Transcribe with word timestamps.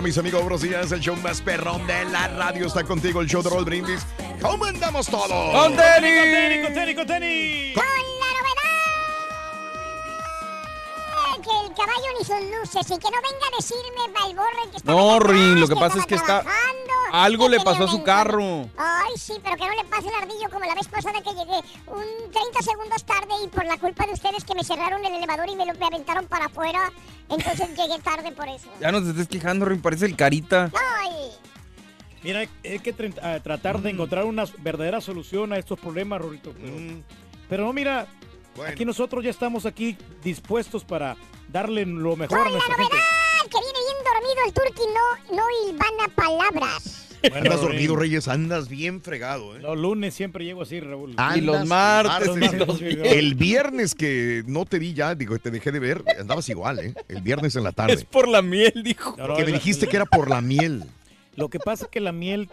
Mis 0.00 0.16
amigos. 0.16 0.40
Buenos 0.40 0.62
días. 0.62 0.90
El 0.90 1.00
show 1.00 1.14
más 1.16 1.42
perrón 1.42 1.86
de 1.86 2.04
la 2.06 2.26
radio 2.28 2.66
está 2.66 2.82
contigo. 2.82 3.20
El 3.20 3.28
show 3.28 3.42
de 3.42 3.50
Roll 3.50 3.64
Brindis. 3.64 4.00
¿Cómo 4.40 4.64
andamos 4.64 5.06
todos? 5.06 5.28
¡Con 5.28 5.76
tenis! 5.76 6.20
¡Con 6.20 6.30
tenis, 6.32 6.64
con 6.64 6.74
tenis, 6.74 6.96
con 6.96 7.06
tenis! 7.06 7.74
Con 7.74 8.12
que 11.42 11.50
el 11.50 11.74
caballo 11.74 12.06
ni 12.18 12.24
sus 12.24 12.58
luces 12.58 12.90
y 12.90 12.98
que 12.98 13.10
no 13.10 13.16
venga 13.16 13.46
a 13.52 13.56
decirme 13.56 14.20
Balborre 14.20 14.70
que 14.70 14.76
está 14.76 14.92
No, 14.92 15.18
Rin, 15.18 15.60
lo 15.60 15.68
que 15.68 15.74
pasa 15.74 15.98
es 15.98 16.06
que 16.06 16.14
está... 16.14 16.44
Algo 17.12 17.48
le 17.48 17.60
pasó 17.60 17.84
a 17.84 17.88
su 17.88 18.02
carro. 18.02 18.70
Ay, 18.78 19.12
sí, 19.16 19.34
pero 19.44 19.56
que 19.56 19.66
no 19.66 19.74
le 19.74 19.84
pase 19.84 20.08
el 20.08 20.14
ardillo 20.14 20.48
como 20.50 20.64
la 20.64 20.74
vez 20.74 20.88
pasada 20.88 21.20
que 21.20 21.30
llegué 21.30 21.58
un 21.86 22.32
30 22.32 22.62
segundos 22.62 23.04
tarde 23.04 23.34
y 23.44 23.48
por 23.48 23.66
la 23.66 23.76
culpa 23.76 24.06
de 24.06 24.12
ustedes 24.14 24.44
que 24.44 24.54
me 24.54 24.64
cerraron 24.64 25.04
el 25.04 25.14
elevador 25.16 25.46
y 25.48 25.56
me 25.56 25.66
lo 25.66 25.74
me 25.74 25.86
aventaron 25.86 26.26
para 26.26 26.46
afuera, 26.46 26.90
entonces 27.28 27.68
llegué 27.76 27.98
tarde 28.02 28.32
por 28.32 28.48
eso. 28.48 28.68
Ya 28.80 28.90
no 28.92 29.02
te 29.02 29.10
estés 29.10 29.28
quejando, 29.28 29.66
Rin, 29.66 29.82
parece 29.82 30.06
el 30.06 30.16
carita. 30.16 30.70
Ay, 30.74 31.32
Mira, 32.22 32.40
hay 32.40 32.78
que 32.78 32.92
tratar 32.92 33.82
de 33.82 33.90
encontrar 33.90 34.24
una 34.24 34.44
verdadera 34.58 35.00
solución 35.00 35.52
a 35.52 35.58
estos 35.58 35.78
problemas, 35.78 36.20
Rorito. 36.20 36.52
Pero, 36.52 36.76
pero 37.48 37.64
no, 37.64 37.72
mira, 37.72 38.06
aquí 38.66 38.84
nosotros 38.84 39.24
ya 39.24 39.30
estamos 39.30 39.66
aquí 39.66 39.96
dispuestos 40.22 40.84
para 40.84 41.16
darle 41.48 41.84
lo 41.86 42.16
mejor 42.16 42.38
a 42.38 42.42
con 42.44 42.52
la 42.52 42.58
nuestra 42.58 42.74
gente. 42.76 42.92
novedad 42.94 43.50
que 43.50 43.58
viene 43.58 43.78
bien 43.86 44.04
dormido 44.04 44.46
el 44.46 44.52
turqui 44.52 44.82
no, 45.30 45.36
no 45.36 45.42
hilvana 45.70 46.14
palabras. 46.14 46.98
Andas 47.34 47.60
dormido, 47.60 47.94
Reyes. 47.94 48.26
Andas 48.26 48.68
bien 48.68 49.00
fregado, 49.00 49.56
¿eh? 49.56 49.60
Los 49.60 49.78
lunes 49.78 50.12
siempre 50.12 50.44
llego 50.44 50.62
así, 50.62 50.80
Raúl. 50.80 51.14
Andas 51.18 51.66
martes, 51.66 52.28
El 53.04 53.34
viernes 53.36 53.94
que 53.94 54.42
no 54.46 54.64
te 54.64 54.80
vi 54.80 54.92
ya, 54.92 55.14
digo, 55.14 55.38
te 55.38 55.50
dejé 55.52 55.70
de 55.70 55.78
ver, 55.78 56.02
andabas 56.18 56.48
igual, 56.48 56.80
¿eh? 56.80 56.94
El 57.08 57.22
viernes 57.22 57.54
en 57.54 57.62
la 57.62 57.70
tarde. 57.72 57.92
Es 57.92 58.04
por 58.04 58.26
la 58.26 58.42
miel, 58.42 58.82
dijo. 58.82 59.14
No, 59.16 59.28
no, 59.28 59.36
que 59.36 59.44
me 59.44 59.52
la- 59.52 59.58
dijiste 59.58 59.86
que 59.86 59.96
era 59.96 60.06
por 60.06 60.28
la 60.28 60.40
miel. 60.40 60.84
Lo 61.36 61.48
que 61.48 61.60
pasa 61.60 61.84
es 61.84 61.90
que 61.92 62.00
la 62.00 62.10
miel 62.12 62.48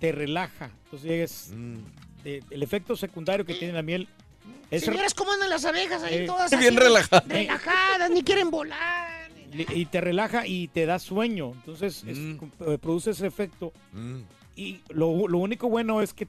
te 0.00 0.10
relaja. 0.12 0.70
Entonces 0.86 1.10
es 1.10 1.52
Mm. 1.54 1.76
el 2.50 2.62
efecto 2.64 2.96
secundario 2.96 3.46
que 3.46 3.54
tiene 3.54 3.72
la 3.72 3.82
miel 3.82 4.08
es 4.70 4.84
Señoras, 4.84 5.14
¿cómo 5.14 5.32
andan 5.32 5.50
las 5.50 5.64
abejas 5.64 6.02
ahí 6.02 6.14
Eh, 6.18 6.26
todas 6.26 6.50
bien 6.50 6.74
así, 6.74 6.76
relajadas. 6.84 7.28
Relajadas, 7.28 8.10
ni 8.10 8.22
quieren 8.22 8.50
volar. 8.50 9.30
y 9.52 9.86
te 9.86 10.00
relaja 10.00 10.46
y 10.46 10.68
te 10.68 10.84
da 10.86 10.98
sueño. 10.98 11.52
Entonces 11.52 12.04
es- 12.06 12.18
eh, 12.18 12.78
produce 12.78 13.10
ese 13.12 13.26
efecto. 13.26 13.72
Mm. 13.92 14.20
Y 14.56 14.80
lo, 14.88 15.28
lo 15.28 15.38
único 15.38 15.68
bueno 15.68 16.02
es 16.02 16.12
que 16.12 16.28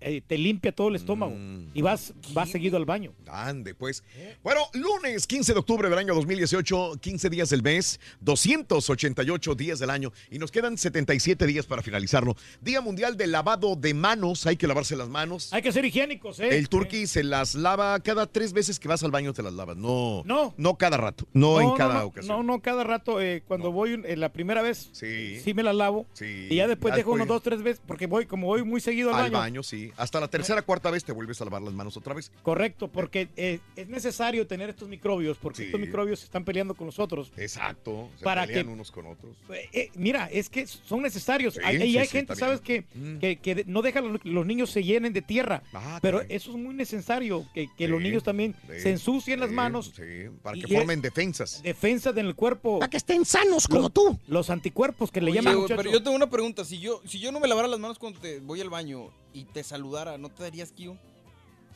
eh, 0.00 0.22
te 0.26 0.38
limpia 0.38 0.72
todo 0.72 0.88
el 0.88 0.96
estómago 0.96 1.34
y 1.74 1.82
vas, 1.82 2.12
vas 2.32 2.50
seguido 2.50 2.76
al 2.76 2.84
baño. 2.84 3.12
Ande, 3.26 3.74
pues. 3.74 4.02
Bueno, 4.42 4.60
lunes 4.72 5.26
15 5.26 5.52
de 5.52 5.58
octubre 5.58 5.88
del 5.88 5.98
año 5.98 6.14
2018, 6.14 6.98
15 7.00 7.30
días 7.30 7.50
del 7.50 7.62
mes, 7.62 7.98
288 8.20 9.54
días 9.54 9.78
del 9.78 9.90
año 9.90 10.12
y 10.30 10.38
nos 10.38 10.50
quedan 10.50 10.78
77 10.78 11.46
días 11.46 11.66
para 11.66 11.82
finalizarlo. 11.82 12.36
Día 12.60 12.80
Mundial 12.80 13.16
del 13.16 13.32
Lavado 13.32 13.76
de 13.76 13.94
Manos, 13.94 14.46
hay 14.46 14.56
que 14.56 14.66
lavarse 14.66 14.96
las 14.96 15.08
manos. 15.08 15.52
Hay 15.52 15.62
que 15.62 15.72
ser 15.72 15.84
higiénicos, 15.84 16.38
¿eh? 16.40 16.56
El 16.58 16.68
turqui 16.68 17.06
se 17.06 17.24
las 17.24 17.54
lava 17.54 17.98
cada 18.00 18.26
tres 18.26 18.52
veces 18.52 18.78
que 18.78 18.88
vas 18.88 19.02
al 19.02 19.10
baño 19.10 19.32
te 19.32 19.42
las 19.42 19.52
lavas. 19.52 19.76
No, 19.76 20.22
No. 20.24 20.54
no 20.56 20.76
cada 20.76 20.96
rato, 20.96 21.26
no, 21.32 21.60
en 21.60 21.74
cada 21.76 21.94
no, 22.00 22.04
ocasión. 22.06 22.36
No, 22.36 22.42
no, 22.42 22.60
cada 22.62 22.84
rato. 22.84 23.20
eh, 23.20 23.42
cuando 23.46 23.72
voy 23.72 24.00
eh, 24.04 24.16
la 24.16 24.32
primera 24.32 24.62
vez, 24.62 24.90
sí. 24.92 25.42
me 25.54 25.62
la 25.62 25.72
lavo. 25.72 26.06
Sí. 26.12 26.46
Y 26.50 26.56
ya 26.56 26.68
después 26.68 26.92
Ya 26.92 26.98
dejo 26.98 27.12
unos 27.12 27.26
dos, 27.26 27.42
tres 27.42 27.62
veces, 27.62 27.82
porque 27.86 28.06
voy, 28.06 28.26
como 28.26 28.46
voy 28.46 28.62
muy 28.62 28.80
seguido 28.80 29.14
al, 29.14 29.24
Al 29.26 29.30
baño, 29.30 29.62
sí. 29.62 29.87
Hasta 29.96 30.20
la 30.20 30.28
tercera, 30.28 30.62
cuarta 30.62 30.90
vez 30.90 31.04
te 31.04 31.12
vuelves 31.12 31.40
a 31.40 31.44
lavar 31.44 31.62
las 31.62 31.72
manos 31.74 31.96
otra 31.96 32.14
vez. 32.14 32.30
Correcto, 32.42 32.88
porque 32.88 33.28
eh, 33.36 33.60
es 33.76 33.88
necesario 33.88 34.46
tener 34.46 34.70
estos 34.70 34.88
microbios, 34.88 35.36
porque 35.38 35.58
Sí. 35.58 35.64
estos 35.64 35.80
microbios 35.80 36.18
se 36.20 36.24
están 36.26 36.44
peleando 36.44 36.74
con 36.74 36.86
nosotros. 36.86 37.32
Exacto. 37.36 38.08
Se 38.18 38.24
Para 38.24 38.46
pelean 38.46 38.66
que- 38.66 38.72
unos 38.72 38.90
con 38.90 39.06
otros. 39.06 39.36
Eh, 39.50 39.68
eh, 39.72 39.90
mira, 39.94 40.28
es 40.30 40.48
que 40.48 40.66
son 40.66 41.02
necesarios. 41.02 41.54
Sí, 41.54 41.60
hay, 41.64 41.76
y 41.76 41.92
sí, 41.92 41.98
hay 41.98 42.06
sí, 42.06 42.12
gente. 42.12 42.36
¿sabes? 42.36 42.60
Que, 42.60 42.84
Mm. 42.94 43.18
que, 43.18 43.36
que 43.36 43.64
no 43.66 43.82
deja 43.82 44.02
que 44.02 44.08
los, 44.08 44.24
los 44.24 44.46
niños 44.46 44.70
se 44.70 44.82
llenen 44.84 45.12
de 45.12 45.22
tierra. 45.22 45.62
Ah, 45.72 45.98
pero 46.02 46.20
eso 46.28 46.50
es 46.50 46.56
muy 46.56 46.74
necesario, 46.74 47.46
que, 47.54 47.68
que 47.76 47.88
los 47.88 48.00
niños 48.00 48.22
también 48.22 48.54
sí, 48.68 48.80
se 48.80 48.90
ensucien 48.90 49.40
las 49.40 49.50
manos. 49.50 49.92
sí, 49.96 50.02
para 50.42 50.56
que 50.58 50.66
formen 50.68 51.00
defensas. 51.00 51.62
Defensas 51.62 52.16
en 52.16 52.26
el 52.26 52.34
cuerpo. 52.34 52.78
Para 52.78 52.90
que 52.90 52.96
estén 52.96 53.24
sanos 53.24 53.66
como 53.66 53.82
Los- 53.82 53.92
tú. 53.92 54.18
Los 54.26 54.50
anticuerpos 54.50 55.10
que 55.10 55.20
le 55.20 55.30
Oye, 55.30 55.40
llaman 55.42 55.64
pero 55.68 55.90
yo 55.90 56.02
tengo 56.02 56.16
una 56.16 56.30
pregunta. 56.30 56.64
Si 56.64 56.78
yo, 56.78 57.00
si 57.06 57.18
yo 57.18 57.32
no 57.32 57.40
me 57.40 57.48
lavara 57.48 57.68
las 57.68 57.78
manos 57.80 57.98
cuando 57.98 58.20
te 58.20 58.40
voy 58.40 58.60
al 58.60 58.70
baño 58.70 59.10
y 59.32 59.44
te 59.44 59.62
saludara, 59.62 60.18
¿no 60.18 60.28
te 60.28 60.42
darías 60.42 60.72
kiu? 60.72 60.96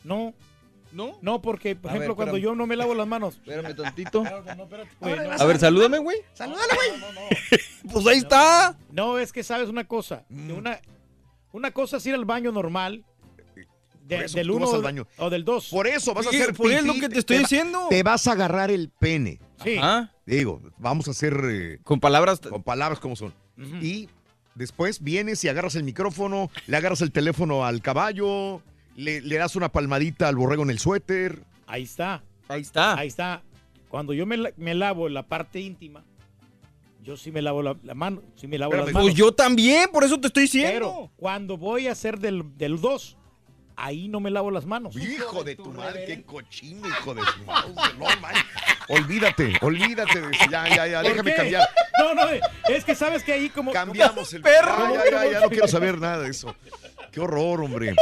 No. 0.03 0.33
¿No? 0.91 1.17
No, 1.21 1.41
porque, 1.41 1.75
por 1.75 1.89
A 1.89 1.93
ver, 1.93 2.03
ejemplo, 2.03 2.15
cuando 2.15 2.35
espérame. 2.37 2.51
yo 2.51 2.55
no 2.55 2.67
me 2.67 2.75
lavo 2.75 2.93
las 2.93 3.07
manos. 3.07 3.35
Espérame 3.35 3.75
tantito. 3.75 4.23
Güey, 4.99 5.15
no. 5.17 5.31
A 5.31 5.45
ver, 5.45 5.57
salúdame, 5.59 5.97
güey. 5.97 6.17
Salúdale, 6.33 6.73
güey. 6.75 7.61
Pues 7.91 8.05
ahí 8.07 8.17
está. 8.19 8.77
No, 8.91 9.17
es 9.17 9.33
que 9.33 9.43
sabes 9.43 9.69
una 9.69 9.83
cosa. 9.85 10.23
Mm. 10.29 10.47
que 10.47 10.53
Una, 10.53 10.79
una 11.51 11.71
cosa 11.71 11.97
es 11.97 12.05
ir 12.05 12.13
al 12.13 12.25
baño 12.25 12.51
normal. 12.51 13.03
de- 14.05 14.15
Por 14.17 14.25
eso 14.25 14.37
del 14.37 14.47
tú 14.47 14.59
vas 14.59 14.69
1 14.69 14.75
al 14.77 14.83
baño. 14.83 15.07
o 15.17 15.29
del 15.29 15.43
2. 15.45 15.69
Por 15.69 15.87
eso 15.87 16.13
vas 16.13 16.27
a 16.27 16.29
Sí, 16.29 16.41
hacer 16.41 16.53
por 16.53 16.71
es 16.71 16.83
lo 16.83 16.93
que 16.93 17.09
te 17.09 17.19
estoy 17.19 17.37
va- 17.37 17.41
diciendo. 17.41 17.87
Te 17.89 18.03
vas 18.03 18.27
a 18.27 18.33
agarrar 18.33 18.69
el 18.71 18.89
pene. 18.89 19.39
Sí. 19.63 19.77
Ajá. 19.77 20.13
Digo, 20.25 20.61
vamos 20.77 21.07
a 21.07 21.11
hacer 21.11 21.33
eh, 21.45 21.79
Con 21.83 21.99
palabras. 21.99 22.39
con 22.39 22.61
palabras 22.63 22.99
como 22.99 23.15
son. 23.15 23.33
Y 23.81 24.09
después 24.55 25.03
vienes 25.03 25.43
y 25.43 25.49
agarras 25.49 25.75
el 25.75 25.83
micrófono, 25.83 26.49
le 26.67 26.77
agarras 26.77 27.01
el 27.01 27.11
teléfono 27.11 27.65
al 27.65 27.81
caballo, 27.81 28.61
le, 28.95 29.21
le 29.21 29.37
das 29.37 29.55
una 29.55 29.69
palmadita 29.69 30.27
al 30.27 30.35
borrego 30.35 30.63
en 30.63 30.69
el 30.69 30.79
suéter. 30.79 31.43
Ahí 31.67 31.83
está. 31.83 32.23
Ahí 32.47 32.61
está. 32.61 32.97
Ahí 32.97 33.07
está. 33.07 33.41
Cuando 33.89 34.13
yo 34.13 34.25
me, 34.25 34.53
me 34.57 34.73
lavo 34.73 35.09
la 35.09 35.23
parte 35.23 35.59
íntima, 35.59 36.03
yo 37.03 37.17
sí 37.17 37.31
me 37.31 37.41
lavo 37.41 37.61
la, 37.61 37.75
la 37.83 37.93
mano. 37.93 38.21
Sí 38.35 38.47
me 38.47 38.57
lavo 38.57 38.71
Espérame, 38.71 38.87
las 38.87 38.93
manos. 38.93 39.07
Pues 39.07 39.15
yo 39.15 39.31
también, 39.33 39.89
por 39.91 40.03
eso 40.03 40.19
te 40.19 40.27
estoy 40.27 40.43
diciendo. 40.43 40.71
Pero 40.71 41.11
cuando 41.17 41.57
voy 41.57 41.87
a 41.87 41.91
hacer 41.91 42.19
del 42.19 42.43
2, 42.57 43.17
ahí 43.75 44.07
no 44.07 44.19
me 44.19 44.31
lavo 44.31 44.51
las 44.51 44.65
manos. 44.65 44.95
Hijo 44.95 45.43
de 45.43 45.55
tu 45.55 45.71
madre, 45.71 46.05
qué 46.05 46.23
cochino, 46.23 46.87
hijo 46.87 47.13
de 47.13 47.21
su 47.21 47.43
madre. 47.45 47.73
No, 47.97 48.05
man. 48.21 48.33
Olvídate, 48.89 49.53
olvídate 49.61 50.21
de 50.21 50.31
eso. 50.35 50.45
Ya, 50.51 50.67
ya, 50.67 50.87
ya, 50.87 51.01
¿Por 51.01 51.11
déjame 51.11 51.31
qué? 51.31 51.37
cambiar. 51.37 51.69
No, 51.99 52.13
no, 52.13 52.23
es 52.69 52.83
que 52.83 52.95
sabes 52.95 53.23
que 53.23 53.33
ahí 53.33 53.49
como... 53.49 53.71
Cambiamos 53.71 54.33
el 54.33 54.41
perro. 54.41 54.93
Ya, 54.93 55.05
ya, 55.05 55.11
ya, 55.25 55.31
ya 55.31 55.39
no 55.41 55.49
quiero 55.49 55.67
saber 55.67 55.99
nada 55.99 56.19
de 56.19 56.29
eso. 56.29 56.55
Qué 57.11 57.19
horror, 57.21 57.61
hombre. 57.61 57.95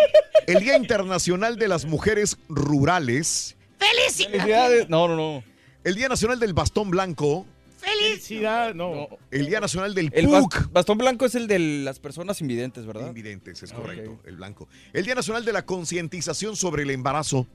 El 0.47 0.59
Día 0.59 0.77
Internacional 0.77 1.57
de 1.57 1.68
las 1.68 1.85
Mujeres 1.85 2.38
Rurales. 2.47 3.56
Felicidades. 3.77 4.89
No, 4.89 5.07
no, 5.07 5.15
no. 5.15 5.44
El 5.83 5.95
Día 5.95 6.07
Nacional 6.07 6.39
del 6.39 6.53
Bastón 6.53 6.89
Blanco. 6.91 7.45
Felicidad, 7.81 8.74
no. 8.75 9.07
El 9.31 9.48
Día 9.48 9.60
Nacional 9.60 9.94
del 9.94 10.12
El 10.13 10.25
PUC. 10.28 10.72
bastón 10.72 10.98
blanco 10.98 11.25
es 11.25 11.36
el 11.36 11.48
de 11.48 11.60
las 11.60 12.00
personas 12.00 12.39
invidentes, 12.42 12.86
¿verdad? 12.86 13.07
Invidentes, 13.07 13.62
es 13.63 13.72
Ah, 13.72 13.75
correcto, 13.75 14.19
el 14.25 14.36
blanco. 14.38 14.68
El 14.94 15.06
Día 15.06 15.16
Nacional 15.16 15.44
de 15.45 15.54
la 15.54 15.66
Concientización 15.66 16.56
sobre 16.56 16.83
el 16.83 16.92
Embarazo 16.92 17.48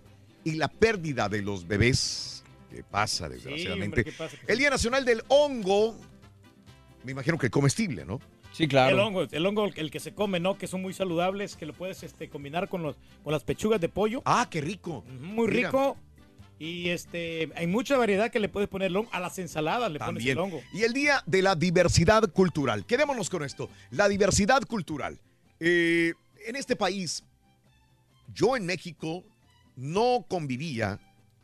y 0.44 0.52
la 0.52 0.69
pérdida 0.69 1.28
de 1.28 1.43
los 1.43 1.67
bebés. 1.67 2.44
¿Qué 2.70 2.82
pasa, 2.82 3.28
desgraciadamente? 3.28 4.00
hombre, 4.00 4.05
¿qué 4.05 4.12
pasa? 4.12 4.37
El 4.46 4.58
Día 4.58 4.70
Nacional 4.70 5.05
del 5.05 5.23
Hongo. 5.28 5.96
Me 7.05 7.12
imagino 7.12 7.38
que 7.38 7.49
comestible, 7.50 8.05
¿no? 8.05 8.20
Sí, 8.52 8.67
El 8.70 8.99
hongo, 8.99 9.26
el 9.31 9.46
hongo, 9.46 9.67
el 9.75 9.90
que 9.90 10.00
se 10.00 10.14
come, 10.14 10.40
¿no? 10.40 10.56
Que 10.56 10.67
son 10.67 10.81
muy 10.81 10.94
saludables, 10.94 11.56
que 11.56 11.67
lo 11.67 11.75
puedes 11.75 12.02
este, 12.02 12.31
combinar 12.31 12.70
con, 12.70 12.82
los, 12.82 12.96
con 13.22 13.32
las 13.34 13.44
pechugas 13.44 13.81
de 13.82 13.90
pollo. 13.90 14.22
Ah, 14.25 14.46
qué 14.50 14.62
rico. 14.62 15.05
Muy 15.20 15.49
Mira. 15.49 15.69
rico. 15.69 15.99
Y 16.58 16.88
este, 16.88 17.50
hay 17.55 17.67
mucha 17.67 17.99
variedad 17.99 18.31
que 18.31 18.41
le 18.41 18.49
puedes 18.49 18.69
poner 18.69 18.87
el 18.87 18.97
hongo. 18.97 19.11
A 19.12 19.20
las 19.20 19.38
ensaladas 19.38 19.91
le 19.93 19.99
pones 19.99 20.14
También. 20.14 20.38
el 20.38 20.38
hongo. 20.38 20.62
Y 20.73 20.82
el 20.82 20.93
Día 20.93 21.23
de 21.26 21.43
la 21.43 21.55
Diversidad 21.55 22.31
Cultural. 22.32 22.87
Quedémonos 22.87 23.29
con 23.29 23.43
esto. 23.43 23.69
La 23.91 24.08
diversidad 24.08 24.62
cultural. 24.62 25.19
Eh, 25.61 26.14
en 26.47 26.56
este 26.56 26.76
país, 26.76 27.25
yo 28.32 28.56
en 28.56 28.64
México 28.64 29.25
no 29.76 30.25
convivía 30.29 30.99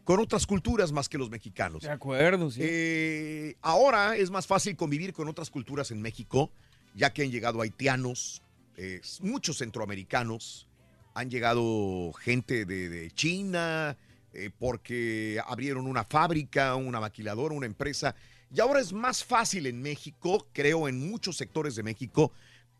con 0.04 0.18
otras 0.18 0.46
culturas 0.46 0.92
más 0.92 1.08
que 1.08 1.18
los 1.18 1.30
mexicanos. 1.30 1.82
De 1.82 1.90
acuerdo, 1.90 2.50
sí. 2.50 2.60
Eh, 2.62 3.56
ahora 3.60 4.16
es 4.16 4.30
más 4.30 4.46
fácil 4.46 4.76
convivir 4.76 5.12
con 5.12 5.28
otras 5.28 5.50
culturas 5.50 5.90
en 5.90 6.00
México, 6.00 6.50
ya 6.94 7.12
que 7.12 7.22
han 7.22 7.30
llegado 7.30 7.60
haitianos, 7.60 8.42
eh, 8.76 9.00
muchos 9.20 9.58
centroamericanos, 9.58 10.66
han 11.14 11.30
llegado 11.30 12.12
gente 12.14 12.64
de, 12.64 12.88
de 12.88 13.10
China, 13.12 13.96
eh, 14.32 14.50
porque 14.58 15.40
abrieron 15.46 15.86
una 15.86 16.04
fábrica, 16.04 16.74
una 16.76 17.00
maquiladora, 17.00 17.54
una 17.54 17.66
empresa. 17.66 18.14
Y 18.54 18.60
ahora 18.60 18.80
es 18.80 18.92
más 18.92 19.24
fácil 19.24 19.66
en 19.66 19.80
México, 19.80 20.46
creo 20.52 20.88
en 20.88 21.08
muchos 21.10 21.36
sectores 21.36 21.74
de 21.76 21.82
México, 21.82 22.32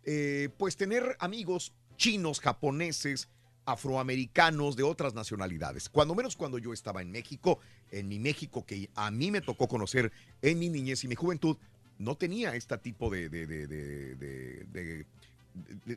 eh, 0.05 0.49
pues 0.59 0.77
tener 0.77 1.17
amigos 1.21 1.73
chinos, 1.97 2.41
japoneses, 2.41 3.29
afroamericanos 3.65 4.77
de 4.77 4.83
otras 4.83 5.15
nacionalidades. 5.15 5.89
Cuando 5.89 6.15
menos 6.15 6.37
cuando 6.37 6.59
yo 6.59 6.73
estaba 6.73 7.01
en 7.03 7.11
México, 7.11 7.59
en 7.91 8.09
mi 8.09 8.19
México 8.19 8.65
que 8.67 8.91
a 8.95 9.11
mí 9.11 9.31
me 9.31 9.41
tocó 9.41 9.69
conocer 9.69 10.11
en 10.41 10.59
mi 10.59 10.69
niñez 10.69 11.05
y 11.05 11.09
mi 11.09 11.15
juventud, 11.15 11.57
no 11.99 12.17
tenía 12.17 12.57
este 12.57 12.77
tipo 12.79 13.09
de, 13.11 13.29
de- 13.29 13.47
de- 13.47 15.07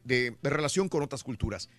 de- 0.03 0.35
relación 0.43 0.89
con 0.89 1.01
otras 1.01 1.23
culturas. 1.23 1.69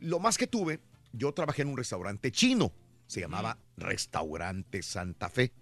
Lo 0.00 0.20
más 0.20 0.38
que 0.38 0.46
tuve, 0.46 0.78
yo 1.12 1.32
trabajé 1.32 1.62
en 1.62 1.68
un 1.68 1.76
restaurante 1.76 2.30
chino, 2.30 2.70
se 3.06 3.20
llamaba 3.20 3.58
Restaurante 3.76 4.82
Santa 4.82 5.28
Fe. 5.28 5.52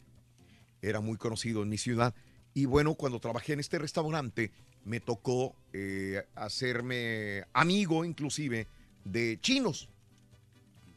Era 0.82 1.00
muy 1.00 1.16
conocido 1.16 1.62
en 1.62 1.68
mi 1.68 1.78
ciudad. 1.78 2.14
Y 2.54 2.64
bueno, 2.64 2.94
cuando 2.94 3.20
trabajé 3.20 3.52
en 3.52 3.60
este 3.60 3.78
restaurante, 3.78 4.50
me 4.84 5.00
tocó 5.00 5.54
eh, 5.72 6.24
hacerme 6.34 7.44
amigo 7.52 8.04
inclusive 8.04 8.66
de 9.04 9.38
chinos, 9.40 9.88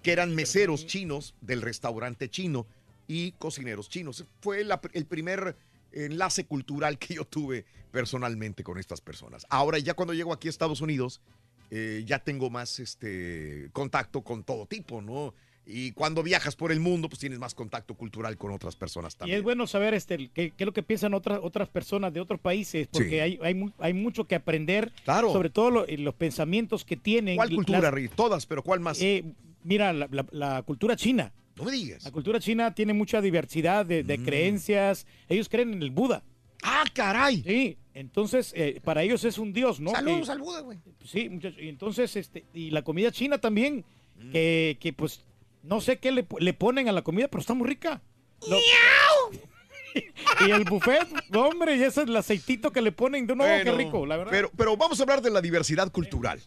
que 0.02 0.12
eran 0.12 0.34
meseros 0.36 0.86
chinos 0.88 1.36
del 1.42 1.62
restaurante 1.62 2.30
chino 2.30 2.66
y 3.08 3.34
cocineros 3.34 3.90
chinos. 3.90 4.26
Fue 4.42 4.64
la- 4.64 4.82
el 4.94 5.06
primer 5.06 5.56
enlace 5.92 6.46
cultural 6.46 6.98
que 6.98 7.16
yo 7.16 7.26
tuve 7.26 7.66
personalmente 7.92 8.64
con 8.64 8.80
estas 8.80 9.02
personas. 9.02 9.46
Ahora 9.50 9.78
ya 9.80 9.94
cuando 9.94 10.14
llego 10.14 10.34
aquí 10.34 10.48
a 10.48 10.50
Estados 10.50 10.82
Unidos, 10.82 11.22
eh, 11.70 12.04
ya 12.08 12.20
tengo 12.20 12.50
más 12.50 12.80
este, 12.80 13.70
contacto 13.74 14.24
con 14.24 14.44
todo 14.44 14.66
tipo, 14.66 15.02
¿no? 15.02 15.34
Y 15.66 15.94
cuando 15.94 16.24
viajas 16.24 16.56
por 16.58 16.72
el 16.74 16.80
mundo, 16.82 17.08
pues 17.08 17.20
tienes 17.20 17.40
más 17.40 17.56
contacto 17.56 17.96
cultural 17.96 18.38
con 18.38 18.52
otras 18.52 18.76
personas 18.76 19.16
Y 19.16 19.18
también. 19.18 19.38
es 19.38 19.44
bueno 19.44 19.66
saber 19.66 19.94
este, 19.94 20.30
qué, 20.34 20.52
qué 20.52 20.64
es 20.64 20.66
lo 20.66 20.74
que 20.74 20.84
piensan 20.84 21.14
otras 21.14 21.40
otras 21.42 21.70
personas 21.70 22.14
de 22.14 22.20
otros 22.20 22.40
países, 22.42 22.88
porque 22.92 23.10
Sí. 23.10 23.20
hay, 23.20 23.40
hay, 23.42 23.54
mu- 23.56 23.72
hay 23.80 23.94
mucho 23.94 24.26
que 24.26 24.36
aprender, 24.36 24.92
Claro. 25.06 25.32
sobre 25.32 25.50
todo 25.50 25.72
lo- 25.72 25.88
eh, 25.88 25.98
los 25.98 26.16
pensamientos 26.16 26.84
que 26.84 26.98
tienen. 26.98 27.38
¿Cuál 27.38 27.52
y 27.54 27.56
cultura, 27.56 27.92
Rick? 27.92 28.12
Todas, 28.14 28.46
pero 28.46 28.62
¿cuál 28.62 28.82
más? 28.82 29.02
Eh, 29.02 29.24
mira, 29.64 29.94
la, 29.94 30.10
la- 30.12 30.26
la 30.32 30.62
cultura 30.64 30.98
china. 30.98 31.32
No 31.56 31.64
me 31.64 31.72
digas. 31.72 32.04
La 32.04 32.12
cultura 32.12 32.40
china 32.42 32.74
tiene 32.76 32.92
mucha 32.94 33.22
diversidad 33.22 33.86
de, 33.86 34.04
de 34.04 34.18
creencias. 34.22 35.06
Ellos 35.30 35.48
creen 35.50 35.72
en 35.74 35.82
el 35.84 35.92
Buda. 35.92 36.24
¡Ah, 36.62 36.84
caray! 36.94 37.42
Sí, 37.44 37.78
entonces 37.94 38.54
eh, 38.56 38.82
para 38.84 39.04
ellos 39.04 39.24
es 39.24 39.38
un 39.38 39.54
dios, 39.54 39.80
¿no? 39.80 39.92
Saludos 39.92 40.26
Que- 40.28 40.32
al 40.34 40.40
Buda, 40.40 40.60
güey. 40.62 40.80
Sí, 41.06 41.30
muchachos. 41.30 41.60
Y 41.62 41.70
entonces, 41.70 42.16
este, 42.16 42.44
y 42.54 42.72
la 42.72 42.82
comida 42.82 43.12
china 43.12 43.38
también, 43.38 43.86
Mm. 44.18 44.32
que, 44.32 44.78
que, 44.80 44.94
pues 44.94 45.22
no 45.64 45.82
sé 45.82 45.98
qué 45.98 46.12
le, 46.12 46.28
le 46.40 46.54
ponen 46.54 46.88
a 46.88 46.92
la 46.92 47.02
comida, 47.02 47.28
pero 47.28 47.42
está 47.42 47.54
muy 47.54 47.68
rica. 47.68 48.02
Lo- 48.48 48.58
y 50.48 50.52
el 50.52 50.64
buffet, 50.66 51.08
hombre, 51.36 51.76
y 51.76 51.84
ese 51.84 52.02
es 52.02 52.08
el 52.08 52.16
aceitito 52.16 52.72
que 52.72 52.82
le 52.82 52.92
ponen, 52.92 53.26
de 53.28 53.36
no, 53.36 53.44
qué 53.44 53.72
rico, 53.72 54.06
la 54.06 54.18
verdad. 54.18 54.32
Pero, 54.32 54.52
pero 54.56 54.78
vamos 54.78 55.00
a 55.00 55.04
hablar 55.04 55.22
de 55.22 55.30
la 55.30 55.42
diversidad 55.42 55.92
cultural. 55.92 56.42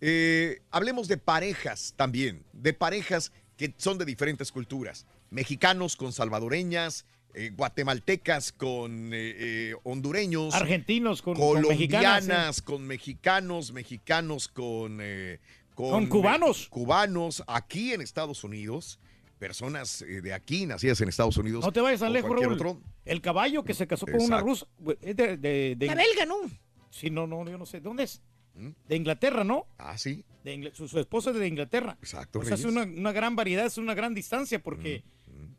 Eh, 0.00 0.60
hablemos 0.70 1.08
de 1.08 1.16
parejas 1.16 1.94
también, 1.96 2.44
de 2.52 2.72
parejas 2.72 3.32
que 3.56 3.74
son 3.76 3.98
de 3.98 4.04
diferentes 4.04 4.52
culturas. 4.52 5.06
Mexicanos 5.30 5.96
con 5.96 6.12
salvadoreñas, 6.12 7.04
eh, 7.34 7.50
guatemaltecas 7.54 8.52
con 8.52 9.12
eh, 9.12 9.34
eh, 9.38 9.74
hondureños, 9.84 10.54
Argentinos 10.54 11.20
con, 11.22 11.34
con 11.34 11.62
mexicanas, 11.62 12.20
colombianas 12.24 12.58
¿eh? 12.58 12.62
con 12.64 12.86
mexicanos, 12.86 13.72
mexicanos 13.72 14.48
con, 14.48 15.00
Con 15.78 16.06
cubanos. 16.08 16.68
cubanos 16.68 17.42
aquí 17.46 17.92
en 17.92 18.00
Estados 18.00 18.42
Unidos, 18.44 18.98
personas 19.38 20.02
eh, 20.02 20.20
de 20.20 20.32
aquí 20.32 20.66
nacidas 20.66 21.00
en 21.00 21.08
Estados 21.08 21.36
Unidos. 21.36 21.64
No 21.64 21.72
te 21.72 21.80
vayas 21.80 22.00
tan 22.00 22.10
o 22.10 22.12
lejos, 22.12 22.30
Raúl. 22.30 22.52
otro. 22.54 22.80
El 23.04 23.20
caballo 23.20 23.62
que 23.64 23.74
se 23.74 23.86
casó 23.86 24.04
con 24.06 24.20
una 24.20 24.40
rusa, 24.40 24.66
es 25.00 25.16
de, 25.16 25.36
de, 25.36 25.76
de- 25.76 25.86
La 25.86 25.94
belga, 25.94 26.26
¿no? 26.26 26.34
Sí, 26.90 27.10
no, 27.10 27.26
no, 27.26 27.48
yo 27.48 27.56
no 27.58 27.64
sé. 27.66 27.80
¿Dónde 27.80 28.02
es? 28.04 28.20
¿Mm? 28.54 28.70
De 28.88 28.96
Inglaterra, 28.96 29.44
¿no? 29.44 29.66
Ah, 29.78 29.96
sí. 29.96 30.24
De 30.42 30.56
Ingl- 30.56 30.72
su, 30.74 30.88
su 30.88 30.98
esposa 30.98 31.30
es 31.30 31.36
de 31.36 31.46
Inglaterra. 31.46 31.96
Exacto. 32.00 32.40
O 32.40 32.44
sea, 32.44 32.54
es 32.56 32.64
una, 32.64 32.82
una 32.82 33.12
gran 33.12 33.36
variedad, 33.36 33.64
es 33.66 33.78
una 33.78 33.94
gran 33.94 34.14
distancia 34.14 34.60
porque 34.62 35.04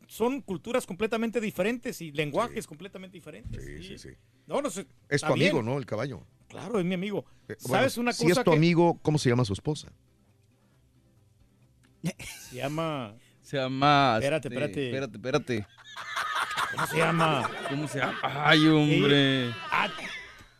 son 0.08 0.42
culturas 0.42 0.86
completamente 0.86 1.40
diferentes 1.40 2.02
y 2.02 2.12
lenguajes 2.12 2.68
completamente 2.68 3.16
diferentes. 3.16 3.64
Sí, 3.64 3.72
Y- 3.80 3.84
sí, 3.88 3.98
sí. 3.98 4.10
No, 4.48 4.62
no 4.62 4.70
sé. 4.70 4.86
Es 5.08 5.22
tu 5.22 5.28
amigo, 5.32 5.54
bien. 5.62 5.66
¿no? 5.66 5.78
El 5.78 5.86
caballo. 5.86 6.26
Claro, 6.50 6.80
es 6.80 6.86
mi 6.86 6.96
amigo. 6.96 7.24
Eh, 7.48 7.56
¿Sabes 7.60 7.96
bueno, 7.96 8.08
una 8.10 8.14
Si 8.14 8.24
cosa 8.28 8.42
es 8.42 8.46
tu 8.46 8.52
que 8.52 8.58
amigo, 8.58 9.00
¿cómo 9.04 9.20
se 9.20 9.30
llama 9.30 9.46
su 9.46 9.54
esposa? 9.54 9.94
Se 12.50 12.56
llama... 12.56 13.14
Se 13.42 13.58
llama. 13.58 14.18
Espérate, 14.20 14.48
este, 14.48 14.56
espérate. 14.60 14.86
Espérate, 14.86 15.18
espérate. 15.18 15.68
¿Cómo 16.72 16.86
se 16.88 16.98
llama? 16.98 17.50
¿Cómo 17.68 17.88
se 17.88 17.98
llama? 17.98 18.20
Ay, 18.22 18.68
hombre. 18.68 19.52
Ah, 19.72 19.90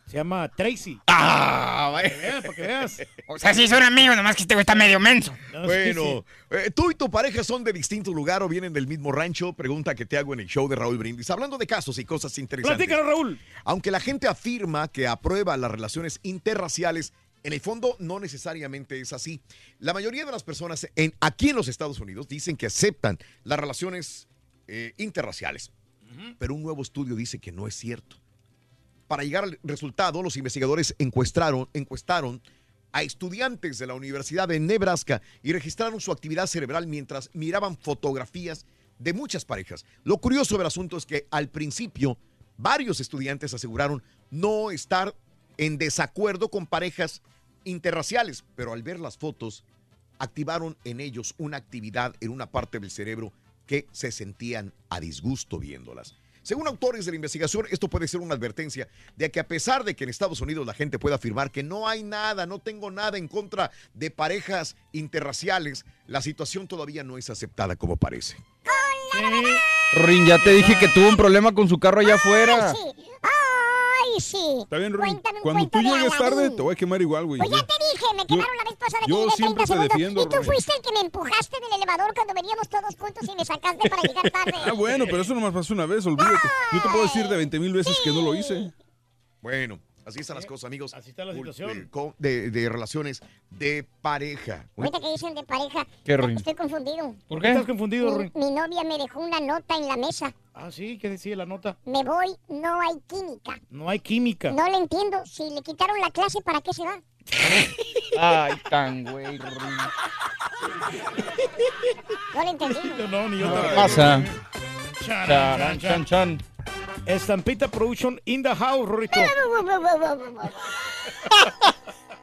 se 0.06 0.16
llama 0.16 0.48
Tracy. 0.48 0.98
Ah, 1.06 1.90
Para 1.92 2.10
que 2.10 2.16
veas, 2.16 2.42
para 2.42 2.54
que 2.54 2.62
veas. 2.62 3.02
O 3.28 3.38
sea, 3.38 3.54
sí 3.54 3.68
son 3.68 3.84
amigos, 3.84 4.16
nomás 4.16 4.34
que 4.34 4.42
este 4.42 4.54
güey 4.56 4.62
está 4.62 4.74
medio 4.74 4.98
menso. 4.98 5.32
No, 5.52 5.62
sí, 5.62 5.92
Bueno, 5.92 6.24
eh, 6.50 6.72
tú 6.74 6.90
y 6.90 6.96
tu 6.96 7.08
pareja 7.08 7.44
son 7.44 7.62
de 7.62 7.72
distinto 7.72 8.12
lugar 8.12 8.42
o 8.42 8.48
vienen 8.48 8.72
del 8.72 8.88
mismo 8.88 9.12
rancho. 9.12 9.52
Pregunta 9.52 9.94
que 9.94 10.04
te 10.04 10.18
hago 10.18 10.34
en 10.34 10.40
el 10.40 10.48
show 10.48 10.66
de 10.68 10.74
Raúl 10.74 10.98
Brindis. 10.98 11.30
Hablando 11.30 11.58
de 11.58 11.68
casos 11.68 11.96
y 12.00 12.04
cosas 12.04 12.36
interesantes. 12.38 12.76
Platícanos, 12.76 13.06
Raúl. 13.06 13.38
Aunque 13.64 13.92
la 13.92 14.00
gente 14.00 14.26
afirma 14.26 14.88
que 14.88 15.06
aprueba 15.06 15.56
las 15.56 15.70
relaciones 15.70 16.18
interraciales, 16.24 17.12
en 17.42 17.52
el 17.52 17.60
fondo 17.60 17.96
no 17.98 18.20
necesariamente 18.20 19.00
es 19.00 19.12
así. 19.12 19.40
La 19.78 19.94
mayoría 19.94 20.24
de 20.24 20.32
las 20.32 20.42
personas 20.42 20.88
en, 20.96 21.14
aquí 21.20 21.50
en 21.50 21.56
los 21.56 21.68
Estados 21.68 22.00
Unidos 22.00 22.28
dicen 22.28 22.56
que 22.56 22.66
aceptan 22.66 23.18
las 23.44 23.58
relaciones 23.58 24.28
eh, 24.68 24.94
interraciales. 24.98 25.72
Pero 26.38 26.54
un 26.54 26.62
nuevo 26.62 26.82
estudio 26.82 27.14
dice 27.14 27.38
que 27.38 27.52
no 27.52 27.68
es 27.68 27.74
cierto. 27.76 28.16
Para 29.06 29.22
llegar 29.22 29.44
al 29.44 29.58
resultado, 29.62 30.22
los 30.22 30.36
investigadores 30.36 30.94
encuestaron, 30.98 31.68
encuestaron 31.72 32.42
a 32.92 33.02
estudiantes 33.02 33.78
de 33.78 33.86
la 33.86 33.94
Universidad 33.94 34.48
de 34.48 34.58
Nebraska 34.58 35.22
y 35.42 35.52
registraron 35.52 36.00
su 36.00 36.10
actividad 36.12 36.46
cerebral 36.46 36.86
mientras 36.86 37.30
miraban 37.32 37.76
fotografías 37.76 38.66
de 38.98 39.12
muchas 39.12 39.44
parejas. 39.44 39.84
Lo 40.04 40.18
curioso 40.18 40.58
del 40.58 40.66
asunto 40.66 40.96
es 40.96 41.06
que 41.06 41.26
al 41.30 41.48
principio 41.48 42.18
varios 42.56 43.00
estudiantes 43.00 43.54
aseguraron 43.54 44.02
no 44.30 44.70
estar 44.70 45.14
en 45.60 45.76
desacuerdo 45.76 46.48
con 46.48 46.66
parejas 46.66 47.20
interraciales, 47.64 48.44
pero 48.56 48.72
al 48.72 48.82
ver 48.82 48.98
las 48.98 49.18
fotos 49.18 49.62
activaron 50.18 50.78
en 50.84 51.00
ellos 51.00 51.34
una 51.36 51.58
actividad 51.58 52.14
en 52.20 52.30
una 52.30 52.50
parte 52.50 52.80
del 52.80 52.90
cerebro 52.90 53.30
que 53.66 53.86
se 53.92 54.10
sentían 54.10 54.72
a 54.88 55.00
disgusto 55.00 55.58
viéndolas. 55.58 56.16
Según 56.42 56.66
autores 56.66 57.04
de 57.04 57.12
la 57.12 57.16
investigación, 57.16 57.66
esto 57.70 57.88
puede 57.88 58.08
ser 58.08 58.20
una 58.20 58.34
advertencia 58.34 58.88
de 59.16 59.30
que 59.30 59.38
a 59.38 59.46
pesar 59.46 59.84
de 59.84 59.94
que 59.94 60.04
en 60.04 60.10
Estados 60.10 60.40
Unidos 60.40 60.66
la 60.66 60.72
gente 60.72 60.98
pueda 60.98 61.16
afirmar 61.16 61.50
que 61.50 61.62
no 61.62 61.86
hay 61.86 62.04
nada, 62.04 62.46
no 62.46 62.58
tengo 62.58 62.90
nada 62.90 63.18
en 63.18 63.28
contra 63.28 63.70
de 63.92 64.10
parejas 64.10 64.76
interraciales, 64.92 65.84
la 66.06 66.22
situación 66.22 66.68
todavía 66.68 67.04
no 67.04 67.18
es 67.18 67.28
aceptada 67.28 67.76
como 67.76 67.96
parece. 67.96 68.38
Rin, 69.92 70.24
ya 70.24 70.42
te 70.42 70.54
dije 70.54 70.78
que 70.78 70.88
tuvo 70.88 71.10
un 71.10 71.18
problema 71.18 71.52
con 71.52 71.68
su 71.68 71.78
carro 71.78 72.00
allá 72.00 72.14
afuera. 72.14 72.72
Sí. 72.72 72.80
Ay, 72.80 73.04
sí. 73.04 73.09
Está 74.62 74.78
bien, 74.78 74.92
Ruin. 74.92 75.12
Cuéntame 75.12 75.38
un 75.38 75.42
Cuando 75.42 75.68
tú 75.68 75.80
llegues 75.80 76.18
tarde, 76.18 76.50
te 76.50 76.62
voy 76.62 76.72
a 76.72 76.76
quemar 76.76 77.00
igual, 77.02 77.26
güey. 77.26 77.38
Pues 77.38 77.50
ya 77.50 77.66
te 77.66 77.74
dije, 77.92 78.04
me 78.16 78.26
quemaron 78.26 78.56
la 78.56 78.64
vez 78.64 78.76
pasada 78.78 79.04
que 79.06 79.10
Yo 79.10 79.24
llegué 79.24 79.36
siempre 79.36 79.64
30 79.64 79.64
te 79.64 79.66
segundos? 79.66 79.88
defiendo, 79.88 80.22
y 80.22 80.28
tú 80.28 80.42
fuiste 80.44 80.72
el 80.76 80.82
que 80.82 80.92
me 80.92 81.00
empujaste 81.00 81.56
en 81.56 81.64
el 81.64 81.72
elevador 81.82 82.14
cuando 82.14 82.34
veníamos 82.34 82.68
todos 82.68 82.96
juntos 82.96 83.22
y 83.28 83.36
me 83.36 83.44
sacaste 83.44 83.90
para 83.90 84.02
llegar 84.02 84.30
tarde. 84.30 84.52
Ah, 84.66 84.72
bueno, 84.72 85.04
pero 85.06 85.22
eso 85.22 85.34
nomás 85.34 85.52
pasó 85.52 85.74
una 85.74 85.86
vez, 85.86 86.04
olvídate. 86.06 86.48
Yo 86.72 86.82
te 86.82 86.88
puedo 86.88 87.02
decir 87.04 87.26
de 87.28 87.36
20 87.36 87.58
mil 87.60 87.72
veces 87.72 87.96
que 88.04 88.10
no 88.10 88.22
lo 88.22 88.34
hice. 88.34 88.72
Bueno, 89.40 89.80
así 90.06 90.20
están 90.20 90.36
las 90.36 90.46
cosas, 90.46 90.64
amigos. 90.66 90.94
Así 90.94 91.10
está 91.10 91.24
la 91.24 91.34
situación. 91.34 91.90
De, 92.18 92.50
de 92.50 92.68
relaciones 92.68 93.20
de 93.50 93.86
pareja. 94.02 94.66
Ahorita 94.76 95.00
que 95.00 95.10
dicen 95.12 95.34
de 95.34 95.42
pareja, 95.44 95.86
¿Qué, 96.04 96.16
Rory? 96.16 96.34
estoy 96.36 96.54
confundido. 96.54 97.14
¿Por 97.28 97.40
qué 97.40 97.48
estás 97.50 97.66
confundido, 97.66 98.18
Mi, 98.34 98.50
novia 98.50 98.82
me 98.84 98.98
dejó 98.98 99.20
una 99.20 99.40
nota 99.40 99.76
en 99.76 99.88
la 99.88 99.96
mesa. 99.96 100.32
Ah, 100.54 100.70
sí, 100.70 100.98
¿qué 100.98 101.08
decía 101.08 101.36
la 101.36 101.46
nota? 101.46 101.76
Me 101.84 102.02
voy, 102.04 102.36
no 102.48 102.80
hay 102.80 102.98
química. 103.06 103.60
No 103.70 103.88
hay 103.88 104.00
química. 104.00 104.50
No 104.50 104.68
le 104.68 104.76
entiendo. 104.76 105.24
Si 105.26 105.48
le 105.50 105.62
quitaron 105.62 105.98
la 106.00 106.10
clase, 106.10 106.40
¿para 106.42 106.60
qué 106.60 106.72
se 106.72 106.82
va? 106.84 107.00
Ay, 108.18 108.54
tan 108.68 109.04
güey. 109.04 109.38
No 112.34 112.44
le 112.44 112.50
entendí. 112.50 112.78
No, 113.10 113.28
ni 113.28 113.38
yo 113.38 113.46
¿Qué 113.46 113.52
tampoco. 113.52 113.74
pasa? 113.74 114.22
Charan, 115.04 115.78
chan, 115.78 116.04
chan. 116.04 116.38
Estampita 117.06 117.68
Production 117.68 118.20
in 118.24 118.42
the 118.42 118.54
house, 118.54 118.88
Rorito. 118.88 119.20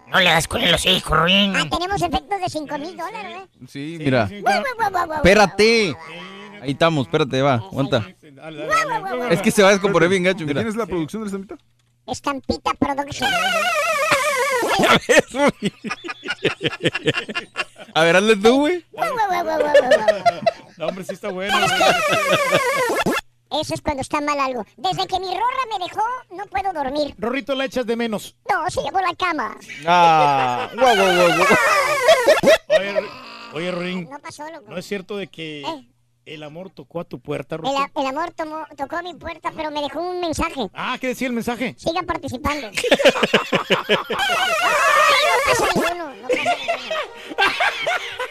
No 0.08 0.22
le 0.22 0.30
hagas 0.30 0.48
con 0.48 0.62
los 0.72 0.86
hijos, 0.86 1.20
Ruin. 1.20 1.54
Ah, 1.54 1.68
tenemos 1.70 2.02
efectos 2.02 2.40
de 2.40 2.50
5 2.50 2.78
mil 2.78 2.96
dólares, 2.96 3.40
¿eh? 3.40 3.48
Sí, 3.68 3.98
mira. 4.00 4.30
Espérate. 5.18 5.98
Ahí 6.62 6.72
estamos, 6.72 7.08
espérate, 7.08 7.42
va, 7.42 7.56
aguanta. 7.56 8.08
Es 9.30 9.42
que 9.42 9.52
se 9.52 9.64
va 9.64 9.70
a 9.70 9.72
descomponer 9.74 10.08
bien 10.08 10.24
gacho, 10.24 10.46
mira. 10.46 10.62
¿Quién 10.62 10.70
es 10.70 10.78
la 10.78 10.86
producción 10.86 11.24
de 11.24 11.28
estampita? 11.28 11.58
Estampita 12.06 12.74
Production. 12.76 13.30
A 17.94 18.04
ver, 18.04 18.16
hazle 18.16 18.36
tú, 18.38 18.60
güey. 18.60 18.86
No, 20.78 20.88
hombre, 20.88 21.04
sí 21.04 21.14
está 21.14 21.30
bueno. 21.30 21.58
Eso 23.52 23.74
es 23.74 23.82
cuando 23.82 24.02
está 24.02 24.20
mal 24.22 24.40
algo. 24.40 24.66
Desde 24.76 25.08
que 25.08 25.20
mi 25.20 25.28
rorra 25.28 25.66
me 25.78 25.86
dejó, 25.86 26.02
no 26.32 26.46
puedo 26.48 26.74
dormir. 26.74 27.16
Rorrito 27.18 27.56
la 27.56 27.66
echas 27.66 27.86
de 27.86 27.96
menos. 27.96 28.36
No, 28.50 28.70
se 28.70 28.82
llevó 28.82 29.00
la 29.00 29.16
cama. 29.16 29.58
Ah, 29.86 30.70
guau, 30.76 30.96
guau, 30.96 31.16
guau. 31.16 31.48
Oye, 32.70 33.04
oye, 33.54 33.72
Rorín, 33.72 34.10
No 34.10 34.20
pasó, 34.20 34.44
loco. 34.52 34.66
¿no 34.70 34.78
es 34.78 34.86
cierto 34.86 35.16
de 35.18 35.28
que 35.28 35.62
Eh. 35.62 35.88
el 36.26 36.44
amor 36.44 36.70
tocó 36.72 37.00
a 37.00 37.04
tu 37.06 37.20
puerta, 37.22 37.56
El, 37.56 37.62
Rorito? 37.62 38.02
el 38.02 38.06
amor 38.08 38.32
tomó- 38.34 38.66
tocó 38.76 39.02
mi 39.02 39.14
puerta, 39.16 39.52
pero 39.56 39.72
me 39.72 39.82
dejó 39.82 40.02
un 40.02 40.20
mensaje. 40.20 40.70
Ah, 40.74 40.98
¿qué 41.00 41.08
decía 41.08 41.28
el 41.28 41.34
mensaje? 41.34 41.74
Sigan 41.78 42.06
participando. 42.06 42.68
Ay, 42.72 42.84
no 45.26 45.38
pasa 45.46 45.66
ninguno. 45.74 46.16
No 46.16 46.28
pasa 46.28 46.44
ninguno. 46.44 47.17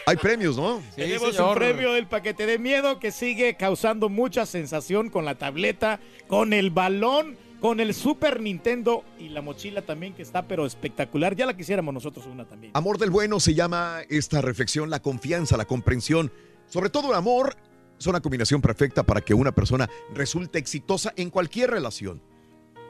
Hay 0.05 0.15
premios, 0.15 0.55
¿no? 0.55 0.81
Tenemos 0.95 1.37
un 1.37 1.53
premio 1.53 1.91
del 1.93 2.07
paquete 2.07 2.45
de 2.45 2.57
miedo 2.57 2.99
que 2.99 3.11
sigue 3.11 3.55
causando 3.55 4.07
mucha 4.07 4.45
sensación 4.45 5.09
con 5.09 5.25
la 5.25 5.35
tableta, 5.35 5.99
con 6.27 6.53
el 6.53 6.71
balón, 6.71 7.37
con 7.59 7.79
el 7.79 7.93
Super 7.93 8.39
Nintendo 8.39 9.03
y 9.19 9.29
la 9.29 9.41
mochila 9.41 9.81
también 9.81 10.13
que 10.13 10.21
está 10.21 10.47
pero 10.47 10.65
espectacular. 10.65 11.35
Ya 11.35 11.45
la 11.45 11.57
quisiéramos 11.57 11.93
nosotros 11.93 12.25
una 12.25 12.45
también. 12.45 12.71
Amor 12.75 12.97
del 12.97 13.09
bueno 13.09 13.39
se 13.39 13.53
llama 13.53 14.01
esta 14.09 14.41
reflexión, 14.41 14.89
la 14.89 15.01
confianza, 15.01 15.57
la 15.57 15.65
comprensión. 15.65 16.31
Sobre 16.67 16.89
todo 16.89 17.09
el 17.09 17.15
amor 17.15 17.55
es 17.99 18.07
una 18.07 18.21
combinación 18.21 18.61
perfecta 18.61 19.03
para 19.03 19.21
que 19.21 19.33
una 19.33 19.51
persona 19.51 19.89
resulte 20.13 20.59
exitosa 20.59 21.13
en 21.15 21.29
cualquier 21.29 21.71
relación. 21.71 22.21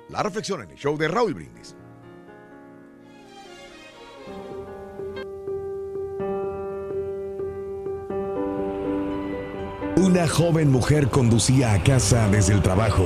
La 0.10 0.22
reflexión 0.22 0.62
en 0.62 0.72
el 0.72 0.78
show 0.78 0.98
de 0.98 1.08
Raúl 1.08 1.34
Brindis. 1.34 1.76
Joven 10.26 10.72
mujer 10.72 11.10
conducía 11.10 11.74
a 11.74 11.84
casa 11.84 12.30
desde 12.30 12.54
el 12.54 12.62
trabajo 12.64 13.06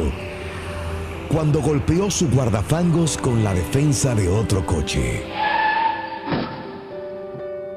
cuando 1.31 1.61
golpeó 1.61 2.11
su 2.11 2.29
guardafangos 2.29 3.17
con 3.17 3.43
la 3.43 3.53
defensa 3.53 4.13
de 4.13 4.27
otro 4.27 4.65
coche. 4.65 5.23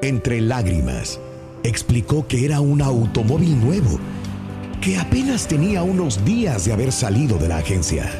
Entre 0.01 0.41
lágrimas, 0.41 1.19
explicó 1.63 2.27
que 2.27 2.45
era 2.45 2.59
un 2.59 2.81
automóvil 2.81 3.59
nuevo, 3.59 3.97
que 4.81 4.97
apenas 4.97 5.47
tenía 5.47 5.83
unos 5.83 6.23
días 6.25 6.65
de 6.65 6.73
haber 6.73 6.91
salido 6.91 7.37
de 7.37 7.47
la 7.47 7.57
agencia. 7.57 8.11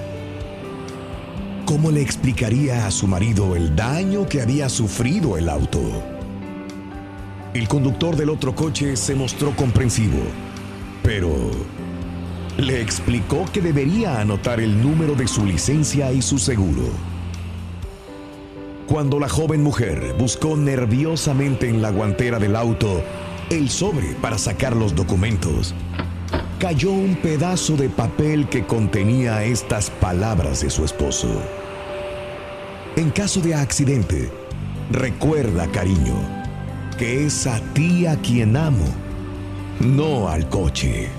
¿Cómo 1.66 1.92
le 1.92 2.02
explicaría 2.02 2.88
a 2.88 2.92
su 2.92 3.08
marido 3.08 3.56
el 3.56 3.76
daño 3.76 4.26
que 4.28 4.42
había 4.42 4.70
sufrido 4.70 5.38
el 5.38 5.50
auto? 5.50 5.82
El 7.54 7.68
conductor 7.68 8.16
del 8.16 8.30
otro 8.30 8.56
coche 8.56 8.96
se 8.96 9.16
mostró 9.16 9.56
comprensivo, 9.56 10.20
pero 11.06 11.52
le 12.58 12.82
explicó 12.82 13.46
que 13.54 13.62
debería 13.62 14.20
anotar 14.20 14.60
el 14.60 14.82
número 14.82 15.14
de 15.14 15.28
su 15.28 15.46
licencia 15.46 16.12
y 16.12 16.24
su 16.24 16.40
seguro. 16.40 16.90
Cuando 18.88 19.20
la 19.20 19.30
joven 19.30 19.62
mujer 19.62 20.16
buscó 20.18 20.58
nerviosamente 20.58 21.70
en 21.70 21.84
la 21.84 21.92
guantera 21.92 22.40
del 22.40 22.56
auto 22.56 23.04
el 23.52 23.70
sobre 23.70 24.16
para 24.16 24.40
sacar 24.40 24.76
los 24.76 24.96
documentos, 24.96 25.76
cayó 26.58 26.92
un 26.92 27.16
pedazo 27.18 27.78
de 27.78 27.90
papel 27.90 28.50
que 28.50 28.66
contenía 28.66 29.44
estas 29.44 29.92
palabras 29.92 30.62
de 30.62 30.72
su 30.72 30.84
esposo. 30.84 31.30
En 32.96 33.12
caso 33.12 33.42
de 33.42 33.54
accidente, 33.54 34.32
recuerda, 34.90 35.68
cariño, 35.68 36.16
que 36.98 37.26
es 37.26 37.46
a 37.46 37.60
ti 37.74 38.08
a 38.08 38.16
quien 38.16 38.58
amo, 38.58 39.05
no 39.80 40.30
al 40.30 40.48
coche. 40.50 41.10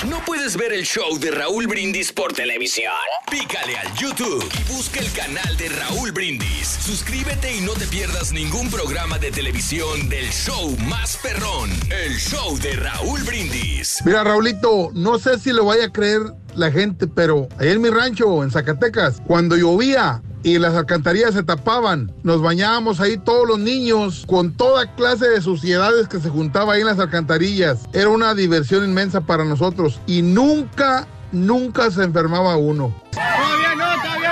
¿No 0.08 0.18
puedes 0.26 0.56
ver 0.56 0.72
el 0.72 0.84
show 0.84 1.16
de 1.20 1.30
Raúl 1.30 1.68
Brindis 1.68 2.12
por 2.12 2.32
televisión? 2.32 2.92
Pícale 3.30 3.76
al 3.76 3.94
YouTube 3.94 4.44
y 4.58 4.72
busca 4.72 4.98
el 4.98 5.12
canal 5.12 5.56
de 5.56 5.68
Raúl 5.68 6.10
Brindis. 6.10 6.66
Suscríbete 6.66 7.56
y 7.56 7.60
no 7.60 7.72
te 7.74 7.86
pierdas 7.86 8.32
ningún 8.32 8.68
programa 8.68 9.20
de 9.20 9.30
televisión 9.30 10.08
del 10.08 10.28
show 10.30 10.76
más 10.88 11.16
perrón, 11.18 11.70
el 11.90 12.16
show 12.18 12.58
de 12.58 12.74
Raúl 12.74 13.22
Brindis. 13.22 14.02
Mira, 14.04 14.24
Raulito, 14.24 14.90
no 14.92 15.20
sé 15.20 15.38
si 15.38 15.52
lo 15.52 15.66
vaya 15.66 15.84
a 15.84 15.92
creer 15.92 16.22
la 16.56 16.72
gente, 16.72 17.06
pero 17.06 17.48
ahí 17.58 17.68
en 17.68 17.80
mi 17.80 17.90
rancho, 17.90 18.42
en 18.42 18.50
Zacatecas, 18.50 19.22
cuando 19.24 19.56
llovía 19.56 20.20
y 20.42 20.58
las 20.58 20.74
alcantarillas 20.74 21.34
se 21.34 21.42
tapaban, 21.42 22.12
nos 22.22 22.42
bañábamos 22.42 23.00
ahí 23.00 23.16
todos 23.16 23.46
los 23.46 23.58
niños 23.58 24.24
con 24.26 24.52
toda 24.52 24.94
clase 24.94 25.28
de 25.28 25.40
suciedades 25.40 26.08
que 26.08 26.20
se 26.20 26.28
juntaba 26.28 26.74
ahí 26.74 26.80
en 26.80 26.86
las 26.86 26.98
alcantarillas. 26.98 27.80
Era 27.92 28.08
una 28.08 28.34
diversión 28.34 28.84
inmensa 28.84 29.20
para 29.20 29.44
nosotros 29.44 30.00
y 30.06 30.22
nunca, 30.22 31.06
nunca 31.30 31.90
se 31.90 32.02
enfermaba 32.04 32.56
uno. 32.56 32.94
Todavía 33.12 33.74
no, 33.76 34.02
todavía 34.02 34.31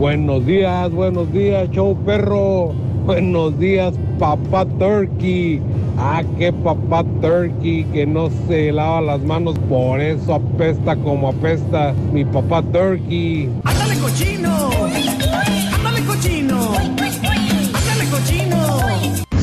Buenos 0.00 0.46
días, 0.46 0.90
buenos 0.92 1.30
días, 1.30 1.68
show 1.72 1.94
perro. 2.06 2.72
Buenos 3.04 3.58
días, 3.58 3.92
papá 4.18 4.64
Turkey. 4.78 5.60
Ah, 5.98 6.22
qué 6.38 6.54
papá 6.54 7.04
Turkey 7.20 7.84
que 7.92 8.06
no 8.06 8.30
se 8.48 8.72
lava 8.72 9.02
las 9.02 9.20
manos, 9.20 9.58
por 9.68 10.00
eso 10.00 10.36
apesta 10.36 10.96
como 10.96 11.28
apesta 11.28 11.92
mi 12.14 12.24
papá 12.24 12.62
Turkey. 12.62 13.50
¡Ándale, 13.64 13.98
cochino! 13.98 15.19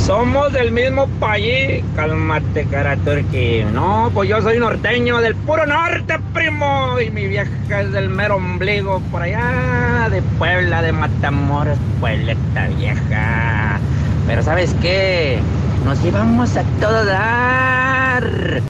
Somos 0.08 0.54
del 0.54 0.72
mismo 0.72 1.06
país. 1.20 1.84
Cálmate, 1.94 2.66
cara 2.72 2.96
turqui. 2.96 3.66
No, 3.74 4.10
pues 4.14 4.30
yo 4.30 4.42
soy 4.42 4.58
norteño 4.58 5.18
del 5.18 5.36
puro 5.36 5.66
norte, 5.66 6.18
primo. 6.34 6.98
Y 7.02 7.10
mi 7.10 7.28
vieja 7.28 7.52
es 7.82 7.92
del 7.92 8.08
mero 8.08 8.38
ombligo, 8.38 9.02
por 9.12 9.24
allá 9.24 10.08
de 10.10 10.22
Puebla, 10.40 10.82
de 10.82 10.94
Matamoros, 10.94 11.78
Puebla, 12.00 12.32
esta 12.32 12.68
vieja. 12.68 13.82
Pero 14.26 14.42
¿sabes 14.44 14.74
qué? 14.82 15.40
Nos 15.84 16.02
llevamos 16.02 16.56
a 16.56 16.64
todo 16.80 17.04
dar. 17.04 18.24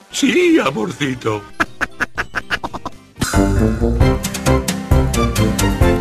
Sí, 0.10 0.58
amorcito. 0.60 1.44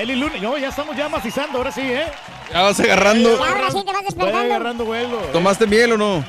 Feliz 0.00 0.16
lunes. 0.16 0.40
No, 0.40 0.56
ya 0.56 0.68
estamos 0.70 0.96
ya 0.96 1.10
macizando, 1.10 1.58
ahora 1.58 1.70
sí, 1.70 1.82
¿eh? 1.82 2.06
Ya 2.50 2.62
vas 2.62 2.80
agarrando. 2.80 3.38
Ya, 3.38 3.48
ahora 3.50 3.70
sí 3.70 3.78
te 3.84 3.92
vas 3.92 3.94
Voy 3.96 4.04
despertando. 4.04 4.38
agarrando 4.38 4.84
vuelo. 4.86 5.18
¿Tomaste 5.30 5.66
miel 5.66 5.92
o 5.92 5.98
no? 5.98 6.24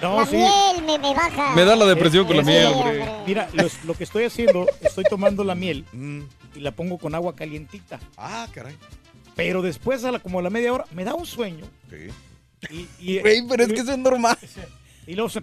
No, 0.00 0.16
la 0.18 0.26
sí. 0.26 0.34
miel 0.34 0.82
me, 0.84 0.98
me 0.98 1.14
baja. 1.14 1.54
Me 1.54 1.64
da 1.64 1.76
la 1.76 1.84
depresión 1.86 2.26
con 2.26 2.36
la 2.38 2.42
miel, 2.42 2.66
hombre. 2.66 3.08
Mira, 3.24 3.48
los- 3.52 3.84
lo 3.84 3.94
que 3.94 4.02
estoy 4.02 4.24
haciendo, 4.24 4.66
estoy 4.80 5.04
tomando 5.04 5.44
la 5.44 5.54
miel 5.54 5.84
y 6.56 6.58
la 6.60 6.72
pongo 6.72 6.98
con 6.98 7.14
agua 7.14 7.36
calientita. 7.36 8.00
Ah, 8.16 8.48
caray. 8.52 8.74
Pero 9.36 9.62
después, 9.62 10.04
a 10.04 10.10
la, 10.10 10.18
como 10.18 10.40
a 10.40 10.42
la 10.42 10.50
media 10.50 10.72
hora, 10.72 10.84
me 10.90 11.04
da 11.04 11.14
un 11.14 11.24
sueño. 11.24 11.66
Y, 12.68 12.88
y- 12.98 13.20
Güey, 13.20 13.46
pero 13.48 13.62
es 13.62 13.72
que 13.72 13.78
eso 13.80 13.92
es 13.92 13.98
normal. 13.98 14.36
Y 15.06 15.14
luego 15.14 15.30
se- 15.30 15.42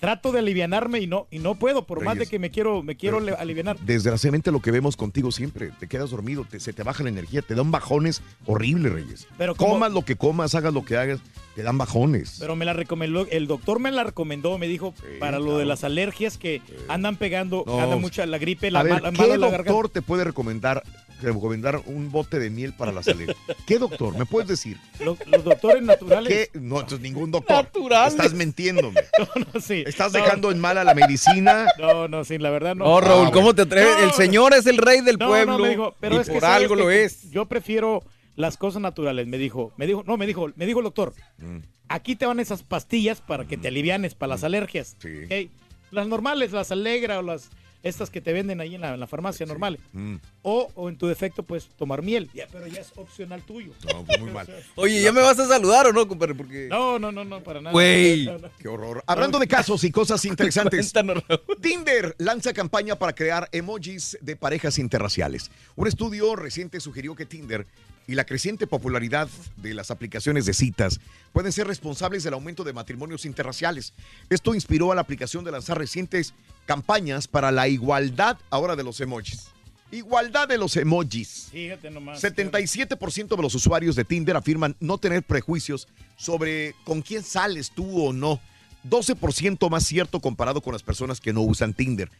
trato 0.00 0.32
de 0.32 0.38
alivianarme 0.40 0.98
y 1.00 1.06
no, 1.06 1.26
y 1.30 1.38
no 1.38 1.54
puedo, 1.54 1.86
por 1.86 2.02
más 2.02 2.16
de 2.18 2.26
que 2.26 2.38
me 2.38 2.50
quiero, 2.50 2.82
me 2.82 2.96
quiero 2.96 3.20
le- 3.20 3.32
alivianar. 3.34 3.78
Desgraciadamente 3.80 4.50
lo 4.50 4.60
que 4.60 4.70
vemos 4.70 4.96
contigo 4.96 5.30
siempre, 5.30 5.70
te 5.78 5.86
quedas 5.86 6.10
dormido, 6.10 6.44
te- 6.44 6.58
se 6.58 6.72
te 6.72 6.82
baja 6.82 7.02
la 7.02 7.10
energía, 7.10 7.42
te 7.42 7.54
dan 7.54 7.70
bajones 7.70 8.22
horribles, 8.46 8.92
Reyes. 8.92 9.28
Pero 9.38 9.54
como- 9.54 9.74
comas 9.74 9.92
lo 9.92 10.02
que 10.04 10.16
comas, 10.16 10.54
hagas 10.54 10.72
lo 10.72 10.84
que 10.84 10.96
hagas, 10.96 11.20
te 11.54 11.62
dan 11.62 11.76
bajones. 11.78 12.36
Pero 12.40 12.56
me 12.56 12.64
la 12.64 12.72
recomendó, 12.72 13.26
el 13.30 13.46
doctor 13.46 13.78
me 13.78 13.90
la 13.90 14.04
recomendó, 14.04 14.56
me 14.56 14.68
dijo, 14.68 14.94
para 15.18 15.38
lo 15.38 15.58
de 15.58 15.66
las 15.66 15.84
alergias 15.84 16.38
que 16.38 16.62
andan 16.88 17.16
pegando, 17.16 17.64
No, 17.66 17.80
anda 17.80 17.96
mucha 17.96 18.24
la 18.24 18.38
gripe, 18.38 18.70
la, 18.70 18.80
a 18.80 18.82
ver, 18.84 19.02
¿qué 19.02 19.10
mala 19.12 19.36
la 19.36 19.48
garganta. 19.50 19.72
doctor 19.72 19.90
te 19.90 20.00
puede 20.02 20.24
recomendar, 20.24 20.82
recomendar 21.20 21.80
un 21.86 22.10
bote 22.10 22.38
de 22.38 22.50
miel 22.50 22.72
para 22.72 22.92
la 22.92 23.02
salud? 23.02 23.30
¿Qué 23.66 23.78
doctor? 23.78 24.16
¿Me 24.18 24.26
puedes 24.26 24.48
decir? 24.48 24.78
Los, 24.98 25.18
los 25.26 25.44
doctores 25.44 25.82
naturales. 25.82 26.28
¿Qué? 26.52 26.58
No, 26.58 26.76
entonces 26.80 27.00
ningún 27.00 27.30
doctor. 27.30 27.56
Naturales. 27.64 28.14
Estás 28.14 28.34
mintiéndome. 28.34 29.00
No, 29.54 29.60
sí. 29.60 29.84
Estás 29.86 30.12
No. 30.12 30.18
dejando 30.22 30.50
en 30.50 30.58
mala 30.58 30.84
la 30.84 30.94
medicina. 30.94 31.66
No, 31.78 32.08
no, 32.08 32.24
sí, 32.24 32.38
la 32.38 32.50
verdad 32.50 32.74
no. 32.74 32.84
No, 32.84 33.00
Raúl, 33.00 33.30
¿cómo 33.30 33.54
te 33.54 33.62
atreves? 33.62 33.96
El 34.02 34.12
señor 34.12 34.54
es 34.54 34.66
el 34.66 34.76
rey 34.78 35.00
del 35.00 35.16
No, 35.18 35.28
pueblo. 35.28 35.52
no, 35.52 35.58
me 35.58 35.68
dijo, 35.70 35.94
pero 36.00 36.16
y 36.16 36.18
es 36.18 36.26
que 36.26 36.32
por 36.32 36.40
¿sabes 36.42 36.62
algo 36.62 36.74
lo 36.74 36.90
es. 36.90 37.30
Yo 37.30 37.46
prefiero 37.46 38.02
las 38.36 38.56
cosas 38.56 38.80
naturales, 38.82 39.26
me 39.26 39.38
dijo. 39.38 39.72
Me 39.76 39.86
dijo, 39.86 40.02
no, 40.06 40.16
me 40.16 40.26
dijo, 40.26 40.48
me 40.56 40.66
dijo 40.66 40.80
el 40.80 40.84
doctor. 40.84 41.12
Mm. 41.38 41.58
Aquí 41.88 42.16
te 42.16 42.24
van 42.26 42.38
esas 42.40 42.62
pastillas 42.62 43.20
para 43.20 43.46
que 43.46 43.56
te 43.56 43.68
alivianes 43.68 44.14
para 44.14 44.30
las 44.30 44.44
alergias. 44.44 44.96
¿ok? 44.98 45.50
Las 45.90 46.06
normales, 46.06 46.52
las 46.52 46.70
Alegra 46.70 47.18
o 47.18 47.22
las 47.22 47.50
estas 47.82 48.10
que 48.10 48.20
te 48.20 48.32
venden 48.32 48.60
ahí 48.60 48.74
en 48.74 48.80
la, 48.80 48.94
en 48.94 49.00
la 49.00 49.06
farmacia 49.06 49.46
normales. 49.46 49.80
Mm. 49.92 50.16
O, 50.42 50.70
o 50.74 50.88
en 50.88 50.96
tu 50.96 51.06
defecto, 51.06 51.42
pues 51.42 51.68
tomar 51.76 52.02
miel. 52.02 52.28
Ya, 52.34 52.46
pero 52.50 52.66
ya 52.66 52.80
es 52.80 52.92
opcional 52.96 53.42
tuyo. 53.42 53.72
No, 53.92 54.04
pues, 54.04 54.20
muy 54.20 54.30
mal. 54.30 54.46
Oye, 54.76 55.02
¿ya 55.02 55.12
me 55.12 55.20
vas 55.20 55.38
a 55.38 55.46
saludar 55.46 55.86
o 55.86 55.92
no, 55.92 56.06
compadre? 56.06 56.34
Porque... 56.34 56.68
No, 56.68 56.98
no, 56.98 57.10
no, 57.10 57.24
no, 57.24 57.42
para 57.42 57.60
nada. 57.60 57.72
Güey. 57.72 58.20
No, 58.30 58.38
no. 58.38 58.50
Qué 58.58 58.68
horror. 58.68 59.02
Hablando 59.06 59.38
de 59.38 59.48
casos 59.48 59.82
y 59.84 59.90
cosas 59.90 60.24
interesantes. 60.24 60.92
Tinder 61.60 62.14
lanza 62.18 62.52
campaña 62.52 62.96
para 62.96 63.14
crear 63.14 63.48
emojis 63.52 64.16
de 64.20 64.36
parejas 64.36 64.78
interraciales. 64.78 65.50
Un 65.74 65.88
estudio 65.88 66.36
reciente 66.36 66.80
sugirió 66.80 67.14
que 67.14 67.26
Tinder 67.26 67.66
y 68.06 68.14
la 68.14 68.24
creciente 68.24 68.66
popularidad 68.66 69.28
de 69.56 69.74
las 69.74 69.90
aplicaciones 69.90 70.46
de 70.46 70.54
citas 70.54 71.00
pueden 71.32 71.52
ser 71.52 71.66
responsables 71.66 72.24
del 72.24 72.34
aumento 72.34 72.64
de 72.64 72.72
matrimonios 72.72 73.24
interraciales. 73.24 73.92
Esto 74.28 74.54
inspiró 74.54 74.90
a 74.90 74.94
la 74.94 75.00
aplicación 75.00 75.44
de 75.44 75.52
lanzar 75.52 75.78
recientes 75.78 76.34
campañas 76.66 77.28
para 77.28 77.52
la 77.52 77.68
igualdad 77.68 78.38
ahora 78.50 78.76
de 78.76 78.84
los 78.84 79.00
emojis. 79.00 79.48
Igualdad 79.92 80.46
de 80.46 80.58
los 80.58 80.76
emojis. 80.76 81.48
Fíjate 81.50 81.90
nomás. 81.90 82.22
77% 82.22 83.36
de 83.36 83.42
los 83.42 83.54
usuarios 83.54 83.96
de 83.96 84.04
Tinder 84.04 84.36
afirman 84.36 84.76
no 84.78 84.98
tener 84.98 85.22
prejuicios 85.22 85.88
sobre 86.16 86.74
con 86.84 87.02
quién 87.02 87.24
sales 87.24 87.72
tú 87.72 88.06
o 88.06 88.12
no. 88.12 88.40
12% 88.88 89.68
más 89.68 89.84
cierto 89.84 90.20
comparado 90.20 90.60
con 90.60 90.72
las 90.72 90.82
personas 90.82 91.20
que 91.20 91.32
no 91.32 91.42
usan 91.42 91.74
Tinder. 91.74 92.10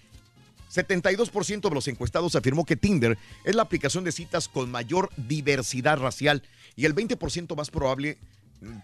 72% 0.71 1.69
de 1.69 1.75
los 1.75 1.89
encuestados 1.89 2.37
afirmó 2.37 2.65
que 2.65 2.77
Tinder 2.77 3.19
es 3.45 3.55
la 3.55 3.63
aplicación 3.63 4.05
de 4.05 4.13
citas 4.13 4.49
con 4.49 4.71
mayor 4.71 5.11
diversidad 5.17 5.99
racial 5.99 6.43
y 6.77 6.85
el 6.85 6.95
20% 6.95 7.57
más 7.57 7.71
probable 7.71 8.19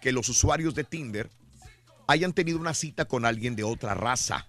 que 0.01 0.13
los 0.13 0.29
usuarios 0.29 0.75
de 0.75 0.85
Tinder 0.85 1.31
hayan 2.09 2.33
tenido 2.33 2.59
una 2.59 2.75
cita 2.75 3.05
con 3.05 3.25
alguien 3.25 3.57
de 3.57 3.65
otra 3.65 3.95
raza. 3.95 4.47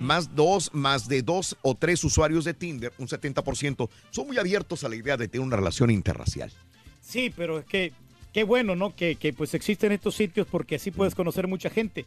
Más 0.00 0.34
dos, 0.34 0.70
más 0.74 1.08
de 1.08 1.22
dos 1.22 1.56
o 1.62 1.76
tres 1.76 2.02
usuarios 2.02 2.44
de 2.44 2.54
Tinder, 2.54 2.92
un 2.98 3.06
70%, 3.06 3.88
son 4.10 4.26
muy 4.26 4.36
abiertos 4.36 4.82
a 4.82 4.88
la 4.88 4.96
idea 4.96 5.16
de 5.16 5.28
tener 5.28 5.46
una 5.46 5.56
relación 5.56 5.90
interracial. 5.90 6.52
Sí, 7.00 7.32
pero 7.34 7.60
es 7.60 7.64
que 7.66 7.92
qué 8.36 8.44
bueno, 8.44 8.76
¿no? 8.76 8.94
Que, 8.94 9.16
que, 9.16 9.32
pues 9.32 9.54
existen 9.54 9.92
estos 9.92 10.14
sitios 10.14 10.46
porque 10.46 10.74
así 10.74 10.90
puedes 10.90 11.14
conocer 11.14 11.46
mucha 11.46 11.70
gente. 11.70 12.04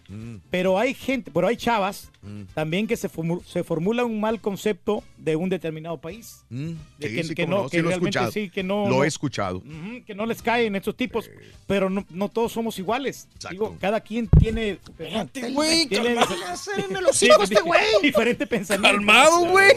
Pero 0.52 0.78
hay 0.78 0.94
gente, 0.94 1.32
pero 1.34 1.48
hay 1.48 1.58
chavas 1.58 2.12
también 2.54 2.86
que 2.86 2.96
se, 2.98 3.10
formu- 3.10 3.44
se 3.46 3.64
formula 3.64 4.06
un 4.06 4.20
mal 4.22 4.40
concepto 4.40 5.04
de 5.18 5.36
un 5.36 5.50
determinado 5.50 5.98
país. 5.98 6.44
De 6.52 6.76
Sí, 7.10 7.16
que, 7.16 7.24
sí, 7.24 7.34
que 7.34 7.48
no, 7.48 7.64
no, 7.64 7.70
que 7.70 7.78
sí 7.78 7.82
lo 7.82 7.88
he 7.90 7.94
realmente 7.94 8.10
escuchado. 8.20 8.32
sí, 8.32 8.50
que 8.52 8.62
no. 8.62 8.88
Lo 8.88 9.04
he 9.04 9.08
escuchado. 9.08 9.64
Que 10.06 10.14
no 10.14 10.28
les 10.28 10.44
caen 10.44 10.76
estos 10.76 10.96
tipos, 10.96 11.32
pero 11.66 11.90
no, 11.90 12.06
no 12.12 12.30
todos 12.30 12.52
somos 12.52 12.78
iguales. 12.78 13.28
Digo, 13.50 13.76
cada 13.82 14.00
quien 14.02 14.28
tiene. 14.28 14.78
güey, 15.52 15.88
tiene- 15.88 16.14
los 17.02 17.24
hijos 17.24 17.50
este 17.50 17.62
güey. 17.64 17.82
Diferente 18.04 18.46
pensamiento. 18.46 18.98
Calmado, 18.98 19.46
güey. 19.48 19.72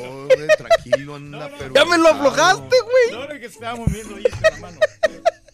Tranquilo, 0.58 1.14
anda, 1.14 1.50
pero. 1.58 1.72
Ya 1.74 1.86
me 1.86 1.96
lo 1.96 2.08
aflojaste, 2.08 2.76
güey. 2.82 3.18
No, 3.22 3.32
no, 3.32 3.40
que 3.40 3.46
estábamos 3.46 3.90
viendo 3.90 4.16
ahí 4.16 4.24
la 4.24 4.58
mano. 4.58 4.78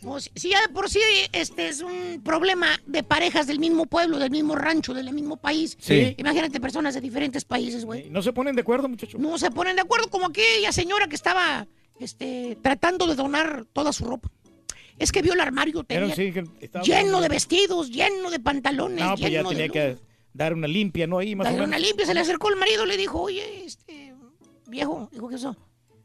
Pues, 0.09 0.31
si 0.35 0.51
ya 0.51 0.61
de 0.62 0.68
por 0.68 0.88
sí 0.90 1.01
este 1.33 1.68
es 1.68 1.81
un 1.81 2.21
problema 2.25 2.68
de 2.87 3.03
parejas 3.03 3.47
del 3.47 3.59
mismo 3.59 3.87
pueblo, 3.87 4.18
del 4.18 4.31
mismo 4.31 4.55
rancho, 4.57 4.94
del 4.94 5.12
mismo 5.12 5.37
país. 5.37 5.77
Sí. 5.81 6.14
Imagínate 6.18 6.61
personas 6.61 6.94
de 6.94 7.01
diferentes 7.01 7.44
países, 7.44 7.85
güey. 7.85 8.09
No 8.11 8.23
se 8.23 8.33
ponen 8.33 8.55
de 8.57 8.62
acuerdo, 8.62 8.88
muchachos. 8.88 9.21
No 9.21 9.38
se 9.38 9.51
ponen 9.51 9.77
de 9.77 9.83
acuerdo 9.83 10.09
como 10.09 10.27
aquella 10.27 10.73
señora 10.73 11.07
que 11.09 11.14
estaba 11.16 11.66
este, 12.01 12.57
tratando 12.62 13.07
de 13.07 13.14
donar 13.14 13.66
toda 13.73 13.92
su 13.92 14.05
ropa. 14.05 14.31
Es 14.99 15.12
que 15.12 15.23
vio 15.23 15.35
el 15.35 15.40
armario 15.40 15.85
tenía 15.85 16.14
sí, 16.14 16.33
que 16.33 16.44
estaba- 16.61 16.85
lleno 16.85 17.21
de 17.21 17.29
vestidos, 17.29 17.90
lleno 17.90 18.31
de 18.31 18.40
pantalones, 18.40 19.05
No, 19.05 19.11
pues 19.11 19.21
ya 19.21 19.29
lleno 19.29 19.51
de 19.51 19.55
tenía 19.55 19.66
luz. 19.66 20.01
que 20.01 20.07
dar 20.33 20.55
una 20.55 20.66
limpia, 20.66 21.07
¿no? 21.07 21.18
Ahí 21.18 21.37
más 21.37 21.44
o 21.47 21.51
Darle 21.51 21.61
menos. 21.66 21.68
una 21.68 21.79
limpia, 21.87 22.07
se 22.07 22.14
le 22.14 22.21
acercó 22.21 22.49
el 22.51 22.57
marido, 22.57 22.85
le 22.85 22.97
dijo, 22.97 23.21
oye, 23.21 23.64
este, 23.64 24.14
viejo, 24.66 25.09
dijo 25.12 25.29
que 25.29 25.37
eso, 25.37 25.57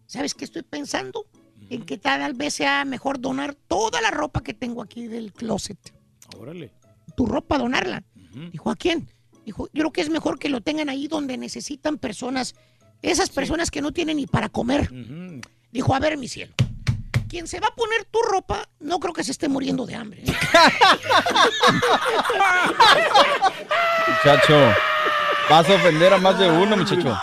¿sabes 0.05 0.35
qué 0.35 0.45
estoy 0.45 0.61
pensando? 0.61 1.25
En 1.69 1.85
que 1.85 1.97
tal 1.97 2.33
vez 2.33 2.53
sea 2.55 2.85
mejor 2.85 3.19
donar 3.19 3.55
toda 3.55 4.01
la 4.01 4.11
ropa 4.11 4.41
que 4.41 4.53
tengo 4.53 4.81
aquí 4.81 5.07
del 5.07 5.33
closet. 5.33 5.77
Órale. 6.37 6.71
Tu 7.15 7.25
ropa, 7.25 7.57
donarla. 7.57 8.03
Dijo, 8.51 8.69
¿a 8.69 8.75
quién? 8.75 9.09
Dijo, 9.45 9.67
yo 9.67 9.81
creo 9.81 9.91
que 9.91 10.01
es 10.01 10.09
mejor 10.09 10.39
que 10.39 10.49
lo 10.49 10.61
tengan 10.61 10.89
ahí 10.89 11.07
donde 11.07 11.37
necesitan 11.37 11.97
personas, 11.97 12.55
esas 13.01 13.29
personas 13.29 13.69
que 13.69 13.81
no 13.81 13.91
tienen 13.91 14.17
ni 14.17 14.25
para 14.25 14.49
comer. 14.49 14.89
Dijo, 15.71 15.93
a 15.93 15.99
ver, 15.99 16.17
mi 16.17 16.27
cielo, 16.27 16.53
quien 17.29 17.47
se 17.47 17.59
va 17.59 17.67
a 17.67 17.75
poner 17.75 18.05
tu 18.05 18.19
ropa, 18.21 18.69
no 18.79 18.99
creo 18.99 19.13
que 19.13 19.23
se 19.23 19.31
esté 19.31 19.47
muriendo 19.49 19.85
de 19.85 19.95
hambre. 19.95 20.23
¿eh? 20.25 20.33
Muchacho, 24.07 24.73
vas 25.49 25.69
a 25.69 25.73
ofender 25.73 26.13
a 26.13 26.17
más 26.19 26.39
de 26.39 26.49
uno, 26.49 26.77
muchacho. 26.77 27.17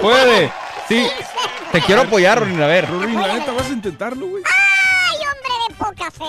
Puede. 0.00 0.52
Sí. 0.90 1.06
Te 1.70 1.80
quiero 1.82 2.00
apoyar, 2.00 2.40
Rorín. 2.40 2.60
A 2.60 2.66
ver. 2.66 2.90
Rorín, 2.90 3.14
la 3.14 3.32
neta, 3.32 3.52
vas 3.52 3.70
a 3.70 3.72
intentarlo, 3.72 4.26
güey. 4.26 4.42
¡Ay, 4.44 5.18
hombre 5.18 5.52
de 5.68 5.74
poca 5.76 6.10
fe! 6.10 6.24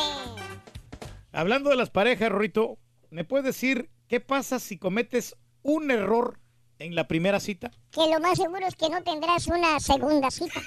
Hablando 1.31 1.71
de 1.71 1.77
las 1.77 1.89
parejas, 1.89 2.29
Rorito, 2.29 2.77
¿me 3.09 3.23
puedes 3.23 3.43
decir 3.43 3.89
qué 4.07 4.19
pasa 4.19 4.59
si 4.59 4.77
cometes 4.77 5.35
un 5.63 5.89
error 5.89 6.39
en 6.77 6.93
la 6.93 7.07
primera 7.07 7.39
cita? 7.39 7.71
Que 7.89 8.01
lo 8.01 8.19
más 8.19 8.37
seguro 8.37 8.67
es 8.67 8.75
que 8.75 8.87
no 8.87 9.01
tendrás 9.01 9.47
una 9.47 9.79
segunda 9.79 10.29
cita. 10.29 10.61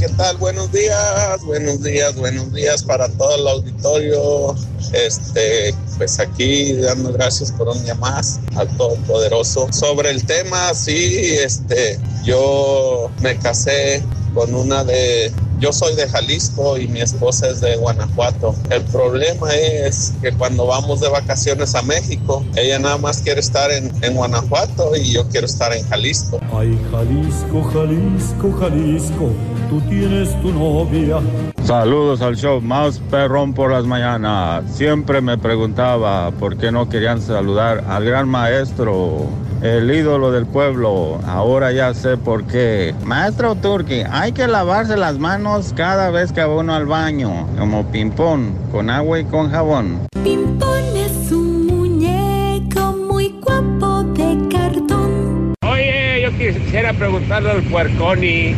¿Qué 0.00 0.08
tal? 0.16 0.38
Buenos 0.38 0.72
días, 0.72 1.42
buenos 1.44 1.82
días, 1.82 2.16
buenos 2.16 2.50
días 2.52 2.82
para 2.82 3.08
todo 3.10 3.34
el 3.34 3.46
auditorio. 3.46 4.54
Este, 4.94 5.74
pues 5.98 6.18
aquí 6.18 6.72
dando 6.74 7.12
gracias 7.12 7.52
por 7.52 7.68
un 7.68 7.84
día 7.84 7.94
más 7.96 8.40
al 8.56 8.68
Todopoderoso. 8.78 9.70
Sobre 9.70 10.10
el 10.10 10.24
tema, 10.24 10.72
sí, 10.72 11.36
este, 11.42 12.00
yo 12.24 13.10
me 13.20 13.36
casé 13.38 14.02
con 14.36 14.54
una 14.54 14.84
de, 14.84 15.32
yo 15.58 15.72
soy 15.72 15.96
de 15.96 16.06
Jalisco 16.06 16.76
y 16.76 16.86
mi 16.88 17.00
esposa 17.00 17.48
es 17.48 17.62
de 17.62 17.74
Guanajuato. 17.76 18.54
El 18.68 18.82
problema 18.82 19.48
es 19.54 20.12
que 20.20 20.30
cuando 20.32 20.66
vamos 20.66 21.00
de 21.00 21.08
vacaciones 21.08 21.74
a 21.74 21.80
México, 21.80 22.44
ella 22.54 22.78
nada 22.78 22.98
más 22.98 23.22
quiere 23.22 23.40
estar 23.40 23.70
en, 23.70 23.90
en 24.02 24.14
Guanajuato 24.14 24.94
y 24.94 25.14
yo 25.14 25.26
quiero 25.28 25.46
estar 25.46 25.72
en 25.72 25.88
Jalisco. 25.88 26.38
Ay, 26.52 26.78
Jalisco, 26.90 27.62
Jalisco, 27.72 28.52
Jalisco, 28.60 29.32
tú 29.70 29.80
tienes 29.88 30.38
tu 30.42 30.52
novia. 30.52 31.18
Saludos 31.64 32.20
al 32.20 32.36
show 32.36 32.60
más 32.60 32.98
perrón 33.10 33.54
por 33.54 33.72
las 33.72 33.86
mañanas. 33.86 34.64
Siempre 34.76 35.22
me 35.22 35.38
preguntaba 35.38 36.30
por 36.32 36.58
qué 36.58 36.70
no 36.70 36.90
querían 36.90 37.22
saludar 37.22 37.84
al 37.88 38.04
gran 38.04 38.28
maestro, 38.28 39.26
el 39.62 39.90
ídolo 39.90 40.30
del 40.32 40.46
pueblo. 40.46 41.20
Ahora 41.26 41.72
ya 41.72 41.94
sé 41.94 42.16
por 42.16 42.44
qué. 42.44 42.94
Maestro 43.04 43.54
Turki, 43.54 44.02
hay 44.10 44.32
que 44.32 44.46
lavarse 44.46 44.96
las 44.96 45.18
manos 45.18 45.72
cada 45.76 46.10
vez 46.10 46.32
que 46.32 46.42
va 46.42 46.56
uno 46.56 46.74
al 46.74 46.86
baño, 46.86 47.46
como 47.58 47.90
ping-pong, 47.90 48.70
con 48.70 48.90
agua 48.90 49.20
y 49.20 49.24
con 49.24 49.50
jabón. 49.50 50.06
Pimpón 50.22 50.84
es 50.96 51.32
un 51.32 51.66
muñeco 51.66 52.92
muy 52.92 53.34
guapo 53.40 54.04
de 54.14 54.48
cartón. 54.48 55.54
Oye, 55.66 56.22
yo 56.22 56.30
quisiera 56.32 56.92
preguntarle 56.92 57.50
al 57.50 57.62
puerconi, 57.62 58.54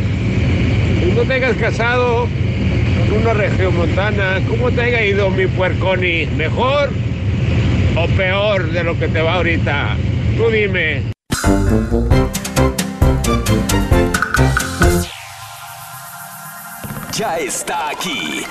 si 0.99 1.11
no 1.15 1.21
te 1.23 1.33
hayas 1.33 1.55
casado 1.57 2.27
con 3.09 3.21
una 3.21 3.33
regiomontana, 3.33 4.39
¿cómo 4.47 4.69
te 4.71 4.81
haya 4.81 5.03
ido 5.03 5.29
mi 5.29 5.47
puerconi? 5.47 6.25
¿Mejor 6.37 6.89
o 7.95 8.07
peor 8.15 8.71
de 8.71 8.83
lo 8.83 8.97
que 8.99 9.07
te 9.07 9.21
va 9.21 9.35
ahorita? 9.35 9.95
Tú 10.39 10.49
dime. 10.49 11.11
Ya 17.11 17.37
está 17.39 17.89
aquí. 17.89 18.45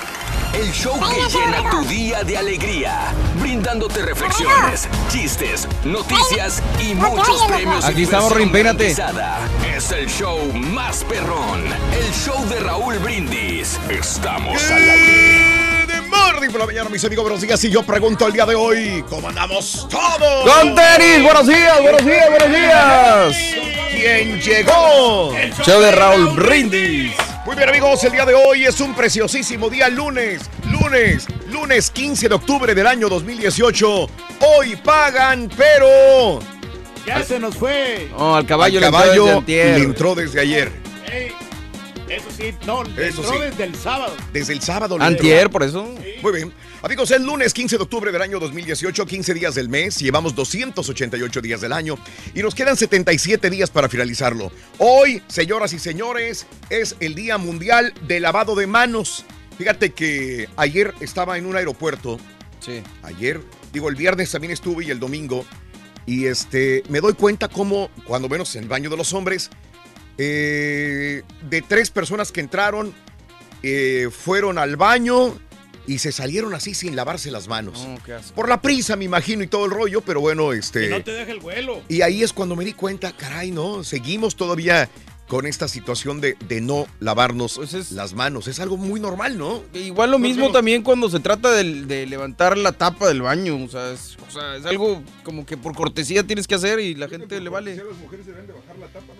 El 0.53 0.71
show 0.71 0.99
que 0.99 1.35
llena 1.35 1.67
tu 1.71 1.83
día 1.85 2.23
de 2.23 2.37
alegría, 2.37 3.11
brindándote 3.39 4.03
reflexiones, 4.03 4.87
chistes, 5.11 5.67
noticias 5.83 6.61
y 6.79 6.93
muchos 6.93 7.43
premios. 7.47 7.83
Aquí 7.83 8.03
estamos, 8.03 8.37
garantizada. 8.37 9.39
Es 9.75 9.91
el 9.91 10.07
show 10.07 10.37
más 10.53 11.03
perrón, 11.05 11.63
el 11.91 12.13
show 12.13 12.47
de 12.49 12.59
Raúl 12.59 12.99
Brindis. 12.99 13.79
Estamos 13.89 14.61
al 14.69 14.77
aire. 14.77 15.58
Morning 16.31 16.49
por 16.51 16.59
la 16.59 16.67
mañana, 16.67 16.89
mis 16.89 17.03
amigos, 17.03 17.23
buenos 17.23 17.41
días. 17.41 17.63
Y 17.63 17.71
yo 17.71 17.81
pregunto 17.81 18.27
el 18.27 18.33
día 18.33 18.45
de 18.45 18.53
hoy, 18.53 19.03
¿cómo 19.09 19.29
andamos 19.29 19.87
todos? 19.89 20.47
¡Con 20.47 20.75
tenis! 20.75 21.23
¡Buenos 21.23 21.47
días, 21.47 21.81
buenos 21.81 22.05
días, 22.05 22.29
buenos 22.29 22.49
días! 22.49 23.37
¿Quién 23.89 24.39
llegó? 24.39 25.33
Show 25.63 25.81
de 25.81 25.91
Raúl 25.91 26.29
Brindis. 26.35 27.13
Muy 27.47 27.55
bien 27.55 27.69
amigos, 27.69 28.03
el 28.03 28.11
día 28.11 28.25
de 28.25 28.35
hoy 28.35 28.65
es 28.65 28.79
un 28.79 28.93
preciosísimo 28.93 29.71
día, 29.71 29.89
lunes, 29.89 30.43
lunes, 30.69 31.25
lunes 31.47 31.89
15 31.89 32.29
de 32.29 32.35
octubre 32.35 32.75
del 32.75 32.85
año 32.85 33.09
2018. 33.09 34.09
Hoy 34.41 34.75
pagan, 34.75 35.49
pero... 35.57 36.39
Ya 37.07 37.23
se 37.23 37.39
nos 37.39 37.55
fue. 37.55 38.07
No, 38.11 38.35
al 38.35 38.45
caballo, 38.45 38.77
Al 38.77 38.81
le 38.81 38.87
entró 38.87 39.01
caballo 39.01 39.43
desde 39.47 39.79
le 39.79 39.83
entró 39.83 40.15
desde 40.15 40.39
ayer. 40.41 40.71
Ey, 41.11 41.33
eso 42.09 42.31
sí, 42.35 42.53
no, 42.65 42.83
Eso 42.83 43.21
entró 43.21 43.23
sí. 43.23 43.39
desde 43.39 43.63
el 43.65 43.75
sábado. 43.75 44.15
Desde 44.33 44.53
el 44.53 44.61
sábado. 44.61 44.97
Antier, 44.99 45.43
entró. 45.43 45.51
por 45.51 45.63
eso. 45.63 45.95
Muy 46.21 46.33
bien. 46.33 46.53
Amigos, 46.81 47.11
el 47.11 47.23
lunes 47.23 47.53
15 47.53 47.77
de 47.77 47.83
octubre 47.83 48.11
del 48.11 48.21
año 48.21 48.39
2018, 48.39 49.05
15 49.05 49.33
días 49.33 49.55
del 49.55 49.69
mes, 49.69 49.99
llevamos 49.99 50.33
288 50.33 51.41
días 51.41 51.61
del 51.61 51.73
año 51.73 51.97
y 52.33 52.41
nos 52.41 52.55
quedan 52.55 52.77
77 52.77 53.49
días 53.49 53.69
para 53.69 53.89
finalizarlo. 53.89 54.51
Hoy, 54.79 55.21
señoras 55.27 55.73
y 55.73 55.79
señores, 55.79 56.47
es 56.69 56.95
el 56.99 57.15
Día 57.15 57.37
Mundial 57.37 57.93
de 58.07 58.19
Lavado 58.19 58.55
de 58.55 58.65
Manos. 58.65 59.25
Fíjate 59.57 59.91
que 59.91 60.47
ayer 60.55 60.93
estaba 61.01 61.37
en 61.37 61.45
un 61.45 61.57
aeropuerto. 61.57 62.17
Sí. 62.59 62.81
Ayer, 63.03 63.41
digo, 63.71 63.89
el 63.89 63.95
viernes 63.95 64.31
también 64.31 64.51
estuve 64.51 64.85
y 64.85 64.89
el 64.89 64.99
domingo. 64.99 65.45
Y 66.05 66.25
este, 66.25 66.81
me 66.89 67.01
doy 67.01 67.13
cuenta 67.13 67.49
cómo, 67.49 67.91
cuando 68.05 68.29
menos 68.29 68.55
en 68.55 68.63
el 68.63 68.69
baño 68.69 68.89
de 68.89 68.97
los 68.97 69.13
hombres, 69.13 69.51
eh, 70.21 71.23
de 71.49 71.61
tres 71.61 71.89
personas 71.89 72.33
que 72.33 72.41
entraron, 72.41 72.93
eh, 73.63 74.09
fueron 74.11 74.57
al 74.57 74.75
baño 74.75 75.39
y 75.87 75.99
se 75.99 76.11
salieron 76.11 76.53
así 76.53 76.73
sin 76.73 76.95
lavarse 76.95 77.31
las 77.31 77.47
manos. 77.47 77.87
No, 77.87 77.97
qué 78.03 78.13
asco. 78.13 78.35
Por 78.35 78.49
la 78.49 78.61
prisa, 78.61 78.97
me 78.97 79.05
imagino, 79.05 79.43
y 79.43 79.47
todo 79.47 79.65
el 79.65 79.71
rollo, 79.71 80.01
pero 80.01 80.19
bueno, 80.19 80.49
Que 80.49 80.57
este... 80.57 80.89
no 80.89 81.01
te 81.01 81.11
deje 81.11 81.31
el 81.31 81.39
vuelo. 81.39 81.81
Y 81.87 82.01
ahí 82.01 82.21
es 82.21 82.33
cuando 82.33 82.57
me 82.57 82.65
di 82.65 82.73
cuenta, 82.73 83.13
caray, 83.13 83.51
no, 83.51 83.83
seguimos 83.85 84.35
todavía 84.35 84.89
con 85.29 85.45
esta 85.45 85.67
situación 85.67 86.21
de, 86.21 86.35
de 86.49 86.59
no 86.59 86.87
lavarnos 86.99 87.57
Pues 87.57 87.91
las 87.91 88.13
manos. 88.15 88.47
Es 88.47 88.59
algo 88.59 88.77
muy 88.77 88.99
normal, 88.99 89.37
¿no? 89.37 89.63
Igual 89.73 90.09
lo 90.09 90.17
mismo 90.17 90.51
también 90.51 90.81
cuando 90.81 91.07
se 91.07 91.19
trata 91.19 91.51
de, 91.51 91.63
levantar 92.07 92.57
la 92.57 92.71
tapa 92.71 93.07
del 93.07 93.21
baño. 93.21 93.63
O 93.63 93.69
sea, 93.69 93.91
es, 93.91 94.17
o 94.27 94.31
sea, 94.31 94.55
es 94.57 94.65
algo 94.65 95.03
como 95.23 95.45
que 95.45 95.55
por 95.55 95.75
cortesía 95.75 96.25
tienes 96.25 96.47
que 96.47 96.55
hacer 96.55 96.79
y 96.79 96.95
la 96.95 97.07
gente 97.07 97.39
le 97.39 97.49
vale. 97.49 97.79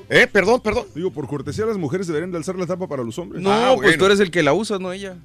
Eh, 0.09 0.27
perdón, 0.27 0.61
perdón. 0.61 0.87
Digo, 0.95 1.11
por 1.11 1.27
cortesía 1.27 1.65
las 1.67 1.77
mujeres 1.77 2.07
deberían 2.07 2.31
de 2.31 2.37
alzar 2.37 2.55
la 2.55 2.65
tapa 2.65 2.87
para 2.87 3.03
los 3.03 3.17
hombres. 3.19 3.41
No, 3.41 3.51
Ah, 3.51 3.75
pues 3.75 3.97
tú 3.97 4.05
eres 4.05 4.19
el 4.19 4.31
que 4.31 4.41
la 4.41 4.53
usas, 4.53 4.79
no 4.79 4.91
ella. 4.91 5.15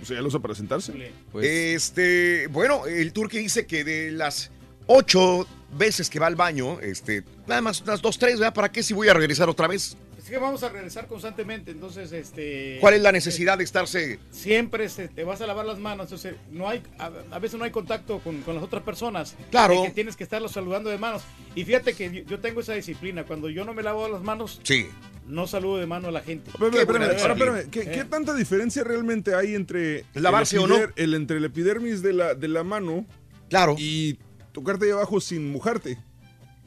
O 0.00 0.04
sea, 0.06 0.16
ya 0.16 0.22
lo 0.22 0.28
usa 0.28 0.38
para 0.38 0.54
sentarse. 0.54 0.92
Pues, 1.32 1.44
Este, 1.46 2.46
bueno, 2.46 2.86
el 2.86 3.12
turque 3.12 3.40
dice 3.40 3.66
que 3.66 3.82
de 3.82 4.12
las 4.12 4.52
ocho 4.86 5.46
veces 5.76 6.08
que 6.08 6.20
va 6.20 6.28
al 6.28 6.36
baño, 6.36 6.80
este, 6.80 7.24
nada 7.48 7.60
más 7.60 7.80
unas 7.80 8.00
dos, 8.00 8.16
tres, 8.18 8.38
¿verdad? 8.38 8.54
¿Para 8.54 8.70
qué 8.70 8.82
si 8.82 8.94
voy 8.94 9.08
a 9.08 9.14
regresar 9.14 9.48
otra 9.48 9.66
vez? 9.66 9.96
Es 10.30 10.34
que 10.36 10.40
vamos 10.40 10.62
a 10.62 10.68
regresar 10.68 11.08
constantemente, 11.08 11.72
entonces, 11.72 12.12
este... 12.12 12.76
¿Cuál 12.80 12.94
es 12.94 13.02
la 13.02 13.10
necesidad 13.10 13.58
de 13.58 13.64
estarse? 13.64 14.20
Siempre 14.30 14.88
se- 14.88 15.08
te 15.08 15.24
vas 15.24 15.40
a 15.40 15.46
lavar 15.48 15.66
las 15.66 15.80
manos, 15.80 16.04
entonces 16.06 16.36
no 16.52 16.68
hay, 16.68 16.84
a, 17.00 17.10
a 17.32 17.38
veces 17.40 17.58
no 17.58 17.64
hay 17.64 17.72
contacto 17.72 18.20
con, 18.20 18.40
con 18.42 18.54
las 18.54 18.62
otras 18.62 18.84
personas. 18.84 19.34
Claro. 19.50 19.82
Que 19.82 19.90
tienes 19.90 20.14
que 20.14 20.22
estarlos 20.22 20.52
saludando 20.52 20.88
de 20.88 20.98
manos. 20.98 21.22
Y 21.56 21.64
fíjate 21.64 21.94
que 21.94 22.12
yo- 22.12 22.22
yo 22.22 22.38
tengo 22.38 22.60
esa 22.60 22.74
disciplina, 22.74 23.24
cuando 23.24 23.50
yo 23.50 23.64
no 23.64 23.74
me 23.74 23.82
lavo 23.82 24.06
las 24.08 24.22
manos, 24.22 24.60
Sí. 24.62 24.86
no 25.26 25.48
saludo 25.48 25.78
de 25.78 25.86
mano 25.86 26.06
a 26.06 26.12
la 26.12 26.20
gente. 26.20 26.48
Espérame, 26.50 26.70
Qué 26.74 26.78
espérame, 26.78 27.10
espérame, 27.32 27.68
¿qué, 27.72 27.80
Eh. 27.80 27.90
qué 27.92 28.04
tanta 28.04 28.32
diferencia 28.32 28.84
realmente 28.84 29.34
hay 29.34 29.56
entre 29.56 30.04
¿Lavarse 30.14 30.58
el 30.58 30.62
o 30.62 30.66
no? 30.68 30.76
el, 30.94 31.14
entre 31.14 31.38
el 31.38 31.44
epidermis 31.44 32.02
de 32.02 32.12
la, 32.12 32.34
de 32.34 32.46
la 32.46 32.62
mano 32.62 33.04
Claro. 33.48 33.74
y 33.76 34.16
tocarte 34.52 34.84
ahí 34.84 34.92
abajo 34.92 35.20
sin 35.20 35.50
mojarte? 35.50 35.98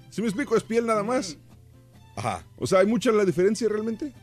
Si 0.10 0.22
me 0.22 0.28
explico, 0.28 0.56
es 0.58 0.64
piel 0.64 0.86
nada 0.86 1.02
más. 1.02 1.38
Ajá. 2.16 2.44
O 2.58 2.68
sea, 2.68 2.80
¿hay 2.80 2.86
mucha 2.88 3.12
la 3.12 3.26
diferencia 3.26 3.68
realmente? 3.70 4.14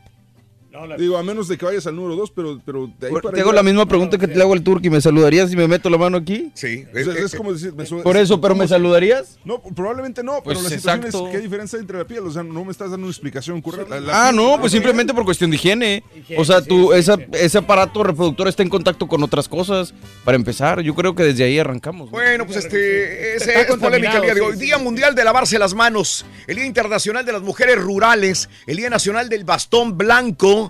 No, 0.71 0.87
la- 0.87 0.95
Digo, 0.95 1.17
a 1.17 1.23
menos 1.23 1.47
de 1.49 1.57
que 1.57 1.65
vayas 1.65 1.85
al 1.85 1.95
número 1.97 2.15
2, 2.15 2.31
pero, 2.31 2.61
pero 2.65 2.89
de 2.99 3.07
ahí 3.07 3.13
para 3.13 3.31
te 3.35 3.41
hago 3.41 3.51
la 3.51 3.61
misma 3.61 3.85
pregunta 3.85 4.17
que 4.17 4.25
te 4.27 4.35
le 4.35 4.41
hago 4.41 4.53
al 4.53 4.63
turco 4.63 4.87
y 4.87 4.89
me 4.89 5.01
saludarías 5.01 5.49
si 5.49 5.57
me 5.57 5.67
meto 5.67 5.89
la 5.89 5.97
mano 5.97 6.17
aquí. 6.17 6.51
Sí. 6.53 6.85
Es, 6.93 7.35
como 7.35 7.51
decir, 7.51 7.73
me 7.73 7.83
Por 7.83 8.15
eso, 8.15 8.39
pero 8.39 8.55
me 8.55 8.67
saludarías. 8.67 9.37
No, 9.43 9.61
probablemente 9.61 10.23
no, 10.23 10.41
Pues 10.43 10.57
pero 10.57 10.61
la 10.69 10.69
situación 10.75 11.05
exacto. 11.05 11.27
es 11.27 11.35
qué 11.35 11.41
diferencia 11.41 11.77
hay 11.77 11.81
entre 11.81 11.97
la 11.97 12.05
piel. 12.05 12.19
O 12.25 12.31
sea, 12.31 12.43
no 12.43 12.63
me 12.63 12.71
estás 12.71 12.89
dando 12.91 13.05
una 13.05 13.11
explicación 13.11 13.61
correcta. 13.61 13.99
La 13.99 14.27
Ah, 14.27 14.31
no, 14.31 14.57
pues 14.61 14.71
simplemente 14.71 15.13
por 15.13 15.25
cuestión 15.25 15.49
de 15.51 15.57
higiene. 15.57 16.03
O 16.37 16.45
sea, 16.45 16.61
tu, 16.61 16.93
esa, 16.93 17.17
ese 17.33 17.57
aparato 17.57 18.03
reproductor 18.03 18.47
está 18.47 18.63
en 18.63 18.69
contacto 18.69 19.07
con 19.07 19.21
otras 19.23 19.49
cosas. 19.49 19.93
Para 20.23 20.35
empezar, 20.37 20.79
yo 20.81 20.95
creo 20.95 21.15
que 21.15 21.23
desde 21.23 21.43
ahí 21.43 21.59
arrancamos. 21.59 22.05
¿no? 22.05 22.11
Bueno, 22.11 22.45
pues 22.45 22.57
este, 22.57 23.35
ese 23.35 23.59
es 23.61 23.75
polémica 23.77 24.15
el 24.17 24.21
día 24.23 24.33
de 24.35 24.41
hoy. 24.41 24.53
sí, 24.53 24.59
Día 24.59 24.77
sí. 24.77 24.83
Mundial 24.83 25.15
de 25.15 25.23
Lavarse 25.23 25.59
las 25.59 25.73
Manos, 25.73 26.25
el 26.47 26.55
Día 26.55 26.65
Internacional 26.65 27.25
de 27.25 27.33
las 27.33 27.41
Mujeres 27.41 27.77
Rurales, 27.77 28.49
el 28.67 28.77
Día 28.77 28.89
Nacional 28.89 29.27
del 29.27 29.43
Bastón 29.43 29.97
Blanco, 29.97 30.60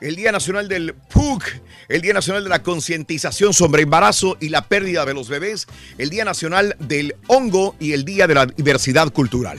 el 0.00 0.16
Día 0.16 0.32
Nacional 0.32 0.68
del 0.68 0.94
PUC, 0.94 1.44
el 1.88 2.00
Día 2.00 2.12
Nacional 2.12 2.44
de 2.44 2.50
la 2.50 2.62
Concientización 2.62 3.52
sobre 3.52 3.82
Embarazo 3.82 4.36
y 4.40 4.48
la 4.48 4.66
Pérdida 4.66 5.04
de 5.04 5.14
los 5.14 5.28
Bebés, 5.28 5.66
el 5.98 6.10
Día 6.10 6.24
Nacional 6.24 6.76
del 6.78 7.14
Hongo 7.26 7.76
y 7.78 7.92
el 7.92 8.04
Día 8.04 8.26
de 8.26 8.34
la 8.34 8.46
Diversidad 8.46 9.12
Cultural. 9.12 9.58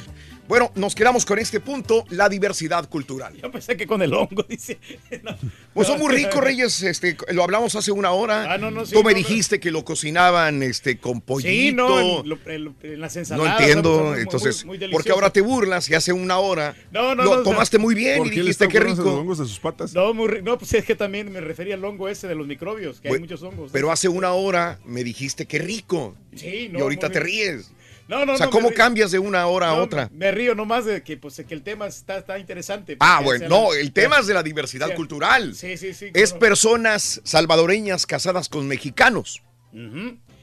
Bueno, 0.52 0.70
nos 0.76 0.96
quedamos 0.96 1.26
con 1.26 1.40
este 1.40 1.62
punto, 1.62 2.04
la 2.10 2.28
diversidad 2.28 2.90
cultural. 2.90 3.34
Yo 3.42 3.50
pensé 3.50 3.78
que 3.78 3.88
con 3.88 4.02
el 4.02 4.14
hongo, 4.14 4.44
dice. 4.50 4.78
No, 5.24 5.34
Pues 5.74 5.88
son 5.88 5.98
muy 5.98 6.14
ricos, 6.14 6.44
Reyes. 6.44 6.84
Este, 6.84 7.16
lo 7.30 7.44
hablamos 7.46 7.74
hace 7.78 7.94
una 7.94 8.12
hora. 8.12 8.52
Ah, 8.52 8.58
no, 8.58 8.70
no, 8.70 8.86
sí, 8.86 8.94
Tú 8.94 9.02
me 9.02 9.14
no, 9.14 9.18
dijiste 9.20 9.62
que 9.62 9.72
lo 9.72 9.86
cocinaban 9.86 10.62
este, 10.62 10.98
con 10.98 11.22
pollito. 11.22 11.48
Sí, 11.50 11.72
no, 11.72 12.20
en, 12.20 12.28
lo- 12.28 12.38
en 12.48 12.76
en 12.84 13.00
las 13.00 13.16
No 13.16 13.20
ensaladas. 13.22 13.62
entiendo, 13.62 13.92
¿no? 13.92 14.04
Muy- 14.04 14.10
muy- 14.12 14.20
entonces, 14.24 14.66
muy 14.66 14.78
porque 14.78 14.88
delicioso. 14.88 15.14
ahora 15.14 15.30
te 15.32 15.40
burlas 15.40 15.90
y 15.90 15.94
hace 15.94 16.12
una 16.12 16.38
hora 16.40 16.76
No, 16.92 17.16
no, 17.16 17.24
lo 17.24 17.36
no, 17.38 17.44
tomaste 17.44 17.78
no. 17.78 17.84
muy 17.84 17.96
bien 17.96 18.18
¿Por 18.18 18.28
y 18.28 18.32
dijiste 18.32 18.68
qué 18.68 18.80
poniendo 18.80 19.04
los 19.04 19.10
rico. 19.14 19.22
hongos 19.22 19.38
de 19.38 19.46
sus 19.46 19.60
patas? 19.62 19.94
No, 19.94 20.14
muy 20.14 20.42
no, 20.44 20.58
pues 20.58 20.74
es 20.74 20.84
que 20.84 20.96
también 20.96 21.32
me 21.32 21.40
refería 21.40 21.76
al 21.76 21.86
hongo 21.86 22.10
ese 22.10 22.28
de 22.28 22.36
los 22.36 22.46
microbios, 22.46 23.00
que 23.00 23.08
hay 23.08 23.12
Bueno, 23.14 23.24
muchos 23.24 23.42
hongos. 23.42 23.70
Pero 23.72 23.90
hace 23.90 24.10
una 24.10 24.34
hora 24.34 24.80
me 24.84 25.02
dijiste 25.06 25.46
qué 25.46 25.60
rico. 25.60 26.14
Sí, 26.36 26.68
no, 26.70 26.80
y 26.80 26.82
ahorita 26.82 27.08
muy 27.08 27.14
te 27.14 27.20
ríes. 27.22 27.72
No, 28.12 28.26
no, 28.26 28.34
o 28.34 28.38
sea, 28.38 28.48
no, 28.48 28.52
¿cómo 28.52 28.72
cambias 28.74 29.10
de 29.12 29.20
una 29.20 29.48
hora 29.48 29.70
a 29.70 29.74
otra? 29.82 30.10
Me 30.12 30.32
río 30.32 30.54
nomás 30.54 30.84
de 30.84 31.02
que, 31.02 31.16
pues, 31.16 31.42
que 31.48 31.54
el 31.54 31.64
tema 31.64 31.88
está, 31.88 32.18
está 32.18 32.38
interesante. 32.38 32.98
Ah, 33.00 33.22
bueno, 33.24 33.48
no, 33.48 33.74
el 33.74 33.94
tema 33.94 34.20
es 34.20 34.28
de 34.28 34.34
la 34.34 34.44
diversidad 34.44 34.90
Sí. 34.90 34.96
cultural. 34.96 35.56
Sí, 35.56 35.78
sí, 35.78 35.94
sí. 35.94 36.12
Es 36.14 36.34
personas 36.34 37.22
salvadoreñas 37.24 38.06
casadas 38.06 38.50
con 38.50 38.68
mexicanos. 38.68 39.42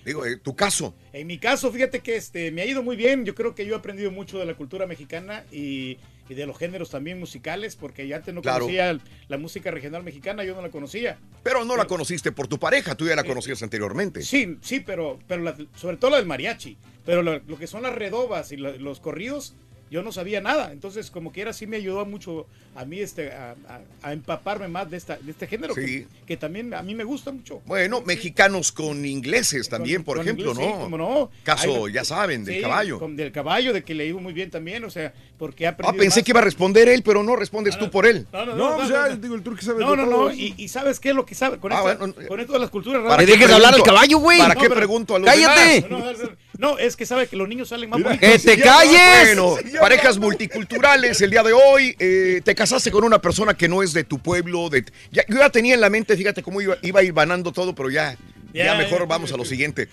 Digo, 0.04 0.24
eh, 0.24 0.38
tu 0.38 0.56
caso. 0.56 0.94
En 1.12 1.26
mi 1.26 1.36
caso, 1.36 1.70
fíjate 1.70 2.00
que 2.00 2.16
este 2.16 2.50
me 2.50 2.62
ha 2.62 2.64
ido 2.64 2.82
muy 2.82 2.96
bien. 2.96 3.26
Yo 3.26 3.34
creo 3.34 3.54
que 3.54 3.66
yo 3.66 3.74
he 3.74 3.78
aprendido 3.78 4.10
mucho 4.10 4.38
de 4.38 4.46
la 4.46 4.54
cultura 4.54 4.86
mexicana 4.86 5.44
y, 5.52 5.98
y 6.28 6.34
de 6.34 6.46
los 6.46 6.58
géneros 6.58 6.90
también 6.90 7.18
musicales, 7.18 7.76
porque 7.76 8.06
ya 8.06 8.16
antes 8.16 8.34
no 8.34 8.42
Claro. 8.42 8.60
conocía 8.66 8.98
la 9.28 9.38
música 9.38 9.70
regional 9.70 10.02
mexicana, 10.02 10.44
yo 10.44 10.54
no 10.54 10.62
la 10.62 10.70
conocía. 10.70 11.18
Pero 11.42 11.64
no 11.64 11.76
la 11.76 11.86
conociste 11.86 12.32
por 12.32 12.48
tu 12.48 12.58
pareja, 12.58 12.94
tú 12.94 13.06
ya 13.06 13.16
la 13.16 13.24
conocías 13.24 13.62
anteriormente. 13.62 14.22
Sí, 14.22 14.58
sí, 14.60 14.80
pero, 14.80 15.18
pero 15.26 15.42
la- 15.42 15.56
sobre 15.76 15.96
todo 15.96 16.10
la 16.12 16.16
del 16.18 16.26
mariachi. 16.26 16.76
Pero 17.06 17.22
lo, 17.22 17.38
lo 17.38 17.58
que 17.58 17.66
son 17.66 17.82
las 17.82 17.94
redobas 17.94 18.52
y 18.52 18.58
la- 18.58 18.72
los 18.72 19.00
corridos, 19.00 19.54
yo 19.90 20.02
no 20.02 20.12
sabía 20.12 20.40
nada. 20.40 20.72
Entonces, 20.72 21.10
como 21.10 21.32
que 21.32 21.40
era, 21.42 21.52
sí 21.52 21.66
me 21.66 21.76
ayudó 21.76 22.04
mucho 22.06 22.46
a 22.76 22.84
mí 22.84 23.00
este, 23.00 23.32
a, 23.32 23.56
a- 23.68 23.80
a 24.08 24.12
empaparme 24.12 24.68
más 24.68 24.88
de, 24.90 24.96
esta, 24.96 25.16
de 25.16 25.30
este 25.32 25.46
género, 25.46 25.74
Sí. 25.74 25.80
que, 25.80 26.06
que 26.26 26.36
también 26.36 26.72
a 26.74 26.82
mí 26.82 26.94
me 26.94 27.04
gusta 27.04 27.32
mucho. 27.32 27.60
Bueno, 27.66 28.02
mexicanos 28.02 28.70
con 28.72 29.04
ingleses 29.04 29.68
también, 29.68 30.04
por 30.04 30.18
Con 30.18 30.26
ejemplo, 30.26 30.50
inglés, 30.52 30.68
¿no? 30.68 30.74
sí, 30.76 30.80
cómo 30.82 30.98
no. 30.98 31.30
Caso, 31.42 31.88
ya 31.88 32.04
saben, 32.04 32.44
del 32.44 32.56
Sí, 32.56 32.60
caballo. 32.62 32.98
con- 32.98 33.16
del 33.16 33.32
caballo, 33.32 33.72
de 33.72 33.82
que 33.82 33.94
le 33.94 34.06
iba 34.06 34.20
muy 34.20 34.32
bien 34.32 34.50
también, 34.50 34.84
o 34.84 34.90
sea, 34.90 35.12
porque 35.38 35.66
ha 35.66 35.76
Ah, 35.82 35.92
pensé 35.92 36.20
más. 36.20 36.24
que 36.24 36.30
iba 36.32 36.40
a 36.40 36.44
responder 36.44 36.88
él, 36.88 37.02
pero 37.02 37.22
no 37.22 37.34
respondes 37.36 37.76
tú 37.78 37.90
por 37.90 38.06
él. 38.06 38.26
No, 38.32 38.44
no, 38.46 38.54
No, 38.54 38.70
no, 38.70 38.76
pues 38.76 38.88
no, 38.90 38.94
ya, 38.94 39.08
no. 39.14 39.16
digo, 39.16 39.34
el 39.34 39.42
turco 39.42 39.62
sabe 39.62 39.80
No, 39.80 39.96
no, 39.96 40.06
no, 40.06 40.32
y, 40.32 40.54
y 40.56 40.68
¿sabes 40.68 41.00
qué 41.00 41.10
es 41.10 41.14
lo 41.14 41.24
que 41.26 41.34
sabe? 41.34 41.58
Con, 41.58 41.72
Ah, 41.72 41.78
esta- 41.78 41.96
bueno. 41.96 42.14
con 42.28 42.40
esto 42.40 42.52
de 42.52 42.58
las 42.60 42.70
culturas 42.70 43.02
¿Para 43.06 43.24
qué 43.24 43.32
dejes 43.32 43.46
hablar 43.50 43.74
al 43.74 43.80
pregunto? 43.80 43.84
caballo, 43.92 44.18
güey? 44.18 44.38
¿Para 44.38 44.54
No, 44.54 44.60
qué 44.60 44.68
pero- 44.68 44.78
pregunto 44.80 45.16
a 45.16 45.18
los 45.18 45.28
¡Cállate! 45.28 45.80
demás? 45.88 46.16
No, 46.58 46.76
es 46.76 46.96
que 46.96 47.06
sabe 47.06 47.28
que 47.28 47.36
los 47.36 47.48
niños 47.48 47.68
salen 47.68 47.88
más 47.88 47.98
Mira. 47.98 48.10
bonitos. 48.10 48.42
¡Que 48.42 48.56
te 48.56 48.60
calles! 48.60 49.36
Bueno, 49.36 49.56
parejas 49.80 50.18
multiculturales 50.18 51.20
el 51.20 51.30
día 51.30 51.44
de 51.44 51.52
hoy. 51.52 51.94
eh, 52.00 52.40
te 52.44 52.54
casaste 52.54 52.90
con 52.90 53.04
una 53.04 53.20
persona 53.20 53.54
que 53.54 53.68
no 53.68 53.80
es 53.82 53.92
de 53.92 54.02
tu 54.02 54.18
pueblo. 54.18 54.68
De, 54.68 54.84
ya, 55.12 55.24
yo 55.28 55.38
ya 55.38 55.50
tenía 55.50 55.74
en 55.74 55.80
la 55.80 55.88
mente, 55.88 56.16
fíjate 56.16 56.42
cómo 56.42 56.60
iba, 56.60 56.76
iba 56.82 56.98
a 56.98 57.02
ir 57.04 57.12
banando 57.12 57.52
todo, 57.52 57.74
pero 57.76 57.90
ya, 57.90 58.18
ya, 58.52 58.64
Ya, 58.64 58.74
mejor 58.74 59.00
ya, 59.00 59.06
vamos 59.06 59.30
ya, 59.30 59.36
a 59.36 59.38
lo 59.38 59.44
siguiente. 59.44 59.88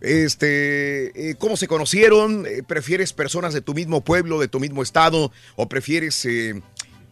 Este, 0.00 1.30
eh, 1.30 1.34
¿cómo 1.38 1.56
se 1.56 1.68
conocieron? 1.68 2.46
Eh, 2.46 2.62
¿Prefieres 2.66 3.12
personas 3.12 3.54
de 3.54 3.60
tu 3.60 3.74
mismo 3.74 4.02
pueblo, 4.02 4.40
de 4.40 4.48
tu 4.48 4.58
mismo 4.58 4.82
estado? 4.82 5.32
¿O 5.54 5.68
prefieres 5.68 6.24
eh, 6.24 6.60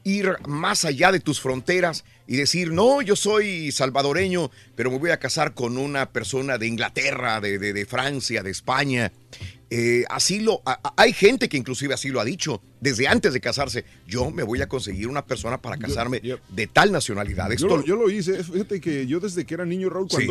ir 0.02 0.36
más 0.46 0.84
allá 0.84 1.12
de 1.12 1.20
tus 1.20 1.40
fronteras 1.40 2.04
y 2.26 2.36
decir, 2.36 2.72
no, 2.72 3.02
yo 3.02 3.14
soy 3.16 3.70
salvadoreño, 3.72 4.50
pero 4.74 4.90
me 4.90 4.98
voy 4.98 5.10
a 5.10 5.18
casar 5.18 5.54
con 5.54 5.78
una 5.78 6.10
persona 6.12 6.58
de 6.58 6.66
Inglaterra, 6.66 7.40
de, 7.40 7.58
de- 7.58 7.72
de 7.72 7.86
Francia, 7.86 8.42
de 8.42 8.50
España? 8.50 9.12
Eh, 9.68 10.04
así 10.10 10.40
lo, 10.40 10.62
a- 10.64 10.94
hay 10.96 11.12
gente 11.12 11.48
que 11.48 11.56
inclusive 11.56 11.92
así 11.94 12.08
lo 12.08 12.20
ha 12.20 12.24
dicho 12.24 12.62
desde 12.80 13.08
antes 13.08 13.32
de 13.32 13.40
casarse. 13.40 13.84
Yo 14.06 14.30
me 14.30 14.42
voy 14.44 14.62
a 14.62 14.68
conseguir 14.68 15.08
una 15.08 15.24
persona 15.26 15.60
para 15.60 15.76
casarme 15.76 16.20
de 16.48 16.66
tal 16.68 16.92
nacionalidad. 16.92 17.48
Yo 17.50 17.54
Esto, 17.54 17.76
lo, 17.78 17.84
yo 17.84 17.96
lo 17.96 18.08
hice. 18.10 18.42
Fíjate 18.44 18.80
que 18.80 19.06
yo 19.06 19.18
desde 19.18 19.44
que 19.44 19.54
era 19.54 19.64
niño, 19.64 19.88
Raúl, 19.90 20.08
Sí. 20.10 20.26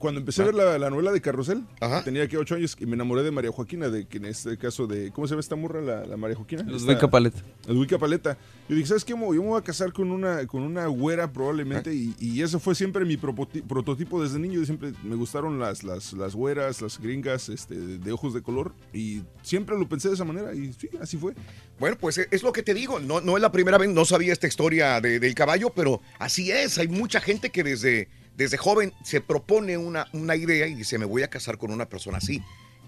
Cuando, 0.00 0.18
empecé 0.18 0.42
a 0.42 0.46
ver 0.46 0.54
la, 0.56 0.76
la 0.78 0.90
novela 0.90 1.12
de 1.12 1.20
Carrusel, 1.20 1.62
Ajá. 1.78 2.02
tenía 2.02 2.26
que 2.26 2.36
ocho 2.36 2.56
años 2.56 2.76
y 2.80 2.86
me 2.86 2.94
enamoré 2.94 3.22
de 3.22 3.30
María 3.30 3.52
Joaquina, 3.52 3.88
de 3.88 4.06
que 4.08 4.16
en 4.16 4.24
este 4.24 4.56
caso 4.58 4.86
de. 4.88 5.12
¿Cómo 5.12 5.28
se 5.28 5.32
llama 5.32 5.40
esta 5.40 5.54
morra, 5.56 5.80
la, 5.80 6.06
la 6.06 6.16
María 6.16 6.36
Joaquina? 6.36 6.62
Ludwika 6.64 7.08
Paleta. 7.08 7.42
Ludwika 7.68 7.98
Paleta. 7.98 8.36
Yo 8.68 8.74
dije, 8.76 8.88
¿sabes 8.88 9.04
qué? 9.04 9.10
Yo 9.12 9.16
me 9.18 9.26
voy 9.26 9.58
a 9.58 9.62
casar 9.62 9.92
con 9.92 10.10
una, 10.10 10.46
con 10.46 10.62
una 10.62 10.86
güera 10.86 11.30
probablemente 11.32 11.94
y, 11.94 12.14
y 12.18 12.42
eso 12.42 12.58
fue 12.58 12.74
siempre 12.74 13.04
mi 13.04 13.16
prototipo 13.16 14.22
desde 14.22 14.38
niño. 14.38 14.64
Siempre 14.64 14.92
me 15.04 15.16
gustaron 15.16 15.58
las, 15.58 15.84
las, 15.84 16.12
las 16.14 16.34
güeras, 16.34 16.80
las 16.82 16.98
gringas 16.98 17.48
este, 17.48 17.74
de 17.76 18.12
ojos 18.12 18.32
de 18.34 18.42
color 18.42 18.72
y 18.92 19.22
siempre 19.42 19.78
lo 19.78 19.88
pensé 19.88 20.08
de 20.08 20.14
esa 20.14 20.24
manera 20.24 20.54
y 20.54 20.72
sí, 20.72 20.88
así 21.00 21.16
fue. 21.16 21.34
Bueno, 21.78 21.96
pues 22.00 22.18
eh, 22.18 22.28
es 22.30 22.42
lo 22.42 22.52
que 22.52 22.62
te 22.62 22.74
digo. 22.74 23.00
No, 23.00 23.20
no 23.20 23.36
es 23.36 23.42
la 23.42 23.52
primera 23.52 23.76
vez, 23.78 23.90
no 23.90 24.04
sabía 24.04 24.32
esta 24.32 24.46
historia 24.46 25.00
de- 25.00 25.20
del 25.20 25.34
caballo, 25.34 25.70
pero 25.74 26.00
así 26.18 26.50
es. 26.50 26.78
Hay 26.78 26.88
mucha 26.88 27.20
gente 27.20 27.50
que 27.50 27.64
desde, 27.64 28.08
desde 28.36 28.56
joven 28.56 28.92
se 29.04 29.20
propone 29.20 29.76
una, 29.76 30.06
una 30.12 30.36
idea 30.36 30.66
y 30.66 30.74
dice, 30.74 30.98
me 30.98 31.04
voy 31.04 31.22
a 31.22 31.28
casar 31.28 31.58
con 31.58 31.70
una 31.72 31.88
persona 31.88 32.18
así. 32.18 32.42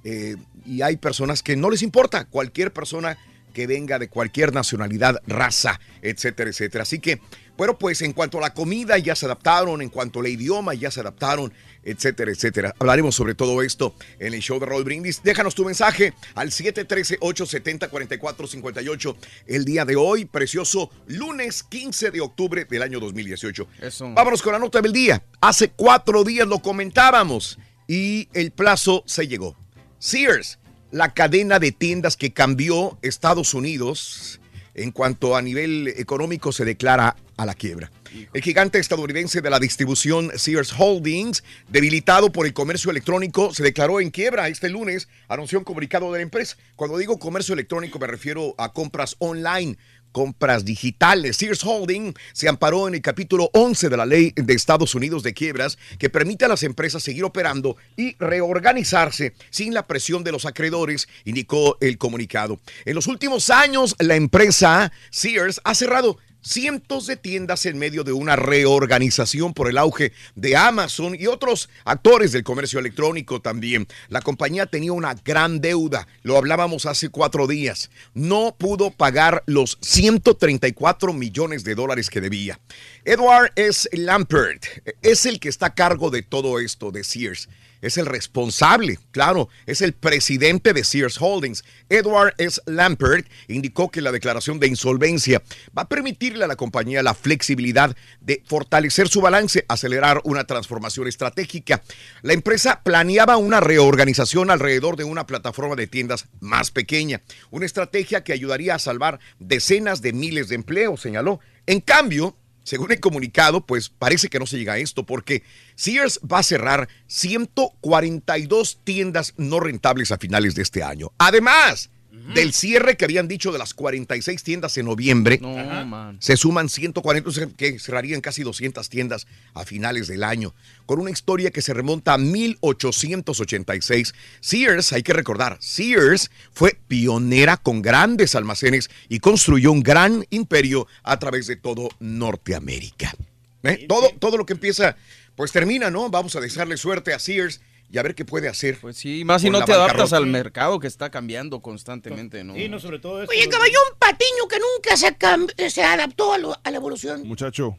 Eh, 0.04 0.36
y 0.66 0.82
hay 0.82 0.96
personas 0.96 1.42
que 1.42 1.56
no 1.56 1.70
les 1.70 1.82
importa, 1.82 2.24
cualquier 2.24 2.72
persona 2.72 3.16
que 3.52 3.66
venga 3.66 3.98
de 3.98 4.08
cualquier 4.08 4.52
nacionalidad, 4.52 5.20
raza, 5.26 5.78
etcétera, 6.00 6.50
etcétera. 6.50 6.82
Así 6.82 6.98
que, 6.98 7.20
bueno, 7.56 7.78
pues 7.78 8.02
en 8.02 8.12
cuanto 8.12 8.38
a 8.38 8.40
la 8.40 8.54
comida 8.54 8.98
ya 8.98 9.14
se 9.14 9.26
adaptaron, 9.26 9.82
en 9.82 9.90
cuanto 9.90 10.20
al 10.20 10.26
idioma 10.26 10.74
ya 10.74 10.90
se 10.90 11.00
adaptaron, 11.00 11.52
etcétera, 11.84 12.30
etcétera. 12.30 12.74
Hablaremos 12.78 13.14
sobre 13.14 13.34
todo 13.34 13.62
esto 13.62 13.94
en 14.18 14.32
el 14.34 14.40
show 14.40 14.60
de 14.60 14.66
Roll 14.66 14.84
Brindis. 14.84 15.22
Déjanos 15.22 15.54
tu 15.54 15.64
mensaje 15.64 16.12
al 16.34 16.50
713-870-4458 16.50 19.16
el 19.46 19.64
día 19.64 19.84
de 19.84 19.94
hoy, 19.96 20.24
precioso 20.24 20.90
lunes 21.06 21.62
15 21.62 22.10
de 22.10 22.20
octubre 22.20 22.64
del 22.64 22.82
año 22.82 22.98
2018. 23.00 23.68
Eso. 23.80 24.12
Vámonos 24.12 24.42
con 24.42 24.52
la 24.52 24.58
nota 24.58 24.80
del 24.80 24.92
día. 24.92 25.22
Hace 25.40 25.70
cuatro 25.70 26.24
días 26.24 26.46
lo 26.46 26.60
comentábamos 26.60 27.58
y 27.88 28.28
el 28.32 28.52
plazo 28.52 29.02
se 29.06 29.28
llegó. 29.28 29.56
Sears, 29.98 30.58
la 30.90 31.14
cadena 31.14 31.58
de 31.58 31.72
tiendas 31.72 32.16
que 32.16 32.32
cambió 32.32 32.98
Estados 33.02 33.54
Unidos 33.54 34.40
en 34.74 34.90
cuanto 34.90 35.36
a 35.36 35.42
nivel 35.42 35.88
económico 35.88 36.52
se 36.52 36.64
declara 36.64 37.16
a 37.36 37.46
la 37.46 37.54
quiebra. 37.54 37.90
El 38.32 38.42
gigante 38.42 38.78
estadounidense 38.78 39.40
de 39.40 39.50
la 39.50 39.58
distribución 39.58 40.30
Sears 40.36 40.72
Holdings, 40.76 41.42
debilitado 41.68 42.30
por 42.32 42.46
el 42.46 42.52
comercio 42.52 42.90
electrónico, 42.90 43.54
se 43.54 43.62
declaró 43.62 44.00
en 44.00 44.10
quiebra 44.10 44.48
este 44.48 44.68
lunes, 44.68 45.08
anunció 45.28 45.58
un 45.58 45.64
comunicado 45.64 46.12
de 46.12 46.18
la 46.18 46.22
empresa. 46.22 46.56
Cuando 46.76 46.98
digo 46.98 47.18
comercio 47.18 47.54
electrónico 47.54 47.98
me 47.98 48.06
refiero 48.06 48.54
a 48.58 48.72
compras 48.72 49.16
online, 49.18 49.76
compras 50.12 50.64
digitales. 50.64 51.36
Sears 51.36 51.64
Holding 51.64 52.14
se 52.32 52.48
amparó 52.48 52.86
en 52.86 52.94
el 52.94 53.02
capítulo 53.02 53.50
11 53.54 53.88
de 53.88 53.96
la 53.96 54.06
ley 54.06 54.32
de 54.36 54.54
Estados 54.54 54.94
Unidos 54.94 55.22
de 55.22 55.32
quiebras 55.32 55.78
que 55.98 56.10
permite 56.10 56.44
a 56.44 56.48
las 56.48 56.62
empresas 56.62 57.02
seguir 57.02 57.24
operando 57.24 57.76
y 57.96 58.14
reorganizarse 58.16 59.32
sin 59.50 59.74
la 59.74 59.86
presión 59.86 60.22
de 60.22 60.32
los 60.32 60.44
acreedores, 60.44 61.08
indicó 61.24 61.78
el 61.80 61.98
comunicado. 61.98 62.60
En 62.84 62.94
los 62.94 63.06
últimos 63.06 63.50
años, 63.50 63.96
la 63.98 64.14
empresa 64.14 64.92
Sears 65.10 65.60
ha 65.64 65.74
cerrado 65.74 66.18
cientos 66.42 67.06
de 67.06 67.16
tiendas 67.16 67.66
en 67.66 67.78
medio 67.78 68.04
de 68.04 68.12
una 68.12 68.36
reorganización 68.36 69.54
por 69.54 69.68
el 69.68 69.78
auge 69.78 70.12
de 70.34 70.56
Amazon 70.56 71.16
y 71.18 71.26
otros 71.26 71.70
actores 71.84 72.32
del 72.32 72.44
comercio 72.44 72.78
electrónico 72.78 73.40
también. 73.40 73.86
La 74.08 74.20
compañía 74.20 74.66
tenía 74.66 74.92
una 74.92 75.14
gran 75.14 75.60
deuda, 75.60 76.06
lo 76.22 76.36
hablábamos 76.36 76.86
hace 76.86 77.08
cuatro 77.08 77.46
días. 77.46 77.90
No 78.14 78.54
pudo 78.58 78.90
pagar 78.90 79.42
los 79.46 79.78
134 79.80 81.12
millones 81.12 81.64
de 81.64 81.74
dólares 81.74 82.10
que 82.10 82.20
debía. 82.20 82.60
Edward 83.04 83.52
S. 83.56 83.88
Lampert 83.92 84.64
es 85.02 85.26
el 85.26 85.40
que 85.40 85.48
está 85.48 85.66
a 85.66 85.74
cargo 85.74 86.10
de 86.10 86.22
todo 86.22 86.58
esto 86.58 86.90
de 86.90 87.04
Sears 87.04 87.48
es 87.82 87.98
el 87.98 88.06
responsable, 88.06 88.98
claro, 89.10 89.48
es 89.66 89.82
el 89.82 89.92
presidente 89.92 90.72
de 90.72 90.84
Sears 90.84 91.20
Holdings. 91.20 91.64
Edward 91.88 92.34
S. 92.38 92.60
Lampert 92.66 93.26
indicó 93.48 93.90
que 93.90 94.00
la 94.00 94.12
declaración 94.12 94.60
de 94.60 94.68
insolvencia 94.68 95.42
va 95.76 95.82
a 95.82 95.88
permitirle 95.88 96.44
a 96.44 96.48
la 96.48 96.56
compañía 96.56 97.02
la 97.02 97.14
flexibilidad 97.14 97.94
de 98.20 98.42
fortalecer 98.46 99.08
su 99.08 99.20
balance, 99.20 99.64
acelerar 99.68 100.20
una 100.24 100.44
transformación 100.44 101.08
estratégica. 101.08 101.82
La 102.22 102.32
empresa 102.32 102.80
planeaba 102.82 103.36
una 103.36 103.60
reorganización 103.60 104.50
alrededor 104.50 104.96
de 104.96 105.04
una 105.04 105.26
plataforma 105.26 105.74
de 105.74 105.88
tiendas 105.88 106.26
más 106.40 106.70
pequeña, 106.70 107.22
una 107.50 107.66
estrategia 107.66 108.22
que 108.22 108.32
ayudaría 108.32 108.76
a 108.76 108.78
salvar 108.78 109.18
decenas 109.40 110.02
de 110.02 110.12
miles 110.12 110.48
de 110.48 110.54
empleos, 110.54 111.00
señaló. 111.00 111.40
En 111.66 111.80
cambio, 111.80 112.36
según 112.64 112.92
el 112.92 113.00
comunicado, 113.00 113.66
pues 113.66 113.88
parece 113.88 114.28
que 114.28 114.38
no 114.38 114.46
se 114.46 114.58
llega 114.58 114.74
a 114.74 114.78
esto 114.78 115.04
porque 115.04 115.42
Sears 115.74 116.20
va 116.20 116.38
a 116.38 116.44
cerrar 116.44 116.88
142 117.06 118.80
tiendas 118.84 119.34
no 119.36 119.60
rentables 119.60 120.12
a 120.12 120.18
finales 120.18 120.54
de 120.54 120.62
este 120.62 120.82
año. 120.82 121.12
Además, 121.18 121.90
Del 122.12 122.52
cierre 122.52 122.98
que 122.98 123.06
habían 123.06 123.26
dicho 123.26 123.52
de 123.52 123.58
las 123.58 123.72
46 123.72 124.42
tiendas 124.42 124.76
en 124.76 124.84
noviembre, 124.84 125.38
No, 125.40 126.14
se 126.18 126.36
suman 126.36 126.68
140, 126.68 127.26
o 127.26 127.32
sea, 127.32 127.46
que 127.56 127.78
cerrarían 127.78 128.20
casi 128.20 128.42
200 128.42 128.86
tiendas 128.90 129.26
a 129.54 129.64
finales 129.64 130.08
del 130.08 130.22
año, 130.22 130.54
con 130.84 131.00
una 131.00 131.10
historia 131.10 131.50
que 131.50 131.62
se 131.62 131.72
remonta 131.72 132.12
a 132.12 132.18
1886. 132.18 134.12
Sears, 134.40 134.92
hay 134.92 135.02
que 135.02 135.14
recordar, 135.14 135.56
Sears 135.60 136.30
fue 136.52 136.76
pionera 136.86 137.56
con 137.56 137.80
grandes 137.80 138.34
almacenes 138.34 138.90
y 139.08 139.18
construyó 139.20 139.72
un 139.72 139.82
gran 139.82 140.26
imperio 140.28 140.86
a 141.02 141.18
través 141.18 141.46
de 141.46 141.56
todo 141.56 141.88
Norteamérica. 141.98 143.14
¿Eh? 143.62 143.86
Todo, 143.88 144.10
todo 144.18 144.36
lo 144.36 144.44
que 144.44 144.52
empieza, 144.52 144.96
pues 145.34 145.50
termina, 145.50 145.90
¿no? 145.90 146.10
Vamos 146.10 146.36
a 146.36 146.40
desearle 146.40 146.76
suerte 146.76 147.14
a 147.14 147.18
Sears 147.18 147.62
y 147.92 147.98
a 147.98 148.02
ver 148.02 148.14
qué 148.14 148.24
puede 148.24 148.48
hacer. 148.48 148.78
Pues 148.80 148.96
sí, 148.96 149.22
más 149.24 149.42
si 149.42 149.50
no 149.50 149.64
te 149.64 149.72
adaptas 149.72 150.12
al 150.14 150.26
mercado 150.26 150.80
que 150.80 150.86
está 150.86 151.10
cambiando 151.10 151.60
constantemente, 151.60 152.42
¿no? 152.42 152.54
Sí, 152.54 152.68
no, 152.68 152.80
sobre 152.80 152.98
todo 152.98 153.22
eso. 153.22 153.30
Oye, 153.30 153.48
caballo, 153.48 153.78
un 153.92 153.98
patiño 153.98 154.48
que 154.48 154.56
nunca 154.58 154.96
se, 154.96 155.70
se 155.70 155.84
adaptó 155.84 156.32
a, 156.32 156.38
lo- 156.38 156.56
a 156.64 156.70
la 156.70 156.76
evolución. 156.76 157.26
Muchacho, 157.28 157.76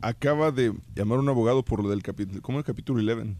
acaba 0.00 0.50
de 0.50 0.72
llamar 0.94 1.18
a 1.18 1.22
un 1.22 1.28
abogado 1.28 1.64
por 1.64 1.82
lo 1.82 1.88
del 1.88 2.02
capítulo, 2.02 2.42
¿cómo 2.42 2.58
el 2.58 2.64
capítulo 2.64 3.00
11? 3.00 3.36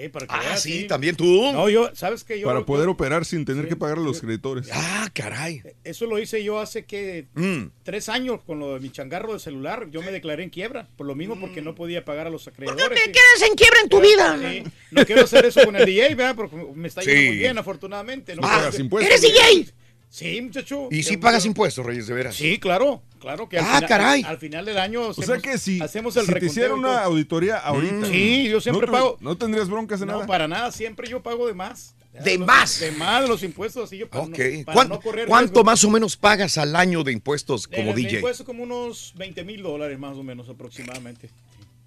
Eh, 0.00 0.10
para 0.10 0.28
que 0.28 0.34
Ah, 0.36 0.38
veas, 0.40 0.62
sí, 0.62 0.84
también 0.86 1.16
tú. 1.16 1.24
No, 1.52 1.68
yo, 1.68 1.90
¿sabes 1.92 2.22
qué? 2.22 2.38
Yo, 2.38 2.46
Para 2.46 2.60
yo- 2.60 2.66
poder 2.66 2.88
operar 2.88 3.24
sin 3.24 3.44
tener 3.44 3.66
que 3.66 3.74
pagar 3.74 3.98
a 3.98 4.00
los 4.00 4.20
creditores. 4.20 4.68
Ah, 4.72 5.10
caray. 5.12 5.60
Eso 5.82 6.06
lo 6.06 6.20
hice 6.20 6.44
yo 6.44 6.60
hace 6.60 6.84
que 6.84 7.26
Mm. 7.34 7.70
tres 7.82 8.08
años 8.08 8.40
con 8.46 8.60
lo 8.60 8.74
de 8.74 8.80
mi 8.80 8.90
changarro 8.90 9.32
de 9.32 9.40
celular. 9.40 9.88
Yo 9.90 10.00
me 10.02 10.12
declaré 10.12 10.44
en 10.44 10.50
quiebra, 10.50 10.88
por 10.96 11.04
lo 11.08 11.16
mismo 11.16 11.40
porque 11.40 11.62
no 11.62 11.74
podía 11.74 12.04
pagar 12.04 12.28
a 12.28 12.30
los 12.30 12.46
acreedores. 12.46 12.80
¿Por 12.80 12.94
qué 12.94 13.00
te 13.00 13.06
sí. 13.06 13.12
quedas 13.12 13.50
en 13.50 13.56
quiebra 13.56 13.80
en 13.82 13.88
tu 13.88 14.00
vida? 14.00 14.38
Sí. 14.40 14.62
No 14.92 15.04
quiero 15.04 15.22
hacer 15.24 15.44
eso 15.46 15.64
con 15.64 15.74
el 15.74 15.84
DJ, 15.84 16.14
¿verdad? 16.14 16.36
Porque 16.36 16.54
me 16.76 16.86
está 16.86 17.02
yendo 17.02 17.20
Sí. 17.20 17.26
muy 17.26 17.36
bien, 17.38 17.58
afortunadamente. 17.58 18.36
No 18.36 18.42
Ah, 18.44 18.50
pagas 18.50 18.66
hacer- 18.68 18.80
impuestos. 18.82 19.10
¿Eres 19.10 19.22
DJ? 19.22 19.72
Sí, 20.10 20.40
muchacho. 20.40 20.88
¿Y 20.90 21.02
si 21.02 21.16
pagas 21.18 21.44
impuestos, 21.44 21.84
Reyes, 21.84 22.06
de 22.06 22.14
veras? 22.14 22.34
Sí, 22.36 22.58
claro, 22.58 23.02
claro 23.18 23.48
que 23.48 23.58
al, 23.58 23.64
Ah, 23.64 23.74
final, 23.76 23.88
caray. 23.88 24.22
al 24.22 24.38
final 24.38 24.64
del 24.64 24.78
año 24.78 25.02
O 25.02 25.10
hacemos, 25.10 25.26
sea 25.26 25.38
que 25.38 25.58
si, 25.58 25.80
hacemos 25.80 26.16
el 26.16 26.26
si 26.26 26.32
te 26.34 26.46
hiciera 26.46 26.74
una 26.74 27.02
auditoría 27.04 27.58
ahorita. 27.58 28.06
Sí, 28.06 28.48
yo 28.48 28.60
siempre 28.60 28.86
no, 28.86 28.92
pago. 28.92 29.16
No 29.20 29.36
tendrías 29.36 29.68
broncas 29.68 30.00
de 30.00 30.06
No, 30.06 30.12
nada. 30.14 30.26
para 30.26 30.48
nada, 30.48 30.72
siempre 30.72 31.08
yo 31.08 31.22
pago 31.22 31.46
de 31.46 31.54
más. 31.54 31.94
¿De 32.24 32.36
Los- 32.38 32.46
más? 32.48 32.80
De 32.80 32.90
más 32.92 33.22
de 33.22 33.28
los 33.28 33.42
impuestos, 33.44 33.84
así 33.84 33.98
yo 33.98 34.08
para 34.08 34.24
Ok. 34.24 34.30
no, 34.38 34.64
para 34.64 34.74
¿Cuán- 34.74 34.88
no 34.88 35.00
correr 35.00 35.28
¿Cuánto 35.28 35.52
riesgo. 35.60 35.64
más 35.64 35.84
o 35.84 35.90
menos 35.90 36.16
pagas 36.16 36.58
al 36.58 36.74
año 36.74 37.04
de 37.04 37.12
impuestos 37.12 37.68
como 37.68 37.92
de 37.92 38.02
DJ? 38.02 38.16
impuestos 38.16 38.44
como 38.46 38.62
unos 38.64 39.12
20 39.16 39.44
mil 39.44 39.62
dólares 39.62 39.98
más 39.98 40.16
o 40.16 40.22
menos 40.24 40.48
aproximadamente. 40.48 41.30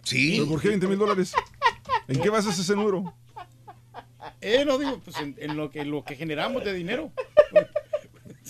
Sí. 0.04 0.36
¿Pero 0.38 0.48
por 0.50 0.62
qué 0.62 0.70
20 0.70 0.88
mil 0.88 0.98
dólares? 0.98 1.34
¿En 2.08 2.22
qué 2.22 2.30
basas 2.30 2.58
ese 2.58 2.76
número? 2.76 3.14
Eh, 4.40 4.64
no 4.66 4.78
digo, 4.78 5.00
pues 5.04 5.18
en, 5.18 5.36
en 5.40 5.58
lo 5.58 5.70
que 5.70 5.84
lo 5.84 6.04
que 6.04 6.16
generamos 6.16 6.64
de 6.64 6.74
dinero. 6.74 7.12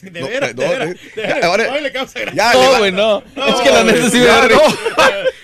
De 0.02 0.20
No, 0.22 0.28
veras, 0.28 0.56
no, 0.56 0.62
de 0.62 0.68
veras, 0.68 0.90
eh, 0.90 0.98
veras. 1.16 1.44
ahora- 1.44 1.74
Ay, 1.74 1.82
le 1.84 1.92
causa 1.92 2.20
gracia. 2.20 2.36
Ya, 2.36 2.54
No, 2.54 2.72
va- 2.72 2.78
güey, 2.80 2.92
no. 2.92 3.20
Es 3.20 3.56
que 3.62 3.70
la 3.70 3.84
neta 3.84 4.10
sí 4.10 4.18
me 4.18 4.24
dio 4.24 4.34
no. 4.42 4.48
risa. 4.48 4.64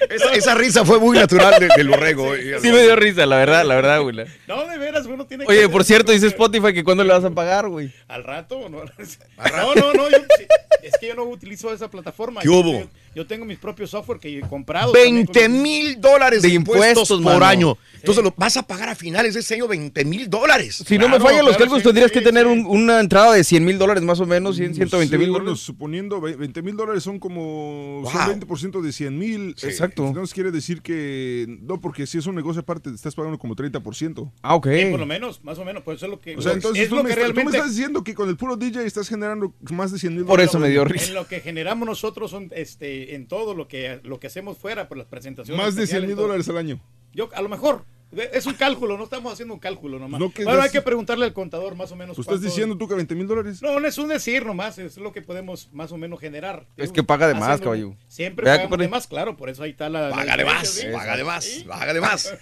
Esa, 0.10 0.34
esa 0.34 0.56
risa 0.56 0.86
fue 0.86 1.00
muy 1.00 1.18
natural 1.18 1.60
de- 1.60 1.68
del 1.76 1.90
borrego. 1.90 2.34
eh. 2.34 2.58
Sí 2.62 2.72
me 2.72 2.82
dio 2.82 2.96
risa, 2.96 3.26
la 3.26 3.38
verdad, 3.38 3.66
la 3.66 3.76
verdad, 3.76 4.02
güey. 4.02 4.16
No, 4.48 4.66
de 4.68 4.78
veras, 4.78 5.06
uno 5.06 5.26
tiene 5.28 5.46
que 5.46 5.52
Oye, 5.52 5.70
por 5.70 5.84
cierto, 5.84 6.12
dice 6.12 6.28
Spotify 6.28 6.74
que 6.74 6.84
cuándo 6.84 7.04
le 7.04 7.14
vas 7.14 7.24
a 7.26 7.30
pagar, 7.30 7.68
güey. 7.68 7.92
¿Al 8.08 8.24
rato 8.24 8.58
o 8.58 8.70
no? 8.70 8.84
No, 8.84 9.76
no, 9.76 9.94
no, 9.94 10.10
yo- 10.10 10.18
sí, 10.38 10.46
es 10.82 10.94
que 11.00 11.08
yo 11.10 11.16
no 11.16 11.24
utilizo 11.24 11.72
esa 11.74 11.90
plataforma. 11.90 12.42
¿Qué 12.42 12.48
Yo- 12.48 12.54
hubo? 12.56 12.80
Yo, 12.82 12.88
yo 13.18 13.26
tengo 13.26 13.46
mis 13.46 13.58
propios 13.58 13.90
software 13.90 14.20
que 14.20 14.38
he 14.38 14.42
comprado. 14.42 14.94
20 14.94 15.50
mil 15.50 16.00
dólares 16.00 16.44
de 16.44 16.50
impuestos, 16.50 16.88
impuestos, 17.10 17.22
por 17.22 17.34
mano. 17.34 17.46
año. 17.46 17.78
Entonces 17.96 18.24
lo 18.24 18.32
vas 18.38 18.56
a 18.58 18.64
pagar 18.64 18.90
a 18.90 18.96
finales 18.96 19.34
de 19.34 19.40
ese 19.40 19.56
año 19.56 19.68
20 19.68 20.06
mil 20.06 20.30
dólares. 20.30 20.84
Si 20.88 21.00
no 21.00 21.10
me 21.10 21.20
fallan 21.20 21.44
los 21.44 21.58
cálculos, 21.58 21.82
tendrías 21.82 22.12
que 22.12 22.22
tener 22.22 22.46
un- 22.46 22.66
una 22.68 23.00
entrada 23.00 23.34
de 23.34 23.44
100 23.44 23.66
mil 23.66 23.80
dólares 23.80 24.04
más 24.04 24.20
o 24.20 24.28
menos, 24.28 24.56
100, 24.56 24.76
120 24.76 25.16
Sí, 25.16 25.20
mil 25.20 25.32
bueno, 25.32 25.46
dólares. 25.46 25.62
suponiendo 25.66 26.22
ve- 26.22 26.36
20 26.36 26.62
mil 26.62 26.76
dólares 26.78 27.02
son 27.04 27.18
como 27.20 28.02
Wow. 28.04 28.12
son 28.12 28.28
20% 28.28 28.82
de 28.82 28.92
100 28.92 29.18
mil. 29.18 29.56
Exacto. 29.64 30.06
Entonces 30.08 30.34
quiere 30.36 30.52
decir 30.52 30.82
que 30.84 31.58
no, 31.64 31.82
porque 31.82 32.06
si 32.06 32.20
es 32.20 32.28
un 32.28 32.36
negocio 32.36 32.62
aparte, 32.62 32.92
te 32.92 32.96
estás 32.96 33.16
pagando 33.16 33.40
como 33.40 33.56
30%. 33.56 34.32
Ah, 34.44 34.54
ok. 34.56 34.68
Sí, 34.78 34.86
por 34.92 35.00
lo 35.00 35.06
menos, 35.08 35.44
más 35.44 35.58
o 35.58 35.66
menos, 35.66 35.82
pues 35.84 35.98
eso 35.98 36.06
es 36.06 36.12
lo 36.12 36.20
que 36.20 36.36
O 36.38 36.42
sea, 36.42 36.54
entonces 36.54 36.84
es 36.84 36.90
tú, 36.90 36.98
lo 36.98 37.04
me 37.04 37.16
que 37.16 37.24
tú 37.26 37.34
me 37.34 37.42
estás 37.46 37.70
diciendo 37.76 38.04
que 38.04 38.14
con 38.14 38.30
el 38.30 38.38
puro 38.38 38.56
DJ 38.58 38.86
estás 38.86 39.10
generando 39.10 39.54
más 39.72 39.92
de 39.92 39.98
100 40.00 40.16
mil 40.16 40.24
Por 40.26 40.40
eso 40.40 40.60
me 40.60 40.70
dio 40.70 40.84
en 40.84 40.90
risa. 40.90 41.14
lo 41.14 41.28
que 41.28 41.40
generamos 41.42 41.88
nosotros 41.88 42.30
son 42.32 42.50
este 42.56 43.07
en 43.16 43.28
todo 43.28 43.54
lo 43.54 43.68
que 43.68 44.00
lo 44.04 44.20
que 44.20 44.28
hacemos 44.28 44.58
fuera 44.58 44.88
por 44.88 44.98
las 44.98 45.08
presentaciones. 45.08 45.64
Más 45.64 45.76
de 45.76 45.82
100 45.82 45.84
especiales 45.84 46.06
y 46.06 46.08
mil 46.08 46.16
dólares 46.16 46.50
al 46.50 46.58
año. 46.58 46.82
Yo 47.14 47.30
a 47.34 47.42
lo 47.42 47.50
mejor 47.50 47.86
es 48.12 48.46
un 48.46 48.54
cálculo, 48.54 48.98
no 48.98 49.04
estamos 49.04 49.34
haciendo 49.34 49.54
un 49.54 49.60
cálculo 49.60 50.00
nomás. 50.00 50.20
No, 50.20 50.32
bueno, 50.44 50.62
hay 50.62 50.70
que 50.70 50.82
preguntarle 50.82 51.26
al 51.26 51.34
contador 51.34 51.76
más 51.76 51.92
o 51.92 51.96
menos. 51.96 52.16
Tú 52.16 52.22
estás 52.22 52.42
diciendo 52.42 52.78
tú 52.78 52.88
que 52.88 52.96
20 52.96 53.16
mil 53.16 53.28
dólares. 53.28 53.62
No, 53.62 53.80
no 53.80 53.88
es 53.88 53.98
un 53.98 54.08
decir 54.08 54.46
nomás, 54.46 54.78
es 54.78 54.98
lo 54.98 55.12
que 55.12 55.22
podemos 55.22 55.70
más 55.74 55.92
o 55.92 55.98
menos 55.98 56.20
generar. 56.20 56.66
Es 56.78 56.92
que 56.92 57.04
paga 57.04 57.28
de 57.28 57.34
más, 57.34 57.44
Haciendo- 57.44 57.64
caballo. 57.64 57.96
Siempre 58.08 58.46
compadre. 58.60 58.84
de 58.86 58.90
más, 58.90 59.08
claro, 59.08 59.36
por 59.36 59.50
eso 59.50 59.64
ahí 59.64 59.72
está 59.72 59.90
la. 59.90 60.10
Paga 60.12 60.38
de 60.38 60.46
más, 60.46 60.68
¿sí? 60.70 60.88
paga 60.94 61.18
de 61.18 61.24
más, 61.24 61.46
paga 61.68 61.94
de 61.94 62.02
más. 62.02 62.34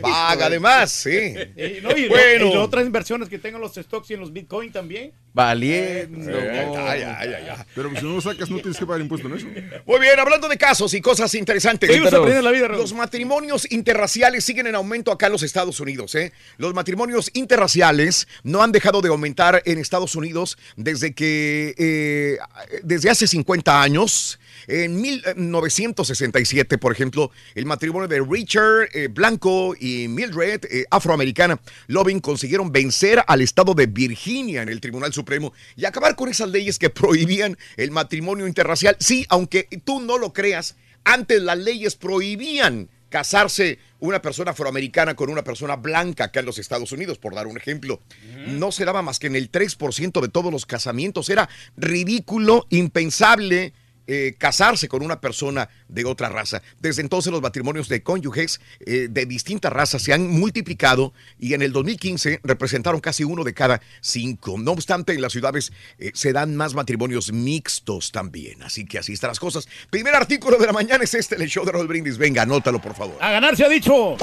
Paga 0.00 0.50
de 0.50 0.60
más, 0.60 0.90
sí. 0.92 1.10
Eh, 1.56 1.80
no, 1.82 1.96
y, 1.96 2.02
lo- 2.04 2.08
Bueno. 2.10 2.46
y 2.46 2.54
las 2.54 2.58
otras 2.64 2.84
inversiones 2.86 3.28
que 3.28 3.38
tengo 3.38 3.56
en 3.56 3.62
los 3.62 3.74
stocks 3.74 4.10
y 4.10 4.14
en 4.14 4.20
los 4.20 4.32
bitcoin 4.32 4.72
también. 4.72 5.12
Valiendo. 5.34 6.30
Eh, 6.30 6.68
ya, 6.72 6.96
ya, 6.96 7.24
ya, 7.24 7.40
ya. 7.46 7.66
Pero 7.74 7.90
si 7.96 8.04
no 8.04 8.14
lo 8.14 8.20
sacas, 8.20 8.50
no 8.50 8.56
tienes 8.56 8.78
que 8.78 8.86
pagar 8.86 9.00
impuesto 9.00 9.28
en 9.28 9.34
eso. 9.34 9.46
Muy 9.86 10.00
bien, 10.00 10.18
hablando 10.18 10.48
de 10.48 10.56
casos 10.58 10.92
y 10.94 11.00
cosas 11.00 11.34
interesantes. 11.34 11.88
Pero 11.90 12.06
aprendiendo 12.08 12.42
la 12.42 12.50
vida. 12.50 12.68
Los 12.68 12.92
matrimonios 12.92 13.70
interraciales 13.70 14.44
siguen 14.44 14.66
en 14.66 14.74
aumento 14.74 15.11
acá 15.12 15.26
en 15.26 15.32
los 15.32 15.42
Estados 15.42 15.80
Unidos. 15.80 16.14
¿eh? 16.14 16.32
Los 16.58 16.74
matrimonios 16.74 17.30
interraciales 17.34 18.28
no 18.42 18.62
han 18.62 18.72
dejado 18.72 19.00
de 19.00 19.08
aumentar 19.08 19.62
en 19.64 19.78
Estados 19.78 20.14
Unidos 20.14 20.58
desde 20.76 21.14
que, 21.14 21.74
eh, 21.78 22.38
desde 22.82 23.10
hace 23.10 23.26
50 23.26 23.82
años. 23.82 24.38
En 24.66 25.00
1967, 25.00 26.78
por 26.78 26.92
ejemplo, 26.92 27.30
el 27.54 27.66
matrimonio 27.66 28.06
de 28.06 28.20
Richard 28.20 28.88
eh, 28.92 29.08
Blanco 29.08 29.74
y 29.78 30.06
Mildred 30.08 30.64
eh, 30.70 30.84
afroamericana 30.90 31.60
Loving 31.88 32.20
consiguieron 32.20 32.70
vencer 32.70 33.24
al 33.26 33.40
estado 33.40 33.74
de 33.74 33.86
Virginia 33.86 34.62
en 34.62 34.68
el 34.68 34.80
Tribunal 34.80 35.12
Supremo 35.12 35.52
y 35.76 35.84
acabar 35.84 36.14
con 36.14 36.28
esas 36.28 36.48
leyes 36.48 36.78
que 36.78 36.90
prohibían 36.90 37.58
el 37.76 37.90
matrimonio 37.90 38.46
interracial. 38.46 38.96
Sí, 39.00 39.26
aunque 39.28 39.68
tú 39.84 40.00
no 40.00 40.16
lo 40.18 40.32
creas, 40.32 40.76
antes 41.04 41.42
las 41.42 41.58
leyes 41.58 41.96
prohibían 41.96 42.88
casarse 43.12 43.78
una 44.00 44.22
persona 44.22 44.52
afroamericana 44.52 45.14
con 45.14 45.28
una 45.28 45.44
persona 45.44 45.76
blanca 45.76 46.24
acá 46.24 46.40
en 46.40 46.46
los 46.46 46.58
Estados 46.58 46.92
Unidos, 46.92 47.18
por 47.18 47.34
dar 47.34 47.46
un 47.46 47.58
ejemplo. 47.58 48.00
No 48.46 48.72
se 48.72 48.86
daba 48.86 49.02
más 49.02 49.18
que 49.18 49.26
en 49.26 49.36
el 49.36 49.52
3% 49.52 50.20
de 50.20 50.28
todos 50.28 50.50
los 50.50 50.64
casamientos. 50.64 51.28
Era 51.28 51.48
ridículo, 51.76 52.66
impensable 52.70 53.74
eh, 54.06 54.34
casarse 54.38 54.88
con 54.88 55.02
una 55.02 55.20
persona 55.20 55.68
de 55.88 56.04
otra 56.04 56.28
raza. 56.28 56.62
Desde 56.80 57.02
entonces 57.02 57.32
los 57.32 57.42
matrimonios 57.42 57.88
de 57.88 58.02
cónyuges 58.02 58.60
eh, 58.80 59.08
de 59.10 59.26
distintas 59.26 59.72
razas 59.72 60.02
se 60.02 60.12
han 60.12 60.28
multiplicado 60.28 61.12
y 61.38 61.54
en 61.54 61.62
el 61.62 61.72
2015 61.72 62.40
representaron 62.42 63.00
casi 63.00 63.24
uno 63.24 63.44
de 63.44 63.54
cada 63.54 63.80
cinco. 64.00 64.56
No 64.58 64.72
obstante, 64.72 65.12
en 65.12 65.22
las 65.22 65.32
ciudades 65.32 65.72
eh, 65.98 66.10
se 66.14 66.32
dan 66.32 66.56
más 66.56 66.74
matrimonios 66.74 67.32
mixtos 67.32 68.12
también. 68.12 68.62
Así 68.62 68.84
que 68.84 68.98
así 68.98 69.12
están 69.12 69.28
las 69.28 69.40
cosas. 69.40 69.68
Primer 69.90 70.14
artículo 70.14 70.58
de 70.58 70.66
la 70.66 70.72
mañana 70.72 71.04
es 71.04 71.14
este, 71.14 71.36
el 71.36 71.48
show 71.48 71.64
de 71.64 71.72
Raúl 71.72 71.86
Brindis. 71.86 72.18
Venga, 72.18 72.42
anótalo, 72.42 72.80
por 72.80 72.94
favor. 72.94 73.16
A 73.20 73.30
ganar 73.30 73.56
se 73.56 73.64
ha 73.64 73.68
dicho. 73.68 74.16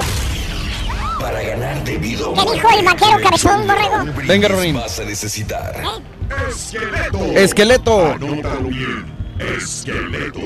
Para 1.18 1.42
ganar 1.42 1.84
debido 1.84 2.32
¿Qué 2.32 2.40
dijo 2.54 2.68
el 2.78 2.84
vaquero 2.84 3.20
cabezón, 3.22 3.66
borrego? 3.66 4.04
Venga, 4.26 4.48
Ronin. 4.48 4.74
vas 4.74 4.98
a 5.00 5.04
necesitar 5.04 5.82
Esqueleto. 7.34 8.12
Anótalo 8.12 8.68
bien. 8.68 9.19
Esqueleto. 9.40 10.40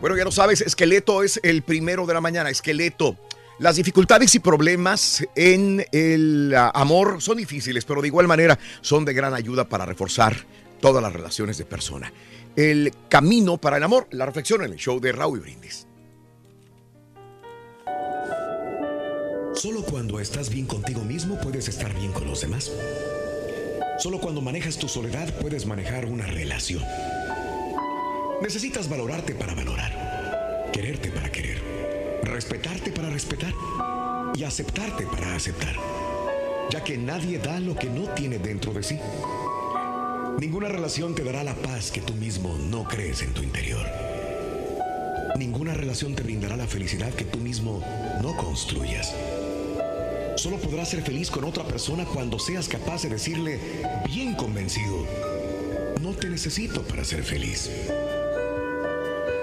Bueno, 0.00 0.16
ya 0.16 0.24
lo 0.24 0.32
sabes, 0.32 0.60
esqueleto 0.60 1.22
es 1.22 1.40
el 1.42 1.62
primero 1.62 2.06
de 2.06 2.14
la 2.14 2.20
mañana, 2.20 2.50
esqueleto. 2.50 3.16
Las 3.58 3.76
dificultades 3.76 4.34
y 4.34 4.40
problemas 4.40 5.24
en 5.36 5.86
el 5.92 6.52
ah, 6.56 6.72
amor 6.74 7.22
son 7.22 7.36
difíciles, 7.36 7.84
pero 7.84 8.02
de 8.02 8.08
igual 8.08 8.26
manera 8.26 8.58
son 8.80 9.04
de 9.04 9.14
gran 9.14 9.34
ayuda 9.34 9.68
para 9.68 9.86
reforzar 9.86 10.34
todas 10.80 11.02
las 11.02 11.12
relaciones 11.12 11.58
de 11.58 11.64
persona. 11.64 12.12
El 12.56 12.92
camino 13.08 13.58
para 13.58 13.76
el 13.76 13.82
amor, 13.84 14.08
la 14.10 14.26
reflexión 14.26 14.62
en 14.64 14.72
el 14.72 14.78
show 14.78 15.00
de 15.00 15.12
Raúl 15.12 15.40
Brindis. 15.40 15.86
Solo 19.54 19.82
cuando 19.84 20.18
estás 20.18 20.50
bien 20.50 20.66
contigo 20.66 21.02
mismo 21.04 21.38
puedes 21.40 21.68
estar 21.68 21.94
bien 21.94 22.10
con 22.12 22.26
los 22.26 22.40
demás. 22.40 22.72
Solo 23.98 24.18
cuando 24.18 24.40
manejas 24.40 24.76
tu 24.78 24.88
soledad 24.88 25.32
puedes 25.40 25.66
manejar 25.66 26.06
una 26.06 26.26
relación. 26.26 26.82
Necesitas 28.42 28.88
valorarte 28.88 29.36
para 29.36 29.54
valorar, 29.54 30.68
quererte 30.72 31.12
para 31.12 31.30
querer, 31.30 31.62
respetarte 32.24 32.90
para 32.90 33.08
respetar 33.08 33.54
y 34.34 34.42
aceptarte 34.42 35.06
para 35.06 35.36
aceptar, 35.36 35.76
ya 36.68 36.82
que 36.82 36.98
nadie 36.98 37.38
da 37.38 37.60
lo 37.60 37.76
que 37.76 37.88
no 37.88 38.08
tiene 38.14 38.40
dentro 38.40 38.72
de 38.72 38.82
sí. 38.82 38.98
Ninguna 40.40 40.68
relación 40.68 41.14
te 41.14 41.22
dará 41.22 41.44
la 41.44 41.54
paz 41.54 41.92
que 41.92 42.00
tú 42.00 42.14
mismo 42.14 42.58
no 42.68 42.82
crees 42.82 43.22
en 43.22 43.32
tu 43.32 43.44
interior. 43.44 43.86
Ninguna 45.38 45.74
relación 45.74 46.16
te 46.16 46.24
brindará 46.24 46.56
la 46.56 46.66
felicidad 46.66 47.14
que 47.14 47.24
tú 47.24 47.38
mismo 47.38 47.80
no 48.22 48.36
construyas. 48.36 49.14
Solo 50.34 50.56
podrás 50.56 50.88
ser 50.88 51.02
feliz 51.02 51.30
con 51.30 51.44
otra 51.44 51.62
persona 51.62 52.04
cuando 52.04 52.40
seas 52.40 52.66
capaz 52.66 53.02
de 53.02 53.10
decirle, 53.10 53.60
bien 54.06 54.34
convencido, 54.34 55.06
no 56.00 56.10
te 56.10 56.28
necesito 56.28 56.82
para 56.82 57.04
ser 57.04 57.22
feliz. 57.22 57.70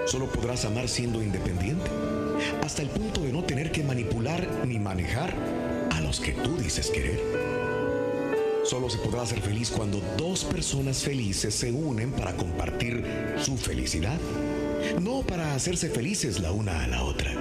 Solo 0.06 0.26
podrás 0.26 0.64
amar 0.64 0.88
siendo 0.88 1.22
independiente, 1.22 1.90
hasta 2.64 2.82
el 2.82 2.88
punto 2.88 3.20
de 3.22 3.32
no 3.32 3.44
tener 3.44 3.70
que 3.70 3.84
manipular 3.84 4.46
ni 4.66 4.78
manejar 4.78 5.34
a 5.90 6.00
los 6.00 6.20
que 6.20 6.32
tú 6.32 6.56
dices 6.56 6.90
querer. 6.90 7.20
Solo 8.64 8.90
se 8.90 8.98
podrá 8.98 9.24
ser 9.26 9.40
feliz 9.40 9.70
cuando 9.70 10.00
dos 10.16 10.44
personas 10.44 11.02
felices 11.02 11.54
se 11.54 11.72
unen 11.72 12.12
para 12.12 12.36
compartir 12.36 13.04
su 13.38 13.56
felicidad, 13.56 14.18
no 15.00 15.22
para 15.22 15.54
hacerse 15.54 15.88
felices 15.88 16.40
la 16.40 16.52
una 16.52 16.84
a 16.84 16.86
la 16.86 17.02
otra. 17.04 17.32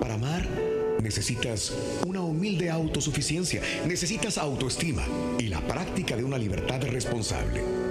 Para 0.00 0.14
amar 0.14 0.46
necesitas 1.02 1.72
una 2.06 2.20
humilde 2.22 2.70
autosuficiencia, 2.70 3.60
necesitas 3.86 4.38
autoestima 4.38 5.06
y 5.38 5.48
la 5.48 5.60
práctica 5.60 6.16
de 6.16 6.24
una 6.24 6.38
libertad 6.38 6.82
responsable. 6.82 7.83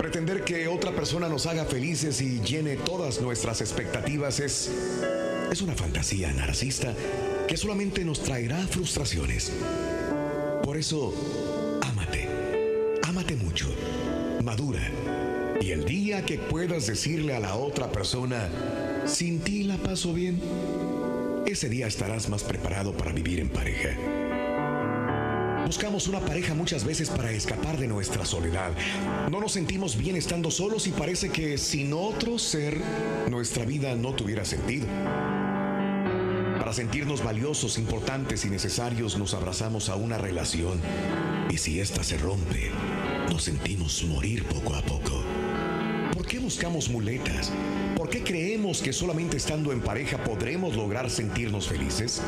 Pretender 0.00 0.44
que 0.44 0.66
otra 0.66 0.92
persona 0.92 1.28
nos 1.28 1.44
haga 1.44 1.66
felices 1.66 2.22
y 2.22 2.40
llene 2.40 2.76
todas 2.76 3.20
nuestras 3.20 3.60
expectativas 3.60 4.40
es, 4.40 4.70
es 5.52 5.60
una 5.60 5.74
fantasía 5.74 6.32
narcisista 6.32 6.94
que 7.46 7.58
solamente 7.58 8.02
nos 8.02 8.22
traerá 8.22 8.56
frustraciones. 8.66 9.52
Por 10.64 10.78
eso, 10.78 11.12
ámate, 11.82 12.26
ámate 13.02 13.36
mucho, 13.36 13.66
madura. 14.42 14.90
Y 15.60 15.72
el 15.72 15.84
día 15.84 16.24
que 16.24 16.38
puedas 16.38 16.86
decirle 16.86 17.36
a 17.36 17.40
la 17.40 17.56
otra 17.56 17.92
persona, 17.92 18.48
sin 19.04 19.40
ti 19.40 19.64
la 19.64 19.76
paso 19.76 20.14
bien, 20.14 20.40
ese 21.44 21.68
día 21.68 21.86
estarás 21.86 22.30
más 22.30 22.42
preparado 22.42 22.96
para 22.96 23.12
vivir 23.12 23.38
en 23.38 23.50
pareja. 23.50 23.90
Buscamos 25.66 26.08
una 26.08 26.20
pareja 26.20 26.54
muchas 26.54 26.84
veces 26.84 27.10
para 27.10 27.30
escapar 27.30 27.78
de 27.78 27.86
nuestra 27.86 28.24
soledad. 28.24 28.72
No 29.30 29.40
nos 29.40 29.52
sentimos 29.52 29.96
bien 29.96 30.16
estando 30.16 30.50
solos 30.50 30.86
y 30.86 30.90
parece 30.90 31.30
que 31.30 31.58
sin 31.58 31.92
otro 31.92 32.38
ser 32.38 32.80
nuestra 33.28 33.64
vida 33.64 33.94
no 33.94 34.12
tuviera 34.14 34.44
sentido. 34.44 34.86
Para 36.58 36.72
sentirnos 36.72 37.22
valiosos, 37.22 37.78
importantes 37.78 38.44
y 38.44 38.50
necesarios 38.50 39.16
nos 39.16 39.34
abrazamos 39.34 39.88
a 39.88 39.96
una 39.96 40.18
relación 40.18 40.80
y 41.50 41.56
si 41.56 41.80
ésta 41.80 42.02
se 42.02 42.18
rompe, 42.18 42.70
nos 43.30 43.44
sentimos 43.44 44.04
morir 44.04 44.44
poco 44.44 44.74
a 44.74 44.82
poco. 44.82 45.22
¿Por 46.12 46.26
qué 46.26 46.38
buscamos 46.38 46.88
muletas? 46.88 47.52
¿Por 47.96 48.08
qué 48.08 48.22
creemos 48.22 48.82
que 48.82 48.92
solamente 48.92 49.36
estando 49.36 49.72
en 49.72 49.80
pareja 49.80 50.22
podremos 50.22 50.76
lograr 50.76 51.10
sentirnos 51.10 51.68
felices? 51.68 52.20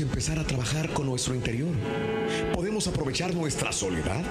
Empezar 0.00 0.38
a 0.38 0.44
trabajar 0.44 0.92
con 0.92 1.06
nuestro 1.06 1.34
interior. 1.34 1.72
Podemos 2.52 2.86
aprovechar 2.86 3.34
nuestra 3.34 3.72
soledad 3.72 4.22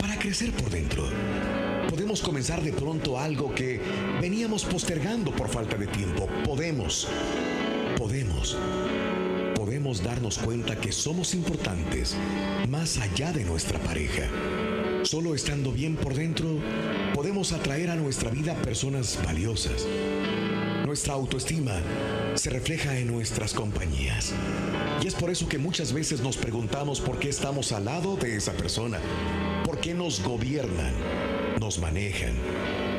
para 0.00 0.16
crecer 0.16 0.52
por 0.52 0.70
dentro. 0.70 1.08
Podemos 1.90 2.20
comenzar 2.20 2.62
de 2.62 2.72
pronto 2.72 3.18
algo 3.18 3.52
que 3.52 3.80
veníamos 4.20 4.64
postergando 4.64 5.32
por 5.32 5.48
falta 5.48 5.76
de 5.76 5.88
tiempo. 5.88 6.28
Podemos, 6.44 7.08
podemos, 7.96 8.56
podemos 9.56 10.04
darnos 10.04 10.38
cuenta 10.38 10.76
que 10.80 10.92
somos 10.92 11.34
importantes 11.34 12.16
más 12.68 12.98
allá 12.98 13.32
de 13.32 13.44
nuestra 13.44 13.80
pareja. 13.80 14.28
Solo 15.02 15.34
estando 15.34 15.72
bien 15.72 15.96
por 15.96 16.14
dentro, 16.14 16.60
podemos 17.12 17.52
atraer 17.52 17.90
a 17.90 17.96
nuestra 17.96 18.30
vida 18.30 18.54
personas 18.62 19.18
valiosas. 19.24 19.84
Nuestra 20.92 21.14
autoestima 21.14 21.80
se 22.34 22.50
refleja 22.50 22.98
en 22.98 23.06
nuestras 23.06 23.54
compañías. 23.54 24.34
Y 25.02 25.06
es 25.06 25.14
por 25.14 25.30
eso 25.30 25.48
que 25.48 25.56
muchas 25.56 25.94
veces 25.94 26.20
nos 26.20 26.36
preguntamos 26.36 27.00
por 27.00 27.18
qué 27.18 27.30
estamos 27.30 27.72
al 27.72 27.86
lado 27.86 28.14
de 28.16 28.36
esa 28.36 28.52
persona, 28.52 29.00
por 29.64 29.80
qué 29.80 29.94
nos 29.94 30.22
gobiernan, 30.22 30.92
nos 31.58 31.78
manejan 31.78 32.34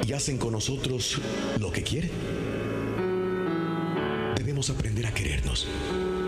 y 0.07 0.13
hacen 0.13 0.39
con 0.39 0.53
nosotros 0.53 1.21
lo 1.59 1.71
que 1.71 1.83
quieren. 1.83 2.09
Debemos 4.37 4.71
aprender 4.71 5.05
a 5.05 5.13
querernos, 5.13 5.67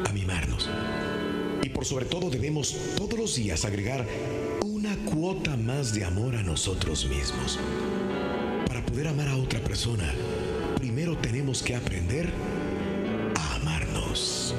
a 0.07 0.13
mimarnos. 0.13 0.69
Y 1.63 1.69
por 1.69 1.83
sobre 1.83 2.05
todo 2.05 2.29
debemos 2.29 2.77
todos 2.95 3.17
los 3.17 3.35
días 3.37 3.65
agregar 3.65 4.05
una 4.63 4.95
cuota 4.97 5.57
más 5.57 5.95
de 5.95 6.05
amor 6.05 6.35
a 6.35 6.43
nosotros 6.43 7.07
mismos. 7.07 7.57
Para 8.67 8.85
poder 8.85 9.07
amar 9.07 9.29
a 9.29 9.37
otra 9.37 9.59
persona, 9.61 10.13
primero 10.95 11.17
tenemos 11.17 11.61
que 11.61 11.75
aprender 11.75 12.31
a 13.37 13.55
amarnos. 13.55 14.55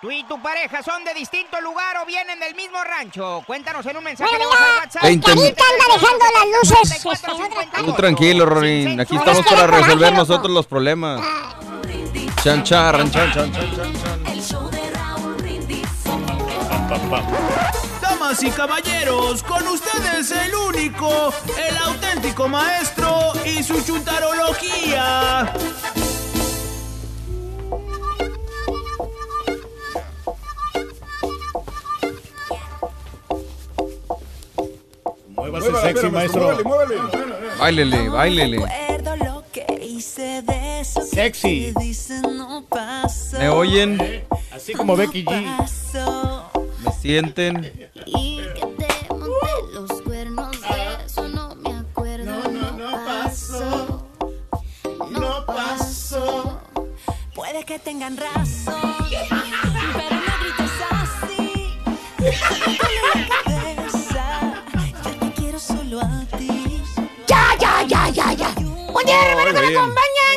¿Tú 0.00 0.10
y 0.10 0.24
tu 0.24 0.40
pareja 0.40 0.82
son 0.82 1.04
de 1.04 1.12
distinto 1.12 1.60
lugar 1.60 1.98
o 1.98 2.06
vienen 2.06 2.40
del 2.40 2.54
mismo 2.54 2.82
rancho? 2.82 3.42
Cuéntanos 3.46 3.84
en 3.84 3.98
un 3.98 4.04
mensaje 4.04 4.30
Bueno, 4.30 4.46
de 4.46 4.56
voz 4.56 4.60
al 4.62 4.78
WhatsApp. 4.78 5.04
anda 5.04 5.28
dejando 5.92 6.24
las 6.32 6.46
luces. 6.72 7.84
Tú 7.84 7.92
tranquilo, 7.92 8.46
Rorín. 8.46 8.98
Aquí 8.98 9.14
estamos 9.14 9.40
Es 9.40 9.44
que 9.44 9.54
para 9.54 9.66
coraje, 9.66 9.84
resolver 9.84 10.12
nosotros 10.14 10.50
los 10.52 10.66
problemas. 10.66 11.20
Chan, 12.42 12.64
chan, 12.64 13.10
chan, 13.10 13.10
chan, 13.10 13.52
chan, 13.52 13.52
chan. 13.52 14.26
El 14.32 14.42
show 14.42 14.70
de 14.70 14.90
Raúl 14.90 15.34
Brindis. 15.34 15.86
Damas 18.36 18.42
y 18.42 18.50
caballeros, 18.50 19.42
con 19.42 19.66
ustedes 19.68 20.30
el 20.30 20.54
único, 20.54 21.32
el 21.56 21.76
auténtico 21.78 22.48
maestro 22.48 23.32
y 23.44 23.62
su 23.62 23.80
chuntarología. 23.82 25.52
Muévase 35.28 35.72
sexy, 35.82 36.10
maestro. 36.10 36.58
Báilele, 37.58 38.08
báilele. 38.08 38.58
Recuerdo 38.58 39.16
lo 39.16 39.44
que 39.52 39.66
hice 39.82 40.42
de 40.42 40.80
eso 40.80 41.00
que 41.00 41.06
Sexy. 41.06 41.74
¿Me 43.38 43.48
oyen? 43.48 44.24
Así 44.50 44.74
como 44.74 44.96
Becky 44.96 45.24
G. 45.24 45.46
¿Me 46.84 46.92
sienten? 46.92 47.72
Tengan 57.86 58.16
razón, 58.16 59.06
pero 59.08 60.16
no 60.16 60.32
grites 60.40 60.72
así. 60.90 61.78
Dale 62.18 63.00
la 63.14 63.44
cabeza. 63.44 64.64
Yo 65.04 65.10
te 65.20 65.32
quiero 65.40 65.60
solo 65.60 66.00
a 66.00 66.36
ti. 66.36 66.82
Ya, 67.28 67.54
ya, 67.60 67.84
ya, 67.86 68.08
ya, 68.08 68.32
ya. 68.32 68.52
Buen 68.90 69.06
día, 69.06 69.22
hermano, 69.30 69.52
que 69.52 69.60
me 69.60 69.68
bien. 69.68 69.78
acompañan. 69.78 70.36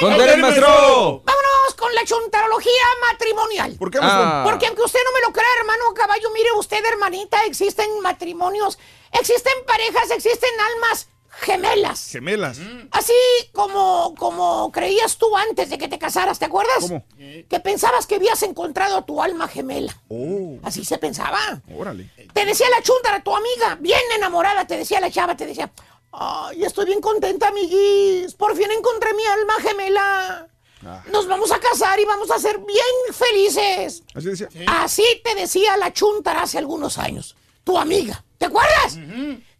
¿Cómo 0.00 0.16
¡Con 0.16 0.26
el 0.26 0.38
maestro! 0.40 1.22
Vámonos 1.26 1.74
con 1.76 1.94
la 1.94 2.02
chuntarología 2.06 2.82
matrimonial. 3.10 3.76
¿Por 3.78 3.90
qué, 3.90 3.98
Ah. 4.00 4.42
Porque 4.46 4.66
aunque 4.66 4.84
usted 4.84 5.00
no 5.04 5.12
me 5.12 5.20
lo 5.20 5.34
crea, 5.34 5.44
hermano 5.58 5.92
caballo, 5.94 6.30
mire 6.32 6.48
usted, 6.52 6.82
hermanita, 6.82 7.44
existen 7.44 8.00
matrimonios, 8.00 8.78
existen 9.12 9.52
parejas, 9.66 10.10
existen 10.12 10.50
almas 10.72 11.08
gemelas. 11.40 12.08
Gemelas. 12.10 12.58
Así 12.90 13.12
como, 13.52 14.14
como 14.18 14.70
creías 14.72 15.16
tú 15.18 15.36
antes 15.36 15.70
de 15.70 15.78
que 15.78 15.88
te 15.88 15.98
casaras, 15.98 16.38
¿te 16.38 16.44
acuerdas? 16.46 16.80
¿Cómo? 16.80 17.04
Que 17.16 17.60
pensabas 17.60 18.06
que 18.06 18.16
habías 18.16 18.42
encontrado 18.42 18.96
a 18.98 19.04
tu 19.06 19.22
alma 19.22 19.48
gemela. 19.48 19.96
Oh, 20.08 20.58
Así 20.62 20.84
se 20.84 20.98
pensaba. 20.98 21.60
órale. 21.76 22.10
Te 22.32 22.44
decía 22.44 22.68
la 22.70 22.82
chuntara, 22.82 23.22
tu 23.22 23.34
amiga, 23.34 23.76
bien 23.80 24.00
enamorada, 24.16 24.66
te 24.66 24.76
decía 24.76 25.00
la 25.00 25.10
chava, 25.10 25.36
te 25.36 25.46
decía, 25.46 25.70
ay, 26.12 26.64
estoy 26.64 26.86
bien 26.86 27.00
contenta, 27.00 27.48
amiguis, 27.48 28.34
por 28.34 28.56
fin 28.56 28.70
encontré 28.70 29.12
mi 29.14 29.24
alma 29.24 29.54
gemela. 29.60 30.48
Ah. 30.86 31.02
Nos 31.10 31.26
vamos 31.26 31.50
a 31.50 31.58
casar 31.58 31.98
y 31.98 32.04
vamos 32.04 32.30
a 32.30 32.38
ser 32.38 32.58
bien 32.58 33.14
felices. 33.14 34.02
Así 34.14 34.28
decía. 34.28 34.48
Así 34.66 35.04
te 35.24 35.34
decía 35.34 35.76
la 35.78 35.92
chuntara 35.92 36.42
hace 36.42 36.58
algunos 36.58 36.98
años. 36.98 37.36
Tu 37.64 37.78
amiga. 37.78 38.22
¿Te 38.36 38.44
acuerdas? 38.46 38.98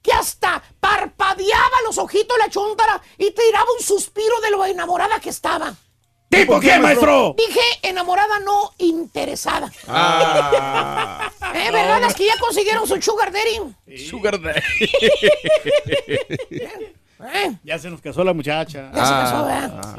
Que 0.05 0.13
hasta 0.13 0.63
parpadeaba 0.79 1.81
los 1.87 1.97
ojitos 1.97 2.37
la 2.39 2.51
chuntara 2.51 3.01
y 3.17 3.31
tiraba 3.31 3.65
un 3.77 3.83
suspiro 3.83 4.39
de 4.43 4.51
lo 4.51 4.63
enamorada 4.67 5.19
que 5.19 5.31
estaba. 5.31 5.75
¿Tipo 6.29 6.61
qué, 6.61 6.79
maestro? 6.79 7.35
Dije 7.39 7.61
enamorada, 7.83 8.39
no 8.41 8.73
interesada. 8.79 9.73
Ah. 9.89 11.31
¿Eh, 11.55 11.71
¿Verdad? 11.71 12.03
Las 12.03 12.15
que 12.15 12.27
ya 12.27 12.37
consiguieron 12.39 12.87
su 12.87 13.01
sugar 13.01 13.33
daddy. 13.33 13.99
Sugar 14.07 14.39
daddy. 14.41 14.61
¿Eh? 17.33 17.57
Ya 17.63 17.79
se 17.79 17.89
nos 17.89 18.03
casó 18.03 18.23
la 18.25 18.35
muchacha. 18.35 18.91
Ya 18.95 19.07
se 19.07 19.13
casó, 19.13 19.47
¿verdad? 19.47 19.81
Ah. 19.83 19.97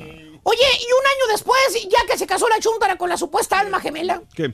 Oye, 0.47 0.62
y 0.80 0.86
un 0.86 1.08
año 1.08 1.32
después, 1.32 1.88
ya 1.89 2.06
que 2.08 2.20
se 2.20 2.28
casó 2.28 2.47
la 2.47 2.60
chuntara 2.60 2.97
con 2.97 3.10
la 3.10 3.18
supuesta 3.18 3.58
alma 3.60 3.80
gemela, 3.80 4.22
¿Qué? 4.36 4.53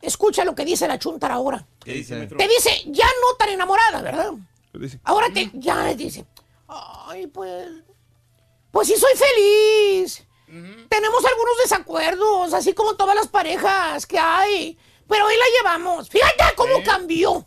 escucha 0.00 0.46
lo 0.46 0.54
que 0.54 0.64
dice 0.64 0.88
la 0.88 0.98
chuntara 0.98 1.34
ahora. 1.34 1.62
¿Qué 1.84 1.92
dice, 1.92 2.16
maestro? 2.16 2.38
Te 2.38 2.48
dice, 2.48 2.70
ya 2.86 3.04
no 3.04 3.36
tan 3.36 3.50
enamorada, 3.50 4.00
¿verdad? 4.00 4.30
Ahora 5.04 5.28
te, 5.32 5.50
ya 5.54 5.94
dice, 5.94 6.24
ay, 6.68 7.26
pues, 7.26 7.68
pues 8.70 8.88
sí 8.88 8.94
soy 8.96 9.12
feliz. 9.16 10.22
Tenemos 10.88 11.24
algunos 11.24 11.58
desacuerdos, 11.62 12.54
así 12.54 12.72
como 12.72 12.94
todas 12.94 13.16
las 13.16 13.28
parejas 13.28 14.06
que 14.06 14.18
hay. 14.18 14.78
Pero 15.08 15.26
ahí 15.26 15.36
la 15.36 15.44
llevamos. 15.58 16.08
Fíjate 16.08 16.44
cómo 16.56 16.82
cambió. 16.84 17.44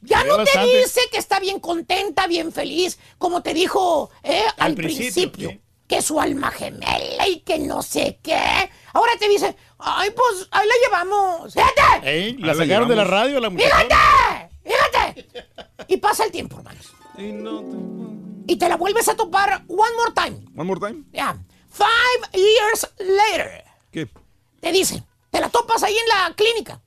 Ya 0.00 0.24
no 0.24 0.42
te 0.42 0.58
dice 0.64 1.00
que 1.12 1.18
está 1.18 1.38
bien 1.38 1.60
contenta, 1.60 2.26
bien 2.26 2.50
feliz, 2.52 2.98
como 3.18 3.42
te 3.42 3.54
dijo 3.54 4.10
eh, 4.24 4.42
al, 4.58 4.70
Al 4.70 4.74
principio. 4.74 5.30
principio, 5.30 5.60
Que 5.86 6.02
su 6.02 6.20
alma 6.20 6.50
gemela 6.50 7.28
y 7.28 7.40
que 7.40 7.60
no 7.60 7.82
sé 7.82 8.18
qué. 8.20 8.68
Ahora 8.92 9.12
te 9.20 9.28
dice, 9.28 9.56
ay, 9.78 10.10
pues 10.10 10.48
ahí 10.50 10.66
la 10.66 10.74
llevamos. 10.84 11.54
Fíjate. 11.54 12.10
Ey, 12.10 12.36
la 12.38 12.54
sacaron 12.54 12.88
de 12.88 12.96
la 12.96 13.04
radio 13.04 13.38
la 13.38 13.50
muchacha. 13.50 13.76
Fíjate. 13.76 14.51
Fíjate. 14.64 15.26
Y 15.88 15.96
pasa 15.96 16.24
el 16.24 16.32
tiempo, 16.32 16.58
hermanos. 16.58 16.92
Y 18.46 18.56
te 18.56 18.68
la 18.68 18.76
vuelves 18.76 19.08
a 19.08 19.14
topar 19.16 19.64
one 19.68 19.96
more 19.96 20.12
time. 20.14 20.46
One 20.56 20.64
more 20.64 20.80
time. 20.80 21.04
Ya. 21.12 21.36
Five 21.70 22.32
years 22.32 22.88
later. 22.98 23.64
¿Qué? 23.90 24.08
Te 24.60 24.72
dice, 24.72 25.02
te 25.30 25.40
la 25.40 25.48
topas 25.48 25.82
ahí 25.82 25.96
en 25.96 26.08
la 26.08 26.34
clínica. 26.34 26.80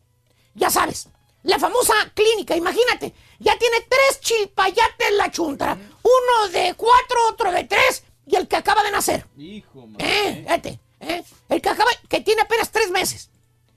Ya 0.53 0.69
sabes, 0.69 1.09
la 1.43 1.59
famosa 1.59 1.93
clínica, 2.13 2.55
imagínate. 2.55 3.13
Ya 3.39 3.57
tiene 3.57 3.77
tres 3.81 4.19
chilpayates 4.21 5.11
la 5.13 5.31
chuntra. 5.31 5.73
Uno 5.73 6.49
de 6.51 6.73
cuatro, 6.75 7.17
otro 7.29 7.51
de 7.51 7.65
tres 7.65 8.03
y 8.25 8.35
el 8.35 8.47
que 8.47 8.55
acaba 8.55 8.83
de 8.83 8.91
nacer. 8.91 9.27
Hijo, 9.37 9.85
man. 9.87 9.97
Eh, 9.99 10.43
fíjate, 10.43 10.79
eh. 11.01 11.23
El 11.49 11.61
que 11.61 11.69
acaba, 11.69 11.91
que 12.09 12.21
tiene 12.21 12.41
apenas 12.41 12.71
tres 12.71 12.89
meses. 12.89 13.29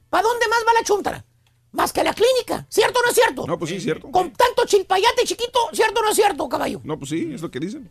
¿Para 0.09 0.23
dónde 0.23 0.49
más 0.49 0.61
va 0.67 0.73
la 0.73 0.85
chuntra? 0.85 1.25
Más 1.73 1.93
que 1.93 2.03
la 2.03 2.15
clínica, 2.15 2.67
¿cierto 2.71 2.99
o 2.99 3.03
no 3.03 3.11
es 3.11 3.15
cierto? 3.15 3.47
No, 3.47 3.59
pues 3.59 3.71
sí, 3.71 3.81
cierto. 3.81 4.11
Con 4.11 4.33
tanto 4.33 4.65
chilpayate 4.65 5.25
chiquito, 5.25 5.59
¿cierto 5.73 6.01
o 6.01 6.03
no 6.03 6.11
es 6.11 6.17
cierto, 6.17 6.49
caballo? 6.49 6.81
No, 6.83 6.99
pues 6.99 7.11
sí, 7.11 7.31
es 7.35 7.43
lo 7.43 7.51
que 7.51 7.61
dicen. 7.61 7.91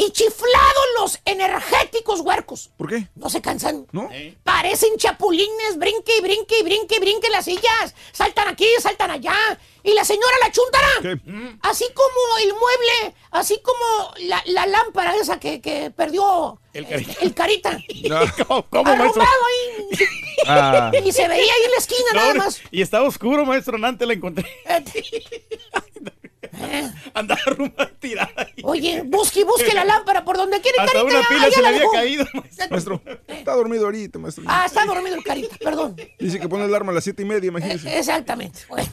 Y 0.00 0.10
chiflados 0.12 0.84
los 0.98 1.18
energéticos 1.26 2.20
huercos. 2.20 2.70
¿Por 2.78 2.88
qué? 2.88 3.08
No 3.16 3.28
se 3.28 3.42
cansan. 3.42 3.86
¿No? 3.92 4.08
Parecen 4.44 4.96
chapulines, 4.96 5.76
brinque 5.76 6.16
y 6.16 6.20
brinque 6.22 6.58
y 6.58 6.62
brinque 6.62 6.96
y 6.96 7.00
brinque 7.00 7.28
las 7.28 7.44
sillas. 7.44 7.94
Saltan 8.12 8.48
aquí, 8.48 8.66
saltan 8.80 9.10
allá. 9.10 9.34
Y 9.82 9.92
la 9.92 10.04
señora 10.04 10.36
la 10.42 10.50
chuntara. 10.52 10.88
¿Qué? 11.02 11.20
Así 11.62 11.84
como 11.94 12.38
el 12.42 12.52
mueble, 12.54 13.14
así 13.30 13.60
como 13.62 14.14
la, 14.28 14.42
la 14.46 14.66
lámpara 14.66 15.14
esa 15.16 15.38
que, 15.38 15.60
que 15.60 15.90
perdió 15.90 16.58
El 16.72 16.86
carita. 16.86 17.12
el 17.20 17.34
carita. 17.34 17.78
¿Cómo, 18.46 18.66
cómo, 18.70 18.84
maestro? 18.96 19.22
Arrumbado 19.22 19.42
ahí. 19.48 19.98
Ah. 20.46 20.90
Y 21.04 21.12
se 21.12 21.28
veía 21.28 21.52
ahí 21.52 21.62
en 21.64 21.70
la 21.72 21.76
esquina 21.78 22.08
No, 22.14 22.20
nada 22.20 22.34
más. 22.34 22.60
Y 22.70 22.80
estaba 22.80 23.06
oscuro, 23.06 23.44
maestro. 23.44 23.76
Antes 23.84 24.08
la 24.08 24.14
encontré. 24.14 24.46
Andaba 27.14 27.40
arrumbada 27.46 27.90
tirada 27.98 28.30
ahí. 28.36 28.62
Oye, 28.62 29.02
busque 29.04 29.44
busque 29.44 29.72
la 29.74 29.84
lámpara 29.84 30.24
por 30.24 30.36
donde 30.36 30.60
quiere, 30.60 30.78
Hasta 30.80 30.92
carita. 30.92 31.18
una 31.18 31.28
pila 31.28 31.50
se 31.50 31.60
le 31.62 31.68
había 31.68 31.80
dejó. 31.80 31.92
caído. 31.92 32.26
Maestro, 32.70 33.02
está 33.28 33.52
dormido 33.54 33.84
ahorita, 33.86 34.18
maestro. 34.18 34.44
Ah, 34.46 34.64
está 34.66 34.84
dormido 34.84 35.16
el 35.16 35.24
carita, 35.24 35.56
perdón. 35.58 35.96
Dice 36.18 36.38
que 36.40 36.48
pone 36.48 36.64
el 36.64 36.70
alarma 36.70 36.92
a 36.92 36.94
las 36.96 37.04
siete 37.04 37.22
y 37.22 37.26
media, 37.26 37.48
imagínese. 37.48 37.98
Exactamente. 37.98 38.60
Bueno. 38.68 38.88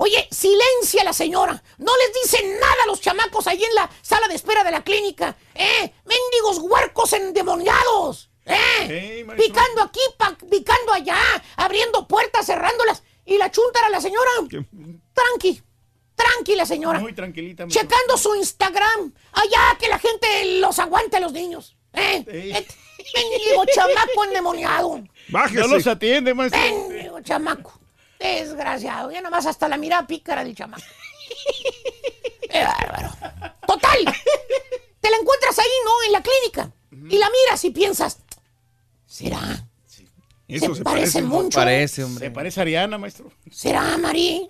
Oye, 0.00 0.28
silencia 0.30 1.02
la 1.02 1.12
señora. 1.12 1.60
No 1.78 1.92
les 1.96 2.22
dicen 2.22 2.52
nada 2.60 2.82
a 2.84 2.86
los 2.86 3.00
chamacos 3.00 3.48
ahí 3.48 3.62
en 3.64 3.74
la 3.74 3.90
sala 4.00 4.28
de 4.28 4.36
espera 4.36 4.62
de 4.62 4.70
la 4.70 4.84
clínica. 4.84 5.34
¿Eh? 5.56 5.92
Mendigos 6.04 6.58
huercos 6.60 7.12
endemoniados. 7.14 8.30
¿Eh? 8.46 9.26
picando 9.36 9.82
aquí, 9.82 10.00
pa- 10.16 10.36
picando 10.50 10.92
allá, 10.94 11.18
abriendo 11.56 12.06
puertas, 12.06 12.46
cerrándolas. 12.46 13.02
Y 13.26 13.36
la 13.38 13.50
chuntara 13.50 13.88
la 13.90 14.00
señora. 14.00 14.30
Tranqui. 14.48 14.66
Tranqui 15.12 15.62
la 16.58 16.66
señora. 16.66 16.98
Muy 17.00 17.12
tranquilita. 17.12 17.66
Checando 17.68 18.16
su 18.16 18.34
Instagram. 18.34 19.12
Allá 19.32 19.78
que 19.78 19.88
la 19.88 19.98
gente 19.98 20.60
los 20.60 20.78
aguante 20.78 21.16
a 21.16 21.20
los 21.20 21.32
niños. 21.32 21.76
¿Eh? 21.94 22.24
Eh, 22.26 22.66
chamaco 23.74 24.24
endemoniado. 24.24 25.02
No 25.28 25.66
los 25.66 25.86
atiende, 25.86 26.34
maestro. 26.34 26.60
Mendigo 26.60 27.20
chamaco. 27.20 27.80
Desgraciado. 28.18 29.10
Ya 29.10 29.20
nomás 29.20 29.46
hasta 29.46 29.68
la 29.68 29.76
mirada 29.76 30.06
pícara 30.06 30.44
del 30.44 30.54
chamaco. 30.54 30.82
Qué 32.50 32.64
bárbaro. 32.64 33.10
Total. 33.66 33.98
Te 35.00 35.10
la 35.10 35.16
encuentras 35.16 35.58
ahí, 35.58 35.66
¿no? 35.84 36.06
En 36.06 36.12
la 36.12 36.22
clínica. 36.22 36.72
Y 37.10 37.18
la 37.18 37.30
miras 37.30 37.64
y 37.64 37.70
piensas, 37.70 38.18
¿será? 39.06 39.64
Eso 40.48 40.74
se 40.74 40.82
parece 40.82 41.22
mucho. 41.22 41.60
Se 41.60 42.30
parece 42.30 42.60
a 42.60 42.62
Ariana, 42.62 42.98
maestro. 42.98 43.30
¿Será, 43.50 43.96
Mari? 43.98 44.48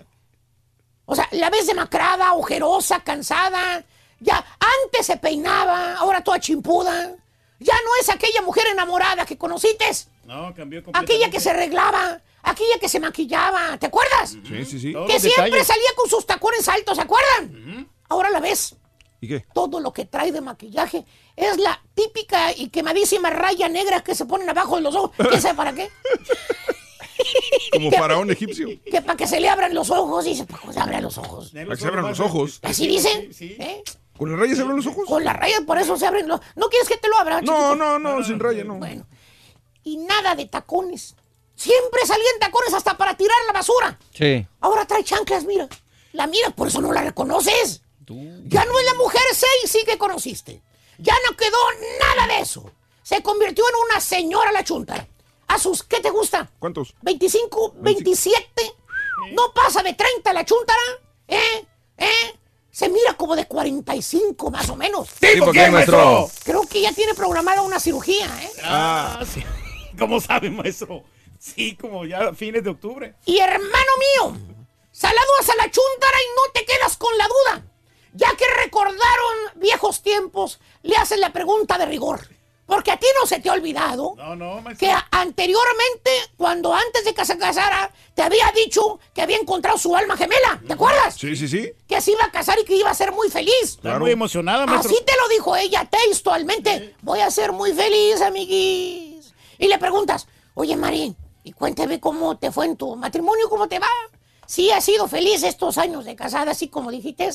O 1.11 1.15
sea, 1.17 1.27
la 1.33 1.49
ves 1.49 1.67
demacrada, 1.67 2.35
ojerosa, 2.35 3.01
cansada. 3.03 3.83
Ya 4.21 4.45
antes 4.85 5.07
se 5.07 5.17
peinaba, 5.17 5.95
ahora 5.95 6.23
toda 6.23 6.39
chimpuda. 6.39 7.17
Ya 7.59 7.75
no 7.83 7.91
es 7.99 8.11
aquella 8.11 8.43
mujer 8.43 8.67
enamorada 8.71 9.25
que 9.25 9.39
conociste. 9.39 9.87
No, 10.25 10.55
cambió 10.55 10.85
completamente. 10.85 10.99
Aquella 10.99 11.31
que 11.31 11.41
se 11.41 11.49
arreglaba, 11.49 12.21
aquella 12.43 12.79
que 12.79 12.91
se 12.91 13.01
maquillaba, 13.01 13.79
¿te 13.79 13.87
acuerdas? 13.87 14.37
Sí, 14.47 14.65
sí, 14.67 14.79
sí. 14.79 14.95
Que 15.07 15.19
siempre 15.19 15.65
salía 15.65 15.89
con 15.97 16.11
sus 16.11 16.27
tacones 16.27 16.69
altos, 16.69 16.97
¿se 16.97 17.03
acuerdan? 17.03 17.89
Ahora 18.11 18.29
la 18.29 18.41
ves. 18.41 18.77
¿Y 19.23 19.29
qué? 19.29 19.47
Todo 19.55 19.81
lo 19.81 19.95
que 19.95 20.05
trae 20.05 20.31
de 20.31 20.43
maquillaje 20.43 21.07
es 21.35 21.57
la 21.57 21.81
típica 21.95 22.53
y 22.55 22.69
quemadísima 22.69 23.31
raya 23.31 23.71
negra 23.71 24.05
que 24.05 24.15
se 24.15 24.27
ponen 24.27 24.51
abajo 24.51 24.77
de 24.77 24.83
los 24.83 24.95
ojos. 24.95 25.13
¿Quién 25.17 25.41
sabe 25.41 25.57
para 25.57 25.73
qué? 25.73 25.89
Como 27.73 27.91
faraón 27.91 28.31
egipcio. 28.31 28.69
Que 28.85 29.03
para 29.03 29.17
que 29.17 29.27
se 29.27 29.41
le 29.41 29.49
abran 29.49 29.75
los 29.75 29.91
ojos. 29.91 30.25
Dice, 30.25 30.45
para 30.45 30.63
que 30.63 30.73
se 30.73 30.81
abran 30.81 31.03
los 31.03 31.19
ojos. 31.19 31.51
Para 31.51 31.67
que 31.67 31.77
se 31.77 31.87
abran 31.87 32.09
los 32.09 32.21
ojos. 32.21 32.61
Así 32.63 32.87
dicen. 32.87 33.31
¿eh? 33.41 33.83
¿Con 34.17 34.31
las 34.31 34.41
rayas 34.41 34.57
se 34.57 34.63
abren 34.63 34.77
los 34.77 34.87
ojos? 34.87 35.05
Con 35.07 35.25
la 35.25 35.33
raya, 35.33 35.57
por 35.67 35.79
eso 35.79 35.97
se 35.97 36.07
abren 36.07 36.27
los... 36.27 36.41
¿No 36.57 36.69
quieres 36.69 36.89
que 36.89 36.97
te 36.97 37.09
lo 37.09 37.17
abra? 37.19 37.41
No, 37.41 37.53
chiquito? 37.53 37.77
no, 37.77 37.99
no, 37.99 38.25
sin 38.25 38.41
raya, 38.41 38.65
no. 38.65 38.75
Bueno. 38.75 39.07
Y 39.85 39.97
nada 39.99 40.35
de 40.35 40.47
tacones. 40.47 41.15
Siempre 41.55 42.05
salían 42.05 42.39
tacones 42.41 42.75
hasta 42.75 42.97
para 42.97 43.17
tirar 43.17 43.37
la 43.47 43.53
basura. 43.53 43.99
Sí. 44.13 44.47
Ahora 44.61 44.87
trae 44.87 45.05
chanclas, 45.05 45.45
mira. 45.45 45.69
La 46.13 46.27
miras, 46.27 46.53
por 46.53 46.69
eso 46.69 46.81
no 46.81 46.93
la 46.93 47.03
reconoces. 47.03 47.83
Ya 48.47 48.65
no 48.65 48.79
es 48.79 48.87
la 48.87 48.95
mujer 48.95 49.23
sexy 49.33 49.85
que 49.85 49.99
conociste. 49.99 50.63
Ya 50.99 51.15
no 51.29 51.37
quedó 51.37 51.57
nada 52.01 52.27
de 52.35 52.43
eso. 52.43 52.71
Se 53.03 53.23
convirtió 53.23 53.65
en 53.69 53.91
una 53.91 54.01
señora 54.01 54.51
la 54.53 54.65
chunta. 54.65 55.07
A 55.49 55.59
sus, 55.59 55.83
¿qué 55.83 56.01
te 56.01 56.11
gusta? 56.11 56.51
¿Cuántos? 56.59 56.95
25, 57.03 57.75
27. 57.79 58.45
No 59.33 59.53
pasa 59.53 59.83
de 59.83 59.95
30 59.95 60.33
la 60.33 60.45
chuntara. 60.45 60.81
¿Eh? 61.27 61.67
¿Eh? 61.97 62.39
Se 62.71 62.89
mira 62.89 63.15
como 63.15 63.35
de 63.35 63.47
45 63.47 64.51
más 64.51 64.69
o 64.69 64.77
menos. 64.77 65.09
¿Tipo 65.19 65.51
qué, 65.51 65.71
maestro? 65.71 66.31
Creo 66.45 66.63
que 66.63 66.83
ya 66.83 66.93
tiene 66.93 67.15
programada 67.15 67.63
una 67.63 67.81
cirugía, 67.81 68.27
¿eh? 68.43 68.51
Ah, 68.63 69.25
sí. 69.27 69.43
¿Cómo 69.99 70.21
sabe, 70.21 70.51
maestro? 70.51 71.03
Sí, 71.39 71.77
como 71.77 72.05
ya 72.05 72.29
a 72.29 72.35
fines 72.35 72.63
de 72.63 72.71
octubre. 72.71 73.15
Y 73.25 73.39
hermano 73.39 73.93
mío, 73.99 74.37
saludos 74.93 75.49
a 75.51 75.57
la 75.57 75.71
chuntara 75.71 76.19
y 76.23 76.37
no 76.37 76.53
te 76.53 76.65
quedas 76.65 76.97
con 76.97 77.17
la 77.17 77.27
duda. 77.27 77.65
Ya 78.13 78.31
que 78.37 78.45
recordaron 78.63 78.99
viejos 79.57 80.03
tiempos, 80.03 80.61
le 80.83 80.97
hacen 80.97 81.21
la 81.21 81.33
pregunta 81.33 81.79
de 81.79 81.87
rigor. 81.87 82.29
Porque 82.69 82.91
a 82.91 82.99
ti 82.99 83.07
no 83.19 83.27
se 83.27 83.41
te 83.41 83.49
ha 83.49 83.55
olvidado 83.55 84.13
No, 84.15 84.37
no, 84.37 84.63
que 84.79 84.95
anteriormente, 85.11 86.11
cuando 86.37 86.75
antes 86.75 87.03
de 87.03 87.15
que 87.15 87.25
se 87.25 87.39
casara, 87.39 87.91
te 88.15 88.21
había 88.21 88.53
dicho 88.55 89.01
que 89.15 89.23
había 89.23 89.39
encontrado 89.39 89.79
su 89.79 89.97
alma 89.97 90.19
gemela. 90.19 90.61
¿Te 90.67 90.75
acuerdas? 90.75 91.15
Sí, 91.15 91.35
sí, 91.35 91.49
sí. 91.49 91.73
Que 91.89 92.03
se 92.03 92.13
iba 92.13 92.23
a 92.25 92.31
casar 92.31 92.59
y 92.61 92.65
que 92.67 92.77
iba 92.77 92.91
a 92.91 92.95
ser 92.95 93.11
muy 93.13 93.31
feliz. 93.31 93.53
Está 93.63 93.99
muy 93.99 94.11
emocionada, 94.11 94.67
maestro. 94.67 94.91
Así 94.91 95.03
te 95.03 95.13
lo 95.17 95.29
dijo 95.29 95.57
ella 95.57 95.89
textualmente. 95.91 96.95
Voy 97.01 97.21
a 97.21 97.31
ser 97.31 97.53
muy 97.53 97.73
feliz, 97.73 98.21
amiguis. 98.21 99.33
Y 99.59 99.67
le 99.67 99.79
preguntas, 99.79 100.27
oye, 100.53 100.77
Marín, 100.77 101.17
y 101.45 101.53
cuéntame 101.53 101.99
cómo 102.01 102.37
te 102.37 102.53
fue 102.53 102.67
en 102.67 102.77
tu 102.77 102.95
matrimonio, 102.97 103.49
cómo 103.49 103.67
te 103.67 103.79
va. 103.79 103.89
Si 104.45 104.71
has 104.71 104.85
sido 104.85 105.09
feliz 105.09 105.43
estos 105.43 105.79
años 105.79 106.05
de 106.05 106.15
casada, 106.15 106.51
así 106.53 106.69
como 106.69 106.91
dijiste. 106.91 107.31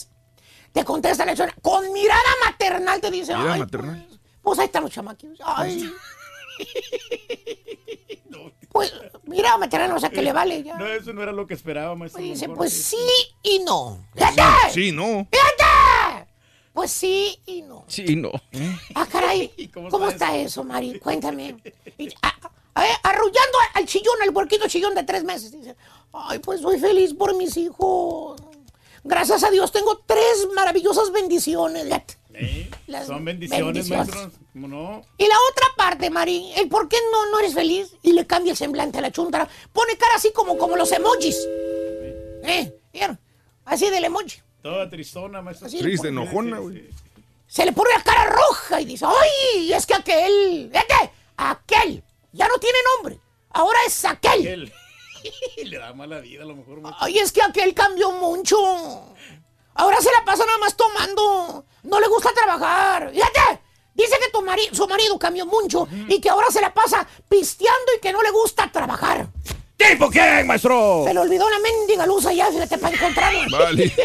Te 0.73 0.85
contesta 0.85 1.25
la 1.25 1.35
chona, 1.35 1.55
con 1.61 1.91
mirada 1.91 2.21
maternal 2.45 3.01
te 3.01 3.09
dice, 3.09 3.35
Mira, 3.35 3.53
ay, 3.53 3.59
maternal. 3.59 4.05
pues 4.07 4.19
ahí 4.59 4.65
están 4.65 4.83
los 4.83 4.91
chamaquillos. 4.91 5.39
Ay. 5.43 5.91
Pues 8.71 8.91
mira, 9.25 9.55
maternal, 9.59 9.91
o 9.95 9.99
sea 9.99 10.09
que 10.09 10.23
le 10.23 10.33
vale 10.33 10.63
ya. 10.63 10.75
No, 10.75 10.87
eso 10.87 11.13
no 11.13 11.21
era 11.21 11.31
lo 11.31 11.45
que 11.45 11.53
esperaba, 11.53 11.93
maestro. 11.95 12.23
Dice, 12.23 12.47
Mejor 12.47 12.57
pues 12.57 12.73
sí. 12.73 12.97
sí 12.97 13.35
y 13.43 13.59
no. 13.59 14.03
¡Fíjate! 14.15 14.41
Sí, 14.71 14.91
no. 14.91 15.27
¡Fíjate! 15.31 16.27
Pues 16.73 16.89
sí 16.91 17.39
y 17.45 17.61
no. 17.61 17.85
Sí, 17.87 18.15
no. 18.15 18.31
Ah, 18.95 19.05
caray. 19.05 19.69
¿Cómo, 19.91 20.09
está, 20.09 20.35
eso, 20.35 20.63
Mari? 20.63 20.97
Cuéntame. 20.99 21.55
Y, 21.99 22.09
a- 22.23 22.33
a 22.73 22.81
ver, 22.81 22.95
arrullando 23.03 23.57
al 23.75 23.85
chillón, 23.85 24.19
al 24.23 24.33
puerquito 24.33 24.67
chillón 24.67 24.95
de 24.95 25.03
tres 25.03 25.23
meses. 25.23 25.51
Dice, 25.51 25.75
ay, 26.11 26.39
pues 26.39 26.59
soy 26.61 26.79
feliz 26.79 27.13
por 27.13 27.35
mis 27.35 27.55
hijos. 27.57 28.41
Gracias 29.03 29.43
a 29.43 29.51
Dios 29.51 29.71
tengo 29.71 29.99
tres 30.07 30.47
maravillosas 30.55 31.11
bendiciones. 31.11 31.83
Fíjate. 31.83 32.17
Las 32.87 33.07
Son 33.07 33.23
bendiciones, 33.23 33.89
bendiciones. 33.89 34.07
maestro. 34.53 35.05
Y 35.17 35.25
la 35.27 35.35
otra 35.51 35.65
parte, 35.77 36.09
Mari, 36.09 36.51
el 36.57 36.67
por 36.69 36.87
qué 36.89 36.97
no, 37.11 37.29
no 37.31 37.39
eres 37.39 37.53
feliz 37.53 37.95
y 38.01 38.13
le 38.13 38.25
cambia 38.25 38.51
el 38.51 38.57
semblante 38.57 38.97
a 38.97 39.01
la 39.01 39.11
chuntara. 39.11 39.47
Pone 39.71 39.95
cara 39.97 40.15
así 40.15 40.31
como, 40.33 40.57
como 40.57 40.75
los 40.75 40.91
emojis. 40.91 41.37
¿Eh? 42.43 42.73
¿Vieron? 42.91 43.19
Así 43.65 43.89
del 43.89 44.05
emoji. 44.05 44.41
Toda 44.61 44.89
tristona, 44.89 45.41
maestro. 45.41 45.67
Así 45.67 45.79
Triste, 45.79 46.07
pone- 46.09 46.21
enojona, 46.21 46.59
güey. 46.59 46.89
Se 47.47 47.65
le 47.65 47.71
pone 47.71 47.89
la 47.95 48.03
cara 48.03 48.25
roja 48.25 48.81
y 48.81 48.85
dice, 48.85 49.05
¡ay! 49.05 49.71
Es 49.73 49.85
que 49.85 49.93
aquel, 49.93 50.69
fíjate, 50.71 51.11
aquel, 51.37 52.03
ya 52.31 52.47
no 52.47 52.57
tiene 52.57 52.77
nombre. 52.95 53.19
Ahora 53.51 53.77
es 53.85 54.03
aquel. 54.05 54.71
Le 55.63 55.77
da 55.77 55.93
mala 55.93 56.19
vida 56.19 56.43
a 56.43 56.45
lo 56.45 56.55
mejor. 56.55 56.81
maestro. 56.81 57.05
Ay, 57.05 57.19
es 57.19 57.31
que 57.31 57.41
aquel 57.41 57.73
cambió 57.73 58.11
mucho. 58.13 58.57
Ahora 59.75 59.99
se 60.01 60.11
la 60.11 60.23
pasa 60.25 60.45
nada 60.45 60.57
más 60.59 60.75
tomando. 60.75 61.65
No 61.83 61.99
le 61.99 62.07
gusta 62.07 62.31
trabajar. 62.33 63.11
Fíjate. 63.11 63.61
Dice 63.95 64.15
que 64.19 64.29
tu 64.31 64.41
mari- 64.41 64.69
su 64.73 64.87
marido 64.87 65.19
cambió 65.19 65.45
mucho 65.45 65.87
y 66.07 66.19
que 66.19 66.29
ahora 66.29 66.47
se 66.49 66.59
la 66.61 66.73
pasa 66.73 67.07
pisteando 67.29 67.91
y 67.95 67.99
que 67.99 68.11
no 68.11 68.23
le 68.23 68.31
gusta 68.31 68.71
trabajar. 68.71 69.27
¿Tipo 69.77 70.09
quién, 70.09 70.47
maestro? 70.47 71.03
Se 71.05 71.13
le 71.13 71.19
olvidó 71.19 71.47
la 71.49 71.59
mendiga 71.59 72.05
luz 72.07 72.25
allá, 72.25 72.47
fíjate, 72.51 72.77
para 72.79 72.95
encontrarla. 72.95 73.45
Vale. 73.51 73.93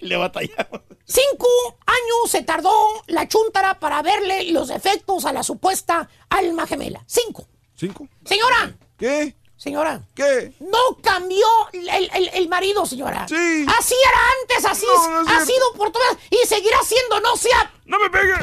Le 0.00 0.16
batallamos. 0.16 0.80
Cinco 1.04 1.48
años 1.86 2.30
se 2.30 2.42
tardó 2.42 2.72
la 3.06 3.26
chuntara 3.28 3.78
para 3.78 4.02
verle 4.02 4.50
los 4.52 4.68
defectos 4.68 5.24
a 5.24 5.32
la 5.32 5.42
supuesta 5.42 6.08
alma 6.30 6.66
gemela. 6.66 7.02
Cinco. 7.06 7.46
¿Cinco? 7.76 8.08
Señora. 8.24 8.74
¿Qué? 8.98 9.36
Señora. 9.58 10.00
¿Qué? 10.14 10.54
No 10.60 10.78
cambió 11.02 11.46
el, 11.72 11.88
el- 11.88 12.30
el 12.32 12.48
marido, 12.48 12.86
señora. 12.86 13.26
Sí. 13.28 13.66
Así 13.76 13.94
era 14.08 14.18
antes, 14.40 14.64
así 14.64 14.86
No, 14.86 15.22
no 15.22 15.28
es 15.30 15.36
ha 15.36 15.44
sido 15.44 15.72
por 15.76 15.90
todas 15.90 16.16
y 16.30 16.46
seguirá 16.46 16.78
siendo, 16.84 17.20
no 17.20 17.36
sea. 17.36 17.70
¡No 17.84 17.98
me 17.98 18.08
pegue! 18.08 18.34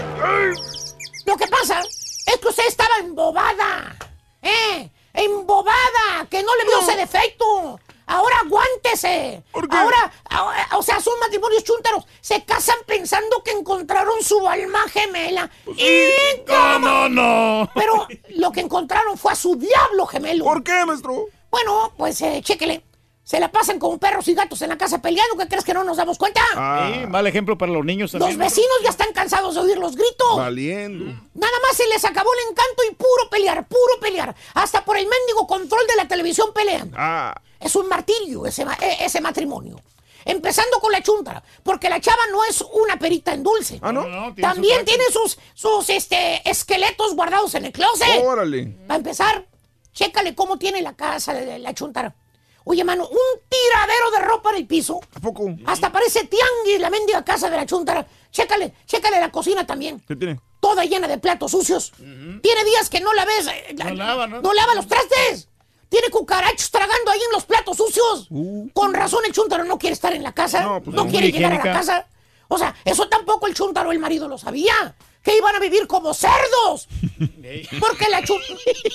Lo 1.26 1.38
que 1.38 1.48
pasa 1.48 1.82
es 2.28 2.38
que 2.40 2.48
usted 2.50 2.68
estaba 2.68 2.98
embobada. 2.98 3.96
¿Eh? 4.42 4.92
Embobada, 5.14 6.28
que 6.30 6.44
no 6.44 6.54
le 6.58 6.66
vio 6.66 6.80
ese 6.82 6.98
defecto. 6.98 7.80
Ahora 8.08 8.36
aguántese. 8.46 9.44
Ahora, 9.54 10.12
ahora, 10.30 10.68
o 10.78 10.84
sea, 10.84 11.00
son 11.02 11.20
matrimonios 11.20 11.64
chúntaros. 11.64 12.06
Se 12.22 12.44
casan 12.46 12.78
pensando 12.86 13.42
que 13.44 13.52
encontraron 13.52 14.22
su 14.22 14.48
alma 14.48 14.88
gemela. 14.90 15.50
y 15.76 16.10
¿Cómo 16.48 17.10
no? 17.10 17.70
Pero 17.74 18.08
lo 18.36 18.52
que 18.52 18.62
encontraron 18.62 19.18
fue 19.18 19.32
a 19.32 19.36
su 19.36 19.56
diablo 19.56 20.06
gemelo. 20.06 20.46
¿Por 20.46 20.64
qué, 20.64 20.86
maestro? 20.86 21.26
Bueno, 21.50 21.94
pues 21.98 22.22
eh, 22.22 22.42
chéquele. 22.44 22.84
Se 23.24 23.40
la 23.40 23.52
pasan 23.52 23.80
como 23.80 23.98
perros 23.98 24.28
y 24.28 24.36
gatos 24.36 24.62
en 24.62 24.70
la 24.70 24.78
casa 24.78 25.02
peleando. 25.02 25.36
¿Qué 25.36 25.48
crees 25.48 25.64
que 25.64 25.74
no 25.74 25.84
nos 25.84 25.98
damos 25.98 26.20
cuenta? 26.20 26.42
Sí, 26.54 27.08
mal 27.08 27.26
ejemplo 27.26 27.58
para 27.58 27.72
los 27.72 27.84
niños 27.84 28.14
Los 28.14 28.38
vecinos 28.38 28.78
ya 28.84 28.90
están 28.90 29.12
cansados 29.14 29.56
de 29.56 29.62
oír 29.62 29.78
los 29.80 29.96
gritos. 29.96 30.38
Valiendo. 30.38 31.06
Nada 31.34 31.54
más 31.68 31.76
se 31.76 31.88
les 31.88 32.06
acabó 32.06 32.30
el 32.34 32.52
encanto 32.52 32.84
y 32.88 32.94
puro 32.94 33.30
pelear, 33.32 33.68
puro 33.68 34.00
pelear. 34.00 34.36
Hasta 34.54 34.86
por 34.86 34.96
el 34.98 35.08
mendigo 35.08 35.48
control 35.48 35.88
de 35.88 35.96
la 35.96 36.08
televisión 36.08 36.50
pelean. 36.54 36.92
Ah. 36.96 37.34
Es 37.60 37.76
un 37.76 37.88
martirio 37.88 38.46
ese, 38.46 38.64
eh, 38.64 38.98
ese 39.02 39.22
matrimonio. 39.22 39.80
Empezando 40.28 40.80
con 40.80 40.92
la 40.92 41.04
chuntara, 41.04 41.44
porque 41.62 41.88
la 41.88 42.02
chava 42.02 42.24
no 42.32 42.44
es 42.46 42.62
una 42.74 42.98
perita 42.98 43.34
en 43.34 43.44
dulce. 43.44 43.78
¿Ah, 43.82 43.92
no? 43.92 44.08
No, 44.08 44.10
no, 44.28 44.34
tiene 44.34 44.50
También 44.54 44.80
su 44.80 44.86
tiene 44.86 45.04
sus, 45.12 45.38
sus 45.54 45.90
este, 45.90 46.42
esqueletos 46.50 47.16
guardados 47.16 47.54
en 47.54 47.66
el 47.66 47.72
closet. 47.72 48.24
Órale. 48.24 48.66
Para 48.88 48.98
empezar, 48.98 49.46
chécale 49.94 50.34
cómo 50.34 50.58
tiene 50.58 50.82
la 50.82 50.96
casa 50.96 51.34
de 51.34 51.60
la 51.60 51.74
chuntara. 51.76 52.16
Oye, 52.64 52.84
mano, 52.84 53.08
un 53.08 53.40
tiradero 53.48 54.10
de 54.10 54.20
ropa 54.22 54.50
en 54.50 54.56
el 54.56 54.66
piso. 54.66 55.00
¿A 55.14 55.20
poco? 55.20 55.48
Hasta 55.68 55.92
parece 55.92 56.26
tianguis 56.26 56.80
la 56.80 56.90
mendiga 56.90 57.24
casa 57.24 57.48
de 57.52 57.58
la 57.58 57.66
chuntara. 57.68 58.08
Chécale, 58.32 58.74
chécale 58.88 59.20
la 59.20 59.32
cocina 59.32 59.68
también. 59.68 60.00
¿Qué 60.08 60.16
tiene? 60.16 60.40
Toda 60.60 60.84
llena 60.86 61.08
de 61.08 61.20
platos 61.20 61.52
sucios. 61.52 61.92
Tiene 61.98 62.64
días 62.66 62.90
que 62.90 63.00
no 63.00 63.14
la 63.14 63.26
ves. 63.26 63.46
eh, 63.46 63.76
la- 63.78 63.86
No 63.86 63.94
lava, 63.94 64.26
¿no? 64.26 64.42
No 64.42 64.52
lava 64.54 64.74
los 64.74 64.88
trastes. 64.88 65.50
Tiene 65.90 66.10
cucarachos 66.10 66.72
tragando 66.72 67.12
ahí 67.12 67.20
en 67.20 67.32
los 67.32 67.46
platos 67.46 67.78
sucios. 67.78 68.28
Con 68.74 68.94
razón 68.94 69.24
el 69.26 69.32
chuntaro 69.34 69.64
no 69.64 69.78
quiere 69.78 69.94
estar 69.94 70.14
en 70.14 70.24
la 70.24 70.34
casa. 70.34 70.62
No, 70.62 70.78
Uh. 70.78 70.82
pues 70.84 70.96
no. 70.96 71.08
quiere 71.08 71.32
llegar 71.32 71.52
a 71.54 71.56
la 71.56 71.62
casa. 71.74 72.08
O 72.48 72.58
sea, 72.58 72.76
eso 72.86 73.08
tampoco 73.08 73.48
el 73.48 73.54
chuntaro, 73.56 73.92
el 73.92 74.00
marido, 74.00 74.28
lo 74.28 74.38
sabía. 74.38 74.96
Que 75.24 75.36
iban 75.38 75.56
a 75.56 75.60
vivir 75.60 75.88
como 75.88 76.14
cerdos. 76.14 76.88
Porque 77.80 78.08
la 78.10 78.22
chu- 78.24 78.36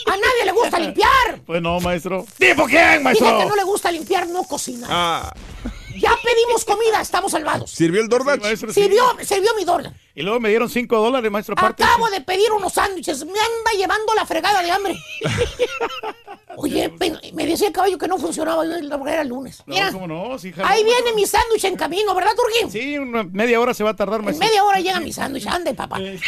a 0.07 0.11
nadie 0.11 0.45
le 0.45 0.53
gusta 0.53 0.79
limpiar. 0.79 1.41
Pues 1.47 1.61
no, 1.61 1.81
maestro. 1.81 2.25
¿Tipo 2.39 2.67
quién, 2.67 2.89
Dije 2.91 3.01
maestro? 3.01 3.39
que 3.39 3.47
no 3.47 3.57
le 3.57 3.65
gusta 3.65 3.91
limpiar, 3.91 4.29
no 4.29 4.45
cocina. 4.45 4.87
Ah. 4.89 5.35
Ya 5.97 6.17
pedimos 6.23 6.65
comida, 6.65 7.01
estamos 7.01 7.33
salvados. 7.33 7.71
¿Sirvió 7.71 8.01
el 8.01 8.09
DoorDash? 8.09 8.41
maestro, 8.41 8.73
sí. 8.73 8.83
Sirvió, 8.83 9.03
sirvió 9.23 9.55
mi 9.57 9.65
dólar. 9.65 9.93
Y 10.15 10.23
luego 10.23 10.41
me 10.41 10.49
dieron 10.51 10.69
5 10.69 10.97
dólares, 10.97 11.31
maestro, 11.31 11.55
aparte. 11.57 11.83
Acabo 11.85 12.09
de 12.11 12.21
pedir 12.21 12.51
unos 12.53 12.73
sándwiches. 12.75 13.25
Me 13.25 13.31
anda 13.31 13.71
llevando 13.77 14.15
la 14.15 14.27
fregada 14.27 14.63
de 14.63 14.71
hambre. 14.71 14.99
Oye, 16.57 16.93
me 17.33 17.47
decía 17.47 17.69
el 17.69 17.73
caballo 17.73 17.97
que 17.97 18.09
no 18.09 18.19
funcionaba. 18.19 18.65
Yo 18.65 18.73
era 19.07 19.23
el 19.23 19.29
lunes. 19.29 19.63
No, 19.67 19.75
Mira, 19.75 19.93
¿cómo 19.93 20.07
no? 20.07 20.39
Sí, 20.39 20.53
jaló, 20.53 20.69
ahí 20.69 20.83
maestro. 20.83 21.05
viene 21.05 21.17
mi 21.17 21.27
sándwich 21.27 21.65
en 21.65 21.77
camino, 21.77 22.15
¿verdad, 22.15 22.33
Turquín? 22.37 22.71
Sí, 22.71 22.99
una 22.99 23.23
media 23.23 23.61
hora 23.61 23.73
se 23.73 23.85
va 23.85 23.91
a 23.91 23.97
tardar, 23.97 24.21
En 24.21 24.27
maestro. 24.27 24.47
media 24.47 24.65
hora 24.65 24.81
llega 24.81 25.01
mi 25.01 25.13
sándwich. 25.13 25.47
Ande, 25.47 25.75
papá. 25.75 25.99
Él 25.99 26.21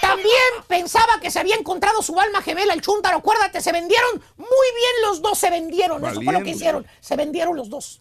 también 0.00 0.36
pensaba 0.68 1.20
que 1.20 1.30
se 1.30 1.38
había 1.40 1.56
encontrado 1.56 2.02
su 2.02 2.18
alma 2.20 2.42
gemela, 2.42 2.74
el 2.74 2.80
chúntaro. 2.82 3.18
Acuérdate, 3.18 3.60
se 3.60 3.72
vendieron 3.72 4.22
muy 4.36 4.46
bien 4.48 4.92
los 5.08 5.22
dos, 5.22 5.38
se 5.38 5.50
vendieron. 5.50 6.04
Eso 6.04 6.20
fue 6.22 6.32
lo 6.32 6.42
que 6.42 6.50
hicieron. 6.50 6.86
Se 7.00 7.16
vendieron 7.16 7.56
los 7.56 7.68
dos. 7.70 8.00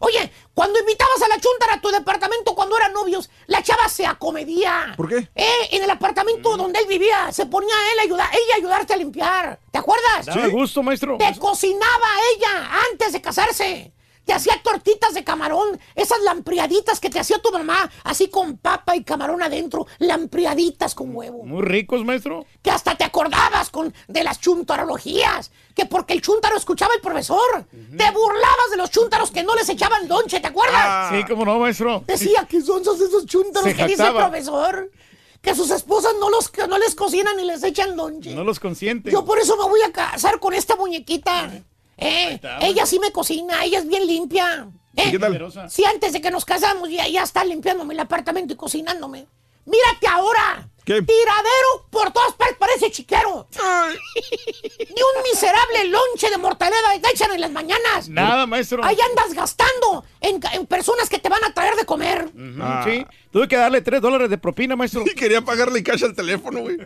Oye, 0.00 0.30
cuando 0.54 0.78
invitabas 0.78 1.22
a 1.22 1.28
la 1.28 1.40
chúntara 1.40 1.74
a 1.74 1.80
tu 1.80 1.88
departamento 1.88 2.54
cuando 2.54 2.76
eran 2.76 2.92
novios, 2.92 3.30
la 3.46 3.62
chava 3.62 3.88
se 3.88 4.06
acomedía. 4.06 4.94
¿Por 4.96 5.08
qué? 5.08 5.28
Eh, 5.34 5.68
en 5.72 5.82
el 5.82 5.90
apartamento 5.90 6.56
donde 6.56 6.78
él 6.80 6.86
vivía, 6.86 7.32
se 7.32 7.46
ponía 7.46 7.74
él 7.92 7.98
a 7.98 8.02
ayudar, 8.02 8.30
ella 8.32 8.54
a 8.54 8.56
ayudarte 8.56 8.94
a 8.94 8.96
limpiar. 8.96 9.60
¿Te 9.70 9.78
acuerdas? 9.78 10.26
Daba 10.26 10.46
gusto, 10.48 10.82
maestro. 10.82 11.18
Te 11.18 11.38
cocinaba 11.38 12.06
ella 12.34 12.70
antes 12.90 13.12
de 13.12 13.20
casarse. 13.20 13.92
Te 14.28 14.34
hacía 14.34 14.60
tortitas 14.62 15.14
de 15.14 15.24
camarón, 15.24 15.80
esas 15.94 16.20
lampriaditas 16.20 17.00
que 17.00 17.08
te 17.08 17.18
hacía 17.18 17.38
tu 17.38 17.50
mamá, 17.50 17.90
así 18.04 18.28
con 18.28 18.58
papa 18.58 18.94
y 18.94 19.02
camarón 19.02 19.42
adentro, 19.42 19.86
lampriaditas 20.00 20.94
con 20.94 21.16
huevo. 21.16 21.46
Muy 21.46 21.62
ricos, 21.62 22.04
maestro. 22.04 22.44
Que 22.60 22.70
hasta 22.70 22.94
te 22.94 23.04
acordabas 23.04 23.70
con, 23.70 23.94
de 24.06 24.22
las 24.22 24.38
chuntarologías, 24.38 25.50
que 25.74 25.86
porque 25.86 26.12
el 26.12 26.20
chuntaro 26.20 26.58
escuchaba 26.58 26.92
el 26.92 27.00
profesor. 27.00 27.66
Te 27.70 28.10
burlabas 28.10 28.70
de 28.70 28.76
los 28.76 28.90
chuntaros 28.90 29.30
que 29.30 29.42
no 29.42 29.54
les 29.54 29.66
echaban 29.70 30.06
lonche, 30.06 30.40
¿te 30.40 30.48
acuerdas? 30.48 30.76
Ah. 30.76 31.10
Sí, 31.10 31.24
cómo 31.26 31.46
no, 31.46 31.58
maestro. 31.58 32.04
Decía 32.06 32.46
que 32.46 32.60
son 32.60 32.82
esos 32.82 33.24
chúntaros 33.24 33.66
Se 33.66 33.74
que 33.74 33.86
dice 33.86 34.06
el 34.08 34.12
profesor. 34.12 34.90
Que 35.40 35.54
sus 35.54 35.70
esposas 35.70 36.12
no, 36.20 36.28
los, 36.28 36.50
que 36.50 36.66
no 36.66 36.76
les 36.76 36.94
cocinan 36.94 37.34
ni 37.38 37.44
les 37.44 37.62
echan 37.62 37.96
lonche. 37.96 38.34
No 38.34 38.44
los 38.44 38.60
consiente. 38.60 39.10
Yo 39.10 39.24
por 39.24 39.38
eso 39.38 39.56
me 39.56 39.64
voy 39.64 39.80
a 39.80 39.90
casar 39.90 40.38
con 40.38 40.52
esta 40.52 40.76
muñequita. 40.76 41.64
Eh, 41.98 42.34
está, 42.34 42.58
ella 42.60 42.86
sí 42.86 42.98
me 42.98 43.10
cocina, 43.12 43.64
ella 43.64 43.78
es 43.78 43.88
bien 43.88 44.06
limpia. 44.06 44.68
Eh, 44.96 45.10
¿Qué 45.10 45.18
tal? 45.18 45.52
Antes 45.92 46.12
de 46.12 46.20
que 46.20 46.30
nos 46.30 46.44
casamos 46.44 46.88
ya, 46.88 47.06
ya 47.08 47.22
está 47.22 47.44
limpiándome 47.44 47.94
el 47.94 48.00
apartamento 48.00 48.54
y 48.54 48.56
cocinándome. 48.56 49.26
Mírate 49.64 50.06
ahora. 50.08 50.68
¿Qué? 50.84 51.02
Tiradero 51.02 51.86
por 51.90 52.10
todas 52.10 52.32
partes, 52.32 52.56
parece 52.58 52.90
chiquero. 52.90 53.46
Ni 54.78 55.02
un 55.02 55.22
miserable 55.22 55.84
lonche 55.84 56.30
de 56.30 56.38
mortaleda 56.38 56.98
te 57.02 57.10
echan 57.10 57.30
en 57.32 57.42
las 57.42 57.50
mañanas. 57.50 58.08
Nada, 58.08 58.46
maestro. 58.46 58.82
Ahí 58.82 58.96
andas 59.10 59.34
gastando 59.34 60.04
en, 60.22 60.40
en 60.54 60.66
personas 60.66 61.10
que 61.10 61.18
te 61.18 61.28
van 61.28 61.44
a 61.44 61.52
traer 61.52 61.74
de 61.76 61.84
comer. 61.84 62.30
Ah. 62.60 62.82
Sí. 62.86 63.04
Tuve 63.30 63.46
que 63.46 63.56
darle 63.56 63.82
3 63.82 64.00
dólares 64.00 64.30
de 64.30 64.38
propina, 64.38 64.76
maestro. 64.76 65.04
Y 65.04 65.10
quería 65.14 65.42
pagarle 65.42 65.82
cash 65.82 66.04
al 66.04 66.14
teléfono, 66.14 66.60
güey. 66.60 66.78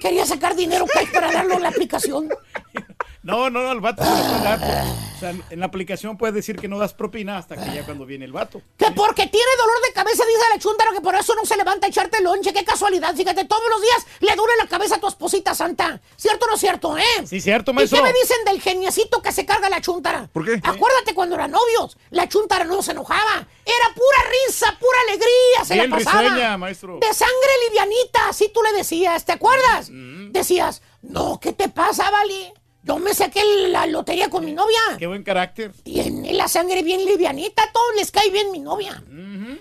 Quería 0.00 0.24
sacar 0.24 0.56
dinero 0.56 0.86
cash 0.86 1.12
para 1.12 1.30
darlo 1.30 1.54
en 1.56 1.62
la 1.62 1.68
aplicación. 1.68 2.30
No, 3.22 3.50
no, 3.50 3.80
vato 3.80 4.04
se 4.04 4.10
lo 4.10 4.16
puede 4.16 4.42
dar. 4.42 4.84
O 5.16 5.18
sea, 5.18 5.30
en 5.50 5.60
la 5.60 5.66
aplicación 5.66 6.16
puedes 6.16 6.34
decir 6.34 6.56
que 6.56 6.68
no 6.68 6.78
das 6.78 6.94
propina 6.94 7.38
hasta 7.38 7.56
que 7.56 7.74
ya 7.74 7.84
cuando 7.84 8.06
viene 8.06 8.24
el 8.24 8.32
vato. 8.32 8.62
Que 8.76 8.90
porque 8.92 9.26
tiene 9.26 9.50
dolor 9.58 9.82
de 9.86 9.92
cabeza, 9.92 10.24
dice 10.24 10.42
la 10.52 10.58
chuntara, 10.60 10.92
que 10.92 11.00
por 11.00 11.14
eso 11.14 11.34
no 11.34 11.44
se 11.44 11.56
levanta 11.56 11.86
a 11.86 11.88
echarte 11.90 12.20
lonche. 12.22 12.52
Qué 12.52 12.64
casualidad, 12.64 13.14
fíjate, 13.14 13.44
todos 13.46 13.62
los 13.70 13.80
días 13.82 14.06
le 14.20 14.34
duele 14.36 14.52
la 14.58 14.68
cabeza 14.68 14.96
a 14.96 15.00
tu 15.00 15.08
esposita 15.08 15.54
santa. 15.54 16.00
¿Cierto 16.16 16.46
o 16.46 16.50
no 16.50 16.56
cierto, 16.56 16.96
eh? 16.98 17.02
Sí, 17.26 17.40
cierto, 17.40 17.72
¿Y 17.72 17.74
maestro. 17.74 17.98
qué 17.98 18.04
me 18.04 18.12
dicen 18.12 18.36
del 18.46 18.60
geniecito 18.60 19.20
que 19.22 19.32
se 19.32 19.44
carga 19.46 19.68
la 19.70 19.80
chuntara? 19.80 20.28
¿Por 20.32 20.44
qué? 20.44 20.60
Acuérdate 20.62 21.14
cuando 21.14 21.34
eran 21.34 21.50
novios, 21.50 21.96
la 22.10 22.28
chuntara 22.28 22.64
no 22.64 22.82
se 22.82 22.92
enojaba. 22.92 23.46
Era 23.64 23.94
pura 23.94 24.30
risa, 24.46 24.76
pura 24.78 24.98
alegría, 25.08 25.64
se 25.64 25.74
Bien 25.74 25.90
la 25.90 25.96
pasaba. 25.96 26.20
risueña, 26.22 26.56
maestro. 26.58 26.98
De 27.00 27.12
sangre 27.14 27.50
livianita, 27.68 28.28
así 28.28 28.50
tú 28.54 28.62
le 28.62 28.72
decías, 28.72 29.24
¿te 29.24 29.32
acuerdas? 29.32 29.88
Decías, 29.90 30.82
no, 31.02 31.40
¿qué 31.40 31.52
te 31.52 31.68
pasa, 31.68 32.10
Vali? 32.10 32.52
Yo 32.86 32.98
me 32.98 33.12
saqué 33.14 33.42
la 33.68 33.84
lotería 33.86 34.30
con 34.30 34.44
mi 34.44 34.52
novia. 34.52 34.78
Qué 34.96 35.08
buen 35.08 35.24
carácter. 35.24 35.72
Tiene 35.82 36.32
la 36.34 36.46
sangre 36.46 36.82
bien 36.84 37.04
livianita, 37.04 37.64
a 37.64 37.72
todos 37.72 37.96
les 37.96 38.12
cae 38.12 38.30
bien 38.30 38.52
mi 38.52 38.60
novia. 38.60 39.02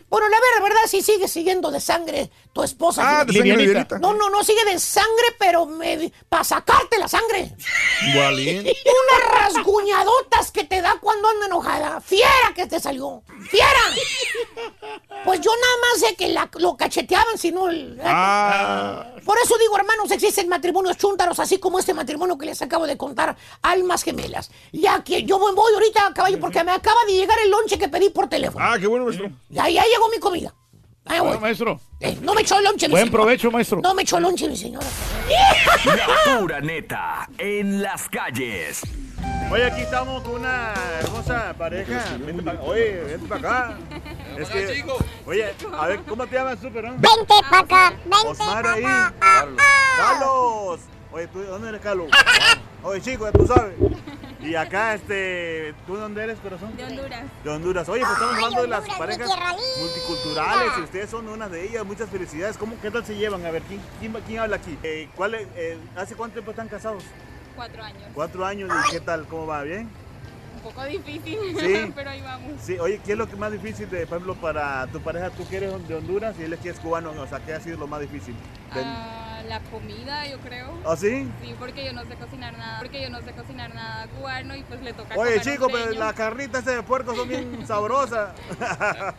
Bueno, 0.07 0.29
la 0.29 0.37
verdad, 0.39 0.61
verdad, 0.63 0.81
sí 0.87 1.01
sigue 1.01 1.27
siguiendo 1.27 1.71
de 1.71 1.79
sangre 1.79 2.29
tu 2.53 2.61
esposa. 2.61 3.01
Ah, 3.03 3.25
de 3.25 3.33
sangre 3.33 3.41
Livianita. 3.57 3.65
livianita. 3.65 3.99
No, 3.99 4.13
no, 4.13 4.29
no, 4.29 4.43
sigue 4.43 4.63
de 4.65 4.77
sangre, 4.79 5.25
pero 5.39 5.67
para 6.29 6.43
sacarte 6.43 6.99
la 6.99 7.07
sangre. 7.07 7.51
Unas 8.15 9.41
rasguñadotas 9.43 10.51
que 10.51 10.63
te 10.63 10.81
da 10.81 10.95
cuando 11.01 11.27
anda 11.27 11.47
enojada. 11.47 12.01
Fiera 12.01 12.53
que 12.55 12.67
te 12.67 12.79
salió. 12.79 13.23
Fiera. 13.49 13.81
Pues 15.23 15.41
yo 15.41 15.51
nada 15.51 15.73
más 15.81 15.99
sé 16.01 16.15
que 16.15 16.27
la- 16.29 16.49
lo 16.59 16.77
cacheteaban, 16.77 17.37
si 17.37 17.51
no... 17.51 17.69
el- 17.69 17.99
Ah. 18.03 19.11
Por 19.25 19.37
eso 19.43 19.57
digo, 19.57 19.75
hermanos, 19.77 20.11
existen 20.11 20.47
matrimonios 20.47 20.97
chúntaros, 20.97 21.39
así 21.39 21.57
como 21.57 21.79
este 21.79 21.93
matrimonio 21.95 22.37
que 22.37 22.45
les 22.45 22.61
acabo 22.61 22.85
de 22.85 22.95
contar, 22.95 23.14
almas 23.61 24.03
gemelas. 24.03 24.51
Ya 24.71 25.03
que 25.03 25.23
yo 25.23 25.39
voy, 25.39 25.53
voy 25.55 25.73
ahorita, 25.73 26.11
caballo, 26.13 26.39
porque 26.39 26.63
me 26.63 26.71
acaba 26.71 26.99
de 27.07 27.13
llegar 27.13 27.37
el 27.43 27.51
lonche 27.51 27.77
que 27.77 27.87
pedí 27.89 28.09
por 28.09 28.27
teléfono. 28.27 28.63
Ah, 28.65 28.77
qué 28.79 28.87
bueno, 28.87 29.05
maestro. 29.05 29.29
Ya, 29.49 29.69
ya 29.69 29.83
llegó 29.83 30.09
mi 30.09 30.19
comida. 30.19 30.53
Ah, 31.07 31.21
Bueno, 31.21 31.39
maestro. 31.39 31.79
Eh, 31.99 32.17
no 32.21 32.33
me 32.33 32.41
echó 32.41 32.59
lonche, 32.61 32.87
mi 32.87 32.91
Buen 32.93 33.05
señora. 33.05 33.23
provecho, 33.23 33.51
maestro. 33.51 33.79
No 33.81 33.93
me 33.93 34.01
echó 34.01 34.19
lonche, 34.19 34.49
mi 34.49 34.57
señora. 34.57 34.87
La 35.85 36.39
pura 36.39 36.59
neta 36.61 37.29
en 37.37 37.81
las 37.83 38.09
calles. 38.09 38.81
Oye, 39.51 39.65
aquí 39.65 39.81
estamos 39.81 40.23
con 40.23 40.35
una 40.41 40.73
hermosa 40.99 41.53
pareja. 41.57 42.03
Vente 42.19 42.41
pa- 42.41 42.59
oye, 42.63 43.03
vente 43.03 43.27
para 43.27 43.39
acá. 43.39 43.77
Es 44.37 44.49
que, 44.49 44.83
oye, 45.27 45.53
a 45.77 45.87
ver, 45.87 45.99
¿cómo 46.07 46.25
te 46.25 46.35
llamas 46.35 46.59
tú, 46.59 46.71
perdón? 46.71 46.95
Vente 46.99 47.33
pa' 47.51 47.59
acá, 47.59 47.93
vente 48.03 48.27
Osmar 48.27 48.63
pa' 48.63 48.73
ahí. 48.73 48.83
acá. 48.83 49.13
Carlos. 49.19 49.61
Carlos. 49.97 50.79
Oye, 51.15 51.27
¿tú 51.27 51.39
de 51.39 51.47
dónde 51.47 51.69
eres, 51.69 51.79
Carlos? 51.79 52.09
Oye, 52.83 52.99
chico, 53.01 53.23
ya 53.23 53.31
tú 53.31 53.47
sabes. 53.47 53.73
Y 54.41 54.53
acá, 54.55 54.95
este, 54.95 55.73
¿tú 55.87 55.95
de 55.95 56.01
dónde 56.01 56.21
eres, 56.21 56.37
corazón? 56.39 56.75
De 56.75 56.83
Honduras. 56.83 57.23
De 57.41 57.49
Honduras. 57.49 57.87
Oye, 57.87 58.01
pues 58.01 58.11
estamos 58.11 58.35
hablando 58.35 58.61
de 58.63 58.67
las 58.67 58.89
parejas 58.97 59.29
multiculturales 59.79 60.73
y 60.77 60.81
ustedes 60.81 61.09
son 61.09 61.29
una 61.29 61.47
de 61.47 61.63
ellas. 61.69 61.85
Muchas 61.85 62.09
felicidades. 62.09 62.57
¿Cómo, 62.57 62.75
¿Qué 62.81 62.91
tal 62.91 63.05
se 63.05 63.15
llevan? 63.15 63.45
A 63.45 63.51
ver, 63.51 63.61
¿quién, 63.61 63.79
quién, 64.01 64.11
quién 64.27 64.39
habla 64.39 64.57
aquí? 64.57 64.77
Eh, 64.83 65.07
¿cuál 65.15 65.35
es, 65.35 65.47
eh, 65.55 65.77
¿Hace 65.95 66.15
cuánto 66.15 66.33
tiempo 66.33 66.51
están 66.51 66.67
casados? 66.67 67.01
Cuatro 67.55 67.81
años. 67.81 68.03
Cuatro 68.13 68.45
años. 68.45 68.69
¿Y 68.89 68.91
qué 68.91 68.99
tal? 68.99 69.25
¿Cómo 69.25 69.47
va? 69.47 69.63
¿Bien? 69.63 69.87
Un 70.57 70.61
poco 70.61 70.83
difícil, 70.83 71.39
Sí. 71.59 71.93
pero 71.95 72.09
ahí 72.09 72.21
vamos. 72.21 72.51
Sí, 72.61 72.77
oye, 72.77 72.99
¿qué 73.05 73.13
es 73.13 73.17
lo 73.17 73.29
que 73.29 73.37
más 73.37 73.53
difícil, 73.53 73.89
de, 73.89 74.05
por 74.05 74.17
ejemplo, 74.17 74.35
para 74.35 74.85
tu 74.87 74.99
pareja? 74.99 75.29
Tú 75.29 75.47
que 75.47 75.55
eres 75.57 75.87
de 75.87 75.95
Honduras 75.95 76.35
y 76.37 76.43
él 76.43 76.51
es 76.51 76.59
que 76.59 76.69
es 76.71 76.79
cubano, 76.81 77.11
o 77.11 77.27
sea, 77.27 77.39
¿qué 77.39 77.53
ha 77.53 77.61
sido 77.61 77.77
lo 77.77 77.87
más 77.87 78.01
difícil? 78.01 78.35
De- 78.73 78.81
Ah, 78.83 79.24
la 79.45 79.59
comida, 79.61 80.27
yo 80.27 80.37
creo. 80.39 80.77
¿Ah, 80.85 80.95
sí? 80.95 81.29
Sí, 81.43 81.55
porque 81.59 81.85
yo 81.85 81.93
no 81.93 82.03
sé 82.05 82.15
cocinar 82.15 82.57
nada. 82.57 82.79
Porque 82.79 83.01
yo 83.01 83.09
no 83.09 83.21
sé 83.21 83.31
cocinar 83.31 83.73
nada 83.73 84.07
cubano 84.07 84.55
y 84.55 84.63
pues 84.63 84.81
le 84.81 84.93
toca 84.93 85.15
Oye, 85.15 85.37
comer 85.39 85.41
chico, 85.41 85.67
pero 85.71 85.91
las 85.91 86.13
carnitas 86.13 86.65
de 86.65 86.81
puerco 86.83 87.15
son 87.15 87.27
bien 87.27 87.65
sabrosas. 87.67 88.29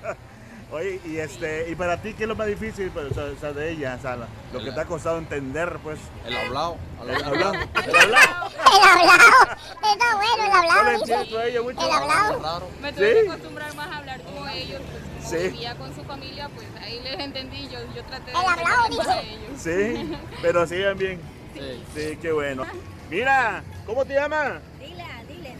Oye, 0.73 1.01
y 1.05 1.19
este, 1.19 1.71
y 1.71 1.77
para 1.77 1.97
ti, 2.03 2.13
¿qué 2.15 2.25
es 2.25 2.29
lo 2.29 2.35
más 2.35 2.49
difícil 2.49 2.91
pues, 2.91 3.17
o 3.17 3.37
sea, 3.39 3.53
de 3.53 3.71
ella? 3.71 3.95
O 3.99 4.03
sea, 4.03 4.17
lo 4.53 4.59
que 4.65 4.73
te 4.73 4.81
ha 4.81 4.85
costado 4.85 5.19
entender, 5.19 5.79
pues. 5.83 6.01
El 6.27 6.37
hablado. 6.37 6.77
El 7.03 7.23
hablado. 7.25 7.53
El 7.87 7.97
hablado. 7.97 8.51
El 8.75 8.83
hablado. 8.83 9.57
Está 9.93 10.17
bueno 10.17 10.45
el 10.45 10.51
No 10.51 10.63
le 10.63 10.69
hablado, 10.71 10.91
entiendo 10.91 11.25
dice. 11.25 11.39
a 11.39 11.47
ella 11.47 11.63
mucho. 11.63 11.87
El 11.87 11.93
hablado. 11.93 12.69
Me 12.83 12.93
tuve 12.93 13.09
¿Sí? 13.15 13.15
que 13.23 13.31
acostumbrar 13.31 13.75
más 13.77 13.87
a 13.89 13.97
hablar 13.99 14.21
como 14.23 14.49
ellos, 14.49 14.83
pues 14.91 15.05
Sí. 15.27 15.37
vivía 15.51 15.75
con 15.75 15.95
su 15.95 16.03
familia, 16.05 16.49
pues 16.55 16.67
ahí 16.81 17.01
les 17.03 17.19
entendí, 17.19 17.65
yo, 17.69 17.79
yo 17.95 18.03
traté 18.05 18.27
de 18.27 18.31
El 18.31 18.37
hablado, 18.37 18.85
entenderles 18.87 19.09
a 19.09 19.21
dice. 19.51 19.93
ellos. 19.95 20.13
Sí, 20.13 20.17
pero 20.43 20.67
siguen 20.67 20.99
bien. 20.99 21.21
Sí. 21.55 21.83
Sí, 21.95 22.19
qué 22.23 22.33
bueno. 22.33 22.65
Mira, 23.11 23.63
¿cómo 23.87 24.05
te 24.05 24.15
llamas? 24.15 24.53
Dile, 24.79 25.05
dile. 25.29 25.57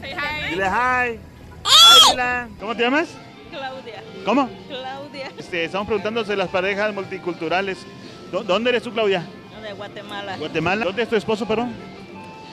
Dile 0.51 0.67
hi. 0.67 1.19
Hi, 1.65 2.11
Dylan. 2.13 2.55
¿Cómo 2.61 2.77
te 2.77 2.83
llamas? 2.83 3.09
Claudia. 3.51 4.03
¿Cómo? 4.25 4.49
Claudia. 4.69 5.33
Este, 5.39 5.65
estamos 5.65 5.87
preguntando 5.87 6.23
sobre 6.25 6.37
las 6.37 6.49
parejas 6.49 6.93
multiculturales. 6.95 7.79
¿Dó- 8.31 8.43
¿Dónde 8.45 8.71
eres 8.71 8.83
tú, 8.83 8.93
Claudia? 8.93 9.25
De 9.63 9.73
Guatemala. 9.73 10.37
Guatemala. 10.37 10.85
¿Dónde 10.85 11.03
es 11.03 11.09
tu 11.09 11.17
esposo, 11.17 11.47
perdón? 11.47 11.73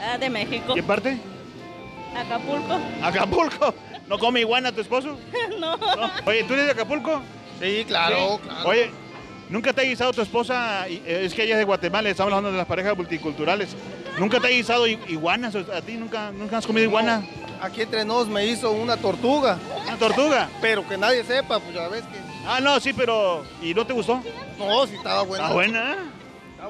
Ah, 0.01 0.17
de 0.17 0.29
México. 0.29 0.73
¿Qué 0.73 0.81
parte? 0.81 1.17
Acapulco. 2.15 2.79
Acapulco. 3.01 3.75
¿No 4.13 4.19
come 4.19 4.41
iguana 4.41 4.71
tu 4.71 4.79
esposo? 4.79 5.17
no. 5.59 5.75
Oye, 6.27 6.43
¿tú 6.43 6.53
eres 6.53 6.67
de 6.67 6.71
Acapulco? 6.73 7.23
Sí, 7.59 7.83
claro, 7.87 8.35
Sí. 8.43 8.47
claro. 8.47 8.69
Oye, 8.69 8.91
¿nunca 9.49 9.73
te 9.73 9.81
ha 9.81 9.85
guisado 9.85 10.13
tu 10.13 10.21
esposa? 10.21 10.87
Eh, 10.87 11.23
Es 11.25 11.33
que 11.33 11.41
ella 11.41 11.53
es 11.53 11.57
de 11.57 11.63
Guatemala, 11.63 12.09
estamos 12.09 12.31
hablando 12.31 12.51
de 12.51 12.57
las 12.59 12.67
parejas 12.67 12.95
multiculturales. 12.95 13.75
¿Nunca 14.19 14.39
te 14.39 14.45
ha 14.45 14.49
guisado 14.51 14.85
iguanas? 14.85 15.55
¿A 15.55 15.81
ti 15.81 15.93
nunca, 15.93 16.29
nunca 16.31 16.59
has 16.59 16.67
comido 16.67 16.85
iguana? 16.85 17.23
Aquí 17.59 17.81
entre 17.81 18.05
nos 18.05 18.27
me 18.27 18.45
hizo 18.45 18.69
una 18.71 18.97
tortuga. 18.97 19.57
¿Una 19.87 19.97
tortuga? 19.97 20.47
Pero 20.61 20.87
que 20.87 20.95
nadie 20.95 21.23
sepa, 21.23 21.59
pues 21.59 21.73
ya 21.73 21.87
ves 21.87 22.03
que. 22.03 22.19
Ah, 22.45 22.59
no, 22.61 22.79
sí, 22.79 22.93
pero... 22.93 23.43
¿Y 23.63 23.73
no 23.73 23.83
te 23.83 23.93
gustó? 23.93 24.21
No, 24.59 24.85
sí 24.85 24.93
estaba 24.93 25.23
buena. 25.23 25.45
¿Está 25.45 25.55
buena? 25.55 25.95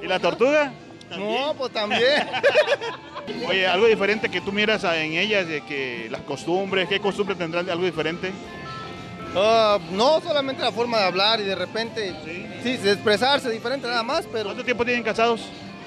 ¿Y 0.01 0.07
la 0.07 0.19
tortuga? 0.19 0.71
No, 1.17 1.53
pues 1.57 1.73
también. 1.73 2.25
Oye, 3.47 3.67
algo 3.67 3.87
diferente 3.87 4.29
que 4.29 4.41
tú 4.41 4.51
miras 4.51 4.83
en 4.83 5.13
ellas, 5.13 5.47
de 5.47 5.61
que 5.61 6.07
las 6.09 6.21
costumbres, 6.21 6.87
¿qué 6.87 6.99
costumbre 6.99 7.35
tendrán 7.35 7.65
de 7.65 7.71
algo 7.71 7.85
diferente? 7.85 8.31
Ah, 9.35 9.79
no 9.91 10.21
solamente 10.21 10.61
la 10.61 10.71
forma 10.71 10.99
de 10.99 11.05
hablar 11.05 11.39
y 11.39 11.43
de 11.43 11.55
repente, 11.55 12.13
sí, 12.63 12.77
de 12.77 12.91
expresarse 12.91 13.49
diferente 13.49 13.87
nada 13.87 14.03
más, 14.03 14.27
pero... 14.31 14.45
¿Cuánto 14.45 14.63
tiempo 14.63 14.85
tienen 14.85 15.03
casados? 15.03 15.41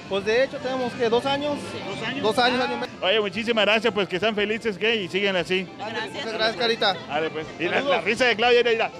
Pues 0.09 0.23
de 0.25 0.43
hecho 0.43 0.57
tenemos 0.57 0.93
que 0.93 1.09
dos 1.09 1.25
años. 1.25 1.57
¿Dos 1.87 2.07
años? 2.07 2.21
Dos 2.23 2.37
años, 2.37 2.61
año 2.61 2.75
y 2.75 2.79
medio. 2.79 2.93
Oye, 3.01 3.19
muchísimas 3.19 3.65
gracias, 3.65 3.93
pues 3.93 4.07
que 4.07 4.19
sean 4.19 4.35
felices, 4.35 4.77
¿qué? 4.77 4.95
Y 4.95 5.07
siguen 5.09 5.35
así. 5.35 5.67
Muchas 6.13 6.33
gracias, 6.33 6.55
Carita. 6.55 6.95
Vale, 7.07 7.29
pues. 7.29 7.45
Y 7.59 7.65
la, 7.65 7.81
la 7.81 8.01
risa 8.01 8.25
de 8.25 8.35
Claudia, 8.35 8.61
mira, 8.63 8.71
mira. 8.71 8.91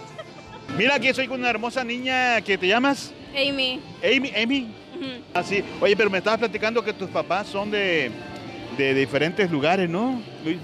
Mira, 0.77 0.95
aquí 0.95 1.07
estoy 1.07 1.27
con 1.27 1.39
una 1.39 1.49
hermosa 1.49 1.83
niña 1.83 2.41
que 2.41 2.57
te 2.57 2.67
llamas 2.67 3.13
Amy. 3.33 3.81
Amy. 4.03 4.33
Amy. 4.35 4.67
Ah. 5.33 5.43
Oye, 5.81 5.95
pero 5.95 6.09
me 6.09 6.17
estabas 6.19 6.39
platicando 6.39 6.83
que 6.83 6.93
tus 6.93 7.09
papás 7.09 7.47
son 7.47 7.69
de, 7.71 8.11
de 8.77 8.93
diferentes 8.93 9.49
lugares, 9.51 9.89
¿no? 9.89 10.21
Luis? 10.43 10.57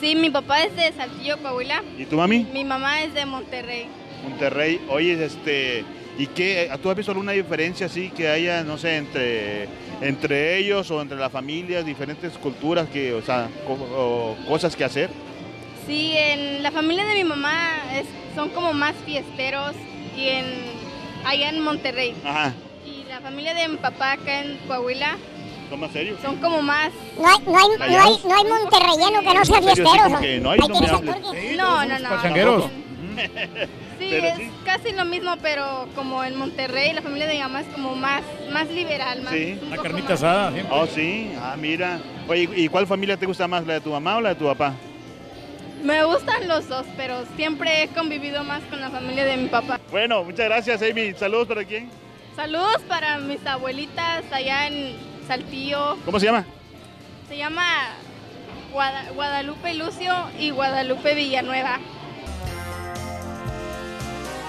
Sí, 0.00 0.14
mi 0.14 0.30
papá 0.30 0.62
es 0.64 0.74
de 0.76 0.92
Saltillo, 0.92 1.36
Coahuila. 1.38 1.82
¿Y 1.98 2.04
tu 2.06 2.16
mami? 2.16 2.46
Mi 2.52 2.64
mamá 2.64 3.02
es 3.02 3.12
de 3.12 3.26
Monterrey. 3.26 3.86
Monterrey. 4.28 4.80
Oye, 4.88 5.22
este. 5.24 5.84
¿Y 6.18 6.26
qué? 6.26 6.70
¿Tú 6.82 6.90
has 6.90 6.96
visto 6.96 7.12
alguna 7.12 7.32
diferencia 7.32 7.86
así 7.86 8.10
que 8.10 8.28
haya, 8.28 8.62
no 8.62 8.76
sé, 8.76 8.96
entre, 8.96 9.68
entre 10.02 10.58
ellos 10.58 10.90
o 10.90 11.00
entre 11.00 11.16
las 11.18 11.32
familias, 11.32 11.84
diferentes 11.86 12.32
culturas 12.34 12.88
que, 12.88 13.14
o 13.14 13.22
sea, 13.22 13.48
co- 13.66 13.72
o 13.74 14.36
cosas 14.46 14.76
que 14.76 14.84
hacer? 14.84 15.08
Sí, 15.86 16.12
en 16.14 16.62
la 16.62 16.70
familia 16.72 17.04
de 17.04 17.14
mi 17.14 17.24
mamá 17.24 17.54
es- 17.94 18.06
son 18.34 18.50
como 18.50 18.72
más 18.74 18.94
fiesteros 19.06 19.72
y 20.16 20.28
en 20.28 20.44
allá 21.24 21.48
en 21.48 21.60
Monterrey. 21.60 22.14
Ajá. 22.24 22.52
La 23.10 23.20
familia 23.20 23.54
de 23.54 23.66
mi 23.66 23.76
papá 23.76 24.12
acá 24.12 24.40
en 24.40 24.56
Coahuila 24.68 25.16
¿Son 25.68 25.80
más 25.80 25.90
serios? 25.90 26.20
son 26.22 26.36
como 26.36 26.62
más... 26.62 26.90
No 27.18 27.26
hay, 27.28 27.38
no 27.44 27.58
hay, 27.58 27.68
no 27.76 27.84
hay, 27.84 28.18
no 28.24 28.36
hay 28.36 28.44
monterrelleno 28.44 29.20
que 29.20 29.34
no 29.34 29.44
sea. 29.44 29.56
Sí, 29.56 29.62
fiestero. 29.64 30.20
que 30.20 30.38
no 30.38 30.50
hay, 30.52 30.58
no 30.60 30.68
que. 30.68 31.56
No, 31.56 31.84
no, 31.86 31.98
no. 31.98 32.08
Pachangueros. 32.08 32.64
Sí, 33.98 34.08
Pero 34.12 34.26
es 34.28 34.36
sí. 34.36 34.50
casi 34.64 34.92
lo 34.92 35.04
mismo, 35.04 35.34
pero 35.42 35.88
como 35.96 36.22
en 36.22 36.36
Monterrey 36.36 36.92
la 36.92 37.02
familia 37.02 37.26
de 37.26 37.34
mi 37.34 37.40
mamá 37.40 37.62
es 37.62 37.66
como 37.66 37.96
más, 37.96 38.22
más 38.52 38.70
liberal, 38.70 39.22
más... 39.22 39.32
Sí. 39.32 39.58
La 39.68 39.76
carnita 39.76 40.10
más- 40.10 40.22
asada. 40.22 40.52
Oh, 40.70 40.86
sí. 40.86 41.32
Ah, 41.36 41.56
mira. 41.58 41.98
Oye, 42.28 42.48
¿y 42.54 42.68
cuál 42.68 42.86
familia 42.86 43.16
te 43.16 43.26
gusta 43.26 43.48
más, 43.48 43.66
la 43.66 43.74
de 43.74 43.80
tu 43.80 43.90
mamá 43.90 44.18
o 44.18 44.20
la 44.20 44.28
de 44.30 44.34
tu 44.36 44.44
papá? 44.46 44.74
Me 45.82 46.04
gustan 46.04 46.46
los 46.46 46.68
dos, 46.68 46.86
pero 46.96 47.24
siempre 47.34 47.82
he 47.82 47.88
convivido 47.88 48.44
más 48.44 48.62
con 48.70 48.80
la 48.80 48.88
familia 48.88 49.24
de 49.24 49.36
mi 49.36 49.48
papá. 49.48 49.80
Bueno, 49.90 50.22
muchas 50.22 50.46
gracias, 50.46 50.80
Amy. 50.80 51.12
Saludos 51.14 51.48
para 51.48 51.64
quién. 51.64 51.90
Saludos 52.40 52.80
para 52.88 53.18
mis 53.18 53.44
abuelitas 53.46 54.24
allá 54.32 54.66
en 54.66 54.96
Saltillo. 55.28 55.98
¿Cómo 56.06 56.18
se 56.18 56.24
llama? 56.24 56.46
Se 57.28 57.36
llama 57.36 57.62
Guada- 58.72 59.10
Guadalupe 59.14 59.74
Lucio 59.74 60.14
y 60.38 60.48
Guadalupe 60.48 61.14
Villanueva. 61.14 61.78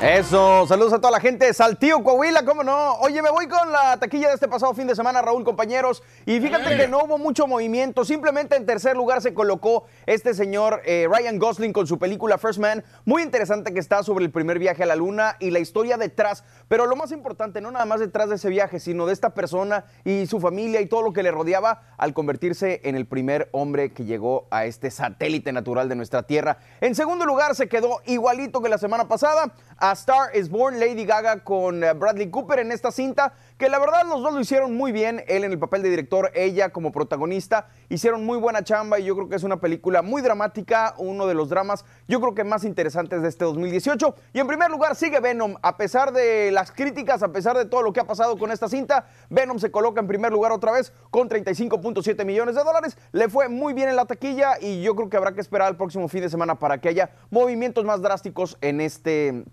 Eso, 0.01 0.65
saludos 0.65 0.93
a 0.93 0.97
toda 0.97 1.11
la 1.11 1.19
gente 1.19 1.45
de 1.45 1.53
Saltillo, 1.53 2.01
Coahuila, 2.03 2.43
¿cómo 2.43 2.63
no? 2.63 2.95
Oye, 3.01 3.21
me 3.21 3.29
voy 3.29 3.47
con 3.47 3.71
la 3.71 3.97
taquilla 3.97 4.29
de 4.29 4.33
este 4.33 4.47
pasado 4.47 4.73
fin 4.73 4.87
de 4.87 4.95
semana, 4.95 5.21
Raúl, 5.21 5.43
compañeros. 5.43 6.01
Y 6.25 6.39
fíjate 6.39 6.75
que 6.75 6.87
no 6.87 7.03
hubo 7.03 7.19
mucho 7.19 7.45
movimiento, 7.45 8.03
simplemente 8.03 8.55
en 8.55 8.65
tercer 8.65 8.97
lugar 8.97 9.21
se 9.21 9.35
colocó 9.35 9.85
este 10.07 10.33
señor 10.33 10.81
eh, 10.85 11.07
Ryan 11.07 11.37
Gosling 11.37 11.71
con 11.71 11.85
su 11.85 11.99
película 11.99 12.39
First 12.39 12.59
Man. 12.59 12.83
Muy 13.05 13.21
interesante 13.21 13.75
que 13.75 13.79
está 13.79 14.01
sobre 14.01 14.25
el 14.25 14.31
primer 14.31 14.57
viaje 14.57 14.81
a 14.81 14.87
la 14.87 14.95
luna 14.95 15.35
y 15.39 15.51
la 15.51 15.59
historia 15.59 15.97
detrás. 15.97 16.43
Pero 16.67 16.87
lo 16.87 16.95
más 16.95 17.11
importante, 17.11 17.61
no 17.61 17.69
nada 17.69 17.85
más 17.85 17.99
detrás 17.99 18.27
de 18.27 18.37
ese 18.37 18.49
viaje, 18.49 18.79
sino 18.79 19.05
de 19.05 19.13
esta 19.13 19.35
persona 19.35 19.85
y 20.03 20.25
su 20.25 20.39
familia 20.39 20.81
y 20.81 20.87
todo 20.87 21.03
lo 21.03 21.13
que 21.13 21.21
le 21.21 21.29
rodeaba 21.29 21.83
al 21.99 22.15
convertirse 22.15 22.81
en 22.85 22.95
el 22.95 23.05
primer 23.05 23.49
hombre 23.51 23.93
que 23.93 24.05
llegó 24.05 24.47
a 24.49 24.65
este 24.65 24.89
satélite 24.89 25.53
natural 25.53 25.89
de 25.89 25.95
nuestra 25.95 26.23
Tierra. 26.23 26.57
En 26.79 26.95
segundo 26.95 27.23
lugar 27.23 27.53
se 27.53 27.69
quedó 27.69 28.01
igualito 28.07 28.63
que 28.63 28.69
la 28.69 28.79
semana 28.79 29.07
pasada. 29.07 29.53
Star 29.93 30.35
is 30.35 30.49
Born, 30.49 30.79
Lady 30.79 31.05
Gaga 31.05 31.43
con 31.43 31.83
eh, 31.83 31.93
Bradley 31.93 32.29
Cooper 32.29 32.59
en 32.59 32.71
esta 32.71 32.91
cinta, 32.91 33.33
que 33.57 33.69
la 33.69 33.79
verdad 33.79 34.03
los 34.07 34.21
dos 34.21 34.33
lo 34.33 34.39
hicieron 34.39 34.75
muy 34.75 34.91
bien, 34.91 35.23
él 35.27 35.43
en 35.43 35.51
el 35.51 35.59
papel 35.59 35.81
de 35.81 35.89
director, 35.89 36.31
ella 36.33 36.69
como 36.69 36.91
protagonista, 36.91 37.67
hicieron 37.89 38.25
muy 38.25 38.37
buena 38.37 38.63
chamba 38.63 38.99
y 38.99 39.05
yo 39.05 39.15
creo 39.15 39.29
que 39.29 39.35
es 39.35 39.43
una 39.43 39.59
película 39.59 40.01
muy 40.01 40.21
dramática, 40.21 40.95
uno 40.97 41.27
de 41.27 41.33
los 41.33 41.49
dramas 41.49 41.85
yo 42.07 42.19
creo 42.19 42.35
que 42.35 42.43
más 42.43 42.63
interesantes 42.63 43.21
de 43.21 43.29
este 43.29 43.45
2018. 43.45 44.15
Y 44.33 44.39
en 44.39 44.47
primer 44.47 44.69
lugar 44.69 44.95
sigue 44.95 45.19
Venom, 45.19 45.55
a 45.61 45.77
pesar 45.77 46.11
de 46.11 46.51
las 46.51 46.71
críticas, 46.71 47.23
a 47.23 47.31
pesar 47.31 47.57
de 47.57 47.65
todo 47.65 47.81
lo 47.81 47.93
que 47.93 47.99
ha 47.99 48.05
pasado 48.05 48.37
con 48.37 48.51
esta 48.51 48.67
cinta, 48.67 49.07
Venom 49.29 49.59
se 49.59 49.71
coloca 49.71 50.01
en 50.01 50.07
primer 50.07 50.31
lugar 50.31 50.51
otra 50.51 50.71
vez 50.71 50.93
con 51.09 51.29
35.7 51.29 52.25
millones 52.25 52.55
de 52.55 52.63
dólares, 52.63 52.97
le 53.11 53.29
fue 53.29 53.49
muy 53.49 53.73
bien 53.73 53.89
en 53.89 53.95
la 53.95 54.05
taquilla 54.05 54.59
y 54.59 54.81
yo 54.81 54.95
creo 54.95 55.09
que 55.09 55.17
habrá 55.17 55.33
que 55.33 55.41
esperar 55.41 55.67
al 55.67 55.77
próximo 55.77 56.07
fin 56.07 56.21
de 56.21 56.29
semana 56.29 56.59
para 56.59 56.79
que 56.79 56.89
haya 56.89 57.11
movimientos 57.29 57.85
más 57.85 58.01
drásticos 58.01 58.57
en 58.61 58.81
este 58.81 59.45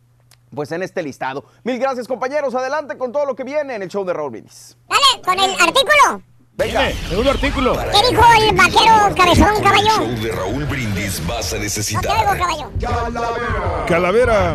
pues 0.55 0.73
en 0.73 0.83
este 0.83 1.03
listado. 1.03 1.45
Mil 1.65 1.79
gracias, 1.79 2.07
compañeros. 2.09 2.55
Adelante 2.55 2.97
con 2.97 3.13
todo 3.13 3.27
lo 3.27 3.35
que 3.35 3.45
viene 3.45 3.75
en 3.75 3.83
el 3.83 3.89
show 3.89 4.05
de 4.05 4.13
Raúl 4.13 4.31
Brindis. 4.31 4.77
Dale, 4.89 5.23
con 5.25 5.39
el 5.39 5.51
artículo. 5.61 6.23
Venga, 6.55 6.91
segundo 7.09 7.31
artículo. 7.31 7.77
¿Qué 7.77 8.11
dijo 8.11 8.23
el 8.37 8.57
vaquero 8.57 9.15
cabezón, 9.17 9.63
caballo? 9.63 9.91
show 9.97 10.23
de 10.23 10.33
Raúl 10.33 10.65
Brindis 10.65 11.25
vas 11.27 11.53
a 11.53 11.59
necesitar 11.59 12.05
oigo, 12.07 12.37
caballo. 12.37 12.73
Calavera. 13.87 14.55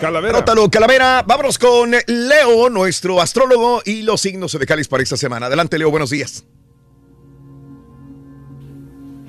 Calavera. 0.00 0.36
Anótalo, 0.36 0.70
Calavera. 0.70 1.22
Vámonos 1.26 1.58
con 1.58 1.92
Leo, 2.06 2.68
nuestro 2.68 3.20
astrólogo 3.20 3.80
y 3.84 4.02
los 4.02 4.20
signos 4.20 4.52
de 4.52 4.66
Cáliz 4.66 4.86
para 4.86 5.02
esta 5.02 5.16
semana. 5.16 5.46
Adelante, 5.46 5.78
Leo, 5.78 5.90
buenos 5.90 6.10
días. 6.10 6.44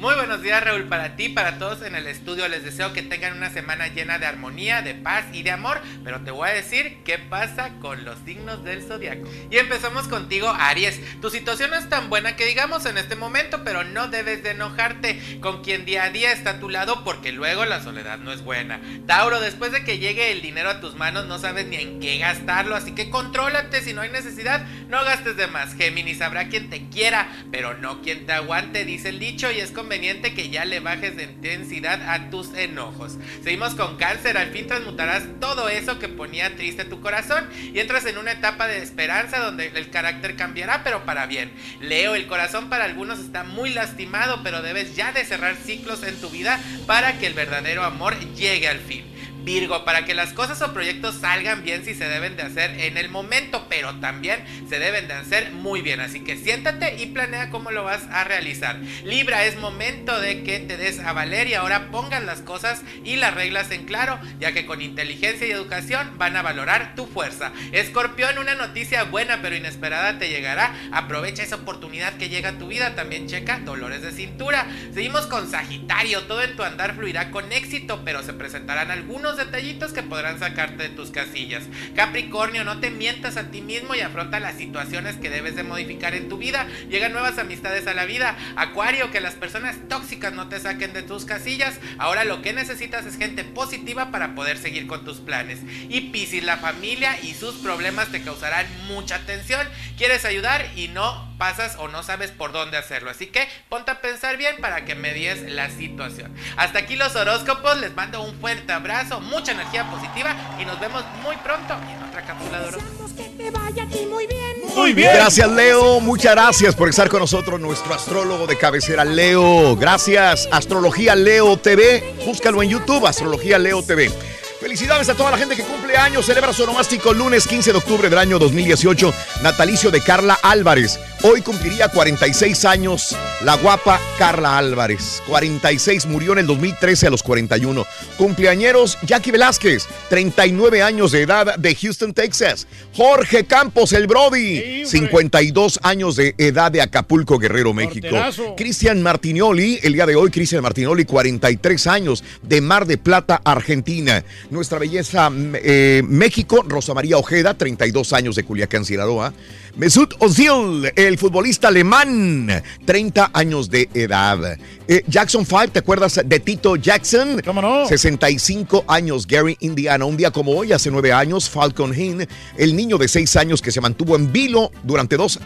Muy 0.05 0.13
buenos 0.13 0.43
días 0.43 0.63
Raúl, 0.63 0.83
para 0.83 1.15
ti, 1.15 1.29
para 1.29 1.57
todos 1.57 1.81
en 1.81 1.95
el 1.95 2.05
estudio. 2.05 2.47
Les 2.47 2.63
deseo 2.63 2.93
que 2.93 3.01
tengan 3.01 3.35
una 3.35 3.49
semana 3.49 3.87
llena 3.87 4.19
de 4.19 4.27
armonía, 4.27 4.83
de 4.83 4.93
paz 4.93 5.25
y 5.33 5.41
de 5.41 5.49
amor. 5.49 5.81
Pero 6.03 6.21
te 6.21 6.29
voy 6.29 6.47
a 6.47 6.53
decir 6.53 6.99
qué 7.03 7.17
pasa 7.17 7.71
con 7.79 8.05
los 8.05 8.19
signos 8.23 8.63
del 8.63 8.83
zodiaco. 8.83 9.27
Y 9.49 9.57
empezamos 9.57 10.07
contigo, 10.07 10.47
Aries. 10.47 11.01
Tu 11.21 11.31
situación 11.31 11.71
no 11.71 11.77
es 11.77 11.89
tan 11.89 12.11
buena 12.11 12.35
que 12.35 12.45
digamos 12.45 12.85
en 12.85 12.99
este 12.99 13.15
momento, 13.15 13.63
pero 13.63 13.83
no 13.83 14.07
debes 14.07 14.43
de 14.43 14.51
enojarte 14.51 15.39
con 15.41 15.63
quien 15.63 15.85
día 15.85 16.03
a 16.03 16.11
día 16.11 16.31
está 16.31 16.51
a 16.51 16.59
tu 16.59 16.69
lado 16.69 17.03
porque 17.03 17.31
luego 17.31 17.65
la 17.65 17.81
soledad 17.81 18.19
no 18.19 18.31
es 18.31 18.43
buena. 18.43 18.79
Tauro, 19.07 19.39
después 19.39 19.71
de 19.71 19.83
que 19.83 19.97
llegue 19.97 20.31
el 20.31 20.43
dinero 20.43 20.69
a 20.69 20.81
tus 20.81 20.93
manos, 20.93 21.25
no 21.25 21.39
sabes 21.39 21.65
ni 21.65 21.77
en 21.77 21.99
qué 21.99 22.19
gastarlo, 22.19 22.75
así 22.75 22.93
que 22.93 23.09
contrólate. 23.09 23.81
Si 23.81 23.93
no 23.93 24.01
hay 24.01 24.11
necesidad, 24.11 24.67
no 24.87 25.03
gastes 25.03 25.35
de 25.35 25.47
más. 25.47 25.73
Géminis, 25.73 26.21
habrá 26.21 26.47
quien 26.49 26.69
te 26.69 26.89
quiera, 26.89 27.27
pero 27.51 27.73
no 27.73 28.03
quien 28.03 28.27
te 28.27 28.33
aguante, 28.33 28.85
dice 28.85 29.09
el 29.09 29.17
dicho, 29.17 29.51
y 29.51 29.61
es 29.61 29.71
conveniente 29.71 29.94
que 30.35 30.49
ya 30.49 30.65
le 30.65 30.79
bajes 30.81 31.15
de 31.15 31.23
intensidad 31.23 32.09
a 32.09 32.29
tus 32.29 32.53
enojos. 32.53 33.13
Seguimos 33.43 33.75
con 33.75 33.95
cáncer, 33.97 34.37
al 34.37 34.51
fin 34.51 34.67
transmutarás 34.67 35.23
todo 35.39 35.69
eso 35.69 35.99
que 35.99 36.09
ponía 36.09 36.55
triste 36.55 36.83
tu 36.83 36.99
corazón 36.99 37.47
y 37.73 37.79
entras 37.79 38.05
en 38.05 38.17
una 38.17 38.33
etapa 38.33 38.67
de 38.67 38.79
esperanza 38.79 39.39
donde 39.39 39.67
el 39.67 39.89
carácter 39.89 40.35
cambiará, 40.35 40.83
pero 40.83 41.05
para 41.05 41.27
bien. 41.27 41.51
Leo, 41.79 42.15
el 42.15 42.27
corazón 42.27 42.69
para 42.69 42.85
algunos 42.85 43.19
está 43.19 43.43
muy 43.43 43.73
lastimado, 43.73 44.41
pero 44.43 44.61
debes 44.61 44.95
ya 44.95 45.13
de 45.13 45.23
cerrar 45.23 45.55
ciclos 45.55 46.03
en 46.03 46.19
tu 46.19 46.29
vida 46.29 46.59
para 46.85 47.17
que 47.17 47.27
el 47.27 47.33
verdadero 47.33 47.83
amor 47.83 48.19
llegue 48.35 48.67
al 48.67 48.79
fin. 48.79 49.14
Virgo, 49.45 49.85
para 49.85 50.05
que 50.05 50.15
las 50.15 50.33
cosas 50.33 50.61
o 50.63 50.73
proyectos 50.73 51.19
salgan 51.21 51.63
bien 51.63 51.85
si 51.85 51.93
se 51.93 52.09
deben 52.09 52.35
de 52.35 52.41
hacer 52.43 52.79
en 52.79 52.97
el 52.97 53.09
momento, 53.09 53.67
pero 53.69 53.93
también 53.99 54.43
se 54.67 54.79
deben 54.79 55.07
de 55.07 55.13
hacer 55.13 55.51
muy 55.51 55.81
bien. 55.81 55.99
Así 55.99 56.21
que 56.21 56.35
siéntate 56.35 56.95
y 56.95 57.05
planea 57.05 57.51
cómo 57.51 57.69
lo 57.69 57.83
vas 57.83 58.07
a 58.11 58.23
realizar. 58.23 58.77
Libra, 59.03 59.45
es 59.45 59.57
momento 59.57 60.19
de 60.19 60.43
que 60.43 60.59
te 60.59 60.77
des 60.77 60.99
a 60.99 61.13
valer 61.13 61.47
y 61.47 61.53
ahora 61.53 61.91
pongan 61.91 62.25
las 62.25 62.41
cosas 62.41 62.81
y 63.03 63.17
las 63.17 63.35
reglas 63.35 63.69
en 63.69 63.85
claro, 63.85 64.19
ya 64.39 64.51
que 64.51 64.65
con 64.65 64.81
inteligencia 64.81 65.45
y 65.45 65.51
educación 65.51 66.17
van 66.17 66.35
a 66.35 66.41
valorar 66.41 66.95
tu 66.95 67.05
fuerza. 67.05 67.53
Escorpión, 67.71 68.39
una 68.39 68.55
noticia 68.55 69.03
buena 69.03 69.43
pero 69.43 69.55
inesperada 69.55 70.17
te 70.17 70.29
llegará. 70.29 70.73
Aprovecha 70.91 71.43
esa 71.43 71.57
oportunidad 71.57 72.17
que 72.17 72.29
llega 72.29 72.49
a 72.49 72.57
tu 72.57 72.67
vida. 72.67 72.95
También 72.95 73.27
checa 73.27 73.59
dolores 73.59 74.01
de 74.01 74.11
cintura. 74.11 74.65
Seguimos 74.93 75.27
con 75.27 75.49
Sagitario, 75.51 76.23
todo 76.23 76.41
en 76.41 76.55
tu 76.55 76.63
andar 76.63 76.95
fluirá 76.95 77.29
con 77.29 77.51
éxito, 77.51 78.01
pero 78.03 78.23
se 78.23 78.33
presentarán 78.33 78.89
algunos 78.89 79.34
detallitos 79.37 79.93
que 79.93 80.03
podrán 80.03 80.39
sacarte 80.39 80.83
de 80.83 80.89
tus 80.89 81.11
casillas. 81.11 81.63
Capricornio, 81.95 82.63
no 82.63 82.79
te 82.79 82.91
mientas 82.91 83.37
a 83.37 83.51
ti 83.51 83.61
mismo 83.61 83.95
y 83.95 84.01
afronta 84.01 84.39
las 84.39 84.57
situaciones 84.57 85.17
que 85.17 85.29
debes 85.29 85.55
de 85.55 85.63
modificar 85.63 86.13
en 86.15 86.29
tu 86.29 86.37
vida. 86.37 86.67
Llegan 86.89 87.13
nuevas 87.13 87.37
amistades 87.37 87.87
a 87.87 87.93
la 87.93 88.05
vida. 88.05 88.37
Acuario, 88.55 89.11
que 89.11 89.21
las 89.21 89.35
personas 89.35 89.77
tóxicas 89.89 90.33
no 90.33 90.49
te 90.49 90.59
saquen 90.59 90.93
de 90.93 91.03
tus 91.03 91.25
casillas. 91.25 91.79
Ahora 91.97 92.25
lo 92.25 92.41
que 92.41 92.53
necesitas 92.53 93.05
es 93.05 93.17
gente 93.17 93.43
positiva 93.43 94.11
para 94.11 94.35
poder 94.35 94.57
seguir 94.57 94.87
con 94.87 95.05
tus 95.05 95.17
planes. 95.17 95.59
Y 95.89 96.01
Piscis, 96.11 96.43
la 96.43 96.57
familia 96.57 97.19
y 97.21 97.33
sus 97.33 97.55
problemas 97.55 98.11
te 98.11 98.21
causarán 98.21 98.65
mucha 98.87 99.19
tensión. 99.25 99.67
Quieres 99.97 100.25
ayudar 100.25 100.65
y 100.75 100.87
no 100.89 101.35
pasas 101.37 101.75
o 101.77 101.87
no 101.87 102.03
sabes 102.03 102.31
por 102.31 102.51
dónde 102.51 102.77
hacerlo. 102.77 103.09
Así 103.09 103.27
que 103.27 103.47
ponte 103.69 103.91
a 103.91 104.01
pensar 104.01 104.37
bien 104.37 104.55
para 104.59 104.85
que 104.85 104.95
medies 104.95 105.41
la 105.43 105.69
situación. 105.69 106.33
Hasta 106.57 106.79
aquí 106.79 106.95
los 106.95 107.15
horóscopos. 107.15 107.77
Les 107.79 107.95
mando 107.95 108.21
un 108.21 108.39
fuerte 108.39 108.71
abrazo, 108.71 109.19
mucha 109.25 109.51
energía 109.51 109.89
positiva 109.89 110.35
y 110.59 110.65
nos 110.65 110.79
vemos 110.79 111.03
muy 111.23 111.35
pronto 111.37 111.73
en 111.73 112.03
otra 112.03 112.25
cápsula 112.25 112.59
de 112.59 112.67
horóscopos. 112.67 113.11
Que 113.13 113.23
te 113.29 113.51
vaya 113.51 113.83
a 113.83 113.87
ti 113.87 114.05
muy 114.09 114.27
bien. 114.27 114.55
Muy 114.75 114.93
bien. 114.93 115.11
Gracias, 115.13 115.49
Leo. 115.49 115.99
Muchas 115.99 116.33
gracias 116.33 116.75
por 116.75 116.89
estar 116.89 117.09
con 117.09 117.19
nosotros, 117.19 117.59
nuestro 117.59 117.93
astrólogo 117.93 118.47
de 118.47 118.57
cabecera, 118.57 119.05
Leo. 119.05 119.75
Gracias, 119.75 120.47
Astrología 120.51 121.15
Leo 121.15 121.57
TV. 121.57 122.15
Búscalo 122.25 122.61
en 122.63 122.69
YouTube, 122.69 123.05
Astrología 123.05 123.57
Leo 123.59 123.83
TV. 123.83 124.11
Felicidades 124.59 125.09
a 125.09 125.15
toda 125.15 125.31
la 125.31 125.37
gente 125.37 125.55
que 125.55 125.63
cumple 125.63 125.95
años. 125.95 126.25
Celebra 126.25 126.51
su 126.51 126.63
onomástico 126.63 127.13
lunes 127.13 127.45
15 127.45 127.71
de 127.71 127.77
octubre 127.77 128.09
del 128.09 128.17
año 128.17 128.39
2018. 128.39 129.13
Natalicio 129.43 129.91
de 129.91 130.01
Carla 130.01 130.39
Álvarez. 130.41 130.99
Hoy 131.27 131.41
cumpliría 131.41 131.87
46 131.87 132.65
años 132.65 133.15
la 133.43 133.55
guapa 133.55 133.99
Carla 134.19 134.59
Álvarez. 134.59 135.23
46 135.25 136.05
murió 136.05 136.33
en 136.33 136.37
el 136.37 136.45
2013 136.45 137.07
a 137.07 137.09
los 137.09 137.23
41. 137.23 137.83
Cumpleañeros 138.15 138.99
Jackie 139.01 139.31
Velázquez. 139.31 139.87
39 140.09 140.83
años 140.83 141.11
de 141.11 141.23
edad 141.23 141.57
de 141.57 141.73
Houston, 141.73 142.13
Texas. 142.13 142.67
Jorge 142.93 143.45
Campos, 143.45 143.93
el 143.93 144.05
Brody. 144.05 144.85
52 144.85 145.79
años 145.81 146.15
de 146.15 146.35
edad 146.37 146.71
de 146.71 146.83
Acapulco, 146.83 147.39
Guerrero, 147.39 147.73
México. 147.73 148.15
Cristian 148.55 149.01
Martinoli, 149.01 149.79
el 149.81 149.93
día 149.93 150.05
de 150.05 150.15
hoy, 150.15 150.29
Cristian 150.29 150.61
Martinoli, 150.61 151.05
43 151.05 151.87
años, 151.87 152.23
de 152.43 152.61
Mar 152.61 152.85
de 152.85 152.99
Plata, 152.99 153.41
Argentina. 153.43 154.23
Nuestra 154.51 154.77
belleza 154.77 155.31
eh, 155.55 156.03
México, 156.07 156.63
Rosa 156.67 156.93
María 156.93 157.17
Ojeda, 157.17 157.55
32 157.55 158.13
años 158.13 158.35
de 158.35 158.43
Culiacán, 158.43 158.85
Sinaloa. 158.85 159.33
Mesut 159.75 160.13
Ozil, 160.19 160.89
el 160.95 161.14
futbolista 161.17 161.67
alemán, 161.67 162.63
30 162.85 163.31
años 163.33 163.69
de 163.69 163.89
edad. 163.93 164.57
Eh, 164.87 165.03
Jackson 165.07 165.45
5, 165.45 165.67
¿te 165.69 165.79
acuerdas 165.79 166.21
de 166.23 166.39
Tito 166.39 166.75
Jackson? 166.75 167.41
¿Cómo 167.43 167.61
no? 167.61 167.87
65 167.87 168.85
años, 168.87 169.27
Gary, 169.27 169.57
Indiana. 169.59 170.05
Un 170.05 170.17
día 170.17 170.31
como 170.31 170.51
hoy, 170.51 170.71
hace 170.71 170.91
nueve 170.91 171.11
años, 171.13 171.49
Falcon 171.49 171.93
Hin, 171.93 172.27
el 172.57 172.75
niño 172.75 172.97
de 172.97 173.07
seis 173.07 173.35
años 173.35 173.61
que 173.61 173.71
se 173.71 173.81
mantuvo 173.81 174.15
en 174.15 174.31
vilo 174.31 174.71
durante 174.83 175.17
dos 175.17 175.39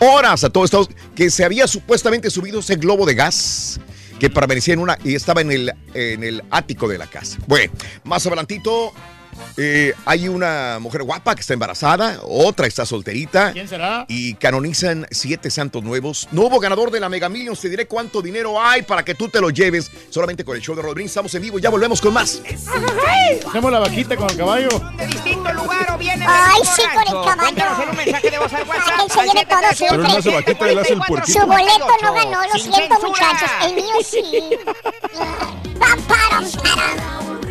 horas 0.00 0.44
a 0.44 0.50
todo 0.50 0.64
Estados 0.64 0.88
que 1.14 1.30
se 1.30 1.44
había 1.44 1.66
supuestamente 1.66 2.30
subido 2.30 2.60
ese 2.60 2.76
globo 2.76 3.06
de 3.06 3.14
gas 3.14 3.80
que 4.18 4.30
permanecía 4.30 4.74
en 4.74 4.80
una 4.80 4.96
y 5.02 5.14
estaba 5.14 5.40
en 5.40 5.50
el, 5.50 5.72
en 5.94 6.22
el 6.22 6.42
ático 6.50 6.86
de 6.86 6.96
la 6.96 7.08
casa. 7.08 7.38
Bueno, 7.46 7.72
más 8.04 8.24
adelantito 8.26 8.92
eh, 9.56 9.94
hay 10.04 10.28
una 10.28 10.78
mujer 10.80 11.02
guapa 11.02 11.34
que 11.34 11.40
está 11.40 11.52
embarazada, 11.54 12.20
otra 12.22 12.66
está 12.66 12.86
solterita. 12.86 13.52
¿Quién 13.52 13.68
será? 13.68 14.04
Y 14.08 14.34
canonizan 14.34 15.06
siete 15.10 15.50
santos 15.50 15.82
nuevos. 15.82 16.28
Nuevo 16.32 16.58
ganador 16.60 16.90
de 16.90 17.00
la 17.00 17.08
Mega 17.08 17.28
Millions. 17.28 17.60
Te 17.60 17.68
diré 17.68 17.86
cuánto 17.86 18.22
dinero 18.22 18.60
hay 18.60 18.82
para 18.82 19.04
que 19.04 19.14
tú 19.14 19.28
te 19.28 19.40
lo 19.40 19.50
lleves 19.50 19.90
solamente 20.10 20.44
con 20.44 20.56
el 20.56 20.62
show 20.62 20.74
de 20.74 20.82
Rodríguez. 20.82 21.10
Estamos 21.10 21.34
en 21.34 21.42
vivo 21.42 21.58
y 21.58 21.62
ya 21.62 21.70
volvemos 21.70 22.00
con 22.00 22.12
más. 22.14 22.40
Hacemos 23.48 23.72
la 23.72 23.78
vaquita 23.80 24.16
con 24.16 24.30
el 24.30 24.36
caballo. 24.36 24.68
De 24.96 25.06
distinto 25.06 25.52
lugar 25.52 25.90
o 25.92 25.98
viene 25.98 26.24
Ay, 26.28 26.60
sí, 26.76 26.82
con 26.92 27.02
el 27.02 27.24
caballo. 27.24 27.40
Cuéntanos 27.42 27.88
un 27.90 27.96
mensaje 27.96 28.30
de 28.30 28.38
voz 28.38 28.52
al 28.52 28.68
WhatsApp. 28.68 29.06
Que 29.06 29.12
se 29.12 29.26
lleve 29.26 29.46
todo 29.46 29.58
Pero 29.60 29.74
siempre. 29.76 29.96
él 29.96 30.02
no 30.12 30.18
hace 30.18 30.30
vaquita, 30.30 30.70
él 30.70 30.78
hace 30.78 30.92
el 30.94 31.00
puerquito. 31.00 31.40
Su 31.40 31.46
boleto 31.46 31.86
no 32.02 32.14
ganó, 32.14 32.42
lo 32.42 32.52
Sin 32.58 32.72
siento, 32.72 32.94
censura. 33.00 33.08
muchachos. 33.08 33.50
El 33.64 33.74
mío 33.74 33.94
sí. 34.04 34.22
Pam, 35.78 36.00
param, 36.02 36.50
param. 36.62 37.41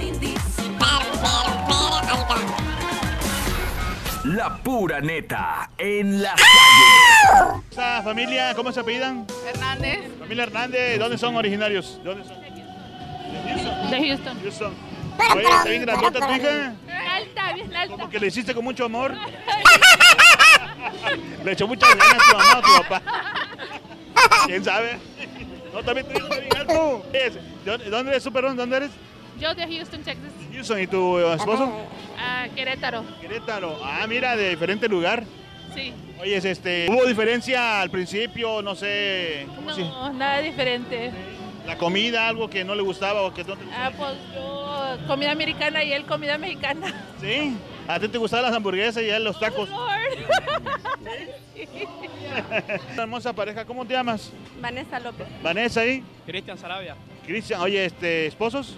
La 4.24 4.56
pura 4.58 5.02
neta 5.02 5.72
en 5.80 6.22
la 6.22 6.36
calle. 6.36 7.64
Esa 7.72 8.04
familia, 8.04 8.54
¿cómo 8.54 8.72
se 8.72 8.80
apellidan? 8.82 9.26
Hernández. 9.48 10.00
Familia 10.20 10.44
Hernández, 10.44 11.00
¿dónde 11.00 11.18
son 11.18 11.36
originarios? 11.36 11.98
¿De 12.04 12.10
dónde 12.10 12.24
son? 12.28 12.40
De 13.90 14.08
Houston. 14.08 14.40
Houston. 14.42 14.74
Oye, 15.36 15.44
está 15.44 15.64
bien 15.66 15.82
grandota 15.82 16.20
tu 16.28 16.34
hija. 16.36 16.76
Alta, 17.16 17.54
bien 17.54 17.76
alta. 17.76 17.96
Como 17.96 18.10
que 18.10 18.20
le 18.20 18.28
hiciste 18.28 18.54
con 18.54 18.64
mucho 18.64 18.86
amor. 18.86 19.16
Le 21.44 21.52
echó 21.54 21.68
muchas 21.68 21.90
ganas 21.96 22.14
a 22.14 22.18
tu 22.18 22.38
mamá 22.38 22.52
a 22.52 22.62
tu 22.62 22.84
papá. 22.84 23.02
¿Quién 24.46 24.64
sabe? 24.64 25.00
No, 25.74 25.84
también 25.84 26.08
te 26.08 26.14
digo 26.14 26.28
bien 26.30 26.48
alto. 26.58 27.04
¿De 27.12 27.90
¿Dónde 27.90 28.12
eres, 28.12 28.24
Superón? 28.24 28.56
¿Dónde 28.56 28.78
eres? 28.78 28.92
Yo 29.42 29.54
de 29.56 29.66
Houston, 29.68 30.04
Texas. 30.04 30.32
Houston. 30.54 30.80
¿Y 30.82 30.88
tu 30.88 31.18
eh, 31.18 31.34
esposo? 31.34 31.72
A 32.20 32.48
Querétaro. 32.56 33.04
Querétaro. 33.20 33.80
Ah, 33.84 34.06
mira, 34.08 34.36
de 34.36 34.52
diferente 34.52 34.88
lugar. 34.88 35.24
Sí. 35.74 35.92
Oye, 36.22 36.38
es 36.38 36.46
este, 36.46 36.88
¿hubo 36.92 37.06
diferencia 37.06 37.82
al 37.82 37.90
principio? 37.90 38.62
No 38.62 38.76
sé. 38.76 39.48
¿cómo 39.56 39.74
si- 39.74 39.82
No, 39.82 40.14
nada 40.14 40.40
diferente. 40.42 41.12
La 41.66 41.76
comida, 41.78 42.28
algo 42.28 42.50
que 42.52 42.64
no 42.64 42.76
le 42.76 42.84
gustaba 42.84 43.24
o 43.24 43.34
que 43.34 43.44
no 43.44 43.56
te 43.58 43.66
Ah, 43.76 43.92
pues 43.98 44.14
yo 44.36 44.98
comida 45.08 45.32
americana 45.32 45.84
y 45.84 45.92
él 45.94 46.06
comida 46.06 46.38
mexicana. 46.38 46.94
¿Sí? 47.20 47.58
¿A 47.88 48.00
ti 48.00 48.08
te 48.10 48.20
gustaban 48.20 48.46
las 48.46 48.54
hamburguesas 48.56 49.02
y 49.02 49.10
a 49.10 49.18
él 49.18 49.24
los 49.24 49.40
tacos? 49.40 49.70
Una 52.94 53.04
hermosa 53.04 53.34
pareja, 53.34 53.66
¿cómo 53.66 53.86
te 53.86 53.94
llamas? 53.94 54.32
Vanessa 54.60 55.00
López. 55.00 55.28
Vanessa 55.42 55.82
ahí. 55.82 56.04
Cristian 56.28 56.58
Sarabia. 56.60 56.96
Cristian, 57.26 57.62
oye, 57.62 57.86
este, 57.86 58.28
¿esposos? 58.28 58.78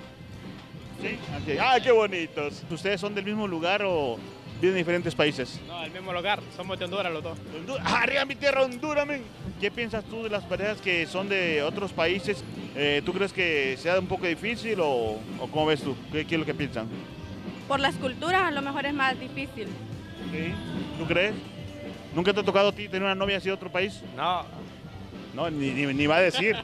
Sí. 1.46 1.58
Ah, 1.60 1.78
qué 1.84 1.92
bonitos. 1.92 2.64
¿Ustedes 2.70 3.00
son 3.02 3.14
del 3.14 3.26
mismo 3.26 3.48
lugar 3.48 3.82
o 3.86 4.18
viven 4.62 4.76
en 4.78 4.78
diferentes 4.84 5.14
países? 5.14 5.60
No, 5.68 5.84
el 5.84 5.92
mismo 5.92 6.14
lugar. 6.14 6.40
Somos 6.56 6.80
de 6.80 6.86
Honduras 6.86 7.12
los 7.12 7.24
dos. 7.24 7.38
Honduras. 7.56 7.86
¡Ah, 7.88 8.02
arriba 8.04 8.24
mi 8.26 8.36
tierra, 8.36 8.64
Honduras, 8.64 9.06
men! 9.06 9.24
¿Qué 9.60 9.70
piensas 9.72 10.04
tú 10.06 10.24
de 10.24 10.30
las 10.30 10.44
parejas 10.44 10.80
que 10.82 11.06
son 11.08 11.28
de 11.30 11.62
otros 11.64 11.92
países 11.92 12.44
Eh, 12.76 13.04
¿Tú 13.06 13.14
crees 13.14 13.32
que 13.32 13.78
sea 13.78 14.00
un 14.00 14.08
poco 14.08 14.26
difícil 14.26 14.80
o, 14.80 15.20
o 15.40 15.48
cómo 15.52 15.68
ves 15.68 15.84
tú? 15.84 15.96
¿Qué, 16.12 16.26
qué 16.26 16.36
es 16.36 16.40
lo 16.40 16.46
que 16.46 16.56
piensan? 16.56 16.88
Por 17.68 17.80
la 17.80 17.90
escultura 17.90 18.48
a 18.48 18.52
lo 18.52 18.62
mejor 18.64 18.86
es 18.88 18.94
más 18.96 19.20
difícil. 19.20 19.68
¿Sí? 20.32 20.54
¿Tú 20.98 21.06
crees? 21.06 21.34
¿Nunca 22.16 22.34
te 22.34 22.40
ha 22.40 22.44
tocado 22.44 22.70
a 22.70 22.72
ti 22.72 22.88
tener 22.88 23.04
una 23.04 23.14
novia 23.16 23.38
así 23.38 23.46
de 23.48 23.52
otro 23.54 23.72
país? 23.72 24.02
No. 24.16 24.44
No, 25.34 25.50
ni, 25.50 25.72
ni, 25.72 25.94
ni 25.94 26.08
va 26.08 26.18
a 26.18 26.22
decir. 26.22 26.56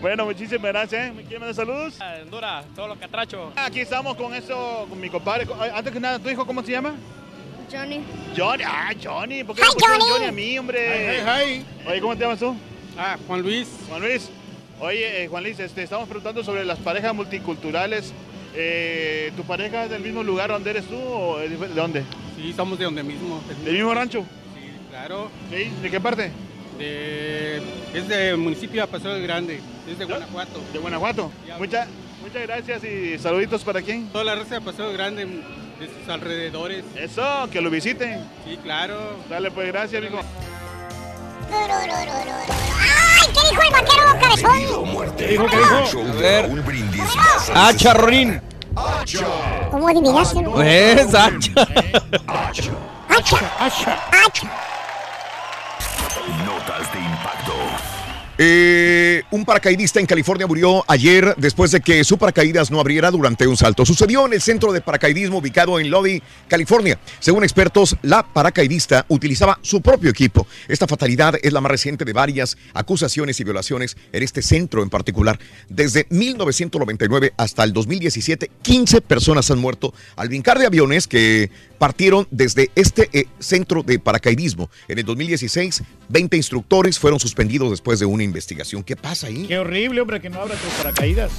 bueno, 0.00 0.24
muchísimas 0.24 0.72
gracias. 0.72 1.14
¿Me 1.14 1.22
quieren 1.22 1.40
mandar 1.40 1.54
saludos? 1.54 1.98
Honduras, 2.22 2.64
todos 2.76 2.88
los 2.88 2.98
catrachos. 2.98 3.52
Aquí 3.56 3.80
estamos 3.80 4.16
con 4.16 4.32
eso, 4.32 4.86
con 4.88 5.00
mi 5.00 5.10
compadre. 5.10 5.46
Antes 5.74 5.92
que 5.92 6.00
nada, 6.00 6.18
¿tu 6.18 6.30
hijo 6.30 6.46
cómo 6.46 6.62
se 6.62 6.72
llama? 6.72 6.94
Johnny. 7.70 8.00
Johnny, 8.36 8.62
ah, 8.64 8.90
Johnny. 9.02 9.42
¿Por 9.42 9.56
qué 9.56 9.62
Hi, 9.62 9.66
Johnny. 9.80 10.04
Johnny 10.08 10.26
a 10.26 10.32
mí, 10.32 10.58
hombre? 10.58 11.22
Hi, 11.24 11.64
Oye, 11.88 12.00
¿cómo 12.00 12.14
te 12.14 12.22
llamas 12.22 12.38
tú? 12.38 12.56
Ah, 12.96 13.16
Juan 13.26 13.42
Luis. 13.42 13.68
Juan 13.88 14.00
Luis. 14.00 14.30
Oye, 14.78 15.24
eh, 15.24 15.28
Juan 15.28 15.42
Luis, 15.42 15.58
este, 15.58 15.82
estamos 15.82 16.06
preguntando 16.06 16.44
sobre 16.44 16.64
las 16.64 16.78
parejas 16.78 17.12
multiculturales. 17.14 18.12
Eh, 18.54 19.32
¿Tu 19.36 19.42
pareja 19.42 19.84
es 19.84 19.90
del 19.90 20.02
mismo 20.02 20.22
lugar 20.22 20.50
donde 20.50 20.70
eres 20.70 20.86
tú 20.86 20.96
o 20.96 21.38
de 21.38 21.48
dónde? 21.74 22.04
Sí, 22.36 22.52
somos 22.52 22.78
de 22.78 22.84
donde 22.84 23.02
mismo. 23.02 23.42
¿Del 23.64 23.74
mismo 23.74 23.92
rancho? 23.92 24.24
Claro. 24.96 25.30
¿Sí? 25.50 25.70
¿De 25.82 25.90
qué 25.90 26.00
parte? 26.00 26.32
De, 26.78 27.62
es 27.92 28.08
del 28.08 28.38
municipio 28.38 28.80
de 28.80 28.88
Paseo 28.88 29.12
del 29.12 29.22
Grande. 29.24 29.60
Es 29.86 29.98
de 29.98 30.04
Guanajuato. 30.06 30.62
¿De 30.72 30.78
Guanajuato? 30.78 31.30
Mucha- 31.58 31.86
muchas 32.22 32.42
gracias 32.46 32.82
y 32.84 33.18
saluditos 33.18 33.62
para 33.62 33.82
quién. 33.82 34.08
Toda 34.08 34.24
la 34.24 34.34
raza 34.36 34.54
de 34.54 34.60
Paseo 34.62 34.86
del 34.88 34.96
Grande, 34.96 35.26
de 35.26 35.86
sus 35.86 36.08
alrededores. 36.08 36.82
Eso, 36.96 37.22
que 37.52 37.60
lo 37.60 37.68
visiten. 37.68 38.26
Sí, 38.46 38.58
claro. 38.62 39.18
Dale, 39.28 39.50
pues 39.50 39.68
gracias, 39.68 40.02
amigo. 40.02 40.20
¡Ay! 41.52 43.28
¿Qué 43.34 43.40
dijo 43.50 43.62
el 43.62 43.70
vaquero 43.70 44.02
cabezón? 44.18 44.50
¿Qué 45.18 45.26
dijo? 45.28 45.46
¿Qué 45.46 45.56
dijo? 45.58 46.00
A 46.00 46.12
ver. 46.14 46.50
Ah. 48.74 49.04
¿Cómo 49.70 49.88
adivinaste? 49.88 50.40
no? 50.42 50.52
Pues, 50.52 51.14
hacha. 51.14 51.52
¡Hacha! 53.08 53.50
¡Hacha! 53.58 54.02
Notas 56.44 56.90
de. 56.92 57.05
Eh, 58.38 59.22
un 59.30 59.46
paracaidista 59.46 59.98
en 59.98 60.04
California 60.04 60.46
murió 60.46 60.84
ayer 60.88 61.34
después 61.38 61.70
de 61.70 61.80
que 61.80 62.04
su 62.04 62.18
paracaídas 62.18 62.70
no 62.70 62.80
abriera 62.80 63.10
durante 63.10 63.46
un 63.46 63.56
salto. 63.56 63.86
Sucedió 63.86 64.26
en 64.26 64.34
el 64.34 64.42
centro 64.42 64.72
de 64.72 64.82
paracaidismo 64.82 65.38
ubicado 65.38 65.80
en 65.80 65.90
Lodi, 65.90 66.22
California. 66.46 66.98
Según 67.18 67.44
expertos, 67.44 67.96
la 68.02 68.22
paracaidista 68.22 69.06
utilizaba 69.08 69.58
su 69.62 69.80
propio 69.80 70.10
equipo. 70.10 70.46
Esta 70.68 70.86
fatalidad 70.86 71.36
es 71.42 71.52
la 71.52 71.62
más 71.62 71.70
reciente 71.70 72.04
de 72.04 72.12
varias 72.12 72.58
acusaciones 72.74 73.40
y 73.40 73.44
violaciones 73.44 73.96
en 74.12 74.22
este 74.22 74.42
centro 74.42 74.82
en 74.82 74.90
particular. 74.90 75.38
Desde 75.70 76.06
1999 76.10 77.32
hasta 77.38 77.64
el 77.64 77.72
2017, 77.72 78.50
15 78.60 79.00
personas 79.00 79.50
han 79.50 79.58
muerto 79.58 79.94
al 80.14 80.28
brincar 80.28 80.58
de 80.58 80.66
aviones 80.66 81.06
que 81.06 81.50
partieron 81.78 82.26
desde 82.30 82.70
este 82.74 83.08
eh, 83.12 83.26
centro 83.38 83.82
de 83.82 83.98
paracaidismo. 83.98 84.70
En 84.88 84.98
el 84.98 85.04
2016, 85.04 85.82
20 86.08 86.36
instructores 86.36 86.98
fueron 86.98 87.20
suspendidos 87.20 87.70
después 87.70 87.98
de 87.98 88.06
una 88.06 88.25
investigación. 88.26 88.84
¿Qué 88.84 88.96
pasa 88.96 89.28
ahí? 89.28 89.46
Qué 89.46 89.58
horrible, 89.58 90.00
hombre, 90.00 90.20
que 90.20 90.28
no 90.30 90.40
abra 90.40 90.54
tus 90.56 90.72
paracaídas. 90.74 91.32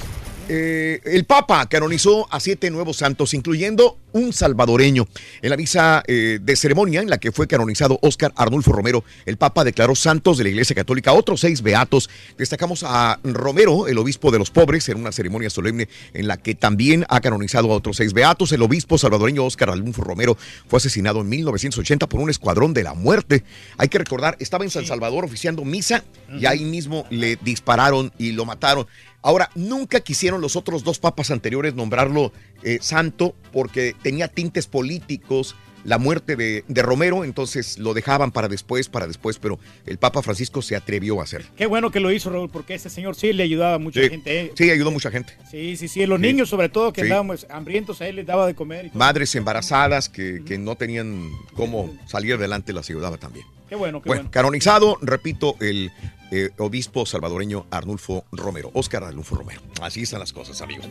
Eh, 0.50 1.00
el 1.04 1.24
Papa 1.24 1.66
canonizó 1.68 2.26
a 2.32 2.40
siete 2.40 2.70
nuevos 2.70 2.96
santos, 2.96 3.34
incluyendo 3.34 3.98
un 4.12 4.32
salvadoreño. 4.32 5.06
En 5.42 5.50
la 5.50 5.58
misa 5.58 6.02
eh, 6.06 6.38
de 6.40 6.56
ceremonia 6.56 7.02
en 7.02 7.10
la 7.10 7.18
que 7.18 7.32
fue 7.32 7.46
canonizado 7.46 7.98
Óscar 8.00 8.32
Arnulfo 8.34 8.72
Romero, 8.72 9.04
el 9.26 9.36
Papa 9.36 9.62
declaró 9.62 9.94
santos 9.94 10.38
de 10.38 10.44
la 10.44 10.50
Iglesia 10.50 10.74
Católica 10.74 11.12
otros 11.12 11.40
seis 11.40 11.60
beatos. 11.60 12.08
Destacamos 12.38 12.82
a 12.86 13.20
Romero, 13.22 13.88
el 13.88 13.98
obispo 13.98 14.30
de 14.30 14.38
los 14.38 14.50
pobres, 14.50 14.88
en 14.88 14.98
una 14.98 15.12
ceremonia 15.12 15.50
solemne 15.50 15.88
en 16.14 16.26
la 16.26 16.38
que 16.38 16.54
también 16.54 17.04
ha 17.10 17.20
canonizado 17.20 17.70
a 17.70 17.76
otros 17.76 17.98
seis 17.98 18.14
beatos. 18.14 18.50
El 18.52 18.62
obispo 18.62 18.96
salvadoreño 18.96 19.44
Óscar 19.44 19.68
Arnulfo 19.68 20.02
Romero 20.02 20.38
fue 20.66 20.78
asesinado 20.78 21.20
en 21.20 21.28
1980 21.28 22.08
por 22.08 22.20
un 22.20 22.30
escuadrón 22.30 22.72
de 22.72 22.84
la 22.84 22.94
muerte. 22.94 23.44
Hay 23.76 23.88
que 23.88 23.98
recordar, 23.98 24.36
estaba 24.40 24.64
en 24.64 24.70
San 24.70 24.86
Salvador 24.86 25.26
oficiando 25.26 25.64
misa 25.64 26.04
y 26.38 26.46
ahí 26.46 26.64
mismo 26.64 27.06
le 27.10 27.36
dispararon 27.36 28.12
y 28.18 28.32
lo 28.32 28.46
mataron. 28.46 28.86
Ahora, 29.22 29.50
nunca 29.54 30.00
quisieron 30.00 30.40
los 30.40 30.54
otros 30.56 30.84
dos 30.84 30.98
papas 30.98 31.30
anteriores 31.30 31.74
nombrarlo 31.74 32.32
eh, 32.62 32.78
santo 32.80 33.34
porque 33.52 33.94
tenía 34.02 34.28
tintes 34.28 34.66
políticos 34.66 35.56
la 35.84 35.96
muerte 35.96 36.36
de, 36.36 36.64
de 36.66 36.82
Romero, 36.82 37.24
entonces 37.24 37.78
lo 37.78 37.94
dejaban 37.94 38.30
para 38.32 38.48
después, 38.48 38.88
para 38.88 39.06
después, 39.06 39.38
pero 39.38 39.58
el 39.86 39.96
Papa 39.96 40.22
Francisco 40.22 40.60
se 40.60 40.74
atrevió 40.76 41.20
a 41.20 41.22
hacer. 41.22 41.44
Qué 41.56 41.66
bueno 41.66 41.90
que 41.90 42.00
lo 42.00 42.10
hizo, 42.10 42.30
Raúl, 42.30 42.50
porque 42.50 42.74
ese 42.74 42.90
señor 42.90 43.14
sí 43.14 43.32
le 43.32 43.44
ayudaba 43.44 43.74
a 43.74 43.78
mucha 43.78 44.02
Sí, 44.02 44.08
gente. 44.10 44.40
¿eh? 44.40 44.52
sí, 44.56 44.70
ayudó 44.70 44.88
a 44.90 44.92
mucha 44.92 45.10
gente. 45.10 45.32
Sí, 45.50 45.76
sí, 45.76 45.88
sí. 45.88 46.04
Los 46.04 46.20
Sí. 46.20 46.26
niños, 46.26 46.48
sobre 46.48 46.68
todo, 46.68 46.92
que 46.92 47.02
Sí. 47.02 47.06
andábamos 47.06 47.46
hambrientos, 47.48 48.00
a 48.02 48.08
él 48.08 48.16
les 48.16 48.26
daba 48.26 48.46
de 48.46 48.54
comer. 48.54 48.86
y 48.86 48.88
todo. 48.90 48.98
Madres 48.98 49.34
embarazadas 49.36 50.08
que, 50.08 50.42
que 50.44 50.58
no 50.58 50.74
tenían 50.76 51.30
cómo 51.54 51.96
salir 52.06 52.34
adelante 52.34 52.72
las 52.72 52.90
ayudaba 52.90 53.16
también. 53.16 53.46
Qué 53.68 53.76
bueno, 53.76 54.02
qué 54.02 54.08
Bueno, 54.08 54.22
bueno. 54.24 54.30
canonizado, 54.32 54.98
repito, 55.00 55.56
el 55.60 55.90
eh, 56.30 56.50
obispo 56.58 57.06
salvadoreño 57.06 57.66
Arnulfo 57.70 58.24
Romero, 58.32 58.70
Óscar 58.74 59.04
Arnulfo 59.04 59.36
Romero. 59.36 59.60
Así 59.80 60.02
están 60.02 60.20
las 60.20 60.32
cosas, 60.32 60.60
amigos. 60.60 60.86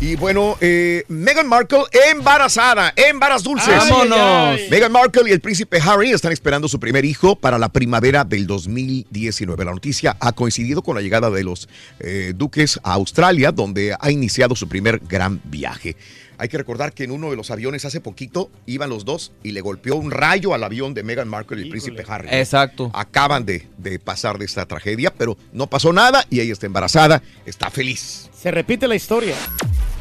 Y 0.00 0.16
bueno, 0.16 0.56
eh, 0.60 1.04
Meghan 1.08 1.48
Markle 1.48 1.84
embarazada, 2.10 2.92
embaraz 2.96 3.42
dulces. 3.42 3.76
Vámonos. 3.88 4.60
Meghan 4.70 4.92
Markle 4.92 5.30
y 5.30 5.32
el 5.32 5.40
príncipe 5.40 5.78
Harry 5.80 6.10
están 6.10 6.32
esperando 6.32 6.68
su 6.68 6.80
primer 6.80 7.04
hijo 7.04 7.36
para 7.36 7.58
la 7.58 7.68
primavera 7.68 8.24
del 8.24 8.46
2019. 8.46 9.64
La 9.64 9.72
noticia 9.72 10.16
ha 10.20 10.32
coincidido 10.32 10.82
con 10.82 10.96
la 10.96 11.02
llegada 11.02 11.30
de 11.30 11.44
los 11.44 11.68
eh, 12.00 12.32
duques 12.34 12.80
a 12.82 12.94
Australia, 12.94 13.52
donde 13.52 13.96
ha 13.98 14.10
iniciado 14.10 14.56
su 14.56 14.68
primer 14.68 14.98
gran 14.98 15.40
viaje. 15.44 15.96
Hay 16.38 16.48
que 16.48 16.58
recordar 16.58 16.92
que 16.92 17.04
en 17.04 17.10
uno 17.10 17.30
de 17.30 17.36
los 17.36 17.50
aviones 17.50 17.84
hace 17.84 18.00
poquito 18.00 18.50
iban 18.66 18.90
los 18.90 19.04
dos 19.04 19.32
y 19.42 19.52
le 19.52 19.60
golpeó 19.60 19.96
un 19.96 20.10
rayo 20.10 20.54
al 20.54 20.64
avión 20.64 20.94
de 20.94 21.02
Meghan 21.02 21.28
Markle 21.28 21.60
y 21.60 21.64
el 21.64 21.68
príncipe 21.70 22.04
Harry. 22.08 22.28
Exacto. 22.30 22.90
Acaban 22.94 23.44
de, 23.46 23.68
de 23.78 23.98
pasar 23.98 24.38
de 24.38 24.44
esta 24.44 24.66
tragedia, 24.66 25.12
pero 25.16 25.36
no 25.52 25.68
pasó 25.68 25.92
nada 25.92 26.24
y 26.30 26.40
ella 26.40 26.52
está 26.52 26.66
embarazada, 26.66 27.22
está 27.46 27.70
feliz. 27.70 28.28
Se 28.36 28.50
repite 28.50 28.86
la 28.88 28.94
historia. 28.96 29.36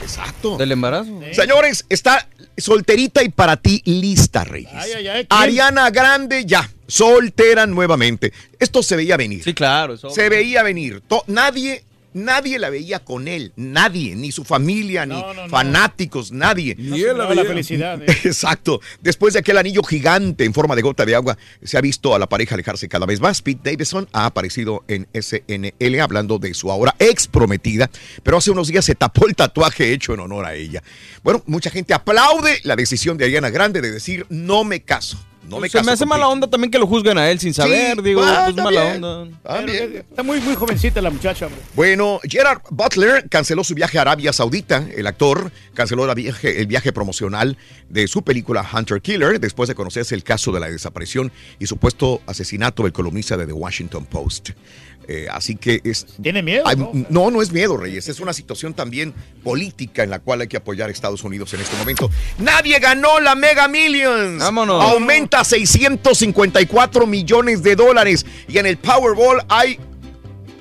Exacto. 0.01 0.57
Del 0.57 0.71
embarazo. 0.71 1.19
Señores, 1.31 1.85
está 1.89 2.27
solterita 2.57 3.23
y 3.23 3.29
para 3.29 3.57
ti 3.57 3.81
lista, 3.85 4.43
Reyes. 4.43 4.69
Ay, 4.73 4.91
ay, 4.97 5.07
ay, 5.07 5.25
¿quién? 5.25 5.39
Ariana 5.41 5.89
Grande 5.91 6.45
ya, 6.45 6.69
soltera 6.87 7.65
nuevamente. 7.67 8.33
Esto 8.59 8.83
se 8.83 8.95
veía 8.95 9.17
venir. 9.17 9.43
Sí, 9.43 9.53
claro. 9.53 9.93
eso- 9.93 10.09
Se 10.09 10.29
veía 10.29 10.61
venir. 10.63 11.01
To- 11.07 11.23
nadie, 11.27 11.83
nadie 12.13 12.59
la 12.59 12.69
veía 12.69 12.99
con 13.03 13.27
él. 13.27 13.53
Nadie, 13.55 14.15
ni 14.15 14.31
su 14.31 14.43
familia, 14.43 15.05
ni 15.05 15.23
fanáticos, 15.49 16.31
nadie. 16.31 16.75
Ni 16.77 17.01
él 17.01 17.17
la 17.17 17.23
No, 17.25 17.33
la 17.33 17.41
veía. 17.41 17.45
felicidad, 17.45 18.01
eh. 18.07 18.17
Exacto. 18.23 18.81
Después 19.01 19.33
de 19.33 19.39
aquel 19.39 19.57
anillo 19.57 19.83
gigante 19.83 20.45
en 20.45 20.53
forma 20.53 20.75
de 20.75 20.81
gota 20.81 21.05
de 21.05 21.15
agua, 21.15 21.37
se 21.63 21.77
ha 21.77 21.81
visto 21.81 22.13
a 22.15 22.19
la 22.19 22.27
pareja 22.27 22.55
alejarse 22.55 22.87
cada 22.87 23.05
vez 23.05 23.19
más. 23.19 23.41
Pete 23.41 23.71
Davidson 23.71 24.07
ha 24.13 24.25
aparecido 24.25 24.83
en 24.87 25.07
SNL 25.13 25.99
hablando 26.01 26.39
de 26.39 26.53
su 26.53 26.71
ahora 26.71 26.95
ex 26.99 27.27
prometida, 27.27 27.89
pero 28.23 28.37
hace 28.37 28.51
unos 28.51 28.67
días 28.67 28.85
se 28.85 28.95
tapó 28.95 29.27
el 29.27 29.35
tatuaje 29.35 29.91
hecho 29.93 30.13
en 30.13 30.19
honor 30.21 30.45
a 30.45 30.55
ella. 30.55 30.83
Bueno, 31.23 31.43
mucha 31.45 31.69
gente 31.69 31.93
aplaude 31.93 32.59
la 32.63 32.75
decisión 32.75 33.17
de 33.17 33.25
Ariana 33.25 33.49
Grande 33.49 33.81
de 33.81 33.91
decir 33.91 34.25
no 34.29 34.63
me 34.63 34.81
caso. 34.81 35.17
No 35.49 35.59
me 35.59 35.67
se 35.69 35.73
caso 35.77 35.85
me 35.85 35.91
hace 35.91 35.99
contigo". 36.05 36.17
mala 36.17 36.27
onda 36.29 36.47
también 36.49 36.71
que 36.71 36.79
lo 36.79 36.87
juzguen 36.87 37.17
a 37.17 37.29
él 37.29 37.39
sin 37.39 37.53
saber. 37.53 38.01
digo, 38.01 38.21
ah, 38.23 38.43
pues 38.51 38.55
mala 38.63 38.85
onda. 38.95 39.27
Está 40.09 40.23
muy, 40.23 40.39
muy 40.41 40.55
jovencita 40.55 41.01
la 41.01 41.09
muchacha, 41.09 41.47
hombre. 41.47 41.61
Bueno, 41.75 42.19
Gerard 42.23 42.61
Butler 42.69 43.27
canceló 43.29 43.63
su 43.63 43.75
viaje 43.75 43.97
a 43.97 44.01
Arabia 44.01 44.31
Saudita. 44.33 44.85
El 44.95 45.05
actor 45.07 45.51
canceló 45.73 46.05
la 46.07 46.13
viaje- 46.13 46.59
el 46.61 46.67
viaje 46.67 46.91
promocional 46.93 47.57
de 47.89 48.07
su 48.07 48.23
película 48.23 48.67
Hunter 48.73 49.01
Killer 49.01 49.39
después 49.39 49.67
de 49.67 49.75
conocerse 49.75 50.15
el 50.15 50.23
caso 50.23 50.51
de 50.51 50.59
la 50.59 50.67
desaparición 50.69 51.31
y 51.59 51.67
supuesto 51.67 52.21
asesinato 52.25 52.83
del 52.83 52.93
columnista 52.93 53.37
de 53.37 53.45
The 53.45 53.53
Washington 53.53 54.05
Post. 54.05 54.51
Eh, 55.07 55.27
así 55.31 55.55
que 55.55 55.81
es... 55.83 56.05
¿Tiene 56.21 56.41
miedo? 56.41 56.63
Hay- 56.65 56.75
no? 56.77 56.91
no, 57.09 57.31
no 57.31 57.41
es 57.41 57.51
miedo, 57.51 57.75
Reyes. 57.77 58.07
Es 58.07 58.19
una 58.19 58.33
situación 58.33 58.73
también 58.73 59.13
política 59.43 60.03
en 60.03 60.09
la 60.09 60.19
cual 60.19 60.41
hay 60.41 60.47
que 60.47 60.57
apoyar 60.57 60.89
a 60.89 60.91
Estados 60.91 61.23
Unidos 61.23 61.53
en 61.53 61.61
este 61.61 61.75
momento. 61.77 62.09
Nadie 62.37 62.79
ganó 62.79 63.19
la 63.19 63.35
Mega 63.35 63.67
Millions. 63.67 64.39
Vámonos. 64.39 64.81
Aumenta 64.83 65.41
a 65.41 65.43
654 65.43 67.05
millones 67.07 67.63
de 67.63 67.75
dólares. 67.75 68.25
Y 68.47 68.57
en 68.57 68.65
el 68.65 68.77
Powerball 68.77 69.43
hay 69.49 69.79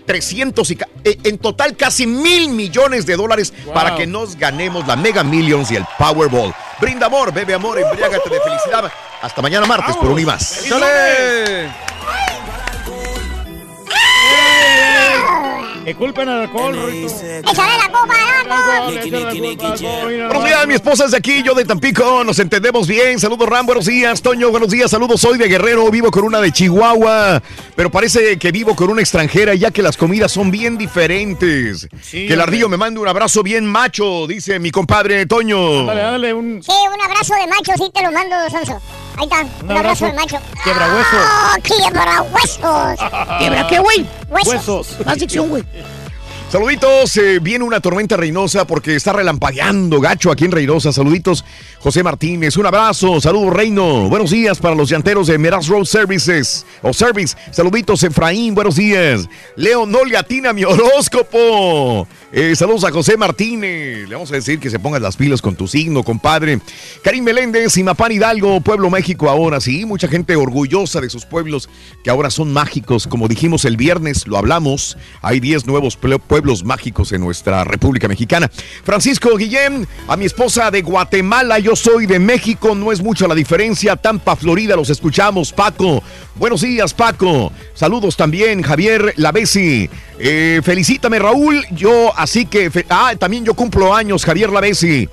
300 0.07 0.69
y 0.73 0.79
eh, 1.05 1.17
en 1.25 1.39
total 1.39 1.77
casi 1.77 2.07
mil 2.09 2.49
millones 2.49 3.07
de 3.07 3.15
dólares 3.17 3.53
Wow. 3.65 3.75
para 3.75 3.95
que 3.97 4.07
nos 4.07 4.37
ganemos 4.37 4.87
la 4.89 4.97
Mega 4.97 5.23
Millions 5.23 5.71
y 5.71 5.77
el 5.77 5.85
Powerball. 5.99 6.53
Brinda 6.81 7.07
amor, 7.07 7.33
bebe 7.33 7.55
amor, 7.55 7.79
embriágate 7.79 8.29
de 8.29 8.41
felicidad. 8.41 8.93
Hasta 9.23 9.41
mañana 9.41 9.65
martes 9.67 9.95
por 9.97 10.11
un 10.11 10.19
y 10.19 10.25
más. 10.25 10.65
Que 15.85 15.97
culpen 15.97 16.29
al 16.29 16.43
alcohol. 16.43 16.77
¡Échale 16.77 17.77
la 17.77 17.89
copa, 17.91 18.15
Erasmo! 18.45 18.93
Buenos 20.29 20.45
días, 20.45 20.67
mi 20.69 20.75
esposa 20.75 21.07
es 21.07 21.11
de 21.11 21.17
aquí, 21.17 21.43
yo 21.43 21.55
de 21.55 21.65
Tampico, 21.65 22.23
nos 22.23 22.39
entendemos 22.39 22.87
bien. 22.87 23.19
Saludos, 23.19 23.49
Ram, 23.49 23.67
buenos 23.67 23.87
días. 23.87 24.23
Toño, 24.23 24.51
buenos 24.51 24.71
días, 24.71 24.93
saludos. 24.93 25.21
Soy 25.21 25.39
de 25.39 25.49
Guerrero, 25.49 25.91
vivo 25.91 26.13
con 26.13 26.25
una 26.25 26.41
de 26.41 26.53
Chihuahua, 26.53 27.43
pero 27.75 27.91
parece 27.91 28.39
que 28.39 28.53
vivo 28.53 28.77
con 28.77 28.91
una 28.91 29.01
extranjera 29.01 29.55
ya 29.55 29.73
que 29.73 29.83
las 29.83 29.97
comidas 29.97 30.31
son 30.31 30.53
bien 30.53 30.79
diferentes. 30.79 31.89
que 32.11 32.33
el 32.33 32.41
ardillo 32.41 32.69
me 32.69 32.77
mande 32.77 33.01
un 33.01 33.09
abrazo 33.09 33.43
bien 33.43 33.67
macho, 33.67 34.27
dice 34.29 34.61
mi 34.61 34.71
compadre 34.71 35.27
Toño. 35.27 35.87
Dale, 35.87 36.01
dale 36.03 36.35
un... 36.35 36.63
Sí, 36.63 36.73
un 36.95 37.01
abrazo 37.01 37.35
de 37.35 37.47
macho, 37.49 37.73
sí 37.77 37.91
te 37.93 38.03
lo 38.03 38.13
mando, 38.13 38.37
Sonso. 38.51 38.81
Ahí 39.17 39.25
está, 39.25 39.47
un, 39.63 39.71
abrazo, 39.71 40.07
de 40.07 40.13
macho. 40.15 40.39
Quiebra 40.65 40.87
huesos. 40.95 41.21
¡Ah, 41.25 41.57
quiebra 41.63 42.23
huesos! 42.23 43.11
¿Quiebra 43.39 43.67
qué, 43.69 43.79
güey? 43.79 44.07
Huesos. 44.29 44.97
Más 45.05 45.19
dicción, 45.19 45.49
güey. 45.49 45.65
Saluditos, 46.53 47.17
eh, 47.17 47.39
viene 47.41 47.65
una 47.65 47.81
tormenta 47.81 48.15
reinosa 48.15 48.67
porque 48.67 48.95
está 48.95 49.15
relampagueando 49.15 50.03
gacho 50.03 50.31
aquí 50.31 50.45
en 50.45 50.53
Reynosa. 50.53 50.93
Saluditos, 50.93 51.47
José 51.83 52.05
Martínez, 52.05 52.57
un 52.59 52.65
abrazo, 52.65 53.21
saludos 53.21 53.53
Reino, 53.53 54.09
buenos 54.09 54.31
días 54.31 54.61
para 54.61 54.77
los 54.77 54.89
llanteros 54.89 55.27
de 55.27 55.37
Meraz 55.37 55.67
Road 55.67 55.85
Services 55.85 56.65
o 56.81 56.93
Service. 56.93 57.37
Saluditos, 57.51 58.05
Efraín, 58.05 58.55
buenos 58.55 58.77
días. 58.77 59.29
Leo, 59.57 59.85
no 59.85 60.05
le 60.05 60.17
atina 60.17 60.53
mi 60.53 60.63
horóscopo. 60.65 62.07
Eh, 62.31 62.55
saludos 62.55 62.85
a 62.85 62.93
José 62.93 63.17
Martínez. 63.17 64.09
Le 64.09 64.15
vamos 64.15 64.31
a 64.31 64.37
decir 64.37 64.61
que 64.61 64.71
se 64.71 64.79
pongan 64.79 65.03
las 65.03 65.17
pilas 65.17 65.43
con 65.43 65.57
tu 65.57 65.67
signo, 65.67 66.05
compadre. 66.05 66.61
Karim 67.03 67.25
Meléndez, 67.25 67.77
Imapán 67.77 68.13
Hidalgo, 68.13 68.61
Pueblo 68.61 68.89
México 68.89 69.29
ahora 69.29 69.61
sí. 69.61 69.85
Mucha 69.85 70.07
gente 70.07 70.37
orgullosa 70.37 71.01
de 71.01 71.11
sus 71.11 71.27
pueblos 71.27 71.69
que 72.05 72.11
ahora 72.11 72.31
son 72.31 72.53
mágicos. 72.53 73.09
Como 73.09 73.27
dijimos 73.27 73.65
el 73.65 73.77
viernes, 73.77 74.29
lo 74.29 74.39
hablamos. 74.39 74.97
Hay 75.21 75.41
10 75.41 75.67
nuevos 75.67 75.97
pueblos 75.97 76.65
mágicos 76.65 77.13
en 77.13 77.21
nuestra 77.23 77.65
República 77.65 78.09
Mexicana. 78.09 78.51
Francisco 78.85 79.37
Guillén, 79.37 79.87
a 80.07 80.17
mi 80.17 80.25
esposa 80.25 80.71
de 80.71 80.81
Guatemala, 80.81 81.59
yo 81.59 81.72
soy 81.77 82.07
de 82.07 82.19
México, 82.19 82.75
no 82.75 82.93
es 82.93 83.03
mucha 83.03 83.27
la 83.27 83.35
diferencia. 83.35 83.97
Tampa, 83.97 84.37
Florida, 84.37 84.77
los 84.77 84.91
escuchamos. 84.91 85.53
Paco, 85.53 86.03
buenos 86.35 86.61
días, 86.63 86.95
Paco. 86.95 87.53
Saludos 87.75 88.17
también, 88.17 88.63
Javier 88.63 89.15
Lavesi. 89.17 89.89
Eh, 90.19 90.61
felicítame, 90.65 91.19
Raúl. 91.19 91.65
Yo, 91.71 92.13
así 92.17 92.47
que. 92.47 92.71
ah, 92.89 93.15
también 93.19 93.45
yo 93.45 93.55
cumplo 93.55 93.95
años, 93.95 94.25
Javier 94.25 94.51
Lavesi. 94.51 95.09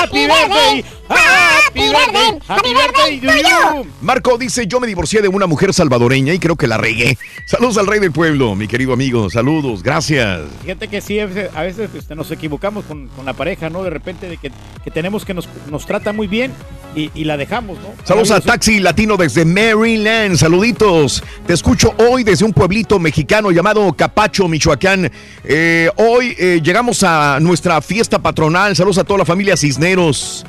Happy 0.00 0.26
birthday, 0.26 0.82
happy 1.10 1.90
birthday, 1.90 2.40
happy 2.48 2.72
birthday 2.72 3.20
to 3.20 3.36
you. 3.36 3.86
Marco 4.00 4.38
dice, 4.38 4.66
yo 4.66 4.80
me 4.80 4.86
divorcié 4.86 5.20
de 5.20 5.28
una 5.28 5.46
mujer 5.46 5.74
salvadoreña 5.74 6.32
y 6.32 6.38
creo 6.38 6.56
que 6.56 6.66
la 6.66 6.78
regué. 6.78 7.18
Saludos 7.44 7.76
al 7.76 7.86
rey 7.86 8.00
del 8.00 8.10
pueblo, 8.10 8.54
mi 8.54 8.66
querido 8.66 8.94
amigo. 8.94 9.28
Saludos, 9.28 9.82
gracias. 9.82 10.40
Fíjate 10.62 10.88
que 10.88 11.02
sí, 11.02 11.20
a 11.20 11.26
veces, 11.26 11.50
a 11.54 11.62
veces, 11.62 11.90
este, 11.94 12.14
nos 12.14 12.30
equivocamos 12.30 12.86
con, 12.86 13.08
con, 13.08 13.26
la 13.26 13.34
pareja, 13.34 13.68
¿no? 13.68 13.82
De 13.82 13.90
repente 13.90 14.26
de 14.26 14.38
que, 14.38 14.50
que 14.82 14.90
tenemos 14.90 15.26
que 15.26 15.34
nos, 15.34 15.46
nos 15.70 15.84
trata 15.84 16.14
muy 16.14 16.26
bien 16.26 16.50
y, 16.96 17.10
y, 17.14 17.24
la 17.24 17.36
dejamos, 17.36 17.78
¿no? 17.78 17.88
Saludos 18.04 18.30
a 18.30 18.40
Taxi 18.40 18.80
Latino 18.80 19.18
desde 19.18 19.44
Maryland. 19.44 20.36
Saluditos. 20.36 21.22
Te 21.46 21.52
escucho 21.52 21.94
hoy 21.98 22.24
desde 22.24 22.46
un 22.46 22.54
pueblito 22.54 22.98
mexicano 22.98 23.50
llamado 23.50 23.92
Capacho, 23.92 24.48
Michoacán. 24.48 25.12
Eh, 25.44 25.90
hoy 25.96 26.34
eh, 26.38 26.60
llegamos 26.64 27.02
a 27.02 27.38
nuestra 27.40 27.80
fiesta 27.82 28.18
patronal. 28.18 28.74
Saludos 28.74 28.98
a 28.98 29.04
toda 29.04 29.18
la 29.18 29.24
familia 29.24 29.56
Cisneros. 29.90 30.44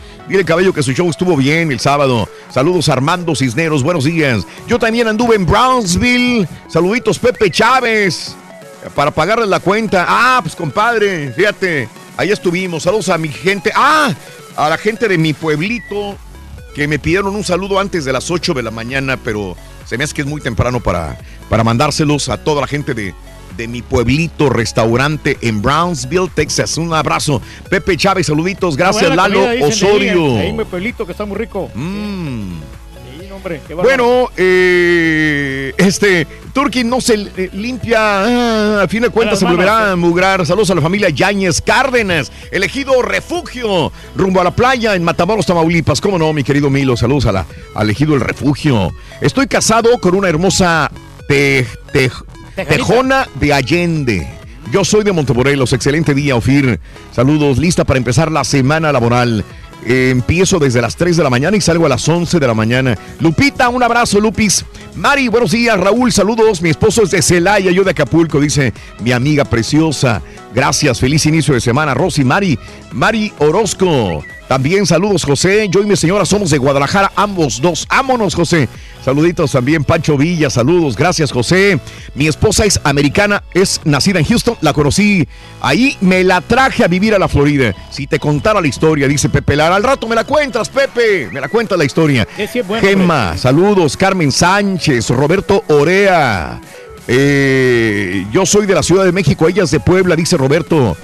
Cabello 0.45 0.71
que 0.71 0.83
su 0.83 0.93
show 0.93 1.09
estuvo 1.09 1.35
bien 1.35 1.71
el 1.71 1.79
sábado. 1.79 2.29
Saludos 2.51 2.89
Armando 2.89 3.35
Cisneros, 3.35 3.81
buenos 3.81 4.03
días. 4.03 4.45
Yo 4.67 4.77
también 4.77 5.07
anduve 5.07 5.35
en 5.35 5.47
Brownsville. 5.47 6.47
Saluditos 6.67 7.17
Pepe 7.17 7.49
Chávez. 7.49 8.35
Para 8.95 9.09
pagarle 9.09 9.47
la 9.47 9.59
cuenta. 9.59 10.05
Ah, 10.07 10.39
pues 10.43 10.55
compadre, 10.55 11.31
fíjate. 11.31 11.89
Ahí 12.17 12.29
estuvimos. 12.29 12.83
Saludos 12.83 13.09
a 13.09 13.17
mi 13.17 13.29
gente. 13.29 13.71
Ah, 13.75 14.13
a 14.55 14.69
la 14.69 14.77
gente 14.77 15.07
de 15.07 15.17
mi 15.17 15.33
pueblito 15.33 16.15
que 16.75 16.87
me 16.87 16.99
pidieron 16.99 17.35
un 17.35 17.43
saludo 17.43 17.79
antes 17.79 18.05
de 18.05 18.13
las 18.13 18.29
8 18.29 18.53
de 18.53 18.61
la 18.61 18.71
mañana, 18.71 19.17
pero 19.17 19.57
se 19.85 19.97
me 19.97 20.03
hace 20.03 20.13
que 20.13 20.21
es 20.21 20.27
muy 20.27 20.39
temprano 20.39 20.79
para, 20.81 21.17
para 21.49 21.63
mandárselos 21.63 22.29
a 22.29 22.37
toda 22.37 22.61
la 22.61 22.67
gente 22.67 22.93
de, 22.93 23.15
de 23.61 23.67
mi 23.67 23.83
pueblito 23.83 24.49
restaurante 24.49 25.37
en 25.41 25.61
Brownsville, 25.61 26.29
Texas. 26.33 26.79
Un 26.79 26.91
abrazo. 26.95 27.43
Pepe 27.69 27.95
Chávez, 27.95 28.25
saluditos. 28.25 28.75
Gracias, 28.75 29.15
Lalo 29.15 29.45
Osorio. 29.61 30.39
Ahí, 30.39 30.51
mi 30.51 30.63
pueblito 30.63 31.05
que 31.05 31.11
está 31.11 31.25
muy 31.25 31.37
rico. 31.37 31.69
Mm. 31.75 32.55
Sí, 33.19 33.31
hombre, 33.31 33.61
bueno, 33.75 34.29
eh, 34.35 35.73
este, 35.77 36.25
Turkey 36.53 36.83
no 36.83 37.01
se 37.01 37.13
eh, 37.37 37.49
limpia, 37.53 37.99
ah, 37.99 38.81
a 38.81 38.87
fin 38.87 39.03
de 39.03 39.09
cuentas 39.09 39.37
se 39.37 39.45
volverá 39.45 39.91
a 39.91 39.95
mugrar. 39.95 40.43
Saludos 40.43 40.71
a 40.71 40.75
la 40.75 40.81
familia 40.81 41.09
Yáñez 41.09 41.61
Cárdenas, 41.61 42.31
elegido 42.49 42.99
refugio 43.03 43.91
rumbo 44.15 44.41
a 44.41 44.43
la 44.43 44.55
playa 44.55 44.95
en 44.95 45.03
Matamoros, 45.03 45.45
Tamaulipas. 45.45 46.01
¿Cómo 46.01 46.17
no, 46.17 46.33
mi 46.33 46.43
querido 46.43 46.71
Milo? 46.71 46.97
Saludos 46.97 47.27
a 47.27 47.31
la 47.31 47.45
a 47.75 47.83
elegido 47.83 48.15
el 48.15 48.21
refugio. 48.21 48.91
Estoy 49.21 49.45
casado 49.45 49.99
con 49.99 50.15
una 50.15 50.29
hermosa 50.29 50.89
te, 51.27 51.67
te, 51.93 52.11
Tejona 52.67 53.27
de 53.35 53.53
Allende. 53.53 54.27
Yo 54.71 54.85
soy 54.85 55.03
de 55.03 55.11
Montemorelos. 55.11 55.73
Excelente 55.73 56.13
día, 56.13 56.35
Ofir. 56.35 56.79
Saludos. 57.11 57.57
Lista 57.57 57.83
para 57.83 57.97
empezar 57.97 58.31
la 58.31 58.43
semana 58.43 58.91
laboral. 58.91 59.43
Eh, 59.85 60.09
empiezo 60.11 60.59
desde 60.59 60.81
las 60.81 60.95
3 60.95 61.17
de 61.17 61.23
la 61.23 61.29
mañana 61.29 61.57
y 61.57 61.61
salgo 61.61 61.85
a 61.85 61.89
las 61.89 62.07
11 62.07 62.39
de 62.39 62.47
la 62.47 62.53
mañana. 62.53 62.97
Lupita, 63.19 63.69
un 63.69 63.81
abrazo, 63.81 64.19
Lupis. 64.19 64.63
Mari, 64.95 65.27
buenos 65.27 65.51
días. 65.51 65.79
Raúl, 65.79 66.11
saludos. 66.11 66.61
Mi 66.61 66.69
esposo 66.69 67.03
es 67.03 67.11
de 67.11 67.21
Celaya, 67.21 67.71
yo 67.71 67.83
de 67.83 67.91
Acapulco, 67.91 68.39
dice 68.39 68.73
mi 69.03 69.11
amiga 69.11 69.43
preciosa. 69.45 70.21
Gracias, 70.53 70.99
feliz 70.99 71.25
inicio 71.25 71.53
de 71.53 71.61
semana. 71.61 71.93
Rosy, 71.93 72.23
Mari, 72.23 72.59
Mari 72.91 73.31
Orozco. 73.39 74.23
También 74.47 74.85
saludos, 74.85 75.23
José. 75.23 75.69
Yo 75.69 75.81
y 75.81 75.85
mi 75.85 75.95
señora 75.95 76.25
somos 76.25 76.49
de 76.49 76.57
Guadalajara, 76.57 77.13
ambos 77.15 77.61
dos. 77.61 77.85
Ámonos, 77.87 78.35
José. 78.35 78.67
Saluditos 79.05 79.53
también, 79.53 79.85
Pancho 79.85 80.17
Villa. 80.17 80.49
Saludos, 80.49 80.97
gracias, 80.97 81.31
José. 81.31 81.79
Mi 82.15 82.27
esposa 82.27 82.65
es 82.65 82.77
americana, 82.83 83.43
es 83.53 83.79
nacida 83.85 84.19
en 84.19 84.25
Houston. 84.25 84.57
La 84.59 84.73
conocí 84.73 85.25
ahí, 85.61 85.95
me 86.01 86.25
la 86.25 86.41
traje 86.41 86.83
a 86.83 86.89
vivir 86.89 87.15
a 87.15 87.19
la 87.19 87.29
Florida. 87.29 87.73
Si 87.89 88.07
te 88.07 88.19
contara 88.19 88.59
la 88.59 88.67
historia, 88.67 89.07
dice 89.07 89.29
Pepe 89.29 89.55
Lara. 89.55 89.77
Al 89.77 89.83
rato 89.83 90.05
me 90.05 90.15
la 90.15 90.25
cuentas, 90.25 90.67
Pepe. 90.67 91.29
Me 91.31 91.39
la 91.39 91.47
cuentas 91.47 91.77
la 91.77 91.85
historia. 91.85 92.27
Gemma, 92.81 93.37
saludos. 93.37 93.95
Carmen 93.95 94.33
Sánchez, 94.33 95.11
Roberto 95.11 95.63
Orea. 95.69 96.59
Eh, 97.07 98.25
yo 98.31 98.45
soy 98.45 98.65
de 98.65 98.75
la 98.75 98.83
Ciudad 98.83 99.05
de 99.05 99.11
México, 99.11 99.47
ella 99.47 99.63
de 99.71 99.79
Puebla, 99.79 100.15
dice 100.15 100.37
Roberto. 100.37 100.97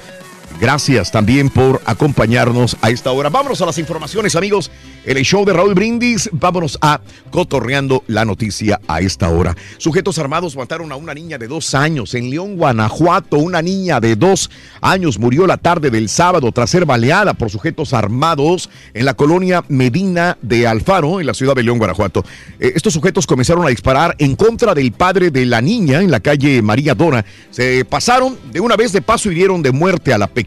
Gracias 0.60 1.12
también 1.12 1.52
por 1.52 1.84
acompañarnos 1.86 2.78
a 2.82 2.90
esta 2.90 3.12
hora. 3.12 3.30
Vámonos 3.30 3.62
a 3.62 3.68
las 3.68 3.78
informaciones, 3.78 4.36
amigos. 4.36 4.72
El 5.06 5.24
show 5.24 5.46
de 5.46 5.54
Raúl 5.54 5.76
Brindis. 5.76 6.32
Vámonos 6.34 6.80
a 6.82 7.00
cotorreando 7.30 8.04
la 8.08 8.26
noticia 8.26 8.82
a 8.88 9.00
esta 9.00 9.30
hora. 9.30 9.56
Sujetos 9.78 10.18
armados 10.18 10.58
mataron 10.58 10.92
a 10.92 10.96
una 10.96 11.14
niña 11.14 11.38
de 11.38 11.48
dos 11.48 11.76
años 11.76 12.16
en 12.16 12.32
León, 12.32 12.58
Guanajuato. 12.58 13.38
Una 13.38 13.62
niña 13.62 14.00
de 14.00 14.16
dos 14.16 14.50
años 14.82 15.20
murió 15.20 15.46
la 15.46 15.58
tarde 15.58 15.92
del 15.92 16.10
sábado 16.10 16.52
tras 16.52 16.72
ser 16.72 16.86
baleada 16.86 17.36
por 17.36 17.52
sujetos 17.52 17.94
armados 17.94 18.68
en 18.96 19.06
la 19.06 19.14
colonia 19.14 19.64
Medina 19.68 20.40
de 20.42 20.66
Alfaro, 20.66 21.20
en 21.20 21.28
la 21.28 21.36
ciudad 21.36 21.54
de 21.54 21.62
León, 21.62 21.78
Guanajuato. 21.78 22.26
Eh, 22.60 22.72
estos 22.76 22.94
sujetos 22.94 23.28
comenzaron 23.28 23.64
a 23.64 23.70
disparar 23.70 24.16
en 24.18 24.36
contra 24.36 24.74
del 24.74 24.92
padre 24.92 25.30
de 25.30 25.46
la 25.46 25.62
niña 25.62 26.02
en 26.02 26.10
la 26.10 26.20
calle 26.20 26.64
María 26.64 26.96
Dora. 26.96 27.24
Se 27.52 27.86
pasaron 27.86 28.40
de 28.52 28.60
una 28.60 28.76
vez 28.76 28.92
de 28.92 29.04
paso 29.04 29.32
y 29.32 29.36
dieron 29.36 29.62
de 29.62 29.72
muerte 29.72 30.14
a 30.14 30.18
la 30.18 30.26
pequeña 30.26 30.47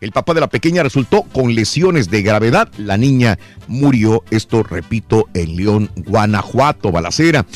El 0.00 0.12
papá 0.12 0.34
de 0.34 0.40
la 0.40 0.48
pequeña 0.48 0.82
resultó 0.82 1.22
con 1.22 1.54
lesiones 1.54 2.10
de 2.10 2.22
gravedad. 2.22 2.68
La 2.78 2.96
niña 2.96 3.38
murió, 3.68 4.24
esto 4.30 4.62
repito, 4.62 5.28
en 5.34 5.56
León, 5.56 5.90
Guanajuato, 5.96 6.90
balacera. 6.90 7.46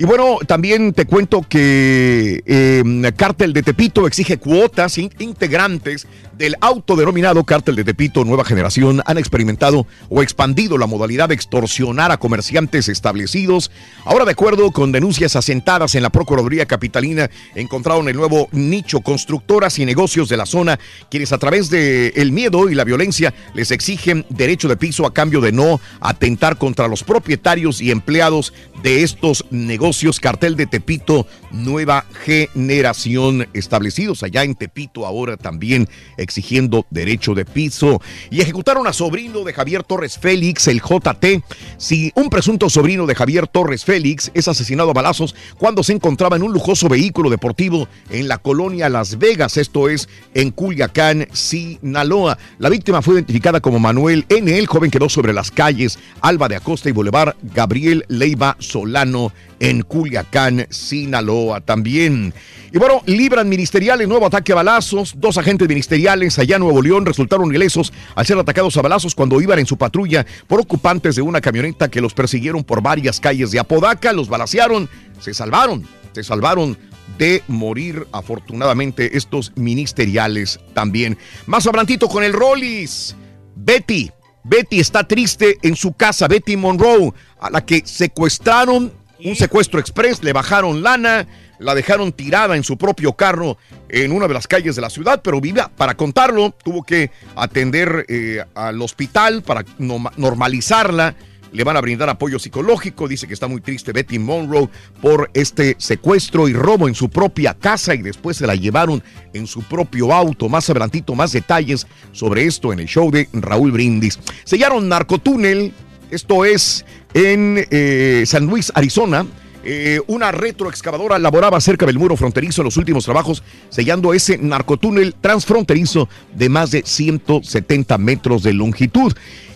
Y 0.00 0.04
bueno, 0.04 0.38
también 0.46 0.92
te 0.92 1.06
cuento 1.06 1.42
que 1.42 2.44
eh, 2.46 3.12
Cártel 3.16 3.52
de 3.52 3.64
Tepito 3.64 4.06
exige 4.06 4.38
cuotas 4.38 4.96
integrantes 4.96 6.06
del 6.36 6.54
autodenominado 6.60 7.42
Cártel 7.42 7.74
de 7.74 7.82
Tepito 7.82 8.24
Nueva 8.24 8.44
Generación 8.44 9.02
han 9.06 9.18
experimentado 9.18 9.88
o 10.08 10.22
expandido 10.22 10.78
la 10.78 10.86
modalidad 10.86 11.30
de 11.30 11.34
extorsionar 11.34 12.12
a 12.12 12.18
comerciantes 12.18 12.88
establecidos. 12.88 13.72
Ahora, 14.04 14.24
de 14.24 14.30
acuerdo 14.30 14.70
con 14.70 14.92
denuncias 14.92 15.34
asentadas 15.34 15.96
en 15.96 16.04
la 16.04 16.10
Procuraduría 16.10 16.66
Capitalina, 16.66 17.28
encontraron 17.56 18.08
el 18.08 18.14
nuevo 18.14 18.46
nicho 18.52 19.00
constructoras 19.00 19.80
y 19.80 19.84
negocios 19.84 20.28
de 20.28 20.36
la 20.36 20.46
zona, 20.46 20.78
quienes 21.10 21.32
a 21.32 21.38
través 21.38 21.70
del 21.70 22.12
el 22.14 22.30
miedo 22.30 22.70
y 22.70 22.76
la 22.76 22.84
violencia 22.84 23.34
les 23.52 23.72
exigen 23.72 24.24
derecho 24.28 24.68
de 24.68 24.76
piso 24.76 25.06
a 25.06 25.12
cambio 25.12 25.40
de 25.40 25.50
no 25.50 25.80
atentar 25.98 26.56
contra 26.56 26.86
los 26.86 27.02
propietarios 27.02 27.80
y 27.80 27.90
empleados 27.90 28.52
de 28.84 29.02
estos 29.02 29.44
negocios 29.50 29.87
cartel 30.20 30.54
de 30.56 30.66
Tepito, 30.66 31.26
nueva 31.50 32.04
generación 32.24 33.48
establecidos 33.54 34.22
allá 34.22 34.44
en 34.44 34.54
Tepito, 34.54 35.06
ahora 35.06 35.36
también 35.38 35.88
exigiendo 36.18 36.86
derecho 36.90 37.34
de 37.34 37.46
piso. 37.46 38.02
Y 38.30 38.42
ejecutaron 38.42 38.86
a 38.86 38.92
sobrino 38.92 39.44
de 39.44 39.54
Javier 39.54 39.82
Torres 39.84 40.18
Félix, 40.18 40.68
el 40.68 40.82
JT. 40.82 41.42
Si 41.78 42.12
un 42.14 42.28
presunto 42.28 42.68
sobrino 42.68 43.06
de 43.06 43.14
Javier 43.14 43.46
Torres 43.46 43.84
Félix 43.84 44.30
es 44.34 44.46
asesinado 44.46 44.90
a 44.90 44.94
balazos 44.94 45.34
cuando 45.56 45.82
se 45.82 45.94
encontraba 45.94 46.36
en 46.36 46.42
un 46.42 46.52
lujoso 46.52 46.88
vehículo 46.88 47.30
deportivo 47.30 47.88
en 48.10 48.28
la 48.28 48.38
colonia 48.38 48.90
Las 48.90 49.18
Vegas, 49.18 49.56
esto 49.56 49.88
es 49.88 50.08
en 50.34 50.50
Culiacán, 50.50 51.28
Sinaloa. 51.32 52.36
La 52.58 52.68
víctima 52.68 53.00
fue 53.00 53.14
identificada 53.14 53.60
como 53.60 53.78
Manuel 53.78 54.26
N. 54.28 54.58
El 54.58 54.66
joven 54.66 54.90
quedó 54.90 55.08
sobre 55.08 55.32
las 55.32 55.50
calles 55.50 55.98
Alba 56.20 56.48
de 56.48 56.56
Acosta 56.56 56.90
y 56.90 56.92
Boulevard 56.92 57.36
Gabriel 57.54 58.04
Leiva 58.08 58.56
Solano 58.58 59.32
en 59.60 59.82
Culiacán, 59.82 60.66
Sinaloa 60.70 61.60
también. 61.60 62.32
Y 62.72 62.78
bueno, 62.78 63.02
libran 63.06 63.48
ministeriales, 63.48 64.06
nuevo 64.08 64.26
ataque 64.26 64.52
a 64.52 64.56
balazos. 64.56 65.14
Dos 65.16 65.38
agentes 65.38 65.68
ministeriales 65.68 66.38
allá 66.38 66.56
en 66.56 66.62
Nuevo 66.62 66.82
León 66.82 67.06
resultaron 67.06 67.54
ilesos 67.54 67.92
al 68.14 68.26
ser 68.26 68.38
atacados 68.38 68.76
a 68.76 68.82
balazos 68.82 69.14
cuando 69.14 69.40
iban 69.40 69.58
en 69.58 69.66
su 69.66 69.76
patrulla 69.78 70.26
por 70.46 70.60
ocupantes 70.60 71.16
de 71.16 71.22
una 71.22 71.40
camioneta 71.40 71.88
que 71.88 72.00
los 72.00 72.14
persiguieron 72.14 72.64
por 72.64 72.82
varias 72.82 73.20
calles 73.20 73.50
de 73.50 73.58
Apodaca. 73.58 74.12
Los 74.12 74.28
balacearon, 74.28 74.88
se 75.20 75.32
salvaron, 75.32 75.86
se 76.12 76.22
salvaron 76.22 76.76
de 77.16 77.42
morir 77.48 78.06
afortunadamente 78.12 79.16
estos 79.16 79.52
ministeriales 79.56 80.60
también. 80.74 81.16
Más 81.46 81.66
abrantito 81.66 82.08
con 82.08 82.22
el 82.22 82.32
Rollis. 82.32 83.16
Betty, 83.56 84.10
Betty 84.44 84.78
está 84.78 85.06
triste 85.06 85.58
en 85.62 85.74
su 85.74 85.92
casa, 85.92 86.28
Betty 86.28 86.56
Monroe, 86.56 87.12
a 87.40 87.50
la 87.50 87.64
que 87.64 87.82
secuestraron 87.84 88.92
un 89.24 89.36
secuestro 89.36 89.80
express, 89.80 90.22
le 90.22 90.32
bajaron 90.32 90.82
lana, 90.82 91.26
la 91.58 91.74
dejaron 91.74 92.12
tirada 92.12 92.56
en 92.56 92.64
su 92.64 92.76
propio 92.76 93.14
carro 93.14 93.58
en 93.88 94.12
una 94.12 94.28
de 94.28 94.34
las 94.34 94.46
calles 94.46 94.76
de 94.76 94.82
la 94.82 94.90
ciudad, 94.90 95.20
pero 95.22 95.40
viva, 95.40 95.70
para 95.76 95.96
contarlo, 95.96 96.54
tuvo 96.62 96.82
que 96.82 97.10
atender 97.34 98.06
eh, 98.08 98.44
al 98.54 98.80
hospital 98.80 99.42
para 99.42 99.64
normalizarla. 99.78 101.14
Le 101.50 101.64
van 101.64 101.78
a 101.78 101.80
brindar 101.80 102.10
apoyo 102.10 102.38
psicológico. 102.38 103.08
Dice 103.08 103.26
que 103.26 103.32
está 103.32 103.48
muy 103.48 103.62
triste 103.62 103.92
Betty 103.92 104.18
Monroe 104.18 104.68
por 105.00 105.30
este 105.32 105.76
secuestro 105.78 106.46
y 106.46 106.52
robo 106.52 106.88
en 106.88 106.94
su 106.94 107.08
propia 107.08 107.54
casa 107.54 107.94
y 107.94 108.02
después 108.02 108.36
se 108.36 108.46
la 108.46 108.54
llevaron 108.54 109.02
en 109.32 109.46
su 109.46 109.62
propio 109.62 110.12
auto. 110.12 110.50
Más 110.50 110.68
adelantito, 110.68 111.14
más 111.14 111.32
detalles 111.32 111.86
sobre 112.12 112.44
esto 112.44 112.70
en 112.70 112.80
el 112.80 112.86
show 112.86 113.10
de 113.10 113.30
Raúl 113.32 113.72
Brindis. 113.72 114.18
Sellaron 114.44 114.90
narcotúnel. 114.90 115.72
Esto 116.10 116.44
es 116.44 116.84
en 117.14 117.66
eh, 117.70 118.24
San 118.26 118.46
Luis, 118.46 118.72
Arizona. 118.74 119.26
Eh, 119.64 120.00
una 120.06 120.32
retroexcavadora 120.32 121.18
laboraba 121.18 121.60
cerca 121.60 121.84
del 121.84 121.98
muro 121.98 122.16
fronterizo 122.16 122.62
en 122.62 122.66
los 122.66 122.76
últimos 122.78 123.04
trabajos, 123.04 123.42
sellando 123.68 124.14
ese 124.14 124.38
narcotúnel 124.38 125.14
transfronterizo 125.20 126.08
de 126.34 126.48
más 126.48 126.70
de 126.70 126.82
170 126.84 127.98
metros 127.98 128.42
de 128.42 128.54
longitud. 128.54 129.12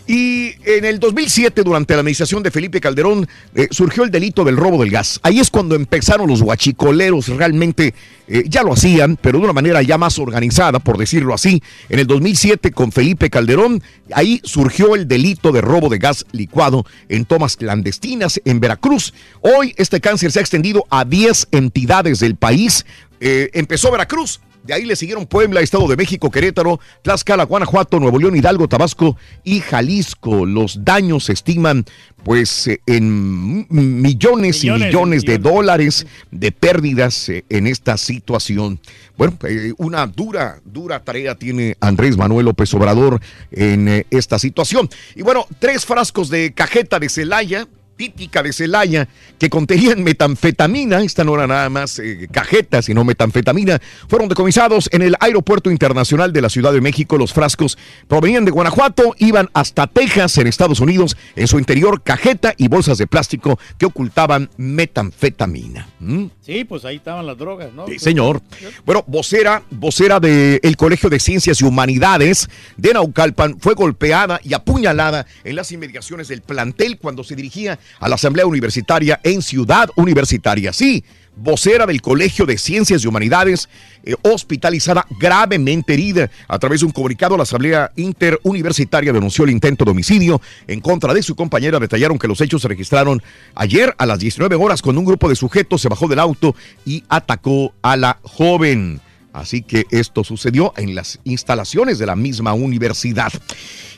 Y 0.07 0.55
en 0.65 0.85
el 0.85 0.99
2007, 0.99 1.62
durante 1.62 1.95
la 1.95 2.01
administración 2.01 2.43
de 2.43 2.51
Felipe 2.51 2.81
Calderón, 2.81 3.29
eh, 3.55 3.69
surgió 3.70 4.03
el 4.03 4.11
delito 4.11 4.43
del 4.43 4.57
robo 4.57 4.83
del 4.83 4.91
gas. 4.91 5.20
Ahí 5.23 5.39
es 5.39 5.49
cuando 5.49 5.77
empezaron 5.77 6.29
los 6.29 6.43
guachicoleros, 6.43 7.29
realmente 7.29 7.95
eh, 8.27 8.45
ya 8.49 8.65
lo 8.65 8.73
hacían, 8.73 9.16
pero 9.16 9.39
de 9.39 9.45
una 9.45 9.53
manera 9.53 9.81
ya 9.81 9.99
más 9.99 10.19
organizada, 10.19 10.81
por 10.81 10.99
decirlo 10.99 11.35
así. 11.35 11.62
En 11.89 12.01
el 12.01 12.07
2007, 12.09 12.73
con 12.73 12.91
Felipe 12.91 13.31
Calderón, 13.31 13.83
ahí 14.12 14.41
surgió 14.43 14.97
el 14.97 15.07
delito 15.07 15.53
de 15.53 15.61
robo 15.61 15.89
de 15.89 15.99
gas 15.99 16.27
licuado 16.33 16.85
en 17.09 17.24
tomas 17.24 17.57
clandestinas 17.57 18.41
en 18.45 18.59
Veracruz. 18.59 19.15
Hoy 19.41 19.73
este 19.77 20.01
cáncer 20.01 20.33
se 20.33 20.41
ha 20.41 20.43
extendido 20.43 20.85
a 20.91 21.05
10 21.05 21.49
entidades 21.53 22.19
del 22.19 22.35
país. 22.35 22.85
Eh, 23.20 23.51
empezó 23.53 23.93
Veracruz, 23.93 24.41
de 24.64 24.74
ahí 24.74 24.84
le 24.84 24.97
siguieron 24.97 25.26
Puebla, 25.26 25.60
Estado 25.60 25.89
de 25.89 25.97
México, 25.97 26.30
Querétaro, 26.30 26.78
Tlaxcala, 27.02 27.44
Guanajuato, 27.44 27.98
Nuevo 27.98 28.18
León, 28.18 28.36
Hidalgo, 28.36 28.68
Tabasco 28.68 29.16
y 29.43 29.60
Jalisco. 29.60 30.47
Los 30.47 30.84
daños 30.84 31.24
se 31.24 31.32
estiman 31.32 31.84
pues 32.22 32.68
eh, 32.68 32.80
en 32.86 33.66
millones, 33.68 34.62
y 34.62 34.70
millones 34.70 35.24
de 35.24 35.39
dólares 35.39 36.06
de 36.30 36.52
pérdidas 36.52 37.28
eh, 37.28 37.44
en 37.48 37.66
esta 37.66 37.97
situación. 37.97 38.78
Bueno, 39.16 39.36
eh, 39.48 39.72
una 39.78 40.06
dura, 40.06 40.60
dura 40.64 41.02
tarea 41.02 41.34
tiene 41.34 41.76
Andrés 41.80 42.16
Manuel 42.16 42.47
López 42.47 42.72
Obrador 42.74 43.20
en 43.51 44.06
esta 44.10 44.39
situación. 44.39 44.89
Y 45.16 45.22
bueno, 45.22 45.47
tres 45.59 45.84
frascos 45.84 46.28
de 46.28 46.52
cajeta 46.55 47.01
de 47.01 47.09
Celaya 47.09 47.66
típica 47.97 48.43
de 48.43 48.52
Celaya 48.52 49.09
que 49.39 49.51
contenían 49.51 50.02
metanfetamina, 50.02 51.02
esta 51.02 51.24
no 51.24 51.35
era 51.35 51.47
nada 51.47 51.69
más 51.69 51.98
eh, 51.98 52.28
cajeta, 52.31 52.82
sino 52.82 53.05
metanfetamina, 53.05 53.81
fueron 54.09 54.28
decomisados 54.28 54.89
en 54.93 55.02
el 55.02 55.16
Aeropuerto 55.20 55.70
Internacional 55.70 56.32
de 56.32 56.43
la 56.43 56.48
Ciudad 56.48 56.73
de 56.73 56.81
México. 56.81 57.19
Los 57.19 57.32
frascos 57.32 57.78
provenían 58.09 58.44
de 58.44 58.51
Guanajuato, 58.51 59.14
iban 59.19 59.48
hasta 59.55 59.86
Texas, 59.86 60.39
en 60.39 60.47
Estados 60.47 60.81
Unidos, 60.81 61.16
en 61.36 61.48
su 61.48 61.59
interior 61.59 62.02
cajeta 62.02 62.55
y 62.56 62.69
bolsas 62.69 62.98
de 62.98 63.06
plástico 63.06 63.59
que 63.78 63.86
ocultaban 63.86 64.51
metanfetamina. 64.56 65.89
¿Mm? 66.01 66.27
Sí, 66.40 66.64
pues 66.64 66.85
ahí 66.85 66.97
estaban 66.97 67.27
las 67.27 67.39
drogas, 67.39 67.73
¿no? 67.73 67.86
Sí, 67.86 67.98
señor. 67.98 68.43
Bueno, 68.85 69.05
vocera, 69.06 69.62
vocera 69.70 70.20
del 70.20 70.77
Colegio 70.77 71.09
de 71.09 71.20
Ciencias 71.20 71.60
y 71.60 71.64
Humanidades 71.64 72.48
de 72.77 72.93
Naucalpan 72.93 73.59
fue 73.60 73.74
golpeada 73.74 74.40
y 74.43 74.55
apuñalada 74.55 75.27
en 75.44 75.56
las 75.56 75.70
inmediaciones 75.73 76.28
del 76.28 76.43
plantel 76.43 76.98
cuando 76.98 77.24
se 77.24 77.36
dirigía 77.36 77.78
a 78.01 78.09
la 78.09 78.17
Asamblea 78.17 78.47
Universitaria 78.47 79.21
en 79.23 79.43
Ciudad 79.43 79.89
Universitaria. 79.97 80.73
Sí, 80.73 81.05
vocera 81.37 81.87
del 81.87 82.03
Colegio 82.03 82.47
de 82.47 82.59
Ciencias 82.59 83.05
y 83.05 83.09
Humanidades, 83.09 83.69
eh, 84.05 84.15
hospitalizada 84.23 85.07
gravemente 85.19 85.95
herida. 85.95 86.31
A 86.49 86.59
través 86.59 86.81
de 86.81 86.87
un 86.87 86.93
comunicado, 86.93 87.37
la 87.37 87.45
Asamblea 87.45 87.91
Interuniversitaria 87.97 89.13
denunció 89.13 89.45
el 89.45 89.51
intento 89.51 89.85
de 89.85 89.91
homicidio 89.93 90.41
en 90.67 90.81
contra 90.81 91.15
de 91.15 91.23
su 91.23 91.35
compañera. 91.35 91.79
Detallaron 91.79 92.19
que 92.19 92.29
los 92.29 92.41
hechos 92.41 92.63
se 92.63 92.69
registraron 92.69 93.23
ayer 93.55 93.95
a 93.99 94.07
las 94.07 94.19
19 94.19 94.57
horas 94.57 94.83
cuando 94.83 95.01
un 95.01 95.07
grupo 95.07 95.29
de 95.29 95.37
sujetos 95.37 95.81
se 95.81 95.89
bajó 95.89 96.09
del 96.09 96.19
auto 96.19 96.55
y 96.85 97.05
atacó 97.09 97.73
a 97.83 97.97
la 97.97 98.19
joven. 98.23 99.01
Así 99.33 99.63
que 99.63 99.87
esto 99.91 100.25
sucedió 100.25 100.75
en 100.77 100.95
las 100.95 101.19
instalaciones 101.25 101.99
de 101.99 102.07
la 102.07 102.17
misma 102.17 102.53
universidad. 102.53 103.33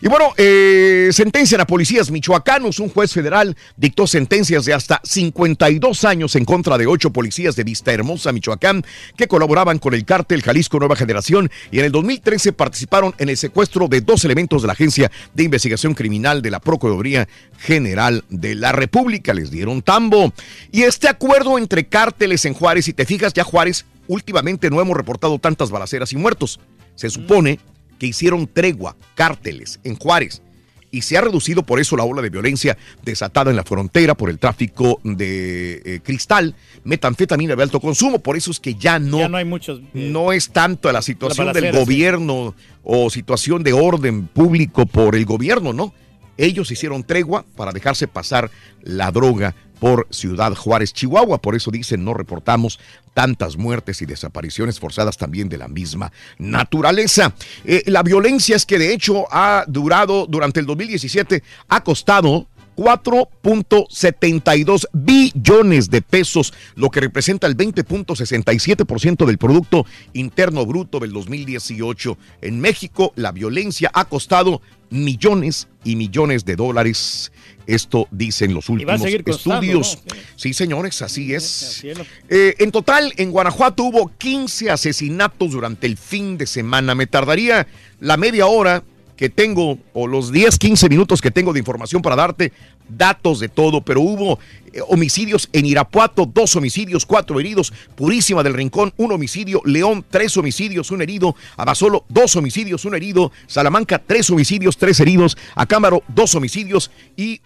Y 0.00 0.08
bueno, 0.08 0.32
eh, 0.36 1.08
sentencian 1.12 1.60
a 1.60 1.66
policías 1.66 2.10
michoacanos. 2.10 2.78
Un 2.78 2.90
juez 2.90 3.12
federal 3.12 3.56
dictó 3.76 4.06
sentencias 4.06 4.64
de 4.64 4.74
hasta 4.74 5.00
52 5.02 6.04
años 6.04 6.36
en 6.36 6.44
contra 6.44 6.76
de 6.76 6.86
ocho 6.86 7.10
policías 7.10 7.56
de 7.56 7.64
Vista 7.64 7.92
Hermosa, 7.92 8.32
Michoacán, 8.32 8.84
que 9.16 9.28
colaboraban 9.28 9.78
con 9.78 9.94
el 9.94 10.04
cártel 10.04 10.42
Jalisco 10.42 10.78
Nueva 10.78 10.96
Generación 10.96 11.50
y 11.70 11.78
en 11.78 11.86
el 11.86 11.92
2013 11.92 12.52
participaron 12.52 13.14
en 13.18 13.28
el 13.28 13.36
secuestro 13.36 13.88
de 13.88 14.02
dos 14.02 14.24
elementos 14.24 14.62
de 14.62 14.66
la 14.66 14.74
Agencia 14.74 15.10
de 15.32 15.44
Investigación 15.44 15.94
Criminal 15.94 16.42
de 16.42 16.50
la 16.50 16.60
Procuraduría 16.60 17.26
General 17.58 18.24
de 18.28 18.54
la 18.54 18.72
República. 18.72 19.32
Les 19.32 19.50
dieron 19.50 19.82
tambo. 19.82 20.32
Y 20.70 20.82
este 20.82 21.08
acuerdo 21.08 21.56
entre 21.58 21.86
cárteles 21.86 22.44
en 22.44 22.54
Juárez, 22.54 22.84
si 22.84 22.92
te 22.92 23.06
fijas, 23.06 23.32
ya 23.32 23.44
Juárez 23.44 23.86
últimamente 24.08 24.70
no 24.70 24.80
hemos 24.80 24.96
reportado 24.96 25.38
tantas 25.38 25.70
balaceras 25.70 26.12
y 26.12 26.16
muertos. 26.16 26.60
Se 26.94 27.10
supone 27.10 27.58
que 27.98 28.06
hicieron 28.06 28.46
tregua, 28.46 28.96
cárteles 29.14 29.80
en 29.84 29.96
Juárez. 29.96 30.42
Y 30.90 31.02
se 31.02 31.18
ha 31.18 31.22
reducido 31.22 31.64
por 31.64 31.80
eso 31.80 31.96
la 31.96 32.04
ola 32.04 32.22
de 32.22 32.30
violencia 32.30 32.78
desatada 33.02 33.50
en 33.50 33.56
la 33.56 33.64
frontera 33.64 34.14
por 34.14 34.30
el 34.30 34.38
tráfico 34.38 35.00
de 35.02 35.82
eh, 35.84 36.00
cristal, 36.04 36.54
metanfetamina 36.84 37.56
de 37.56 37.62
alto 37.64 37.80
consumo. 37.80 38.20
Por 38.20 38.36
eso 38.36 38.52
es 38.52 38.60
que 38.60 38.76
ya 38.76 39.00
no, 39.00 39.28
no, 39.28 39.36
hay 39.36 39.44
muchos, 39.44 39.80
eh, 39.80 39.84
no 39.92 40.32
es 40.32 40.50
tanto 40.50 40.92
la 40.92 41.02
situación 41.02 41.52
del 41.52 41.72
gobierno 41.72 42.54
o 42.84 43.10
situación 43.10 43.64
de 43.64 43.72
orden 43.72 44.28
público 44.28 44.86
por 44.86 45.16
el 45.16 45.24
gobierno, 45.24 45.72
¿no? 45.72 45.92
Ellos 46.36 46.70
hicieron 46.70 47.02
tregua 47.02 47.44
para 47.56 47.72
dejarse 47.72 48.06
pasar 48.06 48.50
la 48.82 49.10
droga 49.10 49.56
por 49.84 50.06
Ciudad 50.08 50.54
Juárez, 50.54 50.94
Chihuahua. 50.94 51.42
Por 51.42 51.54
eso 51.54 51.70
dicen, 51.70 52.06
no 52.06 52.14
reportamos 52.14 52.80
tantas 53.12 53.58
muertes 53.58 54.00
y 54.00 54.06
desapariciones 54.06 54.80
forzadas 54.80 55.18
también 55.18 55.50
de 55.50 55.58
la 55.58 55.68
misma 55.68 56.10
naturaleza. 56.38 57.34
Eh, 57.66 57.82
la 57.84 58.02
violencia 58.02 58.56
es 58.56 58.64
que 58.64 58.78
de 58.78 58.94
hecho 58.94 59.26
ha 59.30 59.66
durado 59.68 60.24
durante 60.26 60.58
el 60.58 60.64
2017, 60.64 61.42
ha 61.68 61.84
costado 61.84 62.48
4.72 62.76 64.86
billones 64.92 65.90
de 65.90 66.02
pesos, 66.02 66.52
lo 66.74 66.90
que 66.90 67.00
representa 67.00 67.46
el 67.46 67.56
20.67% 67.56 69.24
del 69.26 69.38
Producto 69.38 69.86
Interno 70.12 70.66
Bruto 70.66 70.98
del 71.00 71.12
2018. 71.12 72.18
En 72.42 72.60
México, 72.60 73.12
la 73.16 73.32
violencia 73.32 73.90
ha 73.94 74.04
costado 74.06 74.60
millones 74.90 75.68
y 75.84 75.96
millones 75.96 76.44
de 76.44 76.56
dólares. 76.56 77.32
Esto 77.66 78.08
dicen 78.10 78.54
los 78.54 78.68
últimos 78.68 79.02
estudios. 79.02 79.98
Sí. 80.36 80.52
señores, 80.52 81.00
así 81.02 81.34
es. 81.34 81.84
Eh, 82.28 82.54
en 82.58 82.70
total, 82.70 83.12
en 83.16 83.30
Guanajuato 83.30 83.84
hubo 83.84 84.10
15 84.18 84.70
asesinatos 84.70 85.52
durante 85.52 85.86
el 85.86 85.96
fin 85.96 86.36
de 86.36 86.46
semana. 86.46 86.94
Me 86.94 87.06
tardaría 87.06 87.66
la 88.00 88.16
media 88.16 88.46
hora 88.46 88.84
que 89.16 89.28
tengo, 89.28 89.78
o 89.92 90.06
los 90.06 90.32
10, 90.32 90.58
15 90.58 90.88
minutos 90.88 91.20
que 91.20 91.30
tengo 91.30 91.52
de 91.52 91.60
información 91.60 92.02
para 92.02 92.16
darte 92.16 92.52
datos 92.88 93.40
de 93.40 93.48
todo, 93.48 93.80
pero 93.80 94.00
hubo 94.00 94.38
eh, 94.72 94.80
homicidios 94.88 95.48
en 95.52 95.66
Irapuato, 95.66 96.26
dos 96.26 96.56
homicidios, 96.56 97.06
cuatro 97.06 97.40
heridos, 97.40 97.72
Purísima 97.94 98.42
del 98.42 98.54
Rincón, 98.54 98.92
un 98.96 99.12
homicidio, 99.12 99.62
León, 99.64 100.04
tres 100.08 100.36
homicidios, 100.36 100.90
un 100.90 101.02
herido, 101.02 101.34
Abasolo, 101.56 102.04
dos 102.08 102.36
homicidios, 102.36 102.84
un 102.84 102.94
herido, 102.94 103.32
Salamanca, 103.46 104.02
tres 104.04 104.28
homicidios, 104.30 104.76
tres 104.76 105.00
heridos, 105.00 105.36
Acámaro, 105.54 106.02
dos 106.08 106.34
homicidios 106.34 106.90
y 107.16 107.40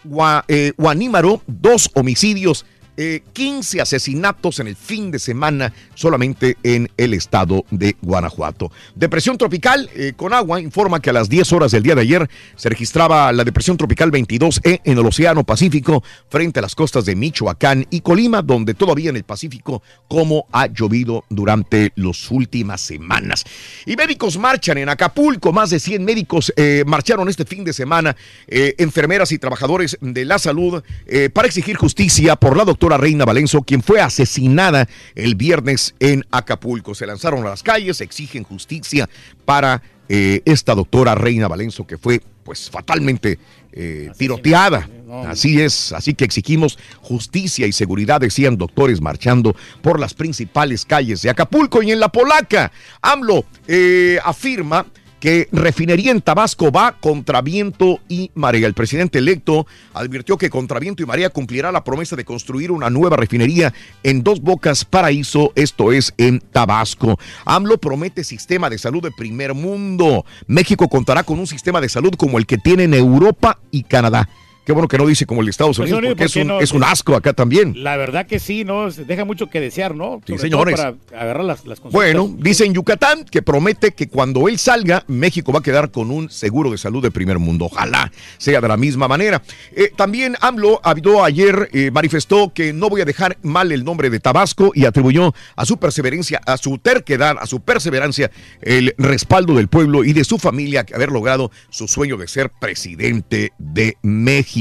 eh, 0.47 0.73
Guanímaro, 0.77 1.41
dos 1.47 1.89
homicidios. 1.93 2.65
Eh, 3.01 3.21
15 3.31 3.79
asesinatos 3.79 4.59
en 4.59 4.67
el 4.67 4.75
fin 4.75 5.09
de 5.09 5.19
semana 5.19 5.71
solamente 5.95 6.57
en 6.63 6.91
el 6.97 7.13
estado 7.13 7.63
de 7.71 7.95
Guanajuato. 8.01 8.73
Depresión 8.93 9.37
tropical 9.37 9.89
eh, 9.95 10.11
con 10.17 10.33
agua 10.33 10.59
informa 10.59 10.99
que 10.99 11.09
a 11.09 11.13
las 11.13 11.29
10 11.29 11.53
horas 11.53 11.71
del 11.71 11.83
día 11.83 11.95
de 11.95 12.01
ayer 12.01 12.29
se 12.57 12.67
registraba 12.67 13.31
la 13.31 13.45
depresión 13.45 13.77
tropical 13.77 14.11
22E 14.11 14.81
en 14.83 14.97
el 14.97 15.05
Océano 15.05 15.45
Pacífico 15.45 16.03
frente 16.29 16.59
a 16.59 16.61
las 16.61 16.75
costas 16.75 17.05
de 17.05 17.15
Michoacán 17.15 17.87
y 17.89 18.01
Colima, 18.01 18.41
donde 18.41 18.73
todavía 18.73 19.11
en 19.11 19.15
el 19.15 19.23
Pacífico 19.23 19.81
como 20.09 20.47
ha 20.51 20.67
llovido 20.67 21.23
durante 21.29 21.93
las 21.95 22.29
últimas 22.29 22.81
semanas. 22.81 23.45
Y 23.85 23.95
médicos 23.95 24.37
marchan 24.37 24.77
en 24.77 24.89
Acapulco, 24.89 25.53
más 25.53 25.69
de 25.69 25.79
100 25.79 26.03
médicos 26.03 26.51
eh, 26.57 26.83
marcharon 26.85 27.29
este 27.29 27.45
fin 27.45 27.63
de 27.63 27.71
semana, 27.71 28.15
eh, 28.47 28.75
enfermeras 28.77 29.31
y 29.31 29.37
trabajadores 29.37 29.97
de 30.01 30.25
la 30.25 30.37
salud, 30.37 30.83
eh, 31.05 31.29
para 31.29 31.47
exigir 31.47 31.77
justicia 31.77 32.35
por 32.35 32.57
la 32.57 32.65
doctora 32.65 32.88
Reina 32.97 33.25
Valenzo, 33.25 33.61
quien 33.61 33.81
fue 33.81 34.01
asesinada 34.01 34.87
el 35.15 35.35
viernes 35.35 35.95
en 35.99 36.25
Acapulco. 36.31 36.95
Se 36.95 37.05
lanzaron 37.05 37.45
a 37.45 37.49
las 37.49 37.63
calles, 37.63 38.01
exigen 38.01 38.43
justicia 38.43 39.09
para 39.45 39.81
eh, 40.07 40.41
esta 40.45 40.73
doctora 40.75 41.15
Reina 41.15 41.47
Valenzo, 41.47 41.85
que 41.85 41.97
fue 41.97 42.21
pues 42.43 42.69
fatalmente 42.69 43.37
eh, 43.71 44.09
tiroteada. 44.17 44.89
Así 45.27 45.61
es, 45.61 45.91
así 45.91 46.13
que 46.13 46.25
exigimos 46.25 46.77
justicia 47.01 47.67
y 47.67 47.71
seguridad, 47.71 48.19
decían 48.21 48.57
doctores 48.57 49.01
marchando 49.01 49.55
por 49.81 49.99
las 49.99 50.13
principales 50.13 50.85
calles 50.85 51.21
de 51.21 51.29
Acapulco 51.29 51.83
y 51.83 51.91
en 51.91 51.99
la 51.99 52.09
Polaca. 52.09 52.71
AMLO 53.01 53.45
eh, 53.67 54.19
afirma 54.23 54.85
que 55.19 55.47
refinería 55.51 56.11
en 56.11 56.21
Tabasco 56.21 56.71
va 56.71 56.93
contra 56.99 57.41
viento 57.41 57.99
y 58.07 58.31
marea. 58.35 58.67
El 58.67 58.73
presidente 58.73 59.19
electo 59.19 59.67
advirtió 59.93 60.37
que 60.37 60.49
contra 60.49 60.79
viento 60.79 61.03
y 61.03 61.05
marea 61.05 61.29
cumplirá 61.29 61.71
la 61.71 61.83
promesa 61.83 62.15
de 62.15 62.25
construir 62.25 62.71
una 62.71 62.89
nueva 62.89 63.17
refinería 63.17 63.73
en 64.03 64.23
Dos 64.23 64.41
Bocas 64.41 64.85
Paraíso, 64.85 65.51
esto 65.55 65.91
es 65.91 66.13
en 66.17 66.39
Tabasco. 66.39 67.19
AMLO 67.45 67.77
promete 67.77 68.23
sistema 68.23 68.69
de 68.69 68.77
salud 68.77 69.03
de 69.03 69.11
primer 69.11 69.53
mundo. 69.53 70.25
México 70.47 70.87
contará 70.87 71.23
con 71.23 71.39
un 71.39 71.47
sistema 71.47 71.81
de 71.81 71.89
salud 71.89 72.13
como 72.17 72.37
el 72.37 72.45
que 72.45 72.57
tienen 72.57 72.93
Europa 72.93 73.59
y 73.71 73.83
Canadá. 73.83 74.29
Qué 74.69 74.73
bueno 74.73 74.87
que 74.87 74.99
no 74.99 75.07
dice 75.07 75.25
como 75.25 75.41
el 75.41 75.47
de 75.47 75.49
Estados 75.49 75.77
Pues, 75.77 75.91
Unidos, 75.91 76.09
porque 76.09 76.15
¿por 76.15 76.25
es 76.27 76.35
un, 76.35 76.47
no? 76.47 76.59
es 76.59 76.73
un 76.73 76.83
asco 76.83 77.15
acá 77.15 77.33
también. 77.33 77.83
La 77.83 77.97
verdad 77.97 78.27
que 78.27 78.37
sí, 78.37 78.63
¿no? 78.65 78.91
Deja 78.91 79.25
mucho 79.25 79.47
que 79.47 79.59
desear, 79.59 79.95
¿no? 79.95 80.21
Sí, 80.27 80.37
señores. 80.37 80.75
Para 80.79 80.95
agarrar 81.19 81.43
las, 81.43 81.65
las. 81.65 81.81
Bueno, 81.81 82.31
dice 82.37 82.65
en 82.65 82.75
Yucatán 82.75 83.25
que 83.25 83.41
promete 83.41 83.93
que 83.93 84.09
cuando 84.09 84.47
él 84.47 84.59
salga, 84.59 85.03
México 85.07 85.51
va 85.51 85.57
a 85.57 85.63
quedar 85.63 85.89
con 85.89 86.11
un 86.11 86.29
seguro 86.29 86.69
de 86.69 86.77
salud 86.77 87.01
de 87.01 87.09
primer 87.09 87.39
mundo. 87.39 87.65
Ojalá 87.65 88.11
sea 88.37 88.61
de 88.61 88.67
la 88.67 88.77
misma 88.77 89.07
manera. 89.07 89.41
Eh, 89.71 89.91
también 89.95 90.35
AMLO 90.39 90.79
habló 90.83 91.23
ayer, 91.23 91.71
eh, 91.73 91.89
manifestó 91.89 92.53
que 92.53 92.71
no 92.71 92.89
voy 92.89 93.01
a 93.01 93.05
dejar 93.05 93.39
mal 93.41 93.71
el 93.71 93.83
nombre 93.83 94.11
de 94.11 94.19
Tabasco 94.19 94.71
y 94.75 94.85
atribuyó 94.85 95.33
a 95.55 95.65
su 95.65 95.77
perseverancia, 95.77 96.41
a 96.45 96.57
su 96.57 96.77
terquedad, 96.77 97.37
a 97.41 97.47
su 97.47 97.61
perseverancia, 97.61 98.29
el 98.61 98.93
respaldo 98.99 99.55
del 99.55 99.67
pueblo 99.67 100.03
y 100.03 100.13
de 100.13 100.23
su 100.23 100.37
familia 100.37 100.83
que 100.83 100.93
haber 100.93 101.09
logrado 101.09 101.49
su 101.71 101.87
sueño 101.87 102.17
de 102.17 102.27
ser 102.27 102.51
presidente 102.51 103.51
de 103.57 103.97
México. 104.03 104.58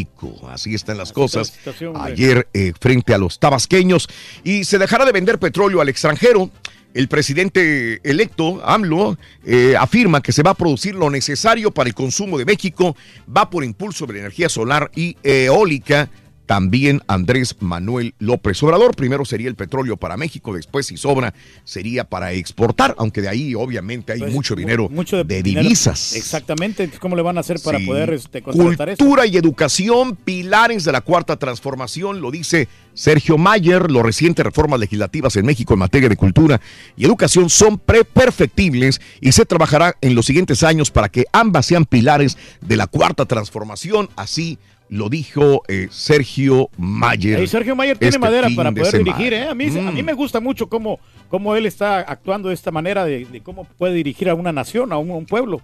Así 0.49 0.75
están 0.75 0.99
las 0.99 1.13
cosas. 1.13 1.53
Ayer 1.95 2.49
eh, 2.53 2.73
frente 2.79 3.15
a 3.15 3.19
los 3.19 3.39
tabasqueños 3.39 4.09
y 4.45 4.65
se 4.65 4.79
dejará 4.79 5.05
de 5.05 5.13
vender 5.13 5.39
petróleo 5.39 5.81
al 5.81 5.89
extranjero. 5.89 6.51
El 6.95 7.09
presidente 7.09 8.01
electo, 8.03 8.63
AMLO, 8.65 9.19
eh, 9.45 9.75
afirma 9.79 10.23
que 10.23 10.33
se 10.33 10.43
va 10.43 10.53
a 10.53 10.55
producir 10.55 10.95
lo 10.95 11.11
necesario 11.11 11.71
para 11.71 11.89
el 11.89 11.95
consumo 11.95 12.39
de 12.39 12.45
México, 12.45 12.97
va 13.35 13.51
por 13.51 13.63
impulso 13.63 14.07
de 14.07 14.15
la 14.15 14.19
energía 14.21 14.49
solar 14.49 14.91
y 14.95 15.17
eólica. 15.23 16.09
También 16.49 17.03
Andrés 17.09 17.57
Manuel 17.61 18.15
López 18.19 18.63
Obrador. 18.63 18.97
Primero 18.97 19.27
sería 19.27 19.49
el 19.49 19.55
petróleo 19.55 19.99
para 19.99 20.17
México, 20.17 20.55
después, 20.55 20.87
si 20.87 20.97
sobra, 20.97 21.35
sería 21.65 22.05
para 22.05 22.33
exportar, 22.33 22.95
aunque 22.97 23.21
de 23.21 23.29
ahí 23.29 23.55
obviamente 23.55 24.15
hay 24.15 24.21
Pues, 24.21 24.33
mucho 24.33 24.57
dinero 24.57 24.89
mucho 24.89 25.23
de, 25.23 25.43
dinero. 25.43 25.63
divisas. 25.65 26.15
Exactamente. 26.15 26.89
¿Cómo 27.01 27.17
le 27.17 27.21
van 27.23 27.37
a 27.37 27.41
hacer 27.41 27.61
para 27.61 27.79
Sí. 27.79 27.85
poder 27.85 28.15
este, 28.15 28.41
contratar 28.41 28.89
eso? 28.89 28.97
Cultura 28.97 29.27
y 29.27 29.37
educación, 29.37 30.17
pilares 30.17 30.85
de 30.85 30.93
la 30.93 31.03
cuarta 31.03 31.37
transformación, 31.37 32.23
lo 32.23 32.31
dice 32.31 32.67
Sergio 32.95 33.37
Mayer. 33.37 33.91
Los 33.91 34.03
recientes 34.03 34.43
reformas 34.43 34.81
legislativas 34.81 35.37
en 35.37 35.45
México 35.45 35.75
en 35.75 35.81
materia 35.81 36.09
de 36.09 36.17
cultura 36.17 36.63
y 36.97 37.05
educación 37.05 37.51
son 37.51 37.77
pre 37.79 38.05
perfectibles 38.07 39.03
y 39.21 39.33
se 39.33 39.45
trabajará 39.45 39.97
en 40.01 40.15
los 40.15 40.25
siguientes 40.25 40.63
años 40.63 40.91
para 40.91 41.11
que 41.11 41.27
ambas 41.33 41.67
sean 41.67 41.85
pilares 41.85 42.39
de 42.63 42.77
la 42.77 42.87
cuarta 42.87 43.27
transformación. 43.27 44.09
Así 44.17 44.57
lo 44.91 45.09
dijo 45.09 45.63
eh, 45.69 45.89
Sergio 45.91 46.71
Mayer. 46.79 47.39
Ahí 47.41 47.47
Sergio 47.47 47.77
Mayer 47.77 47.99
tiene 47.99 48.09
este 48.11 48.19
madera 48.19 48.49
para 48.57 48.71
de 48.71 48.81
poder 48.81 48.99
dirigir, 49.05 49.33
¿eh? 49.35 49.49
A 49.49 49.55
mí, 49.55 49.67
a 49.67 49.91
mí 49.93 50.03
Mm. 50.03 50.07
me 50.07 50.13
gusta 50.15 50.41
mucho 50.41 50.69
cómo, 50.69 50.99
cómo 51.29 51.55
él 51.57 51.67
está 51.67 51.99
actuando 52.01 52.49
de 52.49 52.55
esta 52.55 52.71
manera, 52.71 53.05
de, 53.05 53.25
de 53.27 53.41
cómo 53.43 53.65
puede 53.65 53.95
dirigir 53.95 54.29
a 54.31 54.35
una 54.35 54.53
nación, 54.53 54.93
a 54.93 54.99
un, 54.99 55.11
a 55.11 55.15
un 55.15 55.27
pueblo. 55.27 55.61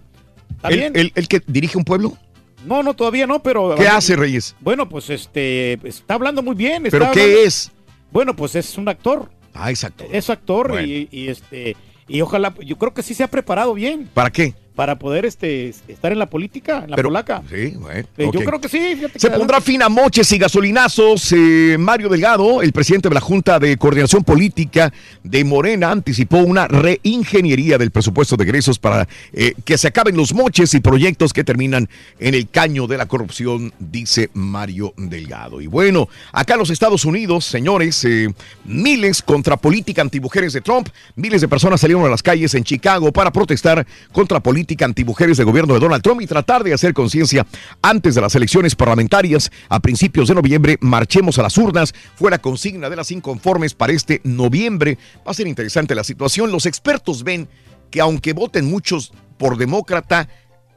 ¿Está 0.51 0.69
¿El, 0.69 0.95
el- 0.95 1.11
el 1.15 1.27
que 1.27 1.41
dirige 1.47 1.77
un 1.77 1.83
pueblo? 1.83 2.17
No, 2.65 2.81
no, 2.81 2.93
todavía 2.95 3.27
no, 3.27 3.41
pero... 3.43 3.75
¿Qué 3.75 3.87
hace, 3.87 4.15
Reyes? 4.15 4.55
Bueno, 4.59 4.89
pues 4.89 5.09
este, 5.11 5.73
está 5.87 6.15
hablando 6.15 6.41
muy 6.41 6.55
bien. 6.55 6.83
¿Pero 6.83 7.11
qué 7.11 7.21
hablando- 7.21 7.39
es? 7.45 7.71
Bueno, 8.11 8.35
pues 8.35 8.55
es 8.55 8.77
un 8.77 8.87
actor. 8.89 9.29
Ah, 9.53 9.69
exacto. 9.69 10.03
Es 10.11 10.29
actor 10.29 10.69
Bueno. 10.69 10.87
y, 10.87 11.07
y, 11.11 11.27
este... 11.27 11.75
Y 12.07 12.21
ojalá, 12.21 12.53
yo 12.63 12.77
creo 12.77 12.93
que 12.93 13.01
sí 13.03 13.13
se 13.15 13.23
ha 13.23 13.27
preparado 13.27 13.73
bien 13.73 14.07
¿Para 14.13 14.29
qué? 14.31 14.53
Para 14.75 14.99
poder 14.99 15.25
este, 15.25 15.69
estar 15.87 16.11
en 16.11 16.19
la 16.19 16.29
política, 16.29 16.81
en 16.83 16.91
la 16.91 16.95
Pero- 16.97 17.09
polaca. 17.09 17.41
Sí, 17.49 17.73
bueno. 17.77 18.07
Eh, 18.17 18.29
Yo 18.33 18.41
creo 18.43 18.59
que 18.59 18.67
sí. 18.69 18.79
fíjate 18.95 19.19
Se 19.19 19.29
que 19.29 19.37
pondrá 19.37 19.61
fin 19.61 19.81
a 19.81 19.89
moches 19.89 20.31
y 20.31 20.37
gasolinazos. 20.37 21.31
Eh, 21.31 21.77
Mario 21.79 22.09
Delgado, 22.09 22.61
el 22.61 22.73
presidente 22.73 23.07
de 23.09 23.15
la 23.15 23.21
Junta 23.21 23.57
de 23.59 23.77
Coordinación 23.77 24.23
Política 24.23 24.91
de 25.23 25.43
Morena, 25.45 25.91
anticipó 25.91 26.37
una 26.39 26.67
reingeniería 26.67 27.77
del 27.77 27.91
presupuesto 27.91 28.35
de 28.35 28.43
egresos 28.43 28.77
para 28.79 29.07
eh, 29.33 29.53
que 29.63 29.77
se 29.77 29.87
acaben 29.87 30.17
los 30.17 30.33
moches 30.33 30.73
y 30.73 30.79
proyectos 30.81 31.31
que 31.31 31.43
terminan 31.43 31.87
en 32.19 32.33
el 32.35 32.49
caño 32.49 32.87
de 32.87 32.97
la 32.97 33.05
corrupción, 33.05 33.71
dice 33.79 34.29
Mario 34.33 34.93
Delgado. 34.97 35.61
Y 35.61 35.67
bueno, 35.67 36.09
acá 36.33 36.53
en 36.53 36.59
los 36.59 36.69
Estados 36.69 37.05
Unidos, 37.05 37.45
señores, 37.45 38.03
eh, 38.03 38.27
miles 38.65 39.21
contra 39.21 39.55
política 39.57 40.01
antimujeres 40.01 40.51
de 40.53 40.61
Trump. 40.61 40.89
Miles 41.15 41.39
de 41.41 41.47
personas 41.47 41.79
salieron 41.79 42.05
a 42.05 42.09
las 42.09 42.21
calles 42.21 42.53
en 42.55 42.63
Chicago 42.63 43.11
para 43.13 43.31
protestar 43.31 43.85
contra 44.11 44.39
política 44.41 44.64
antimujeres 44.81 45.37
del 45.37 45.45
gobierno 45.45 45.73
de 45.73 45.79
Donald 45.79 46.01
Trump 46.01 46.21
y 46.21 46.27
tratar 46.27 46.63
de 46.63 46.73
hacer 46.73 46.93
conciencia 46.93 47.45
antes 47.81 48.15
de 48.15 48.21
las 48.21 48.35
elecciones 48.35 48.75
parlamentarias 48.75 49.51
a 49.69 49.79
principios 49.79 50.27
de 50.27 50.35
noviembre. 50.35 50.77
Marchemos 50.81 51.37
a 51.37 51.43
las 51.43 51.57
urnas. 51.57 51.93
Fue 52.15 52.31
la 52.31 52.39
consigna 52.39 52.89
de 52.89 52.95
las 52.95 53.11
inconformes 53.11 53.73
para 53.73 53.93
este 53.93 54.21
noviembre. 54.23 54.97
Va 55.25 55.31
a 55.31 55.35
ser 55.35 55.47
interesante 55.47 55.95
la 55.95 56.03
situación. 56.03 56.51
Los 56.51 56.65
expertos 56.65 57.23
ven 57.23 57.47
que 57.91 58.01
aunque 58.01 58.33
voten 58.33 58.65
muchos 58.65 59.13
por 59.37 59.57
demócrata, 59.57 60.27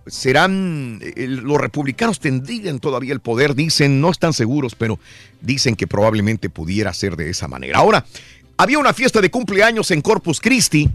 serán, 0.08 1.00
eh, 1.02 1.26
los 1.28 1.60
republicanos 1.60 2.18
tendrían 2.20 2.78
todavía 2.78 3.12
el 3.12 3.20
poder, 3.20 3.54
dicen, 3.54 4.00
no 4.00 4.10
están 4.10 4.32
seguros, 4.32 4.74
pero 4.74 4.98
dicen 5.40 5.76
que 5.76 5.86
probablemente 5.86 6.50
pudiera 6.50 6.92
ser 6.92 7.16
de 7.16 7.30
esa 7.30 7.48
manera. 7.48 7.78
Ahora, 7.78 8.04
había 8.58 8.78
una 8.80 8.92
fiesta 8.92 9.20
de 9.20 9.30
cumpleaños 9.30 9.90
en 9.92 10.02
Corpus 10.02 10.40
Christi 10.40 10.90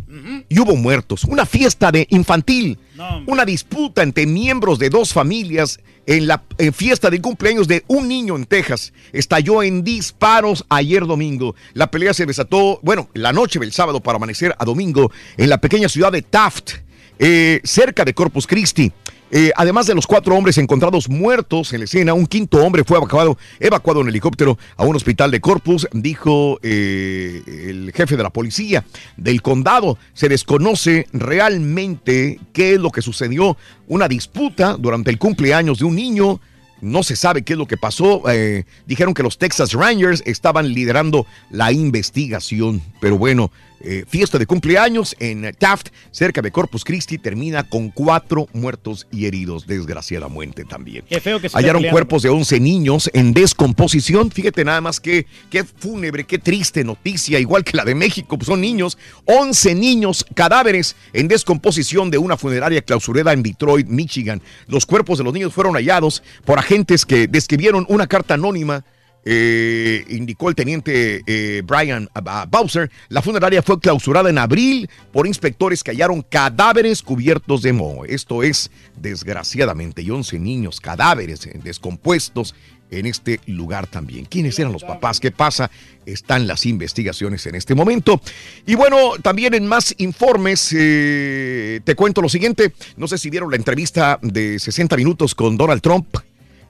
y 0.50 0.60
hubo 0.60 0.76
muertos, 0.76 1.24
una 1.24 1.46
fiesta 1.46 1.92
de 1.92 2.06
infantil, 2.10 2.78
una 3.26 3.46
disputa 3.46 4.04
entre 4.04 4.28
miembros 4.28 4.78
de 4.78 4.90
dos 4.90 5.14
familias 5.14 5.80
en 6.06 6.28
la 6.28 6.44
en 6.58 6.74
fiesta 6.74 7.10
de 7.10 7.22
cumpleaños 7.22 7.68
de 7.70 7.86
un 7.88 8.10
niño 8.10 8.36
en 8.36 8.46
Texas. 8.46 8.92
Estalló 9.14 9.64
en 9.64 9.82
disparos 9.84 10.66
ayer 10.68 11.08
domingo. 11.08 11.56
La 11.74 11.90
pelea 11.90 12.14
se 12.14 12.26
desató, 12.26 12.80
bueno, 12.84 13.10
la 13.14 13.32
noche 13.32 13.60
del 13.60 13.72
sábado 13.72 14.02
para 14.02 14.18
amanecer 14.18 14.54
a 14.60 14.66
domingo 14.66 15.12
en 15.38 15.50
la 15.50 15.60
pequeña 15.60 15.88
ciudad 15.88 16.12
de 16.12 16.22
Taft 16.22 16.74
eh, 17.18 17.62
cerca 17.64 18.04
de 18.04 18.14
Corpus 18.14 18.46
Christi. 18.46 18.92
Eh, 19.36 19.52
además 19.56 19.88
de 19.88 19.96
los 19.96 20.06
cuatro 20.06 20.36
hombres 20.36 20.60
encontrados 20.60 21.10
muertos 21.10 21.74
en 21.74 21.80
la 21.80 21.86
escena, 21.86 22.14
un 22.14 22.28
quinto 22.28 22.64
hombre 22.64 22.84
fue 22.84 22.98
evacuado, 22.98 23.36
en 23.60 24.08
helicóptero 24.08 24.60
a 24.78 24.84
un 24.84 24.96
hospital 24.96 25.32
de 25.32 25.42
Corpus, 25.42 25.88
dijo 25.92 26.60
eh, 26.62 27.42
el 27.48 27.92
jefe 27.96 28.16
de 28.16 28.22
la 28.22 28.30
policía 28.30 28.86
del 29.18 29.42
condado. 29.42 29.98
Se 30.14 30.30
desconoce 30.30 31.08
realmente 31.14 32.40
qué 32.54 32.74
es 32.74 32.80
lo 32.80 32.92
que 32.92 33.02
sucedió. 33.02 33.58
Una 33.88 34.08
disputa 34.08 34.78
durante 34.78 35.10
el 35.10 35.18
cumpleaños 35.18 35.80
de 35.80 35.86
un 35.86 35.96
niño. 35.96 36.40
No 36.82 37.02
se 37.02 37.16
sabe 37.16 37.42
qué 37.42 37.54
es 37.54 37.60
lo 37.60 37.66
que 37.66 37.78
pasó. 37.78 38.22
Eh, 38.30 38.66
dijeron 38.86 39.16
que 39.16 39.24
los 39.24 39.40
Texas 39.40 39.74
Rangers 39.74 40.22
estaban 40.28 40.72
liderando 40.72 41.26
la 41.50 41.72
investigación. 41.72 42.84
Pero 43.02 43.18
bueno, 43.18 43.52
eh, 43.84 44.06
fiesta 44.08 44.38
de 44.40 44.46
cumpleaños 44.46 45.16
en 45.20 45.54
Taft, 45.58 45.90
cerca 46.12 46.42
de 46.42 46.52
Corpus 46.52 46.84
Christi, 46.84 47.18
termina 47.18 47.64
con 47.64 47.90
cuatro 47.90 48.48
muertos 48.54 49.08
y 49.12 49.26
heridos, 49.26 49.68
desgraciadamente 49.68 50.66
también. 50.66 51.04
Qué 51.10 51.20
feo 51.20 51.40
que 51.40 51.50
se 51.50 51.58
Hallaron 51.58 51.84
cuerpos 51.90 52.24
de 52.24 52.30
11 52.30 52.60
niños 52.60 53.10
en 53.14 53.34
descomposición. 53.34 54.32
Fíjate 54.32 54.64
nada 54.64 54.82
más 54.82 55.00
que 55.00 55.28
qué 55.50 55.64
fúnebre, 55.64 56.24
qué 56.24 56.40
triste 56.40 56.84
noticia, 56.84 57.40
igual 57.40 57.64
que 57.64 57.78
la 57.78 57.86
de 57.86 57.94
México, 57.96 58.38
pues 58.38 58.48
son 58.48 58.62
niños. 58.62 58.98
11 59.26 59.76
niños 59.76 60.26
cadáveres 60.34 60.96
en 61.12 61.28
descomposición 61.28 62.10
de 62.10 62.18
una 62.18 62.38
funeraria 62.38 62.82
clausurada 62.82 63.34
en 63.34 63.44
Detroit, 63.44 63.88
Michigan. 63.88 64.42
Los 64.68 64.86
cuerpos 64.86 65.18
de 65.18 65.24
los 65.24 65.34
niños 65.34 65.54
fueron 65.54 65.76
hallados 65.76 66.24
por 66.46 66.58
agentes 66.58 67.06
que 67.06 67.28
describieron 67.28 67.86
una 67.90 68.08
carta 68.08 68.36
anónima. 68.36 68.86
Eh, 69.26 70.04
indicó 70.10 70.50
el 70.50 70.56
teniente 70.56 71.22
eh, 71.26 71.62
Brian 71.66 72.10
ah, 72.14 72.46
Bowser, 72.50 72.92
la 73.10 73.22
funeraria 73.22 73.62
fue 73.62 73.80
clausurada 73.80 74.30
en 74.30 74.38
abril 74.38 74.90
por 75.12 75.28
inspectores 75.28 75.84
que 75.84 75.92
hallaron 75.92 76.22
cadáveres 76.22 77.02
cubiertos 77.02 77.62
de 77.62 77.74
moho. 77.74 78.06
Esto 78.06 78.44
es, 78.44 78.70
desgraciadamente, 79.00 80.02
y 80.02 80.10
11 80.10 80.40
niños, 80.40 80.80
cadáveres 80.80 81.46
eh, 81.46 81.60
descompuestos 81.64 82.54
en 82.92 83.06
este 83.06 83.40
lugar 83.48 83.88
también. 83.88 84.26
¿Quiénes 84.26 84.58
eran 84.60 84.72
los 84.72 84.84
papás? 84.84 85.20
¿Qué 85.20 85.32
pasa? 85.32 85.72
Están 86.06 86.48
las 86.48 86.66
investigaciones 86.66 87.46
en 87.48 87.56
este 87.56 87.76
momento. 87.76 88.22
Y 88.66 88.76
bueno, 88.76 89.14
también 89.22 89.54
en 89.54 89.66
más 89.66 89.96
informes, 89.98 90.74
eh, 90.78 91.82
te 91.84 91.96
cuento 91.96 92.22
lo 92.22 92.30
siguiente. 92.30 92.74
No 92.98 93.08
sé 93.08 93.18
si 93.18 93.30
vieron 93.30 93.50
la 93.50 93.58
entrevista 93.58 94.20
de 94.22 94.60
60 94.60 94.96
minutos 94.96 95.34
con 95.34 95.58
Donald 95.58 95.82
Trump. 95.82 96.16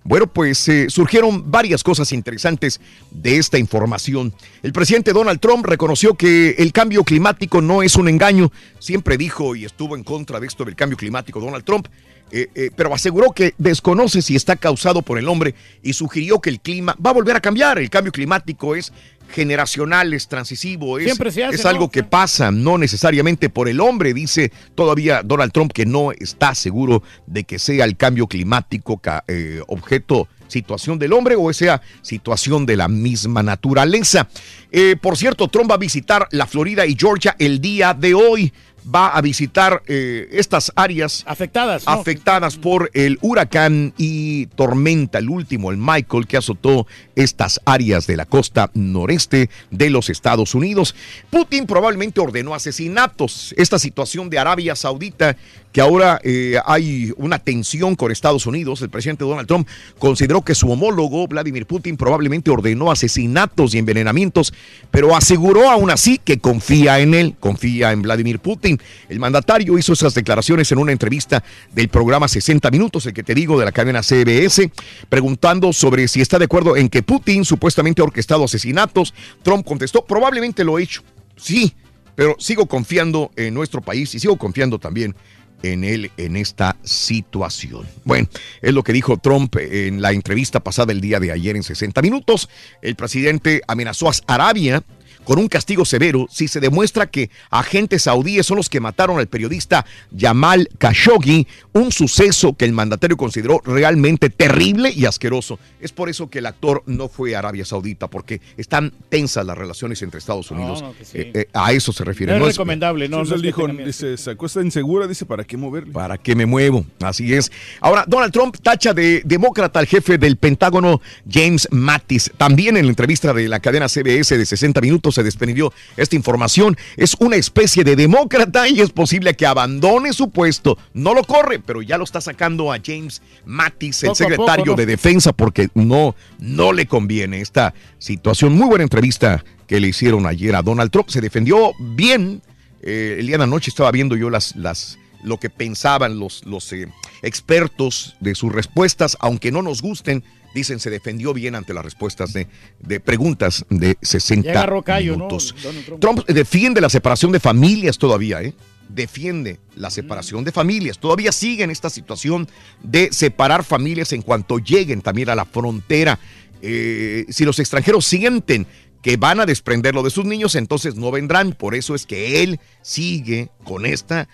Bueno, 0.05 0.27
pues 0.27 0.67
eh, 0.67 0.89
surgieron 0.89 1.49
varias 1.49 1.81
cosas 1.81 2.11
interesantes 2.11 2.81
de 3.09 3.37
esta 3.37 3.57
información. 3.57 4.33
El 4.61 4.73
presidente 4.73 5.13
Donald 5.13 5.39
Trump 5.39 5.65
reconoció 5.65 6.15
que 6.15 6.55
el 6.57 6.73
cambio 6.73 7.03
climático 7.03 7.61
no 7.61 7.83
es 7.83 7.95
un 7.95 8.09
engaño. 8.09 8.51
Siempre 8.79 9.17
dijo 9.17 9.55
y 9.55 9.63
estuvo 9.63 9.95
en 9.95 10.03
contra 10.03 10.41
de 10.41 10.47
esto 10.47 10.65
del 10.65 10.75
cambio 10.75 10.97
climático 10.97 11.39
Donald 11.39 11.63
Trump. 11.63 11.87
eh, 12.31 12.49
eh, 12.55 12.71
pero 12.75 12.93
aseguró 12.93 13.31
que 13.31 13.53
desconoce 13.59 14.21
si 14.21 14.35
está 14.35 14.55
causado 14.55 15.03
por 15.03 15.19
el 15.19 15.29
hombre 15.29 15.53
y 15.83 15.93
sugirió 15.93 16.39
que 16.39 16.49
el 16.49 16.59
clima 16.59 16.97
va 17.05 17.11
a 17.11 17.13
volver 17.13 17.35
a 17.35 17.41
cambiar. 17.41 17.77
El 17.77 17.91
cambio 17.91 18.11
climático 18.11 18.75
es 18.75 18.91
generacional, 19.29 20.13
es 20.13 20.27
transisivo, 20.27 20.97
es, 20.97 21.05
Siempre 21.05 21.31
se 21.31 21.43
hace, 21.43 21.55
es 21.55 21.63
¿no? 21.63 21.69
algo 21.69 21.89
que 21.89 22.03
pasa, 22.03 22.51
no 22.51 22.77
necesariamente 22.77 23.49
por 23.49 23.67
el 23.67 23.79
hombre, 23.79 24.13
dice 24.13 24.51
todavía 24.75 25.23
Donald 25.23 25.51
Trump 25.51 25.71
que 25.73 25.85
no 25.85 26.11
está 26.11 26.55
seguro 26.55 27.03
de 27.27 27.43
que 27.43 27.59
sea 27.59 27.85
el 27.85 27.97
cambio 27.97 28.27
climático 28.27 29.01
eh, 29.27 29.61
objeto, 29.67 30.27
situación 30.47 30.99
del 30.99 31.13
hombre 31.13 31.35
o 31.35 31.51
sea 31.51 31.81
situación 32.01 32.65
de 32.65 32.77
la 32.77 32.87
misma 32.87 33.43
naturaleza. 33.43 34.27
Eh, 34.71 34.95
por 35.01 35.17
cierto, 35.17 35.47
Trump 35.47 35.71
va 35.71 35.75
a 35.75 35.79
visitar 35.79 36.27
la 36.31 36.45
Florida 36.45 36.85
y 36.85 36.95
Georgia 36.97 37.35
el 37.39 37.59
día 37.59 37.93
de 37.93 38.13
hoy. 38.13 38.53
Va 38.83 39.07
a 39.09 39.21
visitar 39.21 39.81
eh, 39.87 40.27
estas 40.31 40.71
áreas 40.75 41.23
afectadas, 41.27 41.85
¿no? 41.85 41.93
afectadas 41.93 42.57
por 42.57 42.89
el 42.93 43.17
huracán 43.21 43.93
y 43.97 44.47
tormenta, 44.47 45.19
el 45.19 45.29
último, 45.29 45.71
el 45.71 45.77
Michael, 45.77 46.27
que 46.27 46.37
azotó 46.37 46.87
estas 47.15 47.61
áreas 47.65 48.07
de 48.07 48.17
la 48.17 48.25
costa 48.25 48.69
noreste 48.73 49.49
de 49.71 49.89
los 49.89 50.09
Estados 50.09 50.55
Unidos. 50.55 50.95
Putin 51.29 51.65
probablemente 51.65 52.19
ordenó 52.19 52.53
asesinatos. 52.53 53.53
Esta 53.57 53.79
situación 53.79 54.29
de 54.29 54.39
Arabia 54.39 54.75
Saudita, 54.75 55.37
que 55.73 55.81
ahora 55.81 56.21
eh, 56.23 56.57
hay 56.65 57.11
una 57.17 57.39
tensión 57.39 57.95
con 57.95 58.11
Estados 58.11 58.45
Unidos, 58.45 58.81
el 58.83 58.89
presidente 58.89 59.25
Donald 59.25 59.47
Trump 59.47 59.67
consideró 59.97 60.43
que 60.43 60.53
su 60.53 60.71
homólogo, 60.71 61.27
Vladimir 61.27 61.65
Putin, 61.65 61.97
probablemente 61.97 62.51
ordenó 62.51 62.91
asesinatos 62.91 63.73
y 63.73 63.79
envenenamientos, 63.79 64.53
pero 64.91 65.15
aseguró 65.15 65.69
aún 65.69 65.89
así 65.89 66.19
que 66.23 66.37
confía 66.37 66.99
en 66.99 67.15
él, 67.15 67.35
confía 67.39 67.91
en 67.91 68.03
Vladimir 68.03 68.37
Putin. 68.37 68.79
El 69.09 69.19
mandatario 69.19 69.77
hizo 69.77 69.93
esas 69.93 70.13
declaraciones 70.13 70.71
en 70.71 70.77
una 70.77 70.91
entrevista 70.91 71.43
del 71.73 71.89
programa 71.89 72.27
60 72.27 72.69
Minutos, 72.69 73.07
el 73.07 73.13
que 73.13 73.23
te 73.23 73.33
digo, 73.33 73.59
de 73.59 73.65
la 73.65 73.71
cadena 73.71 74.03
CBS, 74.03 74.71
preguntando 75.09 75.73
sobre 75.73 76.07
si 76.07 76.21
está 76.21 76.37
de 76.37 76.45
acuerdo 76.45 76.77
en 76.77 76.87
que 76.87 77.01
Putin 77.01 77.45
supuestamente 77.45 78.01
ha 78.03 78.05
orquestado 78.05 78.43
asesinatos. 78.43 79.15
Trump 79.41 79.65
contestó, 79.65 80.05
probablemente 80.05 80.63
lo 80.63 80.77
he 80.77 80.83
hecho. 80.83 81.01
Sí, 81.35 81.73
pero 82.15 82.35
sigo 82.37 82.67
confiando 82.67 83.31
en 83.35 83.55
nuestro 83.55 83.81
país 83.81 84.13
y 84.13 84.19
sigo 84.19 84.37
confiando 84.37 84.77
también 84.77 85.15
en 85.63 85.83
él 85.83 86.11
en 86.17 86.35
esta 86.35 86.75
situación. 86.83 87.87
Bueno, 88.03 88.27
es 88.61 88.73
lo 88.73 88.83
que 88.83 88.93
dijo 88.93 89.17
Trump 89.17 89.55
en 89.57 90.01
la 90.01 90.11
entrevista 90.11 90.59
pasada 90.59 90.91
el 90.91 91.01
día 91.01 91.19
de 91.19 91.31
ayer 91.31 91.55
en 91.55 91.63
60 91.63 92.01
minutos. 92.01 92.49
El 92.81 92.95
presidente 92.95 93.61
amenazó 93.67 94.09
a 94.09 94.13
Arabia 94.27 94.83
con 95.23 95.39
un 95.39 95.47
castigo 95.47 95.85
severo 95.85 96.27
si 96.29 96.47
se 96.47 96.59
demuestra 96.59 97.07
que 97.07 97.29
agentes 97.49 98.03
saudíes 98.03 98.45
son 98.45 98.57
los 98.57 98.69
que 98.69 98.79
mataron 98.79 99.19
al 99.19 99.27
periodista 99.27 99.85
Jamal 100.17 100.69
Khashoggi, 100.77 101.47
un 101.73 101.91
suceso 101.91 102.53
que 102.53 102.65
el 102.65 102.73
mandatario 102.73 103.17
consideró 103.17 103.61
realmente 103.65 104.29
terrible 104.29 104.91
y 104.91 105.05
asqueroso. 105.05 105.59
Es 105.79 105.91
por 105.91 106.09
eso 106.09 106.29
que 106.29 106.39
el 106.39 106.45
actor 106.45 106.83
no 106.85 107.09
fue 107.09 107.35
a 107.35 107.39
Arabia 107.39 107.65
Saudita, 107.65 108.07
porque 108.07 108.41
están 108.57 108.93
tensas 109.09 109.45
las 109.45 109.57
relaciones 109.57 110.01
entre 110.01 110.19
Estados 110.19 110.51
Unidos. 110.51 110.81
no, 110.81 110.93
que 110.95 111.05
sí. 111.05 111.17
Eh, 111.17 111.31
eh, 111.33 111.47
a 111.53 111.71
eso 111.71 111.91
se 111.91 112.03
refiere. 112.03 112.37
No 112.37 112.47
es 112.47 112.55
recomendable, 112.55 113.07
no, 113.09 113.21
él 113.21 113.41
dijo, 113.41 113.67
dice, 113.67 114.17
se 114.17 114.31
acuesta 114.31 114.61
insegura, 114.61 115.07
dice, 115.07 115.25
¿para 115.25 115.43
qué 115.43 115.57
moverle? 115.57 115.91
¿Para 115.91 116.17
qué 116.17 116.35
me 116.35 116.45
muevo? 116.45 116.85
Así 117.01 117.33
es. 117.33 117.51
Ahora, 117.79 118.05
Donald 118.07 118.31
Trump 118.31 118.57
tacha 118.61 118.93
de 118.93 119.21
demócrata 119.25 119.79
al 119.79 119.87
jefe 119.87 120.17
del 120.17 120.37
Pentágono, 120.37 121.01
James 121.29 121.67
Mattis. 121.71 122.31
También 122.37 122.77
en 122.77 122.85
la 122.85 122.89
entrevista 122.89 123.33
de 123.33 123.47
la 123.47 123.59
cadena 123.59 123.87
CBS 123.87 124.37
de 124.37 124.45
60 124.45 124.81
minutos 124.81 125.12
se 125.13 125.23
desprendió 125.23 125.71
esta 125.97 126.15
información. 126.15 126.77
Es 126.97 127.15
una 127.19 127.35
especie 127.35 127.83
de 127.83 127.95
demócrata 127.95 128.67
y 128.67 128.81
es 128.81 128.91
posible 128.91 129.35
que 129.35 129.45
abandone 129.45 130.13
su 130.13 130.29
puesto. 130.29 130.77
No 130.93 131.13
lo 131.13 131.23
corre, 131.23 131.59
pero 131.59 131.81
ya 131.81 131.97
lo 131.97 132.03
está 132.03 132.21
sacando 132.21 132.73
a 132.73 132.79
James 132.83 133.21
Mattis, 133.45 134.03
el 134.03 134.07
Poco 134.09 134.15
secretario 134.15 134.65
poco, 134.65 134.71
¿no? 134.71 134.75
de 134.75 134.85
defensa, 134.85 135.33
porque 135.33 135.69
no, 135.73 136.15
no 136.39 136.73
le 136.73 136.85
conviene 136.85 137.41
esta 137.41 137.73
situación. 137.99 138.53
Muy 138.53 138.67
buena 138.67 138.83
entrevista 138.83 139.43
que 139.67 139.79
le 139.79 139.87
hicieron 139.87 140.25
ayer 140.25 140.55
a 140.55 140.61
Donald 140.61 140.91
Trump. 140.91 141.09
Se 141.09 141.21
defendió 141.21 141.73
bien. 141.79 142.41
Eh, 142.81 143.17
el 143.19 143.27
día 143.27 143.37
de 143.37 143.43
anoche 143.43 143.69
estaba 143.69 143.91
viendo 143.91 144.15
yo 144.15 144.29
las, 144.29 144.55
las, 144.55 144.99
lo 145.23 145.39
que 145.39 145.49
pensaban 145.49 146.19
los, 146.19 146.45
los 146.45 146.71
eh, 146.73 146.87
expertos 147.21 148.15
de 148.19 148.35
sus 148.35 148.51
respuestas, 148.51 149.17
aunque 149.19 149.51
no 149.51 149.61
nos 149.61 149.81
gusten. 149.81 150.23
Dicen, 150.53 150.79
se 150.79 150.89
defendió 150.89 151.33
bien 151.33 151.55
ante 151.55 151.73
las 151.73 151.83
respuestas 151.83 152.33
de, 152.33 152.47
de 152.79 152.99
preguntas 152.99 153.65
de 153.69 153.97
60 154.01 154.45
Ya 154.45 154.59
agarró 154.59 154.83
callo, 154.83 155.13
¿no? 155.13 155.17
minutos. 155.25 155.55
Donald 155.63 155.99
Trump. 155.99 156.25
Defiende 156.27 156.81
la 156.81 156.89
separación 156.89 157.31
de 157.31 157.39
familias 157.39 157.97
todavía, 157.97 158.41
¿eh? 158.41 158.53
Defiende 158.89 159.59
la 159.75 159.89
separación 159.89 160.43
de 160.43 160.51
familias. 160.51 160.99
Todavía 160.99 161.31
sigue 161.31 161.63
en 161.63 161.71
esta 161.71 161.89
situación 161.89 162.47
de 162.83 163.11
separar 163.11 163.63
familias 163.63 164.13
en 164.13 164.21
cuanto 164.21 164.59
lleguen 164.59 165.01
también 165.01 165.29
a 165.29 165.35
la 165.35 165.45
frontera. 165.45 166.19
Eh, 166.61 167.25
si 167.29 167.45
los 167.45 167.59
extranjeros 167.59 168.05
sienten 168.05 168.67
que 169.01 169.17
van 169.17 169.39
a 169.39 169.45
desprenderlo 169.45 170.01
de 170.01 170.09
sus 170.09 170.25
niños, 170.25 170.55
entonces 170.55 170.95
no 170.95 171.11
vendrán. 171.11 171.51
Por 171.51 171.75
eso 171.75 171.93
es 171.93 172.05
que 172.05 172.41
él 172.43 172.59
sigue 172.81 173.49
con 173.63 173.85
esta, 173.85 174.29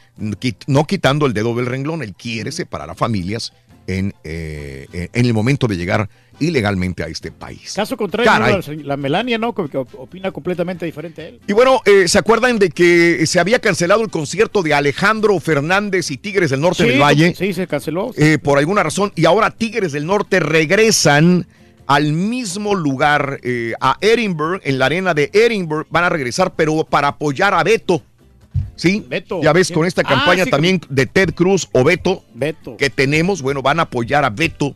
no 0.68 0.86
quitando 0.86 1.26
el 1.26 1.34
dedo 1.34 1.56
del 1.56 1.66
renglón, 1.66 2.04
él 2.04 2.14
quiere 2.14 2.52
separar 2.52 2.90
a 2.90 2.96
familias 2.96 3.52
en, 3.98 4.14
eh, 4.24 5.10
en 5.14 5.26
el 5.26 5.34
momento 5.34 5.68
de 5.68 5.78
llegar 5.78 6.10
ilegalmente 6.40 7.04
a 7.04 7.08
este 7.08 7.32
país. 7.32 7.74
Caso 7.76 7.98
contrario, 7.98 8.32
la, 8.32 8.62
la 8.84 8.98
Melania, 8.98 9.38
¿no? 9.38 9.54
Que 9.54 9.78
opina 9.78 10.32
completamente 10.32 10.86
diferente 10.86 11.22
a 11.22 11.28
él. 11.28 11.40
Y 11.48 11.54
bueno, 11.54 11.82
eh, 11.86 12.08
¿se 12.08 12.18
acuerdan 12.18 12.60
de 12.60 12.70
que 12.70 13.26
se 13.26 13.40
había 13.40 13.60
cancelado 13.60 14.02
el 14.04 14.10
concierto 14.10 14.64
de 14.64 14.74
Alejandro 14.74 15.38
Fernández 15.40 16.12
y 16.12 16.18
Tigres 16.18 16.50
del 16.52 16.62
Norte 16.62 16.84
Sí, 16.84 16.90
del 16.90 17.02
Valle? 17.02 17.36
Sí, 17.36 17.54
se 17.54 17.68
canceló. 17.68 18.12
eh, 18.16 18.38
por 18.42 18.58
alguna 18.58 18.84
razón. 18.84 19.12
Y 19.16 19.26
ahora 19.26 19.52
Tigres 19.52 19.92
del 19.92 20.06
Norte 20.06 20.40
regresan 20.40 21.46
al 21.88 22.14
mismo 22.14 22.76
lugar, 22.76 23.40
eh, 23.44 23.74
a 23.82 23.98
Edinburgh, 24.00 24.62
en 24.64 24.78
la 24.80 24.86
arena 24.86 25.14
de 25.16 25.32
Edinburgh. 25.34 25.88
Van 25.90 26.04
a 26.04 26.10
regresar, 26.10 26.54
pero 26.56 26.84
para 26.84 27.10
apoyar 27.10 27.54
a 27.54 27.64
Beto. 27.64 28.04
¿Sí? 28.76 29.06
ya 29.42 29.54
ves, 29.54 29.72
con 29.72 29.86
esta 29.86 30.02
Ah, 30.02 30.10
campaña 30.10 30.46
sí, 30.46 30.52
también 30.52 30.82
de 30.90 31.06
Ted 31.06 31.34
Cruz 31.34 31.68
o 31.74 31.84
Beto, 31.84 32.24
Beto. 32.34 32.78
que 32.78 32.90
tenemos, 32.90 33.42
bueno, 33.42 33.62
van 33.62 33.80
a 33.80 33.84
apoyar 33.84 34.24
a 34.26 34.30
Beto 34.30 34.76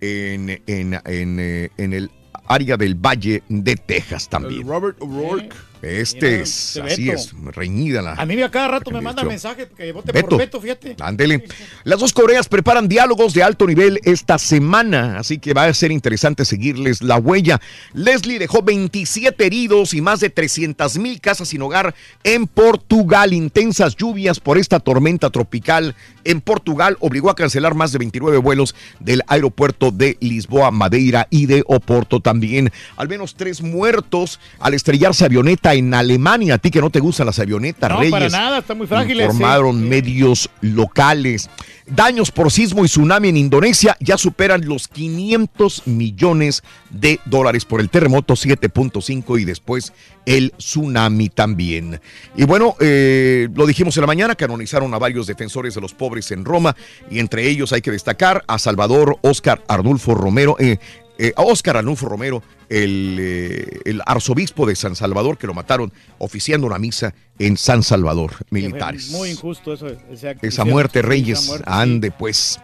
en, 0.00 0.50
en, 0.66 0.94
en, 1.04 1.38
eh, 1.40 1.70
en 1.76 1.92
el 1.92 2.10
área 2.46 2.76
del 2.76 2.94
Valle 2.94 3.42
de 3.48 3.76
Texas 3.76 4.28
también. 4.28 4.66
Robert 4.66 4.96
O'Rourke. 5.00 5.54
Este 5.84 6.30
Mira, 6.30 6.42
es, 6.42 6.80
así 6.82 7.04
Beto. 7.06 7.18
es, 7.18 7.32
reñida 7.54 8.02
la... 8.02 8.14
A 8.14 8.24
mí 8.26 8.40
a 8.40 8.50
cada 8.50 8.68
rato 8.68 8.90
me 8.90 8.98
hecho. 8.98 9.24
mensajes 9.24 9.68
que 9.76 9.92
vote 9.92 10.12
Beto. 10.12 10.28
por 10.28 10.38
Beto, 10.38 10.60
fíjate. 10.60 10.96
Ándele. 11.00 11.44
Las 11.84 12.00
dos 12.00 12.12
Coreas 12.12 12.48
preparan 12.48 12.88
diálogos 12.88 13.34
de 13.34 13.42
alto 13.42 13.66
nivel 13.66 14.00
esta 14.04 14.38
semana, 14.38 15.18
así 15.18 15.38
que 15.38 15.52
va 15.54 15.64
a 15.64 15.74
ser 15.74 15.92
interesante 15.92 16.44
seguirles 16.44 17.02
la 17.02 17.18
huella. 17.18 17.60
Leslie 17.92 18.38
dejó 18.38 18.62
27 18.62 19.44
heridos 19.44 19.94
y 19.94 20.00
más 20.00 20.20
de 20.20 20.30
300 20.30 20.98
mil 20.98 21.20
casas 21.20 21.48
sin 21.48 21.62
hogar 21.62 21.94
en 22.22 22.46
Portugal. 22.46 23.32
Intensas 23.32 23.96
lluvias 23.96 24.40
por 24.40 24.58
esta 24.58 24.80
tormenta 24.80 25.30
tropical 25.30 25.94
en 26.24 26.40
Portugal 26.40 26.96
obligó 27.00 27.30
a 27.30 27.34
cancelar 27.34 27.74
más 27.74 27.92
de 27.92 27.98
29 27.98 28.38
vuelos 28.38 28.74
del 29.00 29.22
aeropuerto 29.26 29.90
de 29.90 30.16
Lisboa, 30.20 30.70
Madeira 30.70 31.26
y 31.30 31.46
de 31.46 31.62
Oporto 31.66 32.20
también. 32.20 32.72
Al 32.96 33.08
menos 33.08 33.34
tres 33.34 33.62
muertos 33.62 34.40
al 34.58 34.74
estrellarse 34.74 35.24
avioneta 35.24 35.73
en 35.74 35.92
Alemania. 35.94 36.54
A 36.54 36.58
ti 36.58 36.70
que 36.70 36.80
no 36.80 36.90
te 36.90 37.00
gustan 37.00 37.26
las 37.26 37.38
avionetas, 37.38 37.90
No, 37.90 37.98
Reyes. 37.98 38.10
para 38.10 38.28
nada, 38.28 38.58
están 38.58 38.78
muy 38.78 38.86
frágiles. 38.86 39.26
Informaron 39.26 39.88
medios 39.88 40.48
locales. 40.60 41.50
Daños 41.86 42.30
por 42.30 42.50
sismo 42.50 42.82
y 42.84 42.88
tsunami 42.88 43.28
en 43.28 43.36
Indonesia 43.36 43.94
ya 44.00 44.16
superan 44.16 44.64
los 44.66 44.88
500 44.88 45.86
millones 45.86 46.62
de 46.88 47.20
dólares 47.26 47.66
por 47.66 47.80
el 47.80 47.90
terremoto 47.90 48.34
7.5 48.34 49.38
y 49.38 49.44
después 49.44 49.92
el 50.24 50.52
tsunami 50.56 51.28
también. 51.28 52.00
Y 52.36 52.44
bueno, 52.44 52.74
eh, 52.80 53.48
lo 53.54 53.66
dijimos 53.66 53.94
en 53.98 54.00
la 54.00 54.06
mañana, 54.06 54.34
canonizaron 54.34 54.94
a 54.94 54.98
varios 54.98 55.26
defensores 55.26 55.74
de 55.74 55.82
los 55.82 55.92
pobres 55.92 56.30
en 56.30 56.46
Roma 56.46 56.74
y 57.10 57.18
entre 57.18 57.46
ellos 57.50 57.72
hay 57.74 57.82
que 57.82 57.90
destacar 57.90 58.42
a 58.46 58.58
Salvador 58.58 59.18
Oscar 59.20 59.62
Arnulfo 59.68 60.14
Romero, 60.14 60.56
eh, 60.58 60.78
eh, 61.18 61.32
a 61.36 61.82
Romero, 62.08 62.42
el, 62.68 63.16
eh, 63.20 63.80
el 63.84 64.02
arzobispo 64.04 64.66
de 64.66 64.74
San 64.74 64.96
Salvador, 64.96 65.38
que 65.38 65.46
lo 65.46 65.54
mataron 65.54 65.92
oficiando 66.18 66.66
una 66.66 66.78
misa 66.78 67.14
en 67.38 67.56
San 67.56 67.82
Salvador, 67.82 68.32
militares. 68.50 69.10
Muy 69.10 69.30
injusto 69.30 69.74
eso. 69.74 69.86
acto. 69.86 70.46
Esa 70.46 70.64
muerte, 70.64 71.02
Reyes. 71.02 71.40
esa 71.40 71.48
muerte, 71.48 71.70
Ande, 71.70 72.10
pues. 72.10 72.60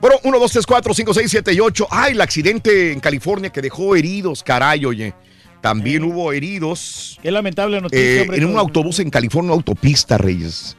Bueno, 0.00 0.16
1, 0.24 0.38
2, 0.38 0.52
3, 0.52 0.66
4, 0.66 0.94
5, 0.94 1.14
6, 1.14 1.30
7 1.30 1.52
y 1.52 1.60
8. 1.60 1.86
Ay, 1.90 2.12
el 2.12 2.20
accidente 2.20 2.92
en 2.92 3.00
California 3.00 3.50
que 3.50 3.62
dejó 3.62 3.94
heridos, 3.94 4.42
caray, 4.42 4.84
oye. 4.84 5.14
También 5.60 6.02
hubo 6.02 6.32
heridos 6.32 7.20
Qué 7.22 7.30
lamentable 7.30 7.80
noticia, 7.80 8.04
eh, 8.04 8.20
hombre. 8.22 8.38
en 8.38 8.46
un 8.46 8.58
autobús 8.58 8.98
en 8.98 9.10
California, 9.10 9.52
una 9.52 9.58
autopista, 9.58 10.18
Reyes. 10.18 10.76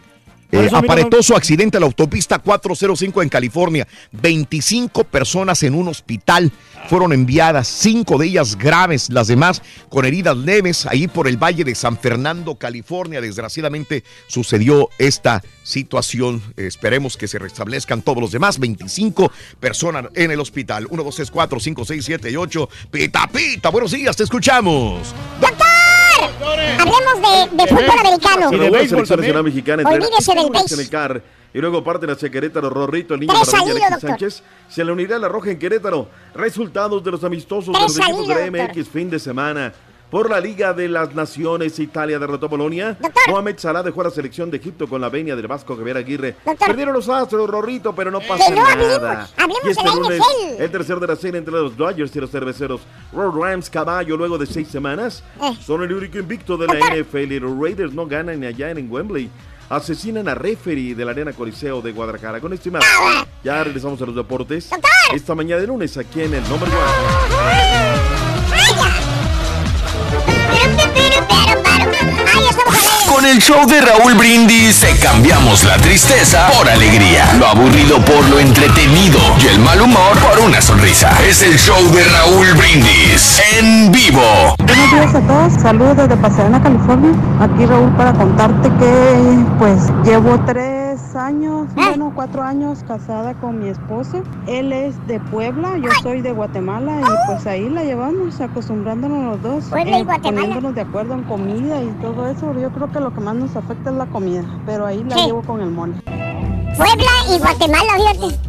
Eh, 0.53 0.61
mira, 0.61 0.77
aparatoso 0.77 1.35
accidente 1.35 1.77
en 1.77 1.81
la 1.81 1.88
autopista 1.88 2.38
405 2.38 3.23
en 3.23 3.30
California. 3.30 3.88
25 4.11 5.03
personas 5.05 5.63
en 5.63 5.73
un 5.73 5.88
hospital 5.88 6.51
fueron 6.88 7.11
enviadas, 7.11 7.67
cinco 7.67 8.19
de 8.19 8.27
ellas 8.27 8.55
graves, 8.55 9.09
las 9.09 9.27
demás 9.27 9.63
con 9.89 10.05
heridas 10.05 10.38
leves, 10.38 10.85
ahí 10.85 11.07
por 11.07 11.27
el 11.27 11.38
Valle 11.38 11.63
de 11.63 11.73
San 11.73 11.97
Fernando, 11.97 12.53
California. 12.55 13.19
Desgraciadamente 13.19 14.03
sucedió 14.27 14.89
esta 14.99 15.41
situación. 15.63 16.43
Esperemos 16.55 17.17
que 17.17 17.27
se 17.27 17.39
restablezcan 17.39 18.03
todos 18.03 18.21
los 18.21 18.31
demás. 18.31 18.59
25 18.59 19.31
personas 19.59 20.05
en 20.13 20.30
el 20.30 20.39
hospital. 20.39 20.85
1, 20.88 21.03
2, 21.03 21.15
3, 21.15 21.31
4, 21.31 21.59
5, 21.59 21.85
6, 21.85 22.05
7 22.05 22.30
y 22.30 22.35
8. 22.35 22.69
Pita, 22.91 23.27
pita, 23.27 23.69
buenos 23.69 23.91
días, 23.91 24.15
te 24.15 24.23
escuchamos. 24.23 25.15
Hablemos 26.41 27.51
de, 27.51 27.57
de 27.57 27.68
fútbol 27.68 27.99
americano. 27.99 28.49
Se 28.49 28.57
reúne 28.57 28.72
la 28.81 28.88
selección 28.88 29.19
nacional 29.19 29.43
mexicana 29.43 29.81
entre 29.84 29.95
Olvídese 29.95 30.34
del 30.35 30.45
en 30.45 30.51
béis. 30.51 30.72
el 30.80 30.89
CAR. 30.89 31.23
Y 31.53 31.60
luego 31.60 31.84
parten 31.84 32.10
hacia 32.10 32.31
Querétaro, 32.31 32.69
Rorrito, 32.69 33.14
el 33.14 33.19
niño 33.19 33.34
Tres 33.34 33.53
Alexis 33.53 33.89
doctor. 33.89 34.10
Sánchez. 34.10 34.43
Se 34.69 34.84
le 34.84 34.91
unirá 34.91 35.19
la 35.19 35.27
Roja 35.27 35.51
en 35.51 35.60
Querétaro. 35.60 36.07
Resultados 36.34 37.03
de 37.03 37.11
los 37.11 37.23
amistosos 37.23 37.76
Tres 37.77 37.93
de 37.93 37.99
los 37.99 38.10
equipos 38.10 38.27
de 38.27 38.51
la 38.51 38.68
MX 38.68 38.89
fin 38.89 39.10
de 39.10 39.19
semana. 39.19 39.72
Por 40.14 40.30
la 40.30 40.40
Liga 40.40 40.73
de 40.73 40.88
las 40.88 41.15
Naciones, 41.15 41.80
Italia 41.80 42.19
derrotó 42.19 42.45
a 42.45 42.49
Polonia. 42.49 42.95
Mohamed 43.27 43.57
Salah 43.57 43.81
dejó 43.81 44.02
a 44.02 44.03
la 44.03 44.10
selección 44.11 44.52
de 44.52 44.57
Egipto 44.57 44.88
con 44.88 45.02
la 45.02 45.10
venia 45.10 45.35
del 45.35 45.48
Vasco 45.48 45.76
Javier 45.76 45.98
Aguirre. 45.98 46.35
Perdieron 46.60 46.94
los 46.94 47.10
astros, 47.10 47.49
Rorrito, 47.49 47.95
pero 47.95 48.11
no 48.11 48.19
pasa 48.19 48.53
nada. 48.53 49.27
hablemos 49.35 49.64
y 49.65 49.69
este 49.69 49.84
lunes, 49.90 50.22
el 50.60 50.69
tercer 50.69 50.99
de 50.99 51.07
la 51.07 51.15
serie 51.15 51.40
entre 51.40 51.52
los 51.56 51.76
Dodgers 51.76 52.15
y 52.15 52.19
los 52.19 52.30
cerveceros. 52.30 52.81
Road 53.11 53.34
Rams 53.41 53.72
Caballo, 53.72 54.15
luego 54.15 54.38
de 54.38 54.45
seis 54.45 54.68
semanas, 54.68 55.23
Eh. 55.41 55.57
son 55.65 55.81
el 55.81 55.91
único 55.91 56.19
invicto 56.19 56.57
de 56.57 56.68
la 56.68 56.76
NFL 56.95 57.31
y 57.34 57.40
los 57.40 57.57
Raiders 57.60 57.91
no 57.91 58.06
ganan 58.06 58.40
ni 58.40 58.45
allá 58.45 58.69
en 58.69 58.91
Wembley. 58.91 59.31
Asesinan 59.68 60.27
a 60.30 60.35
referee 60.35 60.94
de 60.94 61.06
la 61.06 61.10
Arena 61.10 61.34
Coliseo 61.34 61.81
de 61.81 61.91
Guadalajara. 61.91 62.40
Con 62.40 62.53
esto 62.53 62.69
y 62.69 62.72
más, 62.73 62.84
ya 63.44 63.64
regresamos 63.64 63.99
a 63.99 64.06
los 64.06 64.15
deportes. 64.15 64.69
Esta 65.11 65.34
mañana 65.34 65.60
de 65.60 65.65
lunes 65.65 65.98
aquí 65.98 66.22
en 66.22 66.35
el 66.35 66.44
Number 66.48 66.69
One. 66.69 68.12
Con 73.14 73.26
el 73.27 73.40
show 73.40 73.68
de 73.68 73.80
Raúl 73.80 74.15
Brindis 74.15 74.80
te 74.80 74.98
cambiamos 74.98 75.64
la 75.65 75.77
tristeza 75.77 76.48
por 76.57 76.68
alegría, 76.68 77.31
lo 77.38 77.45
aburrido 77.45 78.03
por 78.03 78.27
lo 78.27 78.40
entretenido 78.40 79.19
y 79.40 79.49
el 79.49 79.60
mal 79.60 79.80
humor 79.81 80.18
por 80.18 80.40
una 80.40 80.60
sonrisa. 80.60 81.11
Es 81.23 81.44
el 81.44 81.60
show 81.60 81.80
de 81.91 82.03
Raúl 82.06 82.53
Brindis 82.56 83.40
en 83.60 83.91
vivo. 83.91 84.56
Buenos 84.65 84.91
días 84.91 85.14
a 85.14 85.22
todos, 85.22 85.61
saludos 85.61 85.98
desde 85.98 86.18
Pasadena, 86.18 86.64
California. 86.64 87.11
Aquí 87.40 87.68
Raúl 87.68 87.95
para 87.95 88.14
contarte 88.14 88.69
que 88.80 89.45
pues 89.60 89.77
llevo 90.03 90.40
tres 90.48 90.73
años, 91.15 91.68
bueno, 91.76 92.11
cuatro 92.14 92.44
años 92.44 92.84
casada 92.88 93.34
con 93.36 93.60
mi 93.60 93.70
esposo. 93.70 94.24
Él 94.48 94.72
es 94.72 94.95
de 95.07 95.20
Puebla, 95.20 95.78
yo 95.78 95.90
soy 96.02 96.22
de 96.22 96.32
Guatemala 96.32 97.02
y 97.02 97.28
pues 97.28 97.45
ahí 97.48 97.68
la 97.70 97.84
llevamos 97.84 98.40
acostumbrándonos 98.40 99.24
los 99.26 99.41
dos, 99.41 99.65
Puebla 99.70 99.98
y 99.98 100.02
eh, 100.02 100.03
Guatemala. 100.03 100.41
poniéndonos 100.41 100.76
de 100.76 100.82
acuerdo 100.82 101.14
en 101.15 101.24
comida 101.24 101.82
y 101.82 101.88
todo 102.02 102.28
eso. 102.28 102.53
Yo 102.60 102.70
creo 102.72 102.91
que 102.91 102.99
lo 102.99 103.14
que 103.14 103.22
más 103.22 103.36
nos 103.36 103.56
afecta 103.56 103.90
es 103.90 103.95
la 103.95 104.06
comida, 104.06 104.44
pero 104.65 104.86
ahí 104.86 105.03
la 105.03 105.15
Sí. 105.15 105.26
llevo 105.26 105.41
con 105.41 105.61
el 105.61 105.72
mole. 105.72 105.94
Puebla 106.78 107.11
y 107.30 107.40
Guatemala, 107.40 107.94
fíjate. 107.98 108.40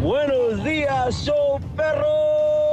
Buenos 0.00 0.64
días, 0.64 1.14
show 1.24 1.58
perro. 1.76 2.63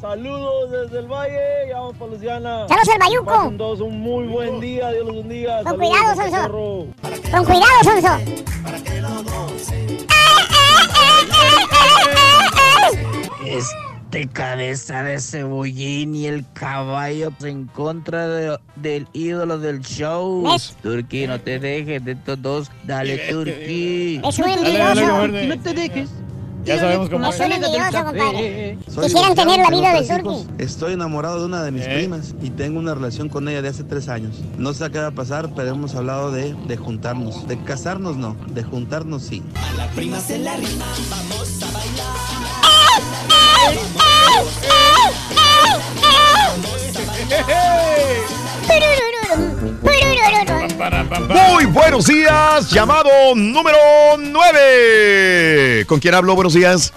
Saludos 0.00 0.70
desde 0.70 1.00
el 1.00 1.06
Valle, 1.06 1.38
ya 1.68 1.78
vamos 1.80 1.96
para 1.98 2.10
Luciana. 2.12 2.66
Saludos 2.68 2.88
al 2.88 2.98
Bayuco. 2.98 3.54
Todos 3.58 3.80
un 3.80 4.00
muy 4.00 4.26
buen 4.28 4.58
día, 4.60 4.90
Dios 4.92 5.06
los 5.06 5.16
bendiga. 5.16 5.62
Con 5.62 5.76
cuidado, 5.76 6.14
Sonso. 6.16 6.86
Con 7.30 7.44
cuidado, 7.44 7.84
Sonso. 7.84 8.18
Este 13.46 14.28
cabeza 14.28 15.02
de 15.02 15.20
cebollín 15.20 16.14
y 16.14 16.26
el 16.26 16.44
caballo 16.52 17.30
en 17.42 17.66
contra 17.66 18.26
de- 18.28 18.58
del 18.76 19.06
ídolo 19.12 19.58
del 19.58 19.80
show. 19.80 20.42
¿Ves? 20.50 20.76
Turquí, 20.82 21.26
no 21.26 21.40
te 21.40 21.58
dejes 21.58 22.04
de 22.04 22.12
estos 22.12 22.40
dos. 22.42 22.70
Dale, 22.84 23.18
Turquí. 23.30 24.20
Es 24.24 24.38
un 24.38 24.48
envidioso. 24.48 25.20
Turquí, 25.26 25.46
no 25.46 25.60
te 25.60 25.74
dejes. 25.74 26.10
Ya 26.64 26.78
sabemos 26.78 27.08
cómo 27.08 27.28
Es 27.28 27.40
un 27.40 27.52
envidioso, 27.52 28.04
compadre. 28.04 28.78
Soy 28.92 29.04
Quisieran 29.04 29.34
tener 29.34 29.58
la 29.60 29.70
vida 29.70 29.94
del 29.94 30.06
turqui. 30.06 30.46
Estoy 30.58 30.92
enamorado 30.94 31.40
de 31.40 31.46
una 31.46 31.62
de 31.62 31.70
mis 31.70 31.84
¿Eh? 31.84 31.94
primas 31.94 32.34
y 32.42 32.50
tengo 32.50 32.78
una 32.78 32.94
relación 32.94 33.28
con 33.28 33.48
ella 33.48 33.62
de 33.62 33.68
hace 33.68 33.84
tres 33.84 34.08
años. 34.08 34.36
No 34.58 34.72
sé 34.74 34.90
qué 34.90 34.98
va 34.98 35.08
a 35.08 35.12
pasar, 35.12 35.50
pero 35.54 35.70
hemos 35.70 35.94
hablado 35.94 36.30
de, 36.30 36.54
de 36.66 36.76
juntarnos. 36.76 37.46
De 37.48 37.62
casarnos 37.62 38.16
no, 38.16 38.36
de 38.48 38.62
juntarnos 38.62 39.22
sí. 39.22 39.42
Primas 39.94 40.30
en 40.30 40.44
la 40.44 40.56
rima, 40.56 40.86
vamos 41.10 41.62
a 41.62 41.72
bailar. 41.72 42.79
Muy 51.28 51.66
buenos 51.66 52.06
días, 52.06 52.70
llamado 52.70 53.10
número 53.36 53.78
9. 54.18 55.84
¿Con 55.86 56.00
quién 56.00 56.14
hablo? 56.14 56.34
Buenos 56.34 56.54
días. 56.54 56.92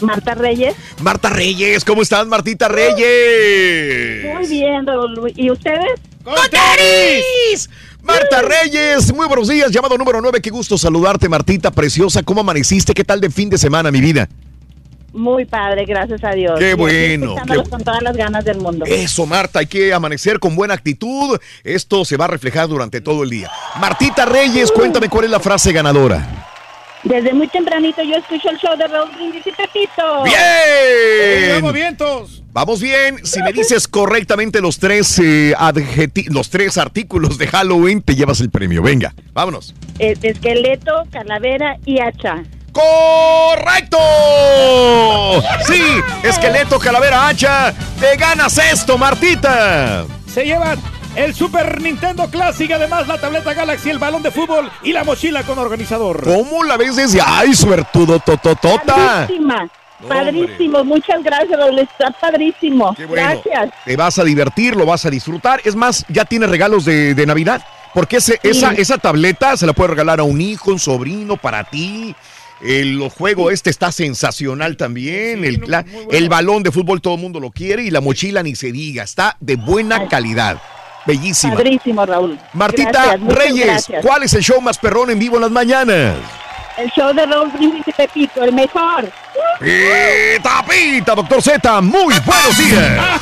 Marta 0.00 0.34
Reyes. 0.34 0.74
Marta 1.00 1.30
Reyes, 1.30 1.84
¿cómo 1.84 2.02
estás, 2.02 2.26
Martita 2.26 2.68
Reyes? 2.68 4.24
Muy 4.34 4.46
bien, 4.48 4.86
Raúl. 4.86 5.32
¿Y 5.36 5.50
ustedes? 5.50 6.00
¡Con 6.24 6.34
tenis! 6.50 7.68
Marta 8.02 8.42
Reyes, 8.42 9.12
muy 9.14 9.26
buenos 9.28 9.48
días, 9.48 9.70
llamado 9.70 9.96
número 9.96 10.20
9. 10.20 10.40
Qué 10.40 10.50
gusto 10.50 10.76
saludarte, 10.76 11.28
Martita 11.28 11.70
preciosa. 11.70 12.22
¿Cómo 12.22 12.40
amaneciste? 12.40 12.94
¿Qué 12.94 13.04
tal 13.04 13.20
de 13.20 13.30
fin 13.30 13.48
de 13.48 13.58
semana, 13.58 13.90
mi 13.90 14.00
vida? 14.00 14.28
Muy 15.12 15.44
padre, 15.44 15.84
gracias 15.84 16.24
a 16.24 16.30
Dios. 16.30 16.58
Qué 16.58 16.74
bueno, 16.74 17.34
qué- 17.46 17.68
con 17.68 17.82
todas 17.84 18.02
las 18.02 18.16
ganas 18.16 18.44
del 18.44 18.58
mundo. 18.58 18.84
Eso, 18.86 19.26
Marta, 19.26 19.58
hay 19.58 19.66
que 19.66 19.92
amanecer 19.92 20.38
con 20.38 20.56
buena 20.56 20.74
actitud. 20.74 21.38
Esto 21.64 22.04
se 22.04 22.16
va 22.16 22.24
a 22.24 22.28
reflejar 22.28 22.66
durante 22.68 23.00
todo 23.00 23.22
el 23.22 23.30
día. 23.30 23.50
Martita 23.78 24.24
Reyes, 24.24 24.72
cuéntame 24.72 25.08
cuál 25.08 25.26
es 25.26 25.30
la 25.30 25.40
frase 25.40 25.72
ganadora. 25.72 26.48
Desde 27.04 27.32
muy 27.34 27.48
tempranito 27.48 28.00
yo 28.04 28.14
escucho 28.14 28.48
el 28.48 28.58
show 28.58 28.76
de 28.78 28.86
Raúl 28.86 29.10
Brindis 29.16 29.44
y 29.46 29.50
Pepito. 29.50 30.22
¡Bien! 30.24 31.56
¡Vamos 31.60 31.72
vientos! 31.72 32.42
Vamos 32.52 32.80
bien, 32.80 33.26
si 33.26 33.42
me 33.42 33.52
dices 33.52 33.88
correctamente 33.88 34.60
los 34.60 34.78
tres, 34.78 35.18
eh, 35.18 35.54
adjeti- 35.58 36.28
los 36.30 36.48
tres 36.50 36.78
artículos 36.78 37.38
de 37.38 37.46
Halloween, 37.48 38.02
te 38.02 38.14
llevas 38.14 38.40
el 38.40 38.50
premio. 38.50 38.82
Venga, 38.82 39.14
vámonos. 39.32 39.74
Eh, 39.98 40.14
esqueleto, 40.22 40.92
calavera 41.10 41.76
y 41.86 41.98
hacha. 42.00 42.44
¡Correcto! 42.72 43.98
Sí, 45.66 45.82
esqueleto, 46.22 46.78
calavera, 46.78 47.28
hacha. 47.28 47.72
Te 48.00 48.16
ganas 48.16 48.56
esto, 48.58 48.96
Martita. 48.98 50.04
Se 50.32 50.44
llevan 50.44 50.78
el 51.16 51.34
Super 51.34 51.80
Nintendo 51.80 52.28
Classic, 52.30 52.70
además 52.72 53.06
la 53.06 53.18
tableta 53.18 53.52
Galaxy, 53.54 53.90
el 53.90 53.98
balón 53.98 54.22
de 54.22 54.30
fútbol 54.30 54.70
y 54.82 54.92
la 54.92 55.04
mochila 55.04 55.42
con 55.42 55.58
organizador. 55.58 56.24
¿Cómo 56.24 56.64
la 56.64 56.76
ves 56.76 56.96
desde 56.96 57.20
¡Ay, 57.24 57.54
suertudo, 57.54 58.18
tototota! 58.20 58.94
Padrísima. 59.26 59.68
Padrísimo, 60.08 60.82
muchas 60.84 61.22
gracias, 61.22 61.56
Raúl. 61.56 61.78
Está 61.78 62.10
padrísimo. 62.20 62.92
bueno. 63.06 63.12
Gracias. 63.12 63.70
Te 63.84 63.96
vas 63.96 64.18
a 64.18 64.24
divertir, 64.24 64.74
lo 64.74 64.84
vas 64.84 65.04
a 65.06 65.10
disfrutar. 65.10 65.60
Es 65.64 65.76
más, 65.76 66.04
ya 66.08 66.24
tienes 66.24 66.48
regalos 66.50 66.84
de, 66.84 67.14
de 67.14 67.26
Navidad. 67.26 67.64
Porque 67.94 68.16
ese- 68.16 68.40
esa, 68.42 68.72
esa 68.72 68.96
tableta 68.98 69.54
se 69.56 69.66
la 69.66 69.74
puede 69.74 69.90
regalar 69.90 70.18
a 70.18 70.22
un 70.22 70.40
hijo, 70.40 70.70
un 70.72 70.78
sobrino, 70.78 71.36
para 71.36 71.62
ti. 71.64 72.16
El 72.64 73.08
juego 73.10 73.50
este 73.50 73.70
está 73.70 73.90
sensacional 73.90 74.76
también. 74.76 75.44
el, 75.44 75.62
el 76.10 76.28
balón 76.28 76.62
de 76.62 76.70
fútbol 76.70 77.00
todo 77.00 77.14
el 77.14 77.20
mundo 77.20 77.40
lo 77.40 77.50
quiere 77.50 77.82
y 77.82 77.90
la 77.90 78.00
mochila 78.00 78.42
ni 78.42 78.54
se 78.54 78.70
diga. 78.72 79.02
Está 79.02 79.36
de 79.40 79.56
buena 79.56 80.08
calidad. 80.08 80.60
Bellísima. 81.04 81.54
Padrísimo, 81.54 82.06
Raúl. 82.06 82.38
Martita 82.52 83.16
Gracias, 83.16 83.34
Reyes, 83.34 83.66
gracias. 83.66 84.06
¿cuál 84.06 84.22
es 84.22 84.32
el 84.34 84.42
show 84.42 84.60
más 84.60 84.78
perrón 84.78 85.10
en 85.10 85.18
vivo 85.18 85.36
en 85.36 85.42
las 85.42 85.50
mañanas? 85.50 86.14
El 86.78 86.90
show 86.90 87.12
de 87.12 87.26
Raúl 87.26 87.50
Brindis 87.50 87.86
y 87.86 87.92
Pepito, 87.92 88.44
el 88.44 88.52
mejor. 88.52 89.10
Pita, 89.60 90.64
pita, 90.68 91.14
doctor 91.14 91.42
Z, 91.42 91.80
muy 91.80 92.14
buenos 92.24 92.58
días. 92.58 93.20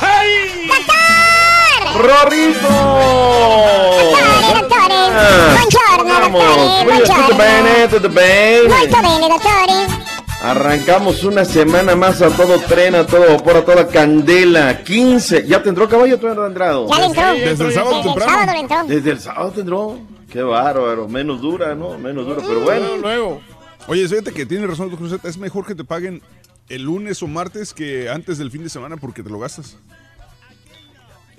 Vamos, 6.03 6.43
muy 6.43 6.87
bien, 6.87 7.03
tutto 7.03 7.37
bene, 7.37 7.87
tutto 7.87 8.09
bene. 8.09 8.67
Molto 8.67 8.97
bene, 9.01 9.29
dottore. 9.29 10.11
Arrancamos 10.41 11.23
una 11.23 11.45
semana 11.45 11.95
más 11.95 12.21
a 12.21 12.29
todo 12.29 12.59
tren, 12.61 12.95
a 12.95 13.05
todo 13.05 13.27
vapor, 13.27 13.57
a 13.57 13.65
toda 13.65 13.87
candela. 13.87 14.83
15. 14.83 15.45
¿Ya 15.47 15.61
te 15.61 15.69
entró 15.69 15.87
caballo 15.87 16.17
o 16.19 16.33
no 16.33 16.47
entrado? 16.47 16.87
Ya 16.89 16.99
le 16.99 17.05
entró. 17.05 17.33
Desde 17.33 17.65
el 17.65 17.73
sábado 17.73 17.97
Desde 17.97 18.11
el 18.11 18.21
sábado 18.23 18.51
le 18.51 18.59
entró. 18.59 18.83
Desde 18.87 19.11
el 19.11 19.19
sábado 19.19 19.51
te 19.51 19.61
entró. 19.61 19.99
Qué 20.31 20.41
bárbaro. 20.41 21.07
Menos 21.07 21.41
dura, 21.41 21.75
¿no? 21.75 21.97
Menos 21.99 22.25
dura, 22.25 22.41
pero 22.45 22.61
bueno. 22.61 22.97
Luego. 22.97 23.41
Oye, 23.87 24.07
fíjate 24.07 24.31
que 24.31 24.45
tiene 24.47 24.65
razón, 24.65 24.89
doctor 24.89 25.09
Z. 25.09 25.27
Es 25.29 25.37
mejor 25.37 25.65
que 25.65 25.75
te 25.75 25.83
paguen 25.83 26.23
el 26.69 26.83
lunes 26.83 27.21
o 27.21 27.27
martes 27.27 27.73
que 27.73 28.09
antes 28.09 28.39
del 28.39 28.49
fin 28.49 28.63
de 28.63 28.69
semana 28.69 28.97
porque 28.97 29.21
te 29.21 29.29
lo 29.29 29.37
gastas. 29.37 29.77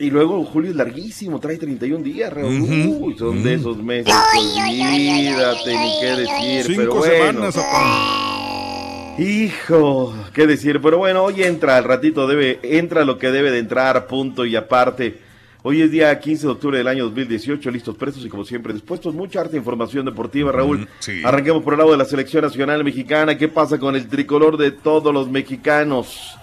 Y 0.03 0.11
luego 0.11 0.45
julio 0.45 0.71
es 0.71 0.77
larguísimo, 0.77 1.39
trae 1.39 1.59
31 1.59 2.03
días, 2.03 2.33
Raúl. 2.33 2.61
Ujú. 2.61 3.07
Uy, 3.07 3.17
son 3.17 3.41
de 3.41 3.55
esos 3.55 3.77
meses. 3.77 4.13
Olvídate 4.37 5.79
ni 5.79 6.01
qué 6.01 6.07
decir, 6.17 6.65
Cinco 6.65 6.83
pero 6.83 6.95
bueno. 6.97 7.53
semanas, 7.53 9.17
Hijo, 9.17 10.13
qué 10.35 10.49
decir, 10.49 10.81
pero 10.83 10.99
bueno, 10.99 11.23
hoy 11.23 11.45
entra, 11.45 11.77
al 11.77 11.85
ratito 11.85 12.27
debe, 12.27 12.59
entra 12.65 13.05
lo 13.05 13.17
que 13.17 13.31
debe 13.31 13.53
de 13.53 13.61
entrar, 13.61 14.09
punto 14.09 14.45
y 14.45 14.57
aparte. 14.57 15.21
Hoy 15.63 15.83
es 15.83 15.93
día 15.93 16.19
15 16.19 16.47
de 16.49 16.53
octubre 16.53 16.79
del 16.79 16.89
año 16.89 17.05
2018, 17.05 17.71
listos, 17.71 17.95
prestos 17.95 18.27
y 18.27 18.29
como 18.29 18.45
siempre 18.45 18.73
dispuestos. 18.73 19.15
Mucha 19.15 19.43
arte 19.43 19.55
e 19.55 19.59
información 19.61 20.05
deportiva, 20.05 20.51
Raúl. 20.51 20.89
Arranquemos 21.23 21.63
por 21.63 21.75
el 21.75 21.79
lado 21.79 21.93
de 21.93 21.99
la 21.99 22.07
selección 22.07 22.43
nacional 22.43 22.83
mexicana. 22.83 23.39
¿Qué 23.39 23.47
pasa 23.47 23.79
con 23.79 23.95
el 23.95 24.09
tricolor 24.09 24.57
de 24.57 24.73
todos 24.73 25.15
los 25.15 25.31
mexicanos? 25.31 26.37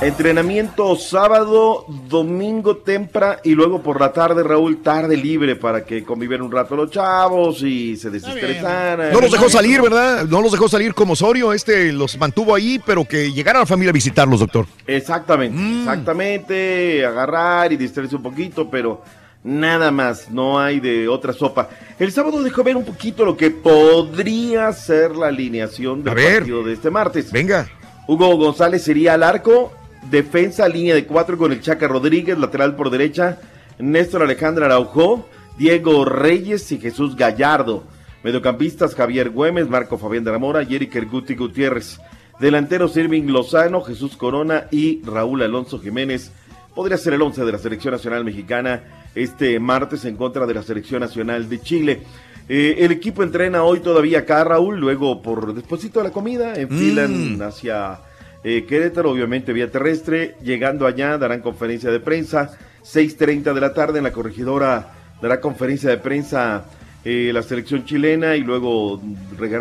Entrenamiento 0.00 0.94
sábado, 0.94 1.84
domingo 2.08 2.76
tempra 2.76 3.40
y 3.42 3.50
luego 3.56 3.82
por 3.82 4.00
la 4.00 4.12
tarde, 4.12 4.44
Raúl, 4.44 4.80
tarde 4.80 5.16
libre 5.16 5.56
para 5.56 5.84
que 5.84 6.04
convivieran 6.04 6.46
un 6.46 6.52
rato 6.52 6.76
los 6.76 6.92
chavos 6.92 7.64
y 7.64 7.96
se 7.96 8.08
desestresaran. 8.08 9.12
No 9.12 9.20
los 9.20 9.32
dejó 9.32 9.48
salir, 9.48 9.82
¿verdad? 9.82 10.24
No 10.26 10.40
los 10.40 10.52
dejó 10.52 10.68
salir 10.68 10.94
como 10.94 11.14
Osorio, 11.14 11.52
este 11.52 11.90
los 11.92 12.16
mantuvo 12.16 12.54
ahí, 12.54 12.80
pero 12.86 13.04
que 13.04 13.32
llegara 13.32 13.58
la 13.58 13.66
familia 13.66 13.90
a 13.90 13.92
visitarlos, 13.92 14.38
doctor. 14.38 14.66
Exactamente, 14.86 15.58
Mm. 15.58 15.78
exactamente, 15.80 17.04
agarrar 17.04 17.72
y 17.72 17.76
distraerse 17.76 18.14
un 18.14 18.22
poquito, 18.22 18.70
pero 18.70 19.02
nada 19.42 19.90
más, 19.90 20.30
no 20.30 20.60
hay 20.60 20.78
de 20.78 21.08
otra 21.08 21.32
sopa. 21.32 21.70
El 21.98 22.12
sábado 22.12 22.40
dejó 22.44 22.62
ver 22.62 22.76
un 22.76 22.84
poquito 22.84 23.24
lo 23.24 23.36
que 23.36 23.50
podría 23.50 24.72
ser 24.72 25.16
la 25.16 25.26
alineación 25.26 26.04
del 26.04 26.12
A 26.12 26.14
ver. 26.14 26.38
partido 26.38 26.62
de 26.62 26.72
este 26.74 26.88
martes. 26.88 27.32
Venga. 27.32 27.68
Hugo 28.06 28.36
González 28.36 28.82
sería 28.84 29.14
al 29.14 29.22
arco, 29.22 29.72
defensa, 30.10 30.68
línea 30.68 30.94
de 30.94 31.04
cuatro 31.06 31.36
con 31.38 31.52
el 31.52 31.60
Chaca 31.60 31.88
Rodríguez, 31.88 32.38
lateral 32.38 32.76
por 32.76 32.90
derecha, 32.90 33.38
Néstor 33.78 34.22
Alejandro 34.22 34.64
Araujo, 34.64 35.28
Diego 35.58 36.04
Reyes 36.04 36.70
y 36.72 36.78
Jesús 36.78 37.16
Gallardo. 37.16 37.84
Mediocampistas 38.24 38.94
Javier 38.94 39.30
Güemes, 39.30 39.68
Marco 39.68 39.96
Fabián 39.98 40.24
de 40.24 40.32
la 40.32 40.38
Mora 40.38 40.62
y 40.62 40.74
Eric 40.74 40.94
Erguti 40.96 41.34
Gutiérrez. 41.34 41.98
Delanteros 42.40 42.96
Irving 42.96 43.24
Lozano, 43.28 43.80
Jesús 43.82 44.16
Corona 44.16 44.66
y 44.70 45.02
Raúl 45.04 45.42
Alonso 45.42 45.78
Jiménez. 45.80 46.32
Podría 46.74 46.96
ser 46.96 47.14
el 47.14 47.22
11 47.22 47.44
de 47.44 47.52
la 47.52 47.58
Selección 47.58 47.92
Nacional 47.92 48.24
Mexicana 48.24 48.82
este 49.14 49.58
martes 49.58 50.04
en 50.04 50.16
contra 50.16 50.46
de 50.46 50.54
la 50.54 50.62
Selección 50.62 51.00
Nacional 51.00 51.48
de 51.48 51.60
Chile. 51.60 52.02
Eh, 52.48 52.76
el 52.78 52.92
equipo 52.92 53.22
entrena 53.22 53.62
hoy 53.64 53.80
todavía 53.80 54.20
acá, 54.20 54.42
Raúl, 54.44 54.78
luego 54.78 55.20
por 55.20 55.52
despuésito 55.54 56.00
de 56.00 56.06
la 56.08 56.12
comida, 56.12 56.54
enfilan 56.54 57.36
Mm. 57.36 57.42
hacia 57.42 57.98
eh, 58.44 58.64
Querétaro, 58.64 59.10
obviamente 59.10 59.52
vía 59.52 59.70
terrestre. 59.70 60.36
Llegando 60.42 60.86
allá 60.86 61.18
darán 61.18 61.40
conferencia 61.40 61.90
de 61.90 62.00
prensa, 62.00 62.56
6.30 62.82 63.52
de 63.52 63.60
la 63.60 63.74
tarde 63.74 63.98
en 63.98 64.04
la 64.04 64.12
corregidora 64.12 64.92
dará 65.20 65.40
conferencia 65.40 65.90
de 65.90 65.98
prensa 65.98 66.64
eh, 67.04 67.30
la 67.32 67.42
selección 67.42 67.84
chilena 67.84 68.36
y 68.36 68.40
luego 68.40 69.00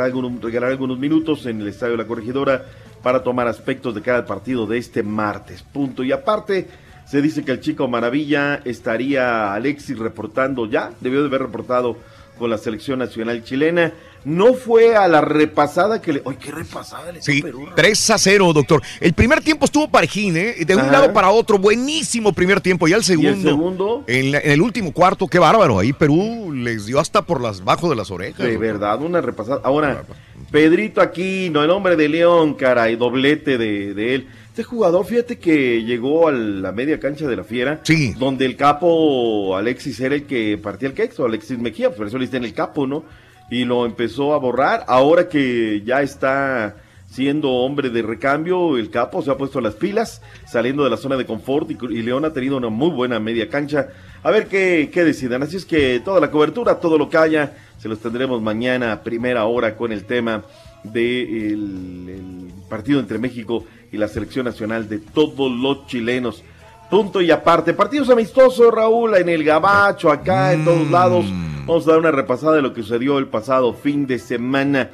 algunos, 0.02 0.42
regalar 0.42 0.72
algunos 0.72 1.00
minutos 1.00 1.46
en 1.46 1.62
el 1.62 1.68
estadio 1.68 1.94
de 1.94 2.04
la 2.04 2.08
corregidora 2.08 2.66
para 3.02 3.24
tomar 3.24 3.48
aspectos 3.48 3.96
de 3.96 4.02
cada 4.02 4.26
partido 4.26 4.66
de 4.66 4.78
este 4.78 5.04
martes. 5.04 5.64
Punto. 5.64 6.04
Y 6.04 6.12
aparte, 6.12 6.68
se 7.06 7.22
dice 7.22 7.46
que 7.46 7.52
el 7.52 7.62
chico 7.62 7.88
Maravilla 7.88 8.62
estaría 8.66 9.54
Alexis 9.54 9.98
reportando 9.98 10.66
ya, 10.66 10.92
debió 11.00 11.22
de 11.22 11.28
haber 11.28 11.44
reportado 11.44 11.98
con 12.38 12.50
la 12.50 12.58
selección 12.58 13.00
nacional 13.00 13.44
chilena. 13.44 13.94
No 14.28 14.54
fue 14.56 14.96
a 14.96 15.08
la 15.08 15.22
repasada 15.22 16.02
que 16.02 16.12
le. 16.12 16.22
¡Ay, 16.26 16.36
qué 16.38 16.52
repasada 16.52 17.06
le 17.08 17.14
dio 17.14 17.22
Sí, 17.22 17.42
Perú! 17.42 17.68
3 17.76 18.10
a 18.10 18.18
0, 18.18 18.52
doctor. 18.54 18.82
El 19.00 19.14
primer 19.14 19.42
tiempo 19.42 19.64
estuvo 19.64 19.90
parejín, 19.90 20.36
¿eh? 20.36 20.56
De 20.66 20.76
un 20.76 20.82
Ajá. 20.82 20.92
lado 20.92 21.14
para 21.14 21.30
otro, 21.30 21.58
buenísimo 21.58 22.34
primer 22.34 22.60
tiempo. 22.60 22.88
Y 22.90 22.94
al 22.94 23.06
segundo. 23.06 23.50
segundo? 23.50 24.04
En, 24.06 24.34
la- 24.34 24.40
en 24.40 24.52
el 24.52 24.62
último 24.62 24.92
cuarto, 24.92 25.28
qué 25.28 25.40
bárbaro. 25.40 25.80
Ahí 25.80 25.94
Perú 25.94 26.52
les 26.54 26.86
dio 26.88 27.00
hasta 27.00 27.22
por 27.22 27.40
las 27.40 27.64
bajo 27.64 27.90
de 27.90 27.96
las 27.96 28.12
orejas. 28.12 28.40
De 28.40 28.52
doctor. 28.54 28.60
verdad, 28.68 29.02
una 29.02 29.22
repasada. 29.22 29.62
Ahora, 29.64 30.04
Pedrito 30.52 31.00
Aquino, 31.02 31.64
el 31.64 31.70
hombre 31.70 31.96
de 31.96 32.10
León, 32.10 32.56
caray, 32.56 32.96
doblete 32.98 33.58
de, 33.58 33.94
de 33.94 34.16
él. 34.16 34.28
Este 34.50 34.64
jugador, 34.64 35.06
fíjate 35.06 35.38
que 35.40 35.84
llegó 35.84 36.28
a 36.28 36.32
la 36.32 36.72
media 36.72 37.00
cancha 37.00 37.28
de 37.28 37.36
la 37.36 37.44
Fiera, 37.44 37.80
Sí. 37.84 38.14
donde 38.18 38.46
el 38.46 38.56
capo 38.56 39.56
Alexis 39.56 40.00
era 40.00 40.16
el 40.16 40.24
que 40.24 40.58
partía 40.58 40.90
el 40.90 40.96
quexo, 40.96 41.26
Alexis 41.26 41.60
Mejía, 41.60 41.90
pues 41.90 41.98
por 41.98 42.08
eso 42.08 42.18
le 42.18 42.26
dicen 42.26 42.44
el 42.44 42.54
capo, 42.54 42.88
¿no? 42.88 43.04
Y 43.50 43.66
lo 43.66 43.86
empezó 43.86 44.34
a 44.34 44.40
borrar. 44.40 44.84
Ahora 44.88 45.30
que 45.30 45.82
ya 45.86 46.02
está 46.02 46.76
siendo 47.10 47.52
hombre 47.52 47.90
de 47.90 48.02
recambio, 48.02 48.78
el 48.78 48.90
capo 48.90 49.22
se 49.22 49.32
ha 49.32 49.38
puesto 49.38 49.62
las 49.62 49.76
pilas, 49.76 50.22
saliendo 50.46 50.84
de 50.84 50.90
la 50.90 50.98
zona 50.98 51.16
de 51.16 51.26
confort 51.26 51.70
y, 51.72 52.02
León 52.02 52.26
ha 52.26 52.34
tenido 52.34 52.58
una 52.58 52.70
muy 52.70 52.90
buena 52.90 53.20
media 53.20 53.50
cancha. 53.50 53.88
A 54.24 54.32
ver 54.32 54.48
qué, 54.48 54.90
qué 54.92 55.04
decidan. 55.04 55.44
Así 55.44 55.56
es 55.58 55.66
que 55.66 56.02
toda 56.04 56.20
la 56.20 56.30
cobertura, 56.30 56.80
todo 56.80 56.98
lo 56.98 57.10
que 57.10 57.18
haya, 57.18 57.58
se 57.80 57.88
los 57.88 58.00
tendremos 58.00 58.42
mañana 58.42 58.92
a 58.92 59.04
primera 59.04 59.46
hora 59.46 59.76
con 59.76 59.92
el 59.92 60.06
tema 60.06 60.44
del 60.84 62.52
partido 62.70 63.00
entre 63.00 63.18
México 63.18 63.66
y 63.92 63.98
la 63.98 64.08
selección 64.08 64.46
nacional 64.46 64.90
de 64.90 65.00
todos 65.00 65.52
los 65.52 65.88
chilenos. 65.88 66.44
Punto 66.90 67.22
y 67.22 67.32
aparte. 67.32 67.74
Partidos 67.74 68.10
amistosos, 68.10 68.74
Raúl, 68.74 69.16
en 69.16 69.30
el 69.30 69.44
Gabacho, 69.44 70.12
acá, 70.12 70.54
en 70.54 70.64
todos 70.64 70.90
lados. 70.90 71.26
Vamos 71.68 71.86
a 71.86 71.92
dar 71.92 72.00
una 72.00 72.12
repasada 72.12 72.56
de 72.56 72.62
lo 72.62 72.74
que 72.74 72.82
sucedió 72.82 73.18
el 73.20 73.28
pasado 73.28 73.74
fin 73.74 74.08
de 74.08 74.20
semana. 74.20 74.90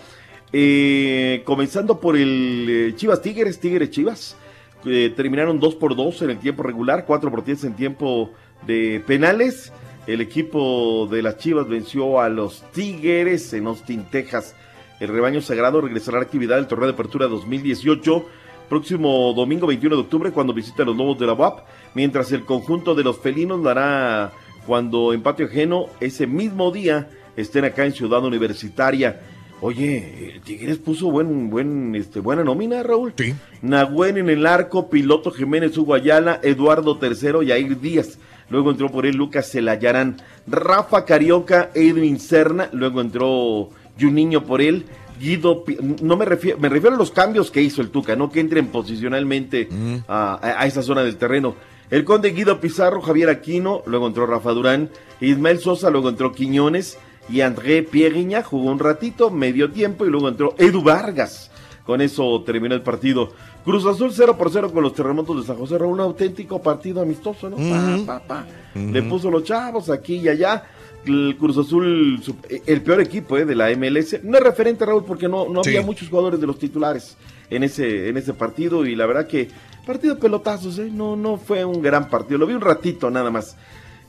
Eh, 0.52 1.44
comenzando 1.46 2.00
por 2.00 2.18
el 2.18 2.66
eh, 2.68 2.96
Chivas 2.96 3.22
Tigres, 3.22 3.60
Tigres 3.60 3.92
Chivas. 3.92 4.36
Terminaron 4.84 5.60
2 5.60 5.76
por 5.76 5.96
2 5.96 6.24
en 6.24 6.32
el 6.32 6.40
tiempo 6.40 6.64
regular, 6.64 7.06
4 7.06 7.30
por 7.30 7.46
10 7.46 7.66
en 7.66 7.76
tiempo 7.76 8.32
de 8.66 9.04
penales. 9.06 9.72
El 10.08 10.20
equipo 10.20 11.08
de 11.12 11.22
las 11.22 11.38
Chivas 11.38 11.68
venció 11.68 12.20
a 12.20 12.28
los 12.28 12.64
Tigres 12.72 13.54
en 13.54 13.68
Austin, 13.68 14.06
Texas. 14.10 14.56
El 15.00 15.10
rebaño 15.10 15.42
sagrado 15.42 15.80
regresará 15.80 16.18
a 16.18 16.22
la 16.22 16.26
actividad 16.26 16.56
del 16.56 16.66
torneo 16.66 16.88
de 16.88 16.94
apertura 16.94 17.28
2018 17.28 18.26
próximo 18.68 19.34
domingo 19.36 19.68
21 19.68 19.96
de 19.96 20.02
octubre 20.02 20.32
cuando 20.32 20.54
visita 20.54 20.82
a 20.82 20.86
los 20.88 20.98
Lobos 20.98 21.20
de 21.20 21.28
la 21.28 21.34
UAP, 21.34 21.60
mientras 21.94 22.32
el 22.32 22.44
conjunto 22.44 22.96
de 22.96 23.04
los 23.04 23.20
felinos 23.20 23.60
lo 23.60 23.70
hará 23.70 24.32
cuando 24.68 25.14
en 25.14 25.22
patio 25.22 25.46
ajeno 25.48 25.88
ese 26.00 26.28
mismo 26.28 26.72
día 26.72 27.08
estén 27.38 27.66
acá 27.66 27.86
en 27.86 27.94
Ciudad 27.94 28.24
Universitaria. 28.24 29.22
Oye, 29.62 30.42
Tigres 30.44 30.78
puso 30.78 31.10
buen, 31.10 31.50
buen, 31.50 31.96
este, 31.96 32.20
buena 32.20 32.44
nómina, 32.44 32.84
Raúl. 32.84 33.14
Sí. 33.18 33.34
Nahuen 33.62 34.18
en 34.18 34.30
el 34.30 34.46
arco, 34.46 34.90
Piloto 34.90 35.32
Jiménez 35.32 35.78
Hugo 35.78 35.94
Ayala, 35.94 36.40
Eduardo 36.44 37.00
III 37.02 37.48
y 37.48 37.52
Air 37.52 37.80
Díaz. 37.80 38.18
Luego 38.50 38.72
entró 38.72 38.90
por 38.90 39.06
él 39.06 39.16
Lucas 39.16 39.50
Celayarán, 39.50 40.18
Rafa 40.48 41.06
Carioca, 41.06 41.70
Edwin 41.74 42.20
Serna. 42.20 42.68
Luego 42.74 43.00
entró 43.00 43.70
Juninho 44.00 44.44
por 44.44 44.62
él. 44.62 44.86
Guido, 45.20 45.64
no 46.02 46.18
me 46.18 46.26
refiero, 46.26 46.58
me 46.60 46.68
refiero 46.68 46.96
a 46.96 47.00
los 47.00 47.12
cambios 47.12 47.50
que 47.50 47.62
hizo 47.62 47.82
el 47.82 47.90
Tuca, 47.90 48.16
no 48.18 48.30
que 48.30 48.42
entren 48.42 48.68
posicionalmente 48.68 49.70
a, 50.10 50.34
a- 50.42 50.62
a 50.62 50.66
esa 50.66 50.82
zona 50.82 51.04
del 51.04 51.16
terreno. 51.16 51.56
El 51.94 52.06
conde 52.06 52.32
Guido 52.32 52.60
Pizarro, 52.60 53.02
Javier 53.04 53.30
Aquino, 53.30 53.84
luego 53.86 54.08
entró 54.08 54.26
Rafa 54.26 54.50
Durán, 54.52 54.90
Ismael 55.22 55.60
Sosa, 55.60 55.92
luego 55.92 56.10
entró 56.10 56.32
Quiñones 56.32 56.98
y 57.30 57.42
André 57.42 57.84
Pierriña 57.84 58.42
jugó 58.42 58.72
un 58.72 58.80
ratito, 58.80 59.30
medio 59.30 59.70
tiempo 59.70 60.04
y 60.04 60.10
luego 60.10 60.28
entró 60.28 60.56
Edu 60.58 60.82
Vargas. 60.82 61.52
Con 61.86 62.02
eso 62.02 62.42
terminó 62.44 62.74
el 62.74 62.82
partido. 62.82 63.32
Cruz 63.64 63.86
Azul 63.86 64.10
0 64.12 64.36
por 64.40 64.50
0 64.52 64.72
con 64.74 64.82
los 64.82 64.96
terremotos 64.96 65.40
de 65.40 65.44
San 65.46 65.56
José. 65.56 65.78
Raúl, 65.78 65.94
Un 65.94 66.00
auténtico 66.00 66.60
partido 66.64 67.00
amistoso, 67.00 67.48
¿no? 67.48 67.58
Pa, 67.58 68.20
pa, 68.20 68.28
pa. 68.28 68.48
Le 68.74 69.04
puso 69.04 69.30
los 69.30 69.44
chavos 69.44 69.92
aquí 69.92 70.16
y 70.16 70.30
allá. 70.30 70.64
el 71.06 71.36
Cruz 71.38 71.60
Azul, 71.60 72.20
el 72.66 72.82
peor 72.82 73.02
equipo 73.02 73.38
eh, 73.38 73.46
de 73.46 73.54
la 73.54 73.70
MLS. 73.76 74.24
No 74.24 74.38
es 74.40 74.44
referente, 74.44 74.84
Raúl, 74.84 75.04
porque 75.06 75.28
no, 75.28 75.48
no 75.48 75.64
Sí. 75.64 75.70
había 75.70 75.84
muchos 75.84 76.10
jugadores 76.10 76.40
de 76.42 76.48
los 76.48 76.58
titulares 76.58 77.18
en 77.52 77.62
ese, 77.64 78.08
en 78.10 78.18
ese 78.18 78.34
partido. 78.34 78.84
Y 78.86 78.96
la 78.96 79.06
verdad 79.06 79.28
que 79.28 79.50
partido 79.86 80.16
de 80.16 80.22
pelotazos, 80.22 80.80
eh, 80.80 80.90
no, 80.92 81.16
no 81.16 81.38
fue 81.38 81.66
un 81.66 81.82
gran 81.82 82.10
partido. 82.10 82.40
Lo 82.40 82.48
vi 82.48 82.54
un 82.54 82.62
ratito 82.62 83.10
nada 83.10 83.30
más. 83.30 83.56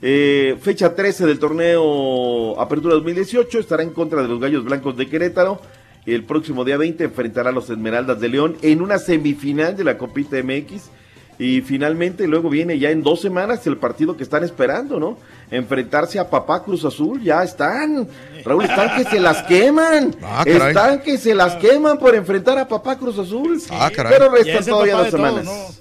Eh, 0.02 0.56
fecha 0.60 0.94
13 0.94 1.24
del 1.24 1.38
torneo 1.38 2.60
Apertura 2.60 2.94
2018 2.94 3.58
estará 3.58 3.82
en 3.82 3.90
contra 3.90 4.22
de 4.22 4.28
los 4.28 4.40
Gallos 4.40 4.64
Blancos 4.64 4.96
de 4.96 5.08
Querétaro. 5.08 5.60
El 6.04 6.24
próximo 6.24 6.64
día 6.64 6.76
20 6.76 7.04
enfrentará 7.04 7.50
a 7.50 7.52
los 7.52 7.70
Esmeraldas 7.70 8.20
de 8.20 8.28
León 8.28 8.56
en 8.60 8.82
una 8.82 8.98
semifinal 8.98 9.76
de 9.76 9.84
la 9.84 9.96
Copita 9.96 10.36
MX. 10.42 10.90
Y 11.38 11.62
finalmente 11.62 12.26
luego 12.26 12.48
viene 12.48 12.78
ya 12.78 12.90
en 12.90 13.02
dos 13.02 13.20
semanas 13.20 13.66
el 13.66 13.76
partido 13.76 14.16
que 14.16 14.22
están 14.22 14.44
esperando, 14.44 15.00
¿no? 15.00 15.18
Enfrentarse 15.50 16.18
a 16.18 16.30
Papá 16.30 16.62
Cruz 16.62 16.84
Azul, 16.84 17.22
ya 17.22 17.42
están. 17.42 18.08
Raúl, 18.44 18.64
están 18.64 18.96
que 18.96 19.10
se 19.10 19.20
las 19.20 19.42
queman. 19.44 20.14
Ah, 20.36 20.42
caray. 20.44 20.68
están 20.68 21.02
que 21.02 21.18
se 21.18 21.34
las 21.34 21.54
queman 21.56 21.98
por 21.98 22.14
enfrentar 22.14 22.58
a 22.58 22.66
Papá 22.66 22.98
Cruz 22.98 23.18
Azul. 23.18 23.60
Ah, 23.70 23.90
caray. 23.94 24.12
Pero 24.12 24.30
restan 24.30 24.64
todavía 24.64 24.96
dos 24.96 25.10
todos, 25.10 25.20
semanas. 25.20 25.80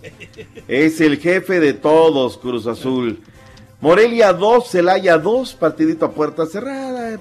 Es 0.68 1.02
el 1.02 1.18
jefe 1.18 1.60
de 1.60 1.74
todos, 1.74 2.38
Cruz 2.38 2.68
Azul. 2.68 3.20
Morelia 3.84 4.32
2, 4.32 4.70
Celaya 4.70 5.18
2, 5.18 5.56
partidito 5.56 6.06
a 6.06 6.12
puerta 6.12 6.46
cerrada, 6.46 7.12
eh, 7.12 7.18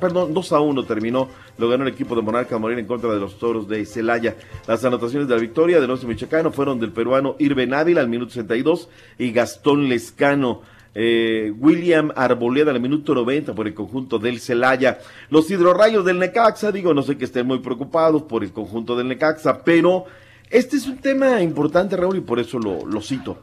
perdón, 0.00 0.32
2 0.32 0.52
a 0.54 0.60
1 0.60 0.86
terminó, 0.86 1.28
lo 1.58 1.68
ganó 1.68 1.82
el 1.82 1.92
equipo 1.92 2.16
de 2.16 2.22
Monarca 2.22 2.56
Morelia 2.56 2.80
en 2.80 2.86
contra 2.86 3.12
de 3.12 3.20
los 3.20 3.38
toros 3.38 3.68
de 3.68 3.84
Celaya. 3.84 4.34
Las 4.66 4.82
anotaciones 4.86 5.28
de 5.28 5.34
la 5.34 5.40
victoria 5.42 5.82
del 5.82 5.90
11 5.90 6.06
Michoacano 6.06 6.50
fueron 6.50 6.80
del 6.80 6.92
peruano 6.92 7.36
Irben 7.38 7.74
Ávila 7.74 8.00
al 8.00 8.08
minuto 8.08 8.32
62 8.32 8.88
y 9.18 9.32
Gastón 9.32 9.90
Lescano. 9.90 10.62
eh, 10.94 11.52
William 11.58 12.10
Arboleda 12.16 12.70
al 12.70 12.80
minuto 12.80 13.14
90 13.14 13.54
por 13.54 13.66
el 13.66 13.74
conjunto 13.74 14.18
del 14.18 14.40
Celaya. 14.40 15.00
Los 15.28 15.50
hidrorrayos 15.50 16.06
del 16.06 16.18
Necaxa, 16.18 16.72
digo, 16.72 16.94
no 16.94 17.02
sé 17.02 17.18
que 17.18 17.26
estén 17.26 17.46
muy 17.46 17.58
preocupados 17.58 18.22
por 18.22 18.42
el 18.42 18.52
conjunto 18.52 18.96
del 18.96 19.08
Necaxa, 19.08 19.62
pero 19.62 20.06
este 20.48 20.78
es 20.78 20.86
un 20.86 20.96
tema 20.96 21.42
importante, 21.42 21.98
Raúl, 21.98 22.16
y 22.16 22.20
por 22.22 22.38
eso 22.38 22.58
lo 22.58 23.02
cito. 23.02 23.36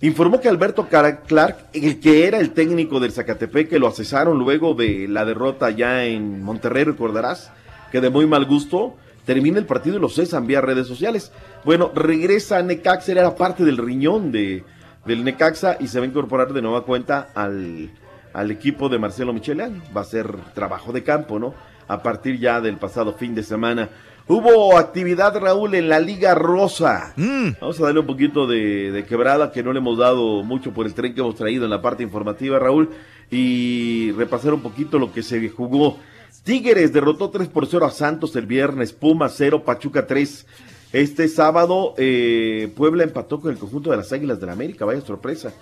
Informó 0.00 0.40
que 0.40 0.48
Alberto 0.48 0.86
Clark, 0.88 1.56
el 1.72 1.98
que 1.98 2.28
era 2.28 2.38
el 2.38 2.52
técnico 2.52 3.00
del 3.00 3.10
Zacatepec, 3.10 3.68
que 3.68 3.80
lo 3.80 3.90
cesaron 3.90 4.38
luego 4.38 4.74
de 4.74 5.08
la 5.08 5.24
derrota 5.24 5.70
ya 5.70 6.04
en 6.04 6.40
Monterrey, 6.44 6.84
recordarás, 6.84 7.50
que 7.90 8.00
de 8.00 8.08
muy 8.08 8.24
mal 8.24 8.44
gusto 8.44 8.94
termina 9.24 9.58
el 9.58 9.66
partido 9.66 9.96
y 9.96 10.00
lo 10.00 10.08
cesan 10.08 10.46
vía 10.46 10.60
redes 10.60 10.86
sociales. 10.86 11.32
Bueno, 11.64 11.90
regresa 11.92 12.58
a 12.58 12.62
Necaxa, 12.62 13.10
él 13.10 13.18
era 13.18 13.34
parte 13.34 13.64
del 13.64 13.76
riñón 13.76 14.30
de, 14.30 14.62
del 15.04 15.24
Necaxa 15.24 15.76
y 15.80 15.88
se 15.88 15.98
va 15.98 16.04
a 16.04 16.08
incorporar 16.08 16.52
de 16.52 16.62
nueva 16.62 16.84
cuenta 16.84 17.30
al, 17.34 17.90
al 18.32 18.50
equipo 18.52 18.88
de 18.88 19.00
Marcelo 19.00 19.32
Micheleano. 19.32 19.82
Va 19.96 20.02
a 20.02 20.04
ser 20.04 20.32
trabajo 20.54 20.92
de 20.92 21.02
campo, 21.02 21.40
¿no? 21.40 21.54
A 21.88 22.04
partir 22.04 22.38
ya 22.38 22.60
del 22.60 22.76
pasado 22.76 23.14
fin 23.14 23.34
de 23.34 23.42
semana. 23.42 23.88
Hubo 24.28 24.76
actividad, 24.76 25.38
Raúl, 25.38 25.74
en 25.74 25.88
la 25.88 26.00
Liga 26.00 26.34
Rosa. 26.34 27.14
Vamos 27.60 27.80
a 27.80 27.84
darle 27.84 28.00
un 28.00 28.06
poquito 28.06 28.46
de, 28.46 28.92
de 28.92 29.04
quebrada, 29.06 29.50
que 29.52 29.62
no 29.62 29.72
le 29.72 29.78
hemos 29.78 29.96
dado 29.96 30.42
mucho 30.42 30.72
por 30.72 30.84
el 30.86 30.92
tren 30.92 31.14
que 31.14 31.20
hemos 31.20 31.34
traído 31.34 31.64
en 31.64 31.70
la 31.70 31.80
parte 31.80 32.02
informativa, 32.02 32.58
Raúl, 32.58 32.90
y 33.30 34.12
repasar 34.12 34.52
un 34.52 34.60
poquito 34.60 34.98
lo 34.98 35.12
que 35.12 35.22
se 35.22 35.48
jugó. 35.48 35.96
Tigres 36.44 36.92
derrotó 36.92 37.30
3 37.30 37.48
por 37.48 37.66
0 37.66 37.86
a 37.86 37.90
Santos 37.90 38.36
el 38.36 38.44
viernes, 38.46 38.92
Puma 38.92 39.28
0, 39.30 39.64
Pachuca 39.64 40.06
3. 40.06 40.46
Este 40.92 41.28
sábado, 41.28 41.94
eh, 41.98 42.70
Puebla 42.76 43.04
empató 43.04 43.40
con 43.40 43.50
el 43.50 43.58
conjunto 43.58 43.90
de 43.90 43.96
las 43.98 44.12
Águilas 44.12 44.40
del 44.40 44.50
América, 44.50 44.84
vaya 44.84 45.00
sorpresa. 45.00 45.52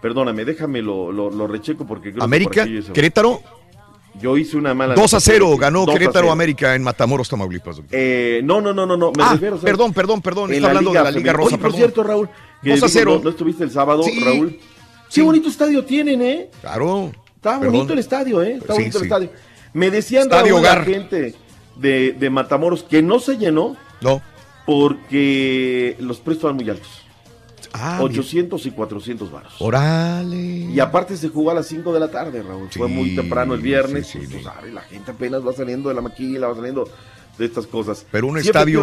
Perdóname, 0.00 0.44
déjame 0.46 0.80
lo, 0.82 1.12
lo, 1.12 1.30
lo 1.30 1.46
recheco 1.46 1.86
porque 1.86 2.04
creo 2.12 2.14
que 2.14 2.18
por 2.18 2.24
América, 2.24 2.62
aquí 2.62 2.82
se- 2.82 2.92
Querétaro, 2.92 3.40
Yo 4.20 4.36
hice 4.36 4.56
una 4.56 4.74
mala 4.74 4.94
2 4.94 5.14
a 5.14 5.20
0 5.20 5.56
ganó 5.56 5.80
2 5.86 5.88
a 5.88 5.92
Querétaro 5.94 6.20
0. 6.26 6.32
América 6.32 6.74
en 6.74 6.82
Matamoros, 6.82 7.28
Tamaulipas. 7.28 7.80
Eh, 7.90 8.40
no, 8.44 8.60
no, 8.60 8.72
no, 8.74 8.84
no, 8.86 8.96
no, 8.96 9.12
me 9.16 9.22
Ah, 9.22 9.30
refiero, 9.32 9.58
perdón, 9.58 9.92
perdón, 9.94 10.20
perdón, 10.20 10.52
está 10.52 10.68
hablando 10.68 10.92
de 10.92 11.02
la 11.02 11.10
Liga. 11.10 11.32
Rosa, 11.32 11.48
Oye, 11.48 11.56
por 11.56 11.62
perdón. 11.62 11.76
cierto, 11.78 12.02
Raúl, 12.02 12.28
que 12.62 12.70
2 12.70 12.82
a 12.82 12.86
digo, 12.86 12.88
0. 12.88 13.14
No, 13.18 13.24
no 13.24 13.30
estuviste 13.30 13.64
el 13.64 13.70
sábado, 13.70 14.02
Sí. 14.02 14.20
Raúl. 14.24 14.58
Qué 15.12 15.22
bonito 15.22 15.48
estadio 15.48 15.84
tienen, 15.84 16.22
¿eh? 16.22 16.50
Claro. 16.60 17.10
Está 17.36 17.58
Perdón. 17.58 17.74
bonito 17.76 17.92
el 17.94 17.98
estadio, 17.98 18.42
¿eh? 18.42 18.52
Está 18.60 18.74
Sí, 18.74 18.80
bonito 18.80 18.98
el 18.98 19.02
sí. 19.02 19.06
estadio. 19.08 19.30
Me 19.72 19.90
decían 19.90 20.22
Estadio 20.24 20.52
Raúl, 20.54 20.62
la 20.62 20.84
gente 20.84 21.34
de, 21.76 22.12
de 22.12 22.30
Matamoros 22.30 22.82
que 22.82 23.02
no 23.02 23.18
se 23.20 23.36
llenó. 23.38 23.76
No. 24.02 24.20
Porque 24.66 25.96
los 25.98 26.18
precios 26.18 26.36
estaban 26.38 26.56
muy 26.56 26.68
altos. 26.70 27.04
Ah, 27.72 27.98
800 28.02 28.66
y 28.66 28.70
400 28.72 29.30
varos. 29.30 29.54
Y 30.72 30.80
aparte 30.80 31.16
se 31.16 31.28
jugó 31.28 31.50
a 31.50 31.54
las 31.54 31.66
5 31.66 31.92
de 31.92 32.00
la 32.00 32.08
tarde, 32.10 32.42
Raúl. 32.42 32.68
Fue 32.70 32.88
muy 32.88 33.14
temprano 33.16 33.54
el 33.54 33.60
viernes. 33.60 34.06
pues, 34.18 34.44
sabes, 34.44 34.72
la 34.74 34.80
gente 34.82 35.10
apenas 35.12 35.46
va 35.46 35.52
saliendo 35.52 35.88
de 35.88 35.94
la 35.94 36.00
maquila, 36.00 36.48
va 36.48 36.54
saliendo 36.56 36.88
de 37.38 37.44
estas 37.46 37.66
cosas. 37.66 38.04
Pero 38.10 38.26
un 38.26 38.36
estadio 38.38 38.80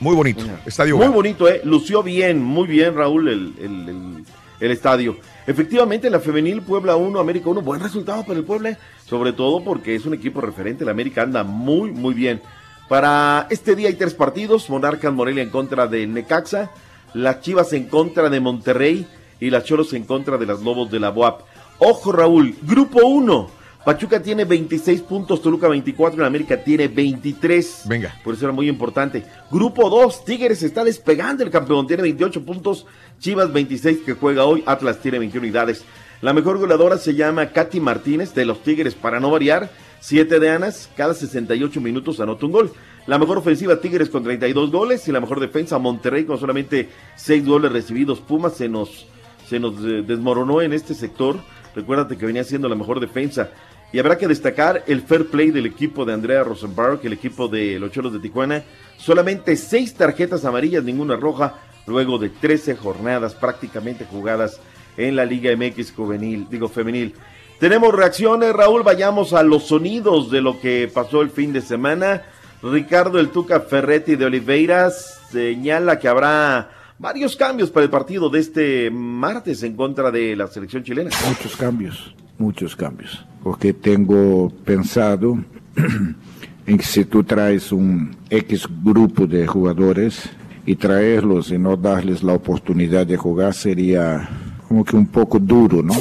muy 0.00 0.14
bonito. 0.16 0.42
Estadio 0.66 0.96
Muy 0.96 1.06
bonito, 1.14 1.48
¿eh? 1.48 1.60
Lució 1.64 2.02
bien, 2.02 2.42
muy 2.42 2.66
bien, 2.66 2.94
Raúl, 2.94 3.28
el, 3.28 3.54
el- 3.60 3.88
el- 3.88 4.24
el 4.60 4.70
estadio. 4.72 5.16
Efectivamente, 5.46 6.10
la 6.10 6.20
femenil 6.20 6.60
Puebla 6.62 6.94
1, 6.96 7.18
América 7.18 7.48
1, 7.48 7.62
buen 7.62 7.80
resultado 7.80 8.24
para 8.26 8.38
el 8.38 8.44
Puebla, 8.44 8.76
sobre 9.06 9.32
todo 9.32 9.64
porque 9.64 9.94
es 9.94 10.04
un 10.06 10.12
equipo 10.14 10.40
referente. 10.42 10.84
La 10.84 10.90
América 10.90 11.22
anda 11.22 11.44
muy, 11.44 11.90
muy 11.92 12.12
bien. 12.14 12.42
Para 12.88 13.46
este 13.50 13.74
día 13.76 13.88
hay 13.88 13.94
tres 13.94 14.12
partidos: 14.14 14.68
Monarcas 14.68 15.12
Morelia 15.12 15.42
en 15.42 15.50
contra 15.50 15.86
de 15.86 16.06
Necaxa, 16.06 16.70
las 17.14 17.40
Chivas 17.40 17.72
en 17.72 17.84
contra 17.84 18.28
de 18.30 18.40
Monterrey 18.40 19.06
y 19.40 19.50
las 19.50 19.64
Choros 19.64 19.92
en 19.92 20.04
contra 20.04 20.38
de 20.38 20.46
las 20.46 20.60
Lobos 20.60 20.90
de 20.90 21.00
la 21.00 21.10
BOAP. 21.10 21.42
Ojo, 21.78 22.12
Raúl, 22.12 22.54
grupo 22.62 23.06
1. 23.06 23.60
Pachuca 23.84 24.20
tiene 24.20 24.44
26 24.44 25.00
puntos, 25.02 25.40
Toluca 25.40 25.66
24, 25.66 26.22
y 26.22 26.26
América 26.26 26.62
tiene 26.62 26.88
23. 26.88 27.84
Venga. 27.86 28.14
Por 28.22 28.34
eso 28.34 28.44
era 28.44 28.52
muy 28.52 28.68
importante. 28.68 29.24
Grupo 29.50 29.88
2, 29.88 30.24
Tigres 30.26 30.62
está 30.62 30.84
despegando 30.84 31.42
el 31.42 31.50
campeón, 31.50 31.86
tiene 31.86 32.02
28 32.02 32.44
puntos, 32.44 32.86
Chivas 33.18 33.50
26 33.50 34.00
que 34.04 34.12
juega 34.12 34.44
hoy, 34.44 34.62
Atlas 34.66 34.98
tiene 35.00 35.18
21 35.18 35.44
unidades. 35.44 35.82
La 36.20 36.34
mejor 36.34 36.58
goleadora 36.58 36.98
se 36.98 37.14
llama 37.14 37.52
Katy 37.52 37.80
Martínez 37.80 38.34
de 38.34 38.44
los 38.44 38.62
Tigres, 38.62 38.94
para 38.94 39.18
no 39.18 39.30
variar, 39.30 39.70
7 40.00 40.38
de 40.38 40.50
Anas, 40.50 40.90
cada 40.94 41.14
68 41.14 41.80
minutos 41.80 42.20
anota 42.20 42.44
un 42.44 42.52
gol. 42.52 42.72
La 43.10 43.18
mejor 43.18 43.38
ofensiva 43.38 43.80
Tigres 43.80 44.08
con 44.08 44.22
32 44.22 44.70
goles 44.70 45.08
y 45.08 45.10
la 45.10 45.18
mejor 45.18 45.40
defensa 45.40 45.76
Monterrey 45.78 46.26
con 46.26 46.38
solamente 46.38 46.90
6 47.16 47.44
goles 47.44 47.72
recibidos. 47.72 48.20
Pumas 48.20 48.52
se 48.54 48.68
nos, 48.68 49.08
se 49.48 49.58
nos 49.58 49.74
eh, 49.84 50.04
desmoronó 50.06 50.62
en 50.62 50.72
este 50.72 50.94
sector. 50.94 51.36
Recuérdate 51.74 52.16
que 52.16 52.24
venía 52.24 52.44
siendo 52.44 52.68
la 52.68 52.76
mejor 52.76 53.00
defensa. 53.00 53.50
Y 53.92 53.98
habrá 53.98 54.16
que 54.16 54.28
destacar 54.28 54.84
el 54.86 55.02
fair 55.02 55.26
play 55.26 55.50
del 55.50 55.66
equipo 55.66 56.04
de 56.04 56.12
Andrea 56.12 56.44
Rosenberg, 56.44 57.00
el 57.02 57.14
equipo 57.14 57.48
de 57.48 57.80
los 57.80 57.90
Cholos 57.90 58.12
de 58.12 58.20
Tijuana. 58.20 58.62
Solamente 58.96 59.56
seis 59.56 59.92
tarjetas 59.94 60.44
amarillas, 60.44 60.84
ninguna 60.84 61.16
roja, 61.16 61.56
luego 61.88 62.16
de 62.16 62.28
13 62.28 62.76
jornadas 62.76 63.34
prácticamente 63.34 64.04
jugadas 64.04 64.60
en 64.96 65.16
la 65.16 65.24
Liga 65.24 65.50
MX 65.56 65.90
juvenil, 65.94 66.46
digo 66.48 66.68
femenil. 66.68 67.14
Tenemos 67.58 67.92
reacciones, 67.92 68.52
Raúl, 68.52 68.84
vayamos 68.84 69.32
a 69.32 69.42
los 69.42 69.64
sonidos 69.64 70.30
de 70.30 70.42
lo 70.42 70.60
que 70.60 70.88
pasó 70.94 71.22
el 71.22 71.30
fin 71.30 71.52
de 71.52 71.60
semana. 71.60 72.22
Ricardo 72.62 73.18
El 73.18 73.30
Tuca 73.30 73.60
Ferretti 73.60 74.16
de 74.16 74.26
Oliveiras 74.26 75.20
señala 75.30 75.98
que 75.98 76.08
habrá 76.08 76.70
varios 76.98 77.34
cambios 77.34 77.70
para 77.70 77.84
el 77.84 77.90
partido 77.90 78.28
de 78.28 78.40
este 78.40 78.90
martes 78.90 79.62
en 79.62 79.74
contra 79.74 80.10
de 80.10 80.36
la 80.36 80.46
selección 80.46 80.82
chilena. 80.82 81.10
Muchos 81.26 81.56
cambios, 81.56 82.14
muchos 82.38 82.76
cambios. 82.76 83.24
Porque 83.42 83.72
tengo 83.72 84.52
pensado 84.64 85.38
en 86.66 86.76
que 86.78 86.84
si 86.84 87.06
tú 87.06 87.24
traes 87.24 87.72
un 87.72 88.14
X 88.28 88.66
grupo 88.82 89.26
de 89.26 89.46
jugadores 89.46 90.28
y 90.66 90.76
traerlos 90.76 91.50
y 91.50 91.58
no 91.58 91.76
darles 91.76 92.22
la 92.22 92.34
oportunidad 92.34 93.06
de 93.06 93.16
jugar 93.16 93.54
sería 93.54 94.28
como 94.68 94.84
que 94.84 94.96
un 94.96 95.06
poco 95.06 95.38
duro, 95.38 95.82
¿no? 95.82 95.94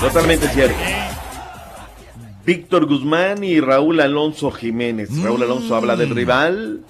Totalmente 0.00 0.48
cierto. 0.48 0.74
Víctor 2.44 2.86
Guzmán 2.86 3.44
y 3.44 3.60
Raúl 3.60 4.00
Alonso 4.00 4.50
Jiménez. 4.50 5.10
Raúl 5.22 5.42
Alonso 5.42 5.76
habla 5.76 5.94
del 5.94 6.10
rival. 6.10 6.80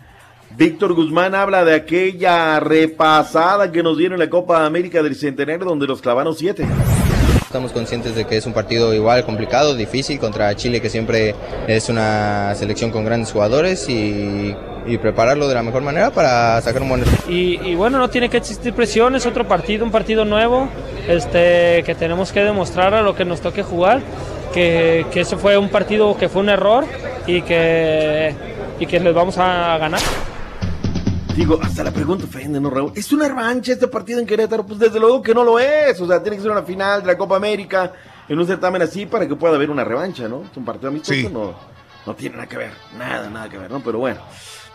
Víctor 0.57 0.95
Guzmán 0.95 1.35
habla 1.35 1.65
de 1.65 1.74
aquella 1.74 2.59
repasada 2.61 3.70
que 3.70 3.83
nos 3.83 3.99
dieron 3.99 4.15
en 4.15 4.20
la 4.20 4.31
Copa 4.31 4.65
América 4.65 5.03
del 5.03 5.15
Centenario 5.15 5.66
donde 5.66 5.87
los 5.87 6.01
clavaron 6.01 6.35
siete. 6.35 6.66
Estamos 7.43 7.73
conscientes 7.73 8.15
de 8.15 8.27
que 8.27 8.39
es 8.39 8.47
un 8.47 8.55
partido 8.55 8.95
igual 8.95 9.24
complicado, 9.27 9.74
difícil 9.74 10.19
contra 10.19 10.55
Chile 10.57 10.81
que 10.81 10.89
siempre 10.89 11.35
es 11.66 11.91
una 11.91 12.55
selección 12.55 12.91
con 12.91 13.05
grandes 13.05 13.31
jugadores 13.31 13.91
y, 13.91 14.57
y 14.87 14.99
prepararlo 14.99 15.49
de 15.49 15.55
la 15.55 15.62
mejor 15.62 15.83
manera 15.83 16.11
para 16.11 16.59
sacar 16.62 16.81
un 16.81 16.89
buen 16.89 17.01
resultado. 17.03 17.31
Y, 17.31 17.61
y 17.62 17.74
bueno, 17.74 17.99
no 17.99 18.09
tiene 18.09 18.31
que 18.31 18.39
existir 18.39 18.73
presión, 18.73 19.16
es 19.16 19.27
otro 19.27 19.47
partido, 19.47 19.85
un 19.85 19.91
partido 19.91 20.24
nuevo, 20.24 20.66
este, 21.07 21.83
que 21.85 21.95
tenemos 21.95 22.33
que 22.33 22.41
demostrar 22.41 22.95
a 22.95 23.03
lo 23.03 23.15
que 23.15 23.27
nos 23.27 23.43
toque 23.43 23.62
jugar, 23.62 24.01
que, 24.53 25.07
que 25.12 25.20
ese 25.20 25.37
fue 25.37 25.57
un 25.59 25.69
partido 25.70 26.16
que 26.16 26.29
fue 26.29 26.43
un 26.43 26.49
error 26.49 26.85
y 27.27 27.43
que, 27.43 28.35
y 28.79 28.87
que 28.87 29.01
les 29.01 29.15
vamos 29.15 29.37
a 29.39 29.77
ganar. 29.79 30.01
Digo, 31.37 31.59
hasta 31.62 31.83
la 31.83 31.91
pregunta 31.91 32.24
ofende, 32.24 32.61
¿no, 32.61 32.69
Raúl? 32.69 32.93
¿Es 32.95 33.11
una 33.12 33.27
revancha 33.27 33.73
este 33.73 33.89
partido 33.89 34.20
en 34.20 34.27
Querétaro? 34.27 34.66
Pues 34.66 34.79
desde 34.79 35.01
luego 35.01 35.23
que 35.23 35.35
no 35.35 35.43
lo 35.45 35.59
es. 35.59 35.99
O 36.01 36.07
sea, 36.07 36.23
tiene 36.23 36.37
que 36.37 36.43
ser 36.43 36.51
una 36.51 36.62
final 36.62 37.01
de 37.01 37.07
la 37.07 37.16
Copa 37.16 37.37
América. 37.37 37.93
en 38.29 38.39
un 38.39 38.47
certamen 38.47 38.81
así 38.83 39.07
para 39.07 39.27
que 39.27 39.35
pueda 39.35 39.57
haber 39.57 39.69
una 39.70 39.83
revancha, 39.85 40.29
¿no? 40.29 40.43
Es 40.51 40.57
un 40.57 40.65
partido 40.65 40.89
amistoso, 40.89 41.12
Sí. 41.15 41.29
no, 41.31 41.55
no 42.07 42.15
tiene 42.15 42.37
nada 42.37 42.49
que 42.49 42.57
ver, 42.57 42.70
nada, 42.97 43.29
nada 43.29 43.49
que 43.49 43.59
ver, 43.59 43.70
¿no? 43.70 43.81
Pero 43.83 43.99
bueno, 43.99 44.20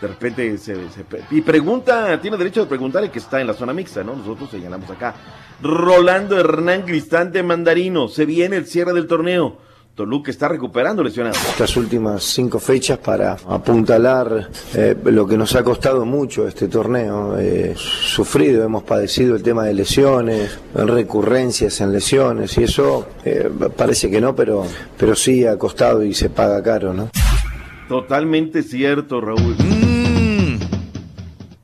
de 0.02 0.08
repente 0.08 0.58
se, 0.58 0.76
se- 0.90 1.06
Y 1.32 1.42
pregunta, 1.42 2.20
tiene 2.22 2.38
derecho 2.38 2.62
de 2.62 2.68
preguntar 2.68 3.04
el 3.04 3.10
que 3.10 3.20
está 3.20 3.40
en 3.40 3.48
la 3.48 3.54
zona 3.54 3.72
mixta, 3.74 4.04
¿no? 4.04 4.16
Nosotros 4.16 4.50
señalamos 4.52 4.90
acá. 4.92 5.14
Rolando 5.62 6.40
Hernán 6.40 6.84
Cristante 6.84 7.42
Mandarino, 7.42 8.08
se 8.10 8.26
viene 8.26 8.58
el 8.58 8.68
cierre 8.68 8.94
del 8.94 9.08
torneo. 9.08 9.58
Toluca 9.98 10.30
está 10.30 10.48
recuperando 10.48 11.04
lesionado. 11.04 11.36
estas 11.50 11.76
últimas 11.76 12.22
cinco 12.24 12.60
fechas 12.60 13.00
para 13.00 13.32
apuntalar 13.50 14.48
eh, 14.76 14.96
lo 15.06 15.26
que 15.26 15.36
nos 15.36 15.56
ha 15.56 15.64
costado 15.64 16.06
mucho 16.06 16.48
este 16.48 16.68
torneo. 16.68 17.36
Eh, 17.40 17.74
sufrido, 17.76 18.64
hemos 18.64 18.84
padecido 18.84 19.36
el 19.36 19.42
tema 19.42 19.64
de 19.66 19.74
lesiones, 19.74 20.56
recurrencias 20.76 21.82
en 21.82 21.92
lesiones 21.92 22.56
y 22.60 22.64
eso 22.66 23.08
eh, 23.26 23.50
parece 23.76 24.12
que 24.12 24.22
no, 24.22 24.36
pero, 24.36 24.68
pero 25.00 25.16
sí 25.16 25.48
ha 25.48 25.58
costado 25.58 26.04
y 26.04 26.14
se 26.14 26.30
paga 26.30 26.62
caro, 26.62 26.94
¿no? 26.94 27.10
Totalmente 27.90 28.62
cierto, 28.62 29.20
Raúl. 29.20 29.56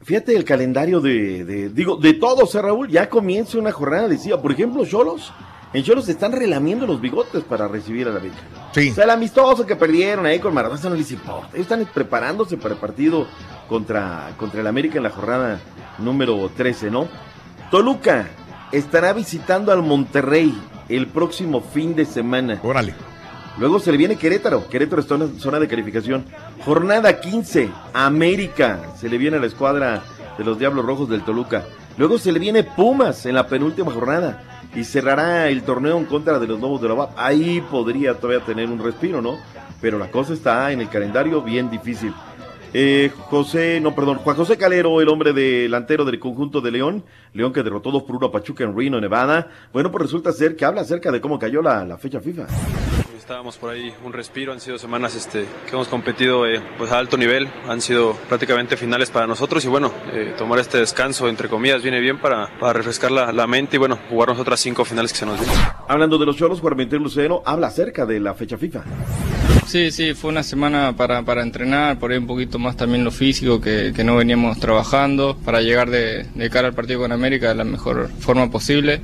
Fíjate 0.02 0.36
el 0.36 0.44
calendario 0.44 1.00
de, 1.02 1.46
de- 1.46 1.70
digo, 1.70 1.98
de 1.98 2.14
todos, 2.16 2.56
¿eh, 2.56 2.62
Raúl? 2.64 2.90
Ya 2.90 3.08
comienza 3.12 3.60
una 3.60 3.72
jornada 3.72 4.08
decía, 4.08 4.42
por 4.42 4.52
ejemplo, 4.52 4.84
Cholos. 4.88 5.32
En 5.74 5.84
Cholos 5.84 6.08
están 6.08 6.32
relamiendo 6.32 6.86
los 6.86 7.02
bigotes 7.02 7.44
para 7.44 7.68
recibir 7.68 8.08
a 8.08 8.12
la 8.12 8.20
América. 8.20 8.42
Sí. 8.74 8.92
O 8.92 8.94
sea, 8.94 9.06
el 9.06 9.10
amistoso 9.10 9.66
que 9.66 9.76
perdieron 9.76 10.26
ahí 10.28 10.40
con 10.40 10.54
Maradona, 10.54 10.90
no 10.90 10.96
les 10.96 11.12
importa. 11.12 11.50
Ellos 11.54 11.64
están 11.64 11.86
preparándose 11.92 12.58
para 12.58 12.76
el 12.76 12.80
partido 12.80 13.26
contra, 13.68 14.32
contra 14.38 14.62
el 14.62 14.68
América 14.68 14.98
en 14.98 15.04
la 15.04 15.10
jornada 15.10 15.60
número 15.98 16.50
13, 16.56 16.92
¿no? 16.92 17.08
Toluca 17.72 18.28
estará 18.72 19.14
visitando 19.14 19.72
al 19.72 19.82
Monterrey 19.82 20.54
el 20.90 21.08
próximo 21.08 21.62
fin 21.62 21.96
de 21.96 22.06
semana. 22.06 22.60
Órale. 22.62 22.94
Luego 23.58 23.80
se 23.80 23.92
le 23.92 23.98
viene 23.98 24.16
Querétaro. 24.16 24.68
Querétaro 24.68 25.02
está 25.02 25.16
en 25.16 25.40
zona 25.40 25.60
de 25.60 25.68
calificación. 25.68 26.26
Jornada 26.66 27.20
15. 27.20 27.70
América. 27.94 28.80
Se 29.00 29.10
le 29.10 29.18
viene 29.18 29.38
a 29.38 29.40
la 29.40 29.48
escuadra 29.48 30.04
de 30.38 30.44
los 30.44 30.60
Diablos 30.60 30.86
Rojos 30.86 31.10
del 31.10 31.24
Toluca. 31.24 31.66
Luego 31.98 32.18
se 32.18 32.32
le 32.32 32.40
viene 32.40 32.64
Pumas 32.64 33.26
en 33.26 33.36
la 33.36 33.48
penúltima 33.48 33.92
jornada. 33.92 34.53
Y 34.76 34.84
cerrará 34.84 35.50
el 35.50 35.64
torneo 35.64 35.98
en 35.98 36.06
contra 36.06 36.40
de 36.40 36.48
los 36.48 36.60
Lobos 36.60 36.82
de 36.82 36.88
la 36.88 36.96
UAP. 36.96 37.12
Ahí 37.18 37.62
podría 37.70 38.16
todavía 38.16 38.44
tener 38.44 38.70
un 38.70 38.80
respiro, 38.84 39.22
¿no? 39.22 39.38
Pero 39.82 40.00
la 40.00 40.10
cosa 40.10 40.34
está 40.34 40.72
en 40.72 40.82
el 40.82 40.90
calendario 40.90 41.42
bien 41.42 41.70
difícil. 41.70 42.14
Eh, 42.76 43.12
José, 43.30 43.80
no, 43.80 43.94
perdón, 43.94 44.18
Juan 44.18 44.36
José 44.36 44.58
Calero, 44.58 45.00
el 45.00 45.08
hombre 45.10 45.32
delantero 45.32 46.06
del 46.06 46.20
conjunto 46.20 46.60
de 46.60 46.72
León, 46.72 47.04
León 47.34 47.54
que 47.54 47.62
derrotó 47.62 47.92
2 47.92 48.02
por 48.02 48.16
1 48.16 48.26
a 48.26 48.32
Pachuca 48.32 48.64
en 48.64 48.76
Reno, 48.76 49.00
Nevada. 49.00 49.48
Bueno, 49.72 49.92
pues 49.92 50.04
resulta 50.06 50.32
ser 50.32 50.56
que 50.56 50.66
habla 50.66 50.82
acerca 50.82 51.12
de 51.12 51.22
cómo 51.22 51.38
cayó 51.38 51.62
la, 51.62 51.86
la 51.86 51.98
fecha 51.98 52.20
FIFA. 52.20 52.48
Estábamos 53.24 53.56
por 53.56 53.72
ahí 53.72 53.94
un 54.04 54.12
respiro, 54.12 54.52
han 54.52 54.60
sido 54.60 54.78
semanas 54.78 55.16
este, 55.16 55.46
que 55.66 55.72
hemos 55.72 55.88
competido 55.88 56.46
eh, 56.46 56.62
pues 56.78 56.92
a 56.92 57.00
alto 57.00 57.16
nivel, 57.16 57.48
han 57.70 57.80
sido 57.80 58.18
prácticamente 58.28 58.76
finales 58.76 59.10
para 59.12 59.26
nosotros 59.28 59.64
y 59.64 59.70
bueno, 59.70 59.94
eh, 60.12 60.34
tomar 60.38 60.60
este 60.60 60.80
descanso 60.80 61.30
entre 61.30 61.48
comillas 61.48 61.82
viene 61.82 62.02
bien 62.02 62.20
para, 62.20 62.50
para 62.60 62.74
refrescar 62.74 63.12
la, 63.12 63.32
la 63.32 63.48
mente 63.48 63.78
y 63.78 63.80
bueno, 63.80 63.98
jugarnos 64.10 64.38
otras 64.40 64.60
cinco 64.60 64.84
finales 64.84 65.14
que 65.14 65.20
se 65.20 65.26
nos 65.26 65.40
vienen. 65.40 65.58
Hablando 65.88 66.18
de 66.18 66.26
los 66.26 66.36
choros, 66.36 66.60
Juan 66.60 66.76
Ventura 66.76 67.02
Lucero 67.02 67.42
habla 67.46 67.68
acerca 67.68 68.06
de 68.06 68.20
la 68.20 68.34
fecha 68.34 68.58
FIFA. 68.58 68.84
Sí, 69.68 69.90
sí, 69.92 70.14
fue 70.16 70.30
una 70.30 70.44
semana 70.44 70.94
para, 70.98 71.24
para 71.24 71.44
entrenar, 71.44 71.98
por 72.00 72.12
ahí 72.12 72.18
un 72.18 72.28
poquito 72.28 72.60
más 72.60 72.76
también 72.76 73.06
lo 73.06 73.12
físico 73.12 73.62
que, 73.62 73.94
que 73.96 74.04
no 74.04 74.18
veníamos 74.18 74.60
trabajando, 74.60 75.38
para 75.46 75.62
llegar 75.62 75.90
de, 75.90 76.26
de 76.36 76.50
cara 76.50 76.68
al 76.68 76.74
partido 76.74 77.00
con 77.00 77.14
América 77.14 77.48
de 77.48 77.56
la 77.56 77.64
mejor 77.64 78.10
forma 78.20 78.52
posible. 78.52 79.00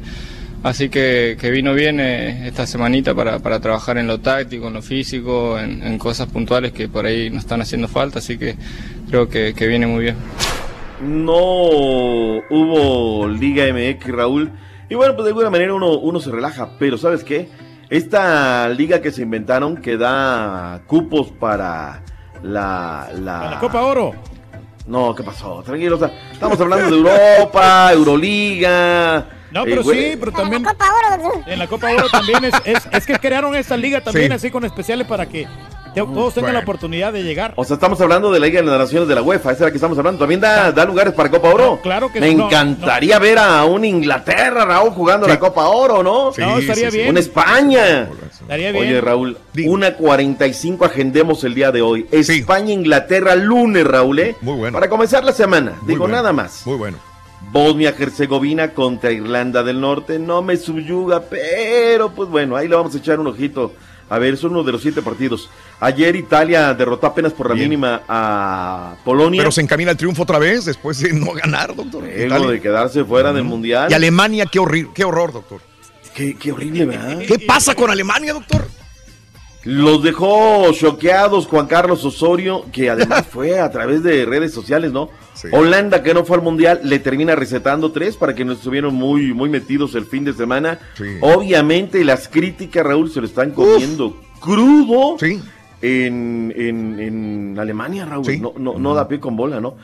Así 0.62 0.90
que, 0.90 1.38
que 1.40 1.52
vino 1.52 1.74
bien 1.74 2.02
eh, 2.02 2.48
esta 2.48 2.68
semanita 2.68 3.16
para, 3.16 3.40
para 3.40 3.62
trabajar 3.62 3.98
en 3.98 4.08
lo 4.08 4.20
táctico, 4.20 4.68
en 4.68 4.74
lo 4.74 4.82
físico, 4.82 5.58
en, 5.58 5.82
en 5.82 5.98
cosas 5.98 6.28
puntuales 6.28 6.74
que 6.74 6.90
por 6.90 7.06
ahí 7.06 7.30
nos 7.30 7.44
están 7.44 7.62
haciendo 7.62 7.88
falta, 7.88 8.20
así 8.20 8.38
que 8.38 8.56
creo 9.10 9.30
que, 9.30 9.54
que 9.54 9.68
viene 9.68 9.88
muy 9.88 10.04
bien. 10.04 10.18
No 11.02 11.38
hubo 12.50 13.28
Liga 13.30 13.64
MX, 13.74 14.12
Raúl. 14.12 14.52
Y 14.90 14.96
bueno, 14.96 15.16
pues 15.16 15.24
de 15.26 15.30
alguna 15.30 15.50
manera 15.50 15.74
uno, 15.74 15.98
uno 15.98 16.20
se 16.20 16.30
relaja, 16.30 16.72
pero 16.78 16.98
¿sabes 16.98 17.24
qué? 17.24 17.48
Esta 17.90 18.68
liga 18.68 19.02
que 19.02 19.12
se 19.12 19.22
inventaron 19.22 19.78
que 19.78 19.96
da 19.98 20.82
cupos 20.88 21.32
para 21.32 22.04
la... 22.44 23.10
La, 23.14 23.52
La 23.52 23.60
Copa 23.60 23.82
Oro. 23.82 24.14
No, 24.88 25.16
¿qué 25.16 25.24
pasó? 25.24 25.64
Tranquilo, 25.64 25.96
o 25.96 26.00
sea, 26.00 26.12
estamos 26.32 26.60
hablando 26.60 26.88
de 26.90 26.98
Europa, 26.98 27.92
Euroliga. 27.94 29.39
No, 29.52 29.62
eh, 29.62 29.66
pero 29.68 29.84
sí, 29.84 30.16
pero 30.20 30.32
también. 30.32 30.64
En 31.48 31.60
la 31.60 31.68
Copa 31.68 31.92
Oro 31.92 32.08
también 32.12 32.46
es, 32.46 32.54
es, 32.66 32.88
es 32.92 33.06
que 33.06 33.14
crearon 33.20 33.56
esta 33.56 33.76
liga 33.78 34.02
también 34.02 34.28
Sí. 34.30 34.34
así 34.34 34.52
con 34.52 34.64
especiales 34.66 35.08
para 35.08 35.26
que 35.28 35.48
te- 35.94 36.02
todos 36.02 36.36
tengan 36.36 36.54
la 36.54 36.60
oportunidad 36.60 37.12
de 37.12 37.24
llegar. 37.24 37.54
O 37.56 37.64
sea, 37.66 37.74
estamos 37.74 38.00
hablando 38.00 38.32
de 38.32 38.40
la 38.40 38.46
Liga 38.46 38.62
de 38.62 38.68
las 38.68 38.78
Naciones 38.80 39.08
de 39.10 39.16
la 39.16 39.24
UEFA, 39.24 39.50
esa 39.52 39.54
es 39.54 39.60
la 39.62 39.72
que 39.72 39.78
estamos 39.78 39.98
hablando. 39.98 40.20
También 40.20 40.40
da, 40.40 40.72
da 40.72 40.86
lugares 40.86 41.14
para 41.14 41.32
Copa 41.32 41.50
Oro. 41.50 41.80
claro 41.82 42.12
que 42.12 42.20
Me 42.20 42.34
no, 42.36 42.46
encantaría 42.46 43.18
ver 43.18 43.40
a 43.40 43.66
un 43.66 43.84
Inglaterra, 43.84 44.66
Raúl, 44.66 44.92
jugando 44.92 45.28
la 45.28 45.40
Copa 45.40 45.68
Oro, 45.68 46.04
¿no? 46.04 46.32
Sí, 46.32 46.42
No, 46.42 46.60
estaría 46.60 46.86
sí, 46.86 46.92
sí. 46.92 46.98
bien. 46.98 47.10
Una 47.10 47.20
España. 47.20 48.08
Estaría 48.42 48.72
bien. 48.72 48.84
Oye, 48.84 49.02
Raúl, 49.02 49.38
una 49.66 49.96
45 49.96 50.86
agendemos 50.86 51.44
el 51.44 51.56
día 51.56 51.72
de 51.72 51.82
hoy. 51.82 52.06
España, 52.12 52.72
Inglaterra, 52.72 53.36
lunes, 53.36 53.86
Raúl, 53.86 54.20
¿eh? 54.20 54.36
Muy 54.42 54.56
bueno. 54.58 54.76
Para 54.76 54.90
comenzar 54.90 55.24
la 55.24 55.34
semana. 55.34 55.74
Digo, 55.88 56.02
bueno. 56.02 56.16
nada 56.18 56.32
más. 56.34 56.66
Muy 56.68 56.78
bueno. 56.78 56.98
Bosnia-Herzegovina 57.52 58.74
contra 58.74 59.12
Irlanda 59.12 59.64
del 59.64 59.80
Norte. 59.82 60.20
No 60.20 60.42
me 60.42 60.58
subyuga, 60.58 61.22
pero 61.22 62.12
pues 62.12 62.30
bueno, 62.30 62.56
ahí 62.56 62.68
le 62.68 62.76
vamos 62.76 62.94
a 62.96 62.98
echar 62.98 63.20
un 63.20 63.28
ojito. 63.28 63.74
A 64.10 64.18
ver, 64.18 64.38
son 64.38 64.52
uno 64.52 64.64
de 64.64 64.72
los 64.72 64.82
siete 64.82 65.02
partidos. 65.02 65.50
Ayer 65.80 66.16
Italia 66.16 66.74
derrotó 66.74 67.08
apenas 67.08 67.32
por 67.32 67.50
la 67.50 67.56
mínima 67.56 68.02
a 68.08 68.96
Polonia. 69.04 69.42
Pero 69.42 69.52
se 69.52 69.62
encamina 69.62 69.92
al 69.92 69.98
triunfo 69.98 70.24
otra 70.24 70.40
vez 70.40 70.66
después 70.66 71.00
de 71.00 71.14
no 71.14 71.34
ganar, 71.34 71.76
doctor. 71.76 72.04
Luego 72.04 72.50
de 72.50 72.60
quedarse 72.60 73.04
fuera 73.06 73.32
del 73.34 73.44
Mundial. 73.44 73.92
Y 73.92 73.94
Alemania, 73.94 74.48
qué, 74.48 74.60
horrible, 74.60 74.92
qué 74.96 75.04
horror, 75.04 75.32
doctor. 75.32 75.62
Qué, 76.16 76.36
qué 76.36 76.52
horrible, 76.52 76.86
¿verdad? 76.86 77.20
¿Qué 77.20 77.40
pasa 77.40 77.76
con 77.76 77.92
Alemania, 77.92 78.34
doctor? 78.34 78.68
Los 79.66 80.02
dejó 80.04 80.72
choqueados 80.72 81.48
Juan 81.48 81.68
Carlos 81.68 82.06
Osorio, 82.06 82.66
que 82.72 82.90
además 82.90 83.26
fue 83.32 83.60
a 83.60 83.70
través 83.70 84.04
de 84.04 84.26
redes 84.26 84.54
sociales, 84.54 84.92
¿no? 84.92 85.10
Holanda, 85.52 86.04
que 86.04 86.14
no 86.14 86.26
fue 86.26 86.38
al 86.38 86.44
Mundial, 86.44 86.82
le 86.84 87.00
termina 87.00 87.36
recetando 87.36 87.92
tres 87.92 88.18
para 88.18 88.36
que 88.36 88.44
no 88.44 88.54
estuvieron 88.54 88.94
muy, 88.96 89.34
muy 89.34 89.50
metidos 89.50 89.96
el 89.96 90.06
fin 90.06 90.24
de 90.26 90.34
semana. 90.34 90.80
Obviamente 91.22 92.04
las 92.04 92.28
críticas, 92.28 92.86
Raúl, 92.86 93.10
se 93.10 93.22
lo 93.22 93.28
están 93.28 93.52
comiendo 93.52 94.18
crudo 94.40 95.18
en, 95.82 96.54
en, 96.56 97.00
en 97.00 97.60
Alemania, 97.60 98.06
Raúl. 98.06 98.26
No, 98.42 98.54
no, 98.58 98.78
no 98.80 98.94
da 98.94 99.08
pie 99.08 99.20
con 99.20 99.36
bola, 99.36 99.60
¿no? 99.62 99.76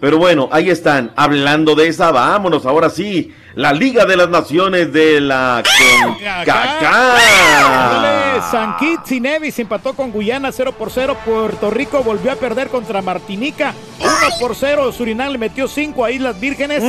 Pero 0.00 0.18
bueno, 0.18 0.48
ahí 0.52 0.68
están. 0.68 1.12
Hablando 1.16 1.74
de 1.74 1.88
esa, 1.88 2.10
vámonos 2.10 2.66
ahora 2.66 2.90
sí. 2.90 3.32
La 3.54 3.72
Liga 3.72 4.04
de 4.04 4.18
las 4.18 4.28
Naciones 4.28 4.92
de 4.92 5.20
la 5.22 5.62
CONCACAF. 6.04 7.22
Ándale, 7.64 8.42
San 8.50 8.76
Kitts 8.76 9.12
y 9.12 9.20
Nevis 9.20 9.58
empató 9.58 9.94
con 9.94 10.12
Guyana 10.12 10.52
0 10.52 10.72
por 10.78 10.90
0. 10.90 11.16
Puerto 11.24 11.70
Rico 11.70 12.02
volvió 12.02 12.32
a 12.32 12.36
perder 12.36 12.68
contra 12.68 13.00
Martinica 13.00 13.72
1 14.00 14.10
por 14.38 14.54
0. 14.54 14.92
Surinam 14.92 15.32
le 15.32 15.38
metió 15.38 15.68
5 15.68 16.04
a 16.04 16.10
Islas 16.10 16.38
Vírgenes, 16.38 16.82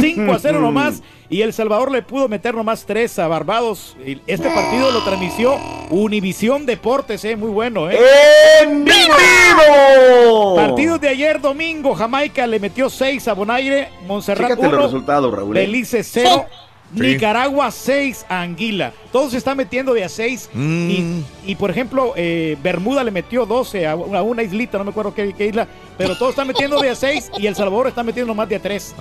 5 0.00 0.32
a 0.32 0.38
0 0.38 0.60
nomás. 0.60 1.02
Y 1.28 1.42
El 1.42 1.52
Salvador 1.52 1.90
le 1.90 2.02
pudo 2.02 2.28
meter 2.28 2.54
nomás 2.54 2.84
3 2.86 3.18
a 3.18 3.28
Barbados. 3.28 3.96
Este 4.26 4.48
partido 4.48 4.90
lo 4.92 5.02
transmitió 5.02 5.56
Univisión 5.90 6.66
Deportes, 6.66 7.24
eh, 7.24 7.34
muy 7.36 7.50
bueno. 7.50 7.90
Eh. 7.90 7.98
¡En 8.62 8.84
vivo! 8.84 10.54
Partidos 10.56 11.00
de 11.00 11.08
ayer 11.08 11.40
domingo, 11.40 11.94
Jamaica 11.94 12.46
le 12.46 12.60
metió 12.60 12.88
6 12.88 13.26
a 13.28 13.32
Bonaire, 13.32 13.88
Montserrat 14.06 14.48
Fíjate 14.50 14.62
los 14.62 14.72
1, 14.72 14.82
resultados, 14.82 15.34
Raúl. 15.34 15.56
¿eh? 15.56 15.60
Belice 15.60 16.02
0, 16.04 16.46
Sí. 16.48 16.56
Nicaragua 16.96 17.70
6 17.70 18.26
a 18.28 18.42
Anguila. 18.42 18.92
Todos 19.12 19.32
se 19.32 19.38
están 19.38 19.56
metiendo 19.56 19.92
de 19.94 20.04
a 20.04 20.08
6. 20.08 20.50
Mm. 20.52 20.90
Y, 20.90 21.24
y, 21.46 21.54
por 21.56 21.70
ejemplo, 21.70 22.12
eh, 22.16 22.56
Bermuda 22.62 23.04
le 23.04 23.10
metió 23.10 23.46
12 23.46 23.86
a 23.86 23.96
una, 23.96 24.18
a 24.18 24.22
una 24.22 24.42
islita, 24.42 24.78
no 24.78 24.84
me 24.84 24.90
acuerdo 24.90 25.14
qué, 25.14 25.34
qué 25.36 25.46
isla. 25.46 25.66
Pero 25.98 26.16
todos 26.16 26.30
están 26.30 26.46
metiendo 26.48 26.80
de 26.80 26.90
a 26.90 26.94
6 26.94 27.30
y 27.38 27.46
El 27.46 27.54
Salvador 27.54 27.88
está 27.88 28.02
metiendo 28.02 28.34
más 28.34 28.48
de 28.48 28.56
a 28.56 28.60
3. 28.62 28.94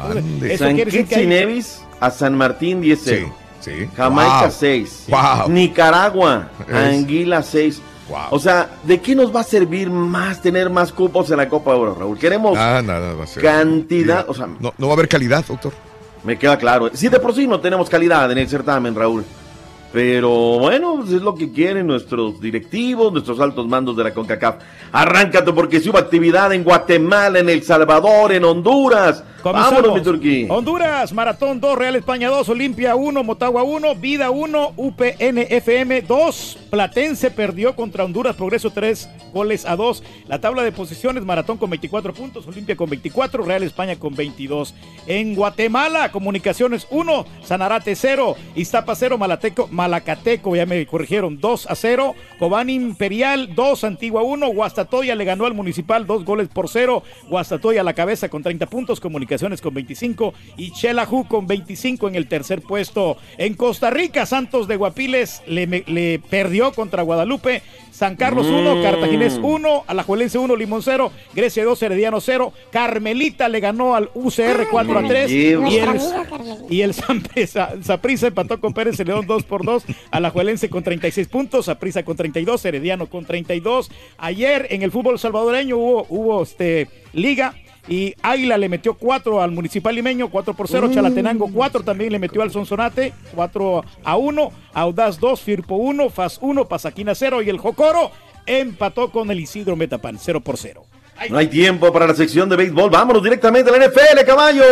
San 0.58 0.76
Kitts 0.78 1.18
y 1.18 1.26
Nevis 1.26 1.82
a 2.00 2.12
San 2.12 2.36
Martín 2.38 2.82
10 2.82 3.00
0. 3.04 3.36
Sí, 3.62 3.72
Jamaica 3.96 4.42
Wow. 4.44 4.52
6. 4.52 5.06
Wow. 5.08 5.50
Nicaragua, 5.50 6.50
Es- 6.68 6.76
Anguila 6.76 7.42
6. 7.42 7.82
O 8.30 8.38
sea, 8.38 8.70
¿de 8.84 9.02
qué 9.02 9.16
nos 9.16 9.36
va 9.36 9.40
a 9.40 9.44
servir 9.44 9.90
más 9.90 10.40
tener 10.40 10.70
más 10.70 10.92
cupos 10.92 11.32
en 11.32 11.38
la 11.38 11.50
Copa 11.50 11.74
Oro, 11.76 11.96
Raúl? 11.96 12.20
Queremos 12.20 12.56
Ah, 12.56 12.80
nada 12.86 13.14
va 13.16 13.24
a 13.24 13.28
ser. 13.28 13.42
cantidad, 13.42 14.30
o 14.30 14.34
sea, 14.36 14.46
No, 14.60 14.72
no 14.78 14.86
va 14.88 14.94
a 14.94 14.96
haber 14.96 15.08
calidad, 15.08 15.44
doctor. 15.44 15.74
Me 16.26 16.38
queda 16.38 16.58
claro. 16.58 16.90
Si 16.94 17.08
de 17.08 17.20
por 17.20 17.34
sí 17.34 17.48
no 17.48 17.60
tenemos 17.60 17.90
calidad 17.90 18.32
en 18.32 18.40
el 18.40 18.50
certamen, 18.50 18.96
Raúl. 18.96 19.24
Pero 19.96 20.60
bueno, 20.60 20.98
pues 20.98 21.14
es 21.14 21.22
lo 21.22 21.36
que 21.36 21.54
quieren 21.54 21.88
nuestros 21.88 22.42
directivos, 22.42 23.14
nuestros 23.14 23.40
altos 23.40 23.66
mandos 23.66 23.96
de 23.96 24.04
la 24.04 24.14
CONCACAF. 24.14 24.56
Arráncate 24.92 25.54
porque 25.54 25.80
si 25.80 25.90
hubo 25.90 25.98
actividad 25.98 26.52
en 26.52 26.66
Guatemala, 26.66 27.40
en 27.40 27.48
El 27.48 27.64
Salvador, 27.64 28.34
en 28.34 28.44
Honduras. 28.44 29.24
Comenzamos. 29.42 29.84
Vámonos, 29.84 29.98
mi 30.00 30.04
Turquí. 30.04 30.48
Honduras, 30.50 31.14
Maratón 31.14 31.62
2, 31.62 31.78
Real 31.78 31.96
España 31.96 32.30
2, 32.30 32.50
Olimpia 32.50 32.96
1, 32.96 33.24
Motagua 33.24 33.64
1, 33.64 33.96
Vida 33.96 34.32
1, 34.32 34.74
UPNFM 34.76 36.02
2. 36.02 36.58
Platense 36.72 37.30
perdió 37.30 37.76
contra 37.76 38.04
Honduras, 38.04 38.36
Progreso 38.36 38.72
3, 38.72 39.08
goles 39.32 39.66
a 39.68 39.76
2. 39.76 40.04
La 40.28 40.42
tabla 40.42 40.64
de 40.64 40.72
posiciones, 40.72 41.24
Maratón 41.24 41.58
con 41.58 41.70
24 41.70 42.12
puntos, 42.14 42.48
Olimpia 42.48 42.76
con 42.76 42.90
24, 42.90 43.44
Real 43.44 43.62
España 43.62 43.98
con 43.98 44.16
22. 44.16 44.74
En 45.06 45.36
Guatemala, 45.36 46.12
Comunicaciones 46.12 46.88
1, 46.90 47.26
Sanarate 47.44 47.96
0, 47.96 48.36
Iztapa 48.56 48.96
0, 48.96 49.20
Malateco, 49.20 49.70
Malacateco, 49.86 50.56
ya 50.56 50.66
me 50.66 50.84
corrigieron, 50.88 51.40
2 51.40 51.68
a 51.70 51.76
0. 51.76 52.16
Cobán 52.40 52.72
Imperial 52.72 53.54
2, 53.54 53.84
Antigua 53.84 54.24
1, 54.24 54.48
Guastatoya 54.48 55.14
le 55.14 55.26
ganó 55.26 55.46
al 55.46 55.54
Municipal 55.54 56.08
2 56.08 56.26
goles 56.26 56.48
por 56.48 56.70
0. 56.70 57.04
Guastatoya 57.30 57.82
a 57.82 57.84
la 57.84 57.94
cabeza 57.94 58.28
con 58.30 58.42
30 58.42 58.66
puntos, 58.66 59.00
Comunicaciones 59.00 59.62
con 59.62 59.76
25 59.76 60.34
y 60.58 60.72
Chelajú 60.72 61.28
con 61.28 61.46
25 61.46 62.08
en 62.08 62.16
el 62.16 62.28
tercer 62.28 62.64
puesto. 62.64 63.18
En 63.38 63.54
Costa 63.54 63.92
Rica, 63.92 64.26
Santos 64.26 64.68
de 64.68 64.76
Guapiles 64.76 65.44
le, 65.46 65.68
le 65.86 66.20
perdió 66.20 66.72
contra 66.72 67.04
Guadalupe. 67.04 67.62
San 67.92 68.18
Carlos 68.18 68.48
1, 68.48 68.76
Mm. 68.76 68.82
Cartaginés 68.84 69.40
1, 69.42 69.84
Alajuelense 69.88 70.38
1, 70.38 70.56
Limón 70.58 70.82
0, 70.84 71.14
Grecia 71.34 71.64
2, 71.64 71.82
Herediano 71.82 72.20
0, 72.20 72.52
Carmelita 72.70 73.48
le 73.48 73.62
ganó 73.62 73.96
al 73.96 74.10
UCR 74.14 74.68
4 74.70 75.00
a 75.00 75.08
3 75.08 75.32
y 75.32 75.48
el, 75.54 76.00
y 76.70 76.82
el 76.82 76.94
Saprissa 76.94 78.28
empató 78.28 78.60
con 78.60 78.74
Pérez 78.74 79.00
León 79.00 79.26
2 79.26 79.44
por 79.44 79.65
2, 79.66 79.86
Alajuelense 80.12 80.70
con 80.70 80.84
36 80.84 81.28
puntos, 81.28 81.66
Saprissa 81.66 82.04
con 82.06 82.16
32, 82.16 82.64
Herediano 82.66 83.08
con 83.08 83.26
32. 83.26 83.92
Ayer 84.18 84.68
en 84.70 84.84
el 84.84 84.92
fútbol 84.92 85.20
salvadoreño 85.20 85.78
hubo, 85.78 86.06
hubo 86.10 86.44
este, 86.44 86.88
liga 87.14 87.56
y 87.88 88.16
Águila 88.22 88.58
le 88.58 88.70
metió 88.70 88.96
4 88.96 89.42
al 89.42 89.52
Municipal 89.52 89.94
Limeño, 89.94 90.30
4 90.30 90.54
por 90.56 90.68
0, 90.68 90.88
Mm. 90.88 90.94
Chalatenango 90.94 91.52
4 91.54 91.84
también 91.84 92.12
le 92.12 92.20
metió 92.20 92.42
al 92.42 92.52
Sonsonate, 92.52 93.14
4 93.36 93.84
a 94.04 94.18
1, 94.18 94.52
Audaz 94.74 95.20
2, 95.20 95.42
Firpo 95.42 95.76
1, 95.76 96.10
Faz 96.10 96.40
1, 96.42 96.68
Pasaquina 96.68 97.14
0 97.14 97.42
y 97.44 97.50
el 97.50 97.58
Jocoro 97.60 98.12
empató 98.48 99.12
con 99.12 99.30
el 99.32 99.40
Isidro 99.40 99.76
Metapan 99.76 100.18
0 100.20 100.42
por 100.42 100.58
0. 100.58 100.84
No 101.30 101.38
hay 101.38 101.48
tiempo 101.48 101.92
para 101.94 102.08
la 102.08 102.14
sección 102.14 102.50
de 102.50 102.56
béisbol. 102.58 102.90
Vámonos 102.90 103.24
directamente 103.24 103.70
a 103.70 103.78
la 103.78 103.86
NFL, 103.88 104.26
caballo. 104.26 104.64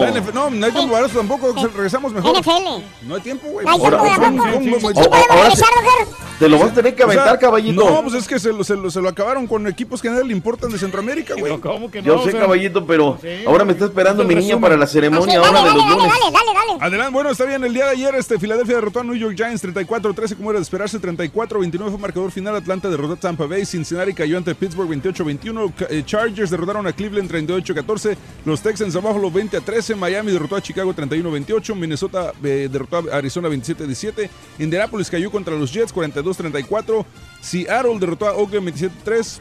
La 0.00 0.10
no, 0.32 0.50
no 0.50 0.66
hay 0.66 0.72
tiempo 0.72 0.92
para 0.92 1.06
eso 1.06 1.18
tampoco. 1.18 1.52
Regresamos 1.74 2.12
mejor. 2.12 2.38
NFL. 2.38 2.82
No 3.06 3.14
hay 3.16 3.20
tiempo, 3.20 3.48
güey. 3.48 3.66
No 3.66 3.72
Ahora, 3.72 4.02
¿de 4.02 4.08
¿cómo- 4.08 4.36
poco? 4.36 4.52
cómo- 4.52 4.62
¿Sí 4.62 4.70
cómo- 4.70 4.80
podemos 4.80 5.06
ahora 5.08 5.42
regresar, 5.42 5.68
sí. 5.68 5.74
doctor? 5.84 6.16
Te 6.38 6.48
lo 6.48 6.58
vas 6.58 6.70
a 6.70 6.74
tener 6.74 6.94
que 6.94 7.04
O 7.04 7.10
sea, 7.10 7.20
aventar, 7.20 7.38
caballito. 7.38 7.84
No, 7.90 8.02
pues 8.02 8.14
es 8.14 8.26
que 8.26 8.38
se 8.38 8.50
lo, 8.50 8.64
se, 8.64 8.74
lo, 8.74 8.90
se 8.90 9.02
lo 9.02 9.10
acabaron 9.10 9.46
con 9.46 9.66
equipos 9.66 10.00
que 10.00 10.08
a 10.08 10.12
nadie 10.12 10.24
le 10.24 10.32
importan 10.32 10.70
de 10.70 10.78
Centroamérica, 10.78 11.34
güey. 11.38 11.58
¿Cómo 11.60 11.90
que 11.90 12.02
Yo 12.02 12.22
sé, 12.24 12.32
caballito, 12.32 12.86
pero 12.86 13.18
ahora 13.46 13.64
me 13.66 13.72
está 13.72 13.84
esperando 13.84 14.24
mi 14.24 14.34
niña 14.36 14.58
para 14.58 14.76
la 14.76 14.86
ceremonia 14.86 15.38
Dale, 15.38 15.46
ahora 15.58 15.60
de 15.70 15.74
los 15.76 15.84
dale, 15.84 15.96
lunes. 15.96 16.12
dale, 16.12 16.32
dale, 16.32 16.52
dale. 16.54 16.78
Adelante, 16.80 17.12
bueno, 17.12 17.30
está 17.30 17.44
bien. 17.44 17.62
El 17.62 17.74
día 17.74 17.84
de 17.86 17.90
ayer, 17.90 18.14
este, 18.14 18.38
Filadelfia 18.38 18.76
derrotó 18.76 19.00
a 19.00 19.04
New 19.04 19.16
York 19.16 19.34
Giants 19.36 19.62
34-13, 19.62 20.34
como 20.36 20.50
era 20.50 20.58
de 20.60 20.62
esperarse. 20.62 20.98
34-29 20.98 21.90
fue 21.90 21.98
marcador 21.98 22.30
final. 22.30 22.56
Atlanta 22.56 22.88
derrotó 22.88 23.12
a 23.14 23.16
Tampa 23.16 23.44
Bay. 23.46 23.66
Cincinnati 23.66 24.14
cayó 24.14 24.38
ante 24.38 24.54
Pittsburgh 24.54 24.88
28-21. 24.88 25.72
Eh, 25.88 26.02
Chargers 26.04 26.50
derrotaron 26.50 26.86
a 26.86 26.92
Cleveland 26.92 27.30
38-14. 27.30 28.16
Los 28.44 28.60
Texans 28.62 28.94
a 28.96 29.00
Buffalo 29.00 29.30
20-13. 29.30 29.96
Miami 29.96 30.32
derrotó 30.32 30.56
a 30.56 30.60
Chicago 30.60 30.94
31-28. 30.94 31.74
Minnesota 31.74 32.32
eh, 32.42 32.68
derrotó 32.70 32.98
a 33.10 33.16
Arizona 33.16 33.48
27-17. 33.48 34.28
Indianapolis 34.58 35.10
cayó 35.10 35.30
contra 35.30 35.54
los 35.54 35.72
Jets 35.72 35.94
42-34. 35.94 37.04
Seattle 37.40 37.98
derrotó 37.98 38.26
a 38.26 38.34
Oakland 38.34 38.68
27-3. 38.68 39.40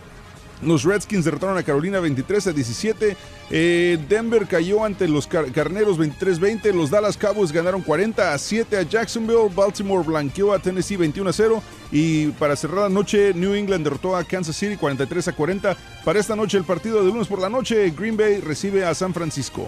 Los 0.62 0.84
Redskins 0.84 1.24
derrotaron 1.26 1.58
a 1.58 1.64
Carolina 1.64 2.00
23 2.00 2.48
a 2.48 2.52
17. 2.52 3.16
Eh, 3.52 3.98
Denver 4.10 4.46
cayó 4.46 4.84
ante 4.84 5.08
los 5.08 5.26
Car- 5.26 5.52
Carneros 5.52 5.98
23-20. 5.98 6.74
Los 6.74 6.90
Dallas 6.90 7.16
Cowboys 7.18 7.52
ganaron 7.52 7.82
40 7.82 8.34
a 8.34 8.38
7 8.38 8.78
a 8.78 8.82
Jacksonville. 8.84 9.50
Baltimore 9.56 10.04
blanqueó 10.06 10.54
a 10.54 10.60
Tennessee 10.60 10.98
21 10.98 11.30
a 11.30 11.34
0. 11.34 11.64
Y 11.92 12.28
para 12.32 12.56
cerrar 12.56 12.82
la 12.84 12.90
noche, 12.90 13.34
New 13.34 13.54
England 13.54 13.84
derrotó 13.86 14.16
a 14.16 14.24
Kansas 14.24 14.56
City 14.56 14.76
43 14.76 15.28
a 15.30 15.34
40. 15.34 15.78
Para 16.04 16.20
esta 16.20 16.36
noche, 16.36 16.58
el 16.58 16.64
partido 16.66 17.00
de 17.04 17.06
lunes 17.12 17.28
por 17.28 17.40
la 17.40 17.50
noche, 17.50 17.90
Green 17.98 18.18
Bay 18.18 18.42
recibe 18.42 18.86
a 18.86 18.94
San 18.94 19.14
Francisco. 19.14 19.68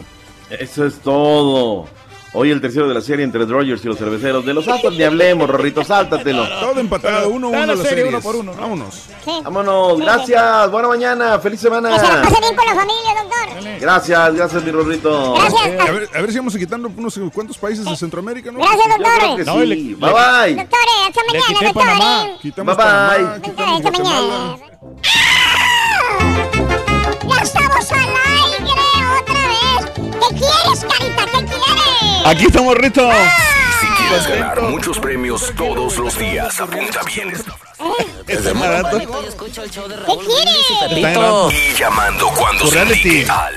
Eso 0.49 0.85
es 0.85 0.95
todo. 0.99 1.87
Hoy 2.33 2.49
el 2.49 2.61
tercero 2.61 2.87
de 2.87 2.93
la 2.93 3.01
serie 3.01 3.25
entre 3.25 3.45
Dodgers 3.45 3.83
y 3.83 3.87
los 3.87 3.97
cerveceros. 3.97 4.45
De 4.45 4.53
los 4.53 4.65
Astros 4.65 4.93
ni 4.95 5.03
hablemos, 5.03 5.49
Rorrito, 5.49 5.83
sáltatelo. 5.83 6.47
Todo 6.61 6.79
empatado, 6.79 7.29
1-1 7.29 7.45
Está 7.47 7.59
la 7.59 7.65
las 7.65 7.77
serie, 7.79 7.89
series. 8.05 8.07
uno 8.13 8.21
por 8.21 8.35
uno, 8.37 8.53
¿no? 8.53 8.61
Vámonos. 8.61 9.03
Vámonos, 9.43 9.99
gracias. 9.99 10.71
Buena 10.71 10.87
mañana, 10.87 11.39
feliz 11.39 11.59
semana. 11.59 11.89
Que 11.89 11.99
se 11.99 12.07
la 12.07 12.21
pase 12.21 12.39
bien 12.39 12.55
con 12.55 12.65
la 12.65 12.75
familia, 12.75 13.11
doctor. 13.21 13.79
Gracias, 13.81 14.33
gracias, 14.35 14.63
mi 14.63 14.71
Rorrito. 14.71 15.33
Gracias. 15.33 15.61
A 15.89 15.91
ver, 15.91 16.09
a 16.15 16.21
ver 16.21 16.31
si 16.31 16.37
vamos 16.37 16.55
quitando 16.55 16.89
unos 16.95 17.19
cuantos 17.33 17.57
países 17.57 17.83
de 17.83 17.95
Centroamérica, 17.97 18.49
¿no? 18.51 18.59
Gracias, 18.59 18.87
doctor. 18.87 19.65
sí. 19.65 19.95
Bye 19.95 20.13
bye. 20.13 20.55
Doctores, 20.55 20.99
hasta 21.09 21.21
Le 21.33 21.39
mañana, 21.39 21.73
Panamá. 21.73 22.15
doctores. 22.23 22.41
Quitamos 22.41 22.77
Bye, 22.77 22.85
bye. 22.85 22.93
Panamá, 22.93 23.39
Doctores, 23.39 23.51
quitamos 23.51 23.75
hasta 23.75 23.89
Guatemala. 23.89 24.21
mañana. 24.31 24.71
Ya 27.27 27.43
estamos 27.43 27.91
al 27.91 27.99
aire 27.99 28.71
otra 29.19 29.41
vez. 29.47 29.91
¿Qué 29.95 30.35
quieres, 30.35 30.79
carita? 30.85 31.25
¿Qué 31.25 31.45
quieres? 31.45 31.60
Aquí 32.25 32.45
estamos, 32.45 32.75
Rito. 32.77 33.09
Si 33.79 33.87
quieres 33.87 34.27
ganar 34.27 34.61
muchos 34.61 34.99
premios 34.99 35.51
todos 35.55 35.97
los 35.97 36.17
días, 36.17 36.59
apunta 36.59 37.01
bien 37.03 37.31
frase. 37.81 38.11
Está 38.27 38.53
barato. 38.53 38.97
¿Qué 38.99 39.05
quieres? 40.25 41.51
Y 41.51 41.73
llamando 41.77 42.29
cuando 42.37 42.67
se 42.67 42.75
reality. 42.75 43.09
indique 43.09 43.31
al 43.31 43.53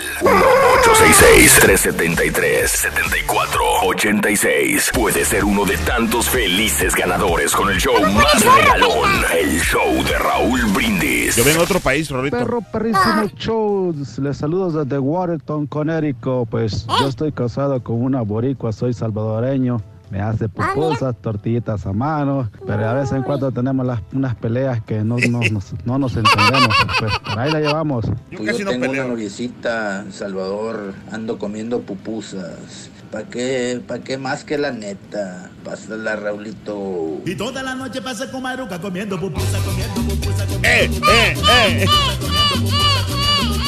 1-866-373-7486. 3.84 4.92
Puede 4.92 5.24
ser 5.24 5.44
uno 5.44 5.64
de 5.64 5.76
tantos 5.78 6.28
felices 6.28 6.94
ganadores 6.94 7.54
con 7.54 7.70
el 7.70 7.78
show 7.80 7.94
más 8.00 8.44
regalón, 8.44 9.10
el 9.38 9.60
show 9.60 10.02
de 10.04 10.18
Raúl 10.18 10.64
Brindis. 10.72 11.36
Yo 11.36 11.44
vengo 11.44 11.60
a 11.60 11.64
otro 11.64 11.80
país, 11.80 12.10
Rorrito. 12.10 12.36
Perro 12.38 12.60
perrísimo 12.60 13.30
show, 13.36 13.94
les 14.22 14.36
saludos 14.36 14.74
desde 14.74 14.98
Watertown, 14.98 15.66
Connecticut. 15.66 16.48
Pues 16.48 16.86
yo 17.00 17.08
estoy 17.08 17.32
casado 17.32 17.82
con 17.82 18.02
una 18.02 18.22
boricua, 18.22 18.72
soy 18.72 18.94
salvadoreño. 18.94 19.82
Me 20.10 20.20
hace 20.20 20.48
pupusas, 20.48 21.16
tortillitas 21.20 21.86
a 21.86 21.92
mano, 21.92 22.48
pero 22.66 22.86
de 22.88 22.94
vez 23.00 23.10
en 23.12 23.22
cuando 23.22 23.50
tenemos 23.50 23.84
las, 23.84 24.00
unas 24.12 24.34
peleas 24.36 24.80
que 24.82 25.02
no, 25.02 25.16
no, 25.30 25.40
nos- 25.50 25.74
no 25.84 25.98
nos 25.98 26.14
entendemos. 26.16 26.68
Pues 27.00 27.12
por 27.18 27.38
ahí 27.38 27.50
la 27.50 27.60
llevamos. 27.60 28.04
Yo 28.06 28.38
Pues 28.38 28.50
casi 28.50 28.58
yo 28.60 28.64
no 28.66 28.70
tengo 28.72 28.90
una 28.92 29.04
noviecita 29.04 30.00
en 30.02 30.12
Salvador, 30.12 30.94
ando 31.10 31.38
comiendo 31.38 31.80
pupusas. 31.80 32.90
¿Para 33.10 33.24
qué, 33.26 33.80
pa' 33.86 34.00
qué 34.00 34.18
más 34.18 34.44
que 34.44 34.58
la 34.58 34.72
neta? 34.72 35.50
Pásala, 35.64 36.16
Raulito. 36.16 37.20
Y 37.24 37.34
toda 37.36 37.62
la 37.62 37.74
noche 37.74 38.02
pasa 38.02 38.30
con 38.30 38.42
Maruca 38.42 38.80
comiendo 38.80 39.18
pupusa, 39.18 39.58
comiendo 39.64 39.94
pupusa, 40.02 40.44
comiendo 40.46 40.68
Eh, 40.68 40.90
eh, 41.12 41.82
eh. 41.82 41.86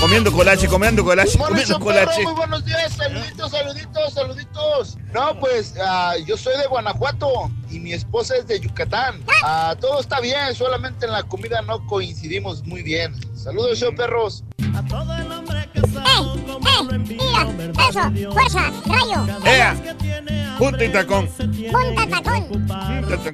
Comiendo 0.01 0.31
colache, 0.31 0.69
comiendo 0.69 1.03
colache, 1.03 1.39
comiendo 1.39 1.81
colache. 1.81 2.23
Muy 2.23 2.35
buenos 2.35 2.65
días, 2.65 2.93
saluditos, 2.93 3.51
saluditos, 3.51 4.13
saluditos. 4.13 4.99
No, 5.13 5.39
pues 5.41 5.75
ah, 5.81 6.15
yo 6.27 6.37
soy 6.37 6.57
de 6.59 6.67
Guanajuato 6.67 7.51
y 7.71 7.81
mi 7.81 7.93
esposa 7.93 8.37
es 8.37 8.47
de 8.47 8.61
Yucatán. 8.61 9.25
Ah, 9.43 9.75
todo 9.81 10.01
está 10.01 10.21
bien, 10.21 10.55
solamente 10.55 11.07
en 11.07 11.13
la 11.13 11.23
comida 11.23 11.63
no 11.63 11.87
coincidimos 11.87 12.65
muy 12.65 12.83
bien. 12.83 13.15
Saludos, 13.47 13.79
show 13.79 13.95
perros. 13.95 14.43
¡Eh! 14.59 14.67
Mira, 17.09 17.47
eso, 17.89 18.01
fuerza, 18.33 18.73
rayo. 18.87 19.25
¡Ea! 19.45 19.77
Punta 20.59 20.85
y 20.85 20.89
tacón. 20.91 21.29
Punta 21.29 22.07
tacón. 22.11 22.67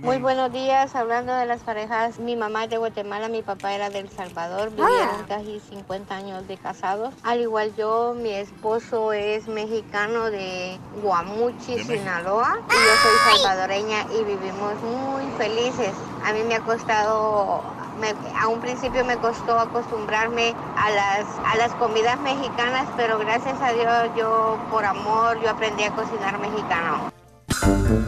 Muy 0.03 0.19
buenos 0.19 0.53
días, 0.53 0.95
hablando 0.95 1.33
de 1.35 1.47
las 1.47 1.61
parejas, 1.61 2.19
mi 2.19 2.37
mamá 2.37 2.65
es 2.65 2.71
de 2.71 2.77
Guatemala, 2.77 3.29
mi 3.29 3.41
papá 3.41 3.73
era 3.73 3.89
del 3.89 4.11
Salvador, 4.11 4.69
vivieron 4.71 5.25
casi 5.27 5.61
50 5.71 6.15
años 6.15 6.47
de 6.47 6.59
casados. 6.59 7.15
Al 7.23 7.41
igual 7.41 7.73
yo, 7.79 8.15
mi 8.15 8.31
esposo 8.33 9.15
es 9.15 9.49
mexicano 9.49 10.25
de 10.27 10.79
Guamuchi, 11.03 11.79
Sinaloa, 11.85 12.59
y 12.69 12.73
yo 12.73 12.93
soy 13.03 13.17
salvadoreña 13.41 14.03
y 14.21 14.25
vivimos 14.25 14.75
muy 14.83 15.25
felices. 15.39 15.93
A 16.25 16.33
mí 16.35 16.41
me 16.47 16.57
ha 16.57 16.61
costado, 16.61 17.63
me- 18.01 18.15
a 18.39 18.49
un 18.49 18.61
principio 18.61 19.05
me 19.05 19.17
costó 19.17 19.59
acostumbrarme 20.03 20.55
a 20.77 20.91
las, 20.91 21.27
a 21.47 21.57
las 21.57 21.73
comidas 21.75 22.19
mexicanas, 22.21 22.89
pero 22.97 23.19
gracias 23.19 23.61
a 23.61 23.73
Dios 23.73 24.17
yo, 24.17 24.59
por 24.71 24.85
amor, 24.85 25.41
yo 25.43 25.51
aprendí 25.51 25.85
a 25.85 25.93
cocinar 25.93 26.39
mexicano. 26.41 27.13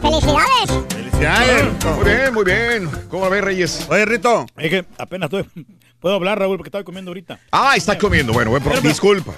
¡Felicidades! 0.01 0.85
Felicidades. 0.89 1.85
Muy 1.95 2.05
bien, 2.05 2.33
muy 2.33 2.43
bien. 2.43 3.07
¿Cómo 3.09 3.29
ves, 3.29 3.43
Reyes? 3.43 3.87
Oye, 3.89 4.05
Rito. 4.05 4.45
Es 4.57 4.69
que 4.69 4.85
apenas 4.97 5.31
estoy, 5.31 5.65
puedo 5.99 6.15
hablar, 6.15 6.39
Raúl, 6.39 6.57
porque 6.57 6.69
estaba 6.69 6.83
comiendo 6.83 7.11
ahorita. 7.11 7.39
Ah, 7.51 7.73
está 7.75 7.97
comiendo. 7.97 8.33
Bueno, 8.33 8.51
bueno, 8.51 8.65
pero 8.67 8.81
disculpa. 8.81 9.33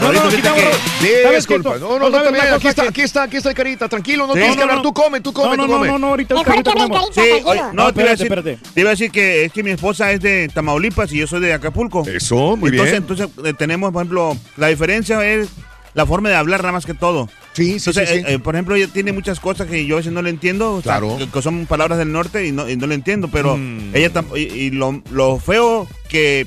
No, 0.00 0.12
no, 0.12 0.20
Rorrito, 0.22 0.36
quitamos-. 0.36 1.34
Disculpa. 1.36 1.78
No, 1.78 1.80
no, 1.80 1.98
No, 1.98 1.98
no, 1.98 2.10
¿sabes 2.10 2.26
está 2.26 2.30
bien. 2.30 2.44
una 2.46 2.54
Aquí 2.56 2.68
está, 2.68 2.82
aquí 2.88 3.00
está, 3.02 3.22
aquí 3.24 3.36
está 3.36 3.48
el 3.50 3.54
carita. 3.54 3.88
Tranquilo, 3.88 4.26
no 4.26 4.32
Sí. 4.34 4.38
tienes 4.40 4.56
que 4.56 4.60
No, 4.60 4.66
no, 4.66 4.72
hablar. 4.72 4.84
no. 4.84 4.90
Tú 4.90 4.92
come, 4.94 5.20
tú 5.20 5.32
come, 5.32 5.56
No, 5.56 5.64
tú 5.64 5.68
no, 5.72 5.78
come. 5.78 5.88
no, 5.88 5.98
no, 5.98 6.06
ahorita, 6.08 6.34
Mejor 6.34 6.48
ahorita 6.50 6.72
que 6.72 6.78
me 6.78 6.84
comemos. 6.88 7.10
carita, 7.14 7.36
Sí, 7.38 7.42
no, 7.44 7.46
te 7.52 7.56
iba 7.60 7.82
a 7.84 7.88
espérate, 7.88 8.10
decir, 8.10 8.26
espérate. 8.26 8.58
te 8.74 8.80
iba 8.80 8.90
a 8.90 8.92
decir 8.92 9.10
que 9.10 9.44
es 9.44 9.52
que 9.52 9.62
mi 9.62 9.70
esposa 9.70 10.12
es 10.12 10.20
de 10.20 10.48
Tamaulipas 10.52 11.12
y 11.12 11.18
yo 11.18 11.26
soy 11.26 11.40
de 11.40 11.52
Acapulco. 11.52 12.04
Eso, 12.06 12.56
muy 12.56 12.70
entonces, 12.70 12.92
bien. 12.92 12.96
entonces 12.96 13.28
eh, 13.44 13.54
tenemos, 13.58 13.92
por 13.92 14.02
ejemplo, 14.02 14.36
la 14.56 14.68
diferencia 14.68 15.24
es 15.26 15.48
la 15.94 16.06
forma 16.06 16.28
de 16.28 16.36
hablar 16.36 16.60
nada 16.60 16.72
más 16.72 16.86
que 16.86 16.94
todo. 16.94 17.28
Sí, 17.54 17.80
sí, 17.80 17.90
Entonces, 17.90 18.08
sí, 18.08 18.14
sí. 18.16 18.20
eh, 18.20 18.34
eh, 18.34 18.38
por 18.38 18.54
ejemplo, 18.54 18.76
ella 18.76 18.86
tiene 18.92 19.10
muchas 19.12 19.40
cosas 19.40 19.66
que 19.66 19.84
yo 19.84 19.96
a 19.96 19.98
veces 19.98 20.12
no 20.12 20.22
le 20.22 20.30
entiendo, 20.30 20.74
o 20.74 20.82
sea, 20.82 20.98
Claro. 21.00 21.18
que, 21.32 21.42
son 21.42 21.66
palabras 21.66 21.98
del 21.98 22.12
norte 22.12 22.46
y 22.46 22.52
no, 22.52 22.68
y 22.68 22.76
no 22.76 22.86
le 22.86 22.94
entiendo, 22.94 23.28
pero 23.32 23.56
Mm. 23.56 23.96
ella 23.96 24.12
y, 24.36 24.38
y 24.42 24.70
lo, 24.70 25.02
lo 25.10 25.38
feo 25.40 25.88
que 26.08 26.46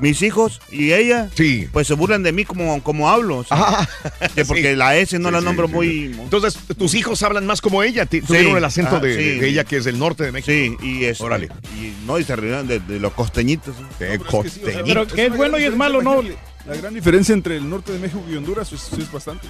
mis 0.00 0.22
hijos 0.22 0.60
y 0.70 0.92
ella 0.92 1.28
sí. 1.34 1.68
pues 1.72 1.86
se 1.86 1.94
burlan 1.94 2.22
de 2.22 2.32
mí 2.32 2.44
como, 2.44 2.82
como 2.82 3.08
hablo. 3.10 3.38
o 3.38 3.44
sea, 3.44 3.88
que 4.34 4.44
porque 4.44 4.70
sí. 4.70 4.76
la 4.76 4.96
S 4.96 5.18
no 5.18 5.28
Sí, 5.28 5.34
la 5.34 5.40
nombro 5.40 5.66
sí. 5.68 5.72
muy... 5.74 6.04
Entonces, 6.18 6.58
tus 6.78 6.94
hijos 6.94 7.22
hablan 7.22 7.46
más 7.46 7.60
como 7.60 7.82
ella, 7.82 8.06
tuvieron 8.06 8.56
el 8.56 8.64
acento 8.64 8.96
Ah, 8.96 9.00
de, 9.00 9.16
sí. 9.16 9.38
de- 9.40 9.48
ella 9.48 9.64
que 9.64 9.76
es 9.78 9.84
del 9.84 9.98
norte 9.98 10.24
de 10.24 10.32
México. 10.32 10.52
Sí, 10.52 10.86
y 10.86 11.04
eso. 11.04 11.24
Órale. 11.24 11.48
Y, 11.76 11.92
no, 12.06 12.18
y 12.18 12.24
se 12.24 12.36
rieron 12.36 12.66
de, 12.66 12.78
de 12.80 12.98
los 13.00 13.12
costeñitos. 13.12 13.74
De 13.98 14.18
costeñitos. 14.18 14.82
Pero 14.86 15.06
que 15.06 15.26
es 15.26 15.36
bueno 15.36 15.58
y 15.58 15.64
es 15.64 15.74
malo, 15.76 16.02
¿no? 16.02 16.22
La 16.66 16.74
gran 16.76 16.92
diferencia 16.94 17.32
entre 17.32 17.56
el 17.56 17.68
norte 17.68 17.92
de 17.92 17.98
México 17.98 18.22
y 18.30 18.36
Honduras 18.36 18.70
es, 18.72 18.92
es 18.98 19.10
bastante. 19.10 19.46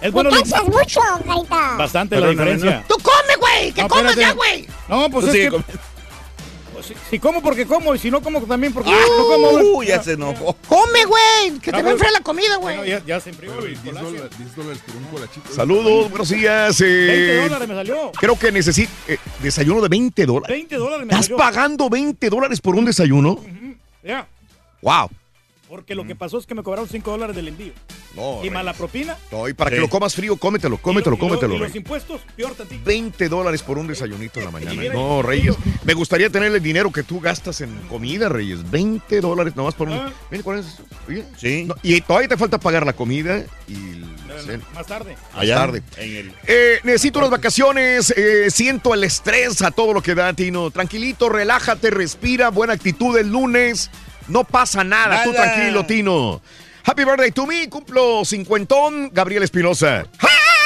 Es 0.00 0.12
bueno. 0.12 0.30
¿Te 0.30 0.36
cansas 0.36 0.64
mucho, 0.64 1.00
carita? 1.26 1.76
Bastante 1.76 2.16
la 2.16 2.26
Perdóname, 2.28 2.52
diferencia. 2.52 2.84
¡Tú 2.88 2.94
come, 3.02 3.36
güey! 3.40 3.72
¡Que 3.72 3.82
No, 3.82 3.88
comas 3.88 4.16
ya, 4.16 4.32
güey! 4.32 4.66
No, 4.88 5.08
pues 5.10 5.24
Tú 5.26 5.30
es 5.32 5.50
que... 5.50 5.56
pues, 6.74 6.86
si, 6.86 6.94
si 7.10 7.18
como 7.18 7.40
porque 7.40 7.64
como 7.66 7.94
y 7.94 7.98
si 7.98 8.10
no 8.10 8.20
como 8.20 8.42
también 8.42 8.72
porque 8.74 8.90
no 8.90 9.26
como. 9.26 9.48
Uh, 9.78 9.82
ya 9.82 10.02
se 10.02 10.12
enojó. 10.12 10.54
¡Come, 10.68 11.04
güey! 11.06 11.58
Que 11.60 11.70
te 11.70 11.76
Ah, 11.78 11.78
va 11.78 11.78
a 11.78 11.82
güey. 11.82 11.92
enfriar 11.94 12.12
la 12.12 12.20
comida, 12.20 12.56
güey. 12.56 12.76
Bueno, 12.76 12.90
ya, 12.98 13.02
ya 13.06 13.20
se 13.20 13.30
enfrió. 13.30 13.54
güey, 13.54 13.74
10 13.76 13.78
Palacio. 13.94 14.10
dólares, 14.10 14.38
10 14.38 14.56
dólares 14.56 14.82
por 14.86 14.96
un 14.96 15.04
colachito. 15.04 15.52
Saludos, 15.54 16.10
buenos 16.10 16.28
días. 16.28 16.78
20 16.80 16.84
eh, 17.38 17.42
dólares 17.44 17.68
me 17.68 17.74
salió. 17.74 18.12
creo 18.18 18.38
que 18.38 18.52
necesito 18.52 18.92
eh, 19.08 19.16
desayuno 19.40 19.80
de 19.80 19.88
20 19.88 20.26
dólares. 20.26 20.48
20 20.56 20.76
dólares 20.76 21.06
me 21.06 21.12
¿Estás 21.12 21.26
salió. 21.26 21.36
pagando 21.38 21.88
20 21.88 22.28
dólares 22.30 22.60
por 22.60 22.74
un 22.76 22.84
desayuno? 22.84 23.38
Ya. 24.02 24.26
¡Wow! 24.82 25.08
Porque 25.74 25.96
lo 25.96 26.06
que 26.06 26.14
pasó 26.14 26.38
es 26.38 26.46
que 26.46 26.54
me 26.54 26.62
cobraron 26.62 26.88
5 26.88 27.10
dólares 27.10 27.34
del 27.34 27.48
envío. 27.48 27.72
No, 28.14 28.44
y 28.44 28.48
más 28.50 28.64
la 28.64 28.74
propina. 28.74 29.16
No, 29.32 29.48
y 29.48 29.54
para 29.54 29.70
Sí. 29.70 29.74
que 29.74 29.80
lo 29.80 29.88
comas 29.88 30.14
frío, 30.14 30.36
cómetelo, 30.36 30.76
cómetelo, 30.78 31.16
y 31.16 31.18
lo- 31.18 31.26
y 31.26 31.28
lo- 31.30 31.34
cómetelo, 31.34 31.54
Y 31.56 31.58
los 31.58 31.74
impuestos, 31.74 32.20
peor 32.36 32.54
tantito. 32.54 32.80
20 32.84 33.28
dólares 33.28 33.60
por 33.64 33.76
un 33.78 33.88
desayunito 33.88 34.38
en 34.38 34.44
la 34.44 34.50
mañana. 34.52 34.80
No, 34.92 35.20
Reyes. 35.20 35.56
Me 35.82 35.94
gustaría 35.94 36.30
tener 36.30 36.52
el 36.54 36.62
dinero 36.62 36.92
que 36.92 37.02
tú 37.02 37.18
gastas 37.18 37.60
en 37.60 37.74
comida, 37.88 38.28
Reyes. 38.28 38.70
20 38.70 39.20
dólares 39.20 39.56
nomás 39.56 39.74
por 39.74 39.88
un. 39.88 39.94
Ah. 39.94 40.12
Mira, 40.30 40.44
¿cuál 40.44 40.60
es? 40.60 40.66
Oye, 41.08 41.24
Sí. 41.36 41.64
no, 41.64 41.74
y 41.82 42.00
todavía 42.02 42.28
te 42.28 42.36
falta 42.36 42.58
pagar 42.60 42.86
la 42.86 42.92
comida 42.92 43.42
y 43.66 43.74
el- 43.74 44.04
Más 44.28 44.86
tarde. 44.86 45.16
más 45.34 45.46
tarde. 45.48 45.82
en 45.96 46.16
el- 46.16 46.32
Eh, 46.46 46.78
necesito 46.84 47.18
unas 47.18 47.30
vacaciones, 47.32 48.14
eh, 48.16 48.48
siento 48.52 48.94
el 48.94 49.02
estrés 49.02 49.60
a 49.62 49.72
todo 49.72 49.92
lo 49.92 50.00
que 50.02 50.14
da, 50.14 50.32
Tino. 50.34 50.70
Tranquilito, 50.70 51.28
relájate, 51.28 51.90
respira, 51.90 52.50
buena 52.50 52.74
actitud 52.74 53.16
el 53.18 53.28
lunes. 53.30 53.90
No 54.28 54.44
pasa 54.44 54.84
nada, 54.84 55.24
tú 55.24 55.32
tranquilo, 55.32 55.84
Tino. 55.84 56.40
Happy 56.86 57.04
birthday 57.04 57.30
to 57.30 57.46
me, 57.46 57.68
cumplo 57.68 58.24
cincuentón, 58.24 59.10
Gabriel 59.12 59.42
Espinosa. 59.42 60.06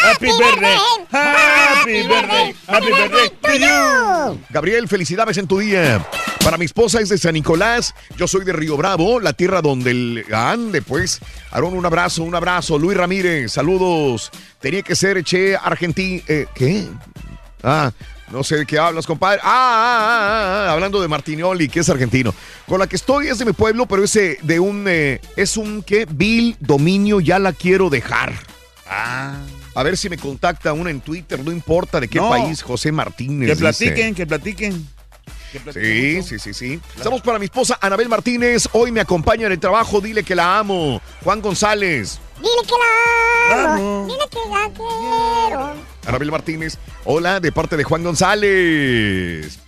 Happy 0.03 0.27
birthday, 0.27 0.77
happy 1.11 2.03
birthday, 2.07 2.55
happy 2.67 2.87
birthday 2.87 3.29
to 3.41 3.59
you. 3.59 4.41
Gabriel, 4.51 4.89
felicidades 4.89 5.39
en 5.39 5.47
tu 5.47 5.59
día. 5.59 6.05
Para 6.45 6.57
mi 6.57 6.65
esposa 6.65 7.01
es 7.01 7.09
de 7.09 7.19
San 7.19 7.35
Nicolás, 7.35 7.95
yo 8.17 8.29
soy 8.29 8.45
de 8.45 8.53
Río 8.53 8.77
Bravo, 8.77 9.21
la 9.21 9.33
tierra 9.33 9.61
donde 9.61 9.91
el 9.91 10.25
ande, 10.33 10.83
pues. 10.83 11.21
Aarón, 11.51 11.75
un 11.75 11.85
abrazo, 11.85 12.23
un 12.23 12.35
abrazo. 12.35 12.79
Luis 12.79 12.97
Ramírez, 12.97 13.53
saludos. 13.53 14.31
Tenía 14.61 14.83
que 14.83 14.95
ser 14.97 15.23
Che 15.25 15.57
Argentina. 15.57 16.23
¿Qué? 16.55 16.87
Ah, 17.63 17.91
no 18.31 18.45
sé 18.45 18.57
de 18.57 18.67
qué 18.67 18.79
hablas, 18.79 19.07
compadre. 19.07 19.41
Ah, 19.43 19.47
ah, 19.47 20.09
ah, 20.11 20.67
ah, 20.69 20.73
hablando 20.73 21.01
de 21.01 21.09
Martinioli, 21.09 21.69
que 21.69 21.81
es 21.81 21.89
argentino. 21.89 22.35
Con 22.67 22.79
la 22.79 22.87
que 22.87 22.97
estoy 22.97 23.29
es 23.29 23.39
de 23.39 23.45
mi 23.45 23.53
pueblo, 23.53 23.87
pero 23.87 24.05
ese 24.05 24.39
de 24.43 24.61
un. 24.61 24.85
eh, 24.89 25.21
es 25.37 25.57
un, 25.57 25.83
¿qué? 25.83 26.07
Bill 26.11 26.57
Dominio, 26.61 27.21
ya 27.21 27.39
la 27.39 27.53
quiero 27.53 27.91
dejar. 27.91 28.33
Ah. 28.87 29.35
A 29.75 29.83
ver 29.83 29.97
si 29.97 30.09
me 30.09 30.17
contacta 30.17 30.73
una 30.73 30.91
en 30.91 31.01
Twitter, 31.01 31.45
no 31.45 31.53
importa 31.53 32.01
de 32.01 32.09
qué 32.09 32.19
No. 32.19 32.31
país, 32.31 32.63
José 32.63 32.91
Martínez. 32.91 33.47
Que 33.49 33.55
dice. 33.55 33.61
platiquen, 33.61 34.15
que 34.15 34.27
platiquen. 34.27 34.89
Que 35.53 35.61
platiquen 35.61 36.23
Sí, 36.25 36.39
sí, 36.39 36.39
sí, 36.39 36.55
sí. 36.55 36.81
Estamos 36.97 37.23
para 37.23 37.39
mi 37.39 37.45
esposa 37.47 37.79
Anabel 37.81 38.09
Martínez. 38.09 38.69
Hoy 38.73 38.91
me 38.93 39.01
acompaña 39.01 39.47
en 39.47 39.53
el 39.53 39.61
trabajo. 39.61 40.01
Dile 40.01 40.23
que 40.25 40.35
la 40.35 40.59
amo. 40.59 41.01
Juan 41.23 41.41
González. 41.41 42.19
Dile 42.39 42.51
que 42.67 42.75
la 42.75 43.65
amo. 43.65 43.73
Amo. 43.73 44.07
Dile 44.07 44.29
que 44.31 44.51
la 44.51 44.71
quiero. 44.75 45.75
Anabel 46.09 46.31
Martínez. 46.31 46.79
Hola, 47.05 47.39
de 47.39 47.53
parte 47.53 47.77
de 47.77 47.85
Juan 47.85 48.03
González. 48.03 49.59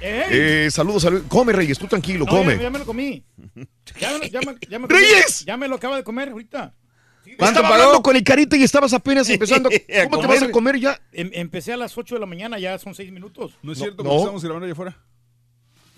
Eh, 0.00 0.68
saludos, 0.70 1.02
saludos. 1.02 1.26
Come, 1.28 1.52
Reyes, 1.52 1.78
tú 1.78 1.86
tranquilo, 1.86 2.24
No, 2.24 2.30
come. 2.32 2.56
Ya, 2.56 2.62
ya 2.62 2.70
me 2.70 2.78
lo 2.78 2.86
comí. 2.86 3.22
Ya 4.00 4.18
me, 4.18 4.30
ya 4.30 4.40
me- 4.40 4.56
ya 4.68 4.78
me 4.78 4.88
¡Reyes! 4.88 5.44
Ya 5.44 5.56
me 5.58 5.68
lo 5.68 5.76
acaba 5.76 5.96
de 5.96 6.02
comer 6.04 6.30
ahorita. 6.30 6.72
¿Cuánto 7.36 7.44
Estaba 7.60 7.68
pagó? 7.68 7.74
hablando 7.82 8.02
con 8.02 8.16
el 8.16 8.24
carita 8.24 8.56
y 8.56 8.62
estabas 8.62 8.94
apenas 8.94 9.28
empezando. 9.28 9.68
¿Cómo 10.04 10.20
te 10.22 10.26
vas 10.26 10.42
a 10.42 10.50
comer. 10.50 10.80
ya? 10.80 10.98
Em- 11.12 11.30
empecé 11.34 11.74
a 11.74 11.76
las 11.76 11.96
8 11.98 12.14
de 12.14 12.20
la 12.20 12.26
mañana, 12.26 12.58
ya 12.58 12.78
son 12.78 12.94
6 12.94 13.12
minutos. 13.12 13.52
No 13.62 13.72
es 13.72 13.78
cierto, 13.78 14.02
no. 14.02 14.16
estamos 14.18 14.42
grabando 14.42 14.64
allá 14.64 14.72
afuera. 14.72 14.96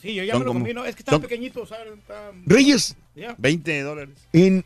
Sí, 0.03 0.15
yo 0.15 0.25
ya 0.25 0.37
me 0.37 0.45
lo 0.45 0.53
comí. 0.53 0.75
No, 0.75 0.85
es 0.85 0.97
que 0.97 1.03
están 1.03 1.21
pequeñitos. 1.21 1.71
Reyes, 2.45 2.97
ya, 3.15 3.37
20 3.39 3.83
dólares. 3.83 4.17
en, 4.33 4.65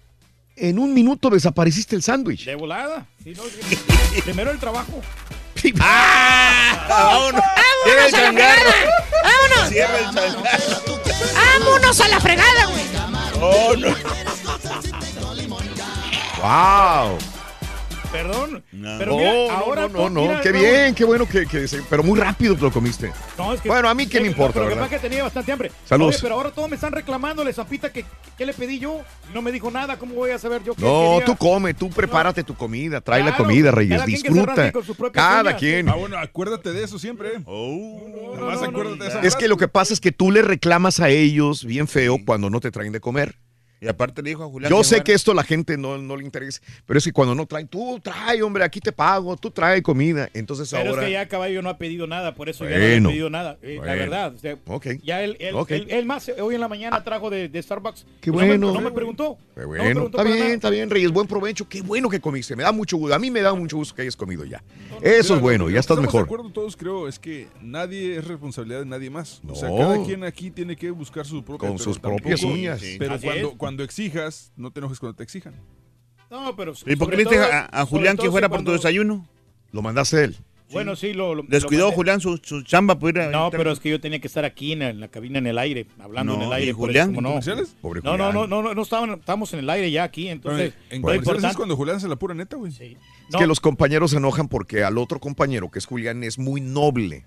en 0.57 0.79
un 0.79 0.93
minuto 0.95 1.31
desapareciste 1.31 1.95
el 1.97 2.03
sándwich. 2.03 2.45
de 2.45 2.55
volada. 2.55 3.07
Sí, 3.23 3.35
no. 3.37 3.43
Primero 4.25 4.51
el 4.51 4.59
trabajo. 4.59 5.01
¡Ah! 5.81 6.87
¡Vámonos! 6.89 7.43
Cierra 7.85 8.07
el 8.07 8.13
changarro. 8.13 8.71
¡Vámonos! 9.23 9.69
Cierra 9.69 9.99
el 9.99 10.05
changarro. 10.05 10.43
¡Vámonos 11.35 12.01
a 12.01 12.09
la 12.09 12.21
fregada, 12.21 12.67
güey! 12.67 12.85
Oh, 13.41 13.75
no. 13.77 13.89
¡Wow! 16.43 17.19
Perdón. 18.13 18.65
No. 18.73 18.99
Pero 18.99 19.13
No, 19.13 19.19
mira, 19.19 19.33
no, 19.33 19.51
ahora 19.53 19.83
no, 19.83 19.89
no, 19.89 19.99
tú- 20.05 20.11
no, 20.11 20.23
mira, 20.23 20.41
qué 20.41 20.53
bien, 20.53 20.95
qué 20.95 21.05
bueno 21.05 21.27
que, 21.29 21.47
que 21.47 21.67
pero 21.91 22.03
muy 22.03 22.19
rápido 22.19 22.55
te 22.55 22.63
lo 22.63 22.73
comiste. 22.73 23.13
No, 23.39 23.53
es 23.53 23.61
que- 23.61 23.69
Bueno, 23.69 23.89
a 23.89 23.95
mí 23.95 24.07
qué 24.07 24.21
me 24.21 24.29
importa, 24.29 24.55
pero 24.55 24.65
Lo 24.65 24.69
que 24.71 24.75
¿verdad? 24.77 24.87
pasa 24.87 24.97
es 24.97 25.03
que 25.03 25.09
tenía 25.09 25.23
bastante 25.25 25.53
hambre. 25.53 25.73
Saludos. 25.85 26.15
Oye, 26.15 26.23
pero 26.23 26.35
ahora 26.37 26.51
todos 26.51 26.69
me 26.69 26.77
están 26.77 26.93
reclamando, 26.93 27.45
le 27.45 27.53
Zampita, 27.53 27.93
que 27.93 28.05
qué 28.39 28.47
le 28.47 28.53
pedí 28.53 28.79
yo. 28.79 29.01
Y 29.31 29.35
no 29.35 29.43
me 29.43 29.53
dijo 29.53 29.71
nada. 29.71 29.99
¿Cómo 29.99 30.15
voy 30.15 30.31
a 30.31 30.39
saber 30.39 30.63
yo 30.65 30.75
qué 30.75 30.83
No, 30.83 31.11
quería? 31.19 31.25
tú 31.27 31.37
come, 31.37 31.75
tú 31.75 31.91
prepárate 31.91 32.45
tu 32.45 32.55
comida, 32.55 33.01
trae 33.01 33.23
la 33.23 33.37
comida, 33.37 33.71
Reyes, 33.71 33.95
cada 33.99 34.05
quien 34.07 34.23
disfruta. 34.23 34.73
con 34.73 34.83
propias 34.97 35.13
Cada 35.27 35.57
quien. 35.57 35.89
Ah, 35.89 35.95
bueno, 35.95 36.19
acuérdate 36.19 36.73
de 36.73 36.85
eso 36.85 36.99
siempre. 36.99 37.31
Oh. 37.45 38.35
Acuérdate 38.63 39.05
de 39.05 39.09
esa 39.09 39.21
Es 39.21 39.37
que 39.37 39.49
lo 39.49 39.57
que 39.57 39.69
pasa 39.69 39.93
es 39.93 40.01
que 40.01 40.13
tú 40.13 40.31
le 40.31 40.43
reclamas 40.43 41.01
a 41.01 41.09
ellos 41.09 41.65
bien 41.65 41.89
feo 41.89 42.19
cuando 42.25 42.51
no 42.51 42.61
te 42.61 42.71
traen 42.71 42.93
de 42.93 43.01
comer. 43.01 43.37
Y 43.81 43.89
aparte 43.89 44.23
le 44.23 44.31
dijo 44.31 44.43
a 44.43 44.47
Julián. 44.47 44.71
Yo 44.71 44.83
sé 44.83 45.03
que 45.03 45.13
esto 45.13 45.33
a 45.33 45.35
la 45.35 45.43
gente 45.45 45.77
no, 45.77 45.99
no 45.99 46.17
le 46.17 46.25
interesa, 46.25 46.63
pero 46.87 46.99
es 46.99 47.05
que 47.05 47.13
cuando 47.13 47.35
no 47.35 47.45
traen, 47.47 47.69
tú 47.69 48.01
trae, 48.03 48.43
hombre, 48.43 48.65
aquí 48.65 48.81
te 48.81 48.91
pago, 48.91 49.37
tú 49.37 49.51
trae 49.51 49.83
comida. 49.83 50.31
Entonces 50.33 50.71
Pero 50.71 50.91
ahora. 50.91 51.03
es 51.03 51.07
que 51.09 51.13
ya 51.13 51.29
Caballo 51.29 51.61
no 51.61 51.69
ha 51.69 51.77
pedido 51.77 52.07
nada, 52.07 52.35
por 52.35 52.49
eso 52.49 52.65
ya 52.65 52.71
no 52.71 52.77
Bueno, 52.79 52.89
le 52.89 52.97
he 52.97 53.13
pedido 53.13 53.31
nada. 53.31 53.59
eh, 53.63 53.75
bueno. 53.77 53.85
La 53.85 53.95
verdad. 53.95 54.35
o 54.35 54.39
sea, 54.39 54.57
Ok. 54.67 54.87
Ya 55.03 55.23
él, 55.23 55.37
él, 55.41 55.55
él- 55.69 55.87
él 55.91 56.07
más, 56.07 56.31
hoy 56.41 56.55
en 56.55 56.61
la 56.63 56.69
mañana 56.69 57.05
trajo 57.05 57.29
de, 57.29 57.49
de 57.51 57.63
Starbucks. 57.63 58.07
Qué 58.23 58.31
y 58.31 58.33
no 58.33 58.39
me- 58.41 58.47
bueno. 58.47 58.73
No 58.73 58.81
me, 58.81 58.91
preguntó. 58.93 59.37
Qué 59.55 59.61
No 59.61 59.69
me 59.69 59.79
bueno, 59.79 59.85
preguntó 59.85 60.19
está 60.19 60.23
bien, 60.31 60.39
nada. 60.41 60.55
está 60.55 60.71
bien, 60.71 60.91
Reyes, 60.91 61.11
buen 61.13 61.27
provecho, 61.27 61.69
qué 61.69 61.83
bueno 61.83 62.09
que 62.09 62.19
comiste, 62.21 62.57
me 62.57 62.63
da 62.63 62.73
mucho 62.73 62.97
gusto, 62.97 63.15
a 63.15 63.19
mí 63.19 63.31
me 63.31 63.43
da 63.43 63.53
mucho 63.55 63.77
gusto 63.77 63.95
que 63.95 64.03
hayas 64.03 64.17
comido 64.17 64.45
ya. 64.47 64.63
Eso 65.03 65.35
es 65.35 65.41
bueno, 65.43 65.69
ya 65.69 65.81
estás 65.81 65.97
Estamos 65.99 66.13
de 66.13 66.19
mejor. 66.19 66.23
acuerdo 66.25 66.51
todos, 66.51 66.77
creo, 66.77 67.09
es 67.09 67.19
que 67.19 67.49
nadie 67.61 68.17
es 68.17 68.27
responsabilidad 68.27 68.79
de 68.81 68.87
nadie 68.87 69.11
más. 69.11 69.43
O 69.47 69.55
sea, 69.55 69.69
No. 69.69 69.77
cada 69.77 70.03
quien 70.03 70.25
aquí 70.25 70.51
tiene 70.51 70.77
que 70.77 70.91
buscar 70.91 71.27
su 71.27 71.45
propia 71.45 71.69
Con 71.69 71.77
pero 71.77 71.85
sus 71.85 71.99
propias 71.99 72.43
uñas. 72.43 72.81
Pero 72.99 73.19
cuando. 73.21 73.66
Cuando 73.67 73.83
exijas, 73.85 74.53
no 74.57 74.71
te 74.71 74.81
enojes 74.81 74.99
cuando 75.01 75.17
te 75.17 75.23
exijan. 75.23 75.55
No, 76.31 76.57
pero. 76.57 76.73
¿Y 76.87 76.97
por 76.97 77.09
qué 77.11 77.17
le 77.17 77.25
dijiste 77.25 77.45
todo- 77.45 77.69
a, 77.71 77.87
Julián 77.87 78.17
que 78.17 78.31
fuera 78.31 78.47
si 78.47 78.49
por 78.51 78.59
tu 78.59 78.65
cuando- 78.65 78.73
desayuno? 78.73 79.29
Lo 79.73 79.83
mandaste 79.83 80.17
a 80.17 80.25
él. 80.25 80.37
Bueno, 80.73 80.97
sí, 80.97 81.13
lo. 81.13 81.35
lo- 81.37 81.45
Descuidó 81.45 81.91
lo. 81.91 81.93
Julián 81.93 82.21
su, 82.21 82.39
su 82.43 82.63
chamba 82.63 82.99
por 82.99 83.11
ir 83.15 83.21
a- 83.21 83.31
No, 83.31 83.51
pero 83.53 83.71
es 83.71 83.79
que 83.79 83.89
yo 83.91 84.01
tenía 84.01 84.19
que 84.19 84.27
estar 84.27 84.45
aquí 84.45 84.73
en, 84.73 84.83
en 84.83 84.99
la 84.99 85.07
cabina 85.09 85.39
en 85.39 85.47
el 85.47 85.59
aire, 85.59 85.87
hablando 86.01 86.33
No, 86.33 86.39
en 86.39 86.45
el 86.47 86.51
¿y 86.51 86.55
aire. 86.63 86.73
por 86.75 86.89
Julián? 86.89 87.11
eso, 87.11 87.15
¿cómo 87.23 87.29
no? 87.29 87.41
Pobre 87.81 88.01
No, 88.03 88.17
no, 88.17 88.25
Julián. 88.27 88.35
no, 88.35 88.47
no, 88.49 88.63
no, 88.63 88.75
no 88.75 88.83
estaban, 88.83 89.11
estamos 89.11 89.53
en 89.53 89.61
el 89.61 89.71
aire 89.71 89.91
ya 89.93 90.03
aquí, 90.03 90.27
entonces. 90.29 90.75
en 90.91 91.03
lo 91.03 91.03
comerciales 91.03 91.21
es 91.21 91.27
importante- 91.29 91.57
cuando 91.57 91.77
Julián 91.77 92.01
se 92.01 92.09
la 92.09 92.17
pura 92.17 92.35
neta, 92.35 92.57
güey. 92.57 92.73
Sí. 92.73 92.97
Es 93.29 93.33
No, 93.33 93.39
que 93.39 93.47
los 93.47 93.61
compañeros 93.61 94.11
se 94.11 94.17
enojan 94.17 94.49
porque 94.49 94.83
al 94.83 94.99
otro 94.99 95.21
compañero, 95.21 95.71
que 95.71 95.79
es 95.79 95.87
Julián, 95.87 96.25
es 96.25 96.37
muy 96.39 96.61
noble. 96.61 97.23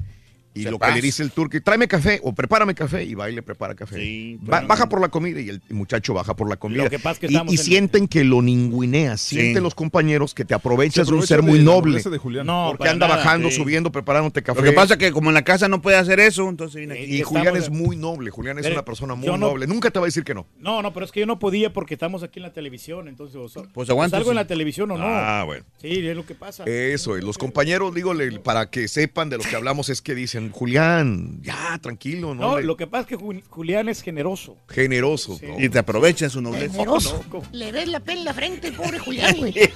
Y 0.60 0.64
Se 0.64 0.72
lo 0.72 0.80
pasa. 0.80 0.94
que 0.94 1.00
le 1.00 1.06
dice 1.06 1.24
el 1.24 1.32
turco, 1.32 1.58
tráeme 1.62 1.88
café 1.88 2.20
o 2.24 2.34
prepárame 2.34 2.76
café 2.76 3.04
y 3.04 3.14
va 3.16 3.30
y 3.30 3.36
le 3.36 3.42
prepara 3.42 3.76
café. 3.76 3.96
Sí, 3.98 4.38
baja 4.42 4.90
por 4.90 5.02
la 5.02 5.10
comida 5.10 5.40
y 5.40 5.50
el 5.50 5.62
muchacho 5.70 6.14
baja 6.14 6.36
por 6.36 6.50
la 6.50 6.58
comida. 6.58 6.84
Lo 6.84 6.90
que 6.90 7.00
pasa 7.00 7.14
es 7.14 7.20
que 7.20 7.26
y 7.28 7.30
estamos 7.30 7.54
y 7.54 7.58
en- 7.58 7.64
sienten 7.64 8.08
que 8.08 8.24
lo 8.24 8.42
ninguneas, 8.42 9.22
sienten 9.22 9.64
los 9.64 9.76
compañeros 9.76 10.34
que 10.34 10.46
te 10.46 10.54
aprovechas 10.54 11.08
de 11.08 11.14
un 11.14 11.26
ser 11.26 11.42
de 11.42 11.48
muy 11.50 11.60
noble. 11.60 12.02
de 12.02 12.18
Julián. 12.18 12.46
No, 12.46 12.74
porque 12.76 12.90
anda 12.90 13.08
nada, 13.08 13.18
bajando, 13.24 13.50
sí. 13.50 13.56
subiendo, 13.58 13.92
preparándote 13.92 14.42
café. 14.42 14.62
Lo 14.62 14.66
que 14.66 14.72
pasa 14.74 14.94
es 14.96 15.00
que 15.00 15.12
como 15.12 15.30
en 15.30 15.34
la 15.36 15.44
casa 15.44 15.68
no 15.68 15.82
puede 15.82 15.98
hacer 15.98 16.20
eso, 16.20 16.50
entonces 16.50 16.76
viene 16.78 16.96
aquí. 16.96 17.16
y 17.18 17.22
Julián 17.22 17.56
es 17.56 17.70
muy 17.70 17.96
noble, 17.96 18.32
Julián 18.32 18.58
es 18.58 18.64
Pero 18.64 18.76
una 18.76 18.86
persona 18.86 19.16
muy 19.16 19.28
no- 19.28 19.38
noble. 19.38 19.68
Nunca 19.68 19.92
te 19.92 20.00
va 20.00 20.06
a 20.06 20.08
decir 20.08 20.24
que 20.24 20.34
no. 20.34 20.48
No, 20.60 20.82
no, 20.82 20.94
pero 20.94 21.06
es 21.06 21.12
que 21.12 21.20
yo 21.22 21.26
no 21.26 21.40
podía 21.40 21.72
porque 21.74 21.94
estamos 21.94 22.24
aquí 22.24 22.40
en 22.40 22.44
la 22.44 22.54
televisión, 22.54 23.08
entonces. 23.08 23.36
O 23.38 23.48
sea, 23.50 23.64
Pues 23.74 23.90
aguántese. 23.90 24.18
¿Salgo 24.18 24.32
en 24.32 24.36
la 24.36 24.48
televisión 24.48 24.90
o 24.92 24.98
no? 24.98 25.04
Ah, 25.06 25.44
bueno. 25.46 25.66
Sí, 25.82 26.06
es 26.08 26.16
lo 26.16 26.26
que 26.26 26.36
pasa. 26.36 26.64
Eso, 26.66 27.18
y 27.18 27.22
los 27.22 27.38
compañeros, 27.38 27.94
digo, 27.94 28.14
para 28.44 28.70
que 28.70 28.88
sepan 28.88 29.30
de 29.30 29.38
lo 29.38 29.44
que 29.44 29.56
hablamos, 29.56 29.90
es 29.90 30.02
que 30.02 30.16
dicen, 30.16 30.49
Julián, 30.52 31.40
ya, 31.42 31.78
tranquilo, 31.82 32.34
¿no? 32.36 32.42
No, 32.42 32.48
hombre. 32.50 32.64
lo 32.66 32.78
que 32.78 32.88
pasa 32.88 33.02
es 33.02 33.08
que 33.08 33.18
Ju- 33.18 33.44
Julián 33.50 33.90
es 33.90 34.02
generoso. 34.02 34.58
Generoso, 34.70 35.40
¿no? 35.42 35.60
Y 35.60 35.70
te 35.70 35.80
aprovecha 35.80 36.30
su 36.30 36.42
nobleza. 36.42 36.74
Generoso. 36.74 37.24
Le 37.52 37.72
ves 37.72 37.88
la 37.88 38.00
pena 38.00 38.20
en 38.20 38.26
la 38.26 38.34
frente, 38.34 38.72
pobre 38.72 39.00
Julián, 39.00 39.36
güey. 39.38 39.54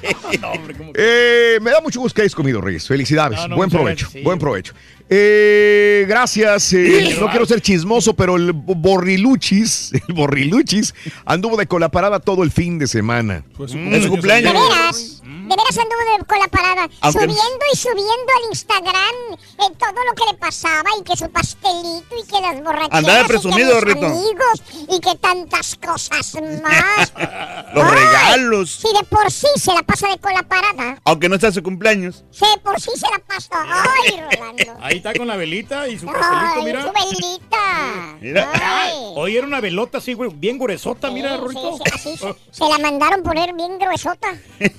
Eh, 0.95 1.57
me 1.61 1.71
da 1.71 1.81
mucho 1.81 1.99
gusto 1.99 2.15
que 2.15 2.21
hayas 2.21 2.35
comido, 2.35 2.61
Reyes. 2.61 2.87
Felicidades. 2.87 3.39
No, 3.39 3.47
no, 3.49 3.55
buen 3.55 3.69
provecho. 3.69 4.05
gracias, 4.05 4.11
sí. 4.11 4.21
Buen 4.23 4.39
provecho. 4.39 4.73
Eh, 5.09 6.05
gracias. 6.07 6.73
eh, 6.73 7.17
no 7.19 7.29
quiero 7.29 7.45
ser 7.45 7.61
chismoso, 7.61 8.13
pero 8.15 8.35
el 8.35 8.51
Borriluchis, 8.53 9.91
el 10.07 10.13
Borriluchis, 10.15 10.93
anduvo 11.25 11.57
de 11.57 11.67
colaparada 11.67 12.19
todo 12.19 12.43
el 12.43 12.51
fin 12.51 12.79
de 12.79 12.87
semana. 12.87 13.43
Mm. 13.57 13.93
¿Es 13.93 14.03
su 14.03 14.09
cumpleaños? 14.09 14.53
De 14.53 14.59
veras, 14.59 15.21
de 15.23 15.55
veras 15.55 15.77
anduvo 15.77 16.17
de- 16.17 16.25
con 16.25 16.39
la 16.39 16.47
parada, 16.47 16.89
Aunque- 17.01 17.19
subiendo 17.19 17.65
y 17.73 17.77
subiendo 17.77 18.31
al 18.37 18.49
Instagram 18.49 19.15
eh, 19.33 19.75
todo 19.77 19.91
lo 20.07 20.13
que 20.15 20.31
le 20.31 20.37
pasaba 20.39 20.89
y 20.99 21.03
que 21.03 21.15
su 21.17 21.29
pastelito 21.29 22.05
y 22.17 22.27
que 22.27 22.41
las 22.41 22.63
borracheras 22.63 22.89
Andaba 22.91 23.19
y 23.19 23.21
que 23.23 23.27
presumido, 23.27 23.73
los 23.73 23.83
Rito. 23.83 24.05
amigos 24.05 24.63
y 24.89 24.99
que 24.99 25.15
tantas 25.19 25.75
cosas 25.75 26.35
más. 26.63 27.13
Los 27.73 27.83
Ay, 27.85 27.91
regalos. 27.97 28.69
Si 28.71 28.87
de 28.95 29.03
por 29.05 29.31
sí 29.31 29.47
se 29.55 29.73
la 29.73 29.81
pasa 29.81 30.07
de 30.07 30.17
con 30.19 30.31
la 30.31 30.43
parada, 30.43 30.99
Aunque 31.05 31.27
no 31.27 31.39
sea 31.39 31.51
su 31.51 31.63
cumpleaños. 31.63 32.23
si 32.29 32.45
de 32.45 32.61
por 32.63 32.79
sí 32.79 32.91
se 32.95 33.07
la 33.09 33.17
pasa. 33.25 33.49
Ay, 33.65 34.21
Rolando. 34.21 34.77
Ahí 34.93 34.97
está 34.97 35.13
con 35.13 35.27
la 35.27 35.35
velita 35.35 35.87
y 35.87 35.97
su 35.99 36.07
Ay, 36.07 36.13
pastelito, 36.15 36.63
mira. 36.63 36.81
su 36.83 36.91
velita. 36.93 38.15
Mira. 38.21 38.49
Ay. 38.53 38.93
Hoy 39.15 39.35
era 39.37 39.45
una 39.47 39.59
velota 39.59 39.97
así, 39.97 40.13
güey, 40.13 40.29
bien 40.33 40.57
gruesota, 40.57 41.09
mira, 41.11 41.35
Rorito. 41.37 41.77
Sí, 41.77 41.99
sí, 41.99 42.17
sí, 42.17 42.25
se 42.51 42.63
la 42.69 42.77
mandaron 42.77 43.21
poner 43.23 43.53
bien 43.53 43.77
gruesota. 43.79 44.33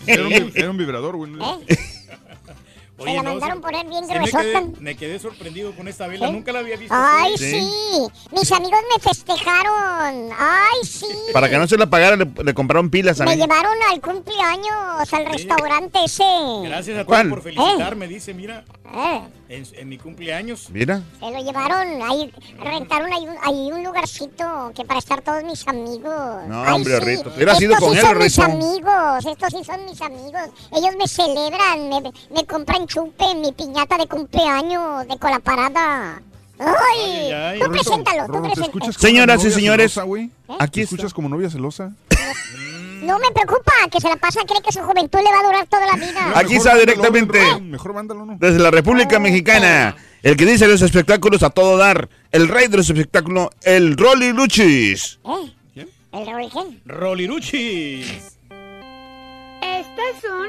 Era 0.07 0.23
un, 0.23 0.29
vi- 0.31 0.53
era 0.55 0.71
un 0.71 0.77
vibrador, 0.79 1.17
güey. 1.17 1.33
¿Eh? 1.35 1.77
Oye, 2.97 3.11
se 3.11 3.17
la 3.17 3.23
no, 3.25 3.31
mandaron 3.33 3.57
sí. 3.57 3.63
poner 3.63 3.87
bien 3.89 4.05
Sí, 4.05 4.09
me, 4.13 4.15
gruesota. 4.19 4.43
quedé, 4.45 4.63
me 4.81 4.97
quedé 4.97 5.19
sorprendido 5.19 5.73
con 5.75 5.89
esta 5.89 6.07
vela, 6.07 6.29
¿Sí? 6.29 6.33
nunca 6.33 6.53
la 6.53 6.61
había 6.61 6.77
visto. 6.77 6.95
Ay, 6.97 7.35
así. 7.35 7.51
sí. 7.51 8.07
Mis 8.31 8.53
amigos 8.53 8.79
me 8.97 9.03
festejaron. 9.03 10.31
Ay, 10.39 10.85
sí. 10.87 11.07
Para 11.33 11.51
que 11.51 11.59
no 11.59 11.67
se 11.67 11.77
la 11.77 11.87
pagara, 11.91 12.15
le, 12.17 12.25
le 12.45 12.55
compraron 12.55 12.91
pilas 12.91 13.21
a 13.21 13.25
Me 13.25 13.33
mí. 13.35 13.43
llevaron 13.43 13.75
al 13.91 14.01
cumpleaños 14.01 15.13
al 15.13 15.27
restaurante 15.27 15.99
ese. 16.05 16.23
Gracias 16.63 16.95
a 16.97 17.05
todos 17.05 17.07
¿Cuál? 17.07 17.29
por 17.31 17.43
felicitarme, 17.43 18.07
dice, 18.07 18.33
mira, 18.33 18.65
Eh, 18.95 19.21
en, 19.49 19.67
en 19.75 19.89
mi 19.89 19.99
cumpleaños. 19.99 20.69
Mira. 20.71 21.03
se 21.21 21.31
lo 21.31 21.39
llevaron, 21.43 22.03
ahí 22.03 22.33
rentaron 22.59 23.13
ahí 23.13 23.27
un, 23.29 23.37
ahí 23.43 23.73
un 23.73 23.85
lugarcito 23.85 24.73
que 24.75 24.85
para 24.85 24.99
estar 24.99 25.21
todos 25.23 25.43
mis 25.45 25.67
amigos. 25.69 26.47
No, 26.49 26.65
Ay, 26.65 26.73
hombre, 26.73 26.99
sí. 26.99 27.05
Rito, 27.05 27.31
te 27.31 27.37
hubieras 27.37 27.61
ido 27.61 27.73
Estos 27.75 27.89
con 27.89 27.95
sí 27.95 28.01
él, 28.01 28.07
son 28.07 28.19
mis 28.19 28.37
Rito. 28.37 28.43
amigos, 28.45 29.27
estos 29.27 29.49
sí 29.53 29.65
son 29.65 29.85
mis 29.85 30.01
amigos. 30.01 30.43
Ellos 30.73 30.95
me 30.99 31.07
celebran, 31.09 31.89
me, 31.89 32.13
me 32.35 32.47
compran 32.47 32.87
chupe 32.87 33.35
mi 33.37 33.53
piñata 33.53 33.99
de 33.99 34.07
cumpleaños 34.07 35.07
de 35.09 35.19
colaparada. 35.19 36.23
Ay, 36.59 37.33
Ay, 37.33 37.59
tú 37.59 37.67
Rorrito, 37.67 37.85
preséntalo, 37.85 38.27
tú 38.27 38.33
Rorro, 38.33 38.49
¿te 38.49 38.55
preséntalo. 38.55 38.93
Señoras 38.93 39.45
y 39.45 39.51
señores, 39.51 39.93
celosa, 39.93 40.03
güey? 40.07 40.31
aquí 40.61 40.81
¿Te 40.81 40.85
escuchas 40.85 41.13
como 41.13 41.29
novia 41.29 41.51
celosa? 41.51 41.93
No 43.05 43.19
me 43.19 43.31
preocupa, 43.33 43.73
que 43.91 44.01
se 44.01 44.09
la 44.09 44.17
pasa, 44.17 44.41
cree 44.47 44.63
que 44.63 44.73
su 44.73 44.81
juventud 44.81 45.19
le 45.19 45.31
va 45.31 45.41
a 45.41 45.43
durar 45.45 45.67
toda 45.67 45.87
la 45.87 45.93
vida. 45.95 46.33
Aquí 46.39 46.57
está 46.57 46.75
directamente 46.77 47.39
Mejor 47.61 47.93
mándalo, 47.95 48.25
¿no? 48.25 48.37
desde 48.39 48.59
la 48.59 48.71
República 48.71 49.19
Mexicana. 49.19 49.95
El 50.23 50.37
que 50.37 50.47
dice 50.47 50.67
los 50.67 50.81
espectáculos 50.81 51.43
a 51.43 51.51
todo 51.51 51.77
dar. 51.77 52.09
El 52.33 52.49
rey 52.49 52.69
de 52.69 52.79
los 52.79 52.89
espectáculos, 52.89 53.49
el 53.63 53.97
Rolly 53.97 54.33
Luchis. 54.33 55.19
¿Eh? 55.77 55.87
¿El 56.13 56.27
Raúl 56.27 56.51
qué? 56.51 56.81
Roliruchis. 56.87 58.39
Estas 59.61 60.23
son 60.23 60.49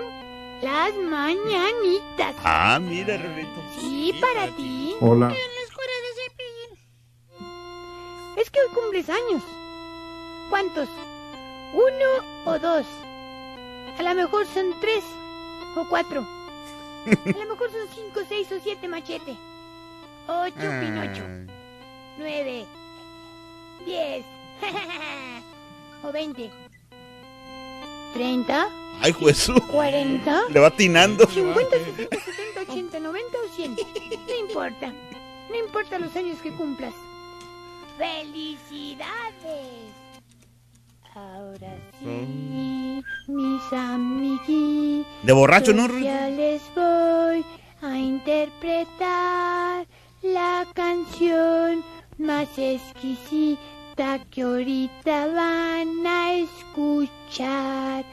las 0.62 0.96
mañanitas. 1.10 2.36
Ah, 2.44 2.80
mira, 2.82 3.18
Rolito. 3.18 3.64
Sí, 3.82 4.14
para 4.22 4.48
ti. 4.56 4.94
Hola. 5.02 5.26
En 5.28 5.34
la 5.34 5.62
escuela 5.68 5.92
de 6.06 6.12
Cepillín. 6.24 7.52
Es 8.38 8.50
que 8.50 8.60
hoy 8.60 8.68
cumples 8.74 9.10
años. 9.10 9.44
¿Cuántos? 10.50 10.88
¿Uno 11.74 12.46
o 12.46 12.60
dos? 12.60 12.86
A 13.98 14.04
lo 14.04 14.14
mejor 14.14 14.46
son 14.48 14.74
tres 14.82 15.04
o 15.76 15.88
cuatro. 15.90 16.22
A 16.22 17.38
lo 17.38 17.46
mejor 17.52 17.72
son 17.72 17.88
cinco, 17.94 18.22
seis 18.28 18.52
o 18.52 18.60
siete 18.60 18.88
machete. 18.88 19.38
Ocho, 20.28 20.56
Pinocho. 20.56 21.24
Nueve. 22.18 22.66
Diez. 23.86 24.26
o 26.04 26.12
veinte. 26.12 26.52
Treinta. 28.14 28.70
Ay, 29.02 29.14
Jesús. 29.14 29.60
¿Cuarenta? 29.72 30.44
Le 30.50 30.60
va 30.60 30.68
atinando. 30.68 31.28
50, 31.28 31.78
60, 31.78 32.16
70, 32.18 32.72
80, 32.72 33.00
90 33.00 33.38
o 33.38 33.56
100. 33.56 33.76
No 33.76 34.36
importa. 34.40 34.94
No 35.50 35.56
importa 35.56 36.00
los 36.00 36.16
años 36.16 36.40
que 36.42 36.52
cumplas. 36.52 36.94
¡Felicidades! 37.98 39.95
Ahora 41.16 41.74
sí, 41.98 43.02
mis 43.30 43.74
amiguitos. 43.74 45.08
De 45.24 45.32
borracho, 45.32 45.74
¿no, 45.74 45.88
Ya 46.00 46.28
les 46.28 46.62
voy 46.76 47.46
a 47.82 47.98
interpretar 47.98 49.88
la 50.22 50.68
canción 50.74 51.86
más 52.18 52.50
exquisita 52.58 54.20
que 54.30 54.42
ahorita 54.42 55.28
van 55.28 56.06
a 56.06 56.34
escuchar. 56.34 58.04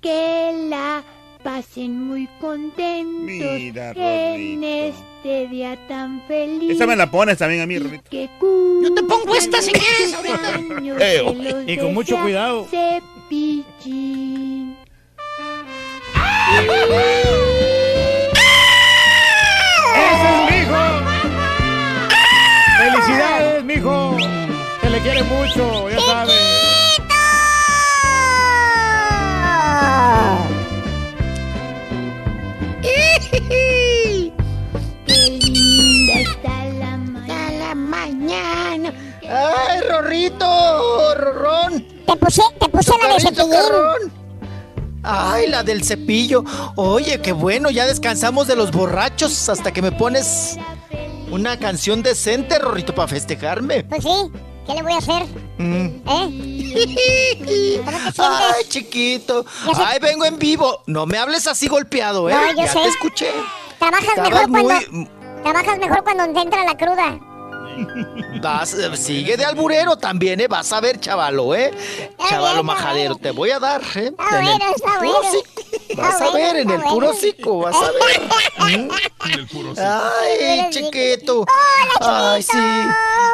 Que 0.00 0.68
la 0.70 1.04
pasen 1.48 2.06
muy 2.06 2.28
contentos 2.42 3.24
Mira, 3.24 3.92
en 3.92 4.62
este 4.62 5.48
día 5.48 5.78
tan 5.88 6.20
feliz. 6.28 6.72
Esa 6.72 6.86
me 6.86 6.94
la 6.94 7.10
pones 7.10 7.38
también 7.38 7.62
a 7.62 7.66
mí, 7.66 7.78
Rolito. 7.78 8.10
Que 8.10 8.28
Yo 8.42 8.92
te 8.94 9.02
pongo 9.02 9.34
esta 9.34 9.62
si 9.62 9.72
quieres 9.72 10.12
ahorita. 10.12 10.60
Eh, 11.00 11.22
los 11.22 11.34
y 11.66 11.78
con 11.78 11.94
mucho 11.94 12.20
cuidado. 12.20 12.66
Cepillín. 12.68 14.76
¡Ese 19.96 20.28
es 20.34 20.40
mi 20.50 20.56
hijo! 20.58 20.82
¡Felicidades, 22.76 23.64
mijo! 23.64 24.18
Se 24.82 24.90
le 24.90 25.00
quiere 25.00 25.22
mucho, 25.22 25.88
ya 25.88 25.98
sabe. 25.98 26.34
¡Ay, 39.28 39.80
Rorrito! 39.88 41.14
¡Rorrón! 41.14 41.86
Te 42.06 42.16
puse, 42.16 42.42
te 42.58 42.68
puse 42.68 42.90
la 43.02 43.08
de 43.14 43.22
Carrito, 43.22 43.42
cepillín. 43.42 44.12
Ay, 45.02 45.46
la 45.48 45.62
del 45.62 45.84
cepillo. 45.84 46.44
Oye, 46.76 47.20
qué 47.20 47.32
bueno, 47.32 47.70
ya 47.70 47.86
descansamos 47.86 48.46
de 48.46 48.56
los 48.56 48.70
borrachos 48.72 49.48
hasta 49.48 49.72
que 49.72 49.82
me 49.82 49.92
pones 49.92 50.56
una 51.30 51.58
canción 51.58 52.02
decente, 52.02 52.58
Rorrito, 52.58 52.94
para 52.94 53.08
festejarme. 53.08 53.84
Pues 53.84 54.02
sí, 54.02 54.30
¿qué 54.66 54.74
le 54.74 54.82
voy 54.82 54.92
a 54.92 54.98
hacer? 54.98 55.24
Mm. 55.58 55.86
¿Eh? 56.08 57.82
Ay, 58.18 58.64
chiquito. 58.68 59.44
Ay, 59.76 59.98
vengo 60.00 60.24
en 60.24 60.38
vivo. 60.38 60.82
No 60.86 61.06
me 61.06 61.18
hables 61.18 61.46
así 61.46 61.68
golpeado, 61.68 62.28
¿eh? 62.30 62.34
No, 62.34 62.50
yo 62.52 62.56
ya 62.64 62.72
sé. 62.72 62.80
te 62.80 62.88
escuché. 62.88 63.30
Trabajas 63.78 64.08
Estabas 64.08 64.30
mejor 64.30 64.50
cuando 64.50 64.74
muy- 64.90 65.08
trabajas 65.42 65.78
mejor 65.78 66.04
cuando 66.04 66.32
te 66.32 66.40
entra 66.40 66.64
la 66.64 66.76
cruda. 66.76 67.18
Vas, 68.42 68.74
eh, 68.74 68.96
sigue 68.96 69.36
de 69.36 69.44
alburero 69.44 69.96
también, 69.96 70.40
¿eh? 70.40 70.48
Vas 70.48 70.72
a 70.72 70.80
ver, 70.80 71.00
chavalo, 71.00 71.54
¿eh? 71.54 71.72
Chavalo 72.28 72.62
majadero, 72.62 73.16
te 73.16 73.30
voy 73.30 73.50
a 73.50 73.58
dar, 73.58 73.82
¿eh? 73.94 74.12
Está 74.18 74.40
En 74.40 74.46
el 74.46 74.72
está 74.74 74.98
puro 74.98 75.22
bueno. 75.22 75.42
Vas 75.96 76.20
a 76.20 76.30
ver, 76.30 76.56
en 76.56 76.70
el 76.70 76.82
puro 76.82 77.10
hocico, 77.10 77.58
vas 77.58 77.76
a 77.76 77.90
ver. 77.90 78.78
¿Mm? 78.78 78.90
Ay, 79.78 80.66
chiquito. 80.70 81.44
Ay, 82.00 82.42
sí. 82.42 82.58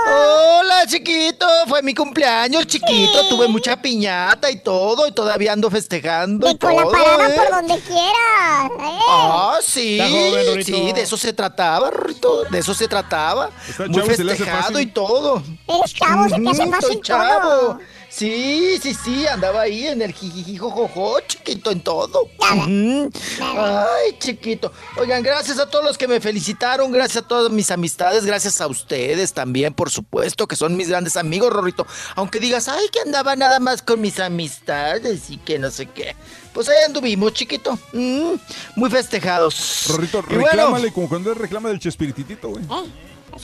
Hola, 0.06 0.86
chiquito. 0.86 1.46
Fue 1.68 1.82
mi 1.82 1.94
cumpleaños, 1.94 2.66
chiquito. 2.66 3.28
Tuve 3.28 3.48
mucha 3.48 3.80
piñata 3.80 4.50
y 4.50 4.60
todo, 4.60 5.06
y 5.06 5.12
todavía 5.12 5.52
ando 5.52 5.70
festejando 5.70 6.48
y 6.48 6.52
Y 6.52 6.58
con 6.58 6.76
la 6.76 6.84
parada 6.84 7.28
¿eh? 7.28 7.36
por 7.36 7.50
donde 7.50 7.80
quieras. 7.80 8.43
Ah, 8.80 9.58
sí, 9.62 9.98
joven, 9.98 10.64
sí, 10.64 10.92
de 10.92 11.02
eso 11.02 11.16
se 11.16 11.32
trataba, 11.32 11.90
Rorrito, 11.90 12.44
de 12.44 12.58
eso 12.58 12.74
se 12.74 12.88
trataba. 12.88 13.50
Está 13.68 13.86
Muy 13.86 13.94
chavo 13.94 14.10
y 14.12 14.14
se 14.16 14.24
le 14.24 14.32
hace 14.32 14.38
festejado 14.44 14.72
fácil. 14.72 14.80
y 14.80 14.86
todo. 14.92 15.42
Eres 15.68 15.94
chavo, 15.94 16.28
se 16.28 16.40
te 16.40 16.48
hace 16.50 16.66
fácil 16.70 16.90
estoy 16.96 17.00
chavo. 17.02 17.50
todo. 17.50 17.78
Sí, 18.16 18.78
sí, 18.80 18.94
sí, 18.94 19.26
andaba 19.26 19.62
ahí 19.62 19.88
en 19.88 20.00
el 20.00 20.12
jijijijojojo, 20.12 21.18
chiquito, 21.26 21.72
en 21.72 21.80
todo. 21.80 22.28
Ay, 22.38 24.16
chiquito. 24.20 24.70
Oigan, 24.96 25.20
gracias 25.20 25.58
a 25.58 25.68
todos 25.68 25.84
los 25.84 25.98
que 25.98 26.06
me 26.06 26.20
felicitaron, 26.20 26.92
gracias 26.92 27.24
a 27.24 27.26
todas 27.26 27.50
mis 27.50 27.72
amistades, 27.72 28.24
gracias 28.24 28.60
a 28.60 28.68
ustedes 28.68 29.32
también, 29.32 29.74
por 29.74 29.90
supuesto, 29.90 30.46
que 30.46 30.54
son 30.54 30.76
mis 30.76 30.90
grandes 30.90 31.16
amigos, 31.16 31.52
Rorrito. 31.52 31.88
Aunque 32.14 32.38
digas, 32.38 32.68
ay, 32.68 32.86
que 32.92 33.00
andaba 33.00 33.34
nada 33.34 33.58
más 33.58 33.82
con 33.82 34.00
mis 34.00 34.20
amistades 34.20 35.30
y 35.30 35.38
que 35.38 35.58
no 35.58 35.72
sé 35.72 35.86
qué. 35.86 36.14
Pues 36.52 36.68
ahí 36.68 36.84
anduvimos, 36.86 37.32
chiquito. 37.32 37.76
Mm, 37.92 38.34
muy 38.76 38.90
festejados. 38.90 39.86
Rorrito, 39.88 40.22
Y 40.30 40.34
bueno, 40.34 40.50
reclámale 40.50 40.92
como 40.92 41.08
cuando 41.08 41.32
él 41.32 41.36
reclama 41.36 41.68
del 41.68 41.80
Chespirititito, 41.80 42.50
güey. 42.50 42.62
¿Eh? 42.62 42.90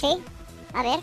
Sí, 0.01 0.22
a 0.72 0.82
ver. 0.84 1.01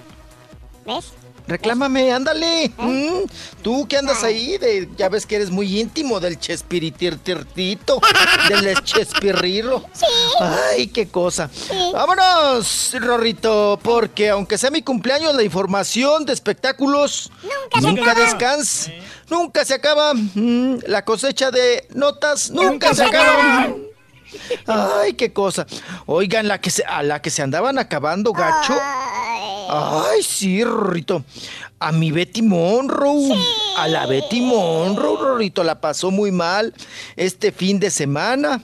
¿Ves? 0.85 1.11
Reclámame, 1.47 2.11
ándale. 2.11 2.71
Mm, 2.77 3.23
Tú 3.61 3.87
que 3.87 3.97
andas 3.97 4.23
ahí, 4.23 4.57
de, 4.57 4.89
ya 4.97 5.07
ves 5.09 5.25
que 5.25 5.37
eres 5.37 5.49
muy 5.49 5.79
íntimo 5.79 6.19
del 6.19 6.37
Chespiritirtirtito, 6.39 7.99
del 8.49 8.81
Chespirrilo. 8.83 9.83
Sí. 9.93 10.05
Ay, 10.39 10.87
qué 10.87 11.07
cosa. 11.07 11.49
Vámonos, 11.93 12.93
Rorrito, 12.99 13.79
porque 13.81 14.29
aunque 14.29 14.57
sea 14.57 14.71
mi 14.71 14.81
cumpleaños, 14.81 15.35
la 15.35 15.43
información 15.43 16.25
de 16.25 16.33
espectáculos 16.33 17.31
Nunca 17.43 17.81
se 17.81 17.87
nunca 17.87 18.13
descansa. 18.13 18.91
Nunca 19.29 19.65
se 19.65 19.73
acaba. 19.73 20.13
Mm, 20.13 20.79
La 20.87 21.03
cosecha 21.05 21.51
de 21.51 21.87
notas 21.93 22.49
nunca, 22.51 22.69
Nunca 22.71 22.89
se 22.89 22.95
se 22.95 23.03
acaba. 23.03 23.61
acaba. 23.63 23.75
Ay, 25.01 25.13
qué 25.13 25.31
cosa. 25.31 25.65
Oigan, 26.05 26.47
la 26.47 26.59
que 26.59 26.69
se, 26.69 26.83
a 26.83 27.01
la 27.03 27.21
que 27.21 27.29
se 27.29 27.41
andaban 27.41 27.79
acabando, 27.79 28.33
gacho. 28.33 28.77
Ay, 28.81 29.46
sí, 30.21 30.63
Rorrito. 30.63 31.23
A 31.79 31.91
mi 31.91 32.11
Betty 32.11 32.41
Monroe. 32.41 33.35
A 33.77 33.87
la 33.87 34.05
Betty 34.05 34.41
Monroe, 34.41 35.17
Rorrito, 35.17 35.63
la 35.63 35.79
pasó 35.79 36.09
muy 36.11 36.31
mal 36.31 36.73
este 37.15 37.51
fin 37.51 37.79
de 37.79 37.91
semana. 37.91 38.63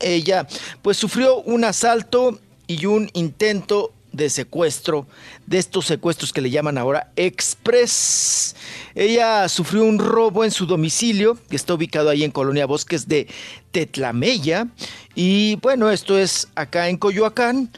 Ella, 0.00 0.46
pues, 0.82 0.96
sufrió 0.96 1.40
un 1.42 1.64
asalto 1.64 2.38
y 2.66 2.86
un 2.86 3.10
intento 3.12 3.92
de 4.12 4.30
secuestro, 4.30 5.06
de 5.46 5.58
estos 5.58 5.86
secuestros 5.86 6.32
que 6.32 6.40
le 6.40 6.50
llaman 6.50 6.78
ahora 6.78 7.12
Express. 7.16 8.56
Ella 8.94 9.48
sufrió 9.48 9.84
un 9.84 9.98
robo 9.98 10.44
en 10.44 10.50
su 10.50 10.66
domicilio, 10.66 11.38
que 11.48 11.56
está 11.56 11.74
ubicado 11.74 12.10
ahí 12.10 12.24
en 12.24 12.30
Colonia 12.30 12.66
Bosques 12.66 13.06
de 13.06 13.28
Tetlamella. 13.70 14.66
Y 15.14 15.56
bueno, 15.56 15.90
esto 15.90 16.18
es 16.18 16.48
acá 16.54 16.88
en 16.88 16.96
Coyoacán. 16.96 17.70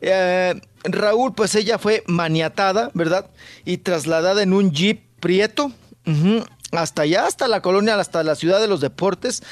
Eh, 0.00 0.60
Raúl, 0.88 1.34
pues 1.34 1.54
ella 1.54 1.78
fue 1.78 2.02
maniatada, 2.06 2.90
¿verdad? 2.94 3.30
Y 3.64 3.78
trasladada 3.78 4.42
en 4.42 4.52
un 4.52 4.72
jeep 4.72 5.02
prieto 5.20 5.72
hasta 6.72 7.02
allá, 7.02 7.26
hasta 7.26 7.48
la 7.48 7.62
colonia, 7.62 7.98
hasta 7.98 8.22
la 8.22 8.34
ciudad 8.34 8.60
de 8.60 8.68
los 8.68 8.80
deportes. 8.80 9.42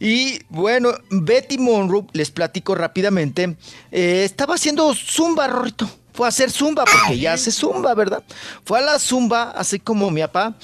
Y 0.00 0.40
bueno, 0.48 0.90
Betty 1.10 1.58
Monroe, 1.58 2.06
les 2.12 2.30
platico 2.30 2.74
rápidamente, 2.74 3.56
eh, 3.92 4.24
estaba 4.24 4.56
haciendo 4.56 4.92
zumba, 4.94 5.46
Rorrito. 5.46 5.88
Fue 6.12 6.26
a 6.26 6.28
hacer 6.28 6.50
zumba, 6.50 6.84
porque 6.84 7.18
ya 7.18 7.32
hace 7.32 7.50
zumba, 7.50 7.94
¿verdad? 7.94 8.22
Fue 8.64 8.78
a 8.78 8.82
la 8.82 8.98
zumba, 8.98 9.52
así 9.52 9.78
como 9.78 10.10
mi 10.10 10.20
papá. 10.20 10.54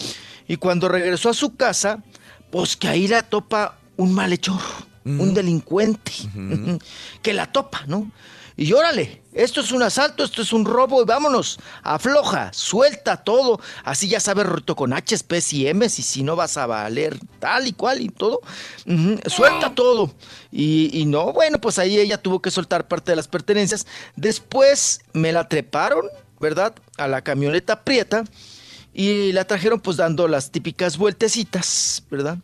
Y 0.47 0.57
cuando 0.57 0.89
regresó 0.89 1.31
a 1.31 1.35
su 1.35 1.57
casa, 1.57 2.03
pues 2.51 2.77
que 2.77 2.89
ahí 2.89 3.09
la 3.09 3.23
topa 3.23 3.79
un 3.97 4.13
malhechor, 4.13 4.61
un 5.05 5.33
delincuente, 5.33 6.13
que 7.23 7.33
la 7.33 7.51
topa, 7.51 7.85
¿no? 7.87 8.11
Y 8.61 8.73
órale, 8.73 9.23
esto 9.35 9.61
es 9.61 9.71
un 9.71 9.85
asalto, 9.85 10.25
esto 10.25 10.43
es 10.43 10.53
un 10.53 10.65
robo 10.65 11.01
y 11.01 11.05
vámonos, 11.05 11.61
afloja, 11.85 12.53
suelta 12.53 13.17
todo. 13.17 13.61
Así 13.85 14.09
ya 14.09 14.19
sabes, 14.19 14.47
Rorrito, 14.47 14.75
con 14.75 14.93
H's, 14.93 15.23
P's 15.23 15.53
y 15.53 15.69
M's 15.69 16.01
y 16.01 16.03
si 16.03 16.25
no 16.25 16.35
vas 16.35 16.57
a 16.57 16.67
valer 16.67 17.17
tal 17.39 17.69
y 17.69 17.73
cual 17.73 18.01
y 18.01 18.09
todo. 18.09 18.41
Suelta 19.27 19.73
todo. 19.77 20.13
Y, 20.51 20.91
y 20.93 21.07
no, 21.07 21.33
bueno, 21.33 21.61
pues 21.61 21.79
ahí 21.79 22.01
ella 22.01 22.21
tuvo 22.21 22.43
que 22.43 22.51
soltar 22.51 22.89
parte 22.89 23.13
de 23.13 23.17
las 23.17 23.29
pertenencias. 23.29 23.87
Después 24.17 25.03
me 25.13 25.31
la 25.31 25.49
treparon, 25.49 26.09
¿verdad? 26.41 26.75
A 26.97 27.07
la 27.07 27.23
camioneta 27.23 27.85
prieta. 27.85 28.25
Y 28.99 29.31
la 29.31 29.45
trajeron 29.45 29.79
pues 29.79 29.97
dando 29.97 30.27
las 30.27 30.51
típicas 30.51 30.99
vueltecitas, 30.99 32.03
¿verdad? 32.11 32.39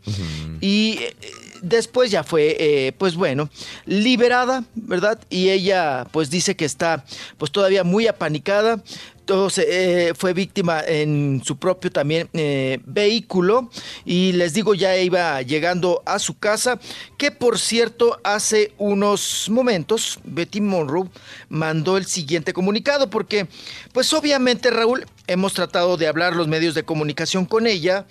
Y 0.61 0.99
eh, 1.01 1.17
después 1.63 2.13
ya 2.13 2.23
fue, 2.23 2.57
eh, 2.61 2.93
pues 2.97 3.17
bueno, 3.17 3.51
liberada, 3.87 4.65
¿verdad? 4.77 5.19
Y 5.31 5.51
ella 5.51 6.07
pues 6.13 6.31
dice 6.31 6.55
que 6.55 6.65
está 6.65 7.05
pues 7.39 7.51
todavía 7.51 7.83
muy 7.83 8.07
apanicada. 8.07 8.85
Entonces, 9.19 9.65
eh, 9.71 10.13
fue 10.15 10.35
víctima 10.35 10.83
en 10.87 11.41
su 11.43 11.57
propio 11.57 11.91
también 11.91 12.29
eh, 12.35 12.79
vehículo 12.85 13.71
y 14.05 14.33
les 14.33 14.53
digo 14.53 14.75
ya 14.75 14.99
iba 14.99 15.41
llegando 15.41 16.03
a 16.05 16.19
su 16.19 16.39
casa 16.39 16.79
que 17.17 17.31
por 17.31 17.59
cierto 17.59 18.21
hace 18.23 18.75
unos 18.77 19.49
momentos 19.49 20.21
Betty 20.25 20.61
Monroe 20.61 21.09
mandó 21.49 21.97
el 21.97 22.05
siguiente 22.05 22.53
comunicado 22.53 23.09
porque 23.09 23.49
pues 23.95 24.13
obviamente 24.13 24.71
Raúl 24.71 25.07
hemos 25.27 25.55
tratado 25.55 25.97
de 25.97 26.07
hablar 26.07 26.35
los 26.37 26.49
medios 26.49 26.75
de 26.75 26.83
comunicación 26.85 27.47
con 27.47 27.67
ella 27.67 28.07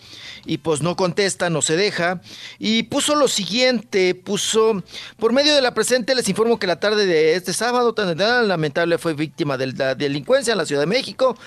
y 0.45 0.57
pues 0.57 0.81
no 0.81 0.95
contesta, 0.95 1.49
no 1.49 1.61
se 1.61 1.75
deja 1.75 2.21
y 2.59 2.83
puso 2.83 3.15
lo 3.15 3.27
siguiente, 3.27 4.15
puso 4.15 4.83
por 5.17 5.31
medio 5.33 5.53
de 5.55 5.61
la 5.61 5.73
presente 5.73 6.15
les 6.15 6.27
informo 6.29 6.57
que 6.59 6.67
la 6.67 6.79
tarde 6.79 7.05
de 7.05 7.35
este 7.35 7.53
sábado 7.53 7.93
tan, 7.93 8.17
lamentable 8.47 8.97
fue 8.97 9.13
víctima 9.13 9.57
de 9.57 9.67
la 9.73 9.95
delincuencia 9.95 10.51
en 10.53 10.57
la 10.57 10.65
Ciudad 10.65 10.81
de 10.81 10.87
México. 10.87 11.37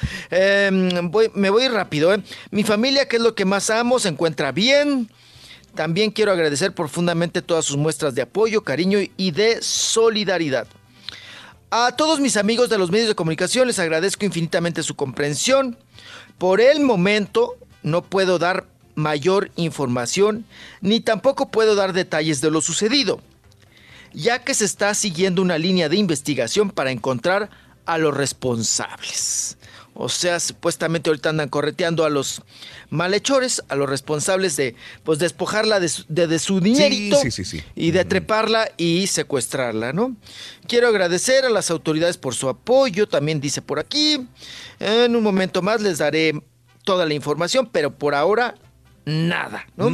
Voy- 1.10 1.30
me 1.34 1.50
voy 1.50 1.68
rápido. 1.68 2.12
eh. 2.14 2.22
Mi 2.50 2.64
familia, 2.64 3.06
que 3.08 3.16
es 3.16 3.22
lo 3.22 3.34
que 3.34 3.44
más 3.44 3.70
amo, 3.70 3.98
se 3.98 4.08
encuentra 4.08 4.52
bien. 4.52 5.10
También 5.74 6.10
quiero 6.10 6.32
agradecer 6.32 6.72
profundamente 6.72 7.42
todas 7.42 7.64
sus 7.66 7.76
muestras 7.76 8.14
de 8.14 8.22
apoyo, 8.22 8.62
cariño 8.62 8.98
y 9.16 9.30
de 9.32 9.60
solidaridad. 9.60 10.66
A 11.70 11.92
todos 11.96 12.20
mis 12.20 12.36
amigos 12.36 12.68
de 12.68 12.78
los 12.78 12.92
medios 12.92 13.08
de 13.08 13.16
comunicación 13.16 13.66
les 13.66 13.80
agradezco 13.80 14.24
infinitamente 14.24 14.84
su 14.84 14.94
comprensión. 14.94 15.76
Por 16.38 16.60
el 16.60 16.80
momento 16.80 17.56
no 17.82 18.02
puedo 18.02 18.38
dar 18.38 18.66
mayor 18.94 19.50
información 19.56 20.46
ni 20.80 21.00
tampoco 21.00 21.50
puedo 21.50 21.74
dar 21.74 21.92
detalles 21.92 22.40
de 22.40 22.52
lo 22.52 22.60
sucedido, 22.60 23.20
ya 24.12 24.44
que 24.44 24.54
se 24.54 24.64
está 24.64 24.94
siguiendo 24.94 25.42
una 25.42 25.58
línea 25.58 25.88
de 25.88 25.96
investigación 25.96 26.70
para 26.70 26.92
encontrar 26.92 27.50
a 27.84 27.98
los 27.98 28.16
responsables. 28.16 29.58
O 29.98 30.10
sea, 30.10 30.38
supuestamente 30.40 31.08
ahorita 31.08 31.30
andan 31.30 31.48
correteando 31.48 32.04
a 32.04 32.10
los 32.10 32.42
malhechores, 32.90 33.62
a 33.68 33.76
los 33.76 33.88
responsables 33.88 34.54
de 34.56 34.74
pues 35.04 35.18
despojarla 35.18 35.80
de 35.80 35.88
su, 35.88 36.04
de- 36.08 36.26
de 36.26 36.38
su 36.38 36.60
dinerito 36.60 37.16
sí, 37.20 37.30
sí, 37.30 37.44
sí. 37.44 37.62
y 37.74 37.92
de 37.92 38.04
treparla 38.04 38.70
y 38.76 39.06
secuestrarla, 39.06 39.92
¿no? 39.94 40.14
Quiero 40.68 40.88
agradecer 40.88 41.44
a 41.46 41.50
las 41.50 41.70
autoridades 41.70 42.18
por 42.18 42.34
su 42.34 42.48
apoyo, 42.48 43.08
también 43.08 43.40
dice 43.40 43.62
por 43.62 43.78
aquí. 43.78 44.26
En 44.80 45.16
un 45.16 45.22
momento 45.22 45.62
más 45.62 45.80
les 45.80 45.98
daré 45.98 46.40
toda 46.84 47.06
la 47.06 47.14
información, 47.14 47.68
pero 47.72 47.90
por 47.94 48.14
ahora 48.14 48.54
nada, 49.06 49.66
¿no? 49.76 49.90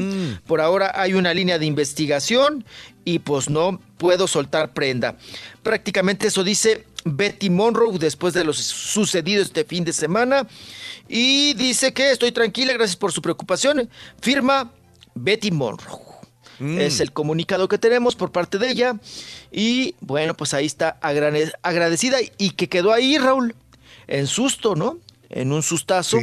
Por 0.46 0.60
ahora 0.60 0.90
hay 0.94 1.14
una 1.14 1.32
línea 1.34 1.58
de 1.58 1.66
investigación 1.66 2.64
y 3.04 3.18
pues 3.20 3.48
no 3.50 3.78
puedo 3.98 4.26
soltar 4.26 4.72
prenda. 4.72 5.16
Prácticamente 5.62 6.26
eso 6.28 6.42
dice 6.42 6.86
Betty 7.04 7.50
Monroe 7.50 7.98
después 7.98 8.32
de 8.34 8.44
lo 8.44 8.52
sucedido 8.52 9.42
este 9.42 9.64
fin 9.64 9.84
de 9.84 9.92
semana 9.92 10.46
y 11.08 11.54
dice 11.54 11.92
que 11.92 12.10
estoy 12.12 12.32
tranquila, 12.32 12.72
gracias 12.74 12.96
por 12.96 13.12
su 13.12 13.20
preocupación. 13.22 13.88
Firma 14.20 14.72
Betty 15.14 15.50
Monroe. 15.50 16.00
Es 16.60 17.00
el 17.00 17.12
comunicado 17.12 17.66
que 17.66 17.76
tenemos 17.76 18.14
por 18.14 18.30
parte 18.30 18.56
de 18.56 18.70
ella. 18.70 19.00
Y 19.50 19.96
bueno, 20.00 20.34
pues 20.36 20.54
ahí 20.54 20.64
está 20.66 20.90
agradecida 21.00 22.18
y 22.38 22.50
que 22.50 22.68
quedó 22.68 22.92
ahí, 22.92 23.18
Raúl, 23.18 23.56
en 24.06 24.28
susto, 24.28 24.76
¿no? 24.76 24.98
En 25.28 25.50
un 25.50 25.64
sustazo. 25.64 26.18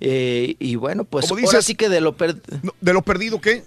Eh, 0.00 0.56
y 0.58 0.76
bueno, 0.76 1.04
pues 1.04 1.26
Como 1.28 1.40
ahora 1.40 1.50
dices, 1.58 1.66
sí 1.66 1.74
que 1.74 1.90
de 1.90 2.00
lo, 2.00 2.16
per- 2.16 2.40
¿De 2.80 2.92
lo 2.94 3.02
perdido 3.02 3.38
qué? 3.40 3.64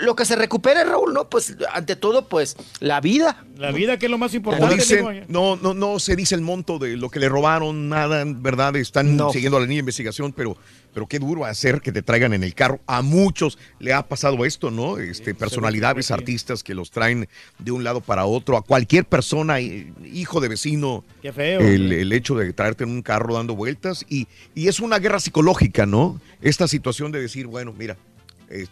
Lo 0.00 0.14
que 0.14 0.24
se 0.24 0.36
recupere, 0.36 0.84
Raúl, 0.84 1.12
¿no? 1.12 1.28
Pues 1.28 1.56
ante 1.72 1.96
todo, 1.96 2.28
pues 2.28 2.56
la 2.80 3.00
vida. 3.00 3.44
La 3.56 3.72
vida 3.72 3.98
que 3.98 4.06
es 4.06 4.10
lo 4.10 4.18
más 4.18 4.32
importante. 4.34 4.76
dicen, 4.76 5.24
no, 5.28 5.56
no, 5.56 5.74
no 5.74 5.98
se 5.98 6.14
dice 6.14 6.36
el 6.36 6.42
monto 6.42 6.78
de 6.78 6.96
lo 6.96 7.10
que 7.10 7.18
le 7.18 7.28
robaron, 7.28 7.88
nada, 7.88 8.22
¿verdad? 8.24 8.76
Están 8.76 9.16
No. 9.16 9.32
siguiendo 9.32 9.58
la 9.58 9.64
línea 9.64 9.76
de 9.78 9.80
investigación, 9.80 10.32
pero, 10.32 10.56
pero 10.94 11.08
qué 11.08 11.18
duro 11.18 11.44
hacer 11.44 11.80
que 11.80 11.90
te 11.90 12.02
traigan 12.02 12.32
en 12.34 12.44
el 12.44 12.54
carro. 12.54 12.78
A 12.86 13.02
muchos 13.02 13.58
le 13.80 13.92
ha 13.92 14.06
pasado 14.06 14.44
esto, 14.44 14.70
¿no? 14.70 14.98
Este, 14.98 15.34
personalidades, 15.34 16.12
artistas 16.12 16.62
que 16.62 16.74
los 16.74 16.92
traen 16.92 17.28
de 17.58 17.72
un 17.72 17.82
lado 17.82 18.00
para 18.00 18.26
otro. 18.26 18.56
A 18.56 18.62
cualquier 18.62 19.06
persona, 19.06 19.60
hi- 19.60 19.92
hijo 20.12 20.40
de 20.40 20.46
vecino, 20.48 21.04
Qué 21.20 21.32
feo. 21.32 21.58
el, 21.60 21.90
el 21.92 22.12
hecho 22.12 22.36
de 22.36 22.52
traerte 22.52 22.84
en 22.84 22.90
un 22.90 23.02
carro 23.02 23.34
dando 23.34 23.56
vueltas. 23.56 24.06
Y, 24.08 24.28
y 24.54 24.68
es 24.68 24.78
una 24.78 25.00
guerra 25.00 25.18
psicológica, 25.18 25.84
¿no? 25.84 26.20
Esta 26.40 26.68
situación 26.68 27.10
de 27.10 27.20
decir, 27.20 27.48
bueno, 27.48 27.74
mira, 27.76 27.94
eh, 27.94 27.98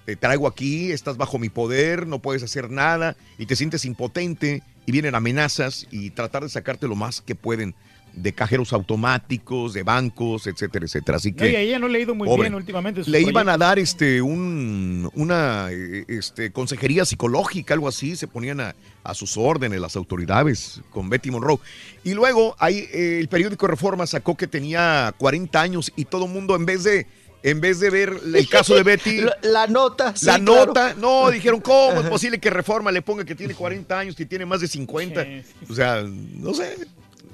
te 0.04 0.16
traigo 0.16 0.46
aquí, 0.46 0.90
estás 0.92 1.16
bajo 1.16 1.38
mi 1.38 1.48
poder, 1.48 2.06
no 2.06 2.18
puedes 2.20 2.42
hacer 2.42 2.70
nada 2.70 3.16
y 3.38 3.46
te 3.46 3.56
sientes 3.56 3.84
impotente 3.84 4.62
y 4.86 4.92
vienen 4.92 5.14
amenazas 5.14 5.86
y 5.90 6.10
tratar 6.10 6.42
de 6.42 6.48
sacarte 6.48 6.88
lo 6.88 6.96
más 6.96 7.20
que 7.20 7.34
pueden 7.34 7.74
de 8.14 8.32
cajeros 8.32 8.72
automáticos, 8.72 9.74
de 9.74 9.82
bancos, 9.82 10.46
etcétera, 10.46 10.86
etcétera. 10.86 11.18
Así 11.18 11.32
No, 11.32 11.36
que 11.36 11.52
y 11.52 11.56
a 11.56 11.60
ella 11.60 11.78
no 11.78 11.86
le 11.86 11.98
ha 11.98 12.00
ido 12.00 12.14
muy 12.14 12.26
pobre. 12.26 12.44
bien 12.44 12.54
últimamente. 12.54 13.02
le 13.06 13.20
iban 13.20 13.46
a 13.50 13.58
dar 13.58 13.78
este 13.78 14.22
un 14.22 15.10
una 15.14 15.68
eh, 15.70 16.06
este 16.08 16.50
consejería 16.50 17.04
psicológica, 17.04 17.74
algo 17.74 17.88
así, 17.88 18.16
se 18.16 18.26
ponían 18.26 18.60
a, 18.60 18.74
a 19.04 19.12
sus 19.12 19.36
órdenes 19.36 19.80
las 19.82 19.96
autoridades 19.96 20.80
con 20.90 21.10
Betty 21.10 21.30
Monroe. 21.30 21.58
Y 22.04 22.14
luego 22.14 22.56
ahí 22.58 22.88
eh, 22.90 23.18
el 23.20 23.28
periódico 23.28 23.66
Reforma 23.66 24.06
sacó 24.06 24.34
que 24.34 24.46
tenía 24.46 25.14
40 25.18 25.60
años 25.60 25.92
y 25.94 26.06
todo 26.06 26.24
el 26.24 26.32
mundo 26.32 26.56
en 26.56 26.64
vez 26.64 26.84
de 26.84 27.06
en 27.50 27.60
vez 27.60 27.78
de 27.80 27.90
ver 27.90 28.20
el 28.34 28.48
caso 28.48 28.74
de 28.74 28.82
Betty 28.82 29.20
La, 29.20 29.36
la 29.42 29.66
nota. 29.66 30.14
sí, 30.16 30.26
la 30.26 30.38
claro. 30.38 30.66
nota, 30.66 30.94
no, 30.98 31.30
dijeron, 31.30 31.60
¿cómo 31.60 32.00
es 32.00 32.08
posible 32.08 32.38
que 32.38 32.50
Reforma 32.50 32.90
le 32.92 33.02
ponga 33.02 33.24
que 33.24 33.34
tiene 33.34 33.54
40 33.54 33.98
años, 33.98 34.16
que 34.16 34.26
tiene 34.26 34.44
más 34.44 34.60
de 34.60 34.68
50? 34.68 35.26
O 35.70 35.74
sea, 35.74 36.02
no 36.04 36.52
sé. 36.54 36.76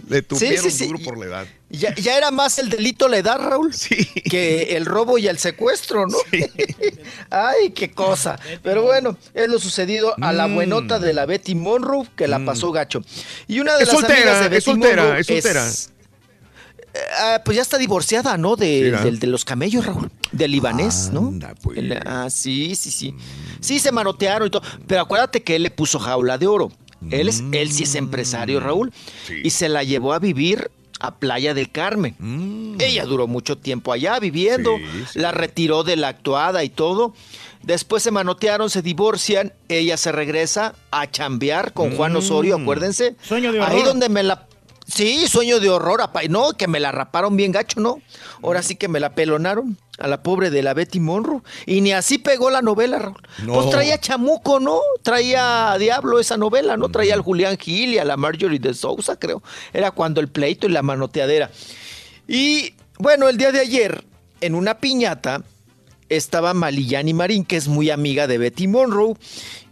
Le 0.09 0.19
Sí, 0.19 0.23
tupieron 0.25 0.65
sí, 0.65 0.71
sí. 0.71 0.87
duro 0.89 0.99
por 0.99 1.17
la 1.17 1.27
edad. 1.27 1.47
Ya, 1.71 1.95
ya 1.95 2.19
era 2.19 2.33
más 2.33 2.59
el 2.59 2.69
delito 2.69 3.07
la 3.09 3.19
edad, 3.19 3.39
Raúl, 3.39 3.73
que 4.29 4.77
el 4.77 4.85
robo 4.85 5.17
y 5.17 5.29
el 5.29 5.39
secuestro, 5.39 6.07
¿no? 6.09 6.19
Ay, 7.31 7.71
qué 7.71 7.93
cosa. 7.93 8.39
Pero 8.63 8.83
bueno, 8.83 9.17
es 9.33 9.49
lo 9.49 9.59
sucedido 9.61 10.15
a 10.21 10.33
la 10.33 10.49
Mm. 10.49 10.55
buenota 10.55 10.99
de 10.99 11.13
la 11.13 11.25
Betty 11.25 11.55
Monroe, 11.55 12.07
que 12.17 12.27
la 12.29 12.45
pasó 12.45 12.73
gacho. 12.73 13.03
Y 13.47 13.61
una 13.61 13.77
de 13.77 13.85
Es 13.85 13.89
las 13.89 13.97
soltera, 14.01 14.19
amigas 14.19 14.41
de 14.41 14.45
es 14.45 14.51
Betty 14.51 14.65
soltera, 14.65 15.03
Monroe 15.05 15.21
es 15.21 15.27
soltera. 15.27 15.69
Eh, 15.69 15.73
ah, 17.21 17.41
pues 17.45 17.57
ya 17.57 17.63
está 17.63 17.79
divorciada, 17.79 18.37
¿no? 18.37 18.57
De, 18.57 18.91
del- 19.05 19.19
de 19.19 19.27
los 19.27 19.45
camellos, 19.45 19.87
Raúl. 19.87 20.11
Del 20.33 20.51
libanés, 20.53 21.11
¿no? 21.13 21.31
El- 21.79 21.93
ah, 22.07 22.29
sí, 22.31 22.75
sí, 22.75 22.91
sí. 22.91 23.15
Sí, 23.61 23.79
se 23.79 23.93
manotearon 23.93 24.49
y 24.49 24.51
todo. 24.51 24.63
Pero 24.87 25.03
acuérdate 25.03 25.43
que 25.43 25.57
él 25.57 25.63
le 25.65 25.71
puso 25.71 25.99
jaula 25.99 26.39
de 26.39 26.47
oro. 26.47 26.73
Él, 27.11 27.29
es, 27.29 27.43
él 27.53 27.73
sí 27.73 27.83
es 27.83 27.95
empresario, 27.97 28.61
Raúl. 28.61 28.93
Y 29.43 29.51
se 29.51 29.69
la 29.69 29.83
llevó 29.83 30.13
a 30.13 30.19
vivir 30.21 30.71
a 31.01 31.17
Playa 31.17 31.53
del 31.53 31.71
Carmen. 31.71 32.77
Ella 32.79 33.05
duró 33.07 33.27
mucho 33.27 33.59
tiempo 33.59 33.93
allá 33.93 34.21
viviendo. 34.21 34.77
La 35.15 35.33
retiró 35.33 35.83
de 35.83 35.97
la 35.97 36.09
actuada 36.09 36.63
y 36.63 36.69
todo. 36.69 37.13
Después 37.65 38.03
se 38.05 38.11
manotearon, 38.13 38.71
se 38.71 38.83
divorcian. 38.83 39.53
Ella 39.69 39.97
se 39.97 40.13
regresa 40.13 40.75
a 40.93 41.11
chambear 41.11 41.73
con 41.73 41.97
Juan 41.97 42.15
Osorio, 42.17 42.57
acuérdense. 42.57 43.17
Sueño 43.23 43.53
de 43.53 43.61
Ahí 43.63 43.83
donde 43.83 44.09
me 44.09 44.23
la... 44.23 44.47
Sí, 44.95 45.27
sueño 45.27 45.59
de 45.59 45.71
horror. 45.71 46.03
No, 46.29 46.53
que 46.53 46.69
me 46.69 46.79
la 46.79 46.93
raparon 46.93 47.35
bien 47.37 47.51
gacho, 47.51 47.81
¿no? 47.81 48.03
Ahora 48.43 48.63
sí 48.63 48.77
que 48.77 48.89
me 48.89 49.01
la 49.01 49.15
pelonaron 49.15 49.79
a 49.99 50.07
la 50.07 50.23
pobre 50.23 50.51
de 50.51 50.63
la 50.63 50.75
Betty 50.75 51.01
Monroe. 51.01 51.41
Y 51.65 51.81
ni 51.81 51.93
así 51.93 52.19
pegó 52.19 52.51
la 52.51 52.61
novela, 52.61 52.99
Raúl. 52.99 53.23
No. 53.43 53.55
Pues 53.55 53.71
traía 53.71 53.99
chamuco, 53.99 54.61
¿no? 54.61 54.81
Traía 55.03 55.73
a 55.73 55.79
Diablo 55.79 56.21
esa 56.21 56.37
novela, 56.37 56.77
¿no? 56.77 56.91
Traía 56.91 57.15
al 57.15 57.23
Julián 57.23 57.57
Gil 57.57 57.95
y 57.95 57.99
a 57.99 58.05
la 58.05 58.19
Marjorie 58.19 58.59
de 58.59 58.75
Sousa, 58.75 59.19
creo. 59.19 59.43
Era 59.73 59.93
cuando 59.93 60.21
el 60.21 60.29
pleito 60.29 60.67
y 60.67 60.71
la 60.71 60.83
manoteadera. 60.83 61.51
Y 62.29 62.75
bueno, 62.99 63.31
el 63.31 63.39
día 63.39 63.51
de 63.51 63.61
ayer, 63.61 64.05
en 64.43 64.55
una 64.55 64.79
piñata, 64.79 65.43
estaba 66.11 66.53
Malillani 66.53 67.15
Marín, 67.15 67.45
que 67.47 67.57
es 67.57 67.69
muy 67.69 67.89
amiga 67.89 68.27
de 68.27 68.37
Betty 68.37 68.69
Monroe, 68.69 69.15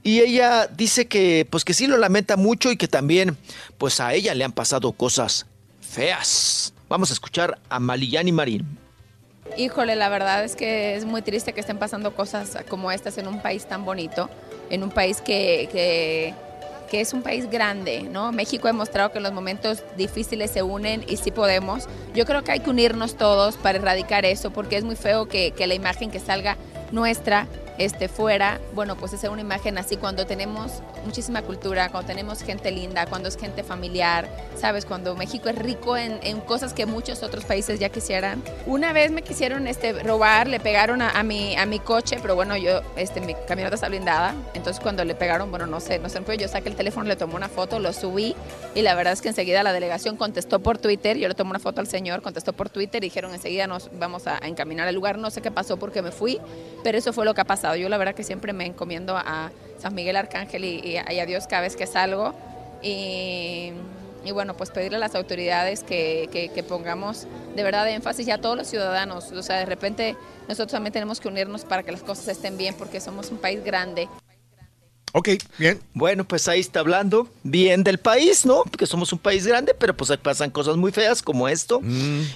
y 0.02 0.20
ella 0.20 0.66
dice 0.66 1.06
que, 1.06 1.47
pues 1.51 1.64
que 1.64 1.74
sí 1.74 1.86
lo 1.86 1.98
lamenta 1.98 2.36
mucho 2.36 2.72
y 2.72 2.77
que 2.77 2.89
también, 2.89 3.36
pues 3.77 4.01
a 4.01 4.14
ella 4.14 4.35
le 4.35 4.44
han 4.44 4.52
pasado 4.52 4.93
cosas 4.93 5.47
feas. 5.81 6.72
Vamos 6.89 7.10
a 7.10 7.12
escuchar 7.12 7.59
a 7.68 7.78
Malillani 7.81 8.32
Marín. 8.32 8.78
Híjole, 9.56 9.97
la 9.97 10.09
verdad 10.09 10.44
es 10.44 10.56
que 10.56 10.94
es 10.94 11.05
muy 11.05 11.22
triste 11.22 11.52
que 11.52 11.60
estén 11.60 11.78
pasando 11.78 12.14
cosas 12.14 12.56
como 12.68 12.90
estas 12.93 13.18
en 13.18 13.27
un 13.27 13.43
país 13.43 13.66
tan 13.66 13.85
bonito, 13.85 14.31
en 14.70 14.82
un 14.82 14.90
país 14.90 15.20
que, 15.20 15.68
que, 15.72 17.01
es 17.01 17.12
un 17.12 17.22
país 17.22 17.48
grande, 17.48 18.02
¿no? 18.02 18.32
México 18.32 18.66
ha 18.66 18.72
demostrado 18.72 19.12
que 19.12 19.18
en 19.18 19.24
los 19.24 19.32
momentos 19.32 19.82
difíciles 19.97 20.51
se 20.51 20.62
unen 20.62 21.05
y 21.09 21.18
sí 21.18 21.31
podemos. 21.31 21.89
Yo 22.14 22.27
creo 22.27 22.43
que 22.43 22.52
hay 22.52 22.60
que 22.60 22.70
unirnos 22.70 23.16
todos 23.16 23.56
para 23.56 23.78
erradicar 23.78 24.24
eso, 24.24 24.51
porque 24.51 24.77
es 24.77 24.85
muy 24.85 24.97
feo 24.97 25.28
que 25.28 25.52
la 25.66 25.74
imagen 25.74 26.10
que 26.10 26.18
salga 26.18 26.56
nuestra 26.90 27.47
este, 27.81 28.09
fuera, 28.09 28.61
bueno, 28.74 28.94
pues 28.94 29.15
es 29.15 29.24
una 29.24 29.40
imagen 29.40 29.78
así 29.78 29.97
cuando 29.97 30.27
tenemos 30.27 30.82
muchísima 31.07 31.40
cultura, 31.40 31.89
cuando 31.89 32.09
tenemos 32.09 32.43
gente 32.43 32.70
linda, 32.70 33.07
cuando 33.07 33.28
es 33.28 33.39
gente 33.39 33.62
familiar, 33.62 34.28
¿sabes? 34.55 34.85
Cuando 34.85 35.16
México 35.16 35.48
es 35.48 35.57
rico 35.57 35.97
en, 35.97 36.20
cosas 36.40 36.74
que 36.74 36.85
muchos 36.85 37.23
otros 37.23 37.44
países 37.44 37.81
ya 37.81 37.89
quisieran. 37.89 38.43
Una 38.66 38.93
vez 38.93 39.11
me 39.12 39.23
quisieron 39.23 39.66
este, 39.66 39.94
robar, 40.02 40.47
le 40.47 40.61
pegaron 40.61 41.01
a, 41.01 41.23
mi, 41.23 41.57
a 41.57 41.65
mi 41.65 41.78
coche, 41.78 42.19
pero 42.20 42.35
bueno, 42.35 42.55
yo, 42.59 42.82
este, 42.97 43.23
mi 43.23 43.35
camioneta 43.48 43.77
está 43.77 43.89
blindada, 43.89 44.35
entonces 44.52 44.82
cuando 44.82 45.02
le 45.05 45.15
pegaron, 45.15 45.51
bueno, 45.51 45.66
no 45.66 45.81
sé, 45.81 45.98
no 45.98 46.11
sé, 46.11 46.20
fue, 46.20 46.36
yo 46.36 46.48
saqué 46.48 46.69
el 46.69 46.77
teléfono, 46.77 47.09
le 47.09 47.16
tomé 47.16 47.35
una 47.35 47.48
foto, 47.48 47.78
lo 47.78 47.94
subí 47.94 48.36
y 48.74 48.82
la 48.82 48.94
verdad 48.94 49.15
es 49.15 49.23
que 49.23 49.28
enseguida 49.28 49.62
la 49.62 49.73
delegación 49.73 50.19
contestó 50.19 50.61
por 50.61 50.77
Twitter, 50.77 51.16
yo 51.16 51.28
le 51.28 51.35
tomé 51.35 51.51
una 51.51 51.61
foto 51.61 51.81
al 51.81 51.86
señor, 51.86 52.20
contestó 52.20 52.52
por 52.52 52.69
Twitter 52.69 53.01
dijeron 53.01 53.32
enseguida 53.32 53.66
nos 53.66 53.90
vamos 53.98 54.27
a, 54.27 54.39
a 54.43 54.48
encaminar 54.48 54.86
al 54.86 54.94
lugar, 54.94 55.16
no 55.16 55.31
sé 55.31 55.40
qué 55.40 55.51
pasó 55.51 55.78
porque 55.78 56.02
me 56.02 56.11
fui, 56.12 56.39
pero 56.85 56.98
eso 56.98 57.12
fue 57.12 57.24
lo 57.24 57.32
que 57.32 57.40
ha 57.40 57.44
pasado. 57.44 57.69
Yo 57.76 57.88
la 57.88 57.98
verdad 57.98 58.14
que 58.14 58.24
siempre 58.24 58.52
me 58.52 58.66
encomiendo 58.66 59.16
a 59.16 59.51
San 59.78 59.94
Miguel 59.94 60.16
Arcángel 60.16 60.64
y, 60.64 60.97
a 60.97 61.26
Dios 61.26 61.47
cada 61.47 61.62
vez 61.62 61.76
que 61.76 61.86
salgo. 61.86 62.34
Y, 62.82 63.72
bueno, 64.32 64.55
pues 64.55 64.70
pedirle 64.70 64.97
a 64.97 65.01
las 65.01 65.14
autoridades 65.14 65.82
que, 65.82 66.64
pongamos 66.68 67.26
de 67.55 67.62
verdad 67.62 67.88
énfasis 67.90 68.28
y 68.28 68.30
a 68.30 68.40
todos 68.40 68.56
los 68.56 68.66
ciudadanos. 68.66 69.32
O 69.32 69.42
sea, 69.42 69.59
de 69.59 69.66
repente 69.66 70.16
nosotros 70.48 70.72
también 70.72 70.92
tenemos 70.92 71.20
que 71.20 71.28
unirnos 71.28 71.64
para 71.64 71.82
que 71.82 71.92
las 71.92 72.02
cosas 72.02 72.28
estén 72.28 72.56
bien 72.56 72.74
porque 72.78 73.01
somos 73.01 73.30
un 73.30 73.38
país 73.38 73.64
grande. 73.64 74.09
Ok, 75.12 75.31
bien. 75.59 75.81
Bueno, 75.93 76.24
pues 76.24 76.47
ahí 76.49 76.61
está 76.61 76.81
hablando 76.81 77.28
bien 77.43 77.82
del 77.82 77.99
país, 77.99 78.47
¿no? 78.47 78.62
Porque 78.65 78.87
somos 78.87 79.12
un 79.12 79.19
país 79.19 79.47
grande, 79.47 79.74
pero 79.78 79.97
pues 79.97 80.11
ahí 80.11 80.19
pasan 80.19 80.51
cosas 80.51 80.77
muy 80.77 80.93
feas 80.93 81.23
como 81.23 81.49
esto. 81.49 81.82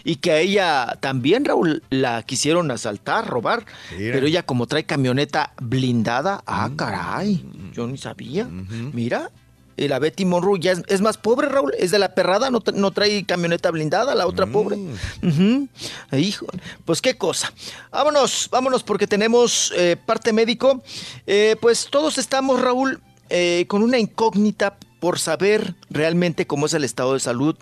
Y 0.03 0.17
que 0.17 0.33
a 0.33 0.39
ella 0.41 0.99
también, 1.01 1.45
Raúl, 1.45 1.83
la 1.91 2.23
quisieron 2.23 2.71
asaltar, 2.71 3.27
robar. 3.27 3.65
Mira. 3.97 4.15
Pero 4.15 4.27
ella 4.27 4.43
como 4.45 4.67
trae 4.67 4.85
camioneta 4.85 5.53
blindada, 5.61 6.43
ah, 6.47 6.71
caray, 6.77 7.45
yo 7.73 7.87
ni 7.87 7.99
sabía. 7.99 8.45
Mira, 8.93 9.31
y 9.77 9.89
la 9.89 9.99
Betty 9.99 10.25
Monroe 10.25 10.59
ya 10.61 10.73
es, 10.73 10.83
es 10.89 11.01
más 11.01 11.17
pobre, 11.17 11.49
Raúl, 11.49 11.73
es 11.79 11.91
de 11.91 11.99
la 11.99 12.15
perrada, 12.15 12.51
no, 12.51 12.63
no 12.75 12.91
trae 12.93 13.25
camioneta 13.25 13.71
blindada, 13.71 14.15
la 14.15 14.27
otra 14.27 14.47
pobre. 14.47 14.77
Ujú. 15.23 15.69
Hijo, 16.13 16.47
pues 16.85 17.01
qué 17.01 17.17
cosa. 17.17 17.53
Vámonos, 17.91 18.49
vámonos 18.51 18.83
porque 18.83 19.07
tenemos 19.07 19.73
eh, 19.77 19.97
parte 19.97 20.33
médico. 20.33 20.83
Eh, 21.27 21.57
pues 21.61 21.89
todos 21.91 22.19
estamos, 22.19 22.61
Raúl, 22.61 23.01
eh, 23.31 23.65
con 23.69 23.83
una 23.83 23.99
incógnita 23.99 24.77
por 25.01 25.19
saber 25.19 25.75
realmente 25.91 26.47
cómo 26.47 26.65
es 26.65 26.73
el 26.73 26.83
estado 26.83 27.13
de 27.13 27.21
salud 27.21 27.57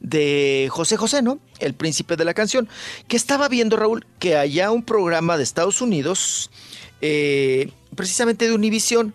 de 0.00 0.68
José 0.70 0.98
José, 0.98 1.22
¿no? 1.22 1.38
El 1.58 1.72
príncipe 1.72 2.16
de 2.16 2.24
la 2.26 2.34
canción. 2.34 2.68
Que 3.08 3.16
estaba 3.16 3.48
viendo, 3.48 3.76
Raúl, 3.76 4.04
que 4.18 4.36
allá 4.36 4.70
un 4.70 4.82
programa 4.82 5.38
de 5.38 5.42
Estados 5.42 5.80
Unidos, 5.80 6.50
eh, 7.02 7.72
precisamente 7.94 8.48
de 8.48 8.54
Univisión, 8.54 9.14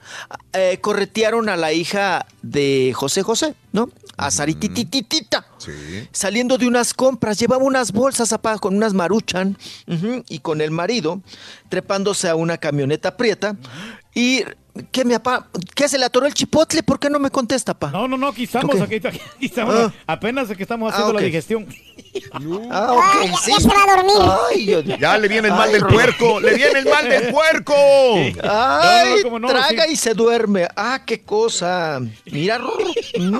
eh, 0.53 0.77
corretearon 0.81 1.49
a 1.49 1.57
la 1.57 1.73
hija 1.73 2.25
de 2.41 2.93
José 2.93 3.23
José, 3.23 3.55
¿no? 3.71 3.89
A 4.17 4.29
Saritititita. 4.29 5.47
Saliendo 6.11 6.57
de 6.57 6.67
unas 6.67 6.93
compras, 6.93 7.39
llevaba 7.39 7.63
unas 7.63 7.91
bolsas 7.91 8.33
apá, 8.33 8.57
con 8.59 8.75
unas 8.75 8.93
maruchan 8.93 9.57
y 10.27 10.39
con 10.39 10.61
el 10.61 10.71
marido 10.71 11.21
trepándose 11.69 12.29
a 12.29 12.35
una 12.35 12.57
camioneta 12.57 13.17
prieta. 13.17 13.55
¿Y 14.13 14.43
qué 14.91 15.05
me 15.05 15.15
apa? 15.15 15.47
¿Qué 15.75 15.87
se 15.87 15.97
le 15.97 16.05
atoró 16.05 16.25
el 16.25 16.33
chipotle? 16.33 16.83
¿Por 16.83 16.99
qué 16.99 17.09
no 17.09 17.19
me 17.19 17.29
contesta, 17.29 17.73
pa? 17.73 17.89
No, 17.91 18.07
no, 18.07 18.17
no, 18.17 18.27
aquí 18.27 18.43
estamos, 18.43 18.75
Ok. 18.75 18.81
aquí, 18.83 18.95
aquí 19.07 19.19
estamos. 19.45 19.75
Ah. 19.75 19.93
Apenas 20.07 20.47
que 20.55 20.63
estamos 20.63 20.91
Ah, 20.91 20.95
haciendo 20.95 21.13
la 21.13 21.21
digestión. 21.21 21.67
Ah, 22.71 23.31
sí. 23.43 23.51
Ay, 24.49 24.65
Dios 24.65 24.85
mío. 24.85 24.97
Ya 24.99 25.17
le 25.17 25.27
viene 25.27 25.47
el 25.49 25.53
mal 25.53 25.67
Ay, 25.67 25.73
del 25.73 25.85
puerco, 25.85 26.39
le 26.39 26.53
viene 26.55 26.79
el 26.79 26.85
mal 26.85 27.07
del 27.07 27.31
puerco. 27.33 27.73
Ay, 27.75 28.33
No, 28.43 29.15
no, 29.17 29.23
cómo 29.23 29.39
no, 29.39 29.47
traga 29.47 29.85
sí. 29.85 29.93
y 29.93 29.95
se 29.95 30.13
duerme. 30.13 30.67
Ah, 30.75 31.01
qué 31.05 31.21
cosa. 31.21 31.99
Mira, 32.25 32.59
mm, 32.59 33.39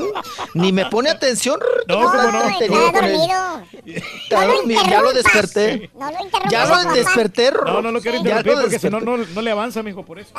ni 0.53 0.71
me 0.71 0.85
pone 0.87 1.09
atención. 1.09 1.59
No, 1.87 1.95
cómo 2.01 2.13
no. 2.31 2.57
Te 2.59 2.65
Está 2.65 2.91
dormido. 2.91 3.63
Está 3.85 4.41
No 4.41 4.47
lo 4.47 4.53
dormido, 4.57 4.81
ya 4.89 5.01
lo 5.01 5.13
desperté. 5.13 5.89
No 5.97 6.11
lo 6.11 6.23
interrumpas, 6.23 6.51
Ya 6.51 6.63
papá. 6.65 6.83
lo 6.83 6.93
desperté. 6.93 7.51
No, 7.65 7.81
no 7.81 7.91
lo 7.91 8.01
quiero 8.01 8.17
Ya 8.17 8.29
interrumpir 8.39 8.61
porque 8.61 8.79
si 8.79 8.89
no, 8.89 8.99
no, 8.99 9.17
no 9.17 9.41
le 9.41 9.51
avanza, 9.51 9.81
mijo, 9.83 10.03
por 10.05 10.19
eso. 10.19 10.31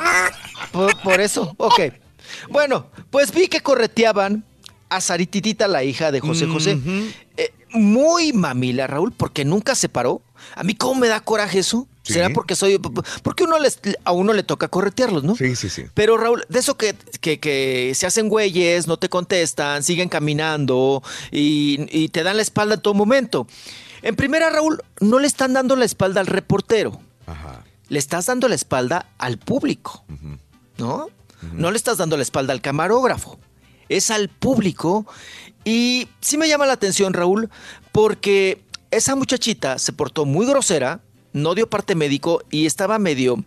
Por, 0.93 1.01
por 1.03 1.21
eso, 1.21 1.53
ok. 1.57 1.79
Bueno, 2.49 2.87
pues 3.09 3.31
vi 3.33 3.47
que 3.47 3.61
correteaban 3.61 4.43
a 4.89 5.01
Sarititita, 5.01 5.67
la 5.67 5.83
hija 5.83 6.11
de 6.11 6.19
José 6.19 6.47
José. 6.47 6.77
Eh, 7.37 7.53
muy 7.71 8.33
mamila, 8.33 8.87
Raúl, 8.87 9.11
porque 9.11 9.45
nunca 9.45 9.75
se 9.75 9.89
paró. 9.89 10.21
A 10.55 10.63
mí, 10.63 10.73
¿cómo 10.73 10.99
me 10.99 11.07
da 11.07 11.19
coraje 11.19 11.59
eso? 11.59 11.87
Sí. 12.03 12.13
¿Será 12.13 12.29
porque 12.31 12.55
soy.? 12.55 12.79
Porque 13.21 13.43
uno 13.43 13.59
les, 13.59 13.79
a 14.03 14.11
uno 14.11 14.33
le 14.33 14.41
toca 14.41 14.67
corretearlos, 14.67 15.23
¿no? 15.23 15.35
Sí, 15.35 15.55
sí, 15.55 15.69
sí. 15.69 15.83
Pero 15.93 16.17
Raúl, 16.17 16.43
de 16.49 16.59
eso 16.59 16.75
que, 16.75 16.95
que, 17.21 17.39
que 17.39 17.91
se 17.93 18.07
hacen 18.07 18.29
güeyes, 18.29 18.87
no 18.87 18.97
te 18.97 19.09
contestan, 19.09 19.83
siguen 19.83 20.09
caminando 20.09 21.03
y, 21.31 21.85
y 21.91 22.09
te 22.09 22.23
dan 22.23 22.37
la 22.37 22.41
espalda 22.41 22.75
en 22.75 22.81
todo 22.81 22.95
momento. 22.95 23.47
En 24.01 24.15
primera, 24.15 24.49
Raúl, 24.49 24.81
no 25.01 25.19
le 25.19 25.27
están 25.27 25.53
dando 25.53 25.75
la 25.75 25.85
espalda 25.85 26.21
al 26.21 26.27
reportero. 26.27 26.99
Le 27.89 27.99
estás 27.99 28.27
dando 28.27 28.47
la 28.47 28.55
espalda 28.55 29.07
al 29.17 29.37
público. 29.37 30.03
¿No? 30.79 31.07
No 31.53 31.71
le 31.71 31.77
estás 31.77 31.97
dando 31.97 32.17
la 32.17 32.23
espalda 32.23 32.53
al 32.53 32.61
camarógrafo. 32.61 33.39
Es 33.87 34.11
al 34.11 34.29
público. 34.29 35.05
Y 35.63 36.07
sí 36.21 36.37
me 36.37 36.47
llama 36.47 36.65
la 36.65 36.73
atención, 36.73 37.13
Raúl, 37.13 37.49
porque 37.91 38.61
esa 38.91 39.15
muchachita 39.15 39.77
se 39.77 39.93
portó 39.93 40.25
muy 40.25 40.45
grosera, 40.45 41.01
no 41.31 41.53
dio 41.53 41.69
parte 41.69 41.95
médico 41.95 42.41
y 42.49 42.65
estaba 42.65 42.97
medio 42.97 43.43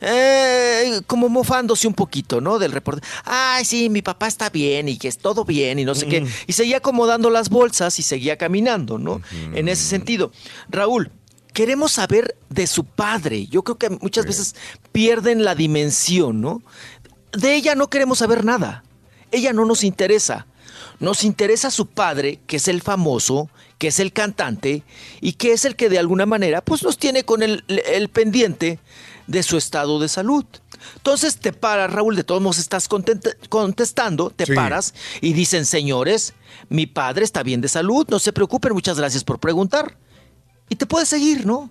eh, 0.00 1.00
como 1.06 1.28
mofándose 1.28 1.88
un 1.88 1.94
poquito, 1.94 2.40
¿no? 2.40 2.58
Del 2.58 2.72
reporte. 2.72 3.06
Ay, 3.24 3.64
sí, 3.64 3.90
mi 3.90 4.02
papá 4.02 4.28
está 4.28 4.50
bien 4.50 4.88
y 4.88 4.98
que 4.98 5.08
es 5.08 5.18
todo 5.18 5.44
bien 5.44 5.78
y 5.78 5.84
no 5.84 5.94
sé 5.94 6.06
qué. 6.06 6.26
Y 6.46 6.52
seguía 6.52 6.78
acomodando 6.78 7.30
las 7.30 7.48
bolsas 7.50 7.98
y 7.98 8.02
seguía 8.02 8.36
caminando, 8.36 8.98
¿no? 8.98 9.20
En 9.54 9.68
ese 9.68 9.84
sentido. 9.84 10.30
Raúl, 10.68 11.10
queremos 11.54 11.92
saber 11.92 12.36
de 12.50 12.66
su 12.66 12.84
padre. 12.84 13.46
Yo 13.46 13.62
creo 13.62 13.78
que 13.78 13.88
muchas 13.88 14.26
veces 14.26 14.54
pierden 14.92 15.42
la 15.44 15.54
dimensión, 15.54 16.42
¿no? 16.42 16.62
De 17.32 17.54
ella 17.54 17.74
no 17.74 17.88
queremos 17.88 18.18
saber 18.18 18.44
nada. 18.44 18.84
Ella 19.32 19.54
no 19.54 19.64
nos 19.64 19.82
interesa. 19.84 20.46
Nos 21.00 21.24
interesa 21.24 21.70
su 21.70 21.86
padre, 21.86 22.40
que 22.46 22.56
es 22.56 22.68
el 22.68 22.82
famoso, 22.82 23.48
que 23.78 23.88
es 23.88 23.98
el 23.98 24.12
cantante 24.12 24.82
y 25.20 25.32
que 25.32 25.52
es 25.52 25.64
el 25.64 25.74
que 25.76 25.88
de 25.88 25.98
alguna 25.98 26.26
manera 26.26 26.60
pues 26.62 26.82
nos 26.82 26.98
tiene 26.98 27.24
con 27.24 27.42
el, 27.42 27.64
el 27.68 28.08
pendiente 28.08 28.78
de 29.26 29.42
su 29.42 29.56
estado 29.56 29.98
de 29.98 30.08
salud. 30.08 30.44
Entonces 30.96 31.38
te 31.38 31.52
paras, 31.52 31.92
Raúl, 31.92 32.14
de 32.14 32.24
todos 32.24 32.42
modos 32.42 32.58
estás 32.58 32.88
contestando, 33.48 34.30
te 34.30 34.46
Sí. 34.46 34.54
paras 34.54 34.94
y 35.20 35.32
dicen, 35.32 35.64
señores, 35.66 36.34
mi 36.68 36.86
padre 36.86 37.24
está 37.24 37.42
bien 37.42 37.60
de 37.60 37.68
salud, 37.68 38.06
no 38.08 38.18
se 38.18 38.32
preocupen, 38.32 38.72
muchas 38.72 38.98
gracias 38.98 39.24
por 39.24 39.38
preguntar. 39.38 39.96
Y 40.68 40.76
te 40.76 40.86
puedes 40.86 41.08
seguir, 41.08 41.46
¿no? 41.46 41.70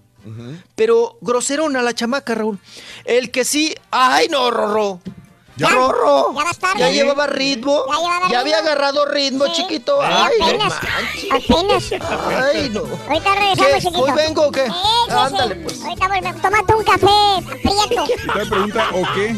Pero 0.76 1.18
groserona 1.22 1.82
la 1.82 1.94
chamaca, 1.94 2.34
Raúl. 2.36 2.60
El 3.03 3.30
que 3.32 3.44
sí, 3.44 3.76
ay 3.91 4.28
no, 4.30 4.52
Rorro. 4.52 5.02
Ya. 5.56 5.70
Rorro. 5.70 6.34
Ya 6.34 6.53
tarde. 6.60 6.80
Ya 6.80 6.90
llevaba 6.90 7.28
ritmo. 7.28 7.86
Ya 7.88 7.98
llevaba 7.98 8.20
ritmo. 8.28 8.40
había 8.40 8.57
agarrado 8.57 9.06
ritmo, 9.06 9.45
chiquito. 9.52 10.02
Ay, 10.02 10.34
no 10.40 10.45
apenas. 10.45 10.74
Apenas. 11.32 11.91
Ay, 11.91 12.70
no. 12.70 12.82
Ahorita 13.07 13.36
regresamos, 13.36 13.72
¿Qué? 13.74 13.82
chiquito. 13.82 14.02
¿Hoy 14.02 14.11
vengo 14.14 14.48
o 14.48 14.52
qué? 14.52 14.65
Sí, 14.65 14.72
sí, 14.72 15.06
sí. 15.07 15.15
Ándale, 15.15 15.56
pues. 15.57 15.82
Ahorita 15.84 16.07
volvemos. 16.07 16.41
Tómate 16.41 16.74
un 16.74 16.84
café, 16.84 17.57
prieto. 17.61 18.03
Usted 18.03 18.49
pregunta, 18.49 18.90
¿o 18.94 19.14
qué? 19.14 19.36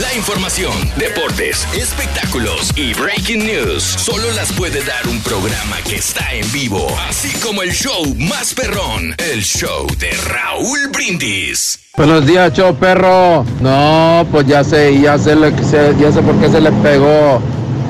La 0.00 0.12
información, 0.14 0.72
deportes, 0.98 1.66
espectáculos 1.74 2.70
y 2.76 2.92
breaking 2.94 3.46
news 3.46 3.82
solo 3.82 4.30
las 4.32 4.52
puede 4.52 4.82
dar 4.84 5.06
un 5.08 5.20
programa 5.20 5.76
que 5.88 5.96
está 5.96 6.34
en 6.34 6.50
vivo, 6.52 6.86
así 7.08 7.30
como 7.40 7.62
el 7.62 7.70
show 7.72 8.04
más 8.18 8.52
perrón, 8.52 9.14
el 9.18 9.42
show 9.42 9.86
de 9.98 10.10
Raúl 10.28 10.88
Brindis. 10.92 11.78
Buenos 11.96 12.26
días, 12.26 12.52
show 12.52 12.74
perro. 12.74 13.44
No, 13.60 14.26
pues 14.30 14.46
ya 14.46 14.62
sé, 14.64 15.00
ya 15.00 15.16
sé, 15.18 15.34
lo 15.36 15.54
que 15.54 15.62
se- 15.64 15.94
ya 15.98 16.12
sé 16.12 16.20
por 16.20 16.38
qué 16.40 16.48
se 16.50 16.60
le 16.60 16.72
pegó 16.72 17.40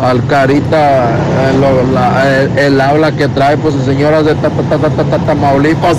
al 0.02 0.26
carita 0.26 1.10
eh, 1.10 1.52
lo- 1.60 1.92
la- 1.92 2.40
el, 2.42 2.58
el 2.58 2.80
habla 2.80 3.12
que 3.12 3.28
trae, 3.28 3.56
pues 3.56 3.74
señoras 3.84 4.24
de 4.24 4.34
ta- 4.34 4.50
ta- 4.50 4.62
ta- 4.62 4.78
ta- 4.78 4.90
ta- 4.90 5.04
ta- 5.04 5.18
Tamaulipas. 5.26 5.98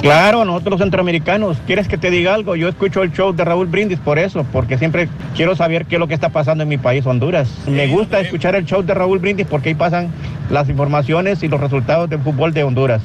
Claro, 0.00 0.44
nosotros 0.44 0.72
los 0.72 0.80
centroamericanos. 0.80 1.56
¿Quieres 1.66 1.88
que 1.88 1.96
te 1.98 2.10
diga 2.10 2.34
algo? 2.34 2.56
Yo 2.56 2.68
escucho 2.68 3.02
el 3.02 3.12
show 3.12 3.32
de 3.32 3.44
Raúl 3.44 3.66
Brindis 3.66 3.98
por 3.98 4.18
eso, 4.18 4.44
porque 4.52 4.78
siempre 4.78 5.08
quiero 5.36 5.54
saber 5.56 5.86
qué 5.86 5.96
es 5.96 6.00
lo 6.00 6.08
que 6.08 6.14
está 6.14 6.28
pasando 6.30 6.62
en 6.62 6.68
mi 6.68 6.78
país, 6.78 7.06
Honduras. 7.06 7.48
Me 7.66 7.86
gusta 7.88 8.20
escuchar 8.20 8.54
el 8.56 8.64
show 8.66 8.82
de 8.82 8.94
Raúl 8.94 9.18
Brindis 9.18 9.46
porque 9.48 9.70
ahí 9.70 9.74
pasan 9.74 10.08
las 10.50 10.68
informaciones 10.68 11.42
y 11.42 11.48
los 11.48 11.60
resultados 11.60 12.10
del 12.10 12.20
fútbol 12.20 12.52
de 12.52 12.64
Honduras. 12.64 13.00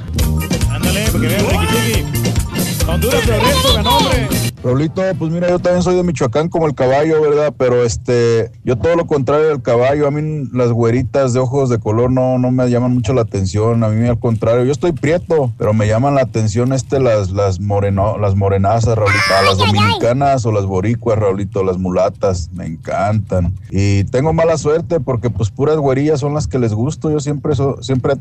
Ándale, 0.70 1.04
porque 1.10 1.28
vean. 1.28 2.17
Honduras 2.88 3.20
Progreso 3.26 3.74
ganó, 3.74 3.96
hombre. 3.98 4.28
Raulito, 4.64 5.02
pues 5.18 5.30
mira, 5.30 5.48
yo 5.48 5.60
también 5.60 5.84
soy 5.84 5.94
de 5.94 6.02
Michoacán 6.02 6.48
como 6.48 6.66
el 6.66 6.74
caballo, 6.74 7.20
¿verdad? 7.22 7.54
Pero 7.56 7.84
este, 7.84 8.50
yo 8.64 8.76
todo 8.76 8.96
lo 8.96 9.06
contrario 9.06 9.46
del 9.48 9.62
caballo, 9.62 10.08
a 10.08 10.10
mí 10.10 10.48
las 10.52 10.72
güeritas 10.72 11.32
de 11.32 11.38
ojos 11.38 11.68
de 11.68 11.78
color 11.78 12.10
no, 12.10 12.38
no 12.38 12.50
me 12.50 12.68
llaman 12.68 12.92
mucho 12.92 13.12
la 13.14 13.20
atención, 13.22 13.84
a 13.84 13.88
mí 13.88 14.08
al 14.08 14.18
contrario, 14.18 14.64
yo 14.64 14.72
estoy 14.72 14.90
prieto, 14.92 15.52
pero 15.58 15.72
me 15.74 15.86
llaman 15.86 16.16
la 16.16 16.22
atención 16.22 16.72
este, 16.72 16.98
las, 16.98 17.30
las, 17.30 17.60
moreno, 17.60 18.18
las 18.18 18.34
morenazas, 18.34 18.96
Raulito, 18.98 19.20
a 19.38 19.42
las 19.42 19.58
dominicanas 19.58 20.44
o 20.44 20.50
las 20.50 20.64
boricuas, 20.66 21.18
Raulito, 21.20 21.62
las 21.62 21.78
mulatas, 21.78 22.50
me 22.52 22.66
encantan. 22.66 23.54
Y 23.70 24.04
tengo 24.04 24.32
mala 24.32 24.58
suerte 24.58 24.98
porque 24.98 25.30
pues 25.30 25.50
puras 25.50 25.76
güerillas 25.76 26.18
son 26.18 26.34
las 26.34 26.48
que 26.48 26.58
les 26.58 26.74
gusto, 26.74 27.10
yo 27.12 27.20
siempre, 27.20 27.54
so- 27.54 27.80
siempre 27.80 28.14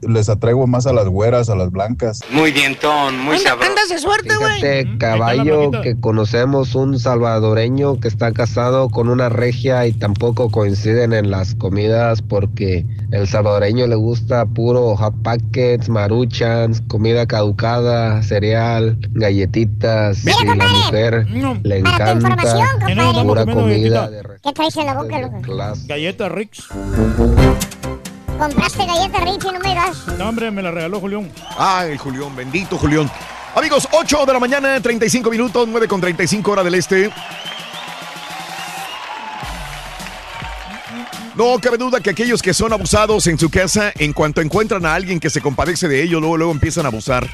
les 0.00 0.28
atraigo 0.30 0.66
más 0.66 0.86
a 0.86 0.94
las 0.94 1.08
güeras, 1.08 1.50
a 1.50 1.56
las 1.56 1.70
blancas. 1.70 2.20
Muy 2.30 2.52
bien, 2.52 2.74
Ton, 2.80 3.18
muy 3.20 3.38
sabroso. 3.38 3.70
Andas 3.70 3.88
de 3.90 3.98
suerte, 4.04 4.36
güey. 4.36 4.60
Fíjate, 4.60 4.98
caballo, 4.98 5.70
que 5.82 5.98
conocemos 5.98 6.74
un 6.74 6.98
salvadoreño 6.98 7.98
que 8.00 8.08
está 8.08 8.32
casado 8.32 8.88
con 8.90 9.08
una 9.08 9.28
regia 9.28 9.86
y 9.86 9.92
tampoco 9.92 10.50
coinciden 10.50 11.12
en 11.12 11.30
las 11.30 11.54
comidas 11.54 12.22
porque 12.22 12.86
el 13.10 13.26
salvadoreño 13.26 13.86
le 13.86 13.96
gusta 13.96 14.44
puro 14.46 14.96
hot 14.96 15.14
packets, 15.22 15.88
maruchans, 15.88 16.82
comida 16.88 17.26
caducada, 17.26 18.22
cereal, 18.22 18.98
galletitas. 19.12 20.24
y 20.24 20.44
la 20.44 20.54
mujer 20.54 21.26
le 21.62 21.78
encanta 21.78 22.36
pura 23.24 23.46
comida 23.46 24.10
de 24.10 24.22
¿Qué 24.42 24.52
traes 24.52 24.76
en 24.76 24.86
la 24.86 24.94
boca, 24.94 25.18
loco? 25.20 25.40
clase. 25.42 25.86
Galleta 25.86 26.28
Rix. 26.28 26.68
Compraste 28.38 28.84
galletas 28.84 29.22
Rich 29.22 29.44
y 29.44 29.52
no 29.52 29.60
me 29.60 29.74
das. 29.74 30.06
No, 30.18 30.28
hombre, 30.28 30.50
me 30.50 30.60
la 30.60 30.72
regaló 30.72 30.98
Julián. 31.00 31.30
Ay, 31.56 31.96
Julián, 31.96 32.34
bendito 32.34 32.76
Julián. 32.76 33.08
Amigos, 33.54 33.88
8 33.92 34.26
de 34.26 34.32
la 34.32 34.40
mañana, 34.40 34.80
35 34.80 35.30
minutos, 35.30 35.68
9 35.68 35.86
con 35.86 36.00
35 36.00 36.50
hora 36.50 36.64
del 36.64 36.74
este. 36.74 37.10
No 41.36 41.58
cabe 41.60 41.78
duda 41.78 42.00
que 42.00 42.10
aquellos 42.10 42.42
que 42.42 42.52
son 42.52 42.72
abusados 42.72 43.26
en 43.28 43.38
su 43.38 43.50
casa, 43.50 43.92
en 43.96 44.12
cuanto 44.12 44.40
encuentran 44.40 44.84
a 44.86 44.94
alguien 44.94 45.20
que 45.20 45.30
se 45.30 45.40
compadece 45.40 45.86
de 45.86 46.02
ellos, 46.02 46.20
luego, 46.20 46.36
luego 46.36 46.52
empiezan 46.52 46.84
a 46.84 46.88
abusar. 46.88 47.28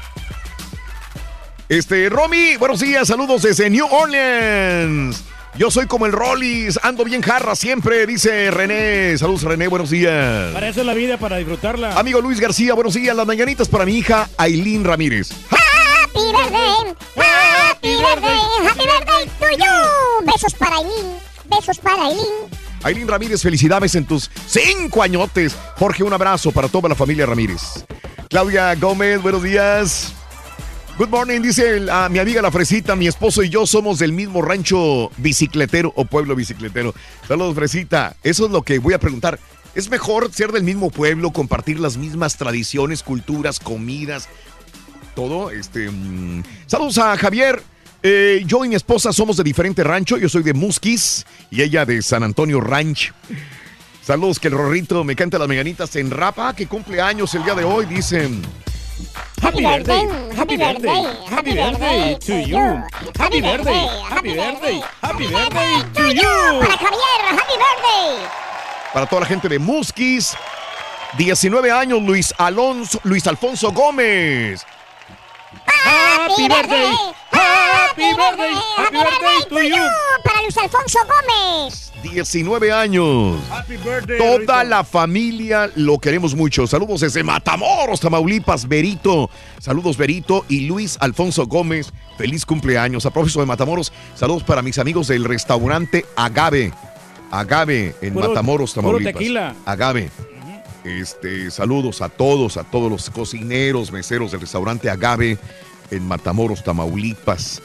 Este, 1.69 2.09
Romy, 2.09 2.55
buenos 2.57 2.81
días, 2.81 3.07
saludos 3.07 3.41
desde 3.41 3.69
New 3.69 3.87
Orleans. 3.89 5.23
Yo 5.57 5.71
soy 5.71 5.87
como 5.87 6.05
el 6.05 6.11
Rollis, 6.11 6.79
ando 6.83 7.03
bien 7.03 7.21
jarra 7.21 7.55
siempre, 7.55 8.05
dice 8.05 8.51
René. 8.51 9.17
Saludos, 9.17 9.43
René, 9.43 9.67
buenos 9.67 9.89
días. 9.89 10.53
Para 10.53 10.69
eso 10.69 10.81
es 10.81 10.85
la 10.85 10.93
vida, 10.93 11.17
para 11.17 11.37
disfrutarla. 11.37 11.93
Amigo 11.97 12.21
Luis 12.21 12.39
García, 12.39 12.73
buenos 12.73 12.93
días. 12.93 13.15
Las 13.15 13.27
mañanitas 13.27 13.67
para 13.67 13.85
mi 13.85 13.97
hija 13.97 14.29
Aileen 14.37 14.83
Ramírez. 14.83 15.29
Happy 16.13 16.31
birthday, 16.33 16.93
happy 17.15 17.95
birthday, 17.95 18.39
happy 18.65 18.85
birthday 18.85 19.25
to 19.39 19.57
you. 19.57 20.25
Besos 20.25 20.53
para 20.55 20.75
Aileen, 20.77 21.17
besos 21.49 21.79
para 21.79 22.03
Aileen. 22.03 22.27
Aileen 22.83 23.07
Ramírez, 23.07 23.41
felicidades 23.41 23.95
en 23.95 24.05
tus 24.05 24.29
cinco 24.45 25.01
añotes. 25.03 25.55
Jorge, 25.77 26.03
un 26.03 26.11
abrazo 26.11 26.51
para 26.51 26.67
toda 26.67 26.89
la 26.89 26.95
familia 26.95 27.25
Ramírez. 27.25 27.85
Claudia 28.29 28.75
Gómez, 28.75 29.21
buenos 29.21 29.41
días. 29.41 30.13
Good 30.97 31.09
morning, 31.09 31.41
dice 31.41 31.85
a 31.89 32.09
mi 32.09 32.19
amiga 32.19 32.41
La 32.41 32.51
Fresita, 32.51 32.97
mi 32.97 33.07
esposo 33.07 33.41
y 33.41 33.49
yo 33.49 33.65
somos 33.65 33.97
del 33.97 34.11
mismo 34.11 34.41
rancho 34.41 35.09
bicicletero 35.17 35.93
o 35.95 36.03
pueblo 36.03 36.35
bicicletero. 36.35 36.93
Saludos, 37.25 37.55
Fresita. 37.55 38.17
Eso 38.21 38.45
es 38.45 38.51
lo 38.51 38.63
que 38.63 38.79
voy 38.79 38.93
a 38.93 38.99
preguntar. 38.99 39.39
¿Es 39.73 39.89
mejor 39.89 40.29
ser 40.33 40.51
del 40.51 40.63
mismo 40.63 40.91
pueblo, 40.91 41.31
compartir 41.31 41.79
las 41.79 41.95
mismas 41.95 42.35
tradiciones, 42.35 43.03
culturas, 43.03 43.61
comidas, 43.61 44.27
todo? 45.15 45.51
Este, 45.51 45.89
mm, 45.89 46.43
Saludos 46.67 46.97
a 46.97 47.17
Javier. 47.17 47.61
Eh, 48.03 48.43
yo 48.45 48.65
y 48.65 48.69
mi 48.69 48.75
esposa 48.75 49.13
somos 49.13 49.37
de 49.37 49.43
diferente 49.43 49.83
rancho. 49.83 50.17
Yo 50.17 50.27
soy 50.27 50.43
de 50.43 50.53
Musquis 50.53 51.25
y 51.51 51.61
ella 51.61 51.85
de 51.85 52.01
San 52.01 52.23
Antonio 52.23 52.59
Ranch. 52.59 53.13
Saludos, 54.01 54.39
que 54.39 54.47
el 54.47 54.55
Rorrito 54.55 55.03
me 55.03 55.15
canta 55.15 55.37
las 55.37 55.47
meganitas 55.47 55.95
en 55.95 56.09
rapa, 56.09 56.55
que 56.55 56.65
cumple 56.65 56.99
años 56.99 57.33
el 57.35 57.43
día 57.43 57.53
de 57.53 57.63
hoy, 57.63 57.85
dicen. 57.85 58.41
Happy 59.41 59.63
birthday, 59.63 60.07
happy 60.35 60.57
birthday, 60.57 61.05
happy 61.29 61.53
birthday 61.53 62.17
to 62.19 62.39
you. 62.39 62.57
Happy 63.17 63.41
birthday, 63.41 63.87
happy 64.09 64.33
birthday, 64.33 64.81
happy 65.01 65.27
birthday 65.27 65.83
to 65.93 66.13
you. 66.13 66.59
Para 66.59 66.77
Javier, 66.77 67.21
happy 67.29 67.57
birthday. 67.57 68.27
Para 68.93 69.05
toda 69.07 69.21
la 69.21 69.27
gente 69.27 69.47
de 69.47 69.59
Musquis, 69.59 70.35
19 71.17 71.71
años, 71.71 72.01
Luis 72.01 72.33
Alonso, 72.37 72.99
Luis 73.03 73.25
Alfonso 73.27 73.71
Gómez. 73.71 74.65
Happy 75.83 76.47
birthday, 76.47 76.93
happy 77.31 78.13
birthday, 78.15 78.53
happy 78.77 78.97
birthday 78.97 79.49
to 79.49 79.61
you. 79.75 79.83
Para 80.23 80.41
Luis 80.43 80.57
Alfonso 80.57 80.99
Gómez. 81.05 81.91
19 82.03 82.71
años. 82.71 83.37
Toda 84.17 84.63
la 84.63 84.83
familia 84.83 85.69
lo 85.75 85.99
queremos 85.99 86.33
mucho. 86.35 86.65
Saludos 86.67 87.01
desde 87.01 87.23
Matamoros, 87.23 87.99
Tamaulipas, 87.99 88.67
Berito. 88.67 89.29
Saludos, 89.59 89.97
Berito 89.97 90.45
y 90.49 90.61
Luis 90.67 90.97
Alfonso 90.99 91.45
Gómez. 91.45 91.91
Feliz 92.17 92.45
cumpleaños. 92.45 93.05
A 93.05 93.11
propósito 93.11 93.39
de 93.41 93.45
Matamoros, 93.45 93.91
saludos 94.15 94.43
para 94.43 94.61
mis 94.61 94.77
amigos 94.79 95.07
del 95.07 95.25
restaurante 95.25 96.05
Agave. 96.15 96.71
Agave 97.31 97.95
en 98.01 98.13
Puro- 98.13 98.29
Matamoros, 98.29 98.73
puro 98.73 98.83
Tamaulipas. 98.87 99.13
tequila. 99.13 99.55
Agave. 99.65 100.09
Este, 100.83 101.51
saludos 101.51 102.01
a 102.01 102.09
todos, 102.09 102.57
a 102.57 102.63
todos 102.63 102.89
los 102.91 103.09
cocineros, 103.09 103.91
meseros 103.91 104.31
del 104.31 104.41
restaurante 104.41 104.89
Agave 104.89 105.37
en 105.91 106.07
Matamoros, 106.07 106.63
Tamaulipas. 106.63 107.61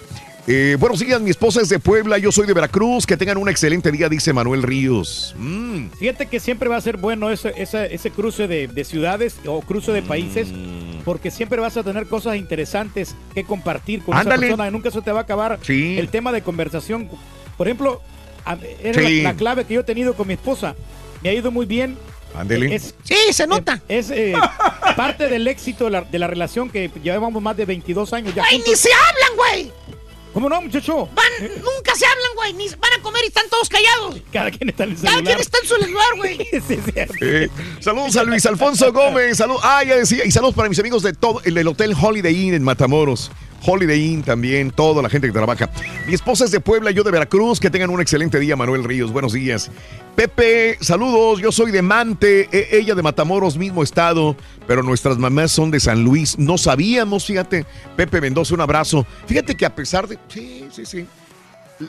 Eh, 0.48 0.76
buenos 0.78 1.00
días, 1.00 1.20
mi 1.20 1.30
esposa 1.30 1.60
es 1.60 1.68
de 1.70 1.80
Puebla, 1.80 2.18
yo 2.18 2.30
soy 2.30 2.46
de 2.46 2.52
Veracruz. 2.52 3.04
Que 3.04 3.16
tengan 3.16 3.36
un 3.38 3.48
excelente 3.48 3.90
día, 3.90 4.08
dice 4.08 4.32
Manuel 4.32 4.62
Ríos. 4.62 5.34
Mm. 5.38 5.88
Fíjate 5.98 6.26
que 6.26 6.38
siempre 6.38 6.68
va 6.68 6.76
a 6.76 6.80
ser 6.80 6.98
bueno 6.98 7.30
ese, 7.30 7.52
ese, 7.56 7.92
ese 7.92 8.10
cruce 8.12 8.46
de, 8.46 8.68
de 8.68 8.84
ciudades 8.84 9.36
o 9.46 9.60
cruce 9.62 9.90
de 9.92 10.02
países, 10.02 10.48
Mm. 10.52 11.02
porque 11.04 11.30
siempre 11.32 11.58
vas 11.60 11.76
a 11.76 11.82
tener 11.82 12.06
cosas 12.06 12.36
interesantes 12.36 13.16
que 13.34 13.42
compartir 13.44 14.02
con 14.02 14.14
Ándale. 14.16 14.46
esa 14.46 14.56
persona. 14.56 14.70
Nunca 14.70 14.90
se 14.92 15.02
te 15.02 15.10
va 15.10 15.20
a 15.20 15.22
acabar 15.22 15.58
Sí. 15.62 15.98
el 15.98 16.08
tema 16.10 16.30
de 16.32 16.42
conversación. 16.42 17.08
Por 17.56 17.66
ejemplo, 17.66 18.00
Sí. 18.94 19.22
la, 19.22 19.32
la 19.32 19.34
clave 19.36 19.64
que 19.64 19.74
yo 19.74 19.80
he 19.80 19.84
tenido 19.84 20.14
con 20.14 20.28
mi 20.28 20.34
esposa. 20.34 20.76
Me 21.24 21.30
ha 21.30 21.32
ido 21.32 21.50
muy 21.50 21.66
bien. 21.66 21.96
Ándele. 22.36 22.78
Sí, 22.78 23.16
se 23.32 23.46
nota. 23.46 23.80
Es 23.88 24.10
eh, 24.10 24.34
parte 24.96 25.28
del 25.28 25.46
éxito 25.48 25.84
de 25.86 25.90
la, 25.90 26.02
de 26.02 26.18
la 26.18 26.26
relación 26.26 26.70
que 26.70 26.90
llevamos 27.02 27.42
más 27.42 27.56
de 27.56 27.64
22 27.64 28.12
años 28.12 28.34
ya 28.34 28.42
¡Ay, 28.44 28.56
juntos. 28.56 28.70
ni 28.70 28.76
se 28.76 28.88
hablan, 28.92 29.36
güey! 29.36 29.72
¿Cómo 30.34 30.50
no, 30.50 30.60
muchacho? 30.60 31.08
Van, 31.14 31.24
nunca 31.62 31.94
se 31.94 32.04
hablan, 32.04 32.34
güey. 32.34 32.52
Ni 32.52 32.68
van 32.68 32.92
a 32.98 33.02
comer 33.02 33.22
y 33.24 33.28
están 33.28 33.48
todos 33.48 33.70
callados. 33.70 34.16
Cada 34.30 34.50
quien 34.50 34.68
está 34.68 34.84
en 34.84 34.90
el 34.90 34.96
Cada 34.96 35.08
celular. 35.12 35.24
quien 35.24 35.40
está 35.40 35.58
en 35.62 35.66
su 35.66 35.74
celular, 35.76 36.06
güey. 36.18 36.36
sí, 36.68 36.78
sí. 36.84 36.92
Eh, 37.22 37.48
saludos 37.80 38.16
a 38.16 38.22
Luis 38.22 38.44
Alfonso 38.44 38.92
Gómez. 38.92 39.38
Salud, 39.38 39.56
ah, 39.62 39.82
ya 39.82 39.96
decía. 39.96 40.26
Y 40.26 40.30
saludos 40.30 40.54
para 40.54 40.68
mis 40.68 40.78
amigos 40.78 41.02
de 41.02 41.14
todo 41.14 41.40
el 41.44 41.54
del 41.54 41.66
Hotel 41.68 41.94
Holiday 41.98 42.34
Inn 42.48 42.52
en 42.52 42.62
Matamoros. 42.62 43.30
Holiday 43.64 44.12
Inn 44.12 44.22
también, 44.22 44.70
toda 44.70 45.02
la 45.02 45.08
gente 45.08 45.26
que 45.26 45.32
trabaja. 45.32 45.70
Mi 46.06 46.14
esposa 46.14 46.44
es 46.44 46.50
de 46.50 46.60
Puebla, 46.60 46.90
yo 46.90 47.02
de 47.02 47.10
Veracruz. 47.10 47.60
Que 47.60 47.70
tengan 47.70 47.90
un 47.90 48.00
excelente 48.00 48.38
día, 48.38 48.56
Manuel 48.56 48.84
Ríos. 48.84 49.12
Buenos 49.12 49.32
días. 49.32 49.70
Pepe, 50.14 50.78
saludos. 50.80 51.40
Yo 51.40 51.52
soy 51.52 51.70
de 51.72 51.82
Mante, 51.82 52.48
e- 52.52 52.78
ella 52.78 52.94
de 52.94 53.02
Matamoros, 53.02 53.56
mismo 53.56 53.82
estado. 53.82 54.36
Pero 54.66 54.82
nuestras 54.82 55.18
mamás 55.18 55.52
son 55.52 55.70
de 55.70 55.80
San 55.80 56.04
Luis. 56.04 56.38
No 56.38 56.58
sabíamos, 56.58 57.26
fíjate. 57.26 57.66
Pepe 57.96 58.20
Mendoza, 58.20 58.54
un 58.54 58.60
abrazo. 58.60 59.06
Fíjate 59.26 59.54
que 59.56 59.66
a 59.66 59.74
pesar 59.74 60.06
de. 60.08 60.18
Sí, 60.28 60.66
sí, 60.72 60.86
sí. 60.86 61.06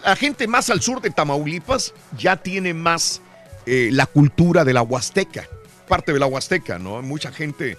La 0.04 0.16
gente 0.16 0.48
más 0.48 0.70
al 0.70 0.82
sur 0.82 1.02
de 1.02 1.10
Tamaulipas 1.12 1.94
ya 2.18 2.36
tiene 2.36 2.74
más 2.74 3.22
eh, 3.66 3.90
la 3.92 4.06
cultura 4.06 4.66
de 4.66 4.74
la 4.74 4.82
Huasteca, 4.82 5.48
parte 5.88 6.12
de 6.12 6.20
la 6.20 6.26
Huasteca, 6.26 6.78
¿no? 6.78 7.02
Mucha 7.02 7.32
gente 7.32 7.78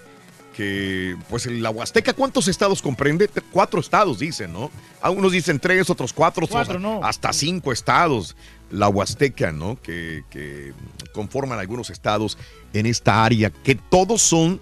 que, 0.58 1.16
pues 1.30 1.46
la 1.46 1.70
Huasteca, 1.70 2.14
¿cuántos 2.14 2.48
estados 2.48 2.82
comprende? 2.82 3.30
Cuatro 3.52 3.78
estados 3.78 4.18
dicen, 4.18 4.52
¿no? 4.52 4.72
Algunos 5.00 5.30
dicen 5.30 5.60
tres, 5.60 5.88
otros 5.88 6.12
cuatro, 6.12 6.48
no. 6.80 7.04
hasta 7.04 7.32
cinco 7.32 7.70
estados. 7.70 8.34
La 8.72 8.88
Huasteca, 8.88 9.52
¿no? 9.52 9.80
Que, 9.80 10.24
que 10.30 10.72
conforman 11.12 11.60
algunos 11.60 11.90
estados 11.90 12.36
en 12.72 12.86
esta 12.86 13.24
área, 13.24 13.50
que 13.50 13.76
todos 13.76 14.20
son 14.20 14.60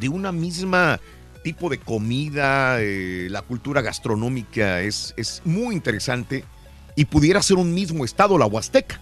de 0.00 0.08
una 0.08 0.32
misma 0.32 0.98
tipo 1.44 1.68
de 1.68 1.78
comida, 1.78 2.78
eh, 2.80 3.28
la 3.30 3.42
cultura 3.42 3.80
gastronómica 3.80 4.80
es, 4.80 5.14
es 5.16 5.40
muy 5.44 5.72
interesante 5.72 6.44
y 6.96 7.04
pudiera 7.04 7.40
ser 7.42 7.58
un 7.58 7.72
mismo 7.72 8.04
estado, 8.04 8.38
la 8.38 8.46
Huasteca. 8.46 9.00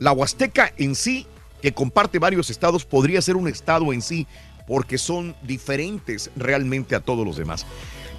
La 0.00 0.10
Huasteca 0.10 0.72
en 0.78 0.96
sí, 0.96 1.28
que 1.62 1.72
comparte 1.72 2.18
varios 2.18 2.50
estados, 2.50 2.84
podría 2.84 3.22
ser 3.22 3.36
un 3.36 3.46
estado 3.46 3.92
en 3.92 4.02
sí, 4.02 4.26
porque 4.70 4.98
son 4.98 5.34
diferentes 5.42 6.30
realmente 6.36 6.94
a 6.94 7.00
todos 7.00 7.26
los 7.26 7.36
demás. 7.36 7.66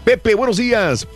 Pepe, 0.03 0.35
buenos 0.35 0.57
días. 0.57 1.07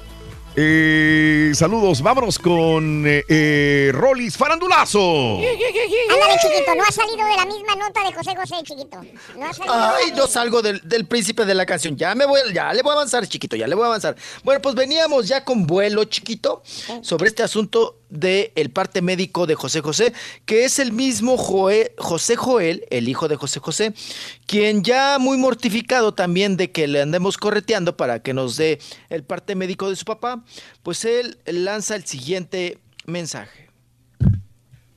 Eh, 0.55 1.51
saludos, 1.53 2.01
vámonos 2.01 2.39
con 2.39 3.05
eh, 3.05 3.25
eh, 3.27 3.91
Rolis 3.93 4.37
Farandulazo. 4.37 4.99
Ándale, 4.99 6.39
chiquito, 6.41 6.75
no 6.77 6.83
ha 6.83 6.91
salido 6.93 7.27
de 7.27 7.35
la 7.35 7.45
misma 7.45 7.75
nota 7.75 8.01
de 8.05 8.13
José 8.13 8.33
José, 8.33 8.55
chiquito. 8.63 9.01
No 9.37 9.45
ha 9.45 9.53
salido. 9.53 9.75
Ay, 9.75 10.13
no 10.15 10.25
salgo 10.25 10.61
del, 10.61 10.79
del 10.87 11.05
príncipe 11.05 11.43
de 11.43 11.53
la 11.53 11.65
canción. 11.65 11.97
Ya 11.97 12.15
me 12.15 12.25
voy, 12.25 12.39
ya 12.53 12.73
le 12.73 12.81
voy 12.81 12.91
a 12.91 12.93
avanzar, 12.93 13.27
chiquito, 13.27 13.57
ya 13.57 13.67
le 13.67 13.75
voy 13.75 13.83
a 13.83 13.87
avanzar. 13.87 14.15
Bueno, 14.45 14.61
pues 14.61 14.73
veníamos 14.73 15.27
ya 15.27 15.43
con 15.43 15.67
vuelo, 15.67 16.05
chiquito, 16.05 16.63
sobre 17.01 17.27
este 17.27 17.43
asunto 17.43 17.97
del 18.09 18.69
parte 18.71 19.01
médico 19.01 19.45
de 19.47 19.55
José 19.55 19.81
José, 19.81 20.13
que 20.45 20.65
es 20.65 20.79
el 20.79 20.91
mismo 20.91 21.37
José 21.37 22.35
Joel, 22.35 22.85
el 22.89 23.09
hijo 23.09 23.27
de 23.27 23.35
José 23.35 23.59
José, 23.59 23.93
quien 24.45 24.83
ya 24.83 25.17
muy 25.19 25.37
mortificado 25.37 26.13
también 26.13 26.57
de 26.57 26.71
que 26.71 26.87
le 26.87 27.01
andemos 27.01 27.37
correteando 27.37 27.97
para 27.97 28.19
que 28.19 28.33
nos 28.33 28.57
dé 28.57 28.79
el 29.09 29.23
parte 29.23 29.55
médico 29.55 29.89
de 29.89 29.95
su 29.95 30.05
papá, 30.05 30.43
pues 30.83 31.05
él 31.05 31.37
lanza 31.45 31.95
el 31.95 32.05
siguiente 32.05 32.79
mensaje. 33.05 33.69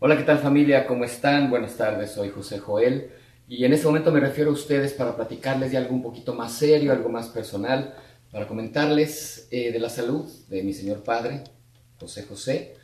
Hola, 0.00 0.16
¿qué 0.16 0.22
tal 0.22 0.38
familia? 0.38 0.86
¿Cómo 0.86 1.04
están? 1.04 1.50
Buenas 1.50 1.76
tardes, 1.76 2.12
soy 2.12 2.30
José 2.30 2.58
Joel 2.58 3.10
y 3.48 3.64
en 3.64 3.72
este 3.72 3.86
momento 3.86 4.12
me 4.12 4.20
refiero 4.20 4.50
a 4.50 4.52
ustedes 4.52 4.92
para 4.92 5.16
platicarles 5.16 5.72
de 5.72 5.78
algo 5.78 5.94
un 5.94 6.02
poquito 6.02 6.34
más 6.34 6.52
serio, 6.52 6.92
algo 6.92 7.08
más 7.08 7.28
personal, 7.28 7.94
para 8.30 8.46
comentarles 8.46 9.48
eh, 9.50 9.72
de 9.72 9.78
la 9.78 9.88
salud 9.88 10.30
de 10.48 10.62
mi 10.62 10.74
señor 10.74 11.02
padre, 11.02 11.44
José 11.98 12.24
José. 12.24 12.76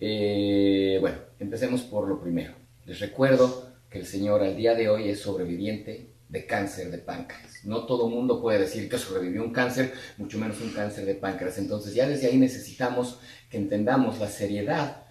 Eh, 0.00 0.96
bueno, 1.00 1.18
empecemos 1.38 1.82
por 1.82 2.08
lo 2.08 2.20
primero. 2.20 2.54
Les 2.86 2.98
recuerdo 3.00 3.70
que 3.90 3.98
el 3.98 4.06
señor 4.06 4.42
al 4.42 4.56
día 4.56 4.74
de 4.74 4.88
hoy 4.88 5.10
es 5.10 5.20
sobreviviente 5.20 6.14
de 6.30 6.46
cáncer 6.46 6.90
de 6.90 6.98
páncreas. 6.98 7.64
No 7.64 7.84
todo 7.84 8.08
mundo 8.08 8.40
puede 8.40 8.60
decir 8.60 8.88
que 8.88 8.96
sobrevivió 8.96 9.42
un 9.42 9.52
cáncer, 9.52 9.92
mucho 10.16 10.38
menos 10.38 10.60
un 10.60 10.70
cáncer 10.70 11.04
de 11.04 11.14
páncreas. 11.16 11.58
Entonces 11.58 11.92
ya 11.92 12.08
desde 12.08 12.28
ahí 12.28 12.38
necesitamos 12.38 13.18
que 13.50 13.58
entendamos 13.58 14.18
la 14.18 14.28
seriedad 14.28 15.04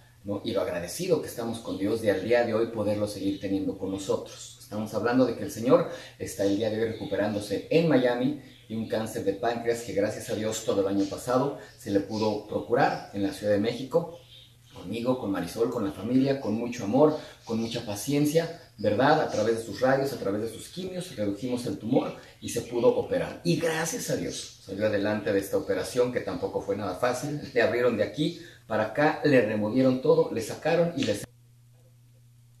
y 0.44 0.52
lo 0.52 0.60
agradecido 0.60 1.22
que 1.22 1.28
estamos 1.28 1.60
con 1.60 1.78
Dios 1.78 2.02
de 2.02 2.10
al 2.10 2.24
día 2.24 2.44
de 2.44 2.54
hoy 2.54 2.66
poderlo 2.68 3.06
seguir 3.06 3.40
teniendo 3.40 3.78
con 3.78 3.90
nosotros. 3.90 4.58
Estamos 4.60 4.92
hablando 4.94 5.24
de 5.24 5.36
que 5.36 5.44
el 5.44 5.50
Señor 5.50 5.90
está 6.18 6.44
el 6.44 6.56
día 6.56 6.70
de 6.70 6.80
hoy 6.80 6.88
recuperándose 6.90 7.66
en 7.70 7.88
Miami 7.88 8.40
y 8.68 8.74
un 8.74 8.88
cáncer 8.88 9.24
de 9.24 9.32
páncreas 9.32 9.82
que 9.82 9.92
gracias 9.92 10.30
a 10.30 10.34
Dios 10.34 10.64
todo 10.64 10.82
el 10.82 10.86
año 10.86 11.04
pasado 11.06 11.58
se 11.76 11.90
le 11.90 12.00
pudo 12.00 12.46
procurar 12.46 13.10
en 13.14 13.22
la 13.22 13.32
Ciudad 13.32 13.52
de 13.52 13.58
México 13.58 14.19
conmigo, 14.80 15.18
con 15.18 15.30
Marisol, 15.30 15.70
con 15.70 15.84
la 15.84 15.92
familia, 15.92 16.40
con 16.40 16.54
mucho 16.54 16.84
amor, 16.84 17.18
con 17.44 17.60
mucha 17.60 17.84
paciencia, 17.86 18.60
¿verdad? 18.78 19.20
A 19.20 19.30
través 19.30 19.58
de 19.58 19.64
sus 19.64 19.80
rayos, 19.80 20.12
a 20.12 20.18
través 20.18 20.42
de 20.42 20.48
sus 20.48 20.68
quimios, 20.68 21.14
redujimos 21.16 21.66
el 21.66 21.78
tumor 21.78 22.14
y 22.40 22.48
se 22.48 22.62
pudo 22.62 22.88
operar. 22.88 23.40
Y 23.44 23.56
gracias 23.56 24.10
a 24.10 24.16
Dios 24.16 24.60
salió 24.64 24.86
adelante 24.86 25.32
de 25.32 25.38
esta 25.38 25.56
operación 25.56 26.12
que 26.12 26.20
tampoco 26.20 26.60
fue 26.60 26.76
nada 26.76 26.94
fácil. 26.94 27.40
Le 27.54 27.62
abrieron 27.62 27.96
de 27.96 28.04
aquí 28.04 28.40
para 28.66 28.86
acá, 28.86 29.20
le 29.24 29.40
removieron 29.42 30.00
todo, 30.00 30.32
le 30.32 30.40
sacaron 30.40 30.92
y 30.96 31.04
le 31.04 31.29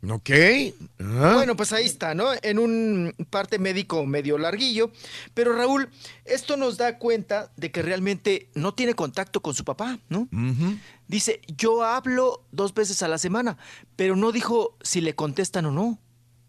Ok. 0.08 0.30
Ah. 0.98 1.32
Bueno, 1.34 1.56
pues 1.56 1.72
ahí 1.72 1.84
está, 1.84 2.14
¿no? 2.14 2.28
En 2.42 2.58
un 2.58 3.14
parte 3.28 3.58
médico 3.58 4.06
medio 4.06 4.38
larguillo. 4.38 4.90
Pero 5.34 5.54
Raúl, 5.54 5.90
esto 6.24 6.56
nos 6.56 6.78
da 6.78 6.98
cuenta 6.98 7.52
de 7.56 7.70
que 7.70 7.82
realmente 7.82 8.48
no 8.54 8.72
tiene 8.74 8.94
contacto 8.94 9.42
con 9.42 9.54
su 9.54 9.64
papá, 9.64 9.98
¿no? 10.08 10.28
Dice, 11.06 11.40
yo 11.56 11.84
hablo 11.84 12.44
dos 12.50 12.72
veces 12.72 13.02
a 13.02 13.08
la 13.08 13.18
semana, 13.18 13.58
pero 13.96 14.16
no 14.16 14.32
dijo 14.32 14.76
si 14.80 15.00
le 15.00 15.14
contestan 15.14 15.66
o 15.66 15.70
no. 15.70 15.98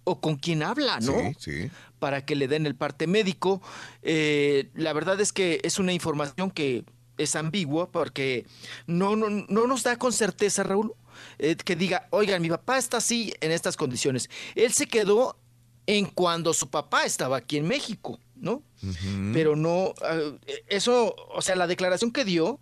O 0.03 0.19
con 0.19 0.37
quién 0.37 0.63
habla, 0.63 0.99
¿no? 0.99 1.13
Sí, 1.13 1.35
sí. 1.37 1.71
Para 1.99 2.25
que 2.25 2.35
le 2.35 2.47
den 2.47 2.65
el 2.65 2.75
parte 2.75 3.05
médico. 3.05 3.61
Eh, 4.01 4.71
la 4.73 4.93
verdad 4.93 5.21
es 5.21 5.31
que 5.31 5.61
es 5.63 5.77
una 5.77 5.93
información 5.93 6.49
que 6.49 6.85
es 7.17 7.35
ambigua 7.35 7.91
porque 7.91 8.47
no, 8.87 9.15
no, 9.15 9.29
no 9.29 9.67
nos 9.67 9.83
da 9.83 9.97
con 9.97 10.11
certeza, 10.11 10.63
Raúl, 10.63 10.95
eh, 11.39 11.55
que 11.55 11.75
diga, 11.75 12.07
oigan, 12.11 12.41
mi 12.41 12.49
papá 12.49 12.77
está 12.77 12.97
así 12.97 13.33
en 13.41 13.51
estas 13.51 13.77
condiciones. 13.77 14.29
Él 14.55 14.73
se 14.73 14.87
quedó 14.87 15.37
en 15.87 16.05
cuando 16.05 16.53
su 16.53 16.69
papá 16.69 17.05
estaba 17.05 17.37
aquí 17.37 17.57
en 17.57 17.67
México, 17.67 18.19
¿no? 18.35 18.63
Pero 19.33 19.55
no, 19.55 19.93
ah, 20.01 20.19
eso, 20.67 21.15
o 21.33 21.41
sea, 21.41 21.55
la 21.55 21.67
declaración 21.67 22.11
que 22.11 22.25
dio, 22.25 22.59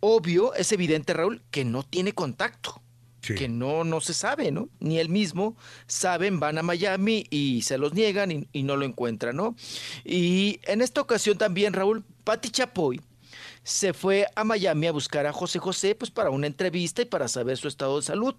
obvio, 0.00 0.54
es 0.54 0.72
evidente, 0.72 1.12
Raúl, 1.12 1.42
que 1.50 1.64
no 1.64 1.82
tiene 1.82 2.12
contacto. 2.12 2.82
Que 3.20 3.48
no, 3.48 3.84
no 3.84 4.00
se 4.00 4.14
sabe, 4.14 4.50
¿no? 4.50 4.70
Ni 4.80 4.98
él 4.98 5.10
mismo 5.10 5.54
saben, 5.86 6.40
van 6.40 6.56
a 6.56 6.62
Miami 6.62 7.26
y 7.28 7.60
se 7.62 7.76
los 7.76 7.92
niegan 7.92 8.32
y, 8.32 8.48
y 8.52 8.62
no 8.62 8.76
lo 8.76 8.86
encuentran, 8.86 9.36
¿no? 9.36 9.54
Y 10.04 10.58
en 10.64 10.80
esta 10.80 11.02
ocasión 11.02 11.36
también, 11.36 11.74
Raúl, 11.74 12.02
Pati 12.24 12.48
Chapoy 12.48 13.00
se 13.62 13.92
fue 13.92 14.26
a 14.34 14.44
Miami 14.44 14.86
a 14.86 14.92
buscar 14.92 15.26
a 15.26 15.32
José 15.32 15.58
José, 15.58 15.94
pues 15.94 16.10
para 16.10 16.30
una 16.30 16.46
entrevista 16.46 17.02
y 17.02 17.04
para 17.04 17.28
saber 17.28 17.56
su 17.56 17.68
estado 17.68 17.96
de 17.96 18.02
salud. 18.02 18.34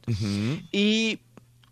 Y, 0.71 1.19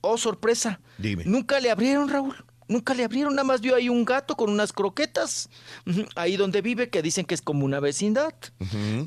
oh, 0.02 0.18
sorpresa, 0.18 0.80
Dime. 0.98 1.24
nunca 1.26 1.60
le 1.60 1.72
abrieron, 1.72 2.10
Raúl. 2.10 2.36
Nunca 2.68 2.94
le 2.94 3.04
abrieron, 3.04 3.34
nada 3.34 3.46
más 3.46 3.62
vio 3.62 3.76
ahí 3.76 3.90
un 3.90 4.06
gato 4.06 4.38
con 4.38 4.52
unas 4.52 4.74
croquetas, 4.74 5.50
ahí 6.16 6.38
donde 6.38 6.62
vive, 6.62 6.92
que 6.92 7.02
dicen 7.02 7.26
que 7.26 7.34
es 7.34 7.42
como 7.42 7.66
una 7.66 7.80
vecindad, 7.80 8.32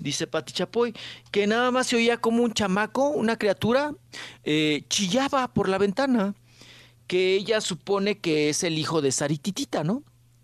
dice 0.00 0.26
Pati 0.26 0.52
Chapoy, 0.52 0.92
que 1.30 1.46
nada 1.46 1.70
más 1.70 1.86
se 1.86 1.94
oía 1.94 2.16
como 2.16 2.42
un 2.42 2.54
chamaco, 2.54 3.10
una 3.10 3.38
criatura, 3.38 3.94
eh, 4.42 4.84
chillaba 4.88 5.46
por 5.54 5.68
la 5.68 5.78
ventana, 5.78 6.34
que 7.06 7.36
ella 7.36 7.60
supone 7.60 8.18
que 8.18 8.48
es 8.48 8.64
el 8.64 8.76
hijo 8.78 9.00
de 9.00 9.12
Sarititita, 9.12 9.84
¿no? 9.84 10.02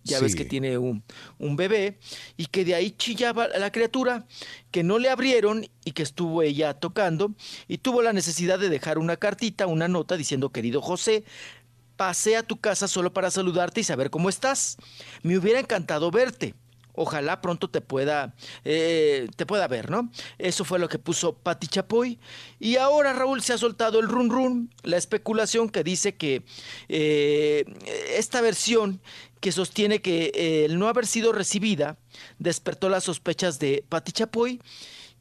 Ya 0.08 0.20
ves 0.20 0.34
que 0.34 0.44
tiene 0.44 0.78
un, 0.78 1.02
un 1.38 1.56
bebé, 1.56 1.98
y 2.36 2.46
que 2.46 2.64
de 2.64 2.74
ahí 2.74 2.90
chillaba 2.92 3.48
la 3.48 3.70
criatura, 3.70 4.26
que 4.70 4.82
no 4.82 4.98
le 4.98 5.10
abrieron 5.10 5.66
y 5.84 5.92
que 5.92 6.02
estuvo 6.02 6.42
ella 6.42 6.74
tocando, 6.74 7.34
y 7.68 7.78
tuvo 7.78 8.02
la 8.02 8.12
necesidad 8.12 8.58
de 8.58 8.68
dejar 8.68 8.98
una 8.98 9.16
cartita, 9.16 9.66
una 9.66 9.88
nota 9.88 10.16
diciendo, 10.16 10.50
querido 10.50 10.80
José, 10.80 11.24
pasé 11.96 12.36
a 12.36 12.42
tu 12.42 12.58
casa 12.58 12.88
solo 12.88 13.12
para 13.12 13.30
saludarte 13.30 13.80
y 13.80 13.84
saber 13.84 14.08
cómo 14.08 14.28
estás. 14.28 14.76
Me 15.22 15.36
hubiera 15.36 15.60
encantado 15.60 16.10
verte. 16.10 16.54
Ojalá 17.00 17.40
pronto 17.40 17.70
te 17.70 17.80
pueda, 17.80 18.34
eh, 18.64 19.28
te 19.36 19.46
pueda 19.46 19.68
ver, 19.68 19.88
¿no? 19.88 20.10
Eso 20.36 20.64
fue 20.64 20.80
lo 20.80 20.88
que 20.88 20.98
puso 20.98 21.32
Pati 21.32 21.68
Chapoy. 21.68 22.18
Y 22.58 22.74
ahora 22.74 23.12
Raúl 23.12 23.40
se 23.40 23.52
ha 23.52 23.58
soltado 23.58 24.00
el 24.00 24.08
run 24.08 24.30
run, 24.30 24.74
la 24.82 24.96
especulación 24.96 25.68
que 25.68 25.84
dice 25.84 26.16
que 26.16 26.42
eh, 26.88 27.64
esta 28.16 28.40
versión 28.40 29.00
que 29.40 29.52
sostiene 29.52 30.00
que 30.00 30.32
eh, 30.34 30.64
el 30.64 30.78
no 30.78 30.88
haber 30.88 31.06
sido 31.06 31.32
recibida 31.32 31.96
despertó 32.38 32.88
las 32.88 33.04
sospechas 33.04 33.58
de 33.58 33.84
Pati 33.88 34.12
Chapoy, 34.12 34.60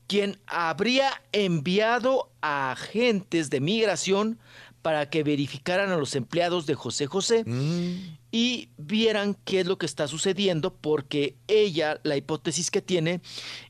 quien 0.08 0.40
habría 0.48 1.22
enviado 1.32 2.32
a 2.42 2.72
agentes 2.72 3.50
de 3.50 3.60
migración 3.60 4.40
para 4.82 5.10
que 5.10 5.24
verificaran 5.24 5.92
a 5.92 5.98
los 5.98 6.16
empleados 6.16 6.66
de 6.66 6.76
José 6.76 7.08
José 7.08 7.44
y 8.32 8.70
vieran 8.78 9.36
qué 9.44 9.60
es 9.60 9.68
lo 9.68 9.78
que 9.78 9.86
está 9.86 10.08
sucediendo, 10.08 10.74
porque 10.74 11.36
ella, 11.48 12.00
la 12.04 12.16
hipótesis 12.16 12.72
que 12.72 12.82
tiene 12.82 13.20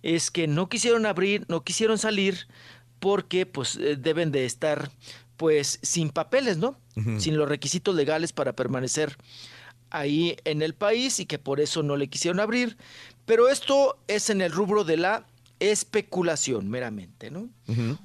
es 0.03 0.29
que 0.29 0.47
no 0.47 0.69
quisieron 0.69 1.07
abrir, 1.07 1.45
no 1.47 1.63
quisieron 1.63 1.97
salir, 1.97 2.47
porque 2.99 3.45
pues 3.47 3.77
eh, 3.77 3.95
deben 3.97 4.31
de 4.31 4.45
estar 4.45 4.91
pues 5.37 5.79
sin 5.81 6.09
papeles, 6.09 6.57
¿no? 6.57 6.77
Sin 7.19 7.37
los 7.37 7.47
requisitos 7.47 7.95
legales 7.95 8.33
para 8.33 8.53
permanecer 8.55 9.17
ahí 9.89 10.37
en 10.45 10.61
el 10.61 10.73
país 10.73 11.19
y 11.19 11.25
que 11.25 11.39
por 11.39 11.59
eso 11.59 11.83
no 11.83 11.95
le 11.97 12.07
quisieron 12.07 12.39
abrir. 12.39 12.77
Pero 13.25 13.49
esto 13.49 13.97
es 14.07 14.29
en 14.29 14.41
el 14.41 14.51
rubro 14.51 14.83
de 14.83 14.97
la 14.97 15.25
especulación 15.59 16.69
meramente, 16.69 17.31
¿no? 17.31 17.49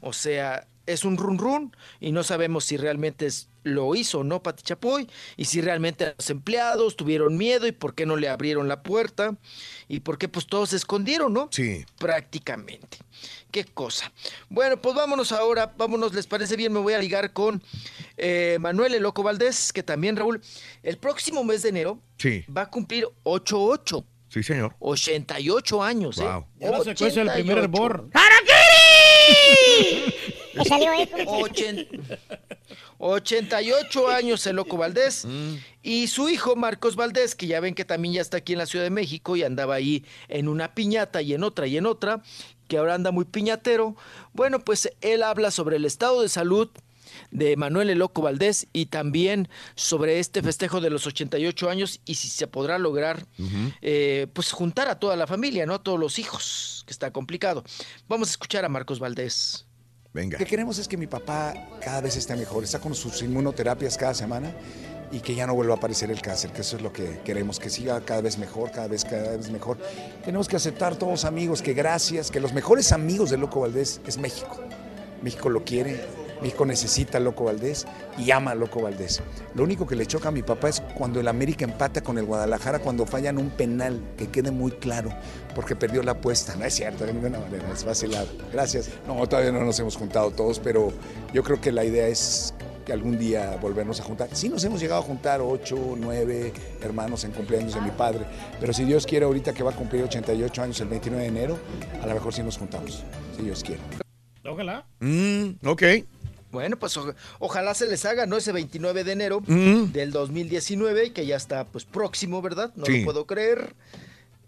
O 0.01 0.13
sea, 0.13 0.67
es 0.87 1.05
un 1.05 1.17
run 1.17 1.39
run 1.39 1.77
y 2.01 2.11
no 2.13 2.23
sabemos 2.25 2.65
si 2.65 2.77
realmente 2.77 3.27
es- 3.27 3.49
lo 3.65 3.95
hizo 3.95 4.19
o 4.21 4.25
no 4.25 4.43
Pati 4.43 4.65
Chapoy 4.65 5.09
y 5.37 5.45
si 5.45 5.61
realmente 5.61 6.15
los 6.19 6.29
empleados 6.31 6.97
tuvieron 6.97 7.37
miedo 7.37 7.69
y 7.69 7.73
por 7.73 7.95
qué 7.95 8.05
no 8.07 8.17
le 8.17 8.29
abrieron 8.29 8.67
la 8.67 8.83
puerta 8.83 9.37
y 9.87 10.01
por 10.01 10.19
qué 10.19 10.27
pues 10.29 10.47
todos 10.47 10.71
se 10.71 10.77
escondieron, 10.77 11.33
¿no? 11.33 11.49
Sí. 11.53 11.85
Prácticamente. 11.99 12.99
Qué 13.53 13.65
cosa. 13.65 14.11
Bueno, 14.49 14.81
pues 14.83 14.97
vámonos 14.97 15.31
ahora, 15.31 15.73
vámonos, 15.79 16.13
¿les 16.15 16.27
parece 16.27 16.57
bien? 16.57 16.73
Me 16.73 16.81
voy 16.81 16.95
a 16.95 16.99
ligar 16.99 17.33
con 17.33 17.63
eh, 18.17 18.59
Manuel 18.61 18.95
El 18.95 19.03
Loco 19.03 19.23
Valdés, 19.23 19.73
que 19.73 19.83
también, 19.83 20.17
Raúl, 20.17 20.41
el 20.83 20.99
próximo 20.99 21.45
mes 21.45 21.63
de 21.63 21.69
enero 21.71 21.99
Sí. 22.19 22.45
va 22.55 22.63
a 22.63 22.71
cumplir 22.71 23.07
88. 23.25 24.05
Sí, 24.29 24.43
señor. 24.43 24.75
88 24.79 25.83
años, 25.83 26.19
¿eh? 26.19 26.23
Wow. 26.23 26.47
Ya 26.59 26.71
la 26.71 26.79
secuencia 26.85 27.25
del 27.25 27.33
primer 27.35 27.59
88. 27.59 27.65
hervor. 27.65 28.09
Me 30.55 30.65
salió 30.65 30.93
eco. 30.93 31.17
Ochen- 31.41 31.89
88 32.99 34.09
años 34.09 34.47
el 34.47 34.57
Loco 34.57 34.77
Valdés 34.77 35.27
y 35.83 36.07
su 36.07 36.29
hijo 36.29 36.55
Marcos 36.57 36.95
Valdés, 36.95 37.35
que 37.35 37.47
ya 37.49 37.59
ven 37.61 37.75
que 37.75 37.85
también 37.85 38.15
ya 38.15 38.21
está 38.21 38.37
aquí 38.39 38.53
en 38.53 38.59
la 38.59 38.67
Ciudad 38.67 38.85
de 38.85 38.91
México 38.91 39.35
y 39.37 39.43
andaba 39.43 39.75
ahí 39.75 40.05
en 40.29 40.47
una 40.49 40.73
piñata 40.75 41.21
y 41.21 41.35
en 41.35 41.43
otra 41.43 41.67
y 41.67 41.77
en 41.77 41.87
otra, 41.87 42.23
que 42.69 42.79
ahora 42.79 42.95
anda 42.95 43.11
muy 43.11 43.25
piñatero. 43.25 43.97
Bueno, 44.33 44.61
pues 44.61 44.89
él 45.01 45.23
habla 45.25 45.51
sobre 45.51 45.77
el 45.77 45.85
estado 45.85 46.23
de 46.23 46.29
salud 46.29 46.71
de 47.33 47.57
Manuel 47.57 47.91
El 47.91 47.99
Loco 47.99 48.23
Valdés 48.23 48.69
y 48.73 48.87
también 48.87 49.49
sobre 49.75 50.21
este 50.21 50.43
festejo 50.43 50.81
de 50.81 50.91
los 50.91 51.07
88 51.07 51.69
años 51.69 52.01
y 52.05 52.15
si 52.15 52.29
se 52.29 52.47
podrá 52.47 52.79
lograr 52.79 53.27
eh, 53.81 54.29
pues 54.33 54.53
juntar 54.53 54.89
a 54.89 55.01
toda 55.01 55.17
la 55.17 55.27
familia, 55.27 55.67
¿no? 55.67 55.75
A 55.75 55.83
todos 55.83 55.99
los 55.99 56.19
hijos, 56.19 56.85
que 56.87 56.93
está 56.93 57.11
complicado. 57.11 57.65
Vamos 58.09 58.29
a 58.29 58.31
escuchar 58.33 58.65
a 58.65 58.69
Marcos 58.69 59.01
Valdés. 59.01 59.67
Venga. 60.15 60.39
Lo 60.39 60.45
que 60.45 60.51
queremos 60.51 60.79
es 60.79 60.87
que 60.87 60.99
mi 60.99 61.07
papá 61.07 61.55
cada 61.83 62.03
vez 62.03 62.17
esté 62.17 62.37
mejor, 62.37 62.65
está 62.65 62.79
con 62.79 62.95
sus 62.95 63.23
inmunoterapias 63.23 63.97
cada 63.97 64.13
semana 64.13 64.55
y 65.11 65.21
que 65.21 65.35
ya 65.35 65.47
no 65.47 65.55
vuelva 65.55 65.75
a 65.75 65.77
aparecer 65.79 66.11
el 66.11 66.21
cáncer, 66.21 66.53
que 66.53 66.61
eso 66.61 66.77
es 66.77 66.83
lo 66.83 66.93
que 66.93 67.21
queremos, 67.25 67.59
que 67.59 67.71
siga 67.71 68.01
cada 68.03 68.21
vez 68.21 68.39
mejor, 68.39 68.71
cada 68.71 68.89
vez, 68.89 69.05
cada 69.05 69.37
vez 69.37 69.51
mejor. 69.51 69.79
Tenemos 70.25 70.49
que 70.49 70.57
aceptar 70.57 70.97
todos 70.97 71.25
amigos, 71.25 71.63
que 71.63 71.73
gracias, 71.73 72.31
que 72.31 72.41
los 72.41 72.53
mejores 72.53 72.93
amigos 72.93 73.31
de 73.31 73.39
Loco 73.39 73.61
Valdés 73.61 74.01
es 74.07 74.19
México. 74.19 74.59
México 75.23 75.49
lo 75.51 75.65
quiere, 75.65 76.05
México 76.43 76.67
necesita 76.67 77.19
a 77.19 77.21
Loco 77.21 77.45
Valdés 77.45 77.87
y 78.19 78.31
ama 78.33 78.51
a 78.51 78.55
Loco 78.55 78.83
Valdés. 78.83 79.23
Lo 79.55 79.63
único 79.63 79.87
que 79.87 79.97
le 79.97 80.07
choca 80.07 80.29
a 80.29 80.33
mi 80.33 80.43
papá 80.43 80.69
es 80.69 80.81
cuando 80.95 81.21
el 81.21 81.29
América 81.29 81.65
empata 81.65 82.03
con 82.03 82.19
el 82.19 82.25
Guadalajara, 82.25 82.81
cuando 82.81 83.07
fallan 83.07 83.39
un 83.39 83.51
penal, 83.51 84.01
que 84.17 84.29
quede 84.29 84.51
muy 84.51 84.73
claro, 84.73 85.11
porque 85.55 85.77
perdió 85.77 86.03
la 86.03 86.13
apuesta. 86.13 86.57
No 86.57 86.65
es 86.65 86.75
cierto, 86.75 87.07
de 87.07 87.15
ninguna 87.15 87.39
manera, 87.39 87.71
es 87.73 87.85
vacilado. 87.85 88.27
Gracias. 88.53 88.91
No, 89.07 89.27
todavía 89.29 89.53
no 89.53 89.65
nos 89.65 89.79
hemos 89.79 89.97
juntado 89.97 90.31
todos, 90.33 90.59
pero 90.59 90.93
yo 91.33 91.43
creo 91.43 91.61
que 91.61 91.71
la 91.71 91.85
idea 91.85 92.09
es 92.09 92.53
que 92.85 92.93
algún 92.93 93.17
día 93.17 93.57
volvernos 93.61 94.01
a 94.01 94.03
juntar. 94.03 94.29
Sí 94.33 94.49
nos 94.49 94.65
hemos 94.65 94.81
llegado 94.81 95.01
a 95.01 95.05
juntar 95.05 95.41
ocho, 95.41 95.95
nueve 95.97 96.53
hermanos 96.83 97.23
en 97.25 97.31
cumpleaños 97.31 97.75
de 97.75 97.81
mi 97.81 97.91
padre, 97.91 98.27
pero 98.59 98.73
si 98.73 98.85
Dios 98.85 99.07
quiere 99.07 99.25
ahorita 99.25 99.53
que 99.53 99.63
va 99.63 99.71
a 99.71 99.77
cumplir 99.77 100.03
88 100.03 100.63
años 100.63 100.81
el 100.81 100.89
29 100.89 101.23
de 101.23 101.29
enero, 101.29 101.59
a 102.03 102.07
lo 102.09 102.15
mejor 102.15 102.35
sí 102.35 102.43
nos 102.43 102.59
juntamos, 102.59 103.05
si 103.37 103.43
Dios 103.43 103.63
quiere. 103.63 103.81
Ojalá. 104.45 104.85
Mm, 104.99 105.65
ok. 105.65 105.83
Bueno, 106.53 106.79
pues 106.79 106.97
o- 106.99 107.15
ojalá 107.41 107.75
se 107.75 107.87
les 107.89 108.05
haga, 108.05 108.27
¿no? 108.27 108.37
Ese 108.37 108.53
29 108.53 109.03
de 109.05 109.13
enero 109.13 109.41
Mm. 109.47 109.87
del 109.93 110.13
2019, 110.13 111.13
que 111.13 111.27
ya 111.27 111.37
está 111.37 111.65
pues 111.65 111.85
próximo, 111.85 112.41
¿verdad? 112.43 112.73
No 112.77 112.87
Sí. 112.87 112.99
lo 113.01 113.05
puedo 113.07 113.27
creer. 113.27 113.75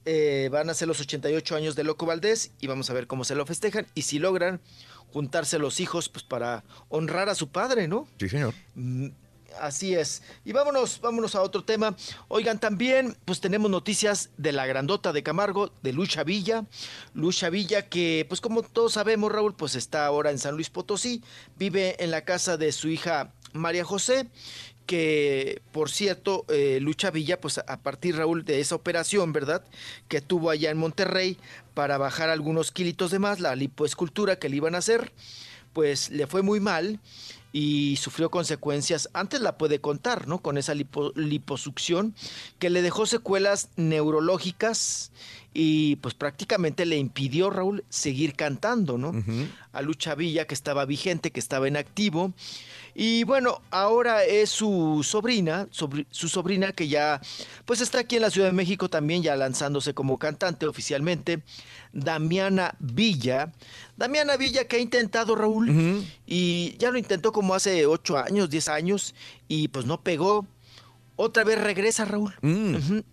Eh, 0.05 0.51
van 0.53 0.69
a 0.69 0.75
ser 0.75 0.87
los 0.87 1.01
88 1.01 1.57
años 1.57 1.75
de 1.77 1.83
Loco 1.83 2.05
Valdés 2.05 2.51
y 2.61 2.67
vamos 2.67 2.91
a 2.91 2.93
ver 2.93 3.07
cómo 3.07 3.25
se 3.25 3.35
lo 3.35 3.47
festejan 3.47 3.87
y 3.95 4.03
si 4.03 4.19
logran 4.19 4.61
juntarse 5.15 5.59
los 5.59 5.81
hijos 5.81 6.11
pues 6.11 6.23
para 6.25 6.63
honrar 6.91 7.31
a 7.31 7.35
su 7.35 7.49
padre, 7.49 7.89
¿no? 7.89 8.07
Sí, 8.21 8.29
señor. 8.29 8.53
Así 9.61 9.95
es. 9.95 10.23
Y 10.45 10.53
vámonos, 10.53 11.01
vámonos 11.01 11.35
a 11.35 11.43
otro 11.43 11.65
tema. 11.65 11.97
Oigan, 12.29 12.59
también, 12.59 13.17
pues 13.25 13.41
tenemos 13.41 13.71
noticias 13.71 14.31
de 14.37 14.53
la 14.53 14.67
grandota 14.67 15.13
de 15.13 15.23
Camargo, 15.23 15.73
de 15.83 15.93
Lucha 15.93 16.25
Villa. 16.25 16.65
Lucha 17.15 17.51
Villa, 17.51 17.89
que, 17.89 18.27
pues 18.29 18.41
como 18.41 18.63
todos 18.63 18.95
sabemos, 18.95 19.31
Raúl, 19.33 19.55
pues 19.55 19.75
está 19.75 20.07
ahora 20.07 20.31
en 20.31 20.39
San 20.39 20.55
Luis 20.55 20.71
Potosí. 20.71 21.23
Vive 21.57 22.03
en 22.03 22.11
la 22.11 22.25
casa 22.25 22.57
de 22.57 22.73
su 22.73 22.89
hija 22.89 23.33
María 23.53 23.85
José. 23.85 24.29
Que, 24.87 25.63
por 25.73 25.91
cierto, 25.91 26.45
eh, 26.49 26.79
Lucha 26.83 27.11
Villa, 27.11 27.41
pues 27.41 27.57
a 27.57 27.79
partir, 27.83 28.17
Raúl, 28.17 28.45
de 28.45 28.61
esa 28.61 28.75
operación, 28.75 29.33
¿verdad? 29.33 29.65
Que 30.09 30.21
tuvo 30.21 30.51
allá 30.51 30.71
en 30.71 30.77
Monterrey 30.77 31.39
para 31.73 31.97
bajar 31.97 32.29
algunos 32.29 32.71
kilitos 32.71 33.11
de 33.11 33.19
más, 33.19 33.41
la 33.41 33.57
lipoescultura 33.57 34.39
que 34.39 34.51
le 34.51 34.57
iban 34.57 34.75
a 34.75 34.79
hacer, 34.79 35.13
pues 35.73 36.11
le 36.11 36.27
fue 36.27 36.43
muy 36.43 36.61
mal 36.61 37.01
y 37.57 37.97
sufrió 37.99 38.33
consecuencias, 38.33 39.09
antes 39.13 39.41
la 39.41 39.57
puede 39.57 39.81
contar, 39.81 40.27
¿no? 40.27 40.41
Con 40.43 40.59
esa 40.59 40.75
lipo- 40.75 41.13
liposucción 41.15 42.13
que 42.59 42.69
le 42.69 42.83
dejó 42.83 43.07
secuelas 43.07 43.69
neurológicas 43.77 45.13
y 45.57 45.97
pues 45.97 46.15
prácticamente 46.15 46.85
le 46.85 46.97
impidió, 46.99 47.49
Raúl, 47.49 47.85
seguir 47.89 48.35
cantando, 48.35 48.99
¿no? 48.99 49.13
A 49.73 49.83
Lucha 49.83 50.15
Villa, 50.17 50.47
que 50.47 50.55
estaba 50.55 50.85
vigente, 50.85 51.31
que 51.31 51.39
estaba 51.41 51.69
en 51.69 51.77
activo. 51.77 52.33
Y 52.97 53.25
bueno, 53.25 53.61
ahora 53.71 54.23
es 54.25 54.51
su 54.51 55.01
sobrina, 55.05 55.67
sobri- 55.71 56.07
su 56.11 56.29
sobrina 56.29 56.73
que 56.73 56.87
ya 56.89 57.21
pues 57.65 57.81
está 57.81 58.01
aquí 58.01 58.17
en 58.17 58.23
la 58.23 58.31
Ciudad 58.31 58.49
de 58.49 58.53
México 58.53 58.89
también, 58.89 59.23
ya 59.23 59.35
lanzándose 59.37 59.95
como 59.95 60.19
cantante 60.19 60.67
oficialmente, 60.67 61.43
Damiana 61.93 62.75
Villa. 62.79 63.53
Damiana 63.97 64.37
Villa 64.37 64.67
que 64.67 64.77
ha 64.77 64.81
intentado 64.81 65.35
Raúl 65.37 66.05
y 66.27 66.77
ya 66.79 66.91
lo 66.91 66.99
intentó 66.99 67.33
como 67.33 67.55
hace 67.55 67.87
8 67.87 68.17
años, 68.19 68.51
10 68.51 68.69
años 68.69 69.15
y 69.49 69.69
pues 69.69 69.87
no 69.87 70.01
pegó. 70.03 70.47
Otra 71.17 71.45
vez 71.45 71.61
regresa 71.61 72.05
Raúl. 72.05 72.35
Ujú. 72.77 73.05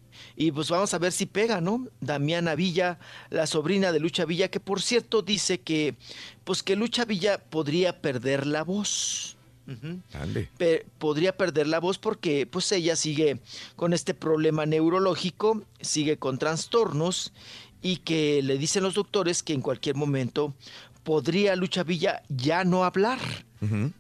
Y 0.41 0.51
pues 0.51 0.69
vamos 0.69 0.91
a 0.95 0.97
ver 0.97 1.11
si 1.11 1.27
pega, 1.27 1.61
¿no? 1.61 1.85
Damiana 1.99 2.55
Villa, 2.55 2.97
la 3.29 3.45
sobrina 3.45 3.91
de 3.91 3.99
Lucha 3.99 4.25
Villa, 4.25 4.49
que 4.49 4.59
por 4.59 4.81
cierto 4.81 5.21
dice 5.21 5.59
que 5.59 5.95
pues 6.43 6.63
que 6.63 6.75
Lucha 6.75 7.05
Villa 7.05 7.37
podría 7.37 8.01
perder 8.01 8.47
la 8.47 8.63
voz. 8.63 9.37
Pe- 10.57 10.87
podría 10.97 11.37
perder 11.37 11.67
la 11.67 11.79
voz 11.79 11.99
porque 11.99 12.47
pues 12.47 12.71
ella 12.71 12.95
sigue 12.95 13.39
con 13.75 13.93
este 13.93 14.15
problema 14.15 14.65
neurológico, 14.65 15.61
sigue 15.79 16.17
con 16.17 16.39
trastornos 16.39 17.33
y 17.83 17.97
que 17.97 18.41
le 18.41 18.57
dicen 18.57 18.81
los 18.81 18.95
doctores 18.95 19.43
que 19.43 19.53
en 19.53 19.61
cualquier 19.61 19.93
momento 19.95 20.55
podría 21.03 21.55
Lucha 21.55 21.83
Villa 21.83 22.23
ya 22.29 22.63
no 22.63 22.83
hablar, 22.83 23.19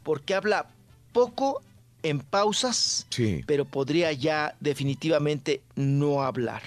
porque 0.01 0.33
habla 0.33 0.69
poco 1.13 1.61
en 2.03 2.19
pausas, 2.19 3.05
Sí. 3.09 3.43
pero 3.45 3.65
podría 3.65 4.11
ya 4.11 4.55
definitivamente 4.59 5.61
no 5.75 6.21
hablar. 6.23 6.61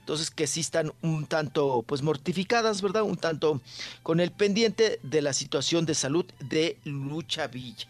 Entonces 0.00 0.32
que 0.32 0.48
sí 0.48 0.58
están 0.58 0.92
un 1.00 1.26
tanto 1.26 1.84
pues 1.86 2.02
mortificadas, 2.02 2.82
¿verdad? 2.82 3.04
Un 3.04 3.16
tanto 3.16 3.60
con 4.02 4.18
el 4.18 4.32
pendiente 4.32 4.98
de 5.04 5.22
la 5.22 5.32
situación 5.32 5.86
de 5.86 5.94
salud 5.94 6.24
de 6.40 6.76
Lucha 6.84 7.46
Villa. 7.46 7.86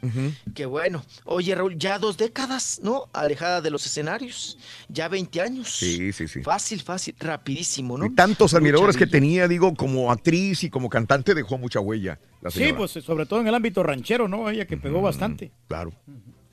Que 0.55 0.67
bueno, 0.67 1.03
oye 1.25 1.55
Raúl, 1.55 1.79
ya 1.79 1.99
dos 1.99 2.19
décadas, 2.19 2.81
¿no? 2.83 3.09
Alejada 3.15 3.62
de 3.62 3.71
los 3.71 3.87
escenarios, 3.87 4.59
ya 4.91 5.09
20 5.09 5.41
años. 5.41 5.71
Sí, 5.75 6.12
sí, 6.12 6.29
sí. 6.29 6.43
Fácil, 6.43 6.83
fácil, 6.83 7.15
rapidísimo, 7.19 7.97
¿no? 7.97 8.05
Y 8.05 8.11
tantos 8.11 8.53
Lucha 8.53 8.59
admiradores 8.59 8.99
que 8.99 9.07
tenía, 9.07 9.49
digo, 9.49 9.75
como 9.75 10.12
actriz 10.12 10.65
y 10.65 10.69
como 10.71 10.91
cantante 10.91 11.35
dejó 11.35 11.57
mucha 11.57 11.81
huella. 11.81 12.21
La 12.43 12.51
Sí, 12.51 12.75
pues 12.77 12.91
sobre 12.91 13.25
todo 13.25 13.41
en 13.41 13.49
el 13.49 13.55
ámbito 13.55 13.83
ranchero, 13.83 14.29
¿no? 14.29 14.51
Ella 14.51 14.67
que 14.67 14.77
pegó 14.77 15.01
bastante. 15.01 15.51
Claro. 15.67 15.95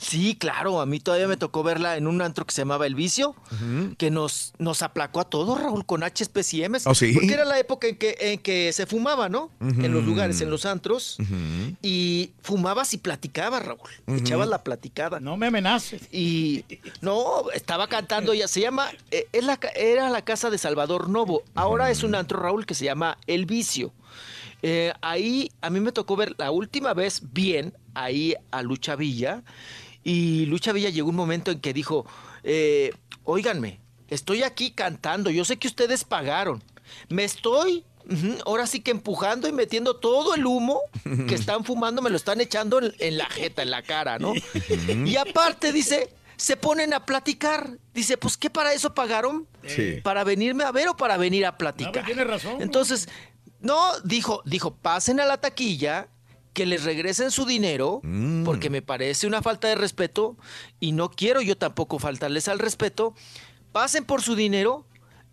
Sí, 0.02 0.36
claro, 0.36 0.80
a 0.80 0.86
mí 0.86 1.02
todavía 1.02 1.28
me 1.28 1.36
tocó 1.36 1.61
verla 1.61 1.98
en 1.98 2.08
un 2.08 2.22
antro 2.22 2.45
que 2.45 2.53
se 2.53 2.61
llamaba 2.61 2.88
El 2.88 2.95
Vicio, 2.95 3.36
que 3.98 4.10
nos, 4.10 4.53
nos 4.58 4.82
aplacó 4.82 5.19
a 5.19 5.26
todos, 5.26 5.60
Raúl, 5.61 5.86
con 5.86 6.03
HPs 6.03 6.53
y 6.53 6.64
M's. 6.64 6.88
¿Oh, 6.88 6.95
sí? 6.95 7.11
Porque 7.14 7.34
era 7.34 7.44
la 7.44 7.60
época 7.60 7.86
en 7.88 7.98
que, 7.98 8.16
en 8.18 8.40
que 8.40 8.72
se 8.72 8.86
fumaba, 8.86 9.28
¿no? 9.28 9.52
En 9.60 9.94
los 9.94 10.06
lugares, 10.06 10.40
en 10.40 10.50
los 10.50 10.66
antros. 10.66 11.18
Y 11.82 12.32
fumabas 12.42 12.94
y 12.94 12.98
platicabas, 12.98 13.66
Raúl. 13.66 13.90
Echabas 14.08 14.48
la 14.48 14.64
platicada. 14.64 15.19
No 15.19 15.36
me 15.36 15.48
amenaces. 15.48 16.02
Y 16.14 16.64
no, 17.02 17.50
estaba 17.53 17.88
cantando 17.88 18.34
ya. 18.34 18.48
Se 18.48 18.61
llama, 18.61 18.88
eh, 19.11 19.28
es 19.34 19.44
la 19.44 19.58
ca- 19.58 19.68
era 19.76 20.10
la 20.10 20.24
casa 20.24 20.50
de 20.50 20.58
Salvador 20.58 21.10
Novo. 21.10 21.44
Ahora 21.56 21.92
es 21.92 22.03
un 22.03 22.16
antro, 22.16 22.40
Raúl, 22.40 22.66
que 22.66 22.74
se 22.74 22.86
llama 22.86 23.18
El 23.28 23.45
Vicio. 23.45 23.92
Eh, 24.61 24.94
ahí 25.02 25.52
a 25.61 25.69
mí 25.69 25.80
me 25.82 25.92
tocó 25.92 26.16
ver 26.16 26.36
la 26.38 26.52
última 26.52 26.94
vez 26.94 27.22
bien 27.34 27.74
ahí 27.94 28.36
a 28.52 28.61
Lucha 28.61 28.95
Villa. 28.95 29.44
Y 30.03 30.45
Lucha 30.45 30.72
Villa 30.72 30.90
llegó 30.90 31.10
un 31.10 31.16
momento 31.16 31.52
en 31.52 31.60
que 31.60 31.74
dijo, 31.74 32.06
eh, 32.44 32.92
óiganme, 33.24 33.80
estoy 34.08 34.44
aquí 34.44 34.72
cantando, 34.72 35.30
yo 35.30 35.45
sé 35.45 35.58
que 35.58 35.68
ustedes 35.68 36.03
pagaron. 36.03 36.64
Me 37.10 37.24
estoy 37.24 37.86
ahora 38.45 38.66
sí 38.66 38.80
que 38.80 38.90
empujando 38.92 39.48
y 39.48 39.52
metiendo 39.52 39.95
todo 39.98 40.34
el 40.34 40.45
humo 40.45 40.82
que 41.28 41.36
están 41.36 41.64
fumando, 41.64 42.02
me 42.02 42.10
lo 42.10 42.16
están 42.16 42.42
echando 42.42 42.82
en, 42.82 42.92
en 43.00 43.18
la 43.19 43.26
jeta, 43.30 43.61
en 43.61 43.69
la 43.69 43.84
cara, 43.84 44.18
¿no? 44.18 44.34
y 45.06 45.16
aparte 45.18 45.72
dice, 45.72 46.10
se 46.36 46.58
ponen 46.58 46.94
a 46.94 47.06
platicar. 47.06 47.78
Dice, 47.94 48.18
pues 48.18 48.36
¿qué 48.38 48.50
para 48.50 48.74
eso 48.74 48.95
pagaron? 48.95 49.48
Sí. 49.68 50.00
¿Para 50.02 50.24
venirme 50.24 50.64
a 50.64 50.72
ver 50.72 50.88
o 50.88 50.98
para 50.98 51.18
venir 51.18 51.45
a 51.45 51.52
No, 51.52 51.58
platicar? 51.58 51.92
pues 51.94 52.06
tiene 52.06 52.24
razón. 52.24 52.61
Entonces, 52.61 53.10
no, 53.60 53.92
dijo, 54.06 54.42
dijo, 54.45 54.74
pasen 54.74 55.19
a 55.19 55.26
la 55.26 55.38
taquilla, 55.38 56.08
que 56.53 56.66
les 56.66 56.84
regresen 56.84 57.32
su 57.32 57.45
dinero, 57.45 58.02
Mm. 58.03 58.44
porque 58.44 58.69
me 58.69 58.82
parece 58.82 59.28
una 59.28 59.42
falta 59.42 59.68
de 59.68 59.76
respeto 59.76 60.36
y 60.80 60.92
no 60.92 61.10
quiero 61.11 61.42
yo 61.42 61.58
tampoco 61.58 62.00
faltarles 62.00 62.48
al 62.48 62.60
respeto. 62.60 63.14
Pasen 63.72 64.03
por 64.06 64.22
su 64.22 64.36
dinero 64.36 64.86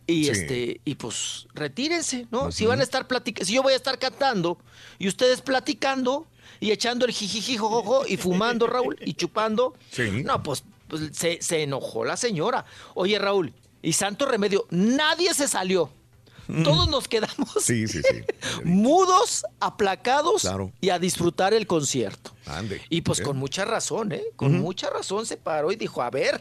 y 0.07 0.25
Sí. 0.25 0.31
este 0.31 0.81
y 0.85 0.95
pues 0.97 1.49
retírense, 1.55 2.27
¿no? 2.31 2.53
Si 2.53 2.67
van 2.67 2.81
a 2.81 2.83
estar 2.83 3.07
platicando, 3.09 3.47
si 3.47 3.55
yo 3.55 3.62
voy 3.62 3.73
a 3.73 3.77
estar 3.77 3.99
cantando 3.99 4.59
y 4.99 5.09
ustedes 5.09 5.41
platicando 5.41 6.27
y 6.61 6.70
echando 6.70 7.07
el 7.07 7.12
jijiji 7.12 7.57
jojojo 7.57 8.07
y 8.07 8.17
fumando, 8.17 8.67
Raúl, 8.69 8.97
y 9.05 9.15
chupando, 9.15 9.75
Sí. 9.91 10.23
no, 10.25 10.43
pues, 10.43 10.65
pues, 10.86 11.03
se, 11.12 11.41
se 11.43 11.62
enojó 11.62 12.05
la 12.05 12.17
señora. 12.17 12.65
Oye, 12.95 13.19
Raúl, 13.19 13.53
y 13.83 13.95
santo 13.95 14.27
remedio, 14.27 14.67
nadie 14.70 15.33
se 15.35 15.49
salió. 15.49 15.91
Todos 16.65 16.89
nos 16.89 17.08
quedamos 17.08 17.50
Sí, 17.60 17.89
sí, 17.89 18.00
sí. 18.02 18.23
mudos, 18.65 19.44
aplacados 19.60 20.42
Claro. 20.42 20.73
y 20.81 20.91
a 20.91 20.99
disfrutar 20.99 21.55
el 21.55 21.66
concierto. 21.66 22.33
Ande. 22.47 22.81
Y 22.89 23.00
pues 23.02 23.20
con 23.20 23.36
mucha 23.36 23.65
razón, 23.65 24.12
¿eh? 24.12 24.23
Con 24.36 24.58
mucha 24.58 24.91
razón 24.91 25.26
se 25.26 25.36
paró 25.36 25.73
y 25.73 25.76
dijo, 25.76 26.02
a 26.02 26.10
ver, 26.10 26.41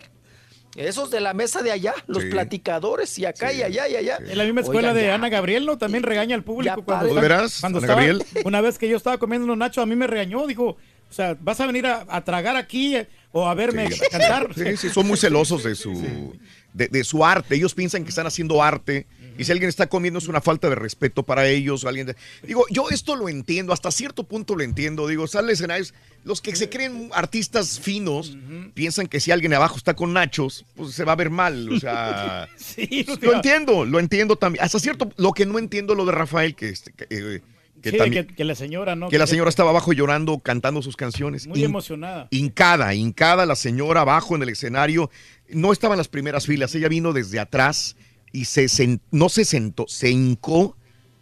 esos 0.75 1.09
de 1.09 1.21
la 1.21 1.33
mesa 1.33 1.61
de 1.61 1.71
allá, 1.71 1.93
los 2.07 2.23
Sí. 2.23 2.29
platicadores, 2.29 3.17
y 3.17 3.25
acá 3.25 3.53
y 3.53 3.63
allá 3.63 3.87
y 3.87 3.95
allá. 3.95 4.17
En 4.19 4.37
la 4.37 4.43
misma 4.43 4.61
escuela 4.61 4.89
Oigan, 4.89 4.95
de 4.95 5.07
ya. 5.07 5.15
Ana 5.15 5.29
Gabriel, 5.29 5.65
¿no? 5.65 5.77
También 5.77 6.03
regaña 6.03 6.35
al 6.35 6.43
público. 6.43 6.75
Ya 6.77 6.83
cuando 6.83 7.05
pare. 7.05 7.07
está- 7.09 7.21
¿De 7.21 7.27
veras, 7.27 7.57
Cuando 7.61 7.77
Ana 7.79 7.85
estaba- 7.87 8.01
Gabriel? 8.01 8.25
Una 8.45 8.61
vez 8.61 8.77
que 8.77 8.89
yo 8.89 8.97
estaba 8.97 9.17
comiendo 9.17 9.45
unos 9.45 9.57
nachos, 9.57 9.81
a 9.81 9.85
mí 9.85 9.95
me 9.95 10.05
regañó. 10.07 10.45
Dijo, 10.47 10.65
o 11.09 11.13
sea, 11.13 11.37
¿vas 11.39 11.59
a 11.61 11.65
venir 11.67 11.85
a, 11.87 12.05
a 12.09 12.23
tragar 12.25 12.57
aquí 12.57 12.95
eh, 12.97 13.07
o 13.31 13.47
a 13.47 13.53
verme 13.53 13.89
Sí. 13.91 14.01
cantar? 14.11 14.49
Sí, 14.53 14.75
sí, 14.77 14.89
son 14.89 15.07
muy 15.07 15.17
celosos 15.17 15.63
de 15.63 15.75
su, 15.75 16.33
de, 16.73 16.87
de 16.89 17.03
su 17.05 17.23
arte. 17.23 17.55
Ellos 17.55 17.73
piensan 17.73 18.03
que 18.03 18.09
están 18.09 18.27
haciendo 18.27 18.61
arte. 18.61 19.07
Y 19.37 19.43
si 19.43 19.51
alguien 19.51 19.69
está 19.69 19.87
comiendo 19.87 20.19
es 20.19 20.27
una 20.27 20.41
falta 20.41 20.69
de 20.69 20.75
respeto 20.75 21.23
para 21.23 21.47
ellos. 21.47 21.83
o 21.83 21.87
alguien 21.89 22.07
de- 22.07 22.15
Digo, 22.43 22.65
yo 22.69 22.89
esto 22.89 23.15
lo 23.15 23.29
entiendo, 23.29 23.73
hasta 23.73 23.91
cierto 23.91 24.23
punto 24.23 24.55
lo 24.55 24.63
entiendo. 24.63 25.07
Digo, 25.07 25.27
sale 25.27 25.53
escenarios. 25.53 25.93
Los 26.23 26.41
que 26.41 26.55
se 26.55 26.69
creen 26.69 27.09
artistas 27.13 27.79
finos 27.79 28.37
piensan 28.73 29.07
que 29.07 29.19
si 29.19 29.31
alguien 29.31 29.53
abajo 29.53 29.77
está 29.77 29.93
con 29.95 30.13
nachos, 30.13 30.65
pues 30.75 30.93
se 30.93 31.03
va 31.03 31.11
a 31.11 31.15
ver 31.15 31.29
mal. 31.29 31.69
O 31.71 31.79
sea, 31.79 32.47
Sí, 32.57 33.05
lo 33.21 33.33
entiendo, 33.33 33.85
lo 33.85 33.99
entiendo 33.99 34.35
también. 34.35 34.63
Hasta 34.63 34.79
cierto, 34.79 35.11
lo 35.17 35.31
que 35.33 35.45
no 35.45 35.59
entiendo 35.59 35.95
lo 35.95 36.05
de 36.05 36.11
Rafael, 36.11 36.55
que, 36.55 36.69
este, 36.69 36.91
que, 36.93 37.05
eh, 37.09 37.41
que 37.81 37.91
Sí, 37.91 37.97
también- 37.97 38.25
que, 38.25 38.33
que 38.35 38.43
la 38.45 38.55
señora, 38.55 38.95
¿no? 38.95 39.09
que 39.09 39.19
la 39.19 39.27
señora 39.27 39.49
estaba 39.49 39.69
abajo 39.69 39.93
llorando, 39.93 40.39
cantando 40.39 40.81
sus 40.81 40.95
canciones. 40.95 41.45
Muy 41.45 41.59
In- 41.59 41.65
emocionada. 41.65 42.27
Hincada, 42.31 42.95
hincada 42.95 43.45
la 43.45 43.55
señora 43.55 44.01
abajo 44.01 44.35
en 44.35 44.41
el 44.43 44.49
escenario. 44.49 45.11
No 45.49 45.71
estaba 45.71 45.93
en 45.93 45.99
las 45.99 46.07
primeras 46.07 46.47
filas, 46.47 46.73
ella 46.73 46.87
vino 46.87 47.13
desde 47.13 47.39
atrás 47.39 47.95
y 48.35 48.45
se 48.45 48.99
no 49.11 49.29
se 49.29 49.45
sentó, 49.45 49.85
se 49.87 50.09
hincó 50.09 50.75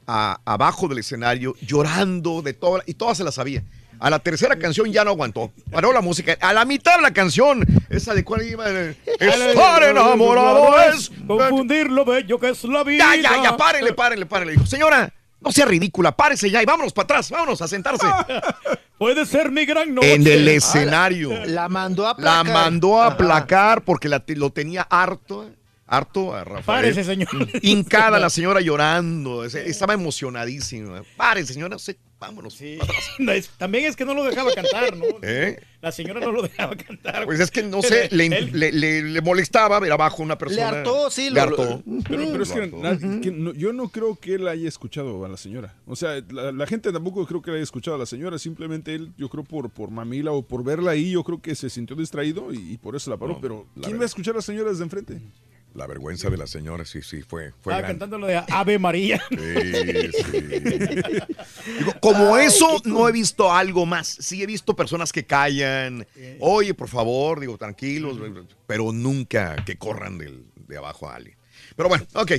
a- 0.07 0.39
abajo 0.45 0.87
del 0.87 0.97
escenario 0.99 1.55
llorando 1.61 2.41
de 2.41 2.53
todo, 2.53 2.81
y 2.85 2.93
todas 2.95 3.17
se 3.17 3.23
la 3.23 3.31
sabía. 3.31 3.63
A 3.99 4.09
la 4.09 4.19
tercera 4.19 4.57
canción 4.57 4.91
ya 4.91 5.05
no 5.05 5.11
aguantó. 5.11 5.51
Paró 5.71 5.93
la 5.93 6.01
música. 6.01 6.35
A 6.41 6.51
la 6.51 6.65
mitad 6.65 6.97
de 6.97 7.03
la 7.03 7.13
canción, 7.13 7.65
esa 7.89 8.13
de 8.13 8.25
cuál 8.25 8.41
iba. 8.45 8.65
Estar 8.69 9.83
enamorado 9.83 10.81
es. 10.89 11.09
Confundir 11.25 11.89
lo 11.89 12.03
bello 12.03 12.37
que 12.37 12.49
es 12.49 12.63
la 12.65 12.83
vida. 12.83 13.15
Ya, 13.15 13.21
ya, 13.21 13.43
ya, 13.43 13.55
párenle, 13.57 13.93
párenle, 13.93 14.25
párenle. 14.25 14.53
Dijo, 14.55 14.65
señora, 14.65 15.13
no 15.39 15.51
sea 15.53 15.65
ridícula, 15.67 16.11
párese 16.13 16.49
ya 16.51 16.61
y 16.61 16.65
vámonos 16.65 16.91
para 16.91 17.03
atrás, 17.05 17.29
vámonos 17.29 17.61
a 17.61 17.67
sentarse. 17.67 18.05
Puede 18.97 19.25
ser 19.25 19.51
mi 19.51 19.65
gran 19.65 19.93
noche. 19.93 20.13
en 20.13 20.27
el 20.27 20.47
escenario. 20.49 21.45
La 21.45 21.69
mandó 21.69 22.03
a 22.07 22.15
La 22.17 22.39
aplacar. 22.39 22.53
mandó 22.63 23.01
a 23.01 23.07
aplacar 23.07 23.83
porque 23.83 24.09
la- 24.09 24.23
lo 24.27 24.49
tenía 24.51 24.81
harto, 24.89 25.49
harto 25.95 26.33
a 26.33 26.43
Rafael. 26.43 26.63
Párese, 26.93 27.03
señor. 27.03 27.29
Hincada 27.61 28.19
la 28.19 28.29
señora 28.29 28.61
llorando, 28.61 29.43
estaba 29.45 29.93
emocionadísima. 29.93 31.03
Párese, 31.17 31.53
señora, 31.53 31.77
se- 31.79 31.97
vámonos. 32.19 32.57
También 33.57 33.85
es 33.85 33.95
que 33.95 34.05
no 34.05 34.13
lo 34.13 34.23
dejaba 34.23 34.53
cantar, 34.53 34.95
¿no? 34.95 35.05
¿Eh? 35.21 35.59
La 35.81 35.91
señora 35.91 36.21
no 36.21 36.31
lo 36.31 36.41
dejaba 36.41 36.75
cantar. 36.75 37.25
Pues 37.25 37.39
es 37.41 37.51
que 37.51 37.61
no 37.63 37.81
sé, 37.81 38.07
le, 38.11 38.29
le- 38.29 38.71
le- 38.71 39.01
le 39.03 39.21
molestaba 39.21 39.77
ver 39.79 39.91
abajo 39.91 40.23
una 40.23 40.37
persona. 40.37 40.69
hartó, 40.69 41.11
sí, 41.11 41.29
Le 41.29 41.35
lo- 41.35 41.41
hartó. 41.41 41.83
Pero, 42.07 42.31
pero 42.31 42.43
es 42.43 42.51
que, 42.51 42.57
Lo 42.59 42.63
hartó. 42.63 42.77
nadie- 42.77 43.21
que 43.21 43.31
no- 43.31 43.53
yo 43.53 43.73
no 43.73 43.89
creo 43.89 44.15
que 44.15 44.35
él 44.35 44.47
haya 44.47 44.67
escuchado 44.69 45.25
a 45.25 45.27
la 45.29 45.35
señora. 45.37 45.75
O 45.85 45.95
sea, 45.97 46.21
la, 46.31 46.51
la 46.53 46.65
gente 46.67 46.91
tampoco 46.93 47.25
creo 47.27 47.41
que 47.41 47.51
le 47.51 47.57
haya 47.57 47.63
escuchado 47.63 47.95
a 47.95 47.99
la 47.99 48.05
señora. 48.05 48.39
Simplemente 48.39 48.95
él, 48.95 49.11
yo 49.17 49.27
creo 49.29 49.43
por, 49.43 49.69
por 49.69 49.91
mamila 49.91 50.31
o 50.31 50.41
por 50.47 50.63
verla 50.63 50.91
ahí, 50.91 51.11
yo 51.11 51.23
creo 51.25 51.41
que 51.41 51.53
se 51.55 51.69
sintió 51.69 51.95
distraído 51.97 52.53
y, 52.53 52.73
y 52.73 52.77
por 52.77 52.95
eso 52.95 53.09
la 53.11 53.17
paró. 53.17 53.33
No, 53.33 53.41
pero 53.41 53.67
¿quién 53.81 53.99
va 53.99 54.03
a 54.03 54.05
escuchar 54.05 54.33
a 54.33 54.37
la 54.37 54.41
señora 54.41 54.69
desde 54.71 54.83
enfrente? 54.83 55.19
La 55.75 55.87
vergüenza 55.87 56.29
de 56.29 56.37
la 56.37 56.45
señora, 56.45 56.85
sí, 56.85 57.01
sí, 57.01 57.23
fue, 57.23 57.51
fue 57.61 57.73
Estaba 57.73 57.87
cantando 57.87 58.19
lo 58.19 58.27
de 58.27 58.41
Ave 58.49 58.77
María. 58.77 59.23
Sí, 59.29 59.35
sí. 59.37 60.43
Digo, 61.79 61.93
como 61.99 62.37
eso, 62.37 62.79
no 62.85 63.09
he 63.09 63.11
visto 63.11 63.51
algo 63.51 63.85
más. 63.85 64.07
Sí 64.07 64.43
he 64.43 64.45
visto 64.45 64.75
personas 64.75 65.11
que 65.11 65.25
callan. 65.25 66.05
Oye, 66.39 66.73
por 66.75 66.89
favor, 66.89 67.39
digo, 67.39 67.57
tranquilos, 67.57 68.17
pero 68.67 68.91
nunca 68.91 69.55
que 69.65 69.75
corran 69.77 70.17
del- 70.19 70.45
de 70.67 70.77
abajo 70.77 71.09
a 71.09 71.15
alguien. 71.15 71.37
Pero 71.75 71.89
bueno, 71.89 72.05
ok. 72.13 72.31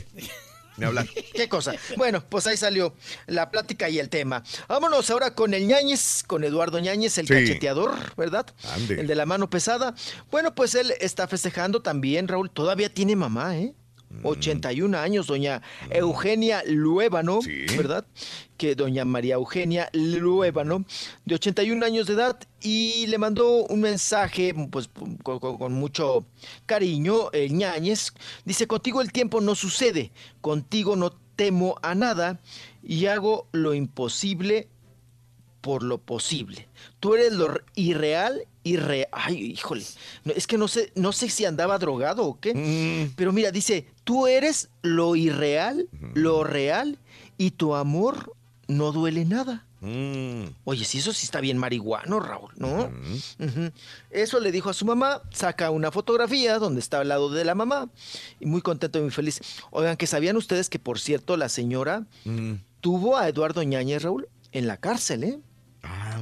Me 0.77 0.86
hablan. 0.86 1.09
¿Qué 1.35 1.49
cosa? 1.49 1.75
Bueno, 1.97 2.23
pues 2.28 2.47
ahí 2.47 2.57
salió 2.57 2.94
la 3.27 3.51
plática 3.51 3.89
y 3.89 3.99
el 3.99 4.09
tema. 4.09 4.43
Vámonos 4.69 5.09
ahora 5.11 5.35
con 5.35 5.55
el 5.55 5.67
Ñañez, 5.67 6.25
con 6.27 6.43
Eduardo 6.44 6.78
Ñañez, 6.81 7.17
el 7.19 7.27
Sí. 7.28 7.35
cacheteador, 7.35 7.94
¿verdad? 8.17 8.47
Ande. 8.75 9.01
El 9.01 9.07
de 9.07 9.15
la 9.15 9.27
mano 9.27 9.49
pesada. 9.49 9.94
Bueno, 10.31 10.55
pues 10.55 10.75
él 10.75 10.93
está 11.01 11.28
festejando 11.28 11.83
también, 11.83 12.27
Raúl. 12.28 12.51
Todavía 12.51 12.93
tiene 12.93 13.15
mamá, 13.17 13.57
¿eh? 13.57 13.75
Mm. 14.23 14.26
81 14.26 14.99
años, 14.99 15.26
doña 15.26 15.62
Eugenia 15.91 16.62
Luébano, 16.67 17.41
Sí. 17.43 17.67
¿verdad? 17.76 18.07
Que 18.57 18.75
doña 18.75 19.05
María 19.05 19.34
Eugenia 19.34 19.91
Luébano, 19.93 20.84
de 21.25 21.34
81 21.34 21.84
años 21.84 22.07
de 22.07 22.15
edad, 22.15 22.39
y 22.60 23.07
le 23.09 23.18
mandó 23.18 23.65
un 23.65 23.81
mensaje, 23.81 24.55
pues, 24.70 24.89
con, 25.23 25.73
mucho 25.73 26.26
cariño, 26.67 27.31
el 27.33 27.52
Ñañez. 27.52 28.12
Dice, 28.44 28.67
contigo 28.67 29.01
el 29.01 29.12
tiempo 29.12 29.41
no 29.41 29.55
sucede, 29.55 30.12
contigo 30.41 30.97
no 30.97 31.12
temo 31.36 31.76
a 31.83 31.94
nada, 31.94 32.41
y 32.83 33.07
hago 33.07 33.49
lo 33.52 33.75
imposible 33.75 34.68
por 35.60 35.83
lo 35.83 35.97
posible. 35.99 36.68
Tú 37.01 37.15
eres 37.15 37.33
lo 37.33 37.59
irreal, 37.75 38.47
irre... 38.65 39.09
Ay, 39.12 39.52
híjole. 39.52 39.83
No, 40.25 40.33
es 40.34 40.47
que 40.47 40.59
no 40.59 40.68
sé, 40.68 40.93
no 40.94 41.10
sé 41.10 41.31
si 41.31 41.47
andaba 41.47 41.78
drogado 41.78 42.26
o 42.26 42.39
qué. 42.39 42.52
Mm. 42.55 43.15
Pero 43.17 43.33
mira, 43.33 43.51
dice, 43.51 43.86
tú 44.05 44.26
eres 44.26 44.68
lo 44.83 45.16
irreal, 45.16 45.89
lo 46.15 46.44
real, 46.44 46.99
y 47.39 47.50
tu 47.52 47.74
amor 47.74 48.34
no 48.68 48.92
duele 48.92 49.24
nada. 49.24 49.66
Mm. 49.81 50.44
Oye, 50.65 50.84
si 50.86 50.99
eso 50.99 51.12
sí 51.12 51.24
está 51.26 51.41
bien 51.42 51.58
marihuano, 51.58 52.18
Raúl, 52.20 52.52
¿no? 52.57 52.91
Eso 54.10 54.41
le 54.41 54.50
dijo 54.52 54.70
a 54.70 54.74
su 54.74 54.86
mamá, 54.86 55.20
saca 55.31 55.70
una 55.70 55.91
fotografía 55.91 56.58
donde 56.58 56.81
está 56.81 57.00
al 57.00 57.08
lado 57.08 57.28
de 57.31 57.44
la 57.44 57.55
mamá, 57.55 57.91
y 58.41 58.47
muy 58.47 58.62
contento 58.62 58.99
y 58.99 59.02
muy 59.02 59.10
feliz. 59.10 59.41
Oigan, 59.70 59.97
que 59.99 60.07
sabían 60.07 60.36
ustedes 60.39 60.70
que, 60.70 60.78
por 60.78 60.99
cierto, 60.99 61.36
la 61.36 61.49
señora 61.50 62.07
Mm. 62.24 62.55
tuvo 62.81 63.16
a 63.18 63.28
Eduardo 63.28 63.62
Ñañez, 63.62 64.02
Raúl, 64.02 64.28
en 64.52 64.66
la 64.66 64.76
cárcel, 64.78 65.24
¿eh? 65.24 65.39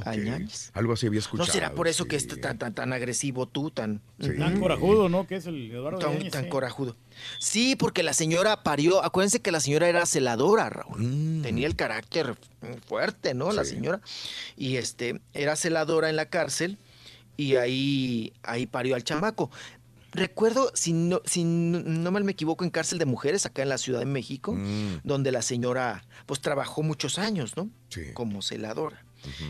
A. 0.05 0.77
Algo 0.77 0.93
así 0.93 1.07
había 1.07 1.19
escuchado. 1.19 1.47
¿No 1.47 1.51
será 1.53 1.73
por 1.73 1.87
eso 1.87 2.05
que 2.05 2.15
es 2.15 2.27
tan, 2.41 2.57
tan, 2.57 2.73
tan 2.73 2.93
agresivo 2.93 3.47
tú, 3.47 3.71
tan... 3.71 4.01
Sí. 4.19 4.29
Tan 4.37 4.59
corajudo, 4.59 5.09
¿no? 5.09 5.25
Que 5.27 5.35
es 5.37 5.45
el 5.45 5.71
Eduardo 5.71 5.99
Tan, 5.99 6.29
tan 6.29 6.43
sí. 6.43 6.49
corajudo. 6.49 6.95
Sí, 7.39 7.75
porque 7.75 8.03
la 8.03 8.13
señora 8.13 8.63
parió. 8.63 9.03
Acuérdense 9.03 9.41
que 9.41 9.51
la 9.51 9.59
señora 9.59 9.87
era 9.89 10.05
celadora, 10.05 10.69
Raúl. 10.69 11.41
Tenía 11.41 11.67
el 11.67 11.75
carácter 11.75 12.35
fuerte, 12.87 13.33
¿no? 13.33 13.51
La 13.51 13.61
Mm. 13.61 13.65
Sí. 13.65 13.71
señora. 13.75 14.01
Y 14.57 14.75
este, 14.77 15.21
era 15.33 15.55
celadora 15.55 16.09
en 16.09 16.15
la 16.15 16.25
cárcel 16.27 16.77
y 17.37 17.55
ahí, 17.55 18.33
ahí 18.43 18.65
parió 18.67 18.95
al 18.95 19.03
chamaco. 19.03 19.49
Recuerdo, 20.15 20.69
si 20.75 20.93
no, 20.93 21.21
si 21.25 21.43
no 21.43 21.79
no 21.79 22.11
mal 22.11 22.23
me 22.23 22.33
equivoco, 22.33 22.63
en 22.63 22.69
cárcel 22.69 22.99
de 22.99 23.05
mujeres 23.05 23.47
acá 23.47 23.63
en 23.63 23.69
la 23.69 23.79
Ciudad 23.79 23.97
de 23.99 24.05
México, 24.05 24.53
Mm. 24.53 24.99
donde 25.03 25.31
la 25.31 25.41
señora 25.41 26.05
pues 26.27 26.39
trabajó 26.39 26.83
muchos 26.83 27.17
años, 27.17 27.57
¿no? 27.57 27.67
Sí. 27.89 28.01
Como 28.13 28.43
celadora. 28.43 29.03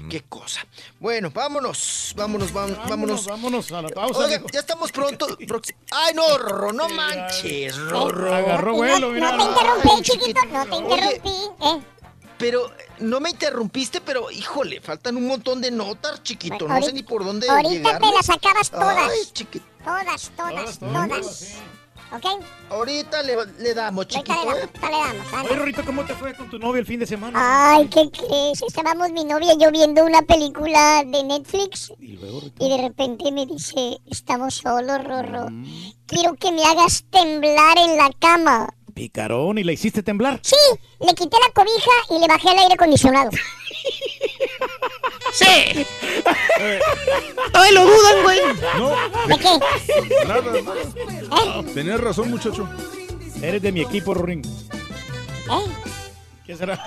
Qué 0.09 0.21
cosa. 0.29 0.65
Bueno, 0.99 1.31
vámonos, 1.31 2.13
vámonos, 2.15 2.53
vam- 2.53 2.77
vámonos. 2.87 3.25
Vámonos 3.25 3.71
a 3.71 3.81
la 3.81 3.89
pausa. 3.89 4.19
Oiga, 4.19 4.41
ya 4.51 4.59
estamos 4.59 4.91
pronto. 4.91 5.27
Ay, 5.91 6.13
no, 6.13 6.37
Rorro, 6.37 6.73
no 6.73 6.89
manches, 6.89 7.77
Rorro. 7.77 8.33
Agarró 8.33 8.73
vuelo, 8.75 9.09
mira. 9.09 9.31
No 9.31 9.43
te 9.45 9.49
interrumpí, 9.51 10.01
chiquito, 10.03 10.39
no 10.51 10.65
te 10.65 10.75
Oye, 10.75 11.03
interrumpí. 11.21 11.65
¿eh? 11.65 11.81
Pero 12.37 12.71
no 12.99 13.19
me 13.19 13.29
interrumpiste, 13.29 14.01
pero 14.01 14.29
híjole, 14.31 14.81
faltan 14.81 15.15
un 15.17 15.27
montón 15.27 15.61
de 15.61 15.71
notas, 15.71 16.21
chiquito. 16.23 16.67
No 16.67 16.81
sé 16.81 16.91
ni 16.91 17.03
por 17.03 17.23
dónde 17.23 17.49
Ahorita 17.49 17.99
te 17.99 18.11
las 18.11 18.29
acabas 18.29 18.69
todas. 18.69 18.97
Ay, 19.11 19.19
chiquito. 19.33 19.65
Todas, 19.83 20.31
todas, 20.35 20.79
todas. 20.79 21.53
¿Ok? 22.11 22.25
Ahorita 22.69 23.23
le, 23.23 23.35
le 23.59 23.73
damos, 23.73 24.07
chiquito. 24.07 24.33
Ahorita 24.33 24.53
le 24.53 24.59
¿eh? 24.59 24.67
damos, 24.69 24.83
ahorita 24.83 24.89
le 24.89 24.97
damos. 24.97 25.33
anda. 25.33 25.49
Oye, 25.49 25.55
Rorrito, 25.59 25.85
¿cómo 25.85 26.05
te 26.05 26.13
fue 26.15 26.33
con 26.35 26.49
tu 26.49 26.59
novio 26.59 26.79
el 26.79 26.85
fin 26.85 26.99
de 26.99 27.05
semana? 27.07 27.73
Ay, 27.73 27.87
¿qué 27.87 28.09
crees? 28.11 28.61
Estábamos 28.61 29.11
mi 29.11 29.23
novia 29.25 29.53
y 29.53 29.57
yo 29.63 29.71
viendo 29.71 30.03
una 30.05 30.21
película 30.21 31.03
de 31.05 31.23
Netflix 31.23 31.91
y 31.99 32.69
de 32.69 32.77
repente 32.81 33.31
me 33.31 33.45
dice, 33.45 33.97
estamos 34.09 34.55
solos, 34.55 35.03
Rorro. 35.03 35.47
Quiero 36.05 36.33
que 36.35 36.51
me 36.51 36.63
hagas 36.65 37.03
temblar 37.09 37.77
en 37.77 37.97
la 37.97 38.09
cama. 38.19 38.67
Picarón, 38.93 39.57
¿y 39.57 39.63
la 39.63 39.71
hiciste 39.71 40.03
temblar? 40.03 40.39
Sí, 40.43 40.55
le 40.99 41.15
quité 41.15 41.35
la 41.39 41.51
cobija 41.53 41.91
y 42.11 42.19
le 42.19 42.27
bajé 42.27 42.51
el 42.51 42.59
aire 42.59 42.73
acondicionado. 42.75 43.31
Sí. 45.33 45.85
Ay, 47.53 47.73
lo 47.73 47.85
dudan, 47.85 48.23
güey. 48.23 48.39
No, 48.77 48.89
¿De 49.27 49.37
qué? 49.39 50.25
nada, 50.27 50.41
nada. 51.29 51.63
Tenías 51.73 51.99
razón, 51.99 52.29
muchacho. 52.29 52.67
Eres 53.41 53.61
de 53.61 53.71
mi 53.71 53.81
equipo, 53.81 54.13
Rorín. 54.13 54.41
¿Eh? 54.45 55.71
¿Qué 56.45 56.55
será? 56.55 56.79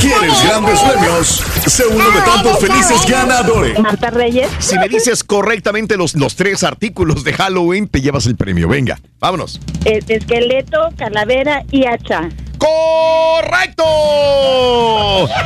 ¿Quieres 0.00 0.42
grandes 0.44 0.80
premios? 0.80 1.42
Sé 1.66 1.86
uno 1.86 2.10
de 2.10 2.20
tantos 2.22 2.58
felices 2.60 3.06
ganadores. 3.06 3.78
Marta 3.78 4.10
Reyes. 4.10 4.48
Si 4.58 4.78
me 4.78 4.88
dices 4.88 5.22
correctamente 5.22 5.96
los, 5.96 6.14
los 6.14 6.34
tres 6.34 6.62
artículos 6.64 7.24
de 7.24 7.32
Halloween, 7.34 7.88
te 7.88 8.00
llevas 8.00 8.26
el 8.26 8.36
premio. 8.36 8.68
Venga, 8.68 8.98
vámonos. 9.20 9.60
Es- 9.84 10.08
esqueleto, 10.08 10.78
calavera 10.96 11.62
y 11.70 11.86
hacha. 11.86 12.28
¡Correcto! 12.62 13.84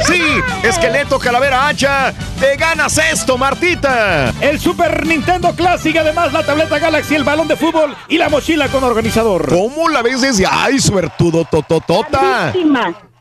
Sí, 0.07 0.23
esqueleto, 0.63 1.19
calavera, 1.19 1.67
hacha. 1.69 2.13
Te 2.39 2.57
ganas 2.57 2.99
esto, 2.99 3.39
Martita. 3.39 4.35
El 4.41 4.61
Super 4.61 5.07
Nintendo 5.07 5.55
Classic, 5.55 5.97
además 5.97 6.35
la 6.35 6.45
tableta 6.45 6.79
Galaxy, 6.79 7.15
el 7.15 7.25
balón 7.25 7.49
de 7.49 7.57
fútbol 7.57 7.97
y 8.09 8.19
la 8.19 8.29
mochila 8.29 8.69
con 8.69 8.85
organizador. 8.85 9.49
¿Cómo 9.49 9.89
la 9.89 10.03
ves 10.03 10.21
desde 10.21 10.45
ay, 10.47 10.79
suertudo 10.79 11.47
tototota? 11.47 12.53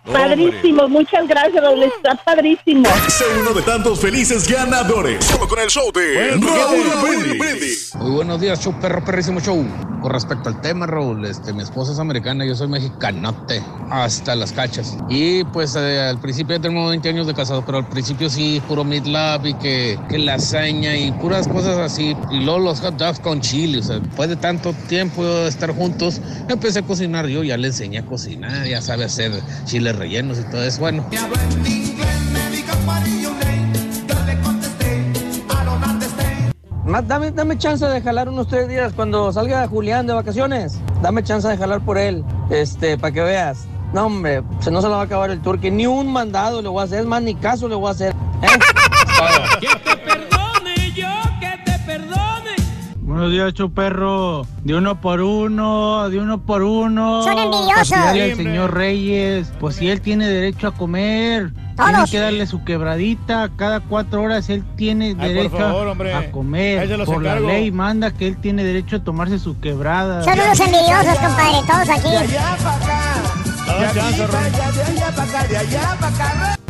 Padrísimo. 0.06 0.88
Muchas 0.88 1.28
gracias, 1.28 1.64
Raúl. 1.64 1.84
Está 1.84 2.16
padrísimo. 2.24 2.88
Sé 3.08 3.26
uno 3.40 3.54
de 3.54 3.62
tantos 3.64 4.00
felices 4.00 4.48
ganadores. 4.48 5.26
Solo 5.26 5.48
con 5.48 5.60
el 5.60 5.70
show 5.70 5.92
de 5.92 6.32
Raúl 6.32 7.38
Brindis. 7.40 7.94
Muy 7.96 8.12
buenos 8.12 8.40
días, 8.40 8.62
show 8.62 8.74
perro, 8.80 9.04
perrísimo 9.04 9.40
show. 9.40 9.66
Con 10.02 10.14
respecto 10.14 10.50
al 10.50 10.62
tema, 10.62 10.86
Raúl, 10.86 11.26
este, 11.26 11.52
mi 11.52 11.64
esposa 11.64 11.94
es 11.94 11.98
americana, 11.98 12.46
yo 12.46 12.56
soy 12.56 12.68
mexicanote, 12.68 13.64
hasta 13.90 14.36
las 14.36 14.52
cachas. 14.52 14.96
Y 15.10 15.44
pues 15.46 15.76
eh, 15.76 16.00
al 16.00 16.20
principio 16.20 16.56
ya 16.56 16.62
tenemos 16.62 16.90
20 16.90 17.10
años 17.10 17.26
de 17.26 17.34
casado, 17.34 17.64
pero 17.66 17.80
al 17.80 17.90
principio 17.90 18.30
sí, 18.30 18.62
puro 18.68 18.84
meat 18.84 19.08
love 19.08 19.48
y 19.48 19.54
que, 19.56 19.98
que 20.08 20.20
lasaña 20.20 20.96
y 20.96 21.12
puras 21.14 21.48
cosas 21.48 21.78
así. 21.78 22.16
Y 22.30 22.42
luego 22.42 22.60
los 22.60 22.82
hot 22.82 22.98
dogs 22.98 23.20
con 23.20 23.42
chile, 23.42 23.80
o 23.80 23.84
sea, 23.84 23.98
después 23.98 24.30
de 24.30 24.36
tanto 24.36 24.74
tiempo 24.88 25.26
de 25.26 25.48
estar 25.48 25.72
juntos, 25.72 26.22
empecé 26.50 26.80
a 26.80 26.84
cocinar 26.84 27.26
yo, 27.26 27.44
ya 27.44 27.58
le 27.58 27.68
enseñé 27.68 28.00
a 28.00 28.06
cocinar, 28.06 28.68
ya 28.68 28.84
sabe 28.84 29.06
hacer 29.06 29.32
chiles 29.96 30.00
rellenos 30.00 30.40
y 30.40 30.44
todo 30.44 30.64
eso. 30.64 30.80
Bueno, 30.80 31.06
Más, 36.86 37.08
dame, 37.08 37.32
dame 37.32 37.58
chance 37.58 37.84
de 37.84 38.00
jalar 38.00 38.30
unos 38.30 38.48
tres 38.48 38.68
días 38.68 38.94
cuando 38.94 39.32
salga 39.32 39.68
Julián 39.68 40.06
de 40.06 40.14
vacaciones. 40.14 40.80
Dame 41.02 41.24
chance 41.24 41.48
de 41.48 41.58
jalar 41.58 41.82
por 41.82 41.98
él, 41.98 42.24
este, 42.52 42.96
para 42.98 43.12
que 43.12 43.22
veas. 43.22 43.66
No, 43.92 44.06
hombre, 44.06 44.44
se 44.60 44.70
no 44.70 44.82
se 44.82 44.88
lo 44.88 44.94
va 44.94 45.02
a 45.02 45.06
acabar 45.06 45.32
el 45.32 45.42
tour, 45.42 45.60
que 45.60 45.72
ni 45.72 45.88
un 45.88 46.12
mandado 46.12 46.62
le 46.62 46.70
voy 46.70 46.82
a 46.82 46.84
hacer, 46.84 47.00
es 47.00 47.06
más, 47.06 47.24
ni 47.24 47.34
caso 47.34 47.68
le 47.68 47.76
voy 47.76 47.88
a 47.88 47.92
hacer. 47.92 48.14
¿eh? 48.44 48.48
Buenos 53.16 53.32
días, 53.32 53.54
chuperro. 53.54 54.46
De 54.66 54.76
uno 54.76 55.00
por 55.00 55.22
uno, 55.22 56.10
de 56.10 56.20
uno 56.20 56.42
por 56.42 56.64
uno. 56.64 57.24
Son 57.24 57.38
envidiosos. 57.38 57.90
Para 57.92 58.12
cuidarle 58.12 58.32
al 58.32 58.36
señor 58.36 58.74
Reyes. 58.74 59.54
Pues 59.58 59.78
si 59.78 59.88
él 59.88 60.02
tiene 60.02 60.28
derecho 60.28 60.68
a 60.68 60.72
comer, 60.72 61.54
tiene 61.54 61.94
Todos. 61.94 62.12
que 62.12 62.20
darle 62.20 62.46
su 62.46 62.66
quebradita. 62.66 63.52
Cada 63.56 63.80
cuatro 63.80 64.22
horas 64.22 64.50
él 64.50 64.66
tiene 64.76 65.16
por 65.16 65.28
derecho 65.30 65.58
favor, 65.58 65.98
a 66.14 66.30
comer. 66.30 67.06
Por 67.06 67.24
la 67.24 67.40
ley 67.40 67.72
manda 67.72 68.12
que 68.12 68.28
él 68.28 68.36
tiene 68.36 68.66
derecho 68.66 68.98
a 68.98 69.00
tomarse 69.06 69.40
su 69.40 69.62
quebrada. 69.62 70.22
Son 70.22 70.34
unos 70.34 70.60
envidiosos, 70.60 71.18
compadre, 71.18 71.62
todos 71.66 71.90
aquí. 71.90 72.10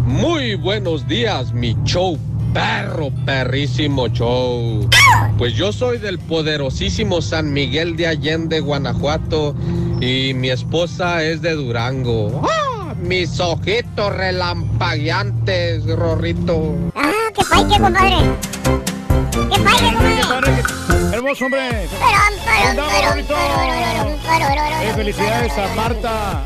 Muy 0.06 0.54
buenos 0.54 1.08
días, 1.08 1.52
mi 1.52 1.76
show, 1.86 2.20
perro, 2.56 3.12
perrísimo 3.26 4.08
show. 4.08 4.90
Pues 5.38 5.54
yo 5.54 5.74
soy 5.74 5.98
del 5.98 6.20
poderosísimo 6.20 7.22
San 7.22 7.52
Miguel 7.52 7.98
de 7.98 8.08
Allende, 8.08 8.62
Guanajuato, 8.62 9.54
y 10.00 10.34
mi 10.34 10.50
esposa 10.50 11.22
es 11.22 11.42
de 11.42 11.52
Durango. 11.52 12.42
¡Ah! 12.50 12.96
Mis 13.02 13.42
ojitos 13.42 14.16
relampagueantes, 14.16 15.86
Rorrito. 15.86 16.76
Ah, 16.96 17.12
qué 17.36 17.44
paique, 17.44 17.78
compadre. 17.78 18.16
Qué 19.34 19.60
paique, 19.60 19.94
compadre. 20.22 20.64
Hermoso, 21.14 21.46
hombre. 21.46 21.88
Perón, 22.00 22.78
perón, 22.78 23.26
perón, 23.28 24.08
Eh, 24.82 24.94
felicidades 24.96 25.52
a 25.58 25.76
Marta 25.76 26.44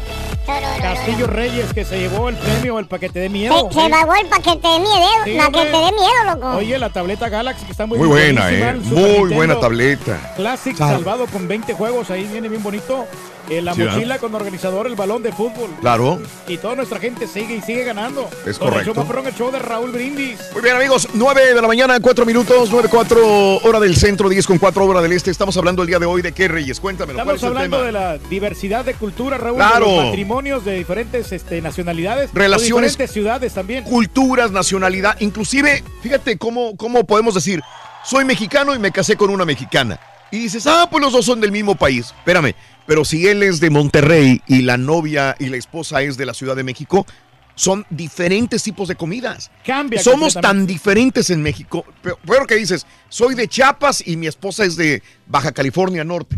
Castillo 0.82 1.28
Reyes 1.28 1.74
que 1.74 1.86
se 1.86 2.00
llevó 2.00 2.30
el 2.30 2.36
premio, 2.36 2.80
el 2.80 2.86
paquete 2.88 3.19
de 3.19 3.30
miedo. 3.30 3.69
Se, 3.72 3.82
se 3.84 3.90
pagó 3.90 4.14
el 4.16 4.28
paquete 4.28 4.68
de 4.68 4.80
miedo, 4.80 5.24
Sí, 5.26 5.38
paquete 5.38 5.78
de 5.78 5.92
miedo, 5.92 6.24
loco. 6.34 6.48
Oye, 6.58 6.78
la 6.78 6.90
tableta 6.90 7.30
Galaxy 7.30 7.66
que 7.66 7.72
está 7.72 7.86
muy 7.86 7.98
Muy 8.00 8.08
buena, 8.08 8.52
eh. 8.52 8.74
Muy 8.76 9.02
Nintendo 9.02 9.36
buena 9.36 9.60
tableta. 9.60 10.34
Classic 10.36 10.76
Sal- 10.76 10.95
salvado 10.95 11.26
con 11.28 11.48
20 11.48 11.74
juegos, 11.74 12.10
ahí 12.11 12.24
viene 12.26 12.48
bien 12.50 12.64
bonito. 12.64 13.06
Eh, 13.50 13.61
la 13.64 13.74
Sí, 13.74 13.82
mochila 13.82 14.19
con 14.19 14.36
organizador, 14.36 14.86
el 14.86 14.95
balón 14.95 15.24
de 15.24 15.32
fútbol. 15.32 15.69
Claro. 15.82 16.22
Y 16.48 16.58
toda 16.58 16.76
nuestra 16.76 17.00
gente 17.00 17.26
sigue 17.28 17.56
y 17.56 17.61
sigue 17.61 17.84
ganando. 17.84 18.30
Es 18.45 18.58
Con 18.60 18.68
el 18.68 18.74
correcto. 18.74 18.84
show 18.86 18.95
más 18.95 19.06
perrón, 19.08 19.28
el 19.28 19.34
show 19.36 19.52
de 19.52 19.60
Raúl 19.60 19.92
Brindis. 19.92 20.40
Muy 20.53 20.61
bien, 20.61 20.76
amigos, 20.76 21.08
9 21.14 21.53
de 21.56 21.61
la 21.61 21.68
mañana, 21.68 22.00
4 22.00 22.26
minutos, 22.26 22.69
9, 22.72 22.90
4 22.92 23.58
hora 23.64 23.80
del 23.80 23.95
centro, 23.95 24.30
10 24.30 24.45
con 24.45 24.58
4 24.60 24.86
hora 24.86 25.02
del 25.02 25.14
este. 25.14 25.32
Estamos 25.32 25.58
hablando 25.58 25.82
el 25.82 25.88
día 25.88 25.98
de 26.00 26.06
hoy 26.06 26.22
de 26.22 26.32
qué, 26.32 26.48
Reyes. 26.48 26.80
Cuéntamelo, 26.80 27.24
¿cuál 27.24 27.36
Estamos 27.36 27.38
es 27.38 27.44
el 27.44 27.48
hablando 27.69 27.78
tema? 27.78 27.86
de 27.88 27.92
la 28.22 28.30
diversidad 28.30 28.86
de 28.86 28.94
cultura, 28.94 29.38
Raúl, 29.38 29.58
Claro. 29.58 29.86
de 29.88 29.95
los 29.95 30.06
matrimonios 30.06 30.64
de 30.66 30.74
diferentes 30.78 31.32
este, 31.32 31.61
nacionalidades, 31.61 32.30
Relaciones- 32.34 32.92
diferentes 32.92 33.11
ciudades 33.11 33.53
también. 33.53 33.84
Culturas, 33.84 34.52
nacionalidad, 34.52 35.16
inclusive, 35.22 35.84
fíjate 36.03 36.38
cómo, 36.38 36.78
cómo 36.78 37.03
podemos 37.03 37.34
decir, 37.34 37.61
soy 38.06 38.26
mexicano 38.26 38.76
y 38.76 38.80
me 38.80 38.92
casé 38.92 39.16
con 39.18 39.30
una 39.32 39.44
mexicana. 39.45 40.00
Y 40.32 40.38
dices, 40.38 40.68
ah, 40.68 40.88
pues 40.92 41.02
los 41.03 41.11
dos 41.11 41.26
son 41.26 41.42
del 41.42 41.52
mismo 41.52 41.74
país. 41.74 42.14
Espérame, 42.19 42.53
pero 42.90 43.06
si 43.06 43.27
él 43.27 43.43
es 43.43 43.59
de 43.59 43.69
Monterrey 43.69 44.42
y 44.48 44.64
la 44.64 44.76
novia 44.76 45.35
y 45.38 45.45
la 45.50 45.58
esposa 45.58 46.01
es 46.01 46.18
de 46.18 46.26
la 46.26 46.34
Ciudad 46.34 46.56
de 46.56 46.64
México, 46.64 47.06
son 47.53 47.85
diferentes 47.92 48.64
tipos 48.64 48.88
de 48.88 48.95
comidas. 48.95 49.51
Cambia 49.64 50.01
Somos 50.01 50.34
tan 50.34 50.66
diferentes 50.66 51.30
en 51.30 51.43
México. 51.43 51.85
Pero, 52.01 52.18
pero 52.26 52.48
que 52.48 52.56
dices, 52.56 52.88
soy 53.08 53.35
de 53.35 53.48
Chiapas 53.48 54.01
y 54.08 54.18
mi 54.18 54.26
esposa 54.26 54.66
es 54.66 54.76
de 54.76 55.03
Baja 55.27 55.51
California 55.51 56.03
Norte. 56.03 56.35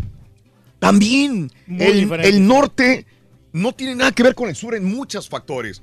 También 0.78 1.50
el, 1.68 2.12
el 2.12 2.46
norte 2.46 3.06
no 3.52 3.72
tiene 3.72 3.94
nada 3.94 4.12
que 4.12 4.22
ver 4.22 4.34
con 4.34 4.50
el 4.50 4.54
sur 4.54 4.74
en 4.74 4.84
muchos 4.84 5.30
factores. 5.30 5.82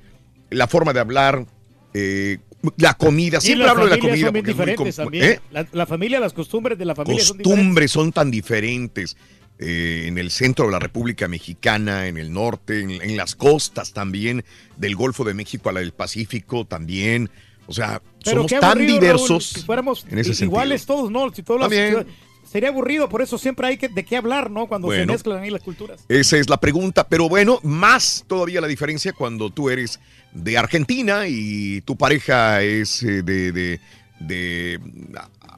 La 0.51 0.67
forma 0.67 0.93
de 0.93 0.99
hablar, 0.99 1.47
eh, 1.95 2.37
la 2.77 2.93
comida. 2.93 3.41
Siempre 3.41 3.67
hablo 3.67 3.85
de 3.85 3.89
la 3.89 3.97
comida. 3.97 4.27
son 4.27 4.75
porque 4.75 4.89
es 4.89 4.99
muy. 4.99 5.19
¿eh? 5.19 5.39
La, 5.49 5.67
la 5.71 5.87
familia, 5.87 6.19
las 6.19 6.33
costumbres 6.33 6.77
de 6.77 6.85
la 6.85 6.93
familia 6.93 7.23
son 7.23 7.39
diferentes. 7.39 7.57
costumbres 7.57 7.91
son 7.91 8.11
tan 8.11 8.29
diferentes. 8.29 9.17
Eh, 9.59 10.05
en 10.07 10.17
el 10.17 10.31
centro 10.31 10.65
de 10.65 10.71
la 10.71 10.79
República 10.79 11.27
Mexicana, 11.27 12.07
en 12.07 12.17
el 12.17 12.31
norte, 12.31 12.79
en, 12.81 12.91
en 12.91 13.17
las 13.17 13.35
costas 13.35 13.91
también, 13.93 14.43
del 14.77 14.95
Golfo 14.95 15.23
de 15.25 15.33
México 15.33 15.69
a 15.69 15.73
la 15.73 15.81
del 15.81 15.91
Pacífico 15.91 16.65
también. 16.65 17.29
O 17.67 17.73
sea, 17.73 18.01
Pero 18.23 18.47
somos 18.47 18.59
tan 18.61 18.79
diversos. 18.85 19.29
Raúl, 19.29 19.41
si 19.43 19.61
fuéramos 19.61 20.05
en 20.09 20.17
ese 20.19 20.43
i- 20.43 20.47
iguales 20.47 20.85
todos, 20.85 21.11
¿no? 21.11 21.31
Si 21.33 21.43
todos 21.43 21.59
los- 21.61 22.05
sería 22.49 22.69
aburrido, 22.69 23.09
por 23.09 23.21
eso 23.21 23.37
siempre 23.37 23.67
hay 23.67 23.77
que, 23.77 23.89
de 23.89 24.03
qué 24.03 24.17
hablar, 24.17 24.49
¿no? 24.49 24.65
Cuando 24.65 24.89
se 24.91 25.05
mezclan 25.05 25.43
ahí 25.43 25.51
las 25.51 25.61
culturas. 25.61 26.03
Esa 26.09 26.37
es 26.37 26.49
la 26.49 26.57
pregunta, 26.57 27.07
pero 27.07 27.29
bueno, 27.29 27.59
más 27.61 28.23
todavía 28.27 28.59
la 28.59 28.65
diferencia 28.67 29.13
cuando 29.13 29.51
tú 29.51 29.69
eres 29.69 29.99
de 30.31 30.57
Argentina 30.57 31.27
y 31.27 31.81
tu 31.81 31.95
pareja 31.95 32.63
es 32.63 33.03
eh, 33.03 33.21
de, 33.21 33.51
de- 33.51 33.79
de 34.19 34.79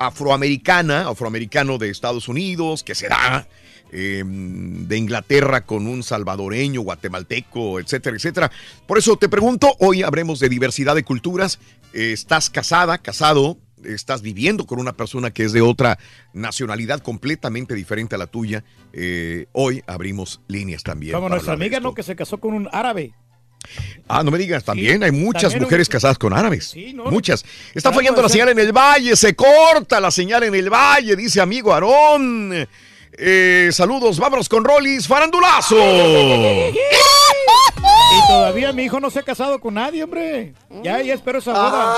afroamericana, 0.06 1.08
afroamericano 1.08 1.78
de 1.78 1.90
Estados 1.90 2.28
Unidos, 2.28 2.84
que 2.84 2.96
será 2.96 3.48
eh, 3.92 4.24
de 4.26 4.98
Inglaterra 4.98 5.66
con 5.66 5.88
un 5.88 6.04
salvadoreño, 6.04 6.82
guatemalteco, 6.82 7.80
etcétera, 7.80 8.16
etcétera. 8.16 8.52
Por 8.88 8.98
eso 8.98 9.16
te 9.18 9.30
pregunto, 9.30 9.76
hoy 9.80 10.04
habremos 10.04 10.40
de 10.40 10.50
diversidad 10.50 10.96
de 10.96 11.04
culturas. 11.04 11.60
Eh, 11.94 12.12
¿Estás 12.14 12.50
casada, 12.50 12.98
casado? 12.98 13.58
estás 13.84 14.22
viviendo 14.22 14.68
con 14.68 14.80
una 14.80 14.94
persona 14.94 15.32
que 15.32 15.44
es 15.44 15.54
de 15.54 15.62
otra 15.62 15.98
nacionalidad 16.34 17.00
completamente 17.02 17.74
diferente 17.74 18.14
a 18.14 18.20
la 18.20 18.28
tuya, 18.28 18.64
eh, 18.94 19.48
hoy 19.54 19.84
abrimos 19.88 20.40
líneas 20.48 20.84
también. 20.84 21.14
Como 21.16 21.30
nuestra 21.30 21.54
amiga. 21.54 21.80
¿no? 21.80 21.96
Que 21.96 22.04
se 22.04 22.16
casó 22.16 22.38
con 22.40 22.54
un 22.54 22.70
árabe. 22.72 23.14
Ah, 24.08 24.22
no 24.24 24.30
me 24.30 24.38
digas, 24.38 24.64
también 24.64 25.02
hay 25.04 25.12
muchas 25.12 25.44
también 25.52 25.64
mujeres 25.64 25.88
un- 25.88 25.92
casadas 25.94 26.20
con 26.20 26.32
árabes. 26.32 26.68
Sí, 26.68 26.94
no, 26.94 27.06
muchas. 27.06 27.44
Está 27.74 27.92
fallando 27.92 28.22
la 28.22 28.30
señal 28.30 28.50
en 28.50 28.60
el 28.60 28.72
valle, 28.72 29.16
se 29.16 29.36
corta 29.36 30.00
la 30.00 30.12
señal 30.12 30.44
en 30.44 30.54
el 30.54 30.70
valle, 30.70 31.16
dice 31.16 31.42
amigo 31.42 31.74
Aarón. 31.74 32.68
Eh, 33.18 33.70
saludos, 33.72 34.20
vámonos 34.20 34.48
con 34.48 34.64
Rollis, 34.64 35.08
farandulazo. 35.08 35.76
Y 38.14 38.28
todavía 38.28 38.74
mi 38.74 38.84
hijo 38.84 39.00
no 39.00 39.10
se 39.10 39.20
ha 39.20 39.24
casado 39.24 39.60
con 39.60 39.74
nadie, 39.76 40.04
hombre. 40.04 40.54
Ya, 40.84 41.02
ya 41.02 41.14
espero 41.14 41.40
esa 41.40 41.52
boda. 41.52 41.96
Ah, 41.96 41.98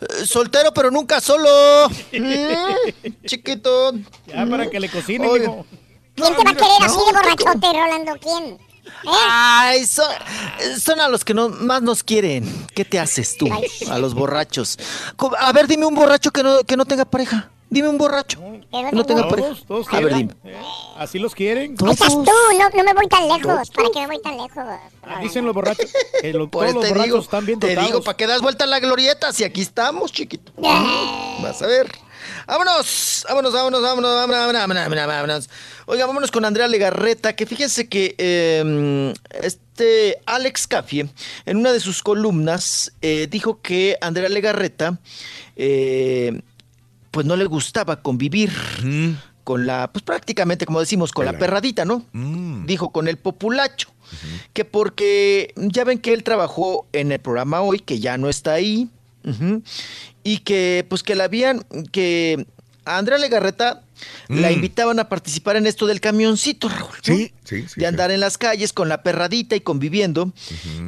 eh, 0.00 0.26
Soltero, 0.26 0.72
pero 0.72 0.90
nunca 0.90 1.20
solo. 1.20 1.48
Mm, 2.12 3.24
chiquito. 3.26 3.92
Ya, 4.26 4.46
para 4.46 4.68
que 4.70 4.80
le 4.80 4.88
cocine, 4.88 5.26
mijo. 5.26 5.66
¿Quién 6.14 6.36
te 6.36 6.44
va 6.44 6.50
a 6.50 6.54
querer 6.54 6.82
así 6.82 6.96
de 6.96 7.12
borrachote, 7.12 7.66
Rolando? 7.72 8.12
¿Quién? 8.20 8.58
Ay, 9.06 9.86
son, 9.86 10.06
son 10.78 11.00
a 11.00 11.08
los 11.08 11.24
que 11.24 11.34
no, 11.34 11.48
más 11.48 11.82
nos 11.82 12.02
quieren. 12.02 12.66
¿Qué 12.74 12.84
te 12.84 12.98
haces 13.00 13.36
tú? 13.36 13.48
A 13.90 13.98
los 13.98 14.14
borrachos. 14.14 14.78
A 15.38 15.52
ver, 15.52 15.66
dime 15.66 15.86
un 15.86 15.94
borracho 15.94 16.30
que 16.30 16.42
no, 16.42 16.62
que 16.62 16.76
no 16.76 16.84
tenga 16.84 17.04
pareja. 17.04 17.50
Dime 17.74 17.88
un 17.88 17.98
borracho. 17.98 18.38
No 18.92 19.04
tenga 19.04 19.28
pareja. 19.28 19.48
A 19.90 20.00
ver, 20.00 20.14
dime. 20.14 20.32
¿eh? 20.44 20.54
Así 20.96 21.18
los 21.18 21.34
quieren. 21.34 21.74
¿Todos? 21.74 22.00
Ese 22.00 22.06
tú, 22.08 22.22
no, 22.22 22.84
me 22.84 22.94
voy 22.94 23.08
tan 23.08 23.26
lejos. 23.26 23.68
¿Para 23.70 23.88
qué 23.92 24.00
me 24.02 24.06
voy 24.06 24.22
tan 24.22 24.36
lejos? 24.36 24.64
Ah, 25.02 25.18
dicen 25.20 25.44
los 25.44 25.52
borrachos. 25.52 25.90
Que 26.20 26.32
los, 26.32 26.48
pues 26.50 26.70
todos 26.70 26.84
los 26.84 26.94
borrachos 26.94 27.24
están 27.24 27.44
bien 27.44 27.58
dotados. 27.58 27.80
Te 27.82 27.86
digo, 27.86 28.04
¿para 28.04 28.16
qué 28.16 28.28
das 28.28 28.42
vuelta 28.42 28.62
a 28.62 28.68
la 28.68 28.78
glorieta 28.78 29.32
si 29.32 29.42
aquí 29.42 29.60
estamos, 29.60 30.12
chiquito? 30.12 30.52
Vas 30.56 31.62
a 31.62 31.66
ver. 31.66 31.90
Vámonos, 32.46 33.26
vámonos, 33.28 33.52
vámonos, 33.52 33.82
vámonos, 33.82 34.14
vámonos, 34.14 35.06
vámonos. 35.06 35.50
Oiga, 35.86 36.06
vámonos 36.06 36.30
con 36.30 36.44
Andrea 36.44 36.68
Legarreta, 36.68 37.34
que 37.34 37.44
fíjense 37.44 37.88
que 37.88 38.14
em, 38.18 39.12
este 39.42 40.20
Alex 40.26 40.68
Cafie, 40.68 41.08
en 41.44 41.56
una 41.56 41.72
de 41.72 41.80
sus 41.80 42.04
columnas, 42.04 42.92
eh, 43.02 43.26
dijo 43.28 43.60
que 43.60 43.98
Andrea 44.00 44.28
Legarreta 44.28 45.00
eh, 45.56 46.40
pues 47.14 47.24
no 47.26 47.36
le 47.36 47.44
gustaba 47.46 48.02
convivir 48.02 48.52
con 49.44 49.66
la, 49.66 49.90
pues 49.92 50.02
prácticamente, 50.02 50.66
como 50.66 50.80
decimos, 50.80 51.12
con 51.12 51.24
la 51.26 51.38
perradita, 51.38 51.84
¿no? 51.84 52.04
Dijo 52.66 52.90
con 52.92 53.08
el 53.08 53.16
populacho. 53.16 53.88
Que 54.52 54.64
porque 54.64 55.52
ya 55.56 55.84
ven 55.84 55.98
que 55.98 56.12
él 56.12 56.22
trabajó 56.24 56.86
en 56.92 57.10
el 57.12 57.20
programa 57.20 57.60
hoy, 57.62 57.78
que 57.80 58.00
ya 58.00 58.18
no 58.18 58.28
está 58.28 58.52
ahí. 58.54 58.88
y 60.22 60.38
que 60.38 60.84
pues 60.88 61.02
que 61.02 61.14
la 61.14 61.24
habían, 61.24 61.64
que 61.92 62.46
a 62.84 62.98
Andrea 62.98 63.16
Legarreta 63.18 63.82
la 64.28 64.50
Mm. 64.50 64.52
invitaban 64.54 64.98
a 64.98 65.08
participar 65.08 65.56
en 65.56 65.66
esto 65.66 65.86
del 65.86 66.00
camioncito, 66.00 66.68
Raúl. 66.68 66.90
¿no? 66.90 67.16
Sí, 67.16 67.32
sí, 67.44 67.64
sí. 67.68 67.80
de 67.80 67.86
andar 67.86 68.10
en 68.10 68.20
las 68.20 68.36
calles 68.36 68.72
con 68.74 68.88
la 68.90 69.02
perradita 69.02 69.56
y 69.56 69.60
conviviendo, 69.60 70.32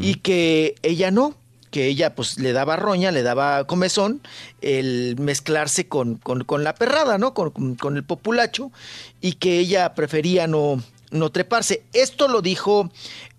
y 0.00 0.16
que 0.16 0.74
ella 0.82 1.10
no, 1.10 1.34
que 1.76 1.88
ella 1.88 2.14
pues 2.14 2.38
le 2.38 2.54
daba 2.54 2.76
roña, 2.76 3.10
le 3.10 3.22
daba 3.22 3.66
comezón 3.66 4.22
el 4.62 5.14
mezclarse 5.18 5.86
con, 5.88 6.14
con- 6.16 6.42
con 6.44 6.64
la 6.64 6.74
perrada, 6.74 7.18
¿no? 7.18 7.34
Con, 7.34 7.74
con- 7.74 7.96
el 7.98 8.02
populacho, 8.02 8.72
y 9.20 9.34
que 9.34 9.58
ella 9.58 9.92
prefería 9.94 10.46
no, 10.46 10.82
no 11.10 11.30
treparse. 11.30 11.82
Esto 11.92 12.28
lo 12.28 12.40
dijo 12.40 12.90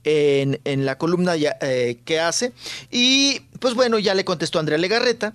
en, 0.04 0.60
en 0.66 0.86
la 0.86 1.00
columna 1.00 1.36
ya, 1.36 1.58
eh, 1.62 1.98
que 2.06 2.20
hace, 2.20 2.54
y 2.92 3.40
pues 3.60 3.74
bueno, 3.74 3.98
ya 3.98 4.14
le 4.14 4.24
contestó 4.24 4.60
Andrea 4.60 4.78
Legarreta, 4.78 5.34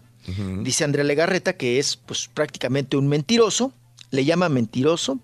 dice 0.62 0.84
Andrea 0.84 1.02
Legarreta 1.05 1.55
que 1.55 1.81
es 1.81 1.97
pues 1.97 2.31
prácticamente 2.32 2.97
un 2.97 3.08
mentiroso, 3.08 3.72
le 4.12 4.24
llama 4.24 4.49
mentiroso 4.49 5.18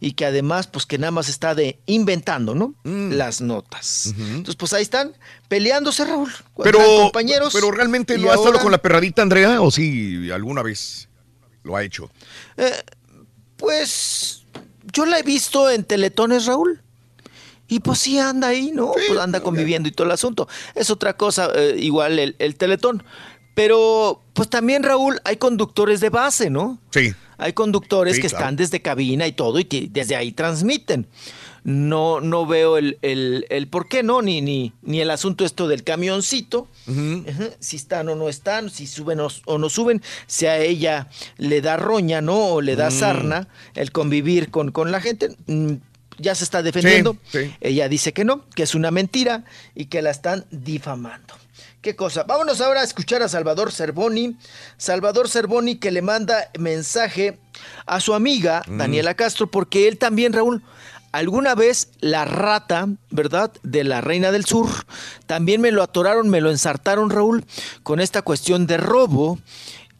y 0.00 0.12
que 0.12 0.24
además 0.24 0.66
pues 0.66 0.86
que 0.86 0.98
nada 0.98 1.12
más 1.12 1.28
está 1.28 1.54
de 1.54 1.78
inventando, 1.86 2.56
¿no? 2.56 2.74
Mm. 2.82 3.12
Las 3.12 3.40
notas. 3.40 4.12
Entonces 4.18 4.56
pues 4.56 4.72
ahí 4.72 4.82
están 4.82 5.12
peleándose 5.48 6.04
Raúl. 6.04 6.32
Pero, 6.64 6.80
compañeros. 7.02 7.52
pero 7.52 7.70
realmente 7.70 8.18
no 8.18 8.30
ha 8.30 8.34
estado 8.34 8.48
ahora, 8.48 8.62
con 8.62 8.72
la 8.72 8.78
perradita, 8.78 9.22
Andrea, 9.22 9.60
o 9.60 9.70
sí, 9.70 10.30
alguna 10.32 10.62
vez 10.62 11.08
lo 11.62 11.76
ha 11.76 11.84
hecho. 11.84 12.10
eh, 12.56 12.72
pues 13.56 14.44
yo 14.92 15.04
la 15.04 15.18
he 15.18 15.22
visto 15.22 15.70
en 15.70 15.84
teletones 15.84 16.46
Raúl. 16.46 16.82
Y 17.68 17.78
pues 17.78 18.00
sí 18.00 18.18
anda 18.18 18.48
ahí, 18.48 18.72
¿no? 18.74 18.90
pues 18.92 19.16
anda 19.20 19.40
conviviendo 19.42 19.88
y 19.88 19.92
todo 19.92 20.06
el 20.06 20.10
asunto. 20.12 20.48
Es 20.74 20.90
otra 20.90 21.16
cosa, 21.16 21.50
eh, 21.54 21.76
igual 21.78 22.18
el, 22.18 22.34
el 22.40 22.56
teletón. 22.56 23.04
Pero 23.54 24.22
pues 24.32 24.48
también 24.48 24.82
Raúl 24.82 25.20
hay 25.24 25.36
conductores 25.36 26.00
de 26.00 26.08
base, 26.08 26.50
¿no? 26.50 26.80
Sí. 26.90 27.14
Hay 27.40 27.52
conductores 27.54 28.16
Sí, 28.16 28.22
que 28.22 28.28
claro. 28.28 28.44
están 28.44 28.56
desde 28.56 28.80
cabina 28.82 29.26
y 29.26 29.32
todo 29.32 29.58
y 29.58 29.64
que 29.64 29.88
desde 29.90 30.14
ahí 30.14 30.30
transmiten. 30.32 31.06
No, 31.62 32.20
no 32.22 32.46
veo 32.46 32.78
el, 32.78 32.98
el, 33.02 33.44
el 33.50 33.68
por 33.68 33.86
qué, 33.88 34.02
¿no? 34.02 34.22
Ni, 34.22 34.40
ni, 34.40 34.72
ni 34.82 35.00
el 35.00 35.10
asunto 35.10 35.44
esto 35.44 35.68
del 35.68 35.84
camioncito. 35.84 36.68
Si 37.58 37.76
están 37.76 38.08
o 38.08 38.14
no 38.14 38.28
están, 38.28 38.70
si 38.70 38.86
suben 38.86 39.20
o, 39.20 39.28
o 39.44 39.58
no 39.58 39.68
suben, 39.68 40.00
si 40.26 40.46
a 40.46 40.58
ella 40.58 41.08
le 41.36 41.60
da 41.60 41.76
roña, 41.76 42.22
¿no? 42.22 42.46
O 42.54 42.60
le 42.62 42.76
da 42.76 42.88
Mm. 42.88 42.92
sarna 42.92 43.48
el 43.74 43.92
convivir 43.92 44.50
con, 44.50 44.70
con 44.72 44.90
la 44.90 45.00
gente. 45.00 45.28
mm, 45.46 45.72
Ya 46.18 46.34
se 46.34 46.44
está 46.44 46.62
defendiendo. 46.62 47.16
sí. 47.32 47.50
Ella 47.60 47.88
dice 47.88 48.12
que 48.12 48.24
no, 48.24 48.44
que 48.54 48.62
es 48.62 48.74
una 48.74 48.90
mentira 48.90 49.44
y 49.74 49.86
que 49.86 50.02
la 50.02 50.10
están 50.10 50.44
difamando. 50.50 51.34
¿Qué 51.80 51.96
cosa? 51.96 52.24
Vámonos 52.24 52.60
ahora 52.60 52.82
a 52.82 52.84
escuchar 52.84 53.22
a 53.22 53.28
Salvador 53.28 53.72
Cervoni. 53.72 54.36
Salvador 54.76 55.28
Cervoni 55.30 55.76
que 55.76 55.90
le 55.90 56.02
manda 56.02 56.50
mensaje 56.58 57.38
a 57.86 58.00
su 58.00 58.12
amiga 58.14 58.62
Mm. 58.66 58.78
Daniela 58.78 59.14
Castro, 59.14 59.50
porque 59.50 59.88
él 59.88 59.96
también, 59.96 60.34
Raúl, 60.34 60.62
alguna 61.12 61.54
vez 61.54 61.88
la 62.00 62.26
rata, 62.26 62.86
¿verdad? 63.10 63.50
De 63.62 63.84
la 63.84 64.02
Reina 64.02 64.30
del 64.30 64.44
Sur, 64.44 64.68
también 65.26 65.62
me 65.62 65.70
lo 65.72 65.82
atoraron, 65.82 66.28
me 66.28 66.42
lo 66.42 66.50
ensartaron, 66.50 67.08
Raúl, 67.08 67.46
con 67.82 68.00
esta 68.00 68.20
cuestión 68.22 68.66
de 68.66 68.76
robo. 68.76 69.38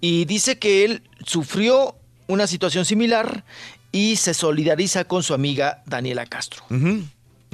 Y 0.03 0.27
dice 0.27 0.59
que 0.59 0.85
él 0.85 1.03
sufrió 1.25 1.97
una 2.27 2.47
situación 2.47 2.85
similar 2.85 3.45
y 3.91 4.17
se 4.17 4.35
solidariza 4.35 5.05
con 5.05 5.23
su 5.23 5.33
amiga 5.35 5.83
Daniela 5.87 6.27
Castro. 6.27 6.63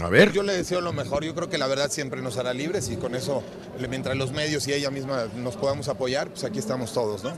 A 0.02 0.08
ver. 0.10 0.30
Yo 0.32 0.42
le 0.42 0.52
deseo 0.52 0.80
lo 0.82 0.92
mejor. 0.92 1.24
Yo 1.24 1.34
creo 1.34 1.48
que 1.48 1.56
la 1.58 1.66
verdad 1.66 1.90
siempre 1.90 2.20
nos 2.20 2.36
hará 2.36 2.52
libres 2.52 2.90
y 2.90 2.96
con 2.96 3.14
eso, 3.14 3.42
mientras 3.88 4.14
los 4.16 4.30
medios 4.32 4.66
y 4.68 4.72
ella 4.74 4.90
misma 4.90 5.26
nos 5.36 5.56
podamos 5.56 5.88
apoyar, 5.88 6.28
pues 6.28 6.44
aquí 6.44 6.58
estamos 6.58 6.92
todos, 6.92 7.24
¿no? 7.24 7.30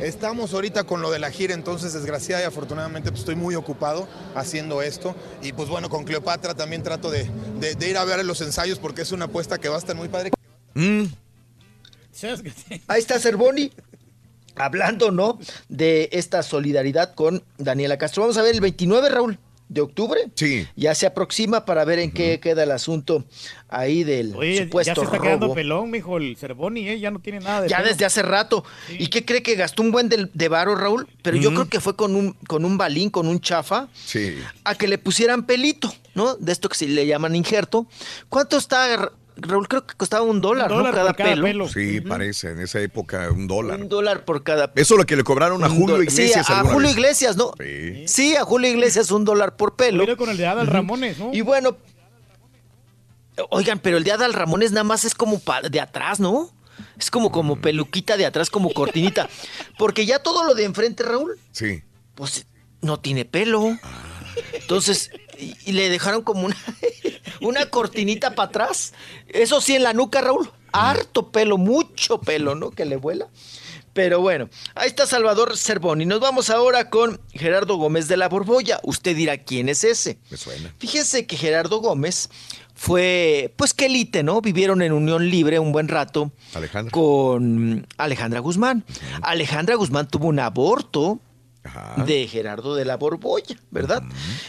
Estamos 0.00 0.52
ahorita 0.52 0.84
con 0.84 1.00
lo 1.02 1.10
de 1.10 1.18
la 1.18 1.30
gira, 1.30 1.54
entonces 1.54 1.92
desgraciada 1.94 2.42
y 2.42 2.44
afortunadamente 2.46 3.10
pues, 3.10 3.20
estoy 3.20 3.36
muy 3.36 3.54
ocupado 3.54 4.06
haciendo 4.34 4.82
esto. 4.82 5.16
Y 5.42 5.52
pues 5.52 5.68
bueno, 5.70 5.88
con 5.88 6.04
Cleopatra 6.04 6.54
también 6.54 6.82
trato 6.82 7.10
de, 7.10 7.28
de- 7.58 7.74
de 7.74 7.88
ir 7.88 7.96
a 7.96 8.04
ver 8.04 8.22
los 8.24 8.40
ensayos 8.42 8.78
porque 8.78 9.02
es 9.02 9.12
una 9.12 9.24
apuesta 9.24 9.58
que 9.58 9.68
va 9.68 9.76
a 9.76 9.78
estar 9.78 9.96
muy 9.96 10.08
padre. 10.08 10.30
Ahí 12.86 13.00
está 13.00 13.18
Cervoni. 13.18 13.72
Hablando, 14.60 15.10
¿no? 15.10 15.38
De 15.68 16.08
esta 16.12 16.42
solidaridad 16.42 17.14
con 17.14 17.42
Daniela 17.58 17.98
Castro. 17.98 18.22
Vamos 18.22 18.36
a 18.38 18.42
ver 18.42 18.54
el 18.54 18.60
29, 18.60 19.08
Raúl, 19.08 19.38
de 19.68 19.80
octubre. 19.82 20.20
Sí. 20.34 20.66
Ya 20.76 20.94
se 20.94 21.06
aproxima 21.06 21.64
para 21.66 21.84
ver 21.84 21.98
en 21.98 22.10
qué 22.10 22.40
queda 22.40 22.62
el 22.62 22.70
asunto 22.70 23.24
ahí 23.68 24.02
del 24.02 24.34
Oye, 24.34 24.54
ya 24.56 24.62
supuesto 24.64 24.94
se 25.00 25.04
está 25.04 25.18
quedando 25.18 25.46
robo. 25.46 25.54
pelón, 25.54 25.90
mijo, 25.90 26.16
el 26.16 26.36
Cervoni, 26.38 26.88
¿eh? 26.88 26.98
Ya 27.00 27.10
no 27.10 27.18
tiene 27.20 27.40
nada 27.40 27.60
de 27.62 27.68
Ya 27.68 27.76
pelo. 27.78 27.88
desde 27.90 28.04
hace 28.06 28.22
rato. 28.22 28.64
¿Y 28.98 29.08
qué 29.08 29.24
cree 29.26 29.42
que 29.42 29.56
gastó 29.56 29.82
un 29.82 29.90
buen 29.90 30.08
de, 30.08 30.30
de 30.32 30.48
varo, 30.48 30.74
Raúl? 30.74 31.06
Pero 31.22 31.36
yo 31.36 31.50
creo 31.50 31.68
que 31.68 31.80
fue 31.80 31.96
con 31.96 32.16
un, 32.16 32.32
con 32.46 32.64
un 32.64 32.78
balín, 32.78 33.10
con 33.10 33.28
un 33.28 33.40
chafa, 33.40 33.88
Sí. 33.92 34.36
a 34.64 34.74
que 34.74 34.88
le 34.88 34.96
pusieran 34.96 35.44
pelito, 35.44 35.92
¿no? 36.14 36.34
De 36.36 36.52
esto 36.52 36.68
que 36.70 36.76
se 36.76 36.86
le 36.88 37.06
llaman 37.06 37.36
injerto. 37.36 37.86
¿Cuánto 38.30 38.56
está, 38.56 39.12
Raúl? 39.40 39.68
Creo 39.68 39.86
que 39.86 39.94
costaba 39.94 40.24
un 40.24 40.40
dólar, 40.40 40.70
¿no? 40.70 40.82
Cada, 40.92 41.12
pelo. 41.14 41.68
Sí, 41.68 42.00
parece, 42.00 42.50
en 42.50 42.60
esa 42.60 42.80
época 42.80 43.30
un 43.30 43.46
dólar. 43.46 43.80
Un 43.80 43.88
dólar 43.88 44.24
por 44.24 44.42
cada 44.42 44.72
Eso 44.74 44.94
es 44.94 44.98
lo 44.98 45.06
que 45.06 45.16
le 45.16 45.24
cobraron 45.24 45.62
a 45.64 45.68
Un 45.68 45.78
Julio 45.80 46.02
Iglesias. 46.02 46.46
Sí, 46.46 46.52
a, 46.52 46.60
Julio 46.64 46.88
vez. 46.88 46.96
Iglesias, 46.96 47.36
¿no? 47.36 47.52
Sí. 48.06 48.36
a 48.36 48.44
Julio 48.44 48.70
Iglesias 48.70 49.10
un 49.10 49.24
dólar 49.24 49.56
por 49.56 49.76
pelo. 49.76 50.00
Mira 50.02 50.16
con 50.16 50.28
el 50.30 50.36
de 50.36 50.46
Adal 50.46 50.66
Ujú. 50.66 50.74
Ramones, 50.74 51.18
¿no? 51.18 51.30
Y 51.32 51.40
bueno, 51.42 51.76
oigan, 53.50 53.78
pero 53.78 53.96
el 53.98 54.04
de 54.04 54.12
Adal 54.12 54.32
Ramones 54.32 54.72
nada 54.72 54.84
más 54.84 55.04
es 55.04 55.14
como 55.14 55.40
de 55.70 55.80
atrás, 55.80 56.20
¿no? 56.20 56.50
Es 56.98 57.10
como, 57.10 57.30
como 57.32 57.60
peluquita 57.60 58.16
de 58.16 58.26
atrás, 58.26 58.50
como 58.50 58.72
cortinita. 58.72 59.28
Porque 59.78 60.06
ya 60.06 60.20
todo 60.20 60.44
lo 60.44 60.54
de 60.54 60.64
enfrente, 60.64 61.02
Raúl, 61.02 61.38
Sí. 61.52 61.82
pues 62.14 62.46
no 62.80 63.00
tiene 63.00 63.24
pelo. 63.24 63.76
Entonces, 64.52 65.10
y, 65.38 65.56
y 65.66 65.72
le 65.72 65.88
dejaron 65.88 66.22
como 66.22 66.46
una, 66.46 66.56
una 67.40 67.66
cortinita 67.66 68.34
para 68.34 68.48
atrás. 68.48 68.92
Eso 69.28 69.60
sí, 69.60 69.76
en 69.76 69.82
la 69.82 69.92
nuca, 69.92 70.20
Raúl. 70.20 70.50
Harto 70.72 71.30
pelo, 71.30 71.56
mucho 71.58 72.20
pelo, 72.20 72.54
¿no? 72.54 72.70
Que 72.70 72.84
le 72.84 72.96
vuela. 72.96 73.28
Pero 73.94 74.20
bueno, 74.20 74.48
ahí 74.74 74.88
está 74.88 75.06
Salvador 75.06 75.56
Cervoni. 75.56 76.04
Nos 76.06 76.20
vamos 76.20 76.50
ahora 76.50 76.88
con 76.88 77.20
Gerardo 77.32 77.76
Gómez 77.76 78.06
de 78.06 78.16
la 78.16 78.28
Borbolla. 78.28 78.78
Usted 78.84 79.16
dirá, 79.16 79.38
¿quién 79.38 79.68
es 79.68 79.82
ese? 79.82 80.18
Me 80.30 80.36
suena. 80.36 80.72
Fíjese 80.78 81.26
que 81.26 81.36
Gerardo 81.36 81.78
Gómez 81.80 82.28
fue, 82.74 83.52
pues 83.56 83.74
que 83.74 83.86
elite, 83.86 84.22
¿no? 84.22 84.40
Vivieron 84.40 84.82
en 84.82 84.92
unión 84.92 85.28
libre 85.30 85.58
un 85.58 85.72
buen 85.72 85.88
rato 85.88 86.30
Alejandra. 86.54 86.92
con 86.92 87.88
Alejandra 87.96 88.38
Guzmán. 88.38 88.84
Alejandra 89.22 89.74
Guzmán 89.74 90.06
tuvo 90.06 90.28
un 90.28 90.38
aborto 90.38 91.18
de 92.06 92.26
Gerardo 92.28 92.74
de 92.74 92.84
la 92.84 92.96
Borbolla, 92.96 93.56
¿verdad? 93.70 94.02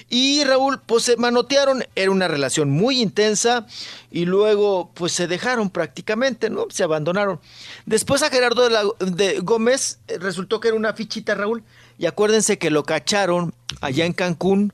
Y 0.10 0.44
Raúl, 0.44 0.80
pues 0.86 1.04
se 1.04 1.18
manotearon, 1.18 1.84
era 1.96 2.12
una 2.12 2.28
relación 2.28 2.70
muy 2.70 3.02
intensa 3.02 3.66
y 4.12 4.26
luego 4.26 4.92
pues 4.94 5.12
se 5.14 5.28
dejaron 5.28 5.70
prácticamente, 5.70 6.50
¿no? 6.50 6.66
Se 6.70 6.84
abandonaron. 6.84 7.40
Después 7.86 8.24
a 8.24 8.30
Gerardo 8.30 8.64
de, 8.64 8.70
la- 8.70 8.84
de 9.00 9.40
Gómez 9.40 10.00
eh, 10.08 10.18
resultó 10.20 10.60
que 10.60 10.70
era 10.70 10.78
una 10.78 10.94
fichita, 10.94 11.36
Raúl, 11.36 11.64
y 11.98 12.06
acuérdense 12.06 12.58
que 12.58 12.70
lo 12.70 12.84
cacharon 12.84 13.54
allá 13.82 14.06
en 14.06 14.14
Cancún 14.14 14.72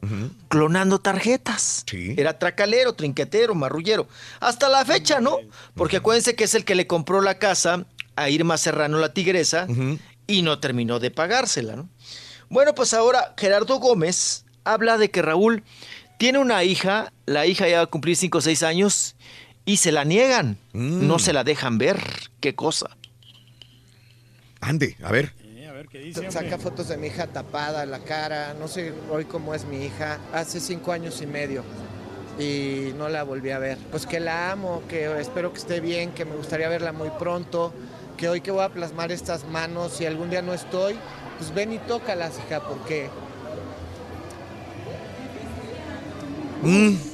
clonando 0.48 1.00
tarjetas. 1.00 1.84
Era 2.18 2.38
tracalero, 2.38 2.94
trinquetero, 2.94 3.56
marrullero. 3.56 4.08
Hasta 4.40 4.70
la 4.70 4.86
fecha, 4.86 5.20
¿no? 5.22 5.38
Porque 5.74 5.98
acuérdense 5.98 6.36
que 6.36 6.44
es 6.44 6.54
el 6.56 6.66
que 6.66 6.76
le 6.76 6.86
compró 6.86 7.22
la 7.22 7.40
casa 7.40 7.86
a 8.16 8.30
Irma 8.30 8.58
Serrano, 8.58 9.00
la 9.00 9.12
tigresa, 9.14 9.68
y 10.28 10.42
no 10.44 10.60
terminó 10.60 11.00
de 11.00 11.10
pagársela, 11.12 11.76
¿no? 11.76 11.90
Bueno, 12.50 12.76
pues 12.76 12.94
ahora 12.94 13.34
Gerardo 13.38 13.80
Gómez 13.80 14.46
habla 14.64 14.98
de 14.98 15.10
que 15.10 15.22
Raúl 15.22 15.64
tiene 16.18 16.40
una 16.40 16.64
hija, 16.64 17.12
la 17.26 17.46
hija 17.46 17.68
ya 17.68 17.78
va 17.78 17.84
a 17.84 17.88
cumplir 17.88 18.16
5 18.16 18.38
o 18.38 18.42
6 18.42 18.64
años, 18.64 19.16
y 19.66 19.78
se 19.78 19.92
la 19.92 20.04
niegan, 20.04 20.58
no 20.74 21.20
se 21.20 21.34
la 21.34 21.44
dejan 21.44 21.78
ver. 21.78 22.00
¿Qué 22.40 22.56
cosa? 22.56 22.98
Ande, 24.62 24.96
a 25.04 25.12
ver. 25.12 25.34
Saca 26.30 26.58
fotos 26.58 26.88
de 26.88 26.98
mi 26.98 27.08
hija 27.08 27.28
tapada, 27.28 27.86
la 27.86 28.00
cara, 28.00 28.56
no 28.60 28.68
sé 28.68 28.94
hoy 29.10 29.26
cómo 29.26 29.54
es 29.54 29.66
mi 29.66 29.86
hija, 29.86 30.20
hace 30.34 30.60
cinco 30.60 30.92
años 30.92 31.22
y 31.22 31.28
medio 31.28 31.64
y 32.40 32.92
no 32.98 33.10
la 33.10 33.24
volví 33.24 33.52
a 33.52 33.60
ver. 33.60 33.78
Pues 33.92 34.06
que 34.06 34.20
la 34.20 34.52
amo, 34.52 34.84
que 34.88 35.20
espero 35.20 35.52
que 35.52 35.60
esté 35.60 35.80
bien, 35.80 36.12
que 36.12 36.26
me 36.26 36.36
gustaría 36.36 36.70
verla 36.70 36.92
muy 36.92 37.10
pronto, 37.20 37.74
que 38.18 38.30
hoy 38.30 38.42
que 38.42 38.52
voy 38.52 38.64
a 38.64 38.70
plasmar 38.70 39.12
estas 39.12 39.46
manos, 39.46 39.94
si 39.94 40.06
algún 40.06 40.30
día 40.30 40.42
no 40.42 40.54
estoy, 40.54 40.98
pues 41.38 41.54
ven 41.54 41.74
y 41.74 41.80
tócalas, 41.80 42.34
hija, 42.46 42.62
porque 42.62 43.10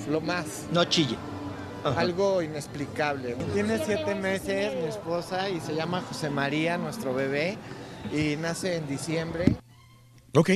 lo 0.09 0.21
más. 0.21 0.65
No 0.71 0.85
chille. 0.85 1.17
Algo 1.83 2.41
inexplicable. 2.41 3.35
Tiene 3.53 3.83
siete 3.83 4.13
meses 4.13 4.75
mi 4.75 4.87
esposa 4.87 5.49
y 5.49 5.59
se 5.59 5.73
llama 5.73 6.01
José 6.01 6.29
María, 6.29 6.77
nuestro 6.77 7.13
bebé, 7.13 7.57
y 8.13 8.35
nace 8.37 8.75
en 8.75 8.87
diciembre. 8.87 9.55
Ok. 10.35 10.51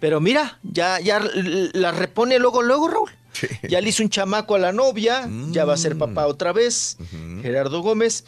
Pero 0.00 0.20
mira, 0.20 0.58
ya, 0.62 0.98
ya 0.98 1.20
la 1.72 1.92
repone 1.92 2.38
luego, 2.38 2.62
luego, 2.62 2.88
Raúl. 2.88 3.10
Ya 3.62 3.80
le 3.80 3.90
hizo 3.90 4.02
un 4.02 4.10
chamaco 4.10 4.56
a 4.56 4.58
la 4.58 4.72
novia, 4.72 5.28
ya 5.50 5.64
va 5.64 5.74
a 5.74 5.76
ser 5.76 5.96
papá 5.96 6.26
otra 6.26 6.52
vez, 6.52 6.98
Gerardo 7.42 7.80
Gómez. 7.80 8.24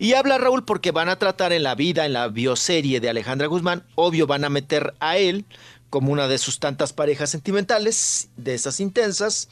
Y 0.00 0.14
habla 0.14 0.38
Raúl 0.38 0.64
porque 0.64 0.92
van 0.92 1.10
a 1.10 1.18
tratar 1.18 1.52
en 1.52 1.62
la 1.62 1.74
vida, 1.74 2.06
en 2.06 2.14
la 2.14 2.28
bioserie 2.28 3.00
de 3.00 3.10
Alejandra 3.10 3.48
Guzmán, 3.48 3.84
obvio 3.96 4.26
van 4.26 4.46
a 4.46 4.48
meter 4.48 4.94
a 4.98 5.18
él 5.18 5.44
como 5.90 6.10
una 6.10 6.26
de 6.26 6.38
sus 6.38 6.58
tantas 6.58 6.94
parejas 6.94 7.28
sentimentales, 7.28 8.30
de 8.38 8.54
esas 8.54 8.80
intensas. 8.80 9.50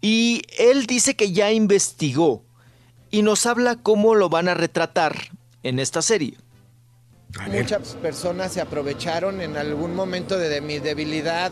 Y 0.00 0.42
él 0.60 0.86
dice 0.86 1.16
que 1.16 1.32
ya 1.32 1.50
investigó 1.50 2.44
y 3.10 3.22
nos 3.22 3.46
habla 3.46 3.82
cómo 3.82 4.14
lo 4.14 4.28
van 4.28 4.46
a 4.46 4.54
retratar 4.54 5.32
en 5.64 5.80
esta 5.80 6.02
serie. 6.02 6.34
Muchas 7.48 7.96
personas 7.96 8.52
se 8.52 8.60
aprovecharon 8.60 9.40
en 9.40 9.56
algún 9.56 9.96
momento 9.96 10.38
de, 10.38 10.48
de 10.48 10.60
mi 10.60 10.78
debilidad 10.78 11.50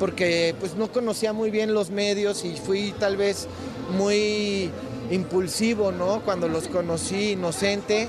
porque 0.00 0.56
pues 0.58 0.74
no 0.74 0.90
conocía 0.90 1.32
muy 1.32 1.52
bien 1.52 1.72
los 1.72 1.90
medios 1.90 2.44
y 2.44 2.56
fui 2.56 2.92
tal 2.98 3.16
vez 3.16 3.46
muy 3.96 4.72
impulsivo, 5.10 5.92
¿no? 5.92 6.22
Cuando 6.24 6.48
los 6.48 6.68
conocí 6.68 7.32
inocente. 7.32 8.08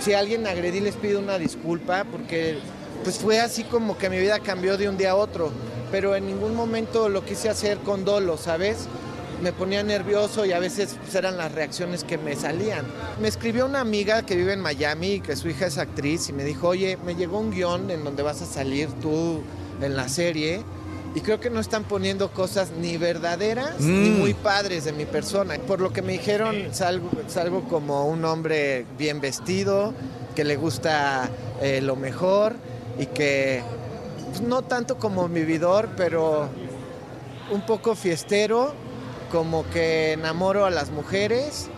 Si 0.00 0.14
alguien 0.14 0.46
agredí 0.46 0.80
les 0.80 0.96
pido 0.96 1.20
una 1.20 1.38
disculpa 1.38 2.04
porque 2.04 2.58
pues 3.04 3.18
fue 3.18 3.40
así 3.40 3.64
como 3.64 3.98
que 3.98 4.10
mi 4.10 4.18
vida 4.18 4.38
cambió 4.40 4.76
de 4.76 4.88
un 4.88 4.96
día 4.96 5.12
a 5.12 5.16
otro, 5.16 5.50
pero 5.90 6.14
en 6.14 6.26
ningún 6.26 6.54
momento 6.54 7.08
lo 7.08 7.24
quise 7.24 7.48
hacer 7.48 7.78
con 7.78 8.04
dolo, 8.04 8.36
¿sabes? 8.36 8.88
me 9.42 9.52
ponía 9.52 9.82
nervioso 9.82 10.46
y 10.46 10.52
a 10.52 10.60
veces 10.60 10.96
pues, 11.02 11.14
eran 11.16 11.36
las 11.36 11.52
reacciones 11.52 12.04
que 12.04 12.16
me 12.16 12.36
salían. 12.36 12.86
Me 13.20 13.26
escribió 13.26 13.66
una 13.66 13.80
amiga 13.80 14.22
que 14.22 14.36
vive 14.36 14.52
en 14.52 14.60
Miami 14.60 15.14
y 15.14 15.20
que 15.20 15.34
su 15.34 15.48
hija 15.48 15.66
es 15.66 15.78
actriz 15.78 16.28
y 16.28 16.32
me 16.32 16.44
dijo, 16.44 16.68
oye, 16.68 16.96
me 17.04 17.16
llegó 17.16 17.40
un 17.40 17.50
guion 17.50 17.90
en 17.90 18.04
donde 18.04 18.22
vas 18.22 18.40
a 18.40 18.46
salir 18.46 18.88
tú 19.00 19.42
en 19.80 19.96
la 19.96 20.08
serie 20.08 20.62
y 21.14 21.20
creo 21.20 21.40
que 21.40 21.50
no 21.50 21.60
están 21.60 21.84
poniendo 21.84 22.30
cosas 22.32 22.70
ni 22.80 22.96
verdaderas 22.96 23.78
ni 23.80 24.10
Mm. 24.10 24.18
muy 24.18 24.34
padres 24.34 24.84
de 24.84 24.92
mi 24.92 25.04
persona. 25.04 25.56
Por 25.66 25.80
lo 25.80 25.92
que 25.92 26.00
me 26.02 26.12
dijeron, 26.12 26.68
salgo, 26.72 27.10
salgo 27.28 27.64
como 27.68 28.06
un 28.06 28.24
hombre 28.24 28.86
bien 28.98 29.20
vestido, 29.20 29.92
que 30.34 30.44
le 30.44 30.56
gusta 30.56 31.28
eh, 31.60 31.80
lo 31.82 31.94
mejor 31.96 32.54
y 32.98 33.06
que 33.06 33.62
pues, 34.30 34.40
no 34.40 34.62
tanto 34.62 34.96
como 34.98 35.28
vividor, 35.28 35.90
pero 35.96 36.48
un 37.50 37.60
poco 37.66 37.94
fiestero, 37.94 38.72
como 39.30 39.64
que 39.70 40.12
enamoro 40.12 40.64
a 40.66 40.70
las 40.70 40.90
mujeres 40.90 41.68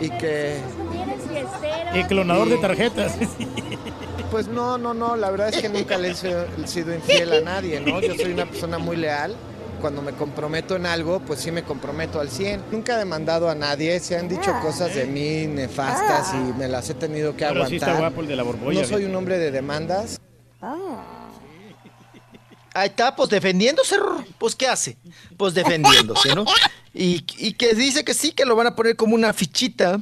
y 0.00 0.10
que... 0.10 0.58
Y 1.94 2.04
clonador 2.04 2.48
de 2.48 2.56
Y- 2.56 2.60
tarjetas. 2.60 3.14
Pues 4.30 4.48
no, 4.48 4.78
no, 4.78 4.94
no, 4.94 5.16
la 5.16 5.30
verdad 5.30 5.48
es 5.50 5.60
que 5.60 5.68
nunca 5.68 5.98
le 5.98 6.10
he 6.10 6.14
sido- 6.14 6.94
infiel 6.94 7.32
a 7.32 7.40
nadie, 7.40 7.80
¿no? 7.80 8.00
Yo 8.00 8.14
soy 8.14 8.32
una 8.32 8.46
persona 8.46 8.78
muy 8.78 8.96
leal. 8.96 9.34
Cuando 9.80 10.00
me 10.00 10.12
comprometo 10.12 10.76
en 10.76 10.86
algo, 10.86 11.18
pues 11.20 11.40
sí 11.40 11.50
me 11.50 11.64
comprometo 11.64 12.20
al 12.20 12.30
100. 12.30 12.62
Nunca 12.70 12.94
he 12.94 12.98
demandado 12.98 13.50
a 13.50 13.54
nadie, 13.56 13.98
se 13.98 14.16
han 14.16 14.28
dicho 14.28 14.54
cosas 14.62 14.94
de 14.94 15.06
mí 15.06 15.46
nefastas 15.48 16.32
y 16.34 16.52
me 16.56 16.68
las 16.68 16.88
he 16.88 16.94
tenido 16.94 17.32
que 17.32 17.44
Pero 17.46 17.54
sí 17.66 17.74
aguantar. 17.76 17.88
está 17.88 17.98
guapo 17.98 18.20
el 18.20 18.28
de 18.28 18.36
la 18.36 18.42
borbolla, 18.44 18.80
No 18.80 18.86
soy 18.86 19.04
un 19.06 19.16
hombre 19.16 19.38
de 19.38 19.50
demandas. 19.50 20.20
Ahí 22.74 22.88
está, 22.88 23.14
pues 23.14 23.28
defendiéndose, 23.28 23.96
pues 24.38 24.54
¿qué 24.54 24.66
hace? 24.68 24.96
Pues 25.36 25.52
defendiéndose, 25.52 26.34
¿no? 26.34 26.44
Y, 26.94 27.24
y 27.36 27.52
que 27.54 27.74
dice 27.74 28.04
que 28.04 28.14
sí, 28.14 28.32
que 28.32 28.44
lo 28.46 28.54
van 28.56 28.68
a 28.68 28.76
poner 28.76 28.96
como 28.96 29.14
una 29.14 29.32
fichita 29.32 30.00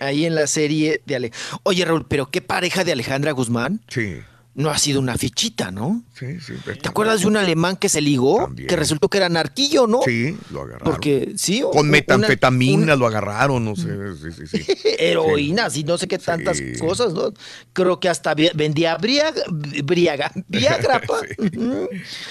ahí 0.00 0.26
en 0.26 0.34
la 0.34 0.46
serie 0.46 1.02
de 1.06 1.16
Ale. 1.16 1.32
Oye, 1.62 1.84
Raúl, 1.84 2.06
pero 2.08 2.30
qué 2.30 2.40
pareja 2.40 2.84
de 2.84 2.92
Alejandra 2.92 3.32
Guzmán. 3.32 3.80
Sí. 3.88 4.20
No 4.60 4.70
ha 4.70 4.78
sido 4.78 5.00
una 5.00 5.16
fichita, 5.16 5.70
¿no? 5.70 6.02
Sí, 6.18 6.38
sí. 6.40 6.52
¿Te 6.80 6.88
acuerdas 6.88 7.20
de 7.22 7.26
un 7.26 7.36
alemán 7.36 7.76
que 7.76 7.88
se 7.88 8.00
ligó? 8.00 8.50
Que 8.54 8.76
resultó 8.76 9.08
que 9.08 9.18
era 9.18 9.28
narquillo, 9.28 9.86
¿no? 9.86 10.00
Sí, 10.04 10.36
lo 10.50 10.62
agarraron. 10.62 10.84
Porque, 10.92 11.32
sí. 11.36 11.62
Con 11.62 11.80
una- 11.80 11.90
metanfetamina 11.92 12.82
una- 12.82 12.96
lo 12.96 13.06
agarraron, 13.06 13.64
no 13.64 13.74
sé. 13.76 13.88
Sí, 14.20 14.46
sí, 14.46 14.46
sí. 14.64 14.72
heroínas 14.98 15.76
y 15.76 15.84
no 15.84 15.96
sé 15.98 16.06
qué 16.08 16.18
tantas 16.18 16.60
cosas, 16.78 17.12
¿no? 17.14 17.32
Creo 17.72 17.98
que 18.00 18.08
hasta 18.08 18.34
vendía 18.34 18.96
briaga, 18.96 19.42
briaga, 19.84 20.30
Viagra. 20.48 21.00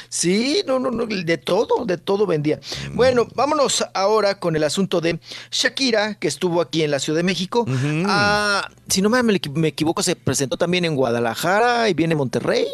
Sí, 0.10 0.64
no, 0.68 0.80
no, 0.80 0.92
no, 0.92 1.06
de 1.06 1.38
todo, 1.38 1.86
de 1.86 1.98
todo 1.98 2.26
vendía. 2.28 2.60
Bueno, 2.94 3.28
vámonos 3.36 3.84
ahora 3.94 4.40
con 4.40 4.56
el 4.56 4.64
asunto 4.64 5.02
de 5.02 5.20
Shakira, 5.52 6.16
que 6.16 6.28
estuvo 6.28 6.62
aquí 6.62 6.84
en 6.84 6.92
la 6.92 7.00
Ciudad 7.00 7.18
de 7.18 7.24
México. 7.24 7.66
Ah, 8.06 8.70
si 8.88 9.02
no 9.02 9.10
me, 9.10 9.22
me 9.24 9.34
equi- 9.34 9.52
me 9.54 9.70
equivoco, 9.70 10.04
se 10.04 10.16
presentó 10.16 10.58
también 10.58 10.86
en 10.86 10.96
Guadalajara 10.96 11.90
y 11.90 11.94
viene 11.94 12.14
en 12.14 12.19
Monterrey. 12.20 12.68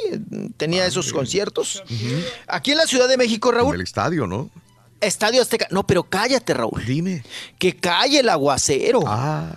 Tenía 0.57 0.85
esos 0.85 1.13
conciertos. 1.13 1.83
Aquí 2.47 2.71
en 2.71 2.77
la 2.77 2.87
Ciudad 2.87 3.07
de 3.07 3.17
México, 3.17 3.51
Raúl. 3.51 3.75
El 3.75 3.81
estadio, 3.81 4.27
¿no? 4.27 4.49
Estadio 5.01 5.41
Azteca. 5.41 5.67
No, 5.71 5.85
pero 5.85 6.03
cállate, 6.03 6.53
Raúl. 6.53 6.83
Dime. 6.85 7.23
Que 7.59 7.75
calle 7.75 8.21
el 8.21 8.29
aguacero. 8.29 9.01
Ah, 9.05 9.51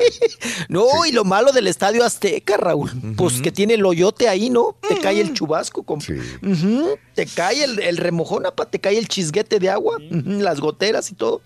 no, 0.68 1.04
y 1.06 1.12
lo 1.12 1.24
malo 1.24 1.52
del 1.52 1.66
Estadio 1.66 2.04
Azteca, 2.04 2.56
Raúl. 2.56 2.90
Pues 3.16 3.40
que 3.40 3.52
tiene 3.52 3.74
el 3.74 3.84
hoyote 3.84 4.28
ahí, 4.28 4.50
¿no? 4.50 4.74
Te 4.88 4.98
cae 4.98 5.20
el 5.20 5.32
chubasco. 5.34 5.82
Ujú, 5.82 6.88
Te 7.14 7.26
cae 7.26 7.62
el, 7.64 7.78
el 7.78 7.98
remojón, 7.98 8.46
apa, 8.46 8.66
te 8.66 8.80
cae 8.80 8.98
el 8.98 9.06
chisguete 9.06 9.58
de 9.60 9.68
agua, 9.70 9.98
las 10.10 10.60
goteras 10.60 11.10
y 11.10 11.14
todo. 11.14 11.42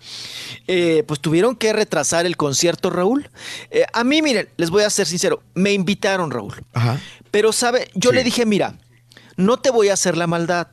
Eh, 0.67 1.03
pues 1.07 1.21
tuvieron 1.21 1.57
que 1.57 1.73
retrasar 1.73 2.27
el 2.27 2.37
concierto, 2.37 2.89
Raúl. 2.89 3.29
Eh, 3.71 3.85
a 3.93 4.05
mí, 4.05 4.23
miren, 4.23 4.49
les 4.57 4.71
voy 4.71 4.85
a 4.85 4.91
ser 4.91 5.07
sincero, 5.07 5.43
me 5.55 5.73
invitaron, 5.73 6.31
Raúl. 6.31 6.55
Ajá. 6.73 7.01
Pero, 7.35 7.53
¿sabe? 7.53 7.91
Yo 7.97 8.13
le 8.13 8.23
dije, 8.23 8.47
mira, 8.47 8.79
no 9.37 9.57
te 9.57 9.71
voy 9.71 9.89
a 9.89 9.95
hacer 9.95 10.17
la 10.17 10.29
maldad. 10.29 10.69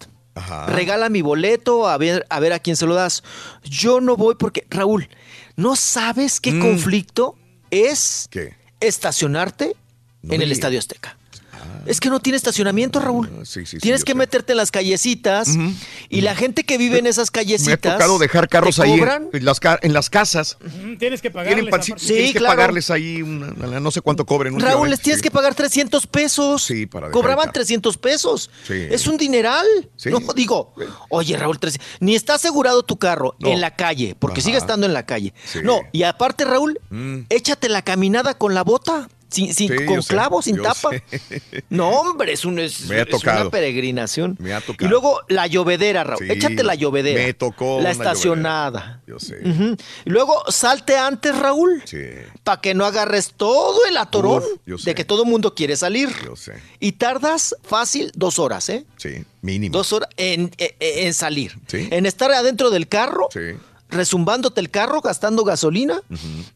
Regala 0.67 1.09
mi 1.09 1.23
boleto, 1.23 1.89
a 1.89 1.97
ver, 1.97 2.27
a 2.29 2.39
ver 2.39 2.53
a 2.53 2.59
quién 2.59 2.75
se 2.75 2.85
lo 2.85 2.93
das. 2.93 3.23
Yo 3.63 3.99
no 3.99 4.15
voy 4.15 4.35
porque, 4.35 4.67
Raúl, 4.69 5.09
¿no 5.55 5.75
sabes 5.75 6.39
qué 6.39 6.59
conflicto 6.59 7.35
es 7.71 8.29
estacionarte 8.79 9.75
No 10.21 10.35
en 10.35 10.43
el. 10.43 10.51
Estadio 10.51 10.77
Azteca? 10.77 11.17
Es 11.85 11.99
que 11.99 12.09
no 12.09 12.19
tiene 12.19 12.37
estacionamiento, 12.37 12.99
Raúl. 12.99 13.29
Sí, 13.43 13.61
sí, 13.61 13.65
sí, 13.65 13.77
Tienes 13.79 14.03
que 14.03 14.11
sé. 14.11 14.17
meterte 14.17 14.53
en 14.53 14.57
las 14.57 14.71
callecitas 14.71 15.49
y 16.09 16.21
la 16.21 16.35
gente 16.35 16.63
que 16.63 16.77
vive 16.77 16.99
en 16.99 17.07
esas 17.07 17.29
Me 17.33 17.39
ha 17.41 17.43
callecitas. 17.43 17.79
tocado 17.93 18.19
dejar 18.19 18.47
carros 18.49 18.75
te 18.75 18.83
ahí 18.83 18.97
cobran. 18.99 19.29
en 19.33 19.45
las, 19.45 19.59
en 19.81 19.93
las 19.93 20.09
casas. 20.09 20.57
Tienes 20.99 21.21
que 21.21 21.29
Tienen 21.31 21.69
pagarles. 21.69 21.95
tienes 22.05 22.33
que 22.33 22.39
claro. 22.39 22.55
pagarles 22.55 22.89
ahí, 22.91 23.21
una- 23.21 23.53
una- 23.67 23.79
no 23.79 23.91
sé 23.91 24.01
cuánto 24.01 24.25
cobren. 24.25 24.59
Raúl, 24.59 24.89
les 24.89 24.99
tienes 25.01 25.19
sí. 25.19 25.23
que 25.23 25.31
pagar 25.31 25.55
300 25.55 26.07
pesos. 26.07 26.63
Sí, 26.63 26.85
para 26.85 27.07
dejar 27.07 27.13
Cobraban 27.13 27.45
carro. 27.45 27.53
300 27.53 27.97
pesos. 27.97 28.49
Sí. 28.67 28.73
Es 28.89 29.07
un 29.07 29.17
dineral. 29.17 29.65
Sí. 29.95 30.09
No, 30.09 30.19
digo, 30.33 30.73
oye, 31.09 31.35
Raúl, 31.37 31.59
300 31.59 31.87
ni 31.99 32.15
está 32.15 32.35
asegurado 32.35 32.83
tu 32.83 32.97
carro 32.97 33.35
No. 33.39 33.49
en 33.49 33.61
la 33.61 33.75
calle, 33.75 34.15
porque 34.19 34.39
Ajá. 34.41 34.45
sigue 34.45 34.57
estando 34.57 34.85
en 34.85 34.93
la 34.93 35.05
calle. 35.05 35.33
Sí. 35.45 35.59
No, 35.63 35.79
y 35.91 36.03
aparte, 36.03 36.45
Raúl, 36.45 36.79
Mm. 36.89 37.21
échate 37.29 37.69
la 37.69 37.81
caminada 37.81 38.35
con 38.37 38.53
la 38.53 38.63
bota. 38.63 39.09
Sin, 39.31 39.53
sin- 39.53 39.69
Sí, 39.77 39.85
con 39.85 40.03
sé, 40.03 40.09
clavos, 40.13 40.45
sin 40.45 40.61
tapa. 40.61 40.89
sé. 40.91 41.03
No, 41.69 41.89
hombre, 41.89 42.33
es, 42.33 42.43
un, 42.45 42.59
es, 42.59 42.81
Me 42.87 42.97
ha 42.97 43.01
es 43.03 43.09
tocado. 43.09 43.41
una 43.43 43.49
peregrinación. 43.49 44.35
Me 44.39 44.53
ha 44.53 44.59
tocado. 44.61 44.85
Y 44.85 44.89
luego 44.89 45.21
la 45.29 45.47
llovedera, 45.47 46.03
Raúl. 46.03 46.19
Sí, 46.25 46.31
Échate 46.31 46.63
la 46.63 46.75
llovedera. 46.75 47.23
me 47.23 47.33
tocó 47.33 47.79
La 47.81 47.91
estacionada. 47.91 49.01
Yo 49.07 49.19
sé. 49.19 49.37
Y 50.05 50.09
luego 50.09 50.43
salte 50.49 50.97
antes, 50.97 51.37
Raúl. 51.37 51.81
Sí. 51.85 51.97
Para 52.43 52.59
que 52.61 52.73
no 52.73 52.85
agarres 52.85 53.33
todo 53.35 53.85
el 53.85 53.97
atorón 53.97 54.43
Uf, 54.67 54.83
de 54.83 54.93
que 54.95 55.05
todo 55.05 55.23
el 55.23 55.29
mundo 55.29 55.55
quiere 55.55 55.75
salir. 55.77 56.09
Yo 56.25 56.35
sé. 56.35 56.53
Y 56.79 56.93
tardas 56.93 57.55
fácil 57.63 58.11
dos 58.15 58.37
horas, 58.39 58.67
¿eh? 58.69 58.85
Sí, 58.97 59.23
mínimo. 59.41 59.71
Dos 59.73 59.93
horas 59.93 60.09
en, 60.17 60.51
en- 60.57 60.75
en 60.79 61.13
salir. 61.13 61.57
Sí. 61.67 61.87
En 61.91 62.05
estar 62.05 62.31
adentro 62.31 62.69
del 62.69 62.87
carro, 62.87 63.27
Sí. 63.31 63.39
resumbándote 63.89 64.59
el 64.61 64.69
carro, 64.69 65.01
gastando 65.01 65.43
gasolina 65.43 66.01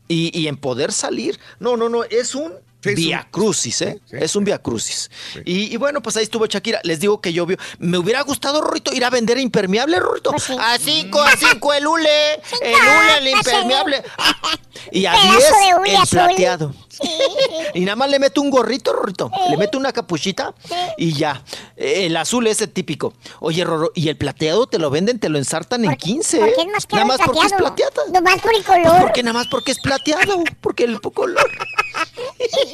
y 0.07 0.47
en 0.47 0.57
poder 0.57 0.91
salir. 0.91 1.39
No, 1.59 1.77
no, 1.77 1.89
no, 1.89 2.03
es 2.03 2.35
un 2.35 2.51
Sí, 2.89 2.95
vía 2.95 3.27
crucis, 3.31 3.81
¿eh? 3.81 3.99
Sí, 4.09 4.17
es 4.19 4.35
un 4.35 4.43
vía 4.43 4.57
crucis. 4.59 5.09
Sí. 5.33 5.39
Y, 5.45 5.73
y 5.73 5.77
bueno, 5.77 6.01
pues 6.01 6.15
ahí 6.17 6.23
estuvo 6.23 6.45
Shakira. 6.45 6.79
Les 6.83 6.99
digo 6.99 7.19
que 7.21 7.33
llovió. 7.33 7.57
Me 7.79 7.97
hubiera 7.97 8.21
gustado, 8.21 8.61
Rorrito, 8.61 8.93
ir 8.93 9.03
a 9.05 9.09
vender 9.09 9.37
impermeable, 9.37 9.99
Rorrito. 9.99 10.31
Pues. 10.31 10.49
A 10.51 10.77
cinco, 10.77 11.21
a 11.21 11.31
cinco 11.35 11.73
el 11.73 11.85
hule. 11.87 12.33
El 12.61 12.73
hule, 12.73 13.17
el 13.19 13.27
impermeable. 13.29 14.03
Y 14.91 15.05
a 15.05 15.13
Pedazo 15.13 15.31
diez, 15.37 15.49
de 15.49 15.75
hule 15.79 15.89
el 15.91 15.95
azul. 15.97 16.19
plateado. 16.19 16.73
Y 17.73 17.81
nada 17.81 17.95
más 17.97 18.09
le 18.09 18.19
meto 18.19 18.41
un 18.41 18.49
gorrito, 18.49 18.93
Rorrito. 18.93 19.29
Le 19.49 19.57
meto 19.57 19.77
una 19.77 19.91
capuchita 19.91 20.53
y 20.97 21.11
ya. 21.13 21.43
Eh, 21.75 22.05
El 22.05 22.15
azul 22.15 22.47
es 22.47 22.61
el 22.61 22.69
típico. 22.71 23.13
Oye, 23.41 23.63
Rorro, 23.65 23.91
y 23.95 24.07
el 24.07 24.15
plateado 24.17 24.65
te 24.67 24.79
lo 24.79 24.89
venden, 24.89 25.19
te 25.19 25.27
lo 25.27 25.37
ensartan 25.37 25.83
en 25.83 25.95
15. 25.95 26.39
¿Por 26.39 26.47
¿eh? 26.47 26.53
qué 26.55 26.61
es 26.61 26.67
más 26.69 26.87
Nada 26.91 27.05
más 27.05 27.19
porque 27.25 27.45
es 27.47 27.53
plateado? 27.53 28.01
Nomás 28.13 28.39
por 28.41 28.55
el 28.55 28.63
Pues 28.63 28.83
color. 28.83 29.01
porque 29.01 29.23
nada 29.23 29.33
más 29.33 29.47
porque 29.47 29.71
es 29.73 29.79
plateado, 29.79 30.41
porque 30.61 30.83
el 30.85 31.01
color. 31.01 31.49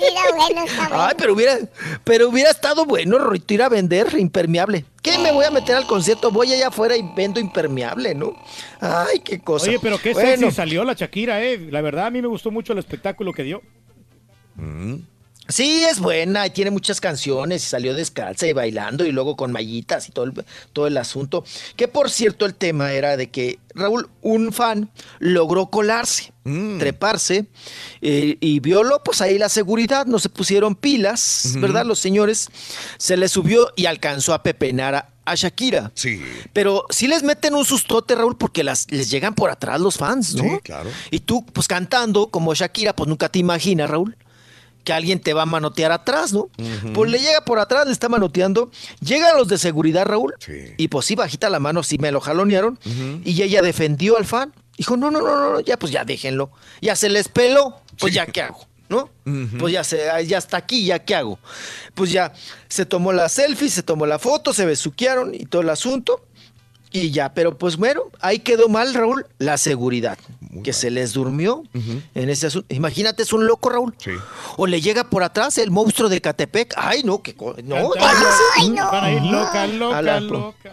Está 0.02 0.36
bueno, 0.36 0.64
está 0.66 0.88
bueno. 0.88 1.04
Ay, 1.04 1.16
pero 1.18 1.34
hubiera, 1.34 1.60
pero 2.04 2.30
hubiera 2.30 2.50
estado 2.50 2.86
bueno, 2.86 3.18
Rorrito, 3.18 3.54
ir 3.54 3.64
a 3.64 3.70
vender 3.70 4.08
impermeable. 4.18 4.86
¿Qué 5.02 5.18
me 5.18 5.32
voy 5.32 5.46
a 5.46 5.52
meter 5.52 5.76
al 5.76 5.88
concierto? 5.88 6.32
Voy 6.32 6.54
allá 6.54 6.68
afuera 6.68 6.96
y 6.96 7.04
vendo 7.16 7.40
impermeable, 7.40 8.14
¿no? 8.16 8.34
Ay, 8.80 9.20
qué 9.20 9.40
cosa. 9.40 9.70
Oye, 9.70 9.80
pero 9.82 9.98
qué 9.98 10.14
Bueno, 10.14 10.48
sexy 10.48 10.52
salió 10.56 10.84
la 10.84 10.94
Shakira, 10.94 11.44
eh. 11.44 11.58
La 11.72 11.82
verdad, 11.82 12.08
a 12.08 12.10
mí 12.12 12.22
me 12.22 12.28
gustó 12.28 12.52
mucho 12.52 12.74
el 12.74 12.80
espectáculo 12.80 13.34
que 13.34 13.44
dio. 13.44 13.62
Sí, 15.52 15.84
es 15.84 16.00
buena 16.00 16.48
y 16.48 16.50
tiene 16.50 16.72
muchas 16.72 17.02
canciones 17.02 17.64
y 17.64 17.68
salió 17.68 17.94
descalza 17.94 18.48
y 18.48 18.54
bailando 18.54 19.06
y 19.06 19.12
luego 19.12 19.36
con 19.36 19.52
mallitas 19.52 20.08
y 20.08 20.12
todo 20.12 20.26
el, 20.26 20.34
todo 20.74 20.88
el 20.88 20.98
asunto. 20.98 21.44
Que 21.76 21.88
por 21.88 22.10
cierto 22.10 22.46
el 22.46 22.56
tema 22.56 22.94
era 22.94 23.18
de 23.18 23.30
que 23.30 23.60
Raúl, 23.74 24.10
un 24.22 24.52
fan, 24.52 24.90
logró 25.20 25.68
colarse, 25.68 26.34
treparse 26.80 27.46
eh, 28.02 28.38
y 28.40 28.60
violó 28.60 29.02
pues 29.04 29.22
ahí 29.22 29.38
la 29.38 29.50
seguridad, 29.50 30.06
no 30.06 30.20
se 30.20 30.30
pusieron 30.30 30.76
pilas, 30.76 31.54
¿verdad? 31.58 31.86
Los 31.86 32.00
señores, 32.00 32.50
se 32.98 33.18
le 33.18 33.28
subió 33.30 33.72
y 33.76 33.86
alcanzó 33.86 34.34
a 34.34 34.44
pepenar 34.44 34.96
a, 34.96 35.10
a 35.26 35.36
Shakira. 35.36 35.92
Sí. 35.96 36.22
Pero 36.54 36.86
sí 36.90 37.08
les 37.08 37.24
meten 37.24 37.54
un 37.54 37.66
sustote, 37.66 38.16
Raúl, 38.16 38.38
porque 38.38 38.64
las, 38.64 38.90
les 38.92 39.10
llegan 39.10 39.36
por 39.36 39.50
atrás 39.50 39.80
los 39.80 39.98
fans, 39.98 40.36
¿no? 40.36 40.44
Sí, 40.44 40.60
claro. 40.64 40.90
Y 41.10 41.22
tú, 41.22 41.46
pues 41.46 41.68
cantando 41.68 42.28
como 42.28 42.54
Shakira, 42.54 42.94
pues 42.94 43.08
nunca 43.08 43.30
te 43.30 43.40
imaginas, 43.40 43.90
Raúl, 43.90 44.18
que 44.84 44.93
alguien 44.93 45.19
te 45.19 45.34
va 45.34 45.43
a 45.43 45.45
manotear 45.45 45.92
atrás, 45.92 46.34
¿no? 46.34 46.50
Pues 46.93 47.11
le 47.11 47.19
llega 47.19 47.42
por 47.42 47.60
atrás, 47.60 47.85
le 47.85 47.92
está 47.92 48.10
manoteando. 48.10 48.72
Llegan 49.00 49.38
los 49.38 49.48
de 49.48 49.58
seguridad, 49.58 50.06
Raúl. 50.06 50.35
Sí. 50.40 50.74
Y 50.77 50.88
pues 50.88 51.06
sí, 51.06 51.16
bajita 51.16 51.50
la 51.50 51.60
mano, 51.60 51.84
sí 51.84 51.98
me 51.98 52.11
lo 52.11 52.22
jalonearon. 52.22 52.80
Y 53.24 53.42
ella 53.42 53.61
defendió 53.61 54.18
al 54.18 54.26
fan. 54.26 54.53
Dijo, 54.77 54.98
no, 54.98 55.11
no, 55.11 55.22
no, 55.22 55.53
no, 55.53 55.60
ya 55.60 55.77
pues 55.77 55.92
ya 55.92 56.03
déjenlo. 56.03 56.51
Ya 56.82 56.95
se 56.95 57.10
les 57.10 57.27
peló, 57.27 57.82
pues 58.00 58.14
ya 58.14 58.26
qué 58.26 58.42
hago, 58.42 58.66
¿no? 58.90 59.10
Pues 59.60 59.74
ya, 59.74 59.84
se, 59.84 60.08
ya 60.26 60.38
está 60.40 60.58
aquí, 60.58 60.85
ya 60.85 61.00
qué 61.00 61.16
hago. 61.16 61.38
Pues 61.93 62.11
ya 62.11 62.34
se 62.68 62.85
tomó 62.85 63.14
la 63.14 63.30
selfie, 63.30 63.69
se 63.69 63.84
tomó 63.84 64.08
la 64.08 64.18
foto, 64.18 64.53
se 64.53 64.66
besuquearon 64.66 65.35
y 65.35 65.45
todo 65.45 65.61
el 65.61 65.69
asunto. 65.69 66.26
Y 66.94 67.11
ya, 67.11 67.34
pero 67.34 67.58
pues 67.58 67.78
bueno, 67.78 68.03
ahí 68.20 68.40
quedó 68.40 68.68
mal, 68.68 68.94
Raúl, 68.94 69.26
la 69.38 69.58
seguridad. 69.58 70.18
que 70.64 70.74
se 70.74 70.92
les 70.92 71.14
durmió 71.14 71.64
en 72.14 72.30
ese 72.30 72.48
asunto. 72.48 72.74
Imagínate, 72.74 73.24
es 73.24 73.32
un 73.32 73.48
loco, 73.48 73.70
Raúl. 73.70 73.95
Sí. 73.98 74.11
O 74.58 74.68
le 74.68 74.82
llega 74.82 75.06
por 75.06 75.24
atrás 75.24 75.58
el 75.58 75.72
monstruo 75.72 76.10
de 76.10 76.20
Catepec. 76.20 76.74
Ay, 76.76 77.03
no, 77.03 77.22
que 77.24 77.34
co- 77.36 77.56
no, 77.64 77.76
Ay, 78.58 78.70
no. 78.70 78.92
Van 78.92 79.03
a 79.06 79.11
ir 79.14 79.22
loca, 79.22 79.64
A 79.64 79.68
loca, 79.68 80.02
la- 80.02 80.20
loca. 80.20 80.72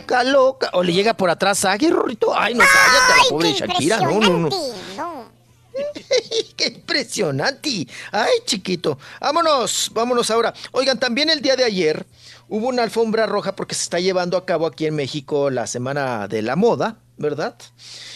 Loca, 0.00 0.24
loca. 0.24 0.70
O 0.74 0.82
le 0.82 0.92
llega 0.92 1.14
por 1.14 1.30
atrás 1.30 1.64
Agui, 1.64 1.88
Rorrito. 1.88 2.38
Ay, 2.38 2.52
no, 2.54 2.60
cállate, 2.64 3.22
la 3.24 3.28
pobre 3.30 3.52
qué 3.52 3.58
Shakira. 3.58 3.98
No, 4.00 4.20
no, 4.20 4.38
no. 4.38 4.48
impresionante, 4.48 4.96
no. 4.96 5.38
¡Qué 6.56 6.66
impresionante! 6.66 7.86
¡Ay, 8.10 8.30
chiquito! 8.44 8.98
Vámonos, 9.20 9.90
vámonos 9.94 10.30
ahora. 10.30 10.52
Oigan, 10.72 10.98
también 10.98 11.30
el 11.30 11.40
día 11.40 11.54
de 11.56 11.64
ayer 11.64 12.04
hubo 12.48 12.68
una 12.68 12.82
alfombra 12.82 13.26
roja 13.26 13.54
porque 13.54 13.74
se 13.74 13.82
está 13.82 14.00
llevando 14.00 14.36
a 14.36 14.44
cabo 14.44 14.66
aquí 14.66 14.86
en 14.86 14.94
México 14.94 15.50
la 15.50 15.66
Semana 15.66 16.28
de 16.28 16.42
la 16.42 16.56
Moda, 16.56 16.98
¿verdad? 17.16 17.56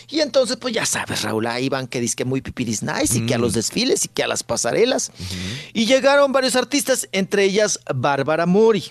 Y 0.08 0.20
entonces, 0.20 0.56
pues 0.56 0.74
ya 0.74 0.86
sabes, 0.86 1.22
Raúl, 1.22 1.46
ahí 1.46 1.68
van 1.68 1.86
que 1.86 2.00
dice 2.00 2.16
que 2.16 2.24
muy 2.24 2.40
pipiris 2.40 2.82
nice 2.82 3.18
y 3.18 3.26
que 3.26 3.34
a 3.34 3.38
los 3.38 3.52
desfiles 3.52 4.04
y 4.04 4.08
que 4.08 4.22
a 4.22 4.28
las 4.28 4.42
pasarelas. 4.42 5.10
Y 5.72 5.86
llegaron 5.86 6.32
varios 6.32 6.56
artistas, 6.56 7.08
entre 7.12 7.44
ellas 7.44 7.80
Bárbara 7.94 8.46
Mori. 8.46 8.84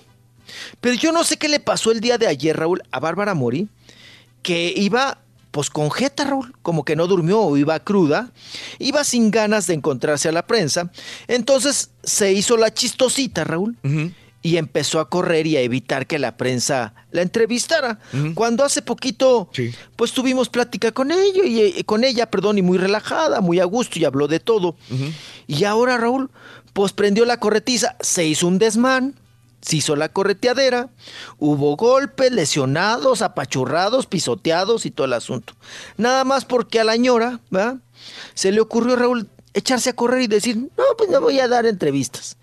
Pero 0.79 0.95
yo 0.95 1.11
no 1.11 1.23
sé 1.23 1.37
qué 1.37 1.47
le 1.47 1.59
pasó 1.59 1.91
el 1.91 2.01
día 2.01 2.17
de 2.17 2.27
ayer, 2.27 2.57
Raúl, 2.57 2.83
a 2.91 2.99
Bárbara 2.99 3.33
Mori, 3.33 3.69
que 4.41 4.73
iba 4.75 5.19
pues 5.51 5.69
con 5.69 5.91
jeta, 5.91 6.23
Raúl, 6.23 6.53
como 6.61 6.85
que 6.85 6.95
no 6.95 7.07
durmió 7.07 7.41
o 7.41 7.57
iba 7.57 7.79
cruda, 7.81 8.31
iba 8.79 9.03
sin 9.03 9.31
ganas 9.31 9.67
de 9.67 9.73
encontrarse 9.73 10.29
a 10.29 10.31
la 10.31 10.47
prensa, 10.47 10.91
entonces 11.27 11.91
se 12.03 12.31
hizo 12.31 12.55
la 12.55 12.73
chistosita, 12.73 13.43
Raúl, 13.43 13.77
y 14.41 14.57
empezó 14.57 14.99
a 14.99 15.09
correr 15.09 15.45
y 15.45 15.57
a 15.57 15.61
evitar 15.61 16.07
que 16.07 16.17
la 16.19 16.37
prensa 16.37 16.93
la 17.11 17.21
entrevistara. 17.21 17.99
Cuando 18.33 18.63
hace 18.63 18.81
poquito, 18.81 19.49
pues 19.95 20.13
tuvimos 20.13 20.49
plática 20.49 20.91
con 20.91 21.11
ella, 21.11 21.45
y, 21.45 21.59
eh, 21.59 21.83
con 21.85 22.03
ella, 22.03 22.29
perdón, 22.29 22.57
y 22.57 22.61
muy 22.61 22.77
relajada, 22.77 23.41
muy 23.41 23.59
a 23.59 23.65
gusto, 23.65 23.99
y 23.99 24.05
habló 24.05 24.27
de 24.27 24.39
todo. 24.39 24.75
Y 25.47 25.63
ahora, 25.65 25.97
Raúl, 25.97 26.31
pues 26.73 26.93
prendió 26.93 27.25
la 27.25 27.37
corretiza, 27.37 27.95
se 27.99 28.25
hizo 28.25 28.47
un 28.47 28.57
desmán, 28.57 29.15
se 29.61 29.77
hizo 29.77 29.95
la 29.95 30.09
correteadera, 30.09 30.89
hubo 31.37 31.75
golpes, 31.75 32.31
lesionados, 32.31 33.21
apachurrados, 33.21 34.07
pisoteados 34.07 34.85
y 34.85 34.91
todo 34.91 35.05
el 35.05 35.13
asunto. 35.13 35.53
Nada 35.97 36.23
más 36.23 36.45
porque 36.45 36.79
a 36.79 36.83
la 36.83 36.95
ñora, 36.95 37.41
¿verdad? 37.51 37.77
Se 38.33 38.51
le 38.51 38.59
ocurrió, 38.59 38.95
Raúl, 38.95 39.29
echarse 39.53 39.89
a 39.89 39.93
correr 39.93 40.21
y 40.21 40.27
decir, 40.27 40.55
no, 40.55 40.83
pues 40.97 41.09
no 41.09 41.21
voy 41.21 41.39
a 41.39 41.47
dar 41.47 41.65
entrevistas. 41.65 42.37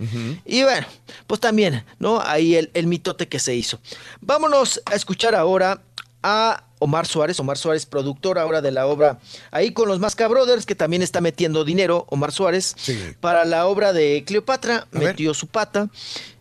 Y 0.45 0.63
bueno, 0.63 0.87
pues 1.27 1.41
también, 1.41 1.85
¿no? 1.99 2.21
Ahí 2.21 2.55
el, 2.55 2.71
el 2.75 2.87
mitote 2.87 3.29
que 3.29 3.39
se 3.39 3.55
hizo. 3.55 3.81
Vámonos 4.21 4.83
a 4.87 4.95
escuchar 4.95 5.35
ahora 5.35 5.83
a 6.23 6.65
Omar 6.79 7.07
Suárez, 7.07 7.39
Omar 7.41 7.59
Suárez, 7.59 7.87
productor 7.87 8.39
ahora 8.39 8.61
de 8.61 8.71
la 8.71 8.87
obra, 8.87 9.19
ahí 9.51 9.73
con 9.73 9.89
los 9.89 9.99
Masca 9.99 10.29
Brothers, 10.29 10.67
que 10.67 10.75
también 10.75 11.03
está 11.03 11.21
metiendo 11.21 11.65
dinero, 11.65 12.07
Omar 12.09 12.33
Suárez, 12.33 12.75
para 13.21 13.45
la 13.45 13.67
obra 13.67 13.93
de 13.93 14.25
Cleopatra, 14.27 14.87
metió 14.93 15.35
su 15.35 15.47
pata, 15.47 15.89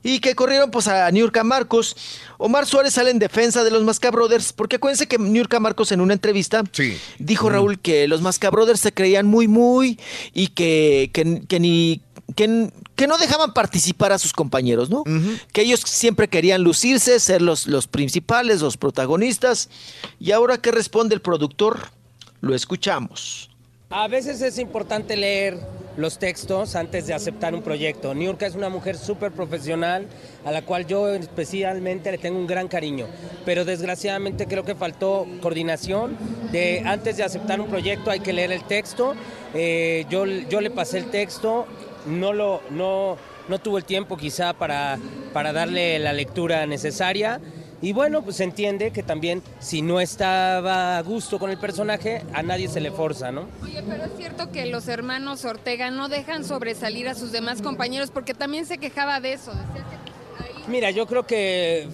y 0.04 0.20
que 0.20 0.36
corrieron 0.36 0.72
pues 0.72 0.88
a 0.88 1.10
Niurka 1.12 1.44
Marcos. 1.44 1.98
Omar 2.38 2.66
Suárez 2.66 2.94
sale 2.94 3.12
en 3.12 3.20
defensa 3.20 3.64
de 3.64 3.72
los 3.72 3.84
Masca 3.84 4.12
Brothers, 4.12 4.54
porque 4.54 4.78
acuérdense 4.78 5.08
que 5.08 5.18
Niurka 5.18 5.60
Marcos 5.60 5.92
en 5.92 6.02
una 6.02 6.14
entrevista 6.14 6.64
dijo 7.20 7.50
Raúl 7.50 7.80
que 7.80 8.08
los 8.08 8.22
Masca 8.22 8.50
Brothers 8.50 8.80
se 8.80 8.94
creían 8.94 9.26
muy, 9.26 9.48
muy, 9.48 10.00
y 10.34 10.50
que, 10.50 11.10
que, 11.14 11.42
que 11.48 11.60
ni 11.60 12.02
que, 12.36 12.72
que 12.96 13.08
no 13.08 13.18
dejaban 13.18 13.54
participar 13.54 14.12
a 14.12 14.20
sus 14.20 14.34
compañeros, 14.34 14.90
¿no? 14.90 15.04
Que 15.54 15.62
ellos 15.62 15.82
siempre 15.86 16.28
querían 16.28 16.64
lucirse, 16.64 17.20
ser 17.20 17.42
los, 17.42 17.68
los 17.68 17.88
principales, 17.88 18.62
los 18.62 18.78
protagonistas. 18.78 19.70
Y 20.20 20.32
ahora, 20.32 20.58
¿qué 20.58 20.72
responde 20.72 21.16
el 21.16 21.22
productor? 21.22 21.90
Lo 22.42 22.54
escuchamos. 22.54 23.50
A 23.90 24.10
veces 24.10 24.42
es 24.42 24.60
importante 24.60 25.16
leer 25.16 25.58
los 25.96 26.20
textos 26.20 26.76
antes 26.76 27.08
de 27.08 27.14
aceptar 27.14 27.56
un 27.56 27.62
proyecto. 27.62 28.14
Niurka 28.14 28.46
es 28.46 28.54
una 28.54 28.68
mujer 28.68 28.98
súper 28.98 29.32
profesional 29.32 30.08
a 30.44 30.52
la 30.52 30.62
cual 30.62 30.86
yo 30.86 31.08
especialmente 31.10 32.12
le 32.12 32.18
tengo 32.18 32.38
un 32.38 32.48
gran 32.48 32.68
cariño, 32.68 33.08
pero 33.46 33.64
desgraciadamente 33.64 34.46
creo 34.46 34.66
que 34.66 34.76
faltó 34.76 35.26
coordinación. 35.42 36.18
De, 36.52 36.84
antes 36.86 37.16
de 37.16 37.24
aceptar 37.24 37.62
un 37.62 37.70
proyecto 37.70 38.12
hay 38.12 38.20
que 38.20 38.34
leer 38.34 38.52
el 38.52 38.64
texto. 38.64 39.16
Eh, 39.54 40.06
yo, 40.10 40.26
yo 40.26 40.60
le 40.60 40.70
pasé 40.70 40.98
el 40.98 41.06
texto, 41.06 41.66
no, 42.08 42.34
lo, 42.34 42.62
no, 42.72 43.18
no 43.48 43.60
tuvo 43.60 43.78
el 43.78 43.86
tiempo 43.86 44.18
quizá 44.18 44.54
para, 44.54 44.98
para 45.34 45.54
darle 45.54 46.00
la 46.00 46.14
lectura 46.14 46.66
necesaria. 46.66 47.40
Y 47.80 47.94
bueno, 47.94 48.24
pues 48.24 48.38
se 48.38 48.44
entiende 48.44 48.92
que 48.92 49.04
también 49.04 49.44
si 49.60 49.84
no 49.84 50.00
estaba 50.00 50.98
a 50.98 51.02
gusto 51.04 51.38
con 51.38 51.52
el 51.52 51.60
personaje, 51.60 52.24
a 52.34 52.42
nadie 52.42 52.68
se 52.70 52.80
le 52.80 52.92
forza, 52.92 53.32
¿no? 53.32 53.48
Oye, 53.64 53.84
pero 53.88 54.06
es 54.06 54.12
cierto 54.18 54.52
que 54.52 54.66
los 54.66 54.88
hermanos 54.88 55.46
Ortega 55.46 55.92
no 55.92 56.10
dejan 56.10 56.44
sobresalir 56.44 57.08
a 57.08 57.14
sus 57.14 57.32
demás 57.32 57.62
compañeros 57.62 58.10
porque 58.10 58.34
también 58.34 58.66
se 58.66 58.80
quejaba 58.80 59.20
de 59.20 59.34
eso. 59.34 59.52
Decía 59.52 59.86
que 59.86 60.72
Mira, 60.72 60.90
yo 60.90 61.06
creo 61.06 61.28
que 61.28 61.88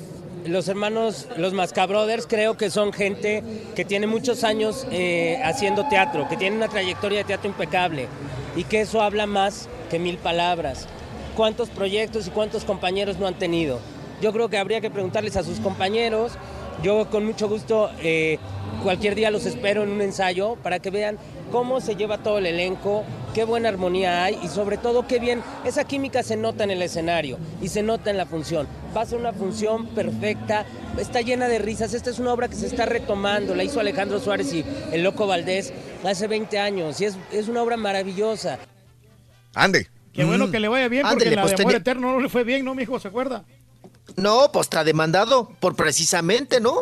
los 0.45 0.67
hermanos, 0.67 1.27
los 1.37 1.53
Mascabrothers, 1.53 2.27
creo 2.27 2.57
que 2.57 2.69
son 2.69 2.91
gente 2.93 3.43
que 3.75 3.85
tiene 3.85 4.07
muchos 4.07 4.43
años 4.43 4.87
eh, 4.89 5.39
haciendo 5.43 5.87
teatro, 5.89 6.27
que 6.27 6.37
tiene 6.37 6.55
una 6.55 6.69
trayectoria 6.69 7.19
de 7.19 7.25
teatro 7.25 7.49
impecable. 7.49 8.07
Y 8.55 8.63
que 8.63 8.81
eso 8.81 9.01
habla 9.01 9.25
más 9.25 9.67
que 9.89 9.99
mil 9.99 10.17
palabras. 10.17 10.87
¿Cuántos 11.35 11.69
proyectos 11.69 12.27
y 12.27 12.29
cuántos 12.29 12.63
compañeros 12.63 13.17
no 13.17 13.27
han 13.27 13.37
tenido? 13.37 13.79
Yo 14.21 14.31
creo 14.31 14.49
que 14.49 14.57
habría 14.57 14.81
que 14.81 14.91
preguntarles 14.91 15.35
a 15.35 15.43
sus 15.43 15.59
compañeros. 15.59 16.33
Yo 16.83 17.09
con 17.09 17.25
mucho 17.25 17.47
gusto 17.47 17.89
eh, 18.01 18.37
cualquier 18.83 19.15
día 19.15 19.31
los 19.31 19.45
espero 19.45 19.83
en 19.83 19.89
un 19.89 20.01
ensayo 20.01 20.57
para 20.61 20.79
que 20.79 20.89
vean 20.89 21.17
cómo 21.49 21.79
se 21.79 21.95
lleva 21.95 22.17
todo 22.17 22.39
el 22.39 22.45
elenco, 22.45 23.05
qué 23.33 23.45
buena 23.45 23.69
armonía 23.69 24.25
hay 24.25 24.37
y 24.43 24.49
sobre 24.49 24.77
todo 24.77 25.07
qué 25.07 25.17
bien, 25.19 25.41
esa 25.63 25.85
química 25.85 26.23
se 26.23 26.35
nota 26.35 26.65
en 26.65 26.71
el 26.71 26.81
escenario 26.81 27.37
y 27.61 27.69
se 27.69 27.83
nota 27.83 28.11
en 28.11 28.17
la 28.17 28.25
función. 28.25 28.67
Va 28.95 29.01
a 29.01 29.05
ser 29.05 29.17
una 29.17 29.31
función 29.31 29.87
perfecta, 29.87 30.65
está 30.99 31.21
llena 31.21 31.47
de 31.47 31.59
risas, 31.59 31.93
esta 31.93 32.09
es 32.09 32.19
una 32.19 32.33
obra 32.33 32.49
que 32.49 32.55
se 32.55 32.65
está 32.67 32.85
retomando, 32.85 33.55
la 33.55 33.63
hizo 33.63 33.79
Alejandro 33.79 34.19
Suárez 34.19 34.53
y 34.53 34.65
el 34.91 35.03
Loco 35.03 35.25
Valdés 35.25 35.71
hace 36.03 36.27
20 36.27 36.59
años 36.59 36.99
y 36.99 37.05
es, 37.05 37.17
es 37.31 37.47
una 37.47 37.63
obra 37.63 37.77
maravillosa. 37.77 38.59
Ande. 39.55 39.87
Qué 40.11 40.25
bueno 40.25 40.51
que 40.51 40.59
le 40.59 40.67
vaya 40.67 40.87
bien, 40.89 41.05
porque 41.09 41.31
la 41.31 41.41
pues, 41.41 41.51
de 41.51 41.55
Amor 41.55 41.71
tenía- 41.71 41.77
Eterno 41.77 42.11
no 42.11 42.19
le 42.19 42.29
fue 42.29 42.43
bien, 42.43 42.63
¿no, 42.63 42.75
mijo? 42.75 42.99
¿Se 42.99 43.07
acuerda? 43.07 43.45
No, 44.15 44.51
pues 44.51 44.65
está 44.65 44.83
demandado 44.83 45.49
por 45.59 45.75
precisamente, 45.75 46.59
¿no? 46.59 46.81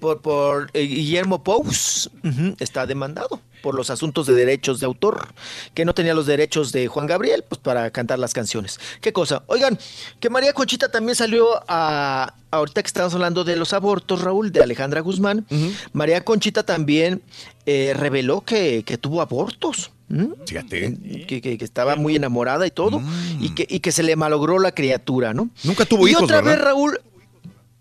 Por, 0.00 0.20
por 0.20 0.70
eh, 0.72 0.82
Guillermo 0.82 1.44
Pous. 1.44 2.10
Está 2.58 2.86
demandado 2.86 3.40
por 3.62 3.74
los 3.74 3.90
asuntos 3.90 4.26
de 4.26 4.34
derechos 4.34 4.80
de 4.80 4.86
autor, 4.86 5.34
que 5.74 5.84
no 5.84 5.94
tenía 5.94 6.14
los 6.14 6.26
derechos 6.26 6.72
de 6.72 6.88
Juan 6.88 7.06
Gabriel, 7.06 7.44
pues 7.48 7.60
para 7.60 7.90
cantar 7.90 8.18
las 8.18 8.32
canciones. 8.32 8.78
¿Qué 9.00 9.12
cosa? 9.12 9.42
Oigan, 9.46 9.78
que 10.20 10.30
María 10.30 10.52
Conchita 10.52 10.90
también 10.90 11.16
salió 11.16 11.48
a, 11.68 12.34
ahorita 12.50 12.82
que 12.82 12.86
estamos 12.86 13.14
hablando 13.14 13.44
de 13.44 13.56
los 13.56 13.72
abortos, 13.72 14.22
Raúl, 14.22 14.52
de 14.52 14.62
Alejandra 14.62 15.00
Guzmán, 15.00 15.46
María 15.92 16.24
Conchita 16.24 16.64
también 16.64 17.22
eh, 17.64 17.92
reveló 17.96 18.42
que, 18.42 18.82
que 18.84 18.98
tuvo 18.98 19.20
abortos. 19.20 19.90
¿M? 20.08 20.28
Que, 21.26 21.40
que- 21.40 21.58
que 21.58 21.64
estaba 21.64 21.96
muy 21.96 22.16
enamorada 22.16 22.66
y 22.66 22.70
todo, 22.70 23.02
y, 23.40 23.54
que, 23.54 23.66
y 23.68 23.80
que 23.80 23.92
se 23.92 24.02
le 24.02 24.16
malogró 24.16 24.58
la 24.58 24.72
criatura, 24.72 25.34
¿no? 25.34 25.50
Nunca 25.64 25.84
tuvo 25.84 26.06
y 26.06 26.10
hijos, 26.12 26.22
otra 26.24 26.40
¿verdad? 26.40 26.56
vez, 26.56 26.64
Raúl. 26.64 27.00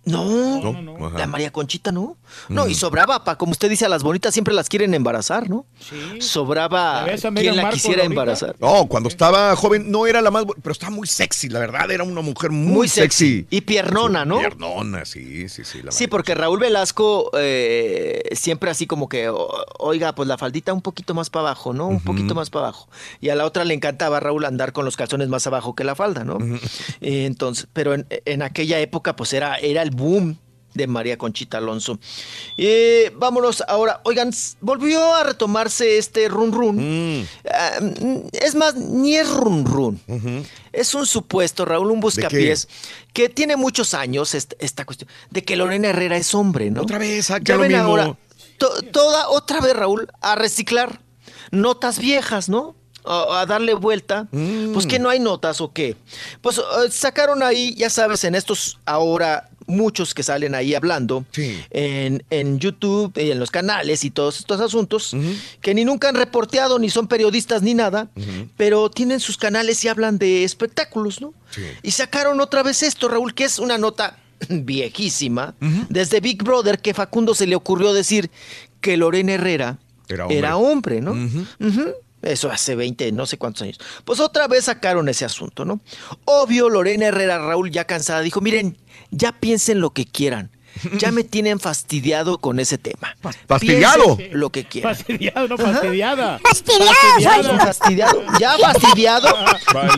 No, 0.06 0.62
No, 0.62 1.10
la 1.10 1.28
María 1.28 1.52
Conchita 1.52 1.92
no. 1.92 2.18
No, 2.50 2.66
Mm. 2.66 2.70
y 2.70 2.76
sobraba, 2.76 3.24
pa, 3.24 3.38
como 3.38 3.52
usted 3.52 3.70
dice, 3.70 3.86
a 3.86 3.90
las 3.90 4.04
bonitas 4.04 4.34
siempre 4.34 4.54
las 4.54 4.70
quieren 4.70 4.94
embarazar, 4.94 5.50
¿no? 5.50 5.66
Sobraba 6.20 7.02
¿Ya 7.06 7.12
ves 7.12 7.26
a 7.26 7.32
quien 7.32 7.56
la 7.56 7.70
quisiera 7.70 8.04
embarazar. 8.04 8.56
No, 8.60 8.88
cuando 8.88 9.10
estaba 9.10 9.56
joven 9.56 9.92
no 9.92 10.08
era 10.08 10.22
la 10.22 10.32
más, 10.32 10.46
pero 10.62 10.72
estaba 10.72 10.92
muy 10.96 11.08
sexy, 11.08 11.50
la 11.50 11.60
verdad, 11.60 11.90
era 11.92 12.04
una 12.04 12.22
mujer 12.22 12.52
muy, 12.52 12.74
Muy 12.74 12.88
sexy. 12.88 13.38
sexy. 13.42 13.48
Y 13.50 13.62
piernona, 13.62 14.26
¿no? 14.26 14.40
Piernona, 14.40 15.06
sí, 15.06 15.48
sí, 15.50 15.64
sí. 15.64 15.82
la 15.82 15.92
Sí, 15.92 16.08
porque 16.08 16.36
Raúl 16.36 16.60
Velasco 16.60 17.32
eh, 17.38 18.24
siempre 18.34 18.70
así 18.70 18.88
como 18.88 19.08
que, 19.10 19.32
oiga, 19.80 20.14
pues 20.16 20.28
la 20.28 20.38
faldita 20.38 20.74
un 20.74 20.82
poquito 20.82 21.14
más 21.14 21.30
para 21.30 21.48
abajo, 21.50 21.74
¿no? 21.74 21.88
Un 21.88 22.02
poquito 22.02 22.36
más 22.36 22.50
para 22.50 22.68
abajo. 22.68 22.90
Y 23.22 23.30
a 23.30 23.36
la 23.36 23.46
otra 23.46 23.64
le 23.66 23.74
encantaba 23.74 24.18
a 24.18 24.20
Raúl 24.20 24.46
andar 24.46 24.74
con 24.74 24.86
los 24.86 24.98
calzones 24.98 25.30
más 25.30 25.46
abajo 25.48 25.76
que 25.76 25.84
la 25.84 25.96
falda, 25.96 26.24
¿no? 26.24 26.38
Eh, 27.02 27.26
Entonces, 27.26 27.68
pero 27.74 27.94
en, 27.94 28.06
en 28.10 28.42
aquella 28.42 28.80
época 28.80 29.16
pues 29.16 29.34
era, 29.34 29.56
era 29.58 29.82
el 29.82 29.92
boom 29.96 30.38
de 30.74 30.88
María 30.88 31.18
Conchita 31.18 31.58
Alonso. 31.60 31.98
Eh, 32.58 33.14
vámonos 33.16 33.64
ahora. 33.66 34.02
Oigan, 34.04 34.32
volvió 34.60 35.16
a 35.16 35.24
retomarse 35.24 35.98
este 35.98 36.28
run 36.28 36.52
run. 36.52 37.26
Ah, 37.50 37.80
mm, 37.82 38.28
es 38.34 38.56
más, 38.56 38.76
ni 38.76 39.16
es 39.16 39.30
run 39.30 39.66
run. 39.66 40.02
Es 40.74 40.94
un 40.94 41.06
supuesto, 41.06 41.64
Raúl, 41.64 41.92
un 41.92 42.02
buscapiés 42.02 42.68
que 43.14 43.30
tiene 43.30 43.56
muchos 43.56 43.94
años 43.94 44.36
est- 44.36 44.54
esta 44.60 44.84
cuestión 44.84 45.10
de 45.30 45.46
que 45.46 45.56
Lorena 45.56 45.88
Herrera 45.90 46.18
es 46.18 46.36
hombre, 46.36 46.70
¿no? 46.70 46.82
Otra 46.82 46.98
vez, 46.98 47.30
ya 47.42 47.56
lo 47.56 47.62
ven 47.62 47.72
mismo. 47.72 47.86
ahora 47.88 48.18
to- 48.58 48.82
toda 48.92 49.30
otra 49.30 49.62
vez, 49.62 49.74
Raúl, 49.78 50.08
a 50.20 50.36
reciclar 50.36 51.00
notas 51.52 52.00
viejas, 52.00 52.50
¿no? 52.50 52.76
A, 53.06 53.40
a 53.42 53.46
darle 53.46 53.76
vuelta. 53.76 54.28
Pues 54.74 54.86
que 54.88 55.00
no 55.00 55.10
hay 55.10 55.20
notas 55.22 55.62
o 55.62 55.72
qué. 55.72 55.96
Pues 56.42 56.58
eh, 56.58 56.62
sacaron 56.92 57.44
ahí, 57.44 57.74
ya 57.76 57.90
sabes, 57.90 58.26
en 58.26 58.36
estos 58.36 58.78
ahora 58.86 59.50
muchos 59.68 60.14
que 60.14 60.24
salen 60.24 60.56
ahí 60.56 60.76
hablando 60.76 61.26
en, 61.72 62.24
en 62.30 62.60
YouTube 62.60 63.18
y 63.18 63.32
en 63.32 63.40
los 63.40 63.52
canales 63.52 64.04
y 64.04 64.12
todos 64.12 64.40
estos 64.40 64.62
asuntos 64.62 65.16
que 65.62 65.74
ni 65.74 65.86
nunca 65.86 66.10
han 66.10 66.16
reporteado 66.16 66.80
ni 66.80 66.90
son 66.90 67.08
periodistas 67.08 67.62
ni 67.62 67.74
nada, 67.74 68.10
pero 68.58 68.90
tienen 68.90 69.20
sus 69.20 69.38
canales 69.38 69.84
y 69.84 69.88
hablan 69.88 70.18
de 70.18 70.44
espectáculos, 70.44 71.22
¿no? 71.22 71.34
Y 71.84 71.92
sacaron 71.92 72.40
otra 72.42 72.64
vez 72.64 72.84
esto, 72.84 73.08
Raúl, 73.08 73.34
que 73.34 73.46
es 73.46 73.60
una 73.60 73.78
nota 73.78 74.18
viejísima, 74.50 75.56
desde 75.90 76.20
Big 76.20 76.44
Brother, 76.44 76.80
que 76.80 76.94
Facundo 76.94 77.34
se 77.36 77.48
le 77.48 77.56
ocurrió 77.56 77.94
decir 77.94 78.30
que 78.82 78.98
Lorena 78.98 79.34
Herrera 79.34 79.78
Era 80.08 80.28
era 80.30 80.58
hombre. 80.58 80.98
hombre, 80.98 81.02
¿no? 81.02 81.94
Eso 82.26 82.50
hace 82.50 82.76
20, 82.76 83.12
no 83.12 83.28
sé 83.28 83.38
cuántos 83.38 83.62
años. 83.62 83.80
Pues 84.04 84.20
otra 84.20 84.48
vez 84.48 84.66
sacaron 84.66 85.08
ese 85.10 85.26
asunto, 85.26 85.64
¿no? 85.64 85.80
Obvio, 86.26 86.70
Lorena 86.70 87.06
Herrera, 87.06 87.38
Raúl, 87.38 87.70
ya 87.70 87.86
cansada, 87.86 88.22
dijo, 88.22 88.42
miren, 88.42 88.78
ya 89.12 89.40
piensen 89.40 89.80
lo 89.80 89.92
que 89.92 90.06
quieran. 90.06 90.50
Ya 91.00 91.12
me 91.12 91.24
tienen 91.24 91.60
fastidiado 91.60 92.38
con 92.40 92.60
ese 92.60 92.78
tema. 92.78 93.16
¿Fastidiado? 93.48 94.18
Piensen 94.18 94.40
lo 94.40 94.50
que 94.50 94.66
quieran. 94.66 94.96
Fastidiado, 94.96 95.48
no 95.48 95.58
fastidiada. 95.58 96.40
Fastidiado. 96.40 97.58
Fastidiado. 97.60 98.24
Ya 98.40 98.58
fastidiado. 98.58 99.28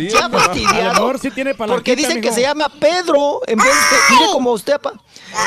ya 0.10 0.26
A 0.26 0.30
fastidiado. 0.30 0.94
lo 0.94 0.94
mejor 0.94 1.20
sí 1.20 1.32
tiene 1.32 1.56
Porque 1.56 1.96
dicen 1.96 2.22
que 2.22 2.32
se 2.32 2.42
llama 2.42 2.70
Pedro 2.80 3.42
en 3.48 3.58
vez 3.58 3.68
de. 3.68 4.16
Mire 4.16 4.26
como 4.32 4.52
usted, 4.52 4.80
pa. 4.80 4.94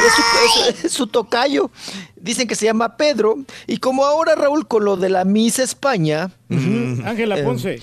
Es 0.06 0.12
su, 0.14 0.22
es- 0.70 0.84
es 0.84 0.92
su 0.92 1.06
tocayo. 1.06 1.70
Dicen 2.16 2.46
que 2.46 2.54
se 2.54 2.66
llama 2.66 2.96
Pedro. 2.96 3.36
Y 3.66 3.78
como 3.78 4.04
ahora, 4.04 4.34
Raúl, 4.34 4.66
con 4.68 4.84
lo 4.84 4.96
de 4.96 5.08
la 5.08 5.24
Miss 5.24 5.58
España. 5.58 6.30
Ángela 6.50 7.38
eh, 7.38 7.42
Ponce. 7.44 7.80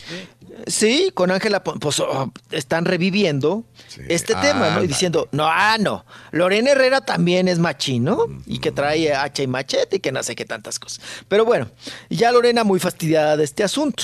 Sí, 0.65 1.11
con 1.13 1.31
Ángela, 1.31 1.63
pues 1.63 1.99
oh, 1.99 2.31
están 2.51 2.85
reviviendo 2.85 3.63
este 4.07 4.33
tema, 4.35 4.71
¿no? 4.71 4.83
Y 4.83 4.87
diciendo, 4.87 5.27
no, 5.31 5.45
ah, 5.47 5.77
no, 5.79 6.05
Lorena 6.31 6.71
Herrera 6.71 7.01
también 7.01 7.47
es 7.47 7.59
machín, 7.59 8.03
¿no? 8.05 8.25
Y 8.45 8.59
que 8.59 8.71
trae 8.71 9.13
hacha 9.13 9.43
y 9.43 9.47
machete 9.47 9.97
y 9.97 9.99
que 9.99 10.11
no 10.11 10.23
sé 10.23 10.35
qué 10.35 10.45
tantas 10.45 10.79
cosas. 10.79 11.03
Pero 11.27 11.45
bueno, 11.45 11.69
ya 12.09 12.31
Lorena 12.31 12.63
muy 12.63 12.79
fastidiada 12.79 13.37
de 13.37 13.43
este 13.43 13.63
asunto. 13.63 14.03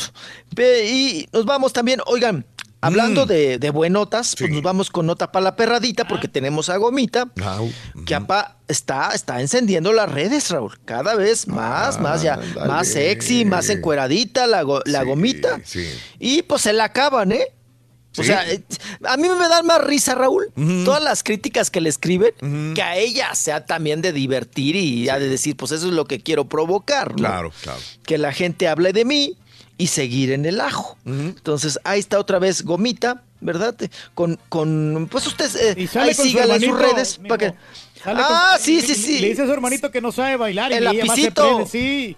Y 0.57 1.27
nos 1.33 1.45
vamos 1.45 1.73
también, 1.73 1.99
oigan, 2.05 2.45
hablando 2.83 3.25
de, 3.25 3.57
de 3.59 3.69
buenotas, 3.69 4.35
pues 4.37 4.51
nos 4.51 4.61
vamos 4.61 4.89
con 4.89 5.05
nota 5.05 5.31
para 5.31 5.43
la 5.43 5.55
perradita 5.55 6.07
porque 6.07 6.27
tenemos 6.27 6.69
a 6.69 6.77
Gomita, 6.77 7.27
que 8.05 8.15
apa, 8.15 8.57
está, 8.67 9.11
está 9.13 9.41
encendiendo 9.41 9.93
las 9.93 10.11
redes, 10.11 10.49
Raúl, 10.49 10.77
cada 10.85 11.15
vez 11.15 11.47
más, 11.47 11.99
más 11.99 12.21
ya, 12.21 12.39
más 12.67 12.87
sexy, 12.87 13.45
más 13.45 13.69
encueradita 13.69 14.47
la, 14.47 14.63
la 14.85 15.03
Gomita. 15.03 15.59
Y 16.19 16.41
pues 16.43 16.61
se 16.63 16.73
la 16.73 16.85
acaban, 16.85 17.31
¿eh? 17.31 17.47
O 18.15 18.21
Sí. 18.21 18.25
sea, 18.27 18.47
eh, 18.47 18.63
a 19.05 19.17
mí 19.17 19.27
me 19.27 19.47
da 19.49 19.63
más 19.63 19.83
risa, 19.83 20.13
Raúl, 20.13 20.51
todas 20.85 21.01
las 21.01 21.23
críticas 21.23 21.71
que 21.71 21.81
le 21.81 21.89
escriben, 21.89 22.31
que 22.75 22.81
a 22.83 22.95
ella 22.95 23.33
sea 23.33 23.65
también 23.65 24.03
de 24.03 24.11
divertir 24.13 24.75
y 24.75 25.05
ya 25.05 25.17
de 25.17 25.27
decir, 25.27 25.57
pues 25.57 25.71
eso 25.71 25.87
es 25.87 25.93
lo 25.93 26.05
que 26.05 26.19
quiero 26.19 26.45
provocar, 26.45 27.09
¿no? 27.09 27.15
Claro, 27.15 27.51
claro. 27.63 27.79
Que 28.05 28.19
la 28.19 28.31
gente 28.31 28.67
hable 28.67 28.93
de 28.93 29.03
mí 29.05 29.35
y 29.77 29.87
seguir 29.87 30.31
en 30.31 30.45
el 30.45 30.61
ajo. 30.61 30.97
Entonces, 31.05 31.79
ahí 31.83 31.99
está 31.99 32.19
otra 32.19 32.39
vez 32.39 32.63
Gomita, 32.63 33.23
¿verdad? 33.41 33.75
Con, 34.13 34.39
con 34.49 35.07
pues 35.11 35.25
usted, 35.27 35.49
eh, 35.59 35.75
ahí 35.77 35.87
con 35.87 36.13
su 36.15 36.23
sígale 36.23 36.55
en 36.55 36.61
sus 36.61 36.79
redes. 36.79 37.19
para 37.27 37.37
que- 37.37 37.47
con- 37.49 37.57
Ah, 38.05 38.57
sí, 38.59 38.81
le- 38.81 38.87
sí, 38.87 38.95
sí. 38.95 39.19
Le 39.19 39.29
dice 39.29 39.43
a 39.43 39.45
su 39.45 39.53
hermanito 39.53 39.89
que 39.89 40.01
no 40.01 40.11
sabe 40.11 40.35
bailar 40.37 40.71
y 40.71 40.75
El 40.75 40.83
se 40.87 40.93
lapicito. 40.93 41.55
prende, 41.55 41.65
sí. 41.71 42.17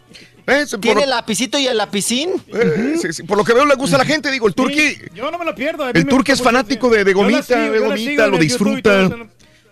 Tiene 0.79 1.03
el 1.03 1.09
lapicito 1.09 1.57
y 1.57 1.65
el 1.67 1.77
lapicín. 1.77 2.29
Eh, 2.53 2.95
sí, 3.01 3.13
sí, 3.13 3.23
Por 3.23 3.37
lo 3.37 3.43
que 3.43 3.53
veo 3.53 3.65
le 3.65 3.75
gusta 3.75 3.95
a 3.95 3.99
la 3.99 4.05
gente, 4.05 4.29
digo, 4.31 4.47
el 4.47 4.53
turqui, 4.53 4.97
Yo 5.13 5.31
no 5.31 5.37
me 5.39 5.45
lo 5.45 5.55
pierdo. 5.55 5.87
el 5.89 6.05
turqui 6.07 6.31
es 6.33 6.41
fanático 6.41 6.89
de, 6.89 7.13
gomita, 7.13 7.41
sigo, 7.43 7.71
de 7.71 7.79
gomita, 7.79 8.27
lo 8.27 8.37
y 8.37 8.39
disfruta. 8.41 9.09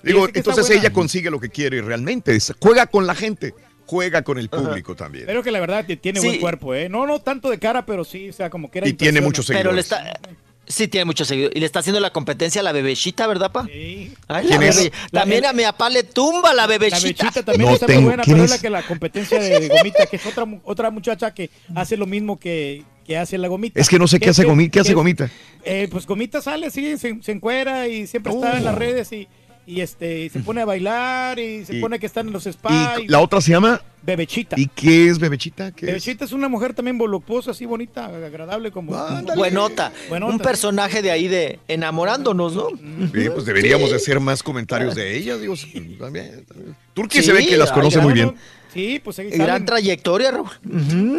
Digo, 0.03 0.28
entonces 0.34 0.70
ella 0.72 0.92
consigue 0.92 1.30
lo 1.30 1.40
que 1.40 1.50
quiere 1.50 1.82
realmente. 1.82 2.36
es- 2.36 2.53
juega 2.60 2.86
con 2.88 3.06
la 3.08 3.16
gente, 3.16 3.53
juega 3.86 4.22
con 4.22 4.38
el 4.38 4.50
público 4.50 4.95
también. 4.95 5.26
Pero 5.26 5.44
que 5.44 5.52
la 5.52 5.60
verdad 5.60 5.86
tiene 6.02 6.20
Sí. 6.20 6.28
buen 6.28 6.40
cuerpo, 6.40 6.74
¿eh? 6.74 6.90
No, 6.90 7.06
no 7.06 7.20
tanto 7.20 7.50
de 7.50 7.60
cara, 7.60 7.86
pero 7.86 8.03
sí, 8.03 8.30
o 8.30 8.34
sea, 8.34 8.50
como 8.50 8.70
que 8.72 8.80
era 8.80 8.88
Y 8.88 8.94
tiene 8.94 9.22
muchos 9.22 9.45
Pero 9.48 9.72
le 9.74 9.84
seguidores. 9.84 10.14
está. 10.20 10.40
Sí, 10.66 10.88
tiene 10.88 11.03
muchos 11.03 11.28
seguidores. 11.28 11.58
Y 11.58 11.60
le 11.60 11.66
está 11.66 11.80
haciendo 11.80 12.00
la 12.00 12.12
competencia 12.14 12.62
a 12.62 12.64
la 12.64 12.72
bebechita, 12.72 13.28
¿verdad, 13.28 13.52
pa? 13.52 13.66
Ay, 13.70 14.14
la 14.30 14.42
¿Quién 14.42 14.64
es? 14.64 14.78
bebe- 14.78 14.92
También 15.12 15.45
a 15.45 15.52
mi 15.52 15.64
papá 15.64 15.90
le 15.90 16.03
tumba 16.03 16.50
la 16.53 16.62
La 16.64 16.68
bebechita. 16.68 17.26
bechita 17.26 17.44
también 17.44 17.68
No 17.70 17.74
está 17.74 17.86
tengo- 17.86 18.00
muy 18.02 18.08
buena, 18.12 18.24
¿quién 18.24 18.36
pero 18.38 18.45
es 18.45 18.52
la 18.52 18.60
que 18.60 18.70
la 18.70 18.82
competencia 18.84 19.40
de, 19.40 19.60
de 19.60 19.68
Gomita, 19.68 20.06
que 20.06 20.16
es 20.16 20.26
otra, 20.26 20.45
mu- 20.45 20.62
otra 20.64 20.90
muchacha 20.90 21.34
que 21.34 21.50
hace 21.76 21.98
lo 21.98 22.06
mismo 22.06 22.40
que, 22.40 22.84
que 23.06 23.18
hace 23.18 23.38
la 23.38 23.50
Gomita. 23.50 23.78
Es 23.82 23.90
que 23.90 24.00
no 24.00 24.08
sé 24.08 24.22
qué 24.22 24.30
hace 24.30 24.48
Gomi- 24.48 24.72
qué 24.72 24.80
hace 24.80 24.94
Gomita. 24.94 25.30
eh, 25.66 25.90
pues 25.92 26.06
Gomita 26.08 26.42
sale, 26.42 26.72
sí, 26.72 26.98
se, 26.98 27.22
se 27.22 27.32
encuera 27.34 27.90
y 27.90 28.08
siempre 28.08 28.32
está 28.34 28.58
en 28.58 28.64
las 28.64 28.76
redes 28.76 29.12
y, 29.12 29.28
y, 29.66 29.82
este, 29.82 30.30
se 30.30 30.40
pone 30.40 30.61
a 30.61 30.66
bailar 30.66 31.40
y 31.40 31.66
se 31.66 31.77
Y- 31.77 31.82
pone 31.82 32.00
que 32.00 32.06
están 32.06 32.27
en 32.27 32.33
los 32.33 32.43
spas. 32.43 33.00
Y 33.00 33.08
la 33.08 33.19
otra 33.19 33.42
se 33.42 33.51
llama. 33.51 33.82
Bebechita. 34.06 34.59
¿Y 34.59 34.67
qué 34.67 35.08
es 35.08 35.17
Bebechita? 35.17 35.72
¿Qué 35.72 35.85
es? 35.85 35.92
Bebechita 35.92 36.25
es 36.25 36.33
una 36.33 36.50
mujer 36.50 36.74
también 36.74 36.98
voluptuosa, 36.98 37.51
así 37.51 37.66
bonita, 37.66 38.06
agradable 38.08 38.69
como... 38.72 38.92
Buenota. 39.35 39.93
Buenota. 40.09 40.27
Un 40.35 40.40
personaje 40.40 41.01
de 41.01 41.11
ahí 41.11 41.30
de 41.30 41.59
enamorándonos, 41.69 42.53
¿no? 42.53 42.67
Sí, 42.69 43.30
pues 43.33 43.45
deberíamos 43.45 43.92
de 43.92 43.95
hacer 43.95 44.19
más 44.19 44.43
comentarios 44.43 44.93
de 44.95 45.16
ella, 45.17 45.38
digo, 45.38 45.56
sí, 45.56 45.95
también. 45.98 46.45
Sí, 47.09 47.24
se 47.24 47.32
ve 47.32 47.45
que 47.45 47.56
las 47.56 47.69
ay, 47.69 47.75
conoce 47.75 48.00
ay, 48.00 48.03
muy 48.03 48.14
no, 48.14 48.16
bien. 48.16 48.35
Sí, 48.74 49.00
pues 49.00 49.19
ahí 49.19 49.30
Gran 49.30 49.48
salen. 49.48 49.66
trayectoria, 49.66 50.32
Raúl. 50.32 50.50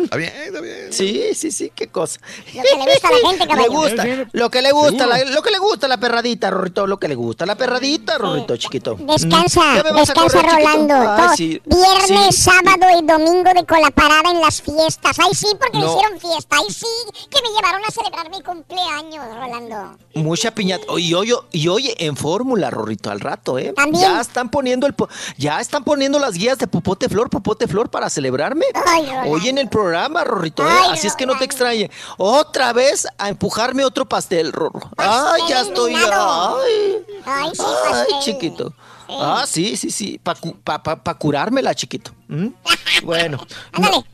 Está 0.04 0.16
bien, 0.16 0.32
está 0.46 0.60
bien. 0.60 0.92
Sí, 0.92 1.22
sí, 1.34 1.50
sí, 1.52 1.70
qué 1.74 1.86
cosa. 1.88 2.20
Lo 2.54 2.62
que 2.62 2.76
le 2.76 2.92
gusta 2.92 3.08
a 3.08 3.12
la 3.12 3.28
gente, 3.28 3.44
Le 3.44 3.48
caballo. 3.48 3.70
gusta, 3.72 4.04
lo 4.32 4.50
que 4.50 4.62
le 4.62 4.72
gusta, 4.72 5.06
la- 5.06 5.24
lo 5.24 5.42
que 5.42 5.50
le 5.50 5.58
gusta 5.58 5.88
la 5.88 5.96
perradita, 5.98 6.50
Rorrito, 6.50 6.86
lo 6.86 6.98
que 6.98 7.08
le 7.08 7.14
gusta 7.14 7.46
la 7.46 7.54
perradita, 7.54 8.18
Rorrito, 8.18 8.56
chiquito. 8.56 8.96
Descansa, 8.98 9.60
¿Ya 9.76 9.82
me 9.84 9.92
vas 9.92 10.10
a 10.10 10.12
descansa 10.14 10.40
correr? 10.42 10.56
Rolando. 10.64 10.94
Ay, 10.94 11.22
Todo- 11.26 11.36
sí. 11.36 11.62
Viernes, 11.64 12.34
Sí. 12.36 12.42
sábado 12.42 12.86
y 13.00 13.06
domingo 13.06 13.50
de 13.54 13.64
colaparada 13.66 14.30
en 14.30 14.40
las 14.40 14.60
fiestas. 14.60 15.16
Ay, 15.20 15.34
sí, 15.34 15.46
porque 15.60 15.78
me 15.78 15.84
No. 15.84 15.96
hicieron 15.96 16.18
fiesta. 16.20 16.56
Ay, 16.58 16.72
sí, 16.74 16.86
que 17.30 17.40
me 17.40 17.48
llevaron 17.54 17.82
a 17.86 17.90
celebrar 17.90 18.30
mi 18.30 18.42
cumpleaños, 18.42 19.24
Rolando. 19.36 19.96
Mucha 20.14 20.52
piñata. 20.54 20.84
Y 20.98 21.14
oye, 21.14 21.34
y 21.52 21.68
oye, 21.68 21.94
en 22.04 22.16
fórmula, 22.16 22.70
Rorrito, 22.70 23.10
al 23.10 23.20
rato, 23.20 23.58
¿eh? 23.58 23.72
También. 23.76 24.02
Ya 24.02 24.20
están 24.20 24.50
poniendo 24.50 24.86
el 24.86 24.94
po- 24.94 25.08
ya 25.38 25.60
están 25.60 25.84
poniendo 25.84 26.18
las 26.18 26.34
guías 26.34 26.58
de 26.58 26.66
Popote 26.66 27.08
Flor, 27.08 27.30
Popote 27.30 27.43
Flor 27.68 27.90
para 27.90 28.10
celebrarme. 28.10 28.64
Ay. 28.86 29.08
Hoy 29.26 29.48
en 29.48 29.58
el 29.58 29.68
programa, 29.68 30.24
Rorrito, 30.24 30.66
¿eh? 30.66 30.70
Ay, 30.70 30.90
Así 30.92 31.06
es 31.06 31.14
que 31.14 31.26
no 31.26 31.36
te 31.36 31.44
extrañe. 31.44 31.90
Otra 32.16 32.72
vez 32.72 33.06
a 33.18 33.28
empujarme 33.28 33.84
otro 33.84 34.06
pastel, 34.06 34.52
Rorro. 34.52 34.90
Ay, 34.96 35.42
ya 35.48 35.60
estoy. 35.60 35.94
Ay, 35.94 37.04
Ay, 37.24 37.50
sí, 37.54 37.62
ay, 37.62 37.90
pastel. 37.90 38.18
chiquito. 38.20 38.72
Ah, 39.08 39.44
sí, 39.46 39.76
sí, 39.76 39.90
sí. 39.90 40.18
Para 40.22 40.40
pa, 40.64 40.82
pa, 40.82 40.96
pa 41.02 41.14
curármela, 41.14 41.74
chiquito. 41.74 42.10
¿Mm? 42.28 42.48
Bueno. 43.04 43.38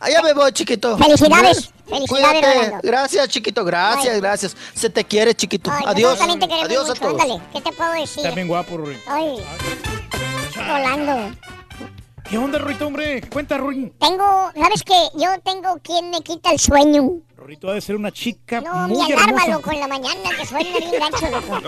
Allá 0.00 0.20
me 0.22 0.34
voy, 0.34 0.52
chiquito. 0.52 0.98
Felicidades. 0.98 1.70
Felicidades, 1.86 2.08
Cuídate. 2.08 2.54
Rolando. 2.54 2.78
Gracias, 2.82 3.28
chiquito. 3.28 3.64
Gracias, 3.64 4.14
Ay. 4.14 4.20
gracias. 4.20 4.56
Se 4.74 4.90
te 4.90 5.02
quiere, 5.04 5.34
chiquito. 5.34 5.70
Ay, 5.70 5.84
Adiós. 5.86 6.18
también 6.18 6.40
te 6.40 6.44
Adiós 6.52 6.90
a 6.90 6.94
todos. 6.94 7.12
Ándale, 7.20 7.40
¿qué 7.52 7.60
te 7.62 7.72
puedo 7.72 7.92
decir? 7.92 8.18
Está 8.24 8.34
bien 8.34 8.48
guapo. 8.48 8.78
Ay, 9.06 9.36
Rolando. 10.56 11.34
¿Qué 12.28 12.38
onda, 12.38 12.58
Rorrito, 12.58 12.86
hombre? 12.86 13.20
¿Qué 13.20 13.28
cuenta, 13.28 13.58
Ruin? 13.58 13.92
Tengo, 14.00 14.50
¿sabes 14.54 14.82
qué? 14.82 14.94
Yo 15.14 15.28
tengo 15.44 15.78
quien 15.82 16.10
me 16.10 16.20
quita 16.22 16.50
el 16.52 16.58
sueño. 16.58 17.10
Rorrito 17.36 17.68
ha 17.70 17.74
de 17.74 17.80
ser 17.82 17.96
una 17.96 18.10
chica 18.10 18.62
No, 18.62 18.88
muy 18.88 18.96
mi 18.96 19.12
alarma, 19.12 19.42
hermosa. 19.44 19.48
loco, 19.52 19.70
en 19.72 19.80
la 19.80 19.88
mañana 19.88 20.30
que 20.38 20.46
suena 20.46 20.70
bien 20.78 20.90
gancho, 20.98 21.28
loco. 21.30 21.60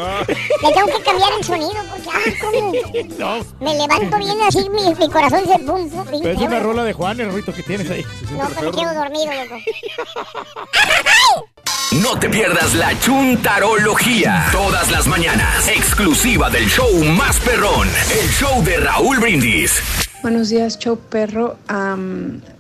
Le 0.62 0.72
tengo 0.72 0.86
que 0.86 1.02
cambiar 1.04 1.32
el 1.38 1.44
sonido 1.44 1.74
porque, 1.90 2.08
ah, 2.10 2.30
¿cómo? 2.40 2.72
No, 3.18 3.46
Me 3.60 3.74
levanto 3.74 4.16
bien 4.18 4.36
así, 4.48 4.68
mi, 4.70 4.94
mi 4.94 5.08
corazón 5.10 5.46
se 5.46 5.58
pum, 5.58 5.90
pum. 5.90 6.04
pero 6.22 6.30
es 6.32 6.40
una 6.40 6.60
rola 6.60 6.84
de 6.84 6.92
Juan, 6.94 7.20
el 7.20 7.26
Rorrito 7.30 7.52
que 7.52 7.62
tienes 7.62 7.90
ahí. 7.90 8.04
No, 8.32 8.48
pues 8.48 8.62
me 8.62 8.70
quedo 8.70 8.94
dormido, 8.94 9.32
loco. 9.44 9.56
No 11.92 12.18
te 12.18 12.28
pierdas 12.28 12.74
la 12.74 12.98
chuntarología. 12.98 14.48
Todas 14.50 14.90
las 14.90 15.06
mañanas. 15.06 15.68
Exclusiva 15.68 16.50
del 16.50 16.66
show 16.68 16.92
más 17.16 17.38
perrón. 17.40 17.88
El 18.10 18.28
show 18.28 18.62
de 18.64 18.76
Raúl 18.78 19.18
Brindis. 19.20 19.80
Buenos 20.22 20.48
días, 20.48 20.78
show 20.78 20.98
perro. 20.98 21.56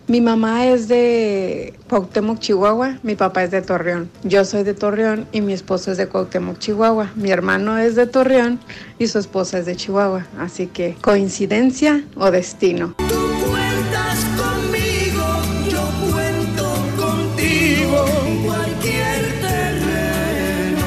Mi 0.08 0.20
mamá 0.20 0.66
es 0.66 0.86
de 0.86 1.74
Cuauhtémoc, 1.88 2.38
Chihuahua. 2.38 2.98
Mi 3.02 3.16
papá 3.16 3.42
es 3.42 3.50
de 3.50 3.60
Torreón. 3.62 4.08
Yo 4.22 4.44
soy 4.44 4.62
de 4.62 4.72
Torreón 4.72 5.26
y 5.32 5.40
mi 5.40 5.52
esposo 5.52 5.90
es 5.90 5.96
de 5.98 6.06
Cuauhtémoc, 6.06 6.58
Chihuahua. 6.58 7.10
Mi 7.16 7.30
hermano 7.32 7.76
es 7.78 7.96
de 7.96 8.06
Torreón 8.06 8.60
y 8.98 9.08
su 9.08 9.18
esposa 9.18 9.58
es 9.58 9.66
de 9.66 9.74
Chihuahua. 9.74 10.26
Así 10.38 10.68
que, 10.68 10.96
¿coincidencia 11.00 12.04
o 12.14 12.30
destino? 12.30 12.94
Cuentas 12.96 14.24
conmigo, 14.36 15.24
yo 15.68 15.90
cuento 16.12 16.72
contigo. 16.96 18.04
Cualquier 18.44 19.40
terreno. 19.40 20.86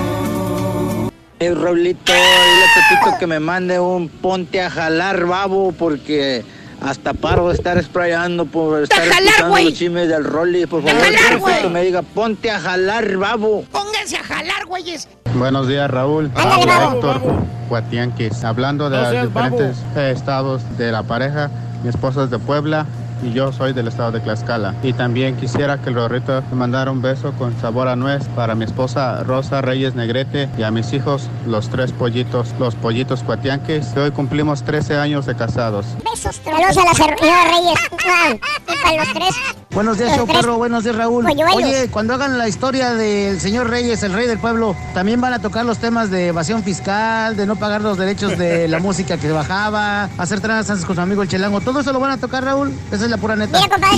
Eh, 1.39 1.53
Raulito, 1.53 2.13
dile 2.13 2.23
a 2.23 2.67
Pepito 2.75 3.17
que 3.19 3.27
me 3.27 3.41
mande 3.41 3.81
un 3.81 4.07
ponte 4.07 4.61
a 4.61 4.69
jalar 4.69 5.25
babo 5.25 5.73
porque 5.73 6.45
hasta 6.81 7.13
paro 7.13 7.49
de 7.49 7.55
estar 7.55 7.81
sprayando 7.83 8.45
por 8.45 8.83
estar 8.83 8.99
jalar, 8.99 9.23
escuchando 9.23 9.57
los 9.63 9.73
chismes 9.73 10.09
del 10.09 10.23
Rolly. 10.23 10.65
Por 10.65 10.83
¡De 10.83 10.91
favor, 10.91 11.15
jalar, 11.15 11.61
que 11.61 11.69
me 11.69 11.83
diga 11.83 12.01
ponte 12.01 12.51
a 12.51 12.59
jalar 12.59 13.17
babo. 13.17 13.63
Pónganse 13.71 14.17
a 14.17 14.23
jalar, 14.23 14.65
güeyes. 14.65 15.07
Buenos 15.35 15.67
días, 15.67 15.89
Raúl. 15.89 16.29
Babo, 16.29 16.63
Héctor 16.63 17.19
babo. 17.21 17.47
Guatianquis. 17.69 18.43
Hablando 18.43 18.89
de 18.89 18.97
No 18.97 19.11
los 19.11 19.27
diferentes 19.27 19.77
estados 19.95 20.61
de 20.77 20.91
la 20.91 21.03
pareja, 21.03 21.51
mi 21.83 21.89
esposa 21.89 22.23
es 22.23 22.29
de 22.29 22.39
Puebla 22.39 22.85
y 23.23 23.31
yo 23.33 23.51
soy 23.51 23.73
del 23.73 23.87
estado 23.87 24.11
de 24.11 24.19
Tlaxcala. 24.19 24.75
Y 24.83 24.93
también 24.93 25.35
quisiera 25.37 25.77
que 25.81 25.89
el 25.89 25.95
Rorrito 25.95 26.41
me 26.51 26.55
mandara 26.57 26.91
un 26.91 27.01
beso 27.01 27.33
con 27.33 27.59
sabor 27.59 27.87
a 27.87 27.95
nuez 27.95 28.23
para 28.35 28.55
mi 28.55 28.65
esposa 28.65 29.23
Rosa 29.23 29.61
Reyes 29.61 29.95
Negrete 29.95 30.49
y 30.57 30.63
a 30.63 30.71
mis 30.71 30.93
hijos, 30.93 31.29
los 31.47 31.69
tres 31.69 31.91
pollitos, 31.91 32.53
los 32.59 32.75
pollitos 32.75 33.23
Cuatianquis, 33.23 33.87
que 33.87 33.99
hoy 33.99 34.11
cumplimos 34.11 34.63
13 34.63 34.97
años 34.97 35.25
de 35.25 35.35
casados. 35.35 35.85
Besos, 36.03 36.39
saludos 36.43 36.77
a 36.77 36.83
la 36.85 36.93
señora 36.93 37.43
Reyes. 37.45 37.79
Ah, 38.07 38.33
Y 38.33 38.83
para 38.83 39.03
los 39.05 39.13
tres. 39.13 39.35
Buenos 39.71 39.97
días, 39.99 40.15
show 40.17 40.25
perro. 40.25 40.57
Buenos 40.57 40.83
días, 40.83 40.95
Raúl. 40.95 41.23
polluelos. 41.25 41.55
Oye, 41.55 41.89
cuando 41.91 42.15
hagan 42.15 42.37
la 42.39 42.47
historia 42.47 42.95
del 42.95 43.39
señor 43.39 43.69
Reyes, 43.69 44.01
el 44.01 44.13
rey 44.13 44.25
del 44.27 44.39
pueblo, 44.39 44.75
también 44.95 45.21
van 45.21 45.33
a 45.33 45.39
tocar 45.39 45.63
los 45.63 45.77
temas 45.77 46.09
de 46.09 46.27
evasión 46.29 46.63
fiscal, 46.63 47.35
de 47.37 47.45
no 47.45 47.55
pagar 47.55 47.81
los 47.81 47.97
derechos 47.97 48.37
de 48.37 48.67
la 48.67 48.79
música 48.89 49.17
que 49.17 49.31
bajaba, 49.31 50.05
hacer 50.17 50.41
tranzas 50.41 50.83
con 50.85 50.95
su 50.95 51.01
amigo 51.01 51.21
el 51.21 51.29
Chelango. 51.29 51.61
Todo 51.61 51.81
eso 51.81 51.93
lo 51.93 51.99
van 51.99 52.11
a 52.11 52.17
tocar, 52.17 52.43
Raúl. 52.43 52.73
Esa 52.91 53.05
es 53.09 53.11
la 53.11 53.17
pura 53.17 53.35
neta. 53.35 53.59
Mira, 53.59 53.69
compadre. 53.69 53.97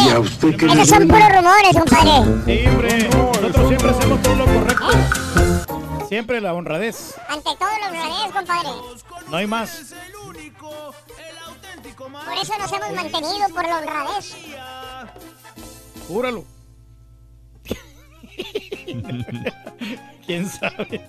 Esos 0.73 0.87
son 0.87 1.07
puros 1.07 1.29
rumores, 1.35 1.73
compadre. 1.73 2.11
Siempre, 2.45 3.09
nosotros 3.09 3.67
siempre 3.67 3.89
hacemos 3.89 4.21
todo 4.21 4.35
lo 4.35 4.45
correcto. 4.45 4.87
Siempre 6.07 6.39
la 6.41 6.53
honradez. 6.53 7.15
Ante 7.27 7.49
todo 7.57 7.69
los 7.79 7.87
honradez, 7.89 8.31
compadre. 8.33 8.69
No 9.29 9.37
hay 9.37 9.47
más. 9.47 9.93
Por 11.97 12.37
eso 12.41 12.53
nos 12.57 12.71
hemos 12.71 12.91
mantenido 12.93 13.49
por 13.53 13.67
la 13.67 13.77
honradez. 13.79 14.33
Júralo. 16.07 16.45
¿Quién 20.25 20.47
sabe? 20.49 21.05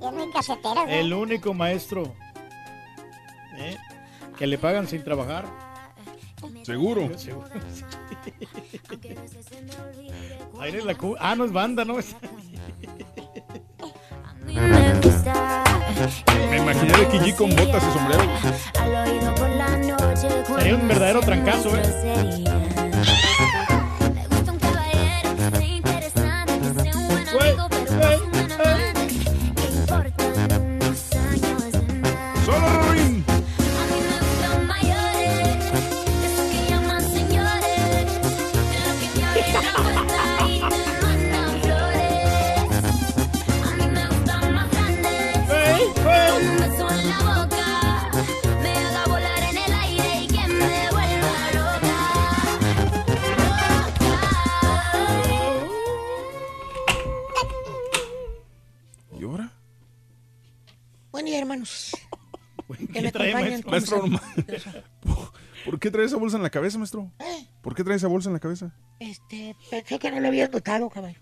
Y 0.00 0.06
es 0.06 0.12
muy 0.12 0.30
casetera, 0.32 0.82
güey. 0.84 0.98
El 0.98 1.12
único 1.12 1.52
maestro 1.54 2.12
¿eh? 3.56 3.76
Que 4.42 4.46
le 4.48 4.58
pagan 4.58 4.88
sin 4.88 5.04
trabajar. 5.04 5.44
Seguro. 6.64 7.16
Seguro. 7.16 7.46
La 10.84 10.94
cu- 10.96 11.14
ah, 11.20 11.36
no 11.36 11.44
es 11.44 11.52
banda, 11.52 11.84
¿no? 11.84 12.00
Es- 12.00 12.16
Me 16.50 16.56
imaginé 16.58 16.92
de 16.92 17.06
Kiji 17.08 17.32
con 17.34 17.50
botas 17.54 17.84
y 17.88 17.92
sombrero. 17.96 18.24
Sería 20.58 20.74
un 20.74 20.88
verdadero 20.88 21.20
trancazo, 21.20 21.76
¿eh? 21.76 21.82
¡Solo, 27.30 27.68
¿Por 65.64 65.78
qué 65.78 65.90
trae 65.90 66.06
esa 66.06 66.16
bolsa 66.16 66.36
en 66.36 66.42
la 66.42 66.50
cabeza, 66.50 66.76
maestro? 66.78 67.10
¿Eh? 67.20 67.46
¿Por 67.62 67.74
qué 67.74 67.84
trae 67.84 67.96
esa 67.96 68.08
bolsa 68.08 68.28
en 68.28 68.32
la 68.34 68.40
cabeza? 68.40 68.74
Este, 68.98 69.54
pensé 69.70 69.98
que 69.98 70.10
no 70.10 70.20
lo 70.20 70.28
habías 70.28 70.50
notado, 70.50 70.88
caballo. 70.90 71.20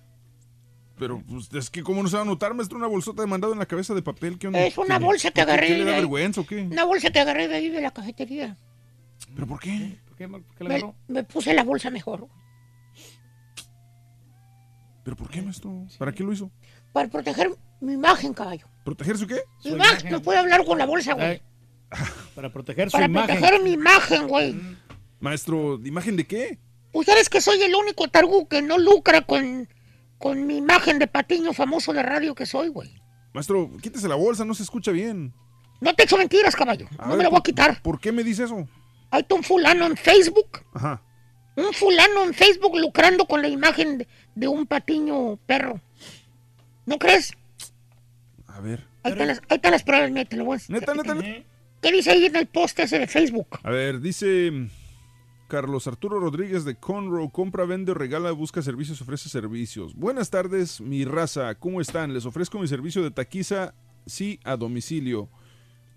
Pero, 0.98 1.22
pues, 1.28 1.52
es 1.54 1.70
que, 1.70 1.82
¿cómo 1.82 2.02
no 2.02 2.08
se 2.08 2.16
va 2.16 2.22
a 2.22 2.26
notar, 2.26 2.52
maestro? 2.54 2.76
Una 2.78 2.86
bolsota 2.86 3.22
de 3.22 3.28
mandado 3.28 3.52
en 3.52 3.58
la 3.58 3.66
cabeza 3.66 3.94
de 3.94 4.02
papel. 4.02 4.38
¿Qué 4.38 4.46
onda? 4.48 4.60
Es 4.60 4.76
una 4.78 4.98
¿Qué- 4.98 5.04
bolsa 5.04 5.30
que 5.30 5.40
agarré 5.40 5.66
¿Qué 5.68 5.78
le 5.78 5.84
da 5.84 5.92
vergüenza 5.92 6.40
o 6.42 6.46
qué? 6.46 6.62
Una 6.62 6.84
bolsa 6.84 7.10
que 7.10 7.20
agarré 7.20 7.48
de 7.48 7.54
ahí 7.56 7.68
de 7.70 7.80
la 7.80 7.90
cafetería. 7.90 8.56
¿Pero 9.34 9.46
por 9.46 9.60
qué? 9.60 9.98
¿Por 10.06 10.16
qué, 10.16 10.28
por 10.28 10.42
qué 10.42 10.64
la 10.64 10.68
Me, 10.68 10.74
agarró? 10.76 10.94
me 11.08 11.24
puse 11.24 11.54
la 11.54 11.64
bolsa 11.64 11.90
mejor. 11.90 12.26
¿Pero 15.04 15.16
por 15.16 15.30
qué, 15.30 15.42
maestro? 15.42 15.86
¿Para 15.98 16.12
qué 16.12 16.22
lo 16.22 16.32
hizo? 16.32 16.50
Para 16.92 17.08
proteger 17.08 17.50
mi 17.80 17.94
imagen, 17.94 18.34
caballo. 18.34 18.66
¿Proteger 18.84 19.16
su 19.16 19.26
qué? 19.26 19.40
Mi 19.64 19.72
imagen. 19.72 20.10
No 20.12 20.20
puedo 20.20 20.38
hablar 20.38 20.64
con 20.64 20.78
la 20.78 20.86
bolsa, 20.86 21.14
güey. 21.14 21.42
Para 22.34 22.52
proteger 22.52 22.88
su 22.90 22.92
Para 22.92 23.06
imagen. 23.06 23.36
proteger 23.38 23.62
mi 23.62 23.72
imagen, 23.72 24.28
güey. 24.28 24.54
Maestro, 25.20 25.78
¿de 25.78 25.88
¿imagen 25.88 26.16
de 26.16 26.26
qué? 26.26 26.58
Pues 26.92 27.06
sabes 27.06 27.28
que 27.28 27.40
soy 27.40 27.60
el 27.62 27.74
único 27.74 28.08
targu 28.08 28.48
que 28.48 28.62
no 28.62 28.78
lucra 28.78 29.22
con, 29.22 29.68
con 30.18 30.46
mi 30.46 30.56
imagen 30.56 30.98
de 30.98 31.06
patiño 31.06 31.52
famoso 31.52 31.92
de 31.92 32.02
radio 32.02 32.34
que 32.34 32.46
soy, 32.46 32.68
güey. 32.68 32.90
Maestro, 33.32 33.70
quítese 33.80 34.08
la 34.08 34.14
bolsa, 34.16 34.44
no 34.44 34.54
se 34.54 34.62
escucha 34.62 34.90
bien. 34.90 35.32
No 35.80 35.94
te 35.94 36.02
echo 36.04 36.16
mentiras, 36.18 36.56
caballo. 36.56 36.86
A 36.98 37.04
no 37.04 37.08
ver, 37.10 37.18
me 37.18 37.24
lo 37.24 37.30
voy 37.30 37.38
a 37.38 37.42
quitar. 37.42 37.80
¿Por 37.82 38.00
qué 38.00 38.12
me 38.12 38.24
dice 38.24 38.44
eso? 38.44 38.66
Hay 39.10 39.24
un 39.30 39.42
fulano 39.42 39.86
en 39.86 39.96
Facebook. 39.96 40.60
Ajá. 40.74 41.02
Un 41.56 41.72
fulano 41.72 42.24
en 42.24 42.34
Facebook 42.34 42.76
lucrando 42.78 43.24
con 43.26 43.42
la 43.42 43.48
imagen 43.48 43.98
de, 43.98 44.08
de 44.34 44.48
un 44.48 44.66
patiño 44.66 45.36
perro. 45.46 45.80
¿No 46.86 46.98
crees? 46.98 47.32
A 48.46 48.60
ver. 48.60 48.86
Ahí 49.02 49.12
están 49.12 49.28
las, 49.28 49.38
ahí 49.48 49.56
están 49.56 49.72
las 49.72 49.82
pruebas, 49.82 50.10
mira, 50.10 50.24
te 50.28 50.36
lo 50.36 50.44
voy 50.44 50.58
a- 50.58 50.72
Neta, 50.72 50.94
neta, 50.94 51.14
neta. 51.14 51.46
¿Qué 51.80 51.92
dice 51.92 52.10
ahí 52.10 52.26
en 52.26 52.36
el 52.36 52.46
post 52.46 52.78
ese 52.78 52.98
de 52.98 53.06
Facebook? 53.06 53.58
A 53.62 53.70
ver, 53.70 54.00
dice 54.00 54.68
Carlos 55.48 55.86
Arturo 55.86 56.20
Rodríguez 56.20 56.64
de 56.66 56.74
Conroe, 56.74 57.30
compra, 57.32 57.64
vende, 57.64 57.94
regala, 57.94 58.32
busca 58.32 58.60
servicios, 58.60 59.00
ofrece 59.00 59.30
servicios. 59.30 59.94
Buenas 59.94 60.28
tardes, 60.28 60.80
mi 60.82 61.04
raza, 61.06 61.54
¿cómo 61.54 61.80
están? 61.80 62.12
Les 62.12 62.26
ofrezco 62.26 62.58
mi 62.58 62.68
servicio 62.68 63.02
de 63.02 63.10
taquiza, 63.10 63.74
sí, 64.04 64.38
a 64.44 64.56
domicilio. 64.56 65.30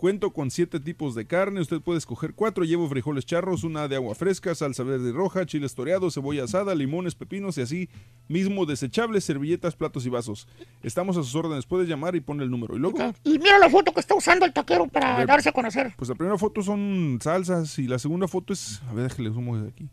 Cuento 0.03 0.31
con 0.33 0.51
siete 0.51 0.81
tipos 0.81 1.15
de 1.15 1.25
carne, 1.25 1.61
usted 1.61 1.79
puede 1.79 1.97
escoger 1.97 2.33
cuatro, 2.33 2.65
llevo 2.65 2.89
frijoles 2.89 3.25
charros, 3.25 3.63
una 3.63 3.87
de 3.87 3.95
agua 3.95 4.15
fresca, 4.15 4.53
salsa 4.53 4.83
verde 4.83 5.11
y 5.11 5.13
roja, 5.13 5.45
chiles 5.45 5.75
toreados, 5.75 6.15
cebolla 6.15 6.43
asada, 6.43 6.75
limones, 6.75 7.15
pepinos 7.15 7.57
y 7.57 7.61
así 7.61 7.89
mismo 8.27 8.65
desechables, 8.65 9.23
servilletas, 9.23 9.77
platos 9.77 10.05
y 10.05 10.09
vasos. 10.09 10.45
Estamos 10.83 11.15
a 11.15 11.23
sus 11.23 11.33
órdenes, 11.35 11.65
puede 11.65 11.87
llamar 11.87 12.17
y 12.17 12.19
pone 12.19 12.43
el 12.43 12.51
número. 12.51 12.75
Y 12.75 12.79
luego, 12.79 12.97
Y 13.23 13.39
mira 13.39 13.57
la 13.59 13.69
foto 13.69 13.93
que 13.93 14.01
está 14.01 14.13
usando 14.13 14.45
el 14.45 14.51
taquero 14.51 14.87
para 14.87 15.15
A 15.15 15.17
ver. 15.19 15.27
darse 15.27 15.47
a 15.47 15.53
conocer. 15.53 15.93
pues 15.95 16.09
la 16.09 16.15
primera 16.15 16.37
foto 16.37 16.61
son 16.61 17.19
salsas 17.21 17.79
y 17.79 17.87
la 17.87 17.97
segunda 17.97 18.27
foto 18.27 18.51
es, 18.51 18.81
a 18.89 18.93
ver, 18.93 19.07
déjale 19.07 19.29
sumo 19.29 19.57
de 19.57 19.69
aquí. 19.69 19.87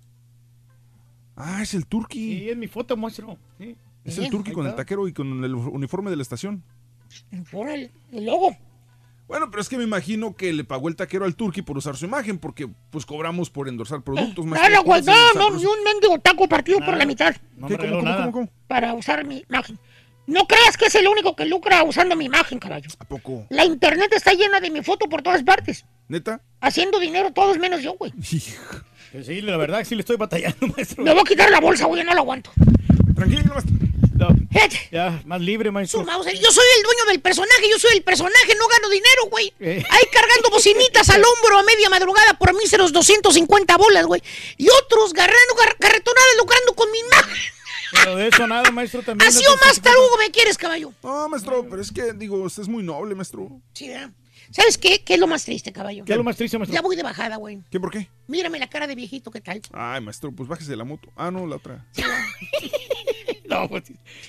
Ah, 1.36 1.62
es 1.62 1.72
el 1.72 1.86
turqui. 1.86 2.36
Sí, 2.40 2.50
es 2.50 2.56
mi 2.56 2.66
foto, 2.66 2.96
maestro. 2.96 3.38
Sí. 3.60 3.76
Es 4.02 4.16
Sí, 4.16 4.24
el 4.24 4.30
turqui 4.30 4.50
con 4.50 4.66
el 4.66 4.74
taquero 4.74 5.06
y 5.06 5.12
con 5.12 5.44
el 5.44 5.54
uniforme 5.54 6.10
de 6.10 6.16
la 6.16 6.22
estación. 6.22 6.64
Órale, 7.52 7.92
el 8.10 8.24
logo. 8.26 8.56
Bueno, 9.30 9.48
pero 9.48 9.60
es 9.60 9.68
que 9.68 9.78
me 9.78 9.84
imagino 9.84 10.34
que 10.34 10.52
le 10.52 10.64
pagó 10.64 10.88
el 10.88 10.96
taquero 10.96 11.24
al 11.24 11.36
turqui 11.36 11.62
por 11.62 11.78
usar 11.78 11.96
su 11.96 12.04
imagen, 12.04 12.40
porque 12.40 12.68
pues 12.90 13.06
cobramos 13.06 13.48
por 13.48 13.68
endorsar 13.68 14.02
productos. 14.02 14.44
maestro. 14.44 14.68
Nada, 14.68 14.82
güey, 14.82 15.02
no, 15.02 15.32
no, 15.34 15.56
ni 15.56 15.64
un 15.64 15.84
mendigo 15.84 16.18
taco 16.18 16.48
partido 16.48 16.80
por 16.80 16.96
la 16.96 17.06
mitad. 17.06 17.36
No 17.56 17.68
me 17.68 17.78
¿Qué? 17.78 17.88
¿Cómo, 17.88 18.00
cómo, 18.00 18.16
cómo, 18.16 18.32
cómo? 18.32 18.48
Para 18.66 18.92
usar 18.94 19.24
mi 19.24 19.44
imagen. 19.48 19.78
No 20.26 20.48
creas 20.48 20.76
que 20.76 20.86
es 20.86 20.94
el 20.96 21.06
único 21.06 21.36
que 21.36 21.44
lucra 21.44 21.84
usando 21.84 22.16
mi 22.16 22.24
imagen, 22.24 22.58
caballo. 22.58 22.90
¿A 22.98 23.04
poco? 23.04 23.46
La 23.50 23.64
internet 23.64 24.12
está 24.16 24.32
llena 24.32 24.58
de 24.58 24.68
mi 24.68 24.82
foto 24.82 25.08
por 25.08 25.22
todas 25.22 25.44
partes. 25.44 25.86
¿Neta? 26.08 26.40
Haciendo 26.60 26.98
dinero 26.98 27.32
todos 27.32 27.56
menos 27.56 27.82
yo, 27.82 27.92
güey. 27.92 28.12
Sí, 28.20 28.42
la 29.42 29.56
verdad 29.56 29.78
que 29.78 29.84
sí 29.84 29.94
le 29.94 30.00
estoy 30.00 30.16
batallando, 30.16 30.66
maestro. 30.76 31.04
Me 31.04 31.12
voy 31.12 31.20
a 31.20 31.24
quitar 31.24 31.48
la 31.50 31.60
bolsa, 31.60 31.86
güey, 31.86 32.02
no 32.02 32.14
la 32.14 32.20
aguanto. 32.20 32.50
Tranquilo, 33.14 33.54
maestro. 33.54 33.76
Ya, 34.90 35.22
más 35.24 35.40
libre, 35.40 35.70
maestro. 35.70 36.00
Su 36.00 36.06
Mauser, 36.06 36.34
yo 36.38 36.50
soy 36.50 36.64
el 36.78 36.82
dueño 36.82 37.04
del 37.06 37.20
personaje, 37.20 37.68
yo 37.70 37.78
soy 37.78 37.96
el 37.96 38.02
personaje, 38.02 38.54
no 38.58 38.66
gano 38.68 38.88
dinero, 38.88 39.26
güey. 39.30 39.52
Eh. 39.60 39.82
Ahí 39.88 40.02
cargando 40.12 40.50
bocinitas 40.50 41.08
al 41.10 41.22
hombro 41.24 41.58
a 41.58 41.62
media 41.62 41.88
madrugada 41.88 42.34
por 42.38 42.54
míseros 42.54 42.92
250 42.92 43.76
bolas, 43.76 44.06
güey. 44.06 44.22
Y 44.56 44.68
otros 44.68 45.12
garrando, 45.12 45.54
gar- 45.56 45.76
carretonadas 45.78 46.36
lucrando 46.38 46.74
con 46.74 46.90
mi 46.90 46.98
imagen. 46.98 47.42
Pero 47.92 48.16
de 48.16 48.28
eso 48.28 48.46
nada, 48.46 48.70
maestro, 48.70 49.02
también. 49.02 49.28
Así 49.28 49.44
o 49.46 49.56
más 49.66 49.80
tarugo 49.80 50.16
me 50.18 50.30
quieres, 50.30 50.56
caballo. 50.58 50.92
No, 51.02 51.28
maestro, 51.28 51.66
pero 51.68 51.82
es 51.82 51.90
que, 51.92 52.12
digo, 52.12 52.36
usted 52.42 52.62
es 52.62 52.68
muy 52.68 52.82
noble, 52.82 53.14
maestro. 53.14 53.48
Sí, 53.72 53.88
¿verdad? 53.88 54.10
¿Sabes 54.52 54.78
qué? 54.78 55.02
¿Qué 55.04 55.14
es 55.14 55.20
lo 55.20 55.28
más 55.28 55.44
triste, 55.44 55.72
caballo? 55.72 56.04
¿Qué 56.04 56.12
es 56.12 56.18
lo 56.18 56.24
más 56.24 56.36
triste, 56.36 56.58
maestro? 56.58 56.74
Ya 56.74 56.82
voy 56.82 56.96
de 56.96 57.04
bajada, 57.04 57.36
güey. 57.36 57.62
¿Qué, 57.70 57.78
por 57.78 57.92
qué? 57.92 58.08
Mírame 58.26 58.58
la 58.58 58.68
cara 58.68 58.88
de 58.88 58.96
viejito, 58.96 59.30
¿qué 59.30 59.40
tal? 59.40 59.62
Ay, 59.72 60.00
maestro, 60.00 60.32
pues 60.32 60.48
bájese 60.48 60.70
de 60.72 60.76
la 60.76 60.82
moto. 60.84 61.08
Ah, 61.16 61.30
no, 61.30 61.46
la 61.46 61.56
otra. 61.56 61.86
No, 63.50 63.68
pues 63.68 63.84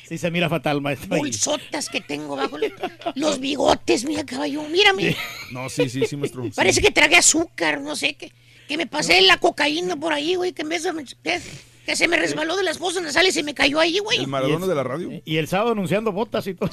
sí, 0.07 0.17
se 0.17 0.31
mira 0.31 0.49
fatal, 0.49 0.81
maestro. 0.81 1.15
Bolsotas 1.17 1.87
que 1.89 2.01
tengo 2.01 2.35
bajo 2.35 2.57
lo- 2.57 2.67
los 3.15 3.39
bigotes, 3.39 4.03
mira, 4.05 4.25
caballo. 4.25 4.63
Mírame. 4.69 5.15
No, 5.51 5.69
sí, 5.69 5.87
sí, 5.89 6.05
sí, 6.07 6.17
maestro. 6.17 6.43
sí. 6.43 6.51
Parece 6.55 6.81
que 6.81 6.91
tragué 6.91 7.15
azúcar, 7.17 7.79
no 7.81 7.95
sé, 7.95 8.15
que, 8.15 8.31
que 8.67 8.77
me 8.77 8.87
pasé 8.87 9.21
la 9.21 9.37
cocaína 9.37 9.95
por 9.95 10.11
ahí, 10.13 10.35
güey, 10.35 10.53
que 10.53 10.63
en 10.63 10.69
vez 10.69 10.83
de... 10.83 10.91
Que, 11.23 11.39
que 11.85 11.95
se 11.95 12.07
me 12.07 12.15
resbaló 12.17 12.55
de 12.57 12.63
las 12.63 12.77
fosas 12.77 13.01
nasales 13.01 13.35
y 13.37 13.43
me 13.43 13.53
cayó 13.55 13.79
ahí, 13.79 13.97
güey. 13.99 14.19
El 14.19 14.27
Maradona 14.27 14.67
de 14.67 14.75
la 14.75 14.83
radio. 14.83 15.09
Y 15.25 15.37
el 15.37 15.47
sábado 15.47 15.71
anunciando 15.71 16.11
botas 16.11 16.45
y 16.47 16.53
todo. 16.53 16.69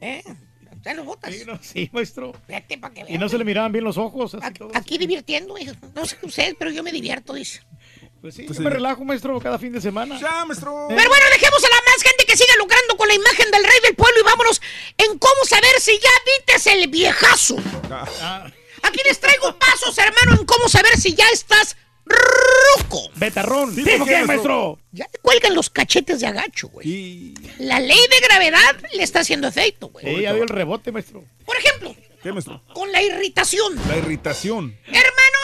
¿Eh? 0.00 0.22
¿Ya 0.84 0.94
los 0.94 1.06
botas? 1.06 1.32
Sí, 1.34 1.44
no, 1.46 1.58
sí, 1.62 1.88
maestro. 1.92 2.32
Fíjate 2.46 2.76
para 2.78 2.92
que 2.92 3.00
Y 3.02 3.04
vean. 3.04 3.20
no 3.20 3.28
se 3.28 3.38
le 3.38 3.44
miraban 3.44 3.70
bien 3.70 3.84
los 3.84 3.98
ojos. 3.98 4.34
así 4.34 4.44
Aquí, 4.44 4.58
todo. 4.58 4.70
aquí 4.74 4.98
divirtiendo, 4.98 5.56
hijo. 5.58 5.72
No 5.94 6.04
sé 6.06 6.16
ustedes, 6.22 6.56
pero 6.58 6.70
yo 6.72 6.82
me 6.82 6.90
divierto, 6.90 7.34
dice. 7.34 7.60
Pues 8.22 8.36
sí, 8.36 8.44
Pues 8.44 8.56
yo 8.56 8.62
me 8.62 8.70
relajo, 8.70 9.04
maestro, 9.04 9.40
cada 9.40 9.58
fin 9.58 9.72
de 9.72 9.80
semana. 9.80 10.16
Ya, 10.18 10.44
maestro. 10.44 10.86
Pero 10.88 11.08
bueno, 11.08 11.24
dejemos 11.32 11.64
a 11.64 11.68
la 11.68 11.74
más 11.74 12.02
gente 12.02 12.24
que 12.24 12.36
siga 12.36 12.54
lucrando 12.56 12.96
con 12.96 13.08
la 13.08 13.14
imagen 13.14 13.50
del 13.50 13.64
rey 13.64 13.80
del 13.82 13.96
pueblo 13.96 14.20
y 14.20 14.22
vámonos 14.22 14.62
en 14.96 15.18
cómo 15.18 15.44
saber 15.44 15.80
si 15.80 15.98
ya 15.98 16.10
dites 16.38 16.66
el 16.68 16.86
viejazo. 16.88 17.56
Ah. 17.90 18.46
Aquí 18.84 19.00
les 19.04 19.18
traigo 19.18 19.58
pasos, 19.58 19.98
hermano, 19.98 20.40
en 20.40 20.46
cómo 20.46 20.68
saber 20.68 20.96
si 20.98 21.14
ya 21.14 21.28
estás 21.32 21.76
ruco. 22.04 23.10
Betarrón. 23.16 23.74
Sí, 23.74 23.82
¿Tipo 23.82 23.98
¿por 23.98 24.06
qué, 24.06 24.14
qué, 24.14 24.24
maestro? 24.24 24.78
Ya 24.92 25.06
te 25.06 25.18
cuelgan 25.18 25.54
los 25.56 25.68
cachetes 25.68 26.20
de 26.20 26.26
agacho, 26.28 26.68
güey. 26.68 26.88
Y... 26.88 27.34
La 27.58 27.80
ley 27.80 28.06
de 28.08 28.20
gravedad 28.20 28.76
le 28.92 29.02
está 29.02 29.20
haciendo 29.20 29.48
efecto, 29.48 29.88
güey. 29.88 30.04
Sí, 30.14 30.22
ya 30.22 30.32
vio 30.32 30.44
el 30.44 30.48
rebote, 30.48 30.92
maestro. 30.92 31.24
Por 31.44 31.56
ejemplo, 31.56 31.94
¿Qué, 32.22 32.32
maestro? 32.32 32.62
con 32.72 32.92
la 32.92 33.02
irritación. 33.02 33.74
La 33.88 33.96
irritación. 33.96 34.78
Hermano, 34.86 35.38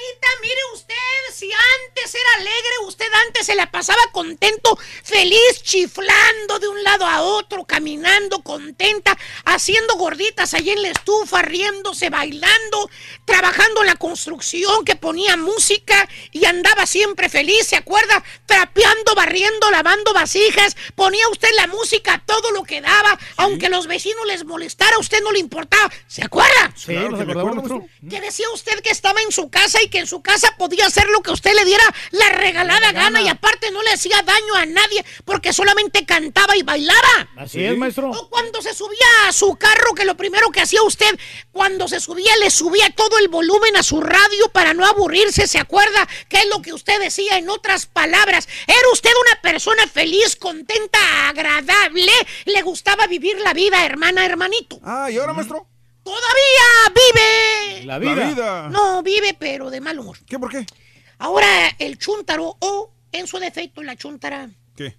hermanita, 0.00 0.28
mire 0.42 0.60
usted, 0.74 0.94
si 1.34 1.50
antes 1.52 2.14
era 2.14 2.34
alegre, 2.36 2.70
usted 2.86 3.06
antes 3.26 3.46
se 3.46 3.54
la 3.54 3.70
pasaba 3.70 4.00
contento, 4.12 4.78
feliz, 5.02 5.62
chiflando 5.62 6.58
de 6.58 6.68
un 6.68 6.82
lado 6.82 7.06
a 7.06 7.22
otro, 7.22 7.64
caminando 7.64 8.42
contenta, 8.42 9.16
haciendo 9.44 9.96
gorditas 9.96 10.54
allí 10.54 10.70
en 10.70 10.82
la 10.82 10.88
estufa, 10.88 11.42
riéndose, 11.42 12.10
bailando, 12.10 12.90
trabajando 13.24 13.80
en 13.80 13.88
la 13.88 13.96
construcción, 13.96 14.84
que 14.84 14.96
ponía 14.96 15.36
música 15.36 16.08
y 16.32 16.44
andaba 16.44 16.86
siempre 16.86 17.28
feliz, 17.28 17.66
¿se 17.66 17.76
acuerda? 17.76 18.22
Trapeando, 18.46 19.14
barriendo, 19.14 19.70
lavando 19.70 20.12
vasijas, 20.12 20.76
ponía 20.94 21.28
usted 21.28 21.50
la 21.56 21.66
música 21.66 22.22
todo 22.26 22.50
lo 22.52 22.62
que 22.62 22.80
daba, 22.80 23.18
aunque 23.36 23.68
los 23.68 23.86
vecinos 23.86 24.26
les 24.26 24.44
molestara, 24.44 24.96
a 24.96 25.00
usted 25.00 25.22
no 25.22 25.32
le 25.32 25.38
importaba, 25.38 25.90
¿se 26.06 26.24
acuerda? 26.24 26.72
Sí, 26.76 26.92
Claro 26.92 27.18
que 27.18 27.24
me 27.24 27.32
acuerdo. 27.32 27.86
Que 28.08 28.20
decía 28.20 28.46
usted 28.50 28.80
que 28.80 28.90
estaba 28.90 29.20
en 29.22 29.32
su 29.32 29.50
casa 29.50 29.80
y 29.82 29.89
que 29.90 29.98
en 29.98 30.06
su 30.06 30.22
casa 30.22 30.54
podía 30.56 30.86
hacer 30.86 31.08
lo 31.08 31.20
que 31.22 31.32
usted 31.32 31.54
le 31.54 31.64
diera 31.64 31.84
la 32.10 32.28
regalada 32.30 32.92
gana 32.92 33.20
y 33.20 33.28
aparte 33.28 33.70
no 33.70 33.82
le 33.82 33.92
hacía 33.92 34.22
daño 34.22 34.54
a 34.54 34.66
nadie 34.66 35.04
porque 35.24 35.52
solamente 35.52 36.06
cantaba 36.06 36.56
y 36.56 36.62
bailaba. 36.62 37.28
Así 37.36 37.64
es, 37.64 37.76
maestro. 37.76 38.10
O 38.10 38.28
cuando 38.30 38.62
se 38.62 38.74
subía 38.74 39.28
a 39.28 39.32
su 39.32 39.56
carro, 39.56 39.94
que 39.94 40.04
lo 40.04 40.16
primero 40.16 40.50
que 40.50 40.60
hacía 40.60 40.82
usted, 40.82 41.18
cuando 41.52 41.88
se 41.88 42.00
subía, 42.00 42.36
le 42.38 42.50
subía 42.50 42.90
todo 42.90 43.18
el 43.18 43.28
volumen 43.28 43.76
a 43.76 43.82
su 43.82 44.00
radio 44.00 44.48
para 44.52 44.74
no 44.74 44.86
aburrirse, 44.86 45.46
¿se 45.46 45.58
acuerda? 45.58 46.08
¿Qué 46.28 46.38
es 46.38 46.46
lo 46.46 46.62
que 46.62 46.72
usted 46.72 47.00
decía? 47.00 47.38
En 47.38 47.50
otras 47.50 47.86
palabras, 47.86 48.48
era 48.66 48.92
usted 48.92 49.10
una 49.26 49.42
persona 49.42 49.86
feliz, 49.86 50.36
contenta, 50.36 51.28
agradable, 51.28 52.12
le 52.44 52.62
gustaba 52.62 53.06
vivir 53.06 53.38
la 53.40 53.52
vida, 53.52 53.84
hermana, 53.84 54.24
hermanito. 54.24 54.80
Ah, 54.82 55.10
¿y 55.10 55.18
ahora, 55.18 55.32
maestro? 55.32 55.66
Todavía 56.02 56.94
vive. 56.94 57.84
La 57.86 57.98
vida. 57.98 58.14
La 58.14 58.28
vida. 58.28 58.68
No, 58.70 59.02
vive, 59.02 59.36
pero 59.38 59.70
de 59.70 59.80
mal 59.80 59.98
humor. 59.98 60.18
¿Qué, 60.26 60.38
por 60.38 60.50
qué? 60.50 60.66
Ahora 61.18 61.68
el 61.78 61.98
chúntaro, 61.98 62.56
o 62.60 62.92
en 63.12 63.26
su 63.26 63.38
defecto 63.38 63.82
la 63.82 63.96
chúntara, 63.96 64.50
¿Qué? 64.76 64.96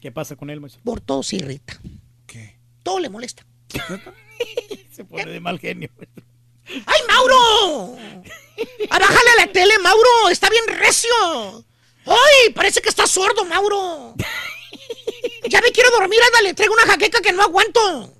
¿Qué 0.00 0.12
pasa 0.12 0.36
con 0.36 0.50
él, 0.50 0.60
maestro? 0.60 0.82
por 0.84 1.00
todo 1.00 1.22
se 1.22 1.36
irrita. 1.36 1.80
¿Qué? 2.26 2.58
Todo 2.82 3.00
le 3.00 3.08
molesta. 3.08 3.44
Se 4.92 5.04
pone 5.04 5.26
de 5.26 5.40
mal 5.40 5.58
genio. 5.58 5.88
maestro. 5.96 6.24
¡Ay, 6.86 7.00
Mauro! 7.08 7.96
¡A 8.90 8.98
bájale 8.98 9.30
a 9.38 9.46
la 9.46 9.52
tele, 9.52 9.78
Mauro! 9.80 10.28
¡Está 10.30 10.48
bien 10.48 10.64
recio! 10.68 11.10
¡Ay! 12.06 12.52
Parece 12.54 12.80
que 12.80 12.88
está 12.88 13.06
sordo, 13.06 13.44
Mauro. 13.44 14.14
Ya 15.48 15.60
me 15.60 15.72
quiero 15.72 15.90
dormir, 15.90 16.18
ándale, 16.26 16.54
traigo 16.54 16.74
una 16.74 16.86
jaqueca 16.86 17.20
que 17.20 17.32
no 17.32 17.42
aguanto. 17.42 18.14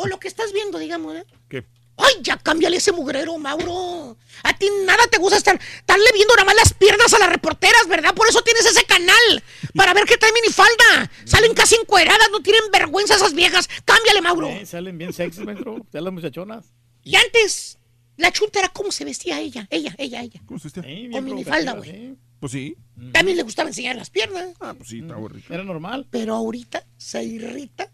O 0.00 0.06
lo 0.06 0.20
que 0.20 0.28
estás 0.28 0.52
viendo, 0.52 0.78
digamos, 0.78 1.16
¿eh? 1.16 1.26
¿Qué? 1.48 1.66
¡Ay, 1.96 2.14
ya 2.22 2.36
cámbiale 2.36 2.76
ese 2.76 2.92
mugrero, 2.92 3.36
Mauro! 3.36 4.16
A 4.44 4.56
ti 4.56 4.68
nada 4.86 5.04
te 5.08 5.18
gusta 5.18 5.36
estar, 5.36 5.60
estarle 5.76 6.12
viendo 6.14 6.32
nada 6.36 6.44
más 6.44 6.54
las 6.54 6.72
piernas 6.72 7.12
a 7.12 7.18
las 7.18 7.28
reporteras, 7.28 7.88
¿verdad? 7.88 8.14
Por 8.14 8.28
eso 8.28 8.40
tienes 8.42 8.64
ese 8.64 8.84
canal, 8.84 9.42
para 9.74 9.92
ver 9.94 10.04
que 10.04 10.16
trae 10.16 10.30
minifalda. 10.32 11.10
Salen 11.24 11.52
casi 11.52 11.74
encueradas, 11.74 12.28
no 12.30 12.38
tienen 12.40 12.62
vergüenza 12.72 13.16
esas 13.16 13.34
viejas. 13.34 13.68
¡Cámbiale, 13.84 14.20
Mauro! 14.20 14.46
Eh, 14.46 14.66
salen 14.66 14.96
bien 14.96 15.12
sexy, 15.12 15.42
maestro. 15.42 15.84
Ya 15.92 16.00
las 16.00 16.12
muchachonas. 16.12 16.66
Y 17.02 17.16
antes, 17.16 17.78
la 18.16 18.30
chunta 18.30 18.60
era 18.60 18.68
cómo 18.68 18.92
se 18.92 19.04
vestía 19.04 19.40
ella, 19.40 19.66
ella, 19.68 19.96
ella, 19.98 20.22
ella. 20.22 20.40
¿Cómo 20.46 20.60
se? 20.60 20.70
Sí, 20.70 20.80
bien 20.80 21.10
Con 21.10 21.24
minifalda, 21.24 21.72
güey. 21.72 21.90
sí. 21.90 22.16
Pues 22.38 22.52
sí. 22.52 22.76
También 23.12 23.36
le 23.36 23.42
gustaba 23.42 23.68
enseñar 23.68 23.96
las 23.96 24.10
piernas. 24.10 24.50
Ah, 24.60 24.72
pues 24.72 24.90
sí, 24.90 25.00
está 25.00 25.16
bonito. 25.16 25.52
Era 25.52 25.64
normal. 25.64 26.06
Pero 26.08 26.36
ahorita 26.36 26.86
se 26.96 27.24
irrita 27.24 27.90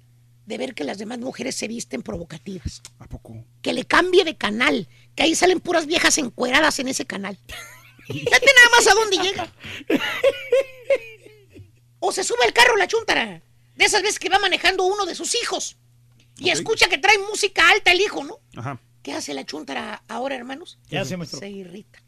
de 0.46 0.58
ver 0.58 0.74
que 0.74 0.84
las 0.84 0.98
demás 0.98 1.18
mujeres 1.18 1.54
se 1.54 1.68
visten 1.68 2.02
provocativas. 2.02 2.82
¿A 2.98 3.06
poco? 3.06 3.44
Que 3.62 3.72
le 3.72 3.84
cambie 3.84 4.24
de 4.24 4.36
canal. 4.36 4.88
Que 5.14 5.22
ahí 5.22 5.34
salen 5.34 5.60
puras 5.60 5.86
viejas 5.86 6.18
encueradas 6.18 6.78
en 6.78 6.88
ese 6.88 7.06
canal. 7.06 7.38
Fíjate 8.06 8.46
nada 8.54 8.68
más 8.76 8.86
a 8.86 8.94
dónde 8.94 9.16
llega. 9.18 9.52
O 11.98 12.12
se 12.12 12.22
sube 12.22 12.44
al 12.44 12.52
carro 12.52 12.76
la 12.76 12.86
chuntara. 12.86 13.42
De 13.76 13.84
esas 13.84 14.02
veces 14.02 14.18
que 14.18 14.28
va 14.28 14.38
manejando 14.38 14.84
uno 14.84 15.06
de 15.06 15.14
sus 15.14 15.34
hijos. 15.42 15.78
Y 16.36 16.50
escucha 16.50 16.88
que 16.88 16.98
trae 16.98 17.18
música 17.18 17.70
alta 17.70 17.92
el 17.92 18.00
hijo, 18.00 18.24
¿no? 18.24 18.38
Ajá. 18.56 18.80
¿Qué 19.02 19.12
hace 19.12 19.34
la 19.34 19.44
chuntara 19.44 20.02
ahora, 20.08 20.34
hermanos? 20.34 20.78
¿Qué 20.88 20.98
hace, 20.98 21.16
maestro? 21.16 21.38
Se 21.38 21.48
irrita. 21.48 22.02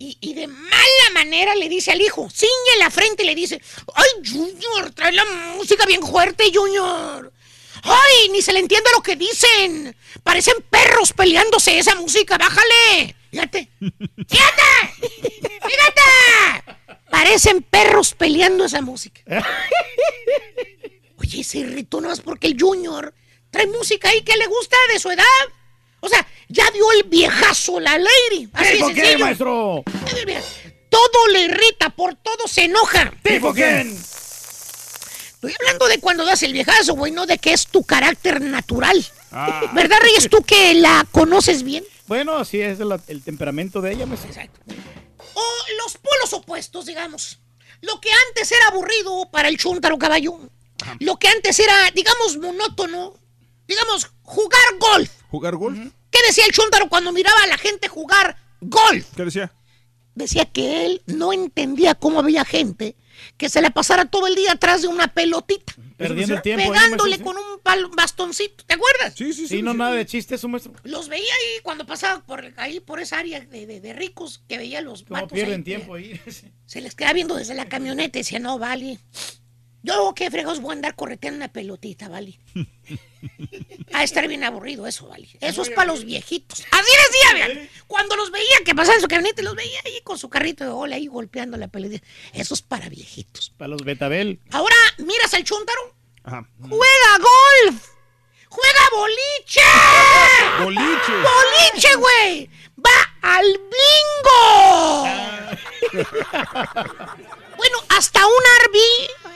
Y, 0.00 0.16
y 0.20 0.34
de 0.34 0.46
mala 0.46 1.10
manera 1.12 1.56
le 1.56 1.68
dice 1.68 1.90
al 1.90 2.00
hijo, 2.00 2.28
ciñe 2.30 2.78
la 2.78 2.90
frente 2.90 3.24
y 3.24 3.26
le 3.26 3.34
dice, 3.34 3.60
¡Ay, 3.94 4.08
Junior, 4.24 4.92
trae 4.92 5.12
la 5.12 5.24
música 5.24 5.84
bien 5.86 6.06
fuerte, 6.06 6.52
Junior! 6.54 7.32
¡Ay, 7.82 8.28
ni 8.30 8.40
se 8.42 8.52
le 8.52 8.60
entiende 8.60 8.90
lo 8.94 9.02
que 9.02 9.16
dicen! 9.16 9.96
Parecen 10.22 10.54
perros 10.70 11.12
peleándose 11.12 11.78
esa 11.78 11.94
música, 11.96 12.38
bájale. 12.38 13.16
Fíjate. 13.30 13.68
¡Fíjate! 13.80 14.62
¡Fíjate! 15.66 16.78
Parecen 17.10 17.62
perros 17.62 18.14
peleando 18.14 18.64
esa 18.64 18.80
música. 18.80 19.22
Oye, 21.18 21.42
se 21.42 21.58
irritó 21.58 22.00
nada 22.00 22.12
más 22.12 22.20
porque 22.20 22.46
el 22.46 22.56
Junior 22.60 23.12
trae 23.50 23.66
música 23.66 24.10
ahí 24.10 24.22
que 24.22 24.36
le 24.36 24.46
gusta 24.46 24.76
de 24.92 24.98
su 24.98 25.10
edad. 25.10 25.24
O 26.00 26.08
sea, 26.08 26.26
ya 26.48 26.70
dio 26.70 26.90
el 26.92 27.04
viejazo 27.04 27.80
la 27.80 27.98
lady. 27.98 28.48
Así 28.52 28.74
¿Tipo 28.74 28.88
qué, 28.94 29.18
maestro? 29.18 29.84
Todo 30.88 31.26
le 31.32 31.40
irrita, 31.42 31.90
por 31.90 32.14
todo 32.14 32.46
se 32.46 32.64
enoja. 32.64 33.12
¿Tipo 33.22 33.52
quién? 33.52 33.90
Estoy 33.90 35.54
hablando 35.60 35.86
de 35.86 36.00
cuando 36.00 36.24
das 36.24 36.42
el 36.42 36.52
viejazo, 36.52 36.94
güey, 36.94 37.12
no 37.12 37.26
de 37.26 37.38
que 37.38 37.52
es 37.52 37.66
tu 37.66 37.84
carácter 37.84 38.40
natural. 38.40 39.04
Ah. 39.30 39.70
¿Verdad, 39.74 39.98
Reyes? 40.00 40.28
Tú 40.28 40.42
que 40.42 40.74
la 40.74 41.06
conoces 41.12 41.62
bien. 41.62 41.84
Bueno, 42.06 42.36
así 42.36 42.60
es 42.60 42.80
el, 42.80 42.92
el 43.06 43.22
temperamento 43.22 43.80
de 43.80 43.92
ella, 43.92 44.06
maestro. 44.06 44.30
Exacto. 44.30 44.60
O 45.34 45.42
los 45.84 45.96
polos 45.98 46.32
opuestos, 46.32 46.86
digamos. 46.86 47.38
Lo 47.82 48.00
que 48.00 48.10
antes 48.28 48.50
era 48.50 48.68
aburrido 48.68 49.28
para 49.30 49.48
el 49.48 49.58
chuntaro 49.58 49.98
caballo. 49.98 50.40
Lo 51.00 51.18
que 51.18 51.28
antes 51.28 51.58
era, 51.58 51.90
digamos, 51.94 52.36
monótono. 52.38 53.14
Digamos, 53.66 54.10
jugar 54.22 54.78
golf. 54.78 55.10
¿Jugar 55.28 55.56
golf? 55.56 55.78
¿Qué 56.10 56.18
decía 56.26 56.44
el 56.46 56.52
chuntaro 56.52 56.88
cuando 56.88 57.12
miraba 57.12 57.38
a 57.44 57.46
la 57.48 57.58
gente 57.58 57.88
jugar 57.88 58.36
golf? 58.60 59.06
¿Qué 59.16 59.24
decía? 59.24 59.52
Decía 60.14 60.46
que 60.46 60.84
él 60.86 61.02
no 61.06 61.32
entendía 61.32 61.94
cómo 61.94 62.18
había 62.18 62.44
gente 62.44 62.96
que 63.36 63.48
se 63.48 63.60
le 63.60 63.70
pasara 63.70 64.04
todo 64.06 64.26
el 64.26 64.34
día 64.36 64.52
atrás 64.52 64.82
de 64.82 64.88
una 64.88 65.08
pelotita. 65.08 65.74
Perdiendo 65.96 66.36
el 66.36 66.42
tiempo. 66.42 66.72
Pegándole 66.72 67.20
con 67.20 67.36
un 67.36 67.58
palo- 67.62 67.90
bastoncito. 67.90 68.64
¿Te 68.64 68.74
acuerdas? 68.74 69.14
Sí, 69.16 69.32
sí, 69.32 69.46
Sí, 69.48 69.60
no, 69.62 69.74
nada 69.74 69.92
de 69.92 70.06
chiste 70.06 70.36
eso, 70.36 70.48
maestro. 70.48 70.72
Los 70.84 71.08
veía 71.08 71.22
ahí 71.24 71.60
cuando 71.62 71.84
pasaba 71.86 72.24
por 72.24 72.52
ahí 72.56 72.78
por 72.80 73.00
esa 73.00 73.18
área 73.18 73.40
de, 73.40 73.66
de- 73.66 73.80
de 73.80 73.92
ricos 73.92 74.42
que 74.48 74.56
veía 74.58 74.80
los 74.80 75.02
¿Cómo 75.02 75.20
vatos 75.20 75.32
pierden 75.32 75.60
ahí, 75.60 75.64
tiempo 75.64 75.94
ahí? 75.94 76.20
Se 76.66 76.80
les 76.80 76.94
queda 76.94 77.12
viendo 77.12 77.34
desde 77.36 77.54
la 77.54 77.68
camioneta 77.68 78.18
y 78.18 78.22
decía, 78.22 78.38
no, 78.38 78.58
vale. 78.58 78.98
Yo 79.82 80.12
qué 80.14 80.30
fregados 80.30 80.60
voy 80.60 80.70
a 80.70 80.74
andar 80.74 80.94
correteando 80.96 81.36
una 81.36 81.48
pelotita, 81.52 82.08
vale. 82.08 82.38
A 83.92 84.04
estar 84.04 84.26
bien 84.28 84.44
aburrido 84.44 84.86
eso, 84.86 85.08
vale. 85.08 85.28
Eso 85.40 85.62
es 85.62 85.70
para 85.70 85.86
los 85.88 86.04
viejitos. 86.04 86.64
Así 86.70 86.90
decía, 87.06 87.34
vean. 87.34 87.68
Cuando 87.86 88.16
los 88.16 88.30
veía 88.30 88.58
que 88.64 88.74
pasaban 88.74 88.96
en 88.96 89.02
su 89.02 89.08
camioneta, 89.08 89.42
los 89.42 89.54
veía 89.54 89.80
ahí 89.84 90.00
con 90.04 90.18
su 90.18 90.28
carrito 90.28 90.64
de 90.64 90.70
bola 90.70 90.96
ahí 90.96 91.06
golpeando 91.06 91.56
la 91.56 91.68
pelotita. 91.68 92.06
Eso 92.32 92.54
es 92.54 92.62
para 92.62 92.88
viejitos. 92.88 93.50
Para 93.56 93.68
los 93.68 93.82
Betabel. 93.82 94.40
Ahora, 94.50 94.76
miras 94.98 95.32
al 95.34 95.44
chuntaro. 95.44 95.94
Ajá. 96.24 96.48
¡Juega 96.60 97.18
golf! 97.18 97.88
¡Juega 98.50 98.88
boliche! 98.94 99.60
Boliche. 100.62 101.12
¡Boliche, 101.22 101.94
güey! 101.96 102.50
¡Va 102.78 103.14
al 103.22 103.60
bingo! 105.92 106.08
hasta 107.98 108.24
un 108.24 108.32
RV, 108.66 108.76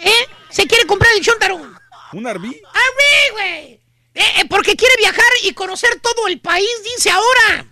¿eh? 0.08 0.28
Se 0.48 0.66
quiere 0.66 0.86
comprar 0.86 1.12
el 1.16 1.20
chuntaro. 1.20 1.56
¿Un 2.12 2.26
Arby? 2.26 2.50
¡RV, 2.50 3.32
güey! 3.32 3.80
Eh, 4.14 4.22
eh, 4.40 4.44
porque 4.48 4.76
quiere 4.76 4.94
viajar 4.98 5.32
y 5.42 5.52
conocer 5.52 5.98
todo 6.00 6.28
el 6.28 6.40
país, 6.40 6.68
dice 6.96 7.10
ahora. 7.10 7.66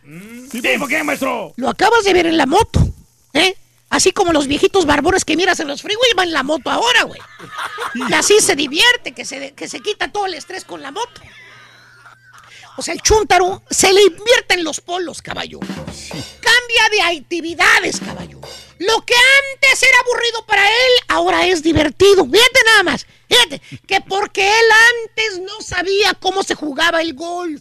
¿Tipo 0.50 0.88
qué, 0.88 1.04
maestro? 1.04 1.52
Lo 1.56 1.68
acabas 1.68 2.02
de 2.04 2.12
ver 2.12 2.26
en 2.26 2.36
la 2.36 2.46
moto, 2.46 2.80
¿eh? 3.34 3.54
Así 3.90 4.12
como 4.12 4.32
los 4.32 4.46
viejitos 4.46 4.86
barbones 4.86 5.24
que 5.24 5.36
miras 5.36 5.60
en 5.60 5.68
los 5.68 5.82
freeways 5.82 6.14
van 6.16 6.28
en 6.28 6.34
la 6.34 6.42
moto 6.42 6.70
ahora, 6.70 7.04
güey. 7.04 7.20
Y 7.94 8.12
así 8.12 8.40
se 8.40 8.56
divierte, 8.56 9.12
que 9.12 9.24
se, 9.24 9.52
que 9.52 9.68
se 9.68 9.80
quita 9.80 10.10
todo 10.10 10.26
el 10.26 10.34
estrés 10.34 10.64
con 10.64 10.80
la 10.80 10.90
moto. 10.90 11.20
O 12.76 12.82
sea, 12.82 12.94
el 12.94 13.02
chúntaro 13.02 13.62
se 13.68 13.92
le 13.92 14.02
invierte 14.02 14.54
en 14.54 14.64
los 14.64 14.80
polos, 14.80 15.20
caballo. 15.22 15.60
Cambia 15.60 16.88
de 16.90 17.18
actividades, 17.18 18.00
caballo. 18.00 18.40
Lo 18.80 19.04
que 19.04 19.12
antes 19.14 19.82
era 19.82 19.98
aburrido 20.06 20.46
para 20.46 20.66
él, 20.66 20.92
ahora 21.08 21.46
es 21.46 21.62
divertido. 21.62 22.24
Fíjate 22.24 22.60
nada 22.64 22.82
más. 22.82 23.06
Fíjate, 23.28 23.60
que 23.86 24.00
porque 24.00 24.42
él 24.42 24.66
antes 25.04 25.38
no 25.40 25.60
sabía 25.60 26.14
cómo 26.14 26.42
se 26.42 26.54
jugaba 26.54 27.02
el 27.02 27.12
golf. 27.12 27.60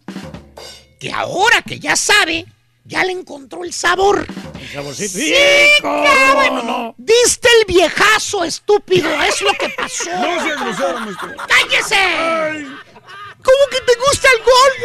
Que 0.97 1.11
ahora 1.11 1.61
que 1.61 1.77
ya 1.77 1.97
sabe, 1.97 2.45
ya 2.85 3.03
le 3.03 3.11
encontró 3.11 3.65
el 3.65 3.73
sabor. 3.73 4.25
El 4.61 4.69
saborcito. 4.71 5.19
Sí, 5.19 5.35
¿cómo 5.81 6.05
cabrón. 6.05 6.67
no? 6.67 6.95
Diste 6.97 7.49
el 7.59 7.65
viejazo, 7.65 8.45
estúpido. 8.45 9.09
Es 9.23 9.41
lo 9.41 9.51
que 9.59 9.67
pasó. 9.75 10.09
No 10.11 10.41
sea 10.41 10.55
grosero, 10.55 10.99
maestro. 11.01 11.35
¡Cállese! 11.49 12.65
¿Cómo 13.49 13.69
que 13.71 13.81
te 13.91 13.99
gusta 13.99 14.27
el 14.31 14.39
golf, 14.43 14.75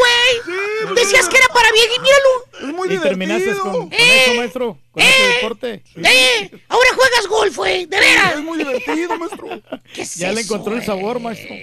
güey? 0.87 0.95
Decías 0.97 1.29
que 1.29 1.37
era 1.37 1.49
para 1.49 1.71
bien 1.73 1.87
y 1.97 2.01
míralo. 2.01 2.69
Es 2.69 2.75
muy 2.77 2.95
Y 2.95 2.99
terminaste 2.99 3.45
divertido. 3.45 3.73
con, 3.73 3.91
con 3.91 3.93
Eh, 3.93 4.23
eso, 4.25 4.35
maestro. 4.35 4.79
Con 4.91 5.03
ese 5.03 5.23
deporte. 5.35 5.83
Sí. 5.95 6.01
¡Eh! 6.05 6.51
Ahora 6.69 6.89
juegas 6.95 7.27
golf, 7.29 7.57
güey. 7.57 7.87
De 7.87 8.01
veras. 8.01 8.35
Es 8.35 8.41
muy 8.43 8.59
divertido, 8.59 9.17
maestro. 9.19 9.49
¿Qué 9.95 10.03
es 10.03 10.15
Ya 10.15 10.33
le 10.33 10.41
encontró 10.43 10.75
el 10.77 10.85
sabor, 10.85 11.21
maestro. 11.21 11.55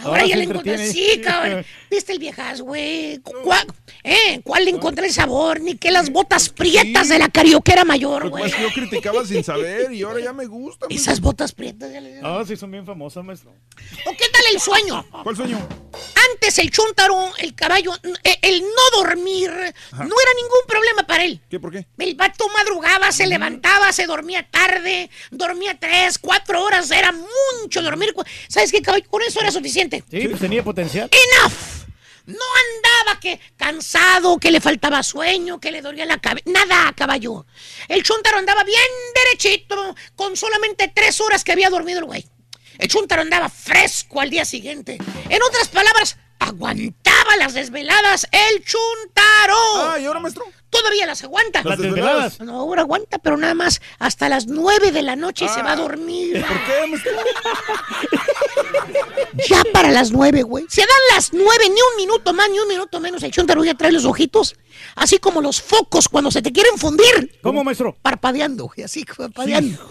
Ahora, 0.04 0.22
Ahora 0.22 0.26
ya 0.26 0.36
le 0.36 0.44
encontré. 0.44 0.86
Sí, 0.92 1.20
cabrón. 1.22 1.64
¿Viste 1.90 2.12
el 2.12 2.18
viejas, 2.18 2.60
güey? 2.60 3.18
¿Cuál, 3.18 3.66
eh, 4.04 4.40
¿Cuál 4.44 4.64
le 4.64 4.70
encontré 4.70 5.06
el 5.06 5.12
sabor? 5.12 5.60
Ni 5.60 5.76
que 5.76 5.90
las 5.90 6.10
botas 6.10 6.48
prietas 6.48 7.08
de 7.08 7.18
la 7.18 7.28
carioquera 7.28 7.84
mayor, 7.84 8.28
güey. 8.30 8.44
es 8.44 8.54
que 8.54 8.62
yo 8.62 8.68
criticaba 8.72 9.24
sin 9.26 9.42
saber 9.44 9.92
y 9.92 10.02
ahora 10.02 10.20
ya 10.20 10.32
me 10.32 10.46
gusta. 10.46 10.86
maestro. 10.86 11.12
Esas 11.12 11.20
botas 11.20 11.52
prietas. 11.52 11.92
ya 11.92 12.00
le- 12.00 12.20
Ah, 12.22 12.42
sí, 12.46 12.56
son 12.56 12.70
bien 12.70 12.86
famosas, 12.86 13.24
maestro. 13.24 13.50
¿O 14.06 14.10
qué 14.12 14.24
tal 14.32 14.42
el 14.54 14.60
sueño? 14.60 15.04
¿Cuál 15.22 15.36
sueño? 15.36 15.58
Antes 16.32 16.58
el 16.58 16.70
chuntaro, 16.70 17.16
el 17.38 17.54
caballo, 17.54 17.92
eh, 18.24 18.38
el 18.42 18.60
no 18.62 18.98
dormir, 19.02 19.50
no 19.50 19.56
era 19.98 20.04
ningún 20.36 20.62
problema 20.68 21.02
para 21.06 21.24
él. 21.24 21.40
¿Qué? 21.50 21.58
¿Por 21.58 21.72
qué? 21.72 21.86
El 21.98 22.14
vato 22.14 22.46
madrugaba, 22.56 23.10
se 23.10 23.26
levantaba, 23.26 23.92
se 23.92 24.06
dormía 24.06 24.46
tarde, 24.48 25.10
dormía 25.30 25.76
tres, 25.78 26.18
cuatro 26.18 26.62
horas, 26.64 26.90
era 26.90 27.12
mucho 27.12 27.82
dormir. 27.82 28.14
¿Sabes 28.48 28.70
qué, 28.70 28.80
caballo? 28.80 29.04
Con 29.10 29.22
eso 29.22 29.40
era 29.40 29.50
suficiente. 29.50 29.89
Sí, 30.10 30.28
pues 30.28 30.40
tenía 30.40 30.62
potencial. 30.62 31.10
¡Enough! 31.12 31.80
No 32.26 32.36
andaba 32.36 33.18
que 33.20 33.40
cansado, 33.56 34.38
que 34.38 34.50
le 34.50 34.60
faltaba 34.60 35.02
sueño, 35.02 35.58
que 35.58 35.70
le 35.70 35.82
dolía 35.82 36.06
la 36.06 36.18
cabeza. 36.18 36.44
Nada, 36.50 36.92
caballo. 36.94 37.46
El 37.88 38.02
chuntaro 38.02 38.38
andaba 38.38 38.62
bien 38.62 38.84
derechito, 39.14 39.94
con 40.14 40.36
solamente 40.36 40.92
tres 40.94 41.20
horas 41.20 41.42
que 41.42 41.52
había 41.52 41.70
dormido 41.70 41.98
el 41.98 42.04
güey. 42.04 42.24
El 42.78 42.88
chuntaro 42.88 43.22
andaba 43.22 43.48
fresco 43.48 44.20
al 44.20 44.30
día 44.30 44.44
siguiente. 44.44 44.98
En 45.28 45.42
otras 45.42 45.68
palabras, 45.68 46.16
aguantaba 46.40 47.36
las 47.38 47.54
desveladas 47.54 48.26
el 48.32 48.64
chuntaro. 48.64 49.56
Ah, 49.76 49.98
¿y 50.00 50.04
ahora, 50.06 50.20
maestro? 50.20 50.44
Todavía 50.70 51.06
las 51.06 51.22
aguanta. 51.24 51.62
Las 51.64 51.78
desveladas. 51.78 52.40
No, 52.40 52.56
ahora 52.60 52.82
aguanta, 52.82 53.18
pero 53.18 53.36
nada 53.36 53.54
más 53.54 53.80
hasta 53.98 54.28
las 54.28 54.46
nueve 54.46 54.92
de 54.92 55.02
la 55.02 55.16
noche 55.16 55.44
y 55.46 55.48
se 55.48 55.60
Ah. 55.60 55.64
va 55.64 55.72
a 55.72 55.76
dormir. 55.76 56.44
¿Por 56.46 56.64
qué, 56.64 56.86
maestro? 56.88 57.12
Ya 59.48 59.62
para 59.72 59.90
las 59.90 60.10
nueve, 60.12 60.42
güey. 60.42 60.66
Se 60.68 60.80
dan 60.80 60.88
las 61.14 61.32
nueve, 61.32 61.64
ni 61.68 61.74
un 61.80 61.96
minuto 61.96 62.32
más, 62.32 62.50
ni 62.50 62.58
un 62.58 62.68
minuto 62.68 63.00
menos. 63.00 63.22
El 63.22 63.30
chuntaro 63.30 63.64
ya 63.64 63.74
trae 63.74 63.92
los 63.92 64.04
ojitos, 64.04 64.56
así 64.96 65.18
como 65.18 65.40
los 65.40 65.60
focos 65.62 66.08
cuando 66.08 66.30
se 66.30 66.42
te 66.42 66.52
quieren 66.52 66.76
fundir. 66.78 67.38
¿Cómo, 67.42 67.64
maestro? 67.64 67.96
Parpadeando, 68.02 68.64
güey, 68.66 68.82
así, 68.84 69.04
parpadeando. 69.04 69.88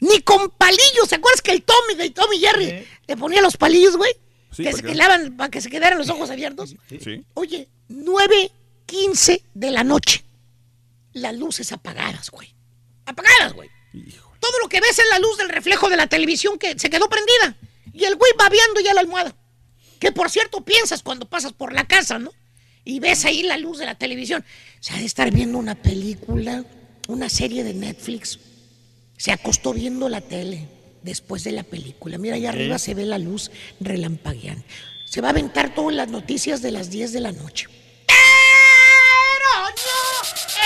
Ni 0.00 0.20
con 0.20 0.50
palillos. 0.50 1.08
¿Se 1.08 1.14
acuerdas 1.16 1.40
que 1.42 1.52
el 1.52 1.62
Tommy 1.62 1.94
de 1.96 2.10
Tommy 2.10 2.38
Jerry 2.38 2.86
le 3.06 3.16
ponía 3.16 3.40
los 3.40 3.56
palillos, 3.56 3.96
güey? 3.96 4.14
Sí, 4.54 4.62
que 4.62 4.70
¿para 4.70 4.76
se 4.76 4.82
quedaban, 4.82 5.36
para 5.36 5.50
que 5.50 5.60
se 5.60 5.70
quedaran 5.70 5.98
los 5.98 6.08
ojos 6.08 6.30
abiertos. 6.30 6.76
Sí. 6.88 7.24
Oye, 7.34 7.68
9.15 7.88 9.42
de 9.54 9.70
la 9.70 9.84
noche. 9.84 10.24
Las 11.12 11.34
luces 11.34 11.72
apagadas, 11.72 12.30
güey. 12.30 12.54
Apagadas, 13.06 13.52
güey. 13.52 13.70
Todo 14.40 14.58
lo 14.62 14.68
que 14.68 14.80
ves 14.80 14.98
es 14.98 15.04
la 15.10 15.18
luz 15.18 15.38
del 15.38 15.48
reflejo 15.48 15.88
de 15.88 15.96
la 15.96 16.06
televisión 16.06 16.58
que 16.58 16.78
se 16.78 16.90
quedó 16.90 17.08
prendida. 17.08 17.56
Y 17.92 18.04
el 18.04 18.16
güey 18.16 18.32
babeando 18.36 18.80
ya 18.80 18.94
la 18.94 19.00
almohada. 19.00 19.34
Que 20.00 20.12
por 20.12 20.30
cierto 20.30 20.64
piensas 20.64 21.02
cuando 21.02 21.26
pasas 21.26 21.52
por 21.52 21.72
la 21.72 21.86
casa, 21.86 22.18
¿no? 22.18 22.32
Y 22.84 23.00
ves 23.00 23.24
ahí 23.24 23.42
la 23.42 23.56
luz 23.56 23.78
de 23.78 23.86
la 23.86 23.94
televisión. 23.94 24.44
Se 24.80 24.92
ha 24.92 24.98
de 24.98 25.06
estar 25.06 25.30
viendo 25.30 25.58
una 25.58 25.74
película, 25.74 26.64
una 27.08 27.28
serie 27.28 27.64
de 27.64 27.74
Netflix. 27.74 28.38
Se 29.16 29.32
acostó 29.32 29.72
viendo 29.72 30.08
la 30.08 30.20
tele 30.20 30.68
después 31.04 31.44
de 31.44 31.52
la 31.52 31.62
película. 31.62 32.18
Mira, 32.18 32.34
allá 32.36 32.48
arriba 32.48 32.78
se 32.78 32.94
ve 32.94 33.04
la 33.04 33.18
luz 33.18 33.50
relampagueando. 33.78 34.64
Se 35.04 35.20
va 35.20 35.28
a 35.28 35.30
aventar 35.30 35.72
todas 35.74 35.94
las 35.94 36.08
noticias 36.08 36.62
de 36.62 36.72
las 36.72 36.90
10 36.90 37.12
de 37.12 37.20
la 37.20 37.30
noche. 37.30 37.68
Pero 38.06 38.16
yo, 39.76 39.92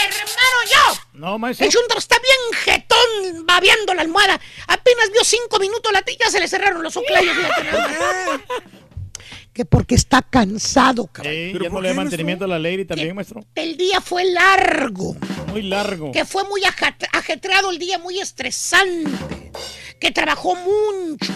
hermano, 0.05 0.59
yo. 0.71 0.79
No, 1.13 1.39
maestro. 1.39 1.67
El 1.67 1.73
chuntaro 1.73 1.99
está 1.99 2.17
bien 2.21 2.39
jetón 2.65 3.45
babeando 3.47 3.93
la 3.95 4.03
almohada. 4.03 4.41
Apenas 4.69 5.11
vio 5.13 5.25
cinco 5.25 5.59
minutos 5.59 5.93
la 5.93 6.03
tía, 6.03 6.31
se 6.31 6.39
le 6.41 6.47
cerraron 6.49 6.83
los 6.83 6.97
oclayos. 6.97 7.37
que 9.53 9.65
porque 9.65 9.97
está 9.97 10.23
cansado, 10.23 11.09
caballo. 11.09 11.35
Sí, 11.35 11.53
ya 11.61 11.69
no 11.69 11.81
le 11.81 11.89
da 11.89 11.95
mantenimiento 11.95 12.45
a 12.45 12.49
la 12.49 12.61
lady 12.61 12.85
también, 12.85 13.17
maestro. 13.17 13.45
El 13.57 13.77
día 13.77 14.01
fue 14.01 14.25
largo. 14.25 15.17
Muy 15.49 15.63
largo. 15.63 16.13
Que 16.13 16.25
fue 16.25 16.45
muy 16.45 16.63
ajetreado 16.65 17.73
el 17.73 17.79
día, 17.79 17.99
muy 17.99 18.21
estresante. 18.21 19.11
Que 20.01 20.11
trabajó 20.13 20.55
mucho. 20.55 21.33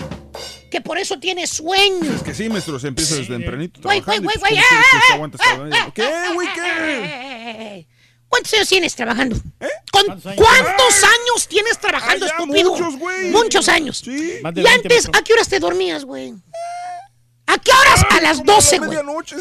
Que 0.70 0.80
por 0.80 0.96
eso 0.98 1.18
tiene 1.18 1.46
sueño. 1.46 2.14
Es 2.14 2.22
que 2.22 2.34
sí, 2.34 2.48
maestro, 2.48 2.78
se 2.78 2.88
empieza 2.88 3.16
desde 3.16 3.36
tempranito. 3.36 3.80
Güey, 3.82 4.00
güey, 4.00 4.18
trabajando, 4.18 4.40
güey, 4.40 4.52
güey. 4.52 4.62
pues, 4.62 4.64
¿cómo 5.10 5.30
quieres 5.30 5.40
que 5.40 5.42
¡eh, 5.42 5.42
eh, 5.42 5.42
eh, 5.42 5.42
hasta 5.42 5.56
la- 5.68 5.78
eh, 5.86 5.92
¿Qué, 5.94 6.02
eh, 6.02 6.34
güey, 6.34 6.46
eh, 6.48 6.50
qué? 6.54 7.74
eh. 7.78 7.86
¿Cuántos 8.28 8.54
años 8.54 8.68
tienes 8.68 8.94
trabajando? 8.94 9.36
¿Con 9.92 10.10
años? 10.10 10.22
¿Cuántos 10.36 11.04
años 11.04 11.48
tienes 11.48 11.78
trabajando, 11.78 12.24
Ay, 12.24 12.30
ya, 12.30 12.38
estúpido? 12.38 12.70
muchos, 12.70 12.96
güey. 12.98 13.28
Muchos 13.30 13.68
años. 13.68 14.02
Y 14.06 14.40
20, 14.42 14.66
antes. 14.66 15.08
¿a 15.12 15.22
qué 15.22 15.34
horas 15.34 15.48
te 15.48 15.58
dormías, 15.60 16.04
güey? 16.06 16.32
¿A 17.52 17.58
qué 17.58 17.70
horas? 17.70 18.04
a 18.10 18.20
las 18.20 18.44
12, 18.44 18.78
güey. 18.78 18.98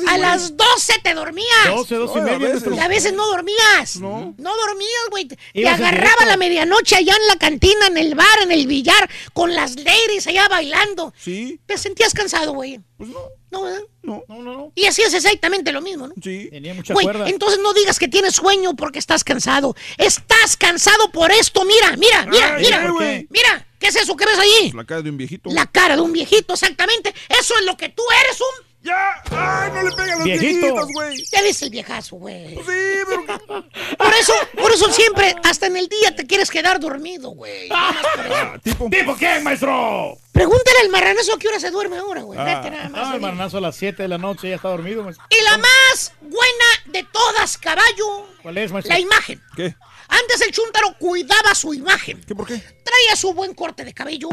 a 0.07 0.17
las 0.17 0.57
12 0.57 0.99
te 1.03 1.13
dormías. 1.13 1.47
12, 1.67 1.95
12 1.95 2.13
y 2.19 2.21
No, 2.21 2.27
a 2.27 2.31
media, 2.37 2.53
veces. 2.53 2.69
Y 2.75 2.79
a 2.79 2.87
veces 2.87 3.13
no 3.13 3.27
dormías. 3.27 3.95
No. 3.97 4.35
dormías, 4.37 5.01
güey. 5.09 5.27
Te 5.27 5.67
agarraba 5.67 6.01
directo. 6.01 6.25
la 6.25 6.37
medianoche 6.37 6.95
allá 6.97 7.15
en 7.15 7.27
la 7.27 7.37
cantina, 7.37 7.87
en 7.87 7.97
el 7.97 8.15
bar, 8.15 8.41
en 8.43 8.51
el 8.51 8.67
billar, 8.67 9.09
con 9.33 9.53
las 9.53 9.75
ladies 9.77 10.27
allá 10.27 10.47
bailando. 10.49 11.13
Sí. 11.17 11.59
¿Te 11.65 11.77
sentías 11.77 12.13
cansado, 12.13 12.53
güey? 12.53 12.79
Pues 12.97 13.09
no. 13.09 13.19
No, 13.51 13.63
¿verdad? 13.63 13.81
No. 14.03 14.23
No, 14.27 14.41
no, 14.41 14.53
no. 14.55 14.71
Y 14.75 14.85
hacías 14.85 15.13
exactamente 15.13 15.71
lo 15.71 15.81
mismo, 15.81 16.07
¿no? 16.07 16.13
Sí. 16.23 16.47
Tenía 16.49 16.73
mucha 16.73 16.93
Güey, 16.93 17.03
cuerda. 17.05 17.27
entonces 17.29 17.59
no 17.61 17.73
digas 17.73 17.99
que 17.99 18.07
tienes 18.07 18.35
sueño 18.35 18.75
porque 18.75 18.97
estás 18.99 19.23
cansado. 19.23 19.75
Estás 19.97 20.55
cansado 20.57 21.11
por 21.11 21.31
esto. 21.31 21.63
Mira, 21.65 21.95
mira, 21.97 22.25
mira, 22.25 22.55
Ay, 22.55 22.63
mira. 22.63 22.87
¿por 22.87 22.99
qué? 22.99 23.27
Mira, 23.29 23.67
¿qué 23.77 23.87
es 23.87 23.95
eso 23.97 24.15
que 24.15 24.25
ves 24.25 24.39
ahí? 24.39 24.71
La 24.73 24.85
cara 24.85 25.01
de 25.01 25.09
un 25.09 25.17
viejito. 25.17 25.49
La 25.51 25.65
cara 25.67 25.95
de 25.95 26.01
un 26.01 26.13
viejito, 26.13 26.53
exactamente. 26.53 27.13
Eso 27.29 27.53
es 27.59 27.65
lo 27.65 27.75
que 27.77 27.89
tú 27.89 28.03
eres, 28.25 28.39
un... 28.39 28.70
¡Ya! 28.83 29.21
¡Ay, 29.29 29.71
no 29.73 29.83
le 29.83 29.91
pegan 29.95 30.09
a 30.11 30.15
los 30.15 30.23
Viejito. 30.25 30.59
viejitos, 30.59 30.87
güey! 30.93 31.25
Ya 31.31 31.41
ves 31.43 31.61
el 31.61 31.69
viejazo, 31.69 32.15
güey. 32.15 32.55
Sí, 32.55 32.61
pero... 32.65 33.25
Por 33.97 34.13
eso, 34.19 34.33
por 34.59 34.71
eso 34.71 34.91
siempre, 34.91 35.35
hasta 35.43 35.67
en 35.67 35.77
el 35.77 35.87
día 35.87 36.15
te 36.15 36.25
quieres 36.25 36.49
quedar 36.49 36.79
dormido, 36.79 37.29
güey. 37.29 37.65
Eso. 37.65 37.73
Ah, 37.75 38.57
tipo... 38.63 38.89
¿Tipo 38.89 39.15
qué, 39.15 39.39
maestro? 39.39 40.17
Pregúntale 40.31 40.79
al 40.83 40.89
marranazo 40.89 41.35
a 41.35 41.39
qué 41.39 41.47
hora 41.47 41.59
se 41.59 41.69
duerme 41.69 41.97
ahora, 41.97 42.21
güey. 42.21 42.39
Vete 42.39 42.71
nada 42.71 42.89
más. 42.89 43.01
Ah, 43.01 43.07
el 43.09 43.13
ahí. 43.15 43.19
maranazo 43.19 43.57
a 43.57 43.61
las 43.61 43.75
7 43.75 44.01
de 44.01 44.07
la 44.09 44.17
noche 44.17 44.49
ya 44.49 44.55
está 44.55 44.69
dormido, 44.69 45.03
maestro. 45.03 45.23
Y 45.29 45.43
la 45.43 45.57
más 45.57 46.13
buena 46.21 46.65
de 46.85 47.03
todas, 47.11 47.57
caballo, 47.57 48.27
¿Cuál 48.41 48.57
es, 48.57 48.71
maestro? 48.71 48.93
la 48.93 48.99
imagen. 48.99 49.41
¿Qué? 49.55 49.75
Antes 50.07 50.41
el 50.41 50.51
chúntaro 50.51 50.95
cuidaba 50.99 51.53
su 51.55 51.73
imagen. 51.73 52.21
¿Qué 52.27 52.33
por 52.35 52.47
qué? 52.47 52.55
Traía 52.57 53.15
su 53.15 53.33
buen 53.33 53.53
corte 53.53 53.85
de 53.85 53.93
cabello. 53.93 54.29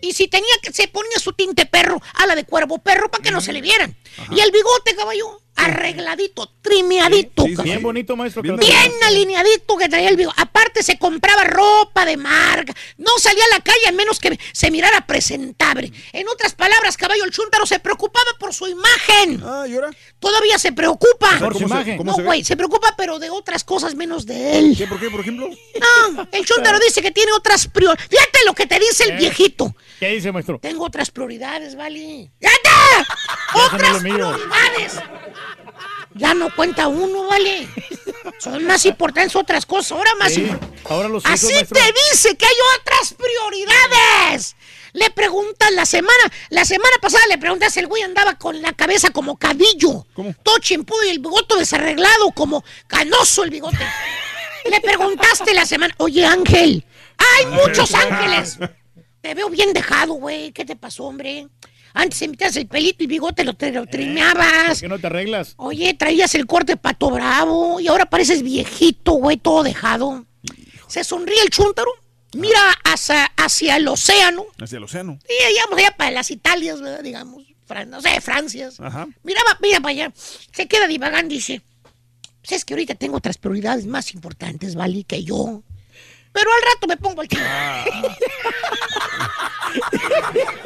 Y 0.00 0.12
si 0.12 0.28
tenía 0.28 0.54
que, 0.62 0.72
se 0.72 0.88
ponía 0.88 1.18
su 1.18 1.32
tinte 1.32 1.66
perro, 1.66 2.00
ala 2.14 2.34
de 2.34 2.44
cuervo 2.44 2.78
perro, 2.78 3.10
para 3.10 3.22
que 3.22 3.30
no 3.30 3.40
se 3.40 3.52
le 3.52 3.60
vieran. 3.60 3.96
Y 4.30 4.40
el 4.40 4.50
bigote, 4.50 4.94
caballo, 4.94 5.40
arregladito, 5.56 6.50
trimeadito. 6.62 7.44
Sí. 7.44 7.54
Bien 7.62 7.82
bonito, 7.82 8.16
maestro. 8.16 8.42
Bien 8.42 8.90
alineadito 9.04 9.76
que 9.76 9.88
traía 9.88 10.08
el 10.08 10.16
bigote. 10.16 10.40
Aparte 10.40 10.82
se 10.82 10.98
compraba 10.98 11.44
ropa 11.44 12.04
de 12.04 12.16
marca. 12.16 12.74
No 12.98 13.10
salía 13.18 13.44
a 13.50 13.56
la 13.56 13.60
calle 13.64 13.88
a 13.88 13.92
menos 13.92 14.18
que 14.20 14.38
se 14.52 14.70
mirara 14.70 15.06
presentable. 15.06 15.92
En 16.12 16.28
otras 16.28 16.54
palabras, 16.54 16.96
caballo, 16.96 17.24
el 17.24 17.30
chúntaro 17.30 17.66
se 17.66 17.78
preocupaba 17.78 18.30
por 18.38 18.52
su 18.54 18.66
imagen. 18.68 19.42
Ah, 19.44 19.64
¿y 19.68 19.74
ahora? 19.74 19.90
Todavía 20.18 20.58
se 20.58 20.72
preocupa. 20.72 21.38
Por 21.38 21.54
su 21.54 21.60
¿Cómo 21.62 21.68
se- 21.68 21.74
imagen. 21.74 21.96
cómo 21.98 22.10
No, 22.10 22.16
se 22.16 22.22
ve? 22.22 22.26
güey, 22.26 22.44
se 22.44 22.56
preocupa 22.56 22.94
pero 22.96 23.18
de 23.18 23.30
otras 23.30 23.64
cosas 23.64 23.94
menos 23.94 24.26
de 24.26 24.58
él. 24.58 24.74
¿Qué, 24.76 24.86
por 24.86 24.98
qué, 25.00 25.10
por 25.10 25.20
ejemplo? 25.20 25.48
No, 25.48 26.28
el 26.32 26.44
chúntaro 26.46 26.78
dice 26.78 27.02
que 27.02 27.10
tiene 27.10 27.32
otras 27.32 27.66
prioridades. 27.68 28.08
Fíjate 28.10 28.38
lo 28.44 28.54
que 28.54 28.66
te 28.66 28.78
dice 28.78 29.04
el 29.04 29.10
Eh. 29.12 29.16
viejito. 29.16 29.74
¿Qué 30.00 30.08
dice, 30.10 30.30
maestro? 30.32 30.58
Tengo 30.58 30.84
otras 30.84 31.10
prioridades, 31.10 31.74
¿vale? 31.76 32.30
¡Fíjate! 32.40 32.68
¡Otras 33.54 34.00
prioridades! 34.00 35.00
Ya 36.14 36.32
no 36.32 36.54
cuenta 36.54 36.88
uno, 36.88 37.24
¿vale? 37.24 37.68
Son 38.38 38.64
más 38.64 38.86
importantes 38.86 39.36
otras 39.36 39.66
cosas. 39.66 39.92
Ahora 39.92 40.14
más 40.18 40.32
Sí, 40.32 40.50
ahora 40.88 41.08
los 41.08 41.24
Así 41.26 41.48
te 41.48 41.92
dice 42.10 42.36
que 42.36 42.46
hay 42.46 42.54
otras 42.80 43.14
prioridades. 43.14 44.56
Le 44.94 45.10
preguntas 45.10 45.70
la 45.72 45.84
semana, 45.84 46.32
la 46.48 46.64
semana 46.64 46.96
pasada 47.02 47.26
le 47.26 47.36
preguntas, 47.36 47.76
el 47.76 47.86
güey 47.86 48.02
andaba 48.02 48.38
con 48.38 48.62
la 48.62 48.72
cabeza 48.72 49.10
como 49.10 49.36
cadillo. 49.36 50.06
¿Cómo? 50.14 50.34
Todo 50.42 50.58
chimpudo 50.58 51.04
y 51.04 51.10
el 51.10 51.18
bigote 51.18 51.54
desarreglado, 51.56 52.30
como 52.32 52.64
canoso 52.86 53.44
el 53.44 53.50
bigote. 53.50 53.76
Le 54.70 54.80
preguntaste 54.80 55.54
la 55.54 55.64
semana, 55.64 55.94
oye 55.98 56.24
Ángel, 56.24 56.84
hay 57.18 57.46
muchos 57.46 57.94
ángeles. 57.94 58.58
Te 59.20 59.34
veo 59.34 59.48
bien 59.48 59.72
dejado, 59.72 60.14
güey. 60.14 60.50
¿Qué 60.52 60.64
te 60.64 60.74
pasó, 60.74 61.04
hombre? 61.04 61.46
Antes 61.98 62.20
emitías 62.20 62.54
el 62.56 62.66
pelito 62.66 63.02
y 63.04 63.06
bigote, 63.06 63.42
lo, 63.42 63.54
te- 63.54 63.72
lo 63.72 63.80
¿Por 63.84 63.90
trimeabas. 63.90 64.78
qué 64.80 64.86
no 64.86 64.98
te 64.98 65.06
arreglas? 65.06 65.54
Oye, 65.56 65.94
traías 65.94 66.34
el 66.34 66.44
corte 66.46 66.76
pato 66.76 67.10
bravo 67.10 67.80
y 67.80 67.88
ahora 67.88 68.04
pareces 68.04 68.42
viejito, 68.42 69.12
güey, 69.12 69.38
todo 69.38 69.62
dejado. 69.62 70.26
Se 70.88 71.02
sonríe 71.04 71.40
el 71.42 71.48
chúntaro, 71.48 71.90
mira 72.34 72.60
hacia, 72.84 73.24
hacia 73.36 73.76
el 73.76 73.88
océano. 73.88 74.44
Hacia 74.60 74.76
el 74.76 74.84
océano. 74.84 75.18
Y 75.26 75.52
digamos 75.54 75.78
allá 75.78 75.96
para 75.96 76.10
las 76.10 76.30
Italias, 76.30 76.80
¿verdad? 76.82 77.02
digamos, 77.02 77.44
Fran- 77.66 77.88
no 77.88 78.02
sé, 78.02 78.20
Francias. 78.20 78.78
Ajá. 78.78 79.08
Miraba, 79.22 79.56
mira 79.62 79.80
para 79.80 79.90
allá. 79.92 80.12
Se 80.52 80.68
queda 80.68 80.86
divagando 80.86 81.32
y 81.32 81.38
dice, 81.38 81.62
pues 82.42 82.52
es 82.52 82.64
que 82.66 82.74
ahorita 82.74 82.94
tengo 82.94 83.16
otras 83.16 83.38
prioridades 83.38 83.86
más 83.86 84.12
importantes, 84.12 84.74
¿vale? 84.74 85.02
Que 85.04 85.24
yo. 85.24 85.62
Pero 86.36 86.52
al 86.52 86.60
rato 86.60 86.86
me 86.86 86.96
pongo 86.98 87.22
al 87.22 87.28
tiro. 87.28 87.44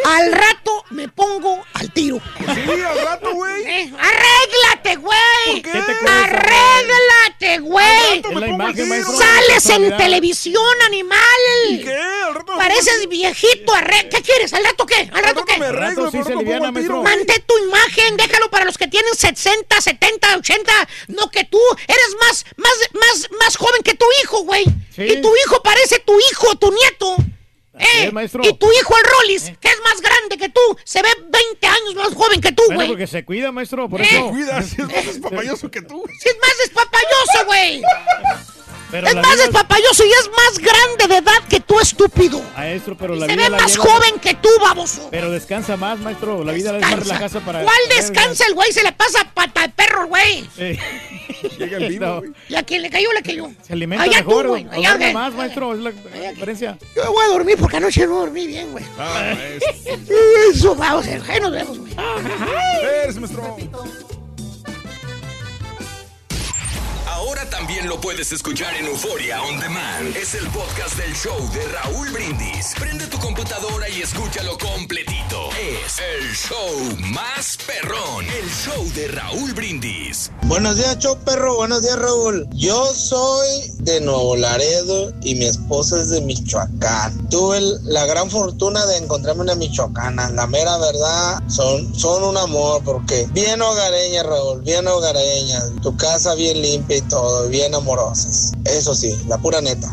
al 0.04 0.32
rato 0.32 0.84
me 0.90 1.08
pongo 1.08 1.64
al 1.74 1.92
tiro. 1.92 2.20
Sí, 2.38 2.82
al 2.82 3.00
rato, 3.04 3.32
güey. 3.34 3.64
Eh, 3.64 3.92
¡Arréglate, 3.96 4.96
güey! 4.96 5.18
¿Por 5.46 5.62
qué? 5.62 5.70
¿Qué 5.70 5.80
te 5.80 5.98
cuesta? 5.98 6.24
¡Arréglate, 6.24 7.58
güey! 7.60 8.22
Imagen, 8.48 8.88
maestro. 8.88 9.16
¡Sales 9.16 9.70
en 9.70 9.96
televisión, 9.96 10.82
animal! 10.86 11.20
¿Y 11.68 11.84
qué? 11.84 11.96
Al 11.96 12.34
rato 12.34 12.52
me 12.52 12.58
Pareces 12.58 13.08
viejito, 13.08 13.72
arre... 13.72 14.08
¿Qué 14.08 14.22
quieres? 14.22 14.52
¿Al 14.52 14.64
rato 14.64 14.86
qué? 14.86 15.08
¿Al 15.12 15.22
rato 15.22 15.40
rato 15.40 15.44
qué? 15.44 15.58
me 15.58 15.70
rato 15.70 16.10
sí 16.10 16.18
se 16.24 16.36
tiro. 16.36 17.02
Mantén 17.02 17.44
tu 17.46 17.56
imagen, 17.58 18.16
déjalo 18.16 18.50
para 18.50 18.64
los 18.64 18.76
que 18.76 18.88
tienen 18.88 19.14
60, 19.14 19.80
70, 19.80 20.36
80. 20.36 20.72
No 21.08 21.30
que 21.30 21.44
tú 21.44 21.60
eres 21.86 22.16
más, 22.18 22.44
más, 22.56 22.72
más, 22.92 23.28
más 23.38 23.56
joven 23.56 23.82
que 23.84 23.94
tu 23.94 24.06
hijo, 24.24 24.42
güey. 24.42 24.64
Sí. 24.94 25.04
Y 25.04 25.22
tu 25.22 25.32
hijo 25.36 25.59
parece 25.62 25.98
tu 26.00 26.12
hijo, 26.18 26.54
tu 26.56 26.70
nieto. 26.72 27.16
Eh, 27.78 28.04
es, 28.06 28.12
maestro. 28.12 28.42
Y 28.44 28.52
tu 28.54 28.66
hijo 28.70 28.94
el 28.96 29.04
Rollis, 29.04 29.52
que 29.58 29.68
es 29.68 29.80
más 29.82 30.00
grande 30.02 30.36
que 30.36 30.48
tú, 30.50 30.60
se 30.84 31.00
ve 31.02 31.08
20 31.28 31.66
años 31.66 31.94
más 31.94 32.14
joven 32.14 32.40
que 32.40 32.52
tú, 32.52 32.62
Bueno, 32.66 32.76
güey. 32.80 32.88
porque 32.88 33.06
se 33.06 33.24
cuida, 33.24 33.52
maestro, 33.52 33.88
por 33.88 34.02
Eh. 34.02 34.08
eso. 34.10 34.28
Cuida, 34.30 34.62
si 34.62 34.82
es 34.82 34.88
más 34.88 35.06
despapayoso 35.06 35.70
que 35.70 35.80
tú. 35.82 36.04
Si 36.20 36.28
es 36.28 36.36
más 36.40 36.58
despapayoso, 36.58 37.46
güey. 37.46 37.82
Pero 38.90 39.06
Es 39.06 39.14
la 39.14 39.22
más 39.22 39.34
vida- 39.34 39.44
despapayoso 39.44 40.04
y 40.04 40.10
es 40.10 40.30
más 40.36 40.58
grande 40.58 41.06
de 41.08 41.16
edad 41.18 41.42
que 41.48 41.60
tú, 41.60 41.78
estúpido. 41.80 42.42
Maestro, 42.56 42.96
pero 42.96 43.14
la 43.14 43.26
Se 43.26 43.32
vida 43.32 43.44
ve 43.44 43.50
la 43.50 43.56
más 43.58 43.72
lleva- 43.76 43.84
joven 43.84 44.18
que 44.20 44.34
tú, 44.34 44.48
baboso. 44.60 45.08
Pero 45.10 45.30
descansa 45.30 45.76
más, 45.76 45.98
maestro. 46.00 46.42
La 46.44 46.52
vida 46.52 46.70
es 46.76 46.80
más 46.82 46.90
Descansa. 46.90 47.14
relajada 47.18 47.40
para... 47.46 47.62
¿Cuál 47.62 47.78
descansa 47.96 48.44
el 48.46 48.54
güey? 48.54 48.72
Se 48.72 48.82
le 48.82 48.92
pasa 48.92 49.24
pata 49.32 49.62
de 49.62 49.68
perro, 49.70 50.06
güey. 50.08 50.48
Llega 51.58 51.76
el 51.78 51.88
vivo, 51.88 52.04
No, 52.10 52.18
güey. 52.20 52.32
Y 52.48 52.54
a 52.54 52.62
quien 52.62 52.82
le 52.82 52.90
cayó, 52.90 53.12
le 53.12 53.22
cayó. 53.22 53.48
Se 53.62 53.72
alimenta 53.72 54.04
Allá 54.04 54.18
mejor. 54.18 54.42
tú, 54.44 54.48
güey. 54.50 54.66
o 54.66 54.72
Allá, 54.72 54.88
duerme 54.90 55.04
güey. 55.06 55.14
más, 55.14 55.34
maestro. 55.34 55.74
Es 55.74 55.80
la 55.80 55.90
diferencia. 56.32 56.78
Yo 56.96 57.12
voy 57.12 57.24
a 57.24 57.28
dormir 57.28 57.56
porque 57.58 57.76
anoche 57.76 58.06
no 58.06 58.18
dormí 58.20 58.46
bien, 58.46 58.70
güey. 58.72 58.84
Ah, 58.98 59.32
es. 59.56 59.62
Eso, 60.56 60.74
vamos, 60.74 61.06
ahí 61.06 61.40
nos 61.40 61.52
vemos, 61.52 61.78
güey. 61.78 61.92
Eres, 63.04 63.16
maestro. 63.16 63.56
Ahora 67.20 67.44
también 67.50 67.86
lo 67.86 68.00
puedes 68.00 68.32
escuchar 68.32 68.74
en 68.76 68.86
Euforia 68.86 69.42
On 69.42 69.60
Demand. 69.60 70.16
Es 70.16 70.34
el 70.34 70.46
podcast 70.48 70.96
del 70.96 71.14
show 71.14 71.36
de 71.52 71.68
Raúl 71.68 72.08
Brindis. 72.12 72.74
Prende 72.78 73.06
tu 73.08 73.18
computadora 73.18 73.90
y 73.90 74.00
escúchalo 74.00 74.56
completito. 74.56 75.50
Es 75.50 75.98
el 75.98 76.34
show 76.34 76.96
más 77.12 77.58
perrón. 77.66 78.24
El 78.24 78.48
show 78.48 78.90
de 78.94 79.08
Raúl 79.08 79.52
Brindis. 79.52 80.30
Buenos 80.44 80.76
días, 80.76 80.98
show 80.98 81.18
perro. 81.18 81.56
Buenos 81.56 81.82
días, 81.82 81.98
Raúl. 81.98 82.48
Yo 82.54 82.86
soy 82.94 83.70
de 83.80 84.00
Nuevo 84.00 84.36
Laredo 84.36 85.12
y 85.20 85.34
mi 85.34 85.44
esposa 85.44 86.00
es 86.00 86.08
de 86.08 86.22
Michoacán. 86.22 87.28
Tuve 87.28 87.60
la 87.82 88.06
gran 88.06 88.30
fortuna 88.30 88.86
de 88.86 88.96
encontrarme 88.96 89.42
una 89.42 89.56
michoacana. 89.56 90.30
La 90.30 90.46
mera 90.46 90.78
verdad, 90.78 91.42
son, 91.48 91.94
son 91.94 92.24
un 92.24 92.38
amor 92.38 92.82
porque 92.82 93.28
bien 93.32 93.60
hogareña, 93.60 94.22
Raúl, 94.22 94.62
bien 94.62 94.88
hogareña. 94.88 95.60
Tu 95.82 95.94
casa 95.98 96.34
bien 96.34 96.62
limpia 96.62 96.96
todo, 97.10 97.48
bien 97.48 97.74
amorosas. 97.74 98.52
Eso 98.64 98.94
sí, 98.94 99.20
la 99.26 99.36
pura 99.36 99.60
neta. 99.60 99.92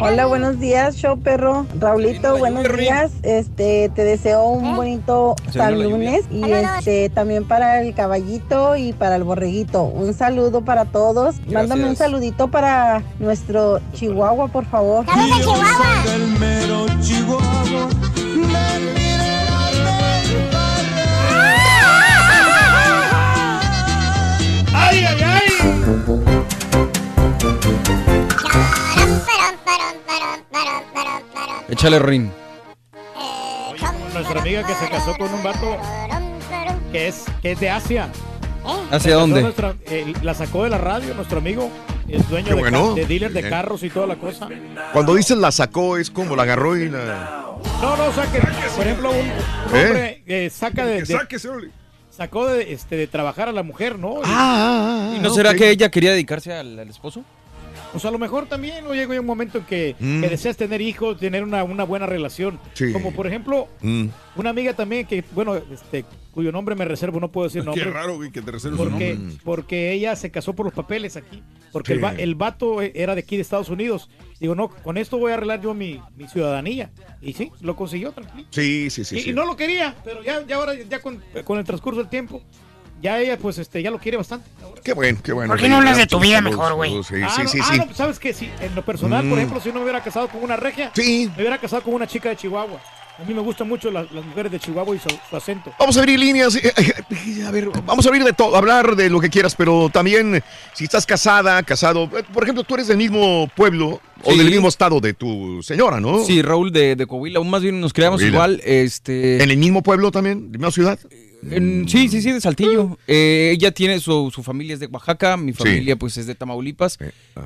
Hola, 0.00 0.26
buenos 0.26 0.58
días, 0.58 0.96
show 0.96 1.18
perro. 1.18 1.66
Raulito, 1.78 2.38
buenos 2.38 2.64
días. 2.74 3.12
Este, 3.22 3.90
te 3.94 4.04
deseo 4.04 4.48
un 4.48 4.74
bonito 4.74 5.36
Se 5.52 5.58
San 5.58 5.82
lunes 5.82 6.24
y 6.30 6.50
este 6.50 7.10
también 7.10 7.46
para 7.46 7.82
el 7.82 7.94
caballito 7.94 8.76
y 8.76 8.94
para 8.94 9.16
el 9.16 9.24
borreguito. 9.24 9.82
Un 9.82 10.14
saludo 10.14 10.64
para 10.64 10.86
todos. 10.86 11.36
Mándame 11.52 11.84
un 11.84 11.96
saludito 11.96 12.48
para 12.48 13.02
nuestro 13.18 13.80
Chihuahua, 13.92 14.48
por 14.48 14.64
favor. 14.64 15.04
Chihuahua. 15.04 15.98
Échale, 31.68 31.98
Rin. 31.98 32.30
Nuestra 34.14 34.40
amiga 34.40 34.66
que 34.66 34.74
se 34.74 34.88
casó 34.90 35.16
con 35.16 35.32
un 35.32 35.42
vato 35.42 35.76
que 36.90 37.08
es, 37.08 37.24
que 37.42 37.52
es 37.52 37.60
de 37.60 37.70
Asia. 37.70 38.08
¿Hacia 38.90 39.14
dónde? 39.14 39.42
nuestra- 39.42 39.76
eh, 39.86 40.12
la 40.22 40.34
sacó 40.34 40.64
de 40.64 40.70
la 40.70 40.78
radio, 40.78 41.14
nuestro 41.14 41.38
amigo. 41.38 41.70
Es 42.08 42.28
dueño 42.28 42.48
de, 42.48 42.60
bueno. 42.60 42.94
de 42.94 43.04
dealer 43.04 43.32
de 43.32 43.42
Bien. 43.42 43.50
carros 43.52 43.82
y 43.82 43.90
toda 43.90 44.06
la 44.06 44.16
cosa. 44.16 44.48
Cuando 44.94 45.14
dices 45.14 45.36
la 45.36 45.52
sacó, 45.52 45.98
es 45.98 46.10
como 46.10 46.34
la 46.36 46.44
agarró 46.44 46.74
y 46.76 46.88
la. 46.88 47.44
No, 47.82 47.96
no, 47.96 48.06
o 48.06 48.12
sea 48.12 48.24
que, 48.32 48.40
por 48.40 48.86
ejemplo, 48.86 49.10
un, 49.10 49.16
un 49.18 49.76
¿Eh? 49.76 49.86
hombre 49.86 50.22
eh, 50.26 50.50
saca 50.50 50.86
de, 50.86 51.02
de- 51.02 51.70
sacó 52.10 52.46
de, 52.46 52.72
este, 52.72 52.96
de 52.96 53.06
trabajar 53.06 53.48
a 53.48 53.52
la 53.52 53.62
mujer, 53.62 53.98
¿no? 53.98 54.20
Ah, 54.24 55.12
¿Y 55.16 55.20
no 55.20 55.30
será 55.30 55.54
que 55.54 55.70
ella 55.70 55.90
quería 55.90 56.10
dedicarse 56.12 56.52
al, 56.52 56.78
al 56.78 56.88
esposo? 56.88 57.22
Pues 57.92 58.04
a 58.04 58.10
lo 58.10 58.18
mejor 58.18 58.46
también 58.46 58.84
¿no? 58.84 58.92
llega 58.94 59.18
un 59.18 59.26
momento 59.26 59.58
en 59.58 59.64
que, 59.64 59.96
Mm. 59.98 60.20
que 60.20 60.28
deseas 60.28 60.56
tener 60.56 60.80
hijos, 60.80 61.18
tener 61.18 61.42
una, 61.42 61.64
una 61.64 61.84
buena 61.84 62.06
relación. 62.06 62.58
Sí. 62.74 62.92
Como 62.92 63.12
por 63.12 63.26
ejemplo, 63.26 63.68
Mm. 63.80 64.06
una 64.36 64.50
amiga 64.50 64.74
también 64.74 65.06
que, 65.06 65.24
bueno, 65.32 65.56
este, 65.56 66.04
cuyo 66.32 66.52
nombre 66.52 66.74
me 66.74 66.84
reservo, 66.84 67.18
no 67.18 67.32
puedo 67.32 67.48
decir 67.48 67.64
nombre. 67.64 67.82
Qué 67.82 67.90
raro, 67.90 68.18
que 68.32 68.42
te 68.42 68.50
reserves 68.50 68.78
Porque, 68.78 69.14
nombre. 69.14 69.36
porque 69.42 69.92
ella 69.92 70.14
se 70.16 70.30
casó 70.30 70.52
por 70.54 70.66
los 70.66 70.74
papeles 70.74 71.16
aquí. 71.16 71.42
Porque 71.72 71.92
Sí. 71.94 71.98
el, 71.98 72.04
va- 72.04 72.12
el 72.14 72.34
vato 72.34 72.80
era 72.82 73.14
de 73.14 73.20
aquí 73.20 73.36
de 73.36 73.42
Estados 73.42 73.68
Unidos. 73.68 74.08
Digo, 74.40 74.54
no, 74.54 74.68
con 74.68 74.96
esto 74.96 75.18
voy 75.18 75.32
a 75.32 75.34
arreglar 75.34 75.60
yo 75.60 75.74
mi, 75.74 76.00
mi 76.16 76.28
ciudadanía. 76.28 76.90
Y 77.20 77.32
sí, 77.32 77.50
lo 77.60 77.74
consiguió 77.76 78.12
tranquilo. 78.12 78.46
Sí, 78.50 78.88
sí, 78.90 79.04
sí. 79.04 79.16
y, 79.16 79.20
sí. 79.20 79.30
y 79.30 79.32
no 79.32 79.44
lo 79.44 79.56
quería, 79.56 79.94
pero 80.04 80.22
ya, 80.22 80.46
ya 80.46 80.56
ahora, 80.56 80.74
ya 80.74 81.00
con, 81.00 81.22
con 81.44 81.58
el 81.58 81.64
transcurso 81.64 82.00
del 82.00 82.08
tiempo, 82.08 82.42
ya 83.02 83.18
ella, 83.20 83.36
pues, 83.38 83.58
este, 83.58 83.82
ya 83.82 83.90
lo 83.90 83.98
quiere 83.98 84.16
bastante. 84.16 84.48
Qué 84.84 84.92
bueno, 84.92 85.18
qué 85.22 85.32
bueno. 85.32 85.52
¿Por 85.52 85.60
qué 85.60 85.68
no 85.68 85.76
hablas 85.76 85.96
de 85.96 86.06
tu 86.06 86.18
vida 86.20 86.40
mejor, 86.40 86.74
güey? 86.74 87.02
Sí, 87.02 87.14
ah, 87.24 87.30
sí, 87.34 87.42
no, 87.42 87.48
sí. 87.48 87.58
ah, 87.62 87.68
sí. 87.72 87.78
no, 87.78 87.94
¿sabes 87.94 88.18
qué? 88.18 88.32
Sí, 88.32 88.48
en 88.60 88.74
lo 88.74 88.84
personal, 88.84 89.22
por 89.28 89.36
Mm. 89.36 89.38
ejemplo, 89.40 89.60
si 89.60 89.68
no 89.70 89.76
me 89.76 89.82
hubiera 89.82 90.02
casado 90.02 90.28
con 90.28 90.42
una 90.42 90.56
regia, 90.56 90.90
Sí. 90.94 91.30
me 91.36 91.42
hubiera 91.42 91.58
casado 91.58 91.82
con 91.82 91.94
una 91.94 92.06
chica 92.06 92.28
de 92.30 92.36
Chihuahua. 92.36 92.80
A 93.20 93.24
mí 93.24 93.34
me 93.34 93.40
gustan 93.40 93.66
mucho 93.68 93.90
las, 93.90 94.10
las 94.12 94.24
mujeres 94.24 94.52
de 94.52 94.60
Chihuahua 94.60 94.94
y 94.94 95.00
su, 95.00 95.08
su 95.28 95.36
acento. 95.36 95.72
Vamos 95.76 95.96
a 95.96 96.00
abrir 96.00 96.20
líneas. 96.20 96.54
eh, 96.54 96.72
eh, 96.76 97.44
A 97.44 97.50
ver, 97.50 97.68
vamos 97.84 98.06
a 98.06 98.10
abrir 98.10 98.22
de 98.22 98.32
todo, 98.32 98.54
hablar 98.56 98.94
de 98.94 99.10
lo 99.10 99.18
que 99.20 99.28
quieras, 99.28 99.56
pero 99.56 99.90
también 99.92 100.40
si 100.72 100.84
estás 100.84 101.04
casada, 101.04 101.60
casado, 101.64 102.04
eh, 102.16 102.22
por 102.32 102.44
ejemplo, 102.44 102.62
tú 102.62 102.74
eres 102.74 102.86
del 102.86 102.96
mismo 102.96 103.50
pueblo 103.56 104.00
o 104.22 104.36
del 104.36 104.48
mismo 104.48 104.68
estado 104.68 105.00
de 105.00 105.14
tu 105.14 105.60
señora, 105.64 105.98
¿no? 105.98 106.24
Sí, 106.24 106.42
Raúl 106.42 106.70
de, 106.72 106.94
de 106.94 107.06
Coahuila. 107.06 107.38
Aún 107.40 107.50
más 107.50 107.60
bien 107.60 107.80
nos 107.80 107.92
creamos 107.92 108.20
Coahuila. 108.20 108.36
igual. 108.36 108.62
Este... 108.64 109.42
¿En 109.42 109.50
el 109.50 109.56
mismo 109.56 109.82
pueblo 109.82 110.12
también? 110.12 110.38
¿En 110.38 110.52
la 110.52 110.58
misma 110.58 110.70
ciudad? 110.70 110.98
En- 111.50 111.88
sí, 111.88 112.08
sí, 112.08 112.20
sí, 112.20 112.32
de 112.32 112.40
Saltillo. 112.40 112.98
Eh, 113.06 113.52
ella 113.54 113.70
tiene 113.70 114.00
su, 114.00 114.30
su 114.34 114.42
familia 114.42 114.74
es 114.74 114.80
de 114.80 114.86
Oaxaca, 114.86 115.36
mi 115.36 115.52
familia 115.52 115.96
pues 115.96 116.16
es 116.16 116.26
de 116.26 116.34
Tamaulipas. 116.34 116.98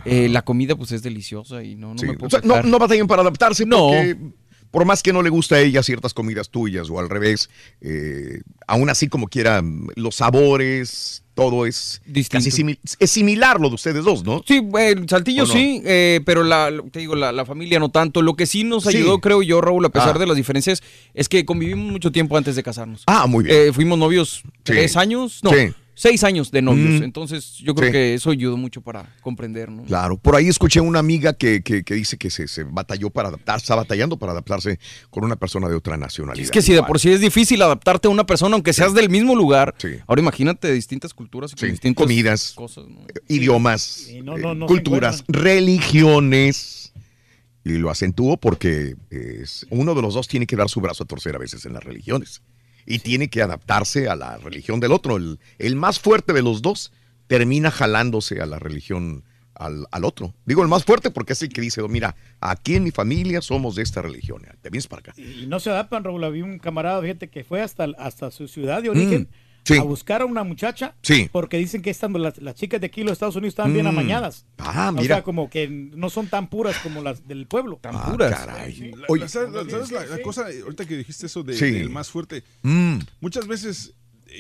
Eh, 0.05 0.29
la 0.29 0.43
comida 0.43 0.75
pues 0.77 0.93
es 0.93 1.03
deliciosa 1.03 1.63
y 1.63 1.75
no, 1.77 1.93
no 1.95 1.99
Sí, 1.99 2.07
me 2.07 2.15
puedo 2.15 2.27
o 2.29 2.31
sea, 2.31 2.41
no, 2.43 2.63
no 2.63 2.79
batallan 2.79 3.07
para 3.07 3.23
adaptarse 3.23 3.67
No. 3.67 3.89
porque 3.89 4.17
por 4.71 4.87
más 4.87 5.03
que 5.03 5.13
no 5.13 5.23
le 5.23 5.29
gusta 5.29 5.57
a 5.57 5.61
ella 5.61 5.83
ciertas 5.83 6.15
comidas 6.15 6.49
tuyas 6.49 6.89
o 6.89 6.99
al 6.99 7.11
revés, 7.11 7.51
eh, 7.83 8.41
aún 8.67 8.89
así 8.89 9.09
como 9.09 9.29
quiera, 9.29 9.63
los 9.97 10.15
sabores, 10.17 11.22
todo 11.35 11.65
es 11.67 12.01
casi 12.31 12.51
simi- 12.51 12.79
es 12.99 13.11
similar 13.11 13.59
lo 13.61 13.69
de 13.71 13.75
ustedes 13.77 14.05
dos, 14.05 14.23
¿no? 14.25 14.43
Sí, 14.47 14.61
el 14.79 15.09
Saltillo 15.09 15.47
sí, 15.47 15.81
eh, 15.85 16.21
pero 16.27 16.45
la, 16.45 16.71
te 16.91 16.99
digo, 17.01 17.15
la, 17.15 17.33
la 17.33 17.47
familia 17.47 17.79
no 17.79 17.89
tanto. 17.91 18.21
Lo 18.23 18.35
que 18.35 18.47
sí 18.47 18.65
nos 18.65 18.85
Sí. 18.85 18.97
ayudó, 18.97 19.21
creo 19.21 19.43
yo, 19.43 19.61
Raúl, 19.61 19.85
a 19.85 19.89
pesar 19.89 20.17
Ah. 20.17 20.19
de 20.19 20.27
las 20.27 20.37
diferencias, 20.37 20.83
es 21.15 21.29
que 21.29 21.45
convivimos 21.45 21.91
mucho 21.91 22.13
tiempo 22.13 22.37
antes 22.37 22.55
de 22.57 22.63
casarnos. 22.63 23.03
Ah, 23.07 23.27
muy 23.27 23.45
bien. 23.45 23.57
Eh, 23.69 23.73
fuimos 23.73 23.99
novios 23.99 24.43
Sí. 24.45 24.51
tres 24.65 24.97
años, 24.97 25.41
no, 25.43 25.51
Sí. 25.51 25.73
Seis 25.95 26.25
años 26.25 26.51
de 26.51 26.63
novios. 26.63 27.01
Mm. 27.01 27.05
Entonces 27.05 27.55
yo 27.59 27.75
creo 27.75 27.89
Sí. 27.89 27.93
que 27.93 28.15
eso 28.15 28.31
ayudó 28.31 28.57
mucho 28.57 28.81
para 28.81 29.15
comprender, 29.21 29.71
¿no? 29.71 29.83
Claro, 29.85 30.17
por 30.17 30.35
ahí 30.37 30.49
escuché 30.49 30.81
una 30.81 30.99
amiga 30.99 31.33
que, 31.35 31.63
que- 31.63 31.83
que 31.85 31.95
dice 31.95 32.17
que 32.17 32.31
se, 32.31 32.49
se 32.49 32.65
batalló 32.65 33.11
para 33.11 33.29
adaptarse, 33.29 33.65
está 33.65 33.75
batallando 33.75 34.19
para 34.19 34.33
adaptarse 34.33 34.79
con 35.11 35.25
una 35.25 35.37
persona 35.37 35.69
de 35.69 35.75
otra 35.75 35.97
nacionalidad. 35.97 36.45
Es 36.45 36.51
que 36.51 36.63
si 36.63 36.73
de 36.73 36.83
por 36.83 36.99
sí 36.99 37.11
es 37.11 37.21
difícil 37.21 37.61
adaptarte 37.63 38.09
a 38.09 38.11
una 38.11 38.25
persona, 38.25 38.55
aunque 38.55 38.73
seas 38.73 38.95
del 38.95 39.11
mismo 39.11 39.35
lugar, 39.35 39.75
ahora 40.07 40.23
imagínate 40.23 40.69
de 40.69 40.75
distintas 40.75 41.13
culturas 41.15 41.53
y 41.61 41.67
distintas 41.67 42.03
comidas, 42.03 42.53
cosas. 42.55 42.87
¿no? 42.89 43.07
idiomas, 43.29 44.07
no, 44.23 44.37
no, 44.39 44.53
eh, 44.53 44.55
no 44.55 44.67
se 44.67 44.73
culturas, 44.75 45.25
religiones. 45.29 46.93
Y 47.65 47.75
lo 47.75 47.91
acentúo 47.91 48.39
porque 48.39 48.97
es, 49.11 49.67
uno 49.71 49.95
de 49.95 50.03
los 50.03 50.15
dos 50.15 50.27
tiene 50.27 50.47
que 50.49 50.57
dar 50.57 50.69
su 50.69 50.81
brazo 50.81 51.05
a 51.05 51.07
torcer 51.07 51.37
a 51.37 51.39
veces 51.39 51.65
en 51.65 51.75
las 51.75 51.85
religiones. 51.85 52.43
Y 52.87 52.99
tiene 53.01 53.29
que 53.29 53.43
adaptarse 53.43 54.09
a 54.09 54.17
la 54.17 54.39
religión 54.39 54.81
del 54.81 54.93
otro. 54.93 55.17
El, 55.17 55.39
el 55.59 55.77
más 55.77 56.01
fuerte 56.01 56.33
de 56.33 56.43
los 56.43 56.63
dos 56.63 56.93
termina 57.27 57.71
jalándose 57.71 58.41
a 58.41 58.47
la 58.47 58.59
religión 58.59 59.25
al, 59.55 59.87
al 59.91 60.05
otro. 60.05 60.35
Digo 60.45 60.63
el 60.63 60.69
más 60.69 60.85
fuerte 60.85 61.11
porque 61.11 61.35
es 61.35 61.43
el 61.43 61.51
que 61.51 61.61
dice, 61.61 61.83
mira, 61.89 62.17
aquí 62.41 62.75
en 62.75 62.85
mi 62.85 62.91
familia 62.91 63.41
somos 63.41 63.77
de 63.77 63.83
esta 63.83 64.03
religión. 64.03 64.43
Te 64.61 64.71
vienes 64.71 64.87
para 64.87 65.01
acá. 65.01 65.15
Y 65.17 65.47
no 65.47 65.61
se 65.61 65.71
adaptan, 65.71 66.05
Raúl. 66.05 66.25
Había 66.25 66.45
un 66.45 66.59
camarada, 66.59 67.01
fíjate, 67.01 67.29
que 67.29 67.45
fue 67.45 67.63
hasta, 67.63 67.87
hasta 67.99 68.31
su 68.31 68.49
ciudad 68.49 68.83
de 68.83 68.91
origen 68.91 69.13
Mm, 69.23 69.27
sí. 69.65 69.77
a 69.79 69.83
buscar 69.83 70.23
a 70.23 70.27
una 70.27 70.45
muchacha. 70.45 70.95
Sí. 71.03 71.29
Porque 71.33 71.57
dicen 71.59 71.83
que 71.83 71.91
estando 71.91 72.19
las, 72.19 72.39
las 72.39 72.55
chicas 72.55 72.81
de 72.81 72.87
aquí, 72.89 73.03
los 73.03 73.13
Estados 73.13 73.37
Unidos, 73.37 73.53
estaban 73.53 73.73
bien 73.73 73.87
Mm. 73.87 73.89
amañadas. 73.89 74.45
Ah, 74.59 74.89
O 74.91 74.93
mira. 74.93 75.17
sea, 75.17 75.23
como 75.23 75.49
que 75.51 75.69
no 75.69 76.11
son 76.11 76.29
tan 76.29 76.49
puras 76.49 76.77
como 76.79 77.03
las 77.03 77.27
del 77.27 77.47
pueblo. 77.47 77.79
Tan 77.81 77.95
Ah, 77.97 78.07
puras. 78.11 78.33
caray. 78.39 78.93
Oye. 79.09 79.29
¿Sabes, 79.29 79.53
la, 79.53 79.71
sabes 79.71 79.91
la- 79.93 80.07
la 80.07 80.23
cosa? 80.23 80.47
Ahorita 80.63 80.85
que 80.87 80.97
dijiste 80.97 81.27
eso 81.27 81.43
de- 81.43 81.55
Sí. 81.57 81.71
del 81.71 81.91
más 81.91 82.11
fuerte. 82.11 82.43
Mm. 82.63 82.99
Muchas 83.21 83.47
veces 83.47 83.95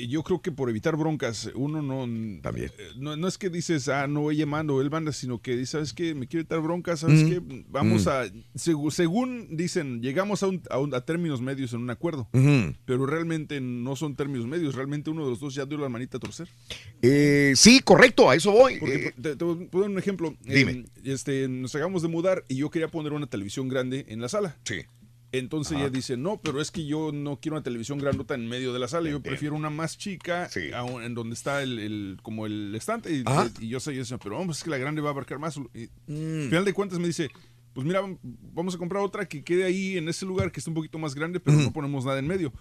yo 0.09 0.23
creo 0.23 0.41
que 0.43 0.53
por 0.53 0.69
evitar 0.71 0.97
broncas, 0.97 1.51
uno 1.55 1.83
no. 1.83 2.41
También. 2.43 2.71
No, 2.97 3.17
no 3.17 3.29
es 3.29 3.39
que 3.39 3.51
dices, 3.51 3.89
ah, 3.89 4.07
no, 4.07 4.31
ella 4.31 4.47
manda 4.47 4.73
o 4.75 4.81
él 4.81 4.91
manda, 4.91 5.13
sino 5.13 5.41
que 5.41 5.53
dices, 5.53 5.71
¿sabes 5.71 5.93
qué? 5.93 6.15
Me 6.15 6.27
quiero 6.27 6.41
evitar 6.43 6.61
broncas, 6.61 7.01
¿sabes 7.01 7.23
Mm. 7.25 7.29
qué? 7.29 7.65
Vamos 7.69 8.07
Mm. 8.07 8.09
a. 8.09 8.25
segu- 8.55 8.91
según 8.91 9.57
dicen, 9.57 10.01
llegamos 10.03 10.43
a, 10.43 10.49
un- 10.49 10.63
a 10.71 10.79
un- 10.79 10.95
a 10.95 11.01
términos 11.03 11.41
medios 11.41 11.73
en 11.73 11.81
un 11.81 11.91
acuerdo. 11.91 12.29
Pero 12.85 13.07
realmente 13.07 13.61
no 13.61 13.97
son 13.97 14.15
términos 14.17 14.47
medios. 14.47 14.75
Realmente 14.75 15.11
uno 15.11 15.25
de 15.25 15.31
los 15.31 15.41
dos 15.41 15.55
ya 15.55 15.65
dio 15.67 15.79
la 15.79 15.89
manita 15.89 16.17
a 16.17 16.21
torcer. 16.21 16.49
Eh, 17.03 17.53
sí, 17.57 17.81
correcto, 17.81 18.31
a 18.31 18.37
eso 18.37 18.53
voy. 18.53 18.79
Porque 18.79 19.07
Eh, 19.07 19.15
te, 19.21 19.37
te 19.37 19.45
voy 19.45 19.65
a 19.65 19.71
poner 19.71 19.91
un 19.91 19.99
ejemplo. 19.99 20.35
Dime. 20.45 20.73
Eh, 20.73 20.85
este, 21.05 21.49
nos 21.49 21.75
acabamos 21.75 22.03
de 22.03 22.09
mudar 22.09 22.45
y 22.49 22.57
yo 22.57 22.71
quería 22.71 22.89
poner 22.89 23.13
una 23.13 23.27
televisión 23.27 23.69
grande 23.69 24.05
en 24.09 24.21
la 24.21 24.29
sala. 24.29 24.57
Sí. 24.65 24.83
Entonces 25.33 25.79
ella 25.79 25.89
dice, 25.89 26.17
no, 26.19 26.41
pero 26.43 26.61
es 26.61 26.71
que 26.71 26.85
yo 26.87 27.11
no 27.11 27.41
quiero 27.41 27.57
una 27.57 27.63
televisión 27.65 27.99
grandota 27.99 28.35
en 28.35 28.47
medio 28.49 28.73
de 28.75 28.79
la 28.79 28.87
sala, 28.87 29.09
yo 29.09 29.23
prefiero 29.23 29.55
una 29.55 29.71
más 29.71 29.97
chica, 29.97 30.47
un- 30.85 31.03
en 31.03 31.15
donde 31.15 31.35
está 31.35 31.63
el, 31.63 31.79
el- 31.79 32.19
como 32.23 32.45
el 32.45 32.75
estante. 32.75 33.11
Y, 33.13 33.69
yo 33.69 33.81
sé, 33.81 33.95
yo 33.95 34.05
sé, 34.05 34.19
pero 34.19 34.37
vamos, 34.39 34.59
es 34.59 34.65
que 34.65 34.69
la 34.71 34.77
grande 34.79 35.01
va 35.01 35.09
a 35.09 35.13
abarcar 35.13 35.39
más. 35.39 35.57
Y 35.57 35.89
Mm. 36.07 36.43
al 36.43 36.49
final 36.51 36.65
de 36.67 36.73
cuentas 36.75 36.99
me 36.99 37.07
dice, 37.07 37.31
pues 37.73 37.87
mira, 37.87 38.03
vamos 38.23 38.75
a 38.75 38.79
comprar 38.79 39.03
otra 39.03 39.27
que 39.27 39.43
quede 39.43 39.65
ahí 39.65 39.97
en 39.97 40.07
ese 40.11 40.27
lugar 40.27 40.53
que 40.53 40.61
está 40.61 40.71
un 40.71 40.75
poquito 40.75 40.99
más 40.99 41.15
grande, 41.15 41.41
pero 41.41 41.57
no 41.57 41.73
ponemos 41.73 42.05
nada 42.05 42.19
en 42.19 42.27
medio. 42.27 42.53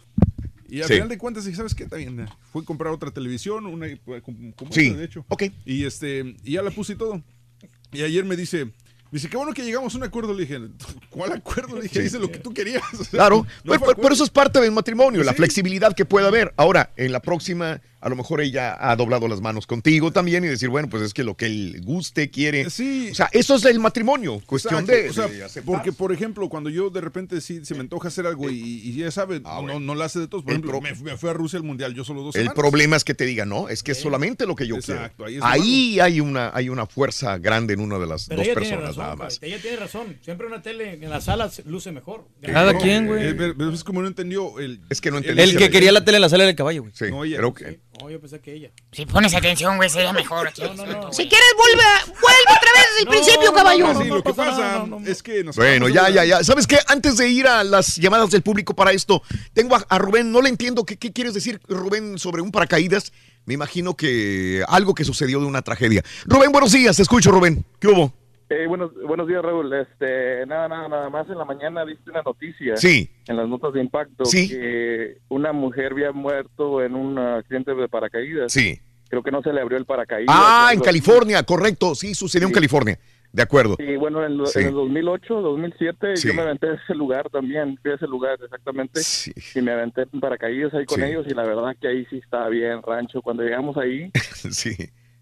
Y 0.70 0.80
al 0.82 0.88
Sí. 0.88 0.94
final 0.94 1.10
de 1.10 1.18
cuentas 1.18 1.44
¿sabes 1.54 1.76
qué? 1.76 1.86
Fui 2.54 2.62
a 2.62 2.66
comprar 2.66 2.94
otra 2.94 3.12
televisión, 3.12 3.66
una 3.66 3.88
como, 4.22 4.56
como 4.56 4.72
Sí. 4.72 4.86
esta, 4.88 4.98
de 4.98 5.04
hecho. 5.06 5.26
Ok. 5.28 5.44
Y 5.66 5.84
este, 5.84 6.38
y 6.46 6.54
ya 6.54 6.62
la 6.62 6.72
puse 6.72 6.94
y 6.94 6.96
todo. 6.96 7.22
Y 7.92 8.04
ayer 8.04 8.24
me 8.24 8.38
dice, 8.38 8.72
dice, 9.12 9.30
qué 9.30 9.38
bueno 9.38 9.54
que 9.54 9.64
llegamos 9.64 9.94
a 9.94 9.98
un 9.98 10.04
acuerdo. 10.04 10.34
Le 10.34 10.42
dije, 10.46 10.60
¿cuál 11.10 11.34
acuerdo? 11.34 11.76
Le 11.76 11.84
dije, 11.84 12.00
Sí. 12.02 12.08
hice 12.08 12.20
lo 12.20 12.32
que 12.32 12.40
tú 12.40 12.54
querías. 12.54 12.82
O 12.94 12.98
sea, 13.04 13.10
Claro, 13.12 13.46
no 13.64 13.74
pero, 13.74 13.92
acuerdo. 13.92 14.14
eso 14.14 14.24
es 14.24 14.30
parte 14.30 14.60
del 14.60 14.72
matrimonio, 14.72 15.24
la 15.24 15.34
flexibilidad 15.34 15.94
que 15.96 16.06
puede 16.06 16.28
haber. 16.28 16.54
Ahora, 16.58 16.92
en 16.98 17.12
la 17.12 17.22
próxima, 17.22 17.82
a 18.02 18.10
lo 18.10 18.16
mejor 18.16 18.42
ella 18.42 18.76
ha 18.80 18.96
doblado 18.96 19.28
las 19.28 19.42
manos 19.42 19.68
contigo 19.68 20.12
también 20.12 20.44
y 20.44 20.48
decir, 20.48 20.70
bueno, 20.70 20.90
pues 20.90 21.04
es 21.04 21.14
que 21.14 21.24
lo 21.24 21.36
que 21.36 21.46
él 21.46 21.82
guste, 21.84 22.30
quiere. 22.30 22.66
O 22.66 22.70
sea, 22.70 23.30
eso 23.32 23.56
es 23.56 23.66
el 23.66 23.80
matrimonio, 23.80 24.42
cuestión 24.46 24.82
Exacto, 24.82 25.02
de, 25.04 25.10
o 25.10 25.14
sea, 25.14 25.28
de 25.28 25.44
aceptar. 25.44 25.64
porque 25.64 25.92
por 25.94 26.12
ejemplo 26.12 26.50
cuando 26.50 26.70
yo 26.70 26.90
de 26.90 27.00
repente 27.02 27.40
sí 27.42 27.64
se 27.64 27.74
me 27.76 27.82
antoja 27.82 28.08
hacer 28.10 28.26
algo 28.26 28.50
y, 28.50 28.58
y 28.60 28.94
ya 28.96 29.12
sabe 29.12 29.40
no, 29.40 29.62
no, 29.62 29.80
no 29.80 29.96
la 29.96 30.06
hace 30.06 30.20
de 30.20 30.28
todos 30.28 30.44
por 30.44 30.54
El 30.54 30.60
ejemplo 30.60 30.80
pro- 30.80 30.82
me, 31.04 31.12
me 31.12 31.18
fui 31.18 31.30
a 31.30 31.34
Rusia 31.34 31.58
al 31.58 31.64
mundial 31.64 31.94
yo 31.94 32.04
solo 32.04 32.22
dos 32.24 32.36
El 32.36 32.42
semanas. 32.42 32.56
problema 32.60 32.96
es 32.96 33.04
que 33.04 33.14
te 33.14 33.26
diga, 33.26 33.46
no, 33.46 33.70
es 33.70 33.84
que 33.84 33.92
es 33.92 34.00
solamente 34.02 34.46
lo 34.46 34.56
que 34.56 34.66
yo 34.68 34.76
Exacto, 34.78 35.26
ahí 35.26 35.34
quiero. 35.34 35.46
Ahí 35.46 36.00
hay 36.00 36.20
una, 36.22 36.52
hay 36.54 36.70
una 36.70 36.86
fuerza 36.88 37.38
grande 37.38 37.74
en 37.76 37.82
una 37.82 38.00
de 38.00 38.08
las 38.08 38.28
Pero 38.28 38.42
dos 38.44 38.50
personas 38.54 38.84
razón, 38.86 39.04
nada 39.04 39.16
más. 39.16 39.38
Ella 39.42 39.62
tiene 39.62 39.78
razón. 39.78 40.18
Siempre 40.22 40.48
una 40.48 40.62
tele 40.62 40.94
en 40.94 41.10
la 41.10 41.22
sala 41.22 41.50
se- 41.50 41.64
luce 41.64 41.92
mejor. 41.92 42.26
No, 42.42 42.72
eh, 42.84 43.34
pero 43.58 43.72
es 43.74 43.84
como 43.84 44.02
no 44.02 44.08
entendió 44.08 44.60
el 44.60 44.80
es 44.90 45.02
que 45.02 45.12
no 45.12 45.18
entendió. 45.18 45.44
El 45.44 45.56
que 45.58 45.70
quería 45.70 45.92
la 45.92 46.04
tele 46.04 46.18
en 46.18 46.22
la 46.22 46.30
sala 46.30 46.46
del 46.46 46.56
caballo, 46.56 46.82
güey. 46.82 46.94
Sí, 46.96 47.06
No, 47.10 47.24
ella- 47.24 47.38
creo 47.38 47.54
que. 47.54 47.80
No, 48.02 48.10
yo 48.10 48.20
pensé 48.20 48.40
que 48.40 48.54
ella. 48.54 48.72
Si 48.92 49.06
pones 49.06 49.34
atención, 49.36 49.78
güey, 49.78 49.88
sería 49.88 50.12
mejor. 50.12 50.52
Si 50.56 50.62
quieres, 50.62 51.54
vuelve, 51.56 51.84
vuelve 52.08 52.50
otra 52.50 52.72
vez 52.74 52.86
desde 52.90 53.02
el 53.02 53.08
principio, 53.08 53.54
caballo. 53.54 54.02
Sí, 54.02 54.08
lo 54.08 54.24
que 54.24 54.34
pasa 54.34 54.86
es 55.06 55.22
que 55.22 55.44
nos 55.44 55.56
Bueno, 55.56 55.88
ya, 55.88 56.10
ya, 56.10 56.26
ya. 56.26 56.44
¿Sabes 56.44 56.66
qué? 56.66 56.80
Antes 56.88 57.18
de 57.18 57.30
ir 57.30 57.46
a 57.46 57.64
las 57.64 57.98
llamadas 57.98 58.32
del 58.32 58.42
público 58.42 58.74
para 58.76 58.92
esto, 58.92 59.22
tengo 59.54 59.76
a, 59.76 59.86
a 59.88 60.00
Rubén. 60.00 60.32
No 60.32 60.42
le 60.42 60.50
entiendo 60.50 60.84
qué, 60.84 60.98
qué 60.98 61.14
quieres 61.14 61.36
decir, 61.36 61.62
Rubén, 61.68 62.18
sobre 62.18 62.42
un 62.42 62.52
paracaídas. 62.52 63.12
Me 63.46 63.54
imagino 63.54 63.96
que 63.96 64.64
algo 64.68 64.96
que 64.96 65.06
sucedió 65.06 65.40
de 65.40 65.46
una 65.46 65.62
tragedia. 65.62 66.04
Rubén, 66.26 66.52
buenos 66.52 66.72
días. 66.72 66.96
Te 66.96 67.04
escucho, 67.04 67.32
Rubén. 67.32 67.64
¿Qué 67.80 67.88
hubo? 67.88 68.14
Eh, 68.54 68.68
buenos, 68.68 68.92
buenos 69.08 69.30
días, 69.30 69.42
Raúl. 69.42 69.72
Este, 69.74 70.46
nada, 70.46 70.68
nada, 70.68 70.90
nada 70.90 71.10
más 71.10 71.26
en 71.30 71.38
la 71.38 71.46
mañana 71.46 71.86
viste 71.86 72.10
una 72.10 72.22
noticia. 72.22 72.76
Sí. 72.76 73.10
En 73.30 73.38
las 73.38 73.48
notas 73.48 73.72
de 73.72 73.80
impacto. 73.80 74.26
Sí. 74.26 74.50
Que 74.50 75.20
una 75.30 75.54
mujer 75.54 75.94
había 75.94 76.12
muerto 76.12 76.84
en 76.84 76.96
un 76.96 77.18
accidente 77.18 77.74
de 77.74 77.88
paracaídas. 77.88 78.52
Sí. 78.52 78.78
Creo 79.10 79.24
que 79.24 79.32
no 79.32 79.42
se 79.42 79.54
le 79.54 79.62
abrió 79.62 79.78
el 79.78 79.86
paracaídas. 79.86 80.36
Ah, 80.38 80.72
en 80.74 80.82
California, 80.82 81.42
correcto. 81.44 81.96
Sí, 81.96 82.14
sucedió 82.14 82.46
en 82.48 82.54
California. 82.54 83.00
De 83.32 83.42
acuerdo. 83.42 83.78
Sí, 83.80 83.96
bueno, 83.96 84.26
en, 84.26 84.46
Sí. 84.46 84.60
en 84.60 84.68
el 84.68 84.74
2008, 84.74 85.40
2007, 85.42 86.18
Sí. 86.18 86.28
yo 86.28 86.34
me 86.34 86.42
aventé 86.42 86.68
a 86.68 86.74
ese 86.74 86.94
lugar 86.94 87.30
también. 87.30 87.78
Fui 87.82 87.92
a 87.92 87.96
ese 87.96 88.06
lugar, 88.08 88.38
exactamente. 88.44 89.00
Y 89.56 89.62
me 89.62 89.72
aventé 89.72 90.02
en 90.12 90.20
paracaídas 90.20 90.74
ahí 90.74 90.86
con 90.86 91.00
Sí. 91.00 91.06
ellos. 91.06 91.26
Y 91.26 91.34
la 91.34 91.44
verdad 91.44 91.74
que 91.80 91.88
ahí 91.88 92.06
sí 92.10 92.18
estaba 92.18 92.50
bien, 92.50 92.82
rancho. 92.86 93.22
Cuando 93.22 93.44
llegamos 93.44 93.78
ahí, 93.78 94.12
sí. 94.52 94.76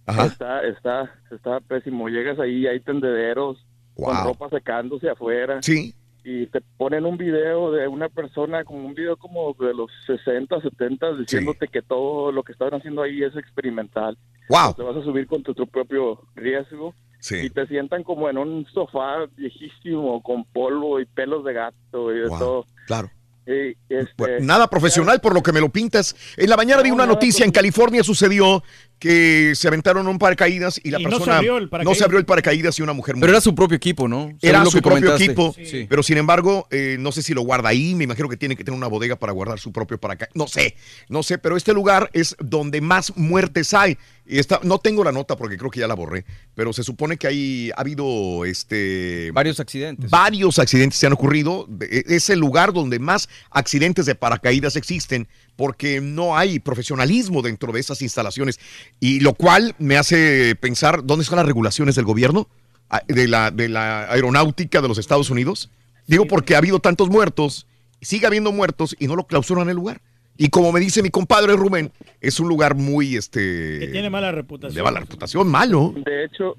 Ajá. 0.10 0.26
está, 0.26 0.62
está, 0.64 1.12
está 1.32 1.60
pésimo. 1.62 2.08
Llegas 2.10 2.40
ahí, 2.40 2.68
hay 2.68 2.80
tendederos 2.80 3.58
con 3.96 4.16
Wow. 4.16 4.24
ropa 4.26 4.50
secándose 4.50 5.10
afuera. 5.10 5.62
Sí. 5.62 5.94
Y 6.24 6.48
te 6.48 6.62
ponen 6.78 7.06
un 7.06 7.18
video 7.18 7.72
de 7.72 7.88
una 7.88 8.10
persona, 8.10 8.64
como 8.64 8.86
un 8.86 8.94
video 8.94 9.16
como 9.18 9.54
de 9.60 9.74
los 9.74 9.90
60, 10.06 10.62
70, 10.62 11.14
diciéndote 11.18 11.68
que 11.70 11.82
todo 11.82 12.32
lo 12.32 12.44
que 12.44 12.52
estaban 12.52 12.76
haciendo 12.80 13.02
ahí 13.02 13.24
es 13.24 13.36
experimental. 13.36 14.18
Wow. 14.50 14.74
Te 14.76 14.84
vas 14.84 14.98
a 14.98 15.04
subir 15.04 15.28
con 15.28 15.44
tu, 15.44 15.54
tu 15.54 15.66
propio 15.68 16.22
riesgo. 16.36 16.94
Sí. 17.20 17.36
Y 17.44 17.50
te 17.50 17.68
sientan 17.68 18.04
como 18.04 18.30
en 18.30 18.38
un 18.38 18.66
sofá 18.74 19.26
viejísimo, 19.36 20.22
con 20.24 20.46
polvo 20.46 21.00
y 21.02 21.06
pelos 21.06 21.44
de 21.44 21.54
gato 21.54 22.14
y 22.14 22.20
de 22.20 22.28
Wow. 22.28 22.40
todo. 22.40 22.66
Claro. 22.88 23.10
Este, 23.46 24.08
Bueno, 24.18 24.46
nada 24.46 24.68
profesional 24.70 25.20
por 25.22 25.34
lo 25.34 25.42
que 25.42 25.52
me 25.52 25.60
lo 25.60 25.70
pintas. 25.70 26.16
En 26.38 26.50
la 26.50 26.56
mañana 26.56 26.84
vi 26.84 26.90
No, 26.90 26.96
una 26.96 27.04
nada 27.06 27.16
noticia 27.16 27.44
en 27.46 27.52
California 27.52 28.04
sucedió 28.04 28.62
que 29.00 29.54
se 29.56 29.68
aventaron 29.68 30.08
un 30.08 30.20
paracaídas 30.20 30.80
y 30.84 30.92
la 30.92 31.00
Y 31.00 31.04
no 31.06 31.10
se 31.12 31.16
persona 31.18 31.38
abrió 31.38 31.58
el 31.58 31.64
no 31.64 31.70
paracaídas. 31.70 31.98
se 31.98 32.04
abrió 32.04 32.20
el 32.20 32.26
paracaídas 32.26 32.78
y 32.80 32.82
una 32.82 32.94
mujer 32.94 33.14
Pero 33.16 33.20
murió. 33.22 33.34
era 33.34 33.42
su 33.42 33.56
propio 33.56 33.78
equipo, 33.78 34.08
¿no? 34.08 34.30
Era 34.42 34.60
Según 34.60 34.72
su 34.72 34.82
propio 34.82 34.98
comentaste. 35.08 35.24
equipo, 35.24 35.56
Sí. 35.64 35.88
pero 35.90 36.04
sin 36.04 36.18
embargo, 36.18 36.68
eh, 36.70 36.98
no 37.00 37.12
sé 37.12 37.22
si 37.24 37.34
lo 37.34 37.42
guarda 37.42 37.70
ahí, 37.70 37.96
me 37.96 38.04
imagino 38.04 38.28
que 38.30 38.38
tiene 38.38 38.56
que 38.56 38.64
tener 38.64 38.78
una 38.78 38.88
bodega 38.88 39.16
para 39.16 39.32
guardar 39.32 39.60
su 39.60 39.72
propio 39.72 39.98
paracaídas. 40.00 40.36
No 40.36 40.48
sé, 40.48 40.76
no 41.08 41.24
sé, 41.24 41.38
pero 41.38 41.56
este 41.58 41.74
lugar 41.74 42.10
es 42.14 42.36
donde 42.40 42.82
más 42.82 43.16
muertes 43.16 43.74
hay. 43.74 43.98
Y 44.32 44.38
está, 44.38 44.60
no 44.64 44.78
tengo 44.78 45.04
la 45.04 45.12
nota 45.12 45.36
porque 45.38 45.58
creo 45.58 45.72
que 45.72 45.80
ya 45.80 45.88
la 45.88 45.96
borré, 45.96 46.24
pero 46.54 46.72
se 46.72 46.84
supone 46.84 47.18
que 47.18 47.26
hay, 47.28 47.72
ha 47.76 47.82
habido 47.82 48.46
este, 48.46 49.32
Varios 49.34 49.60
accidentes. 49.60 50.10
varios 50.12 50.60
accidentes 50.60 51.00
se 51.00 51.08
han 51.08 51.14
ocurrido. 51.14 51.68
E- 51.82 52.04
Es 52.08 52.30
el 52.30 52.38
lugar 52.40 52.74
donde 52.74 53.00
más 53.00 53.28
accidentes 53.50 54.06
de 54.06 54.14
paracaídas 54.16 54.76
existen 54.76 55.28
porque 55.60 56.00
no 56.00 56.38
hay 56.38 56.60
profesionalismo 56.60 57.42
dentro 57.42 57.74
de 57.74 57.82
esas 57.82 58.02
instalaciones. 58.02 58.62
Y 59.02 59.20
lo 59.20 59.34
cual 59.34 59.76
me 59.78 59.98
hace 59.98 60.56
pensar, 60.56 61.04
¿dónde 61.04 61.24
están 61.24 61.36
las 61.36 61.46
regulaciones 61.46 61.96
del 61.96 62.06
gobierno? 62.06 62.48
Ah, 62.90 63.02
De 63.06 63.28
la, 63.28 63.52
de 63.52 63.68
la 63.68 64.10
aeronáutica 64.10 64.82
de 64.82 64.88
los 64.88 64.98
Estados 64.98 65.30
Unidos. 65.30 65.70
Digo 66.08 66.26
porque 66.28 66.56
ha 66.56 66.60
habido 66.60 66.80
tantos 66.80 67.10
muertos, 67.10 67.68
sigue 68.00 68.26
habiendo 68.26 68.54
muertos 68.54 68.96
y 69.00 69.08
no 69.08 69.18
lo 69.18 69.28
clausuran 69.28 69.68
el 69.70 69.76
lugar. 69.76 70.00
Y 70.38 70.48
como 70.48 70.72
me 70.72 70.80
dice 70.80 71.04
mi 71.04 71.10
compadre 71.10 71.58
Rubén, 71.58 71.92
es 72.22 72.40
un 72.40 72.48
lugar 72.48 72.74
muy, 72.76 73.10
Que 73.12 73.18
este, 73.18 73.88
tiene 73.92 74.10
mala 74.10 74.32
reputación. 74.32 74.76
de 74.76 74.82
mala 74.84 75.02
reputación, 75.02 75.46
malo. 75.50 75.94
De 76.06 76.24
hecho, 76.24 76.56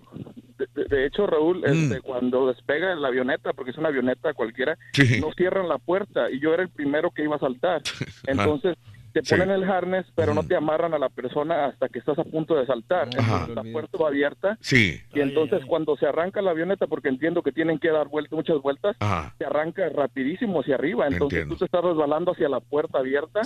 de, 0.75 1.07
hecho, 1.07 1.27
Raúl, 1.27 1.61
Mm. 1.61 1.65
este, 1.67 2.01
cuando 2.01 2.49
despega 2.49 2.95
la 2.95 3.09
avioneta, 3.09 3.53
porque 3.53 3.71
es 3.71 3.79
una 3.79 3.89
avioneta 3.89 4.33
cualquiera, 4.35 4.77
Sí. 4.93 5.21
no 5.21 5.33
cierran 5.33 5.69
la 5.69 5.79
puerta 5.79 6.31
y 6.31 6.41
yo 6.41 6.53
era 6.55 6.63
el 6.63 6.69
primero 6.71 7.11
que 7.11 7.25
iba 7.25 7.37
a 7.37 7.41
saltar. 7.41 7.83
Entonces 8.27 8.77
te 9.13 9.23
Sí. 9.25 9.35
ponen 9.35 9.51
el 9.51 9.65
harness, 9.69 10.07
pero 10.15 10.35
no 10.35 10.45
te 10.47 10.55
amarran 10.55 10.95
a 10.95 10.99
la 10.99 11.09
persona 11.09 11.65
hasta 11.67 11.89
que 11.89 11.99
estás 11.99 12.17
a 12.17 12.23
punto 12.23 12.55
de 12.55 12.65
saltar. 12.65 13.09
Ajá. 13.19 13.41
Entonces, 13.49 13.57
la 13.57 13.73
puerta 13.73 13.99
va 13.99 14.07
abierta 14.09 14.57
Sí. 14.61 15.01
y 15.13 15.19
entonces 15.21 15.65
cuando 15.67 15.97
se 15.97 16.07
arranca 16.07 16.41
la 16.41 16.53
avioneta, 16.53 16.87
porque 16.87 17.09
entiendo 17.09 17.43
que 17.43 17.51
tienen 17.51 17.81
que 17.81 17.91
dar 17.91 18.07
vueltas, 18.07 18.35
muchas 18.37 18.63
vueltas, 18.63 18.97
Ajá. 19.01 19.35
se 19.37 19.45
arranca 19.45 19.89
rapidísimo 19.89 20.61
hacia 20.61 20.77
arriba. 20.77 21.09
Entonces 21.09 21.39
Entiendo. 21.41 21.55
tú 21.57 21.59
te 21.59 21.65
estás 21.65 21.83
resbalando 21.83 22.31
hacia 22.31 22.49
la 22.49 22.61
puerta 22.61 22.99
abierta. 23.01 23.41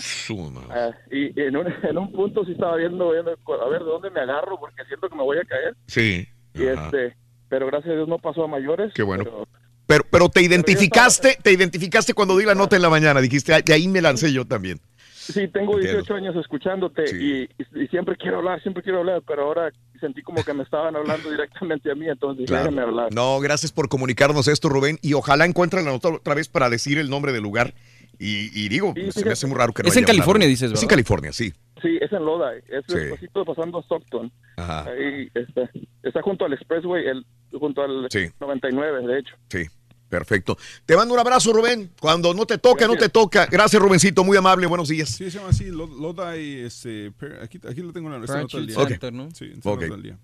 Madre. 0.53 0.69
Ah, 0.71 0.91
y 1.11 1.41
en 1.41 1.57
un, 1.57 1.67
en 1.83 1.97
un 1.97 2.13
punto 2.13 2.45
sí 2.45 2.53
estaba 2.53 2.77
viendo, 2.77 3.11
viendo, 3.13 3.31
a 3.31 3.69
ver 3.71 3.79
de 3.85 3.87
dónde 3.91 4.11
me 4.11 4.21
agarro 4.21 4.61
porque 4.61 4.85
siento 4.85 5.09
que 5.09 5.17
me 5.17 5.23
voy 5.23 5.39
a 5.39 5.45
caer. 5.45 5.75
Sí. 5.87 6.27
Y 6.55 6.67
Ajá. 6.69 6.85
este, 6.87 7.17
pero 7.49 7.67
gracias 7.67 7.93
a 7.93 7.97
Dios 7.97 8.09
no 8.09 8.19
pasó 8.19 8.45
a 8.45 8.49
mayores. 8.49 8.93
Qué 8.95 9.03
bueno. 9.03 9.25
pero- 9.25 9.49
Pero, 9.87 10.05
pero 10.11 10.29
te 10.31 10.41
identificaste, 10.41 11.37
te 11.43 11.53
identificaste 11.53 12.15
cuando 12.15 12.39
di 12.39 12.47
la 12.47 12.55
nota 12.55 12.75
en 12.75 12.81
la 12.81 12.89
mañana. 12.89 13.21
Dijiste, 13.21 13.53
"Ah, 13.53 13.61
de 13.61 13.75
ahí 13.75 13.87
me 13.87 14.01
lancé 14.01 14.33
yo 14.33 14.47
también. 14.47 14.81
sí, 15.15 15.47
tengo 15.49 15.75
Entiendo. 15.75 15.99
18 16.03 16.15
años 16.15 16.37
escuchándote 16.37 17.05
y, 17.17 17.43
y- 17.45 17.83
y 17.85 17.87
siempre 17.89 18.15
quiero 18.17 18.39
hablar, 18.39 18.61
siempre 18.63 18.83
quiero 18.83 18.99
hablar, 19.01 19.23
pero 19.27 19.45
ahora 19.45 19.71
sentí 20.01 20.21
como 20.23 20.43
que 20.45 20.53
me 20.55 20.63
estaban 20.63 20.95
hablando 20.97 21.31
directamente 21.31 21.91
a 21.91 21.95
mí, 21.95 22.07
entonces 22.09 22.47
Claro. 22.47 22.65
déjame 22.65 22.83
hablar. 22.83 23.13
No, 23.13 23.41
gracias 23.41 23.73
por 23.73 23.89
comunicarnos 23.89 24.49
esto, 24.49 24.69
Rubén. 24.69 24.99
Y 25.03 25.13
ojalá 25.15 25.45
encuentren 25.47 25.85
la 25.87 25.93
nota 25.93 26.09
otra 26.11 26.35
vez 26.35 26.49
para 26.49 26.69
decir 26.71 26.99
el 26.99 27.09
nombre 27.11 27.33
del 27.33 27.43
lugar. 27.43 27.73
Y, 28.19 28.51
y 28.59 28.69
digo, 28.69 28.95
se 29.13 29.25
me 29.25 29.33
hace 29.33 29.47
muy 29.47 29.57
raro 29.59 29.73
que 29.73 29.83
no 29.83 29.89
Es 29.89 29.97
en 29.97 30.05
hablado. 30.05 30.17
California, 30.19 30.47
dices, 30.49 30.63
Es 30.65 30.71
en 30.71 30.75
¿verdad? 30.75 30.89
California, 30.91 31.33
sí. 31.33 31.53
Sí, 31.85 31.99
es 32.01 32.11
en 32.13 32.25
Lodi, 32.25 32.61
es 32.69 32.83
Sí. 32.89 32.95
despacito 32.97 33.45
pasando 33.45 33.79
a 33.79 33.83
Stockton. 33.83 34.33
Ajá. 34.57 34.85
Ahí 34.87 35.29
está, 35.35 35.71
está 36.03 36.23
junto 36.23 36.47
al 36.47 36.55
Expressway, 36.55 37.07
el, 37.07 37.27
junto 37.53 37.83
al 37.83 38.07
Sí. 38.11 38.27
99, 38.41 39.07
de 39.07 39.19
hecho. 39.19 39.35
Sí, 39.51 39.67
perfecto. 40.09 40.57
Te 40.87 40.97
mando 40.97 41.13
un 41.13 41.21
abrazo, 41.21 41.53
Rubén. 41.53 41.91
Cuando 42.01 42.33
no 42.33 42.47
te 42.47 42.57
toca, 42.57 42.87
no 42.87 42.97
te 42.97 43.11
toca. 43.11 43.47
Gracias, 43.47 43.81
Rubencito, 43.83 44.25
muy 44.25 44.37
amable. 44.39 44.67
Buenos 44.67 44.89
días. 44.89 45.11
Sí, 45.11 45.31
se 45.31 45.37
llama 45.39 45.51
así, 45.51 45.67
Lo- 45.67 45.87
Lodi, 45.87 46.61
este, 46.61 47.13
aquí, 47.43 47.61
aquí 47.69 47.81
lo 47.83 47.93
tengo 47.93 48.07
en 48.09 48.15
la 48.15 48.19
nota 48.21 48.39
del 48.39 48.67
día. 48.67 48.79
Ok. 48.79 48.89
Sí, 49.35 49.51
esta 49.53 49.71
Ok. 49.71 49.83
nota 49.83 49.95
del 49.95 50.03
día. 50.03 50.19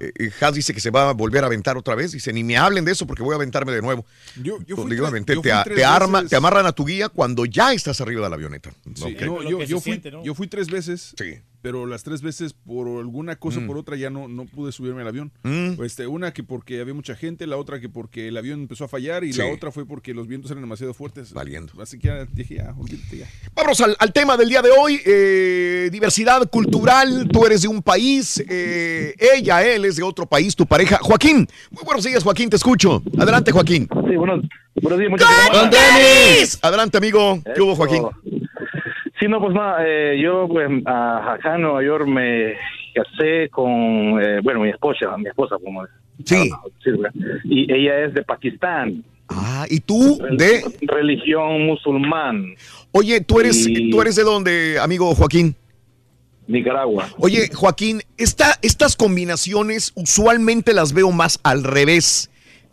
Eh, 0.00 0.12
eh, 0.18 0.30
Has 0.40 0.54
dice 0.54 0.72
que 0.74 0.80
se 0.80 0.90
va 0.90 1.10
a 1.10 1.12
volver 1.12 1.42
a 1.44 1.46
aventar 1.46 1.76
otra 1.76 1.94
vez. 1.94 2.12
Dice, 2.12 2.32
ni 2.32 2.44
me 2.44 2.56
hablen 2.56 2.84
de 2.84 2.92
eso 2.92 3.06
porque 3.06 3.22
voy 3.22 3.32
a 3.32 3.36
aventarme 3.36 3.72
de 3.72 3.82
nuevo. 3.82 4.04
Yo- 4.42 4.58
yo 4.66 4.76
fui 4.76 4.84
Obligadamente, 4.84 5.32
tres- 5.32 5.36
yo 5.36 5.42
te, 5.42 5.48
fui 5.74 5.82
arma, 5.82 6.24
te 6.26 6.36
amarran 6.36 6.66
a 6.66 6.72
tu 6.72 6.84
guía 6.84 7.08
cuando 7.08 7.44
ya 7.44 7.72
estás 7.72 8.00
arriba 8.00 8.22
de 8.24 8.30
la 8.30 8.36
avioneta. 8.36 8.70
Sí, 8.94 9.16
no, 9.26 9.42
yo, 9.50 9.58
yo 9.70 9.80
fui, 9.80 9.92
yo 10.24 10.34
fui 10.34 10.46
tres 10.48 10.68
veces, 10.70 11.14
pero 11.62 11.86
las 11.86 12.02
tres 12.02 12.22
veces 12.22 12.52
por 12.54 12.86
alguna 13.00 13.36
cosa 13.36 13.58
o 13.58 13.62
Mm. 13.62 13.66
por 13.66 13.76
otra 13.78 13.96
ya 13.96 14.10
no, 14.10 14.28
no 14.28 14.46
pude 14.46 14.72
subirme 14.72 15.02
al 15.02 15.08
avión. 15.08 15.32
Mm. 15.42 15.82
Este, 15.84 16.06
una 16.06 16.32
que 16.32 16.42
porque 16.42 16.80
había 16.80 16.94
mucha 16.94 17.14
gente, 17.14 17.46
la 17.46 17.56
otra 17.56 17.80
que 17.80 17.88
porque 17.88 18.28
el 18.28 18.36
avión 18.36 18.60
empezó 18.60 18.84
a 18.84 18.88
fallar 18.88 19.24
y 19.24 19.32
Sí. 19.32 19.38
la 19.40 19.46
otra 19.52 19.70
fue 19.70 19.86
porque 19.86 20.14
los 20.14 20.26
vientos 20.26 20.50
eran 20.50 20.62
demasiado 20.62 20.94
fuertes. 20.94 21.32
Valiendo. 21.32 21.72
Así 21.80 21.98
que 21.98 22.08
ya 22.08 22.24
dije, 22.24 22.56
ya, 22.56 22.74
olvídate 22.78 23.18
ya. 23.18 23.28
Vamos 23.54 23.80
al, 23.80 23.96
al 23.98 24.12
tema 24.12 24.36
del 24.36 24.48
día 24.48 24.62
de 24.62 24.70
hoy. 24.70 25.00
eh, 25.04 25.88
diversidad 25.92 26.48
cultural. 26.50 27.28
Tú 27.32 27.44
eres 27.46 27.62
de 27.62 27.68
un 27.68 27.82
país, 27.82 28.42
eh, 28.48 29.14
ella, 29.34 29.62
él 29.66 29.84
es 29.84 29.96
de 29.96 30.02
otro 30.02 30.26
país, 30.26 30.54
tu 30.56 30.66
pareja. 30.66 30.98
Joaquín, 31.02 31.46
muy 31.70 31.84
buenos 31.84 32.04
días, 32.04 32.22
Joaquín, 32.22 32.48
te 32.50 32.56
escucho. 32.56 33.02
Adelante, 33.18 33.52
Joaquín. 33.52 33.88
Sí, 34.08 34.16
buenos, 34.16 34.44
buenos 34.82 34.98
días, 34.98 35.10
muchas 35.10 35.28
¡Con 35.52 35.70
tenis! 35.70 36.58
Adelante, 36.62 36.98
amigo. 36.98 37.40
¿Qué 37.54 37.60
hubo, 37.60 37.74
Joaquín? 37.76 38.02
Sí, 39.20 39.28
no, 39.28 39.38
pues 39.40 39.54
nada, 39.54 39.84
eh, 39.86 40.18
yo 40.22 40.48
pues 40.48 40.68
a- 40.86 41.34
acá 41.34 41.54
en 41.56 41.62
Nueva 41.62 41.84
York 41.84 42.06
me 42.06 42.54
casé 42.94 43.48
con, 43.50 43.70
eh, 44.20 44.40
bueno, 44.42 44.60
mi 44.60 44.70
esposa, 44.70 45.14
mi 45.18 45.26
esposa, 45.28 45.56
como 45.62 45.84
Sí. 46.24 46.50
sí, 46.82 46.90
¿verdad? 46.90 47.12
y 47.44 47.72
ella 47.72 48.06
es 48.06 48.14
de 48.14 48.22
Pakistán. 48.22 49.04
Ah, 49.28 49.64
¿y 49.70 49.78
tú 49.80 50.18
de? 50.36 50.62
Religión 50.82 51.66
musulmán. 51.66 52.54
Oye, 52.92 53.20
¿tú 53.20 53.38
eres, 53.40 53.66
Y- 53.68 53.90
¿tú 53.90 54.00
eres 54.02 54.16
de 54.16 54.24
dónde, 54.24 54.78
amigo 54.80 55.14
Joaquín? 55.14 55.54
Nicaragua. 56.48 57.06
Oye, 57.18 57.48
Joaquín, 57.54 58.00
esta, 58.18 58.58
estas 58.62 58.96
combinaciones 58.96 59.92
usualmente 59.94 60.72
las 60.74 60.92
veo 60.92 61.12
más 61.12 61.38
al 61.44 61.62
revés. 61.62 62.28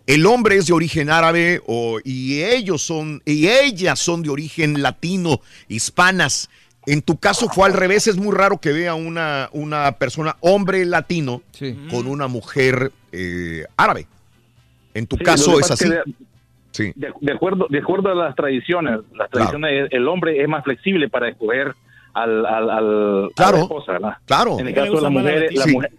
El 0.08 0.26
hombre 0.26 0.56
es 0.56 0.66
de 0.68 0.74
origen 0.74 1.10
árabe 1.10 1.62
o, 1.68 2.00
y 2.04 2.42
ellos 2.42 2.82
son, 2.82 3.22
y 3.26 3.48
ellas 3.50 4.00
son 4.00 4.24
de 4.24 4.30
origen 4.30 4.82
latino, 4.82 5.42
hispanas. 5.68 6.50
En 6.86 7.02
tu 7.02 7.18
caso 7.18 7.50
fue 7.50 7.66
al 7.68 7.74
revés, 7.74 8.08
es 8.08 8.16
muy 8.18 8.34
raro 8.34 8.58
que 8.60 8.72
vea 8.72 8.96
una, 8.96 9.50
una 9.52 9.92
persona, 9.94 10.38
hombre 10.40 10.86
latino, 10.86 11.42
con 11.92 12.08
una 12.08 12.28
mujer 12.28 12.92
eh, 13.12 13.66
árabe. 13.76 14.08
En 14.94 15.06
tu 15.06 15.18
Sí, 15.18 15.24
caso 15.24 15.60
es 15.60 15.70
así. 15.70 15.90
de- 15.90 16.02
Sí. 16.72 16.92
De, 16.96 17.12
de 17.22 17.32
acuerdo, 17.34 17.66
de 17.70 17.80
acuerdo 17.80 18.10
a 18.12 18.16
las 18.16 18.36
tradiciones, 18.36 19.00
las 19.16 19.30
tradiciones, 19.32 19.90
el 19.92 20.08
hombre 20.08 20.40
es 20.42 20.48
más 20.48 20.64
flexible 20.64 21.10
para 21.10 21.28
escoger 21.30 21.74
al, 22.14 22.46
al, 22.46 22.70
al- 22.70 23.30
a 23.36 23.52
la 23.52 23.60
esposa, 23.62 23.94
¿verdad? 23.94 24.14
Claro. 24.26 24.60
En 24.60 24.68
el 24.68 24.74
¿Qué 24.76 24.82
le 24.82 24.86
caso 24.88 24.98
de 24.98 25.02
las 25.02 25.12
más 25.12 25.24
la 25.24 25.32
mujeres, 25.32 25.56
latina? 25.56 25.90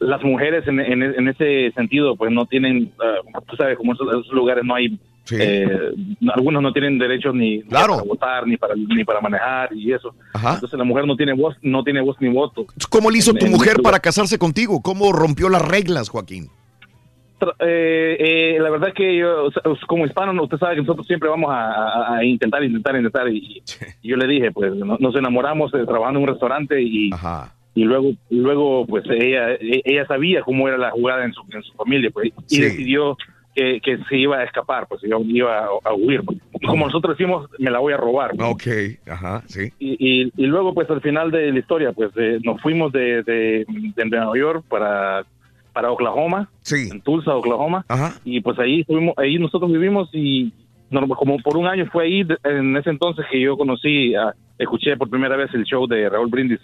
Las, 0.00 0.22
mujeres 0.24 0.66
en, 0.66 0.80
en- 0.80 1.02
en 1.02 1.28
ese 1.28 1.70
sentido, 1.76 2.16
pues 2.16 2.32
no 2.32 2.44
tienen, 2.46 2.90
ah, 3.00 3.40
tú 3.48 3.54
sabes, 3.56 3.76
como 3.78 3.92
en 3.92 3.96
esos, 3.96 4.08
esos 4.08 4.32
lugares 4.34 4.64
no 4.64 4.74
hay 4.74 4.98
Eh, 5.32 5.92
algunos 6.34 6.60
no 6.60 6.72
tienen 6.72 6.98
derechos 6.98 7.32
ni, 7.34 7.58
ni 7.58 7.62
para 7.64 8.02
votar, 8.02 8.46
ni 8.46 8.56
para, 8.56 8.74
ni 8.74 9.04
para 9.04 9.20
manejar 9.20 9.68
y 9.72 9.92
eso. 9.92 10.12
Entonces 10.34 10.76
la 10.76 10.84
mujer 10.84 11.06
no 11.06 11.14
tiene 11.14 11.34
voz, 11.34 11.54
no 11.62 11.84
tiene 11.84 12.00
voz 12.00 12.16
ni 12.20 12.28
voto. 12.30 12.64
¿Cómo 12.88 13.10
le 13.10 13.18
hizo 13.18 13.30
En- 13.32 13.38
tu 13.38 13.46
en 13.46 13.52
mujer 13.52 13.76
para 13.82 14.00
casarse 14.00 14.38
contigo? 14.38 14.80
¿Cómo 14.82 15.12
rompió 15.12 15.48
las 15.48 15.62
reglas, 15.62 16.08
Joaquín? 16.08 16.48
Eh, 17.60 18.16
eh, 18.18 18.58
la 18.60 18.68
verdad 18.70 18.92
que 18.94 19.16
yo, 19.16 19.44
o 19.46 19.50
sea, 19.50 19.62
como 19.86 20.04
hispano, 20.04 20.42
usted 20.42 20.58
sabe 20.58 20.74
que 20.74 20.80
nosotros 20.82 21.06
siempre 21.06 21.28
vamos 21.28 21.50
a, 21.50 22.22
intentar, 22.24 22.62
intentar, 22.64 22.96
intentar. 22.96 23.28
Y, 23.28 23.62
y 24.02 24.08
yo 24.08 24.16
le 24.16 24.26
dije, 24.26 24.50
pues 24.52 24.74
no- 24.74 24.98
nos 24.98 25.14
enamoramos 25.16 25.72
eh, 25.74 25.84
trabajando 25.86 26.18
en 26.18 26.24
un 26.24 26.28
restaurante 26.30 26.82
y, 26.82 27.10
y 27.80 27.84
luego, 27.84 28.10
luego 28.28 28.86
pues 28.86 29.04
ella, 29.08 29.56
ella 29.60 30.06
sabía 30.06 30.42
cómo 30.42 30.68
era 30.68 30.76
la 30.76 30.90
jugada 30.90 31.24
en 31.24 31.32
su, 31.32 31.42
en 31.52 31.62
su 31.62 31.72
familia 31.74 32.10
pues, 32.12 32.28
y 32.48 32.56
Sí. 32.56 32.60
decidió 32.62 33.16
que, 33.54 33.80
que 33.80 33.98
se 34.08 34.16
iba 34.16 34.36
a 34.38 34.44
escapar, 34.44 34.86
pues 34.88 35.02
iba, 35.02 35.18
iba 35.24 35.58
a, 35.58 35.68
a 35.84 35.94
huir. 35.94 36.22
pues. 36.24 36.38
Y 36.60 36.66
como 36.66 36.86
nosotros 36.86 37.16
decimos, 37.16 37.48
me 37.58 37.70
la 37.70 37.78
voy 37.78 37.92
a 37.92 37.96
robar. 37.96 38.30
pues. 38.36 38.48
Ok, 38.48 39.08
ajá, 39.10 39.42
sí. 39.46 39.72
Y, 39.78 39.96
y, 39.98 40.32
y 40.36 40.46
luego, 40.46 40.72
pues 40.74 40.88
al 40.90 41.00
final 41.00 41.30
de 41.30 41.50
la 41.52 41.58
historia, 41.58 41.92
pues 41.92 42.10
eh, 42.16 42.38
nos 42.44 42.60
fuimos 42.60 42.92
de, 42.92 43.22
de, 43.24 43.64
de 43.96 44.04
Nueva 44.04 44.36
York 44.38 44.64
para, 44.68 45.24
para 45.72 45.90
Oklahoma, 45.90 46.48
en 46.70 47.00
Tulsa, 47.00 47.34
Oklahoma, 47.34 47.84
y 48.24 48.40
pues 48.40 48.58
ahí 48.58 48.80
estuvimos, 48.82 49.14
ahí 49.16 49.38
nosotros 49.38 49.72
vivimos 49.72 50.08
y 50.12 50.52
no, 50.90 51.06
como 51.08 51.38
por 51.38 51.56
un 51.56 51.66
año 51.66 51.86
fue 51.92 52.04
ahí, 52.04 52.26
en 52.44 52.76
ese 52.76 52.90
entonces 52.90 53.24
que 53.30 53.40
yo 53.40 53.56
conocí, 53.56 54.14
a- 54.14 54.34
escuché 54.58 54.96
por 54.96 55.08
primera 55.08 55.36
vez 55.36 55.48
el 55.54 55.64
show 55.64 55.86
de 55.86 56.08
Raúl 56.08 56.28
Brindis 56.28 56.60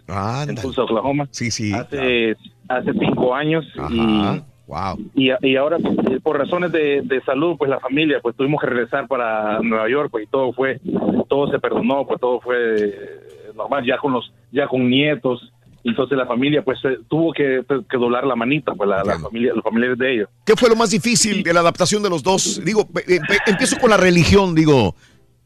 en 0.48 0.54
Tulsa, 0.56 0.82
Oklahoma. 0.82 1.26
Sí, 1.30 1.50
sí. 1.50 1.72
Hace, 1.72 2.36
hace 2.68 2.92
cinco 2.92 3.34
años 3.34 3.64
y 3.90 4.42
Wow. 4.68 4.98
y, 5.14 5.30
y 5.46 5.54
ahora 5.54 5.76
eh, 5.78 6.18
por 6.20 6.36
razones 6.38 6.72
de, 6.72 7.00
de 7.02 7.20
salud 7.22 7.54
pues 7.56 7.70
la 7.70 7.78
familia 7.78 8.18
pues 8.20 8.34
tuvimos 8.34 8.60
que 8.60 8.66
regresar 8.66 9.06
para 9.06 9.60
Nueva 9.60 9.88
York 9.88 10.08
pues 10.10 10.24
y 10.24 10.26
todo 10.26 10.52
fue 10.52 10.80
todo 11.28 11.48
se 11.52 11.60
perdonó 11.60 12.04
pues 12.04 12.20
todo 12.20 12.40
fue 12.40 12.56
eh, 12.74 13.52
normal 13.54 13.84
ya 13.86 13.96
con 13.98 14.12
los 14.12 14.32
ya 14.50 14.66
con 14.66 14.90
nietos 14.90 15.52
entonces 15.88 16.16
la 16.18 16.26
familia 16.26 16.62
pues 16.62 16.78
eh, 16.84 16.98
tuvo 17.08 17.32
que, 17.32 17.62
que 17.88 17.96
doblar 17.96 18.24
la 18.26 18.34
manita 18.36 18.74
pues 18.74 18.88
la, 18.88 19.04
la 19.04 19.18
familia 19.18 19.52
los 19.54 19.62
familiares 19.64 19.98
de 19.98 20.14
ellos 20.14 20.28
¿Qué 20.44 20.54
fue 20.56 20.68
lo 20.68 20.76
más 20.76 20.90
difícil 20.90 21.42
de 21.42 21.52
la 21.54 21.60
adaptación 21.60 22.02
de 22.02 22.10
los 22.10 22.22
dos? 22.22 22.60
Digo, 22.64 22.88
eh, 23.08 23.20
pe- 23.28 23.50
empiezo 23.50 23.76
con 23.78 23.90
la 23.90 23.96
religión, 23.96 24.54
digo, 24.54 24.94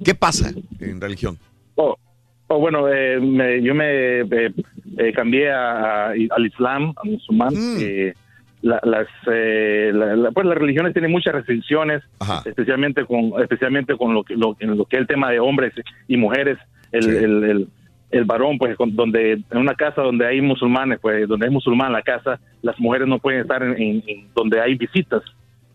¿qué 0.04 0.14
pasa 0.14 0.52
en 0.80 1.00
religión? 1.00 1.38
Oh, 1.76 1.96
oh, 2.48 2.58
bueno, 2.58 2.88
eh, 2.88 3.18
me- 3.20 3.62
yo 3.62 3.74
me 3.74 4.20
eh, 4.20 4.52
eh, 4.98 5.12
cambié 5.14 5.50
a- 5.50 6.08
a- 6.08 6.12
al 6.12 6.46
Islam, 6.46 6.92
al 7.02 7.10
musulmán. 7.10 7.54
eh, 7.80 8.12
la- 8.62 8.80
las, 8.84 9.06
eh, 9.32 9.90
la- 9.94 10.16
la- 10.16 10.30
pues 10.32 10.46
las 10.46 10.58
religiones 10.58 10.92
tienen 10.92 11.10
muchas 11.10 11.32
restricciones, 11.34 12.02
especialmente 12.44 13.06
con 13.06 13.32
especialmente 13.42 13.96
con 13.96 14.12
lo 14.12 14.22
que, 14.22 14.36
lo 14.36 14.54
que 14.54 14.66
es 14.96 15.00
el 15.00 15.06
tema 15.06 15.30
de 15.30 15.40
hombres 15.40 15.72
y 16.08 16.16
mujeres. 16.18 16.58
El, 16.92 17.08
el, 17.08 17.44
el, 17.44 17.68
el 18.10 18.24
varón, 18.24 18.58
pues, 18.58 18.76
con- 18.76 18.94
donde 18.96 19.32
en 19.32 19.58
una 19.58 19.74
casa 19.74 20.02
donde 20.02 20.26
hay 20.26 20.40
musulmanes, 20.40 20.98
pues, 21.00 21.28
donde 21.28 21.46
es 21.46 21.52
musulmán 21.52 21.92
la 21.92 22.02
casa, 22.02 22.40
las 22.62 22.78
mujeres 22.80 23.06
no 23.08 23.18
pueden 23.18 23.40
estar 23.42 23.62
en, 23.62 23.72
en- 23.80 24.02
en 24.06 24.26
donde 24.34 24.60
hay 24.60 24.74
visitas. 24.74 25.22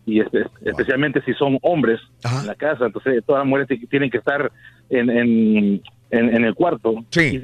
Y 0.04 0.20
espe- 0.20 0.48
especialmente 0.64 1.20
si 1.22 1.32
son 1.34 1.58
hombres 1.62 1.98
en 2.42 2.46
la 2.46 2.54
casa, 2.54 2.86
entonces 2.86 3.24
todas 3.24 3.40
las 3.40 3.48
mujeres 3.48 3.68
tienen 3.90 4.08
que 4.10 4.18
estar 4.18 4.52
en, 4.88 5.10
en, 5.10 5.82
en, 6.10 6.44
el 6.44 6.54
cuarto. 6.54 6.94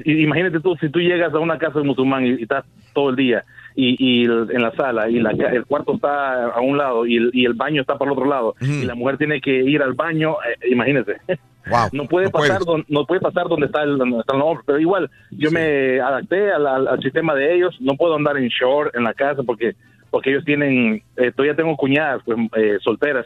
Y, 0.05 0.11
y 0.11 0.23
imagínate 0.23 0.59
tú, 0.61 0.75
si 0.79 0.87
tú 0.89 0.99
llegas 0.99 1.33
a 1.33 1.39
una 1.39 1.57
casa 1.57 1.79
de 1.79 1.85
musulmán 1.85 2.25
y, 2.25 2.29
y 2.29 2.43
estás 2.43 2.63
todo 2.93 3.09
el 3.09 3.15
día 3.17 3.43
y, 3.75 3.97
y 3.99 4.23
el- 4.25 4.47
en 4.51 4.61
la 4.61 4.71
sala 4.75 5.09
y 5.09 5.19
la, 5.19 5.31
el 5.31 5.65
cuarto 5.65 5.95
está 5.95 6.45
a 6.51 6.61
un 6.61 6.77
lado 6.77 7.05
y 7.05 7.17
el, 7.17 7.31
y 7.33 7.43
el 7.45 7.53
baño 7.53 7.81
está 7.81 7.97
por 7.97 8.07
el 8.07 8.13
otro 8.13 8.25
lado 8.25 8.55
y 8.61 8.85
la 8.85 8.95
mujer 8.95 9.17
tiene 9.17 9.41
que 9.41 9.51
ir 9.51 9.81
al 9.81 9.93
baño, 9.93 10.35
eh, 10.47 10.69
imagínate. 10.69 11.17
no 11.93 12.05
puede 12.07 12.29
pasar 12.29 12.59
don- 12.65 12.85
no 12.89 13.05
puede 13.05 13.21
pasar 13.21 13.47
donde 13.47 13.67
está 13.67 13.83
el, 13.83 13.97
donde 13.97 14.23
hombres, 14.41 14.63
pero 14.65 14.79
igual 14.79 15.09
yo 15.31 15.49
me 15.51 15.99
adapté 16.01 16.51
al, 16.51 16.67
al- 16.67 16.87
al 16.87 17.01
sistema 17.01 17.33
de 17.35 17.55
ellos, 17.55 17.75
no 17.79 17.93
puedo 17.95 18.15
andar 18.15 18.37
en 18.37 18.47
short 18.49 18.95
en 18.95 19.03
la 19.03 19.13
casa 19.13 19.43
porque 19.43 19.75
porque 20.13 20.29
ellos 20.29 20.45
tienen, 20.45 21.01
eh, 21.17 21.31
todavía 21.35 21.55
tengo 21.55 21.75
cuñadas 21.75 22.21
pues, 22.23 22.37
eh, 22.55 22.77
solteras, 22.83 23.25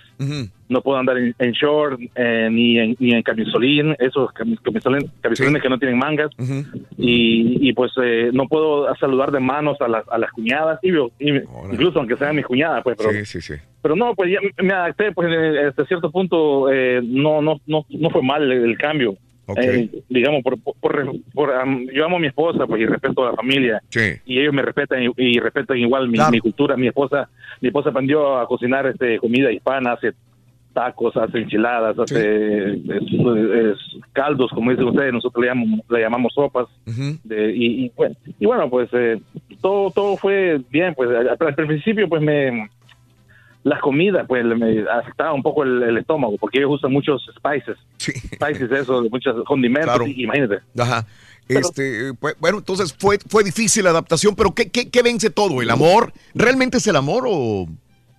no 0.69 0.82
puedo 0.82 0.98
andar 0.98 1.17
en, 1.17 1.35
en 1.38 1.51
short 1.51 1.99
eh, 2.16 2.48
ni 2.49 2.80
en 2.80 2.95
ni 2.98 3.11
en 3.14 3.22
camisolín, 3.24 3.93
esos 3.99 4.30
camis- 4.33 4.61
camisolín- 4.61 5.11
camisolines 5.19 5.61
que 5.61 5.67
no 5.67 5.77
tienen 5.80 5.98
mangas. 5.98 6.30
Y, 6.98 7.57
y, 7.69 7.74
pues 7.74 7.91
eh, 8.01 8.30
no 8.32 8.48
puedo 8.48 8.93
saludar 8.95 9.32
de 9.32 9.41
manos 9.41 9.80
a 9.82 9.90
las, 9.90 10.07
a 10.09 10.17
las 10.17 10.32
cuñadas, 10.32 10.80
y, 10.82 10.91
y- 11.19 11.41
incluso 11.74 11.99
aunque 11.99 12.16
sean 12.16 12.38
mis 12.38 12.45
cuñadas, 12.45 12.82
pues, 12.85 12.95
pero, 12.98 13.11
Sí, 13.11 13.25
sí, 13.25 13.41
sí. 13.41 13.53
pero 13.82 13.98
no, 13.98 14.16
pues 14.16 14.32
ya 14.32 14.40
me 14.64 14.74
adapté, 14.74 15.11
pues 15.11 15.27
eh, 15.30 15.67
hasta 15.67 15.85
cierto 15.85 16.09
punto 16.09 16.72
eh, 16.72 17.01
no, 17.03 17.41
no, 17.41 17.59
no, 17.67 17.85
no 17.90 18.09
fue 18.11 18.24
mal 18.24 18.43
el, 18.49 18.64
el 18.64 18.77
cambio. 18.77 19.16
Eh, 19.56 20.01
digamos, 20.09 20.43
por, 20.43 20.59
por, 20.61 20.76
por- 20.80 21.11
por, 21.34 21.50
yo 21.93 22.06
amo 22.06 22.17
a 22.17 22.19
mi 22.19 22.27
esposa 22.27 22.67
pues, 22.67 22.82
y 22.82 22.85
respeto 22.85 23.26
a 23.26 23.32
la 23.32 23.35
familia 23.35 23.82
y 24.26 24.40
ellos 24.40 24.53
me 24.53 24.61
respetan 24.61 25.03
y, 25.03 25.09
y 25.16 25.40
respetan 25.40 25.77
igual 25.77 26.09
mi, 26.09 26.17
mi 26.32 26.40
cultura. 26.40 26.76
Mi 26.76 26.88
esposa 26.88 27.30
mi 27.61 27.69
esposa 27.69 27.90
aprendió 27.90 28.38
a 28.38 28.48
cocinar 28.48 28.85
este 28.88 29.17
comida 29.19 29.51
hispana, 29.51 29.93
hace 29.93 30.11
tacos, 30.74 31.16
hace 31.17 31.40
enchiladas, 31.40 31.98
hace 31.98 32.74
es- 32.74 32.82
es 32.92 33.77
caldos, 34.14 34.51
como 34.53 34.69
dicen 34.72 34.85
ustedes, 34.88 35.11
nosotros 35.14 35.42
le 35.43 35.48
llamamos, 35.50 35.80
le 35.90 36.00
llamamos 36.01 36.34
sopas. 36.34 36.67
De- 37.24 37.56
y, 37.56 37.85
y, 37.85 37.92
bueno, 37.95 38.16
y 38.40 38.45
bueno, 38.45 38.69
pues 38.69 38.90
eh, 38.93 39.19
todo 39.61 39.90
todo 39.92 40.17
fue 40.17 40.59
bien. 40.69 40.93
Pues 40.93 41.09
al, 41.09 41.30
al 41.40 41.56
principio, 41.56 42.08
pues 42.08 42.22
me 42.22 42.69
las 43.64 43.80
comidas, 43.82 44.26
pues 44.27 44.45
me 44.45 44.86
afectaba 44.90 45.34
un 45.34 45.44
poco 45.44 45.64
el, 45.64 45.84
el 45.84 45.98
estómago, 45.98 46.38
porque 46.40 46.60
ellos 46.60 46.72
usan 46.76 46.92
muchos 46.92 47.30
spices, 47.36 47.77
spices, 48.00 48.72
eso, 48.72 49.03
muchos 49.11 49.44
condimentos, 49.45 49.90
Claro. 49.95 50.08
y- 50.08 50.24
imagínate. 50.24 50.60
Ajá. 50.77 51.06
Este, 51.50 52.14
pues, 52.19 52.36
bueno, 52.40 52.58
entonces 52.60 52.94
fue, 52.98 53.18
fue 53.30 53.44
difícil 53.44 53.84
la 53.86 53.92
adaptación, 53.92 54.36
pero 54.36 54.53
¿qué, 54.53 54.69
qué, 54.69 54.90
qué 54.90 55.02
vence 55.02 55.30
todo? 55.30 55.61
¿El 55.61 55.69
amor? 55.69 56.11
¿Realmente 56.36 56.77
es 56.77 56.88
el 56.88 56.95
amor 56.98 57.24
o, 57.27 57.68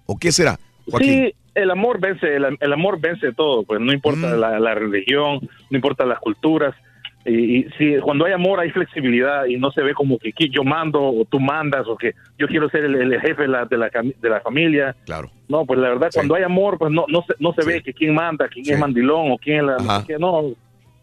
o 0.06 0.18
qué 0.18 0.32
será? 0.32 0.58
Joaquín? 0.90 1.26
Sí, 1.26 1.34
el 1.54 1.70
amor 1.70 2.00
vence, 2.00 2.34
el, 2.36 2.56
el 2.58 2.72
amor 2.72 2.98
vence 3.00 3.32
todo, 3.34 3.64
pues 3.64 3.80
no 3.80 3.92
importa 3.92 4.34
Mm. 4.36 4.40
la, 4.40 4.58
la 4.60 4.74
religión, 4.74 5.40
no 5.70 5.76
importa 5.76 6.06
las 6.06 6.18
culturas. 6.20 6.74
Y, 7.24 7.58
y 7.58 7.66
si 7.76 7.96
cuando 8.00 8.24
hay 8.24 8.32
amor 8.32 8.60
hay 8.60 8.70
flexibilidad 8.70 9.44
y 9.46 9.56
no 9.56 9.70
se 9.70 9.82
ve 9.82 9.92
como 9.92 10.18
que 10.18 10.32
yo 10.50 10.64
mando 10.64 11.02
o 11.02 11.24
tú 11.24 11.40
mandas 11.40 11.86
o 11.86 11.96
que 11.96 12.14
yo 12.38 12.46
quiero 12.46 12.70
ser 12.70 12.84
el, 12.84 12.94
el 12.94 13.20
jefe 13.20 13.42
de 13.42 13.48
la, 13.48 13.64
de, 13.64 13.76
la, 13.76 13.90
de 13.90 14.28
la 14.28 14.40
familia. 14.40 14.96
Claro. 15.04 15.30
No, 15.48 15.66
pues 15.66 15.78
la 15.78 15.88
verdad, 15.88 16.10
cuando 16.14 16.34
hay 16.34 16.42
amor, 16.42 16.78
pues 16.78 16.92
no, 16.92 17.04
no 17.08 17.22
se, 17.26 17.34
no 17.38 17.52
se 17.52 17.64
ve 17.66 17.82
que 17.82 17.92
quién 17.92 18.14
manda, 18.14 18.48
quién 18.48 18.72
es 18.72 18.78
mandilón 18.78 19.32
o 19.32 19.38
quién 19.38 19.58
es 19.58 19.84
la... 19.84 20.04
que 20.06 20.18
no, 20.18 20.52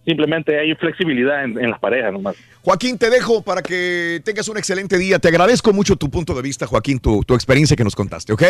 simplemente 0.06 0.58
hay 0.60 0.74
flexibilidad 0.76 1.44
en, 1.44 1.60
en 1.60 1.72
las 1.72 1.80
parejas 1.80 2.14
nomás. 2.14 2.36
Joaquín, 2.62 2.98
te 2.98 3.10
dejo 3.10 3.44
para 3.44 3.62
que 3.62 4.22
tengas 4.24 4.48
un 4.48 4.58
excelente 4.58 4.98
día. 4.98 5.20
Te 5.20 5.28
agradezco 5.28 5.74
mucho 5.74 5.96
tu 5.96 6.10
punto 6.10 6.34
de 6.34 6.42
vista, 6.42 6.68
Joaquín, 6.68 7.00
tu, 7.00 7.24
tu 7.24 7.34
experiencia 7.34 7.76
que 7.76 7.84
nos 7.84 7.96
contaste, 7.96 8.34
¿ok? 8.34 8.44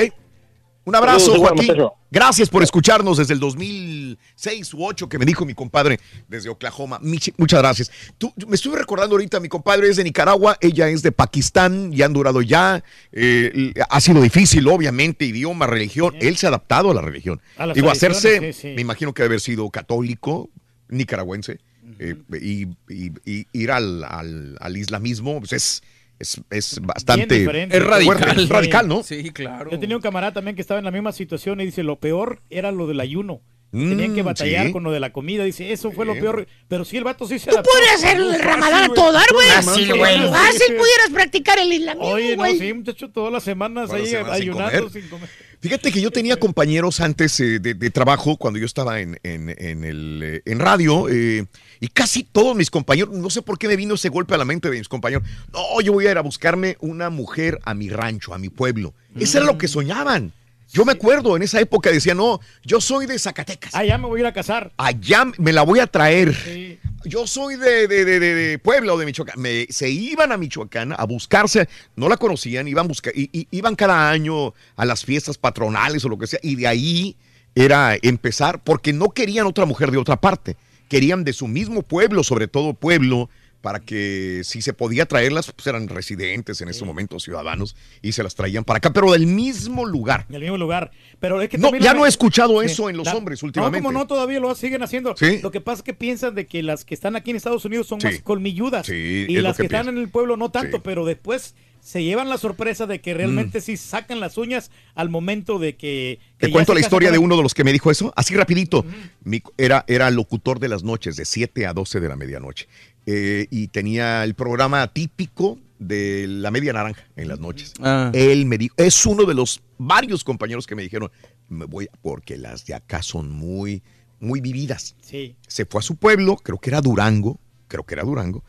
Un 0.85 0.95
abrazo, 0.95 1.31
Saludos, 1.31 1.39
Joaquín. 1.49 1.65
muchacho. 1.67 1.93
Gracias 2.11 2.47
por 2.49 2.61
escucharnos 2.63 3.17
desde 3.17 3.33
el 3.33 3.39
2006 3.39 4.73
u 4.75 4.85
8 4.85 5.09
que 5.09 5.17
me 5.17 5.25
dijo 5.25 5.43
mi 5.45 5.53
compadre 5.55 5.99
desde 6.27 6.49
Oklahoma. 6.49 6.99
Mich- 7.01 7.33
Muchas 7.37 7.59
gracias. 7.59 7.91
Tú, 8.17 8.31
me 8.47 8.55
estuve 8.55 8.77
recordando 8.77 9.15
ahorita, 9.15 9.39
mi 9.39 9.49
compadre 9.49 9.89
es 9.89 9.95
de 9.97 10.03
Nicaragua, 10.03 10.57
ella 10.61 10.87
es 10.89 11.01
de 11.01 11.11
Pakistán 11.11 11.91
y 11.91 12.01
han 12.03 12.13
durado 12.13 12.41
ya. 12.41 12.83
eh, 13.11 13.73
ha 13.89 13.99
sido 13.99 14.21
difícil, 14.21 14.67
obviamente, 14.67 15.25
idioma, 15.25 15.65
religión. 15.67 16.15
Él 16.21 16.37
se 16.37 16.45
ha 16.45 16.49
adaptado 16.49 16.91
a 16.91 16.93
la 16.93 17.01
religión. 17.01 17.41
A 17.57 17.67
Digo, 17.73 17.89
hacerse, 17.89 18.53
sí, 18.53 18.61
sí. 18.61 18.67
me 18.75 18.81
imagino 18.81 19.13
que 19.13 19.23
debe 19.23 19.33
haber 19.33 19.41
sido 19.41 19.69
católico, 19.71 20.49
nicaragüense, 20.89 21.59
eh, 21.99 22.15
y, 22.41 22.63
y- 22.93 23.11
y 23.25 23.47
ir 23.53 23.71
al, 23.71 24.03
al- 24.03 24.57
al 24.59 24.77
islamismo 24.77 25.39
pues 25.39 25.53
es, 25.53 25.83
es, 26.19 26.41
es 26.49 26.79
bastante 26.81 27.39
diferente. 27.39 27.79
fuerte, 27.81 28.41
es 28.41 28.49
radical, 28.49 28.87
¿no? 28.87 29.03
Sí, 29.03 29.31
claro. 29.31 29.69
Yo 29.71 29.79
tenía 29.79 29.95
un 29.95 30.01
camarada 30.01 30.33
también 30.33 30.55
que 30.55 30.61
estaba 30.61 30.79
en 30.79 30.85
la 30.85 30.91
misma 30.91 31.11
situación 31.11 31.59
y 31.61 31.65
dice, 31.65 31.83
lo 31.83 31.97
peor 31.99 32.41
era 32.49 32.71
lo 32.71 32.87
del 32.87 32.99
ayuno. 32.99 33.41
Tenían 33.71 34.15
que 34.15 34.23
Mm, 34.23 34.25
batallar 34.27 34.67
sí. 34.67 34.71
con 34.71 34.83
lo 34.83 34.91
de 34.93 35.01
la 35.01 35.11
comida. 35.11 35.43
Dice, 35.43 35.73
eso 35.73 35.91
fue 35.91 36.05
lo 36.05 36.13
Sí. 36.13 36.21
peor. 36.21 36.47
Pero 36.69 36.85
sí, 36.85 36.95
el 36.95 37.03
vato 37.03 37.27
sí 37.27 37.39
se 37.39 37.47
Tú 37.49 37.55
adaptó. 37.57 37.71
podrías 37.71 37.95
hacer 37.95 38.17
el 38.17 38.39
ramadán 38.41 38.83
a 38.85 38.93
todo 38.93 39.11
dar, 39.11 39.25
güey. 39.33 39.49
Fácil, 39.49 39.87
güey. 39.97 40.17
Fácil 40.29 40.67
pudieras 40.77 41.09
practicar 41.11 41.59
el 41.59 41.73
islamismo, 41.73 42.07
Oye, 42.07 42.37
no, 42.37 42.45
sí, 42.57 42.71
muchacho, 42.73 43.09
todas 43.09 43.33
las 43.33 43.43
semanas 43.43 43.87
Todas 43.89 44.01
ahí 44.03 44.07
semanas 44.07 44.37
sin 44.37 44.43
ayunando 44.49 44.77
comer. 44.87 44.91
sin 45.01 45.09
comer. 45.09 45.29
Fíjate 45.59 45.91
que 45.91 45.99
yo 45.99 46.09
tenía 46.11 46.37
compañeros 46.37 47.01
antes 47.01 47.37
eh, 47.41 47.59
de, 47.59 47.73
de 47.73 47.89
trabajo 47.89 48.37
cuando 48.37 48.59
yo 48.59 48.65
estaba 48.65 49.01
en, 49.01 49.19
en- 49.23 49.49
en 49.57 49.83
el, 49.83 50.21
eh, 50.23 50.41
en 50.45 50.59
radio 50.59 51.09
eh, 51.09 51.45
y 51.85 51.87
casi 51.89 52.23
todos 52.23 52.55
mis 52.55 52.71
compañeros, 52.71 53.13
no 53.13 53.29
sé 53.29 53.43
por 53.43 53.59
qué 53.59 53.67
me 53.67 53.75
vino 53.75 53.93
ese 53.93 54.09
golpe 54.09 54.33
a 54.33 54.37
la 54.39 54.45
mente 54.45 54.71
de 54.71 54.79
mis 54.79 54.87
compañeros, 54.89 55.23
no, 55.53 55.79
yo 55.81 55.93
voy 55.93 56.07
a 56.07 56.11
ir 56.11 56.17
a 56.17 56.21
buscarme 56.21 56.77
una 56.79 57.11
mujer 57.11 57.59
a 57.63 57.75
mi 57.75 57.89
rancho, 57.89 58.33
a 58.33 58.39
mi 58.39 58.49
pueblo. 58.49 58.93
Eso 59.19 59.37
era 59.37 59.45
lo 59.45 59.59
que 59.59 59.67
soñaban. 59.67 60.33
Yo 60.73 60.83
me 60.83 60.93
acuerdo, 60.93 61.35
en 61.37 61.43
esa 61.43 61.59
época 61.61 61.91
decía, 61.91 62.15
no, 62.15 62.39
yo 62.63 62.81
soy 62.81 63.05
de 63.05 63.19
Zacatecas. 63.19 63.75
Allá 63.75 63.99
me 63.99 64.07
voy 64.07 64.19
a 64.19 64.21
ir 64.21 64.25
a 64.25 64.33
casar. 64.33 64.73
Allá 64.77 65.25
me 65.37 65.53
la 65.53 65.61
voy 65.61 65.79
a 65.79 65.85
traer. 65.87 66.79
Yo 67.05 67.27
soy 67.27 67.55
de, 67.55 67.87
de, 67.87 68.03
de- 68.03 68.19
de- 68.19 68.33
de 68.33 68.59
Puebla 68.59 68.93
o 68.93 68.97
de 68.97 69.05
Michoacán. 69.05 69.39
Me- 69.39 69.67
se 69.69 69.87
iban 69.89 70.31
a 70.31 70.37
Michoacán 70.37 70.91
a 70.97 71.05
buscarse, 71.05 71.69
no 71.95 72.09
la 72.09 72.17
conocían, 72.17 72.67
iban, 72.67 72.87
busca, 72.87 73.11
i- 73.13 73.29
i- 73.31 73.47
iban 73.51 73.75
cada 73.75 74.09
año 74.09 74.55
a 74.75 74.85
las 74.85 75.05
fiestas 75.05 75.37
patronales 75.37 76.03
o 76.03 76.09
lo 76.09 76.17
que 76.17 76.25
sea, 76.25 76.39
y 76.41 76.55
de 76.55 76.65
ahí 76.67 77.15
era 77.53 77.95
empezar, 78.01 78.61
porque 78.63 78.91
no 78.91 79.11
querían 79.11 79.45
otra 79.45 79.65
mujer 79.65 79.91
de 79.91 79.97
otra 79.99 80.17
parte, 80.19 80.57
querían 80.89 81.23
de 81.23 81.33
su 81.33 81.47
mismo 81.47 81.81
pueblo, 81.83 82.23
sobre 82.23 82.47
todo 82.47 82.73
pueblo, 82.73 83.29
para 83.61 83.79
que 83.79 84.41
si 84.43 84.61
se 84.61 84.73
podía 84.73 85.07
traerlas, 85.07 85.51
pues 85.51 85.65
eran 85.65 85.87
residentes 85.87 86.61
en 86.61 86.67
ese 86.69 86.85
momento, 86.85 87.19
ciudadanos, 87.19 87.75
y 88.03 88.11
se 88.11 88.21
las 88.21 88.35
traían 88.35 88.63
para 88.63 88.77
acá, 88.77 88.93
pero 88.93 89.11
del 89.11 89.25
mismo 89.25 89.85
lugar. 89.85 90.27
En 90.29 90.35
el 90.35 90.41
mismo 90.41 90.57
lugar. 90.59 90.91
Pero 91.19 91.41
es 91.41 91.49
que 91.49 91.57
No, 91.57 91.75
ya 91.75 91.93
lo- 91.93 92.01
no 92.01 92.05
he 92.05 92.09
escuchado 92.09 92.59
Sí. 92.61 92.67
eso 92.67 92.91
en 92.91 92.97
los 92.97 93.07
La- 93.07 93.15
hombres 93.15 93.41
últimamente. 93.41 93.79
No, 93.81 93.87
como 93.87 93.97
no, 93.97 94.05
todavía 94.05 94.39
lo 94.39 94.53
siguen 94.53 94.83
haciendo. 94.83 95.15
Sí. 95.17 95.39
Lo 95.41 95.49
que 95.49 95.61
pasa 95.61 95.77
es 95.77 95.83
que 95.83 95.95
piensan 95.95 96.35
de 96.35 96.45
que 96.45 96.61
las 96.61 96.85
que 96.85 96.93
están 96.93 97.15
aquí 97.15 97.31
en 97.31 97.37
Estados 97.37 97.65
Unidos 97.65 97.87
son 97.87 97.97
más 98.03 98.19
colmilludas. 98.21 98.85
Sí, 98.85 99.25
y 99.27 99.35
las 99.41 99.57
que 99.57 99.63
que, 99.63 99.75
están 99.75 99.89
en 99.89 99.97
el 99.97 100.09
pueblo 100.09 100.37
no 100.37 100.51
tanto, 100.51 100.83
pero 100.83 101.03
después 101.03 101.55
se 101.85 102.03
llevan 102.03 102.29
la 102.29 102.39
sorpresa 102.39 102.87
de 102.87 102.99
que 102.99 103.13
realmente 103.13 103.61
sí 103.61 103.77
sacan 103.77 104.19
las 104.19 104.39
uñas 104.39 104.71
al 104.95 105.09
momento 105.11 105.59
de 105.59 105.75
que... 105.75 106.17
que 106.39 106.47
Te 106.47 106.51
cuento 106.51 106.73
la 106.73 106.79
historia 106.79 107.11
de 107.11 107.19
uno 107.19 107.37
de 107.37 107.43
los 107.43 107.53
que 107.53 107.63
me 107.63 107.71
dijo 107.71 107.91
eso, 107.91 108.11
así 108.15 108.33
rapidito. 108.33 108.83
Mi- 109.23 109.43
era, 109.55 109.85
era 109.87 110.09
locutor 110.09 110.59
de 110.59 110.67
las 110.67 110.81
noches, 110.81 111.15
de 111.15 111.25
7 111.25 111.67
a 111.67 111.73
12 111.73 111.99
de 111.99 112.09
la 112.09 112.15
medianoche. 112.15 112.67
Eh, 113.05 113.45
y 113.51 113.67
tenía 113.67 114.23
el 114.23 114.33
programa 114.33 114.87
típico 114.87 115.59
de 115.77 116.25
la 116.27 116.49
media 116.49 116.73
naranja 116.73 117.03
en 117.17 117.27
las 117.27 117.39
noches. 117.39 117.75
Ah. 117.79 118.09
Él 118.15 118.47
me 118.47 118.57
dijo, 118.57 118.73
es 118.77 119.05
uno 119.05 119.25
de 119.25 119.35
los 119.35 119.61
varios 119.77 120.23
compañeros 120.23 120.65
que 120.65 120.73
me 120.73 120.81
dijeron, 120.81 121.11
me 121.49 121.65
voy, 121.65 121.87
porque 122.01 122.35
las 122.35 122.65
de 122.65 122.73
acá 122.73 123.03
son 123.03 123.29
muy, 123.29 123.83
muy 124.19 124.41
vividas. 124.41 124.95
Sí. 125.01 125.35
Se 125.47 125.67
fue 125.67 125.81
a 125.81 125.83
su 125.83 125.97
pueblo, 125.97 126.37
creo 126.37 126.57
que 126.57 126.71
era 126.71 126.81
Durango, 126.81 127.39
creo 127.67 127.83
que 127.83 127.93
era 127.93 128.03
Durango, 128.03 128.43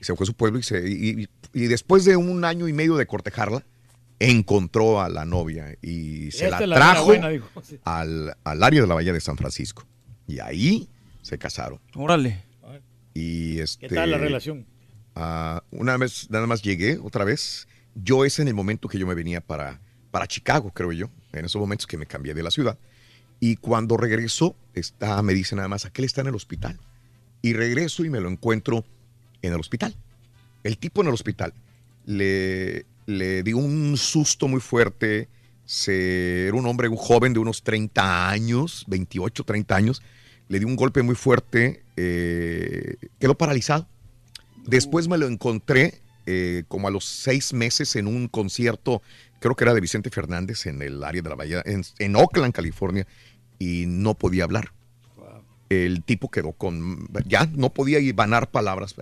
y 0.00 0.04
se 0.04 0.14
fue 0.16 0.24
a 0.24 0.26
su 0.26 0.34
pueblo 0.34 0.58
y, 0.58 0.62
se, 0.62 0.88
y, 0.88 1.22
y- 1.22 1.28
y 1.52 1.66
después 1.66 2.04
de 2.04 2.16
un 2.16 2.44
año 2.44 2.68
y 2.68 2.72
medio 2.72 2.96
de 2.96 3.06
cortejarla, 3.06 3.64
encontró 4.18 5.00
a 5.00 5.08
la 5.08 5.24
novia 5.24 5.76
y 5.82 6.30
se 6.30 6.46
Esta 6.46 6.66
la 6.66 6.76
trajo 6.76 7.06
buena, 7.06 7.28
dijo. 7.28 7.48
Sí. 7.62 7.78
al, 7.84 8.36
al 8.44 8.62
área 8.62 8.80
de 8.82 8.86
la 8.86 8.94
Bahía 8.94 9.12
de 9.12 9.20
San 9.20 9.36
Francisco. 9.36 9.86
Y 10.26 10.38
ahí 10.40 10.88
se 11.22 11.38
casaron. 11.38 11.80
Órale. 11.94 12.44
Y 13.14 13.58
este, 13.58 13.88
¿Qué 13.88 13.94
tal 13.94 14.10
la 14.12 14.18
relación? 14.18 14.66
ah, 15.16 15.62
una 15.72 15.96
vez, 15.96 16.28
nada 16.30 16.46
más 16.46 16.62
llegué 16.62 16.98
otra 17.02 17.24
vez. 17.24 17.66
Yo 17.94 18.24
es 18.24 18.38
en 18.38 18.46
el 18.48 18.54
momento 18.54 18.88
que 18.88 18.98
yo 18.98 19.06
me 19.06 19.14
venía 19.14 19.40
para, 19.40 19.80
para 20.10 20.26
Chicago, 20.28 20.70
creo 20.72 20.92
yo. 20.92 21.10
En 21.32 21.44
esos 21.44 21.60
momentos 21.60 21.86
que 21.86 21.96
me 21.96 22.06
cambié 22.06 22.34
de 22.34 22.42
la 22.42 22.50
ciudad. 22.50 22.78
Y 23.40 23.56
cuando 23.56 23.96
regreso, 23.96 24.54
está, 24.74 25.20
me 25.22 25.32
dice 25.34 25.56
nada 25.56 25.66
más, 25.68 25.84
aquel 25.86 26.04
está 26.04 26.20
en 26.20 26.28
el 26.28 26.34
hospital. 26.34 26.78
Y 27.42 27.54
regreso 27.54 28.04
y 28.04 28.10
me 28.10 28.20
lo 28.20 28.28
encuentro 28.28 28.84
en 29.42 29.52
el 29.52 29.60
hospital. 29.60 29.94
El 30.62 30.78
tipo 30.78 31.00
en 31.00 31.08
el 31.08 31.14
hospital 31.14 31.54
le, 32.06 32.84
le 33.06 33.42
dio 33.42 33.58
un 33.58 33.96
susto 33.96 34.48
muy 34.48 34.60
fuerte. 34.60 35.28
Se, 35.64 36.48
era 36.48 36.56
un 36.56 36.66
hombre, 36.66 36.88
un 36.88 36.96
joven 36.96 37.32
de 37.32 37.38
unos 37.38 37.62
30 37.62 38.28
años, 38.28 38.84
28, 38.88 39.44
30 39.44 39.76
años. 39.76 40.02
Le 40.48 40.58
dio 40.58 40.66
un 40.68 40.76
golpe 40.76 41.02
muy 41.02 41.14
fuerte, 41.14 41.84
eh, 41.96 42.96
quedó 43.18 43.36
paralizado. 43.36 43.86
Después 44.66 45.08
me 45.08 45.16
lo 45.16 45.28
encontré 45.28 46.00
eh, 46.26 46.64
como 46.68 46.88
a 46.88 46.90
los 46.90 47.04
seis 47.04 47.52
meses 47.52 47.96
en 47.96 48.06
un 48.06 48.28
concierto, 48.28 49.00
creo 49.38 49.54
que 49.54 49.64
era 49.64 49.74
de 49.74 49.80
Vicente 49.80 50.10
Fernández 50.10 50.66
en 50.66 50.82
el 50.82 51.02
área 51.02 51.22
de 51.22 51.28
la 51.28 51.34
Bahía, 51.34 51.62
en, 51.64 51.82
en 51.98 52.16
Oakland, 52.16 52.52
California, 52.52 53.06
y 53.58 53.86
no 53.86 54.14
podía 54.14 54.44
hablar. 54.44 54.72
El 55.68 56.02
tipo 56.02 56.30
quedó 56.30 56.52
con, 56.52 57.08
ya 57.26 57.46
no 57.46 57.72
podía 57.72 58.00
ibanar 58.00 58.50
palabras. 58.50 58.96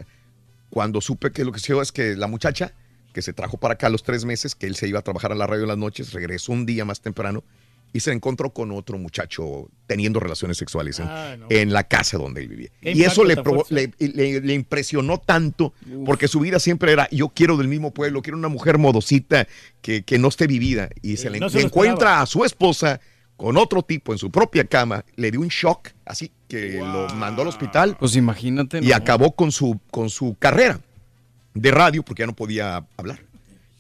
Cuando 0.71 1.01
supe 1.01 1.33
que 1.33 1.45
lo 1.45 1.53
que 1.53 1.61
se 1.61 1.73
dio 1.73 1.83
es 1.83 1.93
que 1.93 2.17
la 2.17 2.27
muchacha 2.27 2.73
que 3.13 3.23
se 3.23 3.33
trajo 3.33 3.57
para 3.57 3.75
acá 3.75 3.87
a 3.87 3.91
los 3.91 4.03
tres 4.03 4.25
meses, 4.25 4.55
que 4.55 4.67
él 4.67 4.77
se 4.77 4.87
iba 4.87 4.99
a 4.99 5.03
trabajar 5.03 5.33
a 5.33 5.35
la 5.35 5.47
radio 5.47 5.63
en 5.63 5.69
las 5.69 5.79
noches, 5.79 6.13
regresó 6.13 6.53
un 6.53 6.67
día 6.67 6.85
más 6.85 7.01
temprano 7.01 7.43
y 7.91 8.01
se 8.01 8.13
encontró 8.13 8.51
con 8.53 8.71
otro 8.71 8.99
muchacho 8.99 9.71
teniendo 9.87 10.21
relaciones 10.21 10.59
sexuales 10.59 10.99
en, 11.01 11.07
Ah, 11.09 11.37
no. 11.39 11.47
en 11.49 11.73
la 11.73 11.85
casa 11.85 12.19
donde 12.19 12.43
él 12.43 12.49
vivía. 12.49 12.69
Y 12.83 13.03
eso 13.03 13.25
le, 13.25 13.35
le, 13.71 13.91
le- 13.99 14.41
le 14.43 14.53
impresionó 14.53 15.19
tanto, 15.19 15.73
porque 16.05 16.29
su 16.29 16.39
vida 16.41 16.59
siempre 16.61 16.93
era, 16.93 17.09
yo 17.11 17.31
quiero 17.31 17.57
del 17.57 17.67
mismo 17.67 17.95
pueblo, 17.95 18.21
quiero 18.21 18.37
una 18.37 18.49
mujer 18.49 18.77
modosita 18.77 19.49
que, 19.81 20.03
que 20.03 20.19
no 20.19 20.29
esté 20.29 20.47
vivida. 20.47 20.91
Y 21.01 21.17
se 21.17 21.31
le, 21.31 21.41
no 21.41 21.49
se 21.49 21.61
encuentra 21.63 22.21
a 22.21 22.27
su 22.27 22.45
esposa 22.45 23.01
con 23.39 23.57
otro 23.57 23.83
tipo 23.85 24.13
en 24.13 24.19
su 24.19 24.31
propia 24.33 24.65
cama, 24.65 25.05
le 25.15 25.31
dio 25.31 25.41
un 25.41 25.47
shock, 25.49 25.91
así 26.05 26.33
que 26.49 26.81
lo 26.81 27.07
mandó 27.15 27.43
al 27.43 27.49
hospital 27.49 27.97
Pues 27.99 28.17
imagínate. 28.17 28.79
y 28.79 28.89
¿no? 28.89 28.97
acabó 28.97 29.31
con 29.33 29.53
su, 29.53 29.81
con 29.93 30.11
su 30.11 30.37
carrera 30.41 30.81
de 31.55 31.71
radio 31.71 32.03
porque 32.03 32.23
ya 32.23 32.27
no 32.27 32.35
podía 32.35 32.85
hablar. 32.97 33.21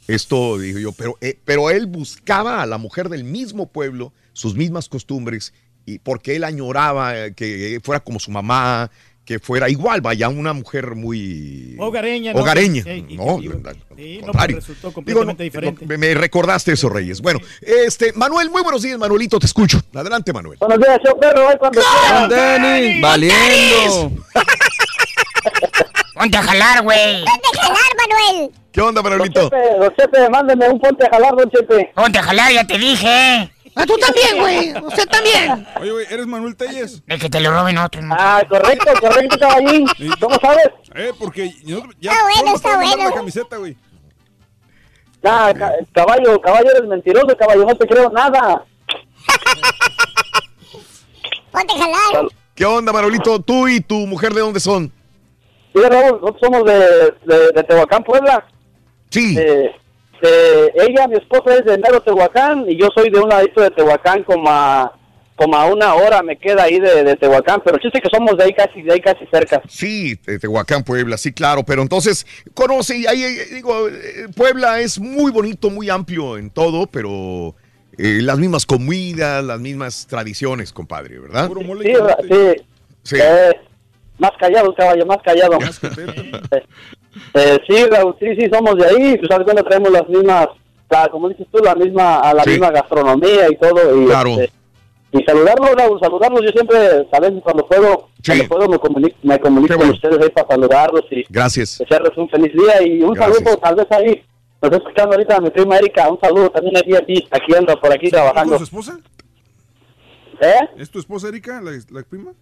Esto 0.07 0.59
digo 0.59 0.78
yo, 0.78 0.93
pero, 0.93 1.19
eh, 1.20 1.41
pero 1.45 1.70
él 1.70 1.87
buscaba 1.87 2.62
a 2.62 2.67
la 2.67 2.78
mujer 2.78 3.09
del 3.09 3.25
mismo 3.25 3.67
pueblo, 3.67 4.12
sus 4.33 4.55
mismas 4.55 4.89
costumbres, 4.89 5.53
y 5.85 5.99
porque 5.99 6.37
él 6.37 6.45
añoraba 6.45 7.19
eh, 7.19 7.35
que 7.35 7.81
fuera 7.83 7.99
como 7.99 8.20
su 8.20 8.31
mamá, 8.31 8.93
que 9.28 9.39
fuera 9.39 9.68
igual, 9.68 10.00
vaya, 10.00 10.31
una 10.31 10.55
mujer 10.55 10.94
muy 10.94 11.76
Hogareña. 11.78 12.32
¿no? 12.32 12.40
hogareña. 12.40 12.82
No, 13.10 13.39
y- 13.39 13.48
al 13.48 13.52
sí, 13.52 13.52
no, 13.52 13.58
pues 13.94 14.23
contrario. 14.23 14.57
resultó 14.57 14.89
Digo, 14.89 14.94
completamente 14.94 15.42
no, 15.42 15.44
diferente. 15.44 15.86
no, 15.86 15.98
me, 15.98 16.15
recordaste 16.15 16.73
eso, 16.73 16.89
Reyes. 16.89 17.20
Bueno, 17.20 17.39
este, 17.60 18.15
Manuel, 18.15 18.48
muy 18.48 18.62
buenos 18.62 18.81
días, 18.81 18.98
Manuelito, 18.98 19.39
te 19.39 19.44
escucho. 19.44 19.82
Adelante, 19.94 20.32
Manuel. 20.32 20.57
Buenos 20.58 20.78
días, 20.78 20.98
yo 21.05 21.15
perro, 21.20 21.47
ahí 21.47 21.57
cuando 21.58 21.78
¡Con 21.82 22.28
Denis! 22.31 23.02
¡Valiendo! 23.02 24.12
Ponte 26.15 26.36
a 26.39 26.42
jalar, 26.42 26.82
güey. 26.82 27.23
Ponte 27.23 27.48
a 27.58 27.62
jalar, 27.62 27.92
Manuel. 28.08 28.50
¿Qué 28.73 28.81
onda, 28.81 29.02
Manuelito? 29.02 29.50
Chepe, 29.50 29.78
don 29.78 29.94
Chepe, 29.94 30.31
mándeme 30.31 30.68
un 30.70 30.81
ponte 30.81 31.05
a 31.07 31.10
jalar, 31.10 31.36
don 31.36 31.50
Chepe. 31.50 31.92
Ponte 31.94 32.18
a 32.18 32.23
jalar, 32.23 32.50
ya 32.52 32.66
te 32.66 32.78
dije. 32.78 33.50
Ah, 33.81 33.86
tú 33.86 33.94
también, 33.97 34.39
güey. 34.39 34.84
Usted 34.84 35.07
también. 35.08 35.66
Oye, 35.81 35.90
güey, 35.92 36.07
¿eres 36.10 36.26
Manuel 36.26 36.57
Telles? 36.57 37.05
De 37.07 37.16
que 37.18 37.31
te 37.31 37.39
lo 37.40 37.52
roben 37.52 37.78
otros. 37.78 38.05
¿no? 38.05 38.15
Ah, 38.18 38.42
correcto, 38.48 38.86
correcto, 39.00 39.39
caballín. 39.39 39.86
¿Cómo 40.20 40.34
sabes? 40.40 40.68
Eh, 40.97 41.12
porque 41.18 41.52
yo 41.65 41.82
ya 42.00 42.10
Está 42.12 42.23
bueno, 42.24 42.55
está 42.57 42.76
bueno. 42.76 43.05
la 43.10 43.15
camiseta, 43.15 43.57
güey. 43.57 43.76
Ah, 45.24 45.52
ca- 45.57 45.73
caballo, 45.92 46.40
caballo, 46.40 46.70
eres 46.70 46.89
mentiroso, 46.89 47.36
caballo, 47.36 47.65
no 47.66 47.74
te 47.76 47.86
creo 47.86 48.10
nada. 48.10 48.65
Ponte 51.52 51.73
a 51.74 51.78
jalar. 51.78 52.28
¿Qué 52.55 52.65
onda, 52.65 52.92
Manuelito? 52.92 53.39
¿Tú 53.40 53.68
y 53.68 53.81
tu 53.81 53.94
mujer 54.07 54.32
de 54.34 54.40
dónde 54.40 54.60
son? 54.60 54.92
Sí, 55.73 55.81
Raúl, 55.81 56.20
nosotros 56.20 56.36
somos 56.40 56.65
de, 56.65 57.15
de, 57.24 57.52
de 57.55 57.62
Tehuacán, 57.65 58.02
Puebla. 58.02 58.44
Sí. 59.10 59.36
Eh, 59.39 59.70
de- 60.20 60.72
ella, 60.86 61.06
mi 61.08 61.16
esposa, 61.16 61.55
es 61.56 61.64
de 61.64 61.78
Mero 61.78 62.00
Tehuacán 62.00 62.64
y 62.68 62.76
yo 62.80 62.88
soy 62.94 63.10
de 63.10 63.18
un 63.20 63.28
ladito 63.28 63.60
de 63.60 63.70
Tehuacán, 63.70 64.22
como 64.24 64.48
a, 64.48 64.92
como 65.36 65.56
a 65.56 65.66
una 65.66 65.94
hora 65.94 66.22
me 66.22 66.36
queda 66.36 66.64
ahí 66.64 66.80
de, 66.80 67.05
de 67.05 67.16
Tehuacán, 67.16 67.62
pero 67.64 67.78
chiste 67.78 68.00
que 68.00 68.08
somos 68.12 68.36
de 68.36 68.44
ahí 68.44 68.52
casi, 68.52 68.82
de 68.82 68.92
ahí 68.92 69.00
casi 69.00 69.24
cerca. 69.32 69.62
Sí, 69.68 70.18
de 70.26 70.38
Tehuacán, 70.38 70.82
Puebla, 70.82 71.16
sí, 71.16 71.32
claro, 71.32 71.62
pero 71.64 71.82
entonces 71.82 72.26
conoce, 72.55 72.97
y 72.98 73.06
ahí, 73.06 73.22
eh, 73.22 73.47
digo, 73.55 73.88
eh, 73.88 74.26
Puebla 74.36 74.80
es 74.80 74.98
muy 74.98 75.30
bonito, 75.30 75.70
muy 75.70 75.88
amplio 75.90 76.36
en 76.38 76.50
todo, 76.50 76.86
pero 76.86 77.55
eh, 77.97 78.20
las 78.22 78.38
mismas 78.38 78.66
comidas, 78.66 79.44
las 79.44 79.60
mismas 79.60 80.06
tradiciones, 80.08 80.72
compadre, 80.72 81.18
¿verdad? 81.20 81.48
Sí, 81.82 81.92
sí. 82.28 82.62
Sí. 83.05 83.16
Eh, 83.22 83.52
más 84.18 84.32
callado, 84.40 84.74
caballo, 84.74 85.06
más 85.06 85.18
callado. 85.22 85.58
Eh, 87.34 87.58
sí, 87.68 87.84
Raúl, 87.90 88.16
sí, 88.20 88.26
sí, 88.38 88.48
somos 88.52 88.76
de 88.76 88.86
ahí, 88.86 89.16
pues 89.18 89.28
sabes 89.28 89.44
cuando 89.44 89.62
traemos 89.64 89.90
las 89.90 90.08
mismas, 90.08 90.48
la- 90.90 91.08
como 91.08 91.28
dices 91.28 91.47
tú, 91.52 91.58
la 91.62 91.74
misma, 91.74 92.18
a 92.20 92.34
la 92.34 92.42
Sí. 92.44 92.50
misma 92.50 92.70
gastronomía 92.70 93.48
y 93.50 93.56
todo. 93.56 94.00
Y, 94.02 94.06
Claro. 94.06 94.30
este, 94.30 94.50
y 95.12 95.22
saludarlos, 95.24 95.70
Raúl, 95.76 96.00
saludarlos, 96.00 96.42
yo 96.42 96.48
siempre, 96.50 96.76
a 97.10 97.20
veces 97.20 97.42
cuando 97.42 97.66
puedo, 97.66 98.08
Sí. 98.22 98.32
cuando 98.32 98.48
puedo 98.48 98.68
me 98.68 98.78
comunico, 98.78 99.16
me 99.22 99.38
comunico 99.40 99.76
con 99.76 99.90
ustedes 99.90 100.18
ahí 100.22 100.30
para 100.30 100.48
saludarlos 100.48 101.05
y 101.10 101.24
Gracias. 101.28 101.78
desearles 101.78 102.16
un 102.16 102.28
feliz 102.28 102.52
día 102.52 102.82
y 102.86 103.02
un 103.02 103.14
Gracias. 103.14 103.38
saludo 103.38 103.56
tal 103.58 103.74
vez 103.76 103.86
ahí. 103.90 104.22
Nos 104.60 104.72
está 104.72 104.76
escuchando 104.78 105.12
ahorita 105.14 105.40
mi 105.40 105.50
prima 105.50 105.76
Erika, 105.78 106.10
un 106.10 106.18
saludo 106.20 106.50
también 106.50 106.76
aquí, 106.76 106.97
aquí, 106.97 107.28
aquí 107.30 107.55
ando 107.55 107.78
por 107.80 107.92
aquí 107.92 108.06
¿Es 108.06 108.12
trabajando. 108.12 108.58
su 108.58 108.64
esposa? 108.64 108.98
¿Eh? 110.40 110.68
¿Es 110.76 110.90
tu 110.90 110.98
esposa, 110.98 111.28
Erika, 111.28 111.60
la, 111.60 111.72
la 111.90 112.02
prima? 112.02 112.32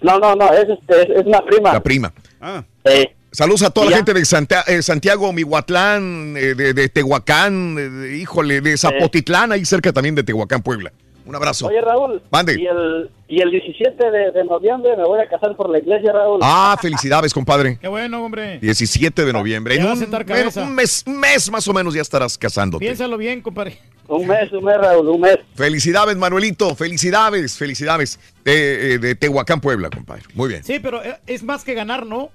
No, 0.00 0.18
no, 0.18 0.34
no, 0.36 0.52
es, 0.52 0.66
este, 0.68 1.02
es, 1.02 1.20
es 1.20 1.26
una 1.26 1.40
prima. 1.44 1.72
La 1.72 1.82
prima. 1.82 2.12
Ah, 2.40 2.62
Eh, 2.84 3.14
Saludos 3.38 3.62
a 3.62 3.70
toda 3.70 3.86
¿Y 3.86 3.90
la 3.90 3.92
ya? 3.92 3.96
gente 3.98 4.14
de 4.14 4.24
Santa- 4.24 4.64
eh, 4.66 4.82
Santiago, 4.82 5.32
Mihuatlán, 5.32 6.34
eh, 6.36 6.56
de, 6.56 6.74
de 6.74 6.88
Tehuacán, 6.88 7.76
eh, 7.78 7.88
de- 7.88 8.18
híjole, 8.18 8.60
de 8.60 8.76
Zapotitlán, 8.76 9.52
ahí 9.52 9.64
cerca 9.64 9.92
también 9.92 10.16
de 10.16 10.24
Tehuacán, 10.24 10.60
Puebla. 10.60 10.90
Un 11.24 11.36
abrazo. 11.36 11.68
Oye, 11.68 11.80
Raúl. 11.80 12.20
Mande. 12.32 12.60
Y 12.60 12.66
el, 12.66 13.10
y 13.28 13.40
el 13.40 13.50
17 13.52 14.10
de, 14.10 14.32
de 14.32 14.44
noviembre 14.44 14.96
me 14.96 15.04
voy 15.04 15.20
a 15.20 15.28
casar 15.28 15.54
por 15.54 15.70
la 15.70 15.78
iglesia, 15.78 16.10
Raúl. 16.12 16.40
Ah, 16.42 16.76
felicidades, 16.82 17.32
compadre. 17.32 17.78
Qué 17.80 17.86
bueno, 17.86 18.24
hombre. 18.24 18.58
17 18.58 19.24
de 19.24 19.32
noviembre. 19.32 19.76
En 19.76 19.86
un, 19.86 19.96
sentar 19.96 20.24
bueno, 20.26 20.40
cabeza. 20.50 20.62
un 20.64 20.74
mes, 20.74 21.04
un 21.06 21.20
mes 21.20 21.48
más 21.48 21.68
o 21.68 21.72
menos 21.72 21.94
ya 21.94 22.02
estarás 22.02 22.36
casándote. 22.36 22.84
Piénsalo 22.84 23.16
bien, 23.18 23.40
compadre. 23.40 23.78
Un 24.08 24.26
mes, 24.26 24.50
un 24.50 24.64
mes, 24.64 24.78
Raúl, 24.78 25.06
un 25.10 25.20
mes. 25.20 25.38
Felicidades, 25.54 26.16
Manuelito. 26.16 26.74
Felicidades, 26.74 27.56
felicidades. 27.56 28.18
De, 28.44 28.98
de 28.98 29.14
Tehuacán, 29.14 29.60
Puebla, 29.60 29.90
compadre. 29.90 30.22
Muy 30.34 30.48
bien. 30.48 30.64
Sí, 30.64 30.80
pero 30.80 31.00
es 31.28 31.42
más 31.44 31.62
que 31.62 31.74
ganar, 31.74 32.04
¿no? 32.04 32.30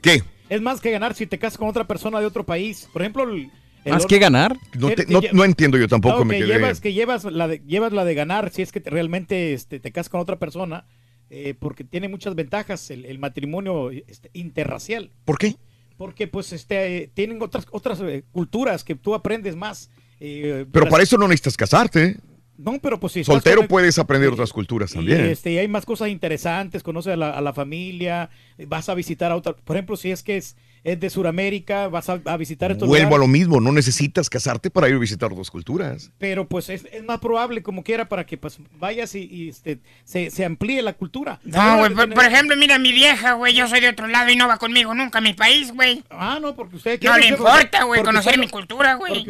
¿Qué? 0.00 0.22
Es 0.48 0.60
más 0.60 0.80
que 0.80 0.90
ganar 0.90 1.14
si 1.14 1.26
te 1.26 1.38
casas 1.38 1.58
con 1.58 1.68
otra 1.68 1.86
persona 1.86 2.20
de 2.20 2.26
otro 2.26 2.44
país. 2.44 2.88
Por 2.92 3.02
ejemplo, 3.02 3.24
el- 3.24 3.50
El 3.84 3.92
¿Más 3.92 4.06
que 4.06 4.18
ganar? 4.18 4.56
No, 4.76 4.88
te- 4.88 5.06
Que- 5.06 5.12
no- 5.12 5.20
que- 5.20 5.32
no 5.32 5.44
entiendo 5.44 5.78
yo 5.78 5.86
tampoco, 5.88 6.24
me 6.24 6.34
que 6.34 6.44
quedé. 6.44 6.54
llevas, 6.58 6.80
que 6.80 6.92
llevas 6.92 7.24
la 7.24 7.46
de, 7.48 7.60
llevas 7.66 7.92
la 7.92 8.04
de 8.04 8.14
ganar 8.14 8.50
si 8.50 8.60
es 8.62 8.72
que 8.72 8.80
te- 8.80 8.90
realmente 8.90 9.52
este, 9.54 9.78
te 9.80 9.92
casas 9.92 10.08
con 10.10 10.20
otra 10.20 10.38
persona, 10.38 10.84
eh, 11.30 11.54
porque 11.58 11.84
tiene 11.84 12.08
muchas 12.08 12.34
ventajas 12.34 12.90
el, 12.90 13.04
el 13.04 13.18
matrimonio 13.18 13.90
este, 13.90 14.30
interracial. 14.32 15.10
¿Por 15.24 15.38
qué? 15.38 15.54
Porque 15.96 16.26
pues 16.26 16.52
este 16.52 17.04
eh, 17.04 17.10
tienen 17.14 17.40
otras 17.40 17.66
otras 17.70 18.00
eh, 18.00 18.24
culturas 18.32 18.82
que 18.84 18.94
tú 18.96 19.14
aprendes 19.14 19.54
más. 19.56 19.90
eh, 20.20 20.66
Pero 20.70 20.88
para 20.88 21.02
eso 21.04 21.16
no 21.16 21.28
necesitas 21.28 21.56
casarte. 21.56 22.16
No, 22.58 22.80
pero 22.80 22.98
pues 22.98 23.12
si 23.12 23.22
Soltero 23.22 23.68
puedes 23.68 23.98
aprender 24.00 24.30
otras 24.30 24.52
culturas 24.52 24.90
y, 24.90 24.94
también. 24.96 25.26
este, 25.26 25.52
y 25.52 25.58
hay 25.58 25.68
más 25.68 25.86
cosas 25.86 26.08
interesantes, 26.08 26.82
conoces 26.82 27.12
a 27.12 27.16
la, 27.16 27.30
a 27.30 27.40
la 27.40 27.52
familia, 27.52 28.30
vas 28.66 28.88
a 28.88 28.94
visitar 28.94 29.30
a 29.30 29.36
otra, 29.36 29.54
por 29.54 29.76
ejemplo, 29.76 29.96
si 29.96 30.10
es 30.10 30.24
que 30.24 30.36
es, 30.36 30.56
es 30.84 31.00
de 31.00 31.10
Sudamérica, 31.10 31.88
vas 31.88 32.08
a, 32.08 32.20
a 32.24 32.36
visitar 32.36 32.70
estos 32.70 32.88
Vuelvo 32.88 33.16
a 33.16 33.18
lo 33.18 33.26
mismo, 33.26 33.60
no 33.60 33.72
necesitas 33.72 34.30
casarte 34.30 34.70
para 34.70 34.88
ir 34.88 34.94
a 34.94 34.98
visitar 34.98 35.32
otras 35.32 35.50
culturas. 35.50 36.10
pero 36.18 36.48
pues 36.48 36.68
es, 36.68 36.86
es 36.92 37.04
más 37.04 37.20
probable 37.20 37.62
como 37.62 37.82
quiera 37.82 38.08
para 38.08 38.26
que 38.26 38.36
pues 38.36 38.58
vayas 38.78 39.14
y, 39.14 39.24
y, 39.30 39.48
este, 39.48 39.80
se, 40.04 40.30
se 40.30 40.44
amplíe 40.44 40.82
la 40.82 40.92
cultura. 40.92 41.40
No, 41.44 41.78
güey, 41.78 41.94
por, 41.94 42.12
por 42.12 42.24
ejemplo, 42.24 42.56
mira 42.56 42.78
mi 42.78 42.92
vieja, 42.92 43.34
güey, 43.34 43.54
yo 43.54 43.68
soy 43.68 43.80
de 43.80 43.88
otro 43.88 44.06
lado 44.06 44.30
y 44.30 44.36
no 44.36 44.48
va 44.48 44.58
conmigo 44.58 44.94
nunca 44.94 45.18
a 45.18 45.22
mi 45.22 45.34
país, 45.34 45.72
güey. 45.72 46.02
Ah, 46.10 46.38
no, 46.40 46.54
porque 46.54 46.76
usted... 46.76 47.02
No 47.02 47.18
le 47.18 47.28
importa, 47.28 47.84
güey, 47.84 48.02
conocer 48.02 48.34
usted 48.34 48.44
mi 48.44 48.50
cultura, 48.50 48.94
güey. 48.94 49.26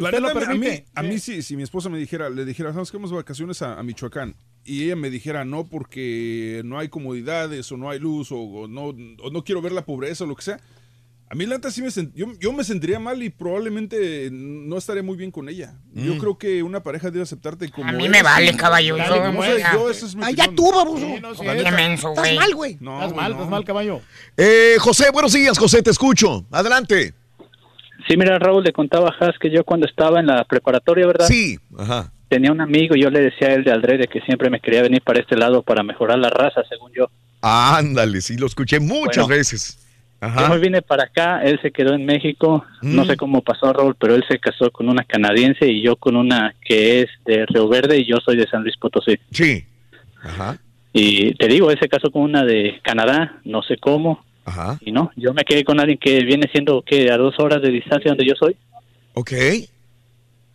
a 0.47 0.53
mí, 0.53 0.83
a 0.93 1.03
mí 1.03 1.19
sí, 1.19 1.41
si 1.41 1.55
mi 1.55 1.63
esposa 1.63 1.89
me 1.89 1.97
dijera, 1.97 2.29
le 2.29 2.45
dijera, 2.45 2.73
¿sabes 2.73 2.91
qué? 2.91 2.97
Vamos 2.97 3.11
de 3.11 3.17
vacaciones 3.17 3.61
a, 3.61 3.79
a 3.79 3.83
Michoacán. 3.83 4.35
Y 4.65 4.83
ella 4.83 4.95
me 4.95 5.09
dijera, 5.09 5.45
no, 5.45 5.67
porque 5.67 6.61
no 6.65 6.77
hay 6.77 6.89
comodidades, 6.89 7.71
o 7.71 7.77
no 7.77 7.89
hay 7.89 7.99
luz, 7.99 8.31
o, 8.31 8.39
o 8.39 8.67
no, 8.67 8.87
o 8.87 9.29
no 9.31 9.43
quiero 9.43 9.61
ver 9.61 9.71
la 9.71 9.85
pobreza, 9.85 10.25
o 10.25 10.27
lo 10.27 10.35
que 10.35 10.43
sea. 10.43 10.59
A 11.31 11.35
mí, 11.35 11.45
la 11.45 11.55
neta, 11.57 11.69
sí 11.69 11.83
me 11.83 11.89
sent- 11.89 12.11
yo, 12.15 12.25
yo 12.39 12.51
me 12.51 12.63
sentiría 12.63 12.97
mal 12.99 13.21
y 13.21 13.29
probablemente 13.29 14.29
no 14.31 14.77
estaría 14.79 15.03
muy 15.03 15.15
bien 15.15 15.29
con 15.29 15.47
ella. 15.47 15.75
Yo 15.93 16.15
Mm. 16.15 16.17
creo 16.17 16.37
que 16.39 16.63
una 16.63 16.81
pareja 16.81 17.11
debe 17.11 17.21
aceptarte 17.21 17.69
como 17.69 17.87
A 17.87 17.91
mí 17.91 18.05
eres 18.05 18.11
me 18.11 18.23
vale, 18.23 18.55
caballo, 18.57 18.97
yo- 18.97 19.89
ese 19.91 20.07
es 20.07 20.15
mi 20.15 20.23
Ay, 20.25 20.33
ya 20.33 20.47
tú, 20.55 20.71
baboso. 20.71 21.05
Sí, 21.05 21.19
no, 21.21 21.35
sí, 21.35 21.43
menso, 21.75 22.09
Estás 22.09 22.23
güey. 22.25 22.35
mal, 22.35 22.55
güey. 22.55 22.77
No, 22.79 22.95
estás 22.99 23.15
mal, 23.15 23.31
no. 23.31 23.37
estás 23.37 23.49
mal, 23.51 23.63
caballo. 23.63 24.01
Eh, 24.37 24.77
José, 24.79 25.11
buenos 25.13 25.31
días, 25.33 25.55
José, 25.59 25.83
te 25.83 25.91
escucho. 25.91 26.45
Adelante. 26.49 27.13
Sí, 28.07 28.17
mira, 28.17 28.39
Raúl, 28.39 28.63
le 28.63 28.73
contaba 28.73 29.09
a 29.09 29.25
Has 29.27 29.37
que 29.39 29.51
yo 29.51 29.63
cuando 29.63 29.85
estaba 29.85 30.19
en 30.19 30.25
la 30.25 30.43
preparatoria, 30.45 31.05
¿verdad? 31.05 31.27
Sí, 31.27 31.59
ajá. 31.77 32.11
Tenía 32.27 32.51
un 32.51 32.61
amigo 32.61 32.95
y 32.95 33.01
yo 33.03 33.11
le 33.11 33.19
decía 33.21 33.49
a 33.49 33.53
él 33.53 33.63
de 33.63 33.71
Aldrede 33.71 34.07
que 34.07 34.19
siempre 34.21 34.49
me 34.49 34.59
quería 34.59 34.81
venir 34.81 35.03
para 35.03 35.19
este 35.19 35.35
lado 35.35 35.61
para 35.61 35.83
mejorar 35.83 36.17
la 36.17 36.31
raza, 36.31 36.61
según 36.67 36.91
yo. 36.95 37.07
Ándale, 37.41 38.21
sí, 38.21 38.35
lo 38.35 38.47
escuché 38.47 38.79
muchas 38.79 39.25
Bueno. 39.25 39.27
veces. 39.27 39.77
Yo 40.21 40.27
Ajá. 40.27 40.49
me 40.49 40.57
vine 40.59 40.81
para 40.81 41.03
acá, 41.05 41.41
él 41.43 41.59
se 41.61 41.71
quedó 41.71 41.93
en 41.93 42.05
México, 42.05 42.65
no 42.81 43.03
Mm. 43.03 43.07
sé 43.07 43.15
cómo 43.15 43.41
pasó 43.41 43.71
Raúl, 43.71 43.95
pero 43.97 44.15
él 44.15 44.23
se 44.27 44.37
casó 44.37 44.69
con 44.69 44.89
una 44.89 45.05
canadiense 45.05 45.65
y 45.67 45.81
yo 45.81 45.95
con 45.95 46.17
una 46.17 46.53
que 46.61 47.01
es 47.01 47.07
de 47.25 47.45
Río 47.45 47.69
Verde 47.69 47.97
y 47.99 48.05
yo 48.05 48.17
soy 48.17 48.35
de 48.35 48.45
San 48.47 48.63
Luis 48.63 48.75
Potosí. 48.77 49.17
Sí. 49.31 49.63
Ajá. 50.21 50.57
Y 50.91 51.33
te 51.35 51.47
digo, 51.47 51.71
él 51.71 51.77
se 51.79 51.87
casó 51.87 52.11
con 52.11 52.23
una 52.23 52.43
de 52.43 52.79
Canadá, 52.83 53.39
no 53.45 53.61
sé 53.61 53.77
cómo, 53.77 54.25
Ajá. 54.43 54.77
y 54.81 54.91
no, 54.91 55.11
yo 55.15 55.33
me 55.33 55.43
quedé 55.45 55.63
con 55.63 55.79
alguien 55.79 55.97
que 55.97 56.23
viene 56.25 56.49
siendo 56.51 56.81
que 56.81 57.09
a 57.11 57.17
dos 57.17 57.39
horas 57.39 57.61
de 57.61 57.69
distancia 57.71 58.11
donde 58.11 58.25
yo 58.25 58.33
soy, 58.35 58.57
Ok. 59.13 59.31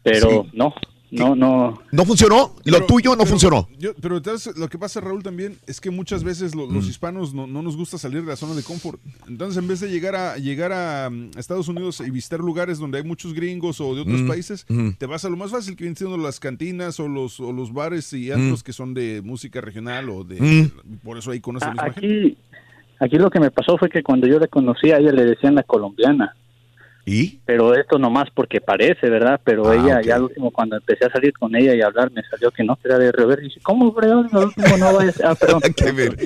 pero 0.03 0.47
no, 0.53 0.75
no, 1.15 1.35
no. 1.37 1.81
¿No 1.93 2.05
funcionó? 2.05 2.55
Lo 2.65 2.79
Pero- 2.79 2.87
tuyo 2.87 3.11
no 3.13 3.19
pero 3.19 3.31
funcionó. 3.31 3.69
yo- 3.79 3.95
pero 4.01 4.17
entonces, 4.19 4.57
lo 4.57 4.69
que 4.69 4.79
pasa, 4.79 5.01
Raúl, 5.01 5.23
también 5.23 5.57
es 5.67 5.81
que 5.81 5.91
muchas 5.91 6.25
veces 6.25 6.55
lo- 6.55 6.67
Mm. 6.67 6.75
los 6.75 6.89
hispanos 6.89 7.33
no, 7.35 7.47
no 7.47 7.63
nos 7.63 7.77
gusta 7.77 7.99
salir 7.99 8.23
de 8.23 8.29
la 8.29 8.37
zona 8.37 8.55
de 8.55 8.63
confort. 8.63 9.01
Entonces, 9.29 9.57
en 9.63 9.69
vez 9.69 9.81
de 9.81 9.89
llegar 9.91 10.15
a 10.17 10.37
llegar 10.37 10.73
a 10.73 11.09
mm, 11.11 11.31
Estados 11.39 11.69
Unidos 11.69 12.01
y 12.01 12.11
visitar 12.11 12.41
lugares 12.41 12.79
donde 12.79 12.99
hay 12.99 13.05
muchos 13.05 13.33
gringos 13.35 13.81
o 13.81 13.95
de 13.95 14.01
otros 14.03 14.21
Mm, 14.23 14.29
países, 14.29 14.67
mm. 14.69 14.91
te 14.99 15.07
vas 15.07 15.25
a 15.25 15.29
lo 15.29 15.37
más 15.37 15.51
fácil 15.51 15.77
que 15.77 15.85
vienen 15.85 15.97
siendo 15.97 16.17
las 16.19 16.41
cantinas 16.41 16.99
o 17.01 17.09
los, 17.09 17.41
o 17.41 17.53
los 17.53 17.73
bares 17.73 18.13
y 18.13 18.31
Mm. 18.31 18.35
antros 18.35 18.63
que 18.63 18.73
son 18.73 18.95
de 18.95 19.23
música 19.23 19.61
regional 19.61 20.09
o 20.11 20.25
de... 20.25 20.41
Mm. 20.41 20.99
Por 21.05 21.19
eso 21.19 21.31
ahí 21.31 21.41
conoces 21.41 21.69
a 21.69 21.73
A- 21.73 21.75
la 21.75 21.83
misma 21.85 22.01
gente. 22.01 22.17
Aquí, 22.27 22.37
aquí 23.01 23.17
lo 23.19 23.31
que 23.31 23.41
me 23.41 23.51
pasó 23.51 23.77
fue 23.79 23.89
que 23.89 24.03
cuando 24.03 24.27
yo 24.27 24.39
la 24.39 24.47
conocí 24.49 24.91
a 24.91 24.99
ella 24.99 25.13
le 25.13 25.25
decían 25.25 25.55
la 25.55 25.63
colombiana. 25.63 26.35
¿Y? 27.07 27.39
Pero 27.45 27.75
esto 27.75 27.99
nomás 27.99 28.29
porque 28.35 28.63
parece, 28.63 29.11
¿verdad? 29.11 29.39
Pero 29.45 29.69
Ah, 29.69 29.75
ella, 29.75 30.01
ya 30.03 30.15
al 30.17 30.23
último, 30.23 30.51
cuando 30.51 30.77
empecé 30.77 31.05
a 31.05 31.11
salir 31.11 31.35
con 31.35 31.55
ella 31.55 31.75
y 31.75 31.83
a 31.83 31.87
hablar, 31.87 32.11
me 32.11 32.23
salió 32.31 32.51
que 32.51 32.65
no, 32.65 32.77
que 32.77 32.89
era 32.89 32.99
de 32.99 33.13
Río 33.13 33.27
Verde. 33.27 33.43
Y 33.43 33.49
dije, 33.49 33.61
¿cómo, 33.63 33.93
fregón? 33.95 34.29
Al 34.33 34.45
último 34.47 34.77
no 34.79 34.95
vayas. 34.95 35.21
Ah, 35.23 35.35
perdón. 35.35 35.61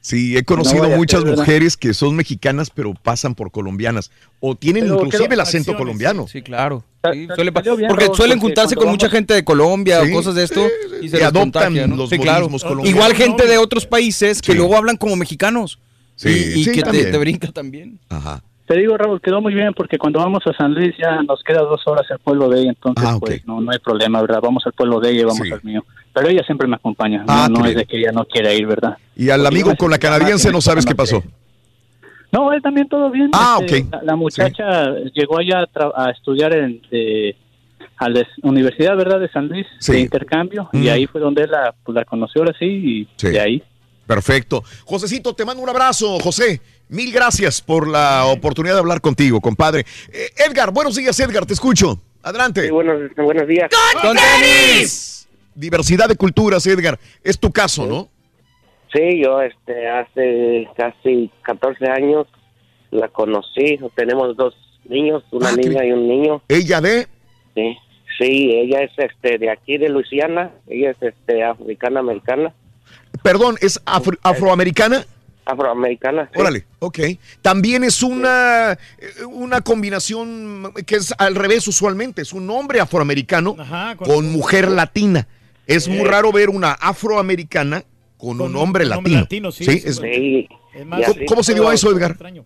Sí, 0.00 0.36
he 0.36 0.44
conocido 0.44 0.88
muchas 0.90 1.20
ser, 1.20 1.28
¿verdad? 1.30 1.42
mujeres 1.44 1.76
que 1.76 1.94
son 1.94 2.14
mexicanas 2.16 2.70
pero 2.70 2.92
pasan 2.94 3.34
por 3.34 3.50
colombianas 3.50 4.10
o 4.40 4.54
tienen 4.56 4.84
Pero 4.84 4.94
inclusive 4.96 5.24
creo- 5.26 5.34
el 5.34 5.40
acento 5.40 5.70
acciones, 5.72 5.78
colombiano. 5.78 6.26
Sí, 6.28 6.42
claro. 6.42 6.84
Sí, 7.12 7.26
suele 7.34 7.50
bien, 7.50 7.88
porque 7.88 8.04
Raúl, 8.04 8.16
suelen 8.16 8.38
juntarse 8.38 8.76
con 8.76 8.88
mucha 8.88 9.08
gente 9.08 9.34
de 9.34 9.44
Colombia 9.44 10.02
Sí, 10.04 10.10
o 10.10 10.14
cosas 10.14 10.34
de 10.36 10.44
esto 10.44 10.64
y 11.00 11.08
se 11.08 11.18
Y 11.18 11.22
adoptan 11.22 11.50
contagia, 11.50 11.86
¿no? 11.88 11.96
los 11.96 12.10
Sí, 12.10 12.18
claro. 12.18 12.48
colombianos. 12.48 12.88
Igual 12.88 13.14
gente 13.14 13.46
de 13.48 13.58
otros 13.58 13.86
países 13.86 14.40
que 14.40 14.54
luego 14.54 14.76
hablan 14.76 14.96
como 14.96 15.16
mexicanos. 15.16 15.80
Sí, 16.14 16.28
y 16.28 16.60
y 16.60 16.64
sí, 16.64 16.70
que 16.70 16.76
te, 16.76 16.82
también. 16.82 17.10
te 17.10 17.18
brinca 17.18 17.48
también. 17.52 17.98
Ajá. 18.08 18.42
Te 18.66 18.76
digo, 18.78 18.96
Raúl, 18.96 19.20
quedó 19.20 19.40
muy 19.40 19.54
bien 19.54 19.74
porque 19.74 19.98
cuando 19.98 20.20
vamos 20.20 20.42
a 20.46 20.52
San 20.56 20.72
Luis 20.72 20.94
ya 20.96 21.20
nos 21.22 21.42
queda 21.42 21.60
dos 21.62 21.82
horas 21.86 22.06
el 22.10 22.18
pueblo 22.20 22.48
de 22.48 22.60
ella, 22.60 22.70
entonces 22.70 23.04
Ah, 23.06 23.16
pues 23.18 23.44
no, 23.46 23.60
no 23.60 23.70
hay 23.72 23.78
problema, 23.80 24.20
¿verdad? 24.20 24.40
Vamos 24.42 24.62
al 24.66 24.72
pueblo 24.72 25.00
de 25.00 25.10
ella 25.10 25.20
y 25.22 25.24
vamos 25.24 25.46
Sí. 25.46 25.52
al 25.52 25.62
mío. 25.64 25.84
Pero 26.14 26.28
ella 26.28 26.42
siempre 26.46 26.68
me 26.68 26.76
acompaña, 26.76 27.24
Ah, 27.26 27.48
no, 27.50 27.58
no 27.58 27.64
qué 27.64 27.70
es 27.70 27.76
de 27.76 27.84
que 27.86 27.98
ella 27.98 28.12
no 28.12 28.24
quiera 28.24 28.52
ir, 28.54 28.66
¿verdad? 28.66 28.96
Y 29.16 29.30
al 29.30 29.40
Porque 29.42 29.48
amigo 29.48 29.76
con 29.76 29.90
la 29.90 29.98
canadiense 29.98 30.52
no 30.52 30.60
sabes 30.60 30.86
qué 30.86 30.94
pasó. 30.94 31.22
No, 32.30 32.52
él 32.52 32.62
también 32.62 32.88
todo 32.88 33.10
bien. 33.10 33.30
Ah, 33.34 33.58
Este, 33.60 33.82
ok. 33.82 33.88
La, 33.92 34.02
la 34.04 34.16
muchacha 34.16 34.94
llegó 35.12 35.38
allá 35.38 35.60
a, 35.60 35.66
tra- 35.66 35.92
a 35.94 36.10
estudiar 36.10 36.54
en 36.56 36.80
de, 36.90 37.36
a 37.98 38.08
la 38.08 38.26
Universidad, 38.42 38.96
¿verdad? 38.96 39.20
De 39.20 39.28
San 39.28 39.48
Luis, 39.48 39.66
Sí. 39.80 39.92
de 39.92 40.00
intercambio, 40.00 40.68
Mm. 40.72 40.82
y 40.82 40.88
ahí 40.88 41.06
fue 41.06 41.20
donde 41.20 41.42
él 41.42 41.50
la, 41.50 41.74
pues, 41.84 41.94
la 41.94 42.04
conoció 42.06 42.40
ahora 42.42 42.54
sí, 42.58 42.64
y 42.66 43.08
Sí. 43.16 43.28
de 43.28 43.40
ahí. 43.40 43.62
Perfecto. 44.06 44.62
Josecito, 44.84 45.34
te 45.34 45.44
mando 45.44 45.62
un 45.62 45.68
abrazo, 45.68 46.18
José. 46.20 46.60
Mil 46.92 47.10
gracias 47.10 47.62
por 47.62 47.88
la 47.88 48.26
oportunidad 48.26 48.74
de 48.74 48.80
hablar 48.80 49.00
contigo, 49.00 49.40
compadre. 49.40 49.86
Eh, 50.12 50.28
Edgar, 50.46 50.70
buenos 50.72 50.94
días, 50.94 51.18
Edgar, 51.20 51.46
te 51.46 51.54
escucho. 51.54 51.98
Adelante. 52.22 52.70
buenos, 52.70 53.10
buenos 53.16 53.48
días. 53.48 53.70
¡Con 54.02 54.14
tenis! 54.14 55.26
Diversidad 55.54 56.06
de 56.06 56.16
culturas, 56.16 56.66
Edgar. 56.66 56.98
Es 57.24 57.38
tu 57.38 57.50
caso, 57.50 57.86
¿no? 57.86 58.10
Sí, 58.92 59.22
yo 59.24 59.40
este, 59.40 59.88
hace 59.88 60.68
casi 60.76 61.30
14 61.44 61.88
años 61.90 62.26
la 62.90 63.08
conocí. 63.08 63.78
Tenemos 63.96 64.36
dos 64.36 64.54
niños, 64.84 65.24
una 65.32 65.48
Ah, 65.48 65.52
qué 65.58 65.66
niña 65.70 65.86
y 65.86 65.92
un 65.92 66.06
niño. 66.06 66.42
Ella 66.46 66.82
de... 66.82 67.06
Sí, 67.54 67.74
sí, 68.18 68.50
ella 68.52 68.80
es 68.82 68.90
este, 68.98 69.38
de 69.38 69.50
aquí 69.50 69.78
de 69.78 69.88
Luisiana. 69.88 70.50
Ella 70.68 70.90
es 70.90 70.96
este, 71.02 71.42
africana 71.42 72.00
americana. 72.00 72.52
Perdón, 73.22 73.56
¿es 73.62 73.80
afro- 73.86 74.18
afroamericana? 74.22 75.06
Afroamericana. 75.44 76.28
sí. 76.32 76.40
Órale, 76.40 76.64
ok. 76.78 76.98
También 77.40 77.84
es 77.84 78.02
una, 78.02 78.72
eh, 78.72 79.24
una 79.30 79.60
combinación 79.60 80.72
que 80.86 80.96
es 80.96 81.12
al 81.18 81.34
revés 81.34 81.66
usualmente. 81.68 82.22
Es 82.22 82.32
un 82.32 82.48
hombre 82.50 82.80
afroamericano 82.80 83.56
Ajá, 83.58 83.96
con- 83.96 84.08
con 84.08 84.32
mujer 84.32 84.70
latina. 84.70 85.26
Es 85.66 85.88
muy 85.88 86.04
raro 86.04 86.32
ver 86.32 86.50
una 86.50 86.72
afroamericana 86.72 87.82
con, 88.16 88.38
Con 88.38 88.50
un 88.50 88.56
hombre 88.56 88.84
un 88.86 88.92
hombre 88.92 89.12
latino. 89.12 89.20
latino, 89.20 89.52
sí, 89.52 89.64
es- 89.68 89.96
Sí. 89.96 90.48
Es 90.74 90.86
más, 90.86 91.00
Y 91.20 91.26
¿Cómo, 91.26 91.42
se 91.42 91.52
dio 91.54 91.64
todo. 91.64 91.72
eso, 91.72 91.90
Edgar? 91.92 92.12
extraño. 92.12 92.44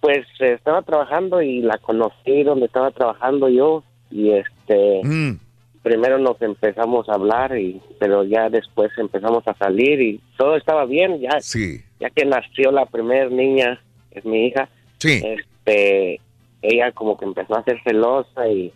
Pues 0.00 0.24
eh, 0.38 0.52
estaba 0.52 0.82
trabajando 0.82 1.42
y 1.42 1.60
la 1.62 1.78
conocí 1.78 2.42
donde 2.44 2.66
estaba 2.66 2.90
trabajando 2.92 3.48
yo. 3.48 3.82
Y 4.10 4.30
este. 4.30 5.00
Mm, 5.02 5.38
primero 5.82 6.18
nos 6.18 6.40
empezamos 6.42 7.08
a 7.08 7.14
hablar 7.14 7.56
y 7.58 7.80
pero 7.98 8.22
ya 8.24 8.48
después 8.50 8.90
empezamos 8.98 9.42
a 9.48 9.54
salir 9.56 10.00
y 10.00 10.20
todo 10.36 10.56
estaba 10.56 10.84
bien 10.84 11.18
ya 11.20 11.40
sí, 11.40 11.80
ya 12.00 12.10
que 12.10 12.24
nació 12.24 12.72
la 12.72 12.86
primera 12.86 13.28
niña 13.28 13.80
es 14.10 14.24
mi 14.24 14.46
hija 14.46 14.68
sí. 14.98 15.22
este 15.24 16.20
ella 16.62 16.92
como 16.92 17.16
que 17.16 17.24
empezó 17.26 17.56
a 17.56 17.64
ser 17.64 17.80
celosa 17.84 18.48
y 18.48 18.72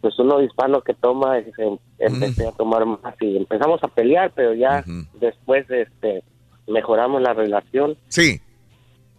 pues 0.00 0.18
uno 0.18 0.42
hispano 0.42 0.80
que 0.80 0.94
toma 0.94 1.38
y 1.38 1.44
se- 1.52 1.78
empecé 1.98 2.46
a 2.48 2.52
tomar 2.52 2.84
más 2.86 3.14
y 3.20 3.36
empezamos 3.36 3.82
a 3.84 3.88
pelear 3.88 4.32
pero 4.34 4.54
ya 4.54 4.84
después 5.14 5.68
este 5.70 6.22
mejoramos 6.66 7.20
la 7.22 7.32
relación 7.34 7.96
Sí. 8.08 8.40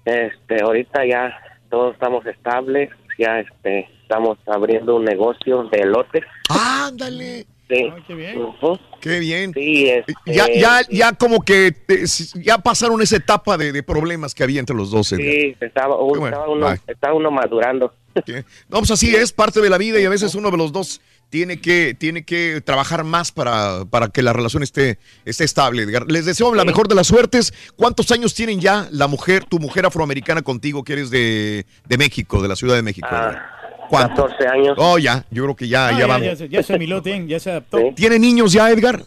este 0.05 0.61
ahorita 0.63 1.05
ya 1.05 1.31
todos 1.69 1.93
estamos 1.93 2.25
estables 2.25 2.89
ya 3.17 3.39
este 3.39 3.88
estamos 4.01 4.38
abriendo 4.47 4.95
un 4.97 5.05
negocio 5.05 5.63
de 5.72 5.77
elotes 5.80 6.23
Ándale. 6.49 7.45
Sí 7.76 7.92
Ay, 7.95 8.03
qué 8.08 8.14
bien. 8.16 8.42
Ujú. 8.42 8.80
Qué 9.02 9.19
bien. 9.19 9.52
Sí, 9.53 9.90
este, 9.90 10.14
Ya, 10.26 10.48
ya, 10.53 10.82
ya 10.90 11.14
como 11.14 11.42
que 11.42 11.72
te- 11.72 12.06
ya 12.42 12.58
pasaron 12.58 13.02
esa 13.02 13.18
etapa 13.18 13.58
de, 13.58 13.72
de 13.72 13.84
problemas 13.84 14.34
que 14.34 14.43
había 14.43 14.60
entre 14.60 14.76
los 14.76 14.92
dos. 14.92 15.08
Sí, 15.08 15.56
estaba, 15.60 15.98
un- 16.02 16.14
Qué 16.14 16.19
bueno, 16.19 16.35
estaba 16.38 16.52
uno, 16.53 16.74
estaba 16.88 17.14
uno 17.14 17.32
madurando. 17.32 17.93
¿Qué? 18.26 18.45
No, 18.69 18.80
pues 18.80 18.92
así 18.92 19.16
es, 19.16 19.32
parte 19.34 19.60
de 19.61 19.69
la 19.69 19.77
vida 19.77 20.00
y 20.00 20.06
a 20.06 20.10
veces 20.10 20.35
uno 20.35 20.52
de 20.52 20.58
los 20.58 20.72
dos 20.72 21.02
tiene 21.30 21.60
que, 21.60 21.95
tiene 21.98 22.24
que 22.24 22.61
trabajar 22.64 23.03
más 23.03 23.32
para, 23.32 23.85
para 23.90 24.10
que 24.10 24.22
la 24.22 24.34
relación 24.34 24.61
esté, 24.61 25.00
esté 25.26 25.43
estable. 25.45 25.82
Edgar. 25.82 26.06
Les 26.08 26.26
deseo 26.26 26.53
la 26.53 26.64
mejor 26.64 26.88
de 26.88 26.93
las 26.93 27.08
suertes. 27.08 27.53
¿Cuántos 27.76 28.11
años 28.11 28.35
tienen 28.35 28.61
ya 28.61 28.88
la 28.92 29.08
mujer, 29.08 29.43
tu 29.45 29.58
mujer 29.58 29.88
afroamericana 29.88 30.43
contigo, 30.43 30.84
que 30.84 30.93
eres 30.93 31.10
de, 31.10 31.66
de 31.88 31.98
México, 31.98 32.40
de 32.43 32.48
la 32.50 32.56
Ciudad 32.56 32.76
de 32.76 32.84
México? 32.84 33.08
Ah, 33.10 33.50
¿Cuánto? 33.97 34.23
14 34.27 34.47
años. 34.47 34.75
Oh, 34.77 34.97
ya, 34.97 35.25
yo 35.31 35.43
creo 35.43 35.55
que 35.55 35.67
ya, 35.67 35.88
Ah, 35.88 35.91
ya, 35.91 35.99
ya, 35.99 36.07
vamos. 36.07 36.25
ya 36.27 36.35
se- 36.35 36.49
ya 36.49 36.63
se 36.63 36.77
miló 36.80 37.01
ya 37.03 37.39
se 37.39 37.51
adaptó. 37.51 37.80
¿Tiene 37.95 38.17
niños 38.19 38.51
ya, 38.53 38.69
Edgar? 38.72 39.03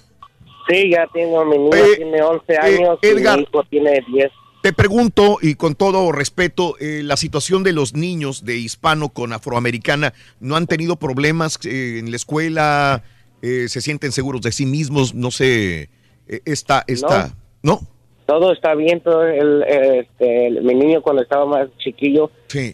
Sí, 0.68 0.90
ya 0.90 1.06
tengo, 1.12 1.44
mi 1.44 1.58
niña 1.58 1.76
Eh, 1.78 1.96
tiene 1.96 2.22
11 2.22 2.52
eh, 2.52 2.58
años 2.58 2.98
Edgar. 3.02 3.34
y 3.38 3.42
mi 3.42 3.42
hijo 3.48 3.64
tiene 3.70 4.00
10. 4.12 4.30
Te 4.62 4.72
pregunto, 4.72 5.38
y 5.40 5.54
con 5.54 5.76
todo 5.76 6.10
respeto, 6.10 6.76
eh, 6.80 7.02
la 7.04 7.16
situación 7.16 7.62
de 7.62 7.72
los 7.72 7.94
niños 7.94 8.44
de 8.44 8.56
hispano 8.56 9.10
con 9.10 9.32
afroamericana, 9.32 10.12
¿no 10.40 10.56
han 10.56 10.66
tenido 10.66 10.96
problemas 10.96 11.58
eh, 11.64 11.98
en 12.00 12.10
la 12.10 12.16
escuela? 12.16 13.04
Eh, 13.42 13.66
¿Se 13.68 13.80
sienten 13.80 14.10
seguros 14.10 14.40
de 14.40 14.50
sí 14.50 14.66
mismos? 14.66 15.14
No 15.14 15.30
sé, 15.30 15.88
eh, 16.26 16.40
esta, 16.46 16.82
esta, 16.88 17.34
¿no? 17.62 17.80
Todo 18.26 18.52
está 18.52 18.74
bien, 18.74 19.00
todo 19.00 19.24
el, 19.24 19.62
este, 19.62 20.48
el- 20.48 20.62
mi 20.62 20.74
niño 20.74 21.00
cuando 21.00 21.22
estaba 21.22 21.46
más 21.46 21.68
chiquillo, 21.78 22.30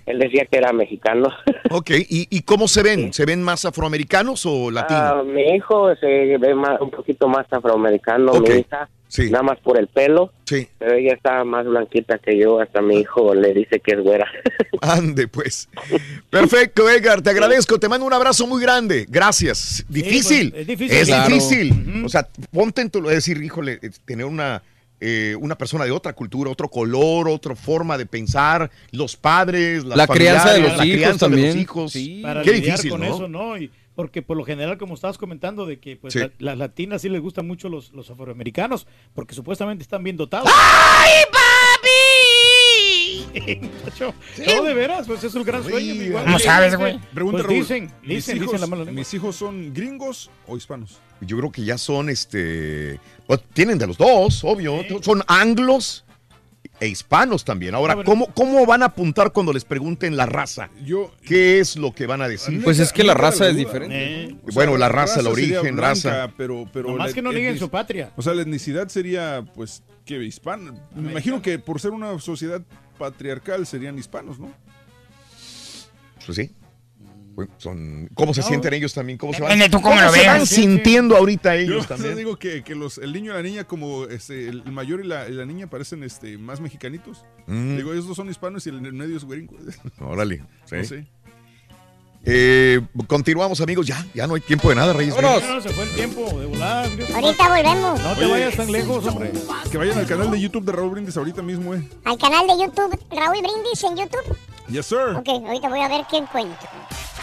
él 0.06 0.18
decía 0.18 0.47
que 0.50 0.58
era 0.58 0.72
mexicano. 0.72 1.28
Ok, 1.74 1.90
¿y, 1.90 2.26
y 2.28 2.42
cómo 2.42 2.68
se 2.68 2.82
ven? 2.82 3.14
¿Se 3.14 3.24
ven 3.24 3.42
más 3.42 3.64
afroamericanos 3.64 4.44
o 4.44 4.70
latinos? 4.70 5.02
Ah, 5.02 5.22
mi 5.24 5.42
hijo 5.55 5.94
se 5.97 6.36
ve 6.36 6.55
más- 6.55 6.78
un 6.81 6.90
poquito 6.90 7.28
más 7.28 7.47
afroamericano, 7.50 8.32
mi 8.40 8.58
hija, 8.58 8.89
nada 9.31 9.42
más 9.42 9.58
por 9.60 9.78
el 9.78 9.86
pelo, 9.86 10.32
Sí. 10.44 10.68
pero 10.78 10.94
ella 10.97 11.14
está 11.14 11.44
más 11.44 11.64
blanquita 11.64 12.18
que 12.18 12.36
yo, 12.39 12.60
hasta 12.60 12.82
mi 12.82 12.97
hijo 13.00 13.34
le 13.34 13.55
dice 13.55 13.81
que 13.81 13.92
es 13.94 14.00
güera. 14.02 14.26
Ande, 14.82 15.28
pues. 15.28 15.68
Perfecto, 16.28 16.89
Edgar, 16.90 17.22
te 17.22 17.31
agradezco, 17.31 17.78
te 17.78 17.89
mando 17.89 18.05
un 18.06 18.12
abrazo 18.12 18.47
muy 18.47 18.60
grande. 18.60 19.06
Gracias. 19.08 19.84
Difícil. 19.89 20.50
pues, 20.50 20.60
es 20.62 20.66
difícil. 20.66 20.97
Es 20.98 21.08
Claro. 21.08 21.28
difícil. 21.28 22.02
O 22.05 22.08
sea, 22.08 22.28
ponte 22.52 22.82
en 22.82 22.90
tu 22.90 22.98
es 23.08 23.14
decir, 23.16 23.42
híjole, 23.42 23.78
tener 24.05 24.26
una 24.26 24.62
eh, 25.02 25.36
una 25.40 25.58
persona 25.58 25.84
de 25.84 25.90
otra 25.90 26.12
cultura, 26.12 26.50
otro 26.50 26.68
color, 26.68 27.28
otra 27.28 27.56
forma 27.56 27.98
de 27.98 28.06
pensar, 28.06 28.70
los 28.92 29.16
padres, 29.16 29.84
las 29.84 29.97
La 29.98 30.06
crianza 30.06 30.52
de 30.52 30.60
los 30.60 30.76
la 30.76 30.86
hijos 30.86 30.97
crianza 30.97 31.26
de 31.26 31.31
también. 31.32 31.47
los 31.48 31.56
hijos. 31.56 31.92
Para 32.22 32.42
Qué 32.42 32.52
lidiar 32.52 32.76
difícil, 32.76 32.90
con 32.92 33.00
¿no? 33.00 33.06
eso, 33.14 33.28
¿no? 33.28 33.58
Y 33.58 33.70
porque 33.94 34.22
por 34.22 34.36
lo 34.39 34.44
general, 34.44 34.78
como 34.78 34.94
estabas 34.94 35.18
comentando, 35.18 35.66
de 35.66 35.78
que 35.81 35.97
pues 35.97 36.12
Sí. 36.14 36.20
la- 36.20 36.31
las 36.39 36.58
latinas 36.58 37.02
sí 37.02 37.08
les 37.08 37.20
gustan 37.20 37.47
mucho 37.47 37.68
los, 37.68 37.92
los 37.92 38.08
afroamericanos, 38.10 38.86
porque 39.14 39.34
supuestamente 39.34 39.82
están 39.82 40.02
bien 40.05 40.16
dotados. 40.16 40.48
¡Ay, 40.50 41.12
papi! 41.32 41.82
Muchacho, 43.62 44.14
No, 44.47 44.62
de 44.62 44.74
veras, 44.74 45.06
pues 45.06 45.24
es 45.24 45.34
un 45.34 45.42
gran 45.44 45.62
sueño. 45.64 45.94
mi 45.94 46.08
guapo. 46.08 46.26
¿Cómo 46.26 46.39
sabes, 46.39 46.76
güey? 46.76 46.98
Pues 46.98 47.06
Pregunta, 47.14 47.42
Raúl, 47.42 47.55
dicen, 47.55 47.90
¿mis 48.02 48.16
dicen, 48.16 48.36
hijos- 48.36 48.47
dicen 48.52 48.60
la 48.60 48.66
mala 48.66 48.84
lengua. 48.84 49.00
¿Mis 49.00 49.14
hijos 49.14 49.36
son 49.36 49.72
gringos 49.74 50.31
o 50.47 50.56
hispanos? 50.56 50.98
Yo 51.26 51.39
creo 51.39 51.52
que 51.52 51.65
ya 51.65 51.78
son, 51.78 52.09
este, 52.09 52.99
pues, 53.26 53.41
tienen 53.52 53.78
de 53.78 53.86
los 53.86 53.97
dos, 53.99 54.42
obvio. 54.44 54.81
Son 55.02 55.23
anglos 55.26 56.05
e 56.81 56.89
hispanos 56.89 57.44
también. 57.44 57.75
Ahora, 57.75 58.02
¿cómo, 58.02 58.26
¿cómo 58.34 58.67
van 58.67 58.83
a 58.83 58.86
apuntar 58.86 59.33
cuando 59.33 59.52
les 59.52 59.65
pregunten 59.65 60.17
la 60.17 60.26
raza? 60.26 60.68
¿Qué 61.25 61.60
es 61.60 61.76
lo 61.76 61.94
que 61.94 62.07
van 62.07 62.23
a 62.23 62.28
decir? 62.28 62.62
Pues 62.65 62.81
es 62.81 62.92
que 62.92 63.05
la 63.05 63.15
raza 63.15 63.49
es 63.49 63.57
diferente. 63.57 64.34
O 64.42 64.51
sea, 64.51 64.55
Bueno, 64.55 64.76
la 64.76 64.89
raza, 64.89 65.20
el 65.20 65.28
origen, 65.28 65.76
blanca, 65.76 65.81
raza. 66.10 66.33
Pero, 66.36 66.68
pero 66.73 66.97
la 66.97 67.12
que 67.12 67.23
no 67.23 67.33
nieguen 67.33 67.59
su 67.59 67.70
patria. 67.70 68.12
O 68.17 68.23
sea, 68.23 68.34
la 68.34 68.42
etnicidad 68.42 68.89
sería, 68.89 69.44
pues, 69.55 69.83
que 70.05 70.23
hispana. 70.25 70.75
Me 70.94 71.12
imagino 71.12 71.41
que 71.41 71.59
por 71.59 71.81
ser 71.81 71.92
una 71.92 72.18
sociedad 72.18 72.62
patriarcal 72.99 73.67
serían 73.67 73.99
hispanos, 73.99 74.39
¿no? 74.39 74.52
Pues 76.26 76.36
sí. 76.36 76.51
Son, 77.59 78.09
¿Cómo 78.15 78.35
se 78.35 78.41
No. 78.43 78.47
sienten 78.47 78.75
ellos 78.75 78.93
también? 78.94 79.19
¿Cómo 79.19 79.33
se 79.33 79.43
van, 79.43 79.59
tú 79.70 79.81
cómo 79.81 79.97
cómo 79.97 80.01
lo 80.02 80.12
se 80.12 80.27
van 80.27 80.47
Sí, 80.47 80.55
sí. 80.55 80.61
sintiendo 80.62 81.17
ahorita 81.17 81.55
Yo 81.57 81.61
ellos 81.62 81.77
o 81.85 81.89
sea, 81.89 81.97
también? 81.97 82.17
digo 82.17 82.36
que, 82.36 82.62
que 82.62 82.75
los, 82.75 82.99
el 82.99 83.12
niño 83.12 83.33
y 83.33 83.35
la 83.35 83.43
niña, 83.43 83.65
como 83.65 84.05
este, 84.05 84.49
el 84.49 84.62
mayor 84.70 85.05
y 85.05 85.09
la, 85.09 85.28
y 85.28 85.33
la 85.33 85.44
niña 85.47 85.67
parecen 85.69 86.02
este, 86.05 86.36
más 86.39 86.61
mexicanitos. 86.61 87.25
Mm. 87.47 87.77
Digo, 87.77 87.93
ellos 87.93 88.07
dos 88.07 88.17
son 88.17 88.28
hispanos 88.28 88.67
y 88.67 88.70
el 88.70 88.85
en 88.85 88.97
medio 88.97 89.17
es 89.17 89.25
gringo. 89.25 89.57
Órale. 90.01 90.44
sí. 90.67 90.77
No 90.77 90.85
sé. 90.85 91.07
Eh, 92.25 92.81
continuamos, 93.09 93.61
amigos. 93.61 93.85
Ya, 93.86 94.07
ya 94.15 94.28
no 94.28 94.35
hay 94.35 94.41
tiempo 94.41 94.69
de 94.69 94.77
nada, 94.77 94.93
Reyes. 94.93 95.15
No, 95.20 95.61
se 95.61 95.69
fue 95.70 95.83
el 95.85 95.91
tiempo 95.91 96.20
de 96.39 96.47
volar. 96.47 96.89
Ahorita 97.15 97.49
volvemos. 97.49 98.01
No 98.01 98.15
te 98.15 98.25
Oye, 98.25 98.31
vayas 98.31 98.57
tan 98.57 98.70
lejos, 98.70 99.05
hombre. 99.07 99.33
Que 99.73 99.77
vayan 99.78 99.99
al 99.99 100.07
canal 100.07 100.31
de 100.31 100.41
YouTube 100.41 100.65
de 100.65 100.70
Raúl 100.70 100.91
Brindis 100.91 101.17
ahorita 101.17 101.43
mismo, 101.43 101.75
eh. 101.75 101.83
Al 102.05 102.17
canal 102.19 102.47
de 102.47 102.52
YouTube, 102.62 102.97
Raúl 103.11 103.39
Brindis 103.43 103.83
en 103.83 103.97
YouTube. 103.97 104.36
Yes, 104.69 104.86
sir. 104.86 105.17
Ok, 105.17 105.28
ahorita 105.28 105.69
voy 105.69 105.81
a 105.81 105.89
ver 105.89 106.02
qué 106.09 106.19
encuentro. 106.19 106.69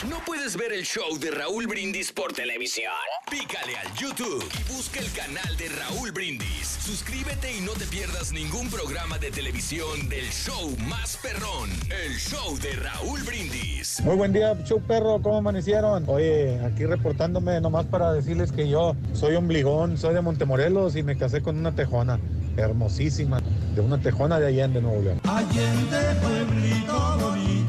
¿No 0.07 0.19
puedes 0.25 0.55
ver 0.55 0.71
el 0.71 0.85
show 0.85 1.19
de 1.19 1.29
Raúl 1.29 1.67
Brindis 1.67 2.13
por 2.13 2.31
televisión? 2.31 2.93
Pícale 3.29 3.75
al 3.75 3.93
YouTube 3.95 4.47
y 4.57 4.73
busca 4.73 5.01
el 5.01 5.11
canal 5.11 5.57
de 5.57 5.67
Raúl 5.67 6.13
Brindis. 6.13 6.77
Suscríbete 6.81 7.57
y 7.57 7.59
no 7.59 7.73
te 7.73 7.83
pierdas 7.85 8.31
ningún 8.31 8.69
programa 8.69 9.17
de 9.17 9.29
televisión 9.29 10.07
del 10.07 10.25
show 10.29 10.73
más 10.87 11.17
perrón, 11.17 11.69
el 12.05 12.13
show 12.17 12.57
de 12.59 12.71
Raúl 12.77 13.23
Brindis. 13.23 13.99
Muy 14.01 14.15
buen 14.15 14.31
día, 14.31 14.55
show 14.63 14.81
perro, 14.81 15.21
¿cómo 15.21 15.35
amanecieron? 15.35 16.05
Oye, 16.07 16.57
aquí 16.61 16.85
reportándome 16.85 17.59
nomás 17.59 17.85
para 17.87 18.13
decirles 18.13 18.53
que 18.53 18.69
yo 18.69 18.95
soy 19.11 19.35
ombligón, 19.35 19.97
soy 19.97 20.13
de 20.13 20.21
Montemorelos 20.21 20.95
y 20.95 21.03
me 21.03 21.17
casé 21.17 21.41
con 21.41 21.57
una 21.57 21.75
tejona, 21.75 22.21
hermosísima, 22.55 23.41
de 23.75 23.81
una 23.81 23.99
tejona 23.99 24.39
de 24.39 24.47
Allende, 24.47 24.81
Nuevo 24.81 25.01
León. 25.01 25.19
Allende, 25.25 26.15
pueblito 26.21 27.17
bonito, 27.19 27.68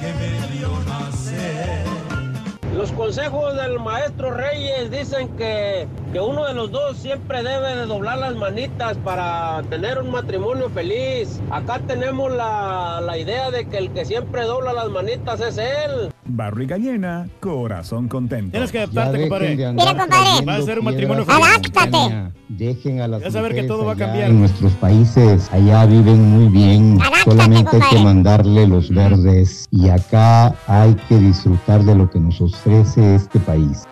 que 0.00 0.12
me 0.14 0.46
vio 0.56 0.68
nacer. 0.86 1.84
Los 2.76 2.90
consejos 2.92 3.54
del 3.54 3.78
maestro 3.78 4.32
Reyes 4.32 4.90
dicen 4.90 5.28
que, 5.36 5.86
que 6.12 6.20
uno 6.20 6.44
de 6.44 6.54
los 6.54 6.72
dos 6.72 6.96
siempre 6.96 7.42
debe 7.42 7.76
de 7.76 7.86
doblar 7.86 8.18
las 8.18 8.34
manitas 8.34 8.96
para 9.04 9.62
tener 9.70 9.98
un 9.98 10.10
matrimonio 10.10 10.68
feliz. 10.70 11.40
Acá 11.50 11.80
tenemos 11.86 12.32
la, 12.32 13.00
la 13.00 13.16
idea 13.16 13.50
de 13.50 13.68
que 13.68 13.78
el 13.78 13.92
que 13.92 14.04
siempre 14.04 14.42
dobla 14.42 14.72
las 14.72 14.88
manitas 14.90 15.40
es 15.40 15.56
él. 15.58 16.13
Barriga 16.26 16.78
llena, 16.78 17.28
corazón 17.40 18.08
contento. 18.08 18.52
Tienes 18.52 18.72
que 18.72 18.78
adaptarte, 18.78 19.20
compadre. 19.20 19.56
Mira, 19.56 19.74
compadre. 19.96 20.44
Va 20.46 20.56
a 20.56 20.62
ser 20.62 20.78
un 20.78 20.84
matrimonio 20.86 21.24
feliz. 21.24 21.44
a 21.44 21.48
la 21.48 21.58
montaña. 21.58 22.32
Dejen 22.48 23.00
a 23.00 23.08
las 23.08 23.22
Ya 23.22 23.30
saber 23.30 23.54
que 23.54 23.64
todo 23.64 23.84
va 23.84 23.92
a 23.92 23.94
allá 23.94 23.96
cambiar. 23.96 24.30
En 24.30 24.40
nuestros 24.40 24.72
países, 24.74 25.50
allá 25.52 25.84
viven 25.84 26.22
muy 26.22 26.48
bien. 26.48 26.98
Solamente 27.24 27.76
hay 27.76 27.82
que 27.90 28.02
mandarle 28.02 28.66
los 28.66 28.88
verdes. 28.88 29.66
Y 29.70 29.90
acá 29.90 30.54
hay 30.66 30.94
que 31.08 31.18
disfrutar 31.18 31.84
de 31.84 31.94
lo 31.94 32.08
que 32.08 32.20
nos 32.20 32.40
ofrece 32.40 33.16
este 33.16 33.38
país. 33.40 33.84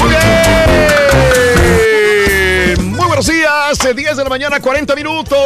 Muy 0.00 0.87
buenos 3.18 3.34
días, 3.34 3.84
eh, 3.84 3.94
10 3.94 4.16
de 4.16 4.22
la 4.22 4.30
mañana, 4.30 4.60
40 4.60 4.94
minutos. 4.94 5.36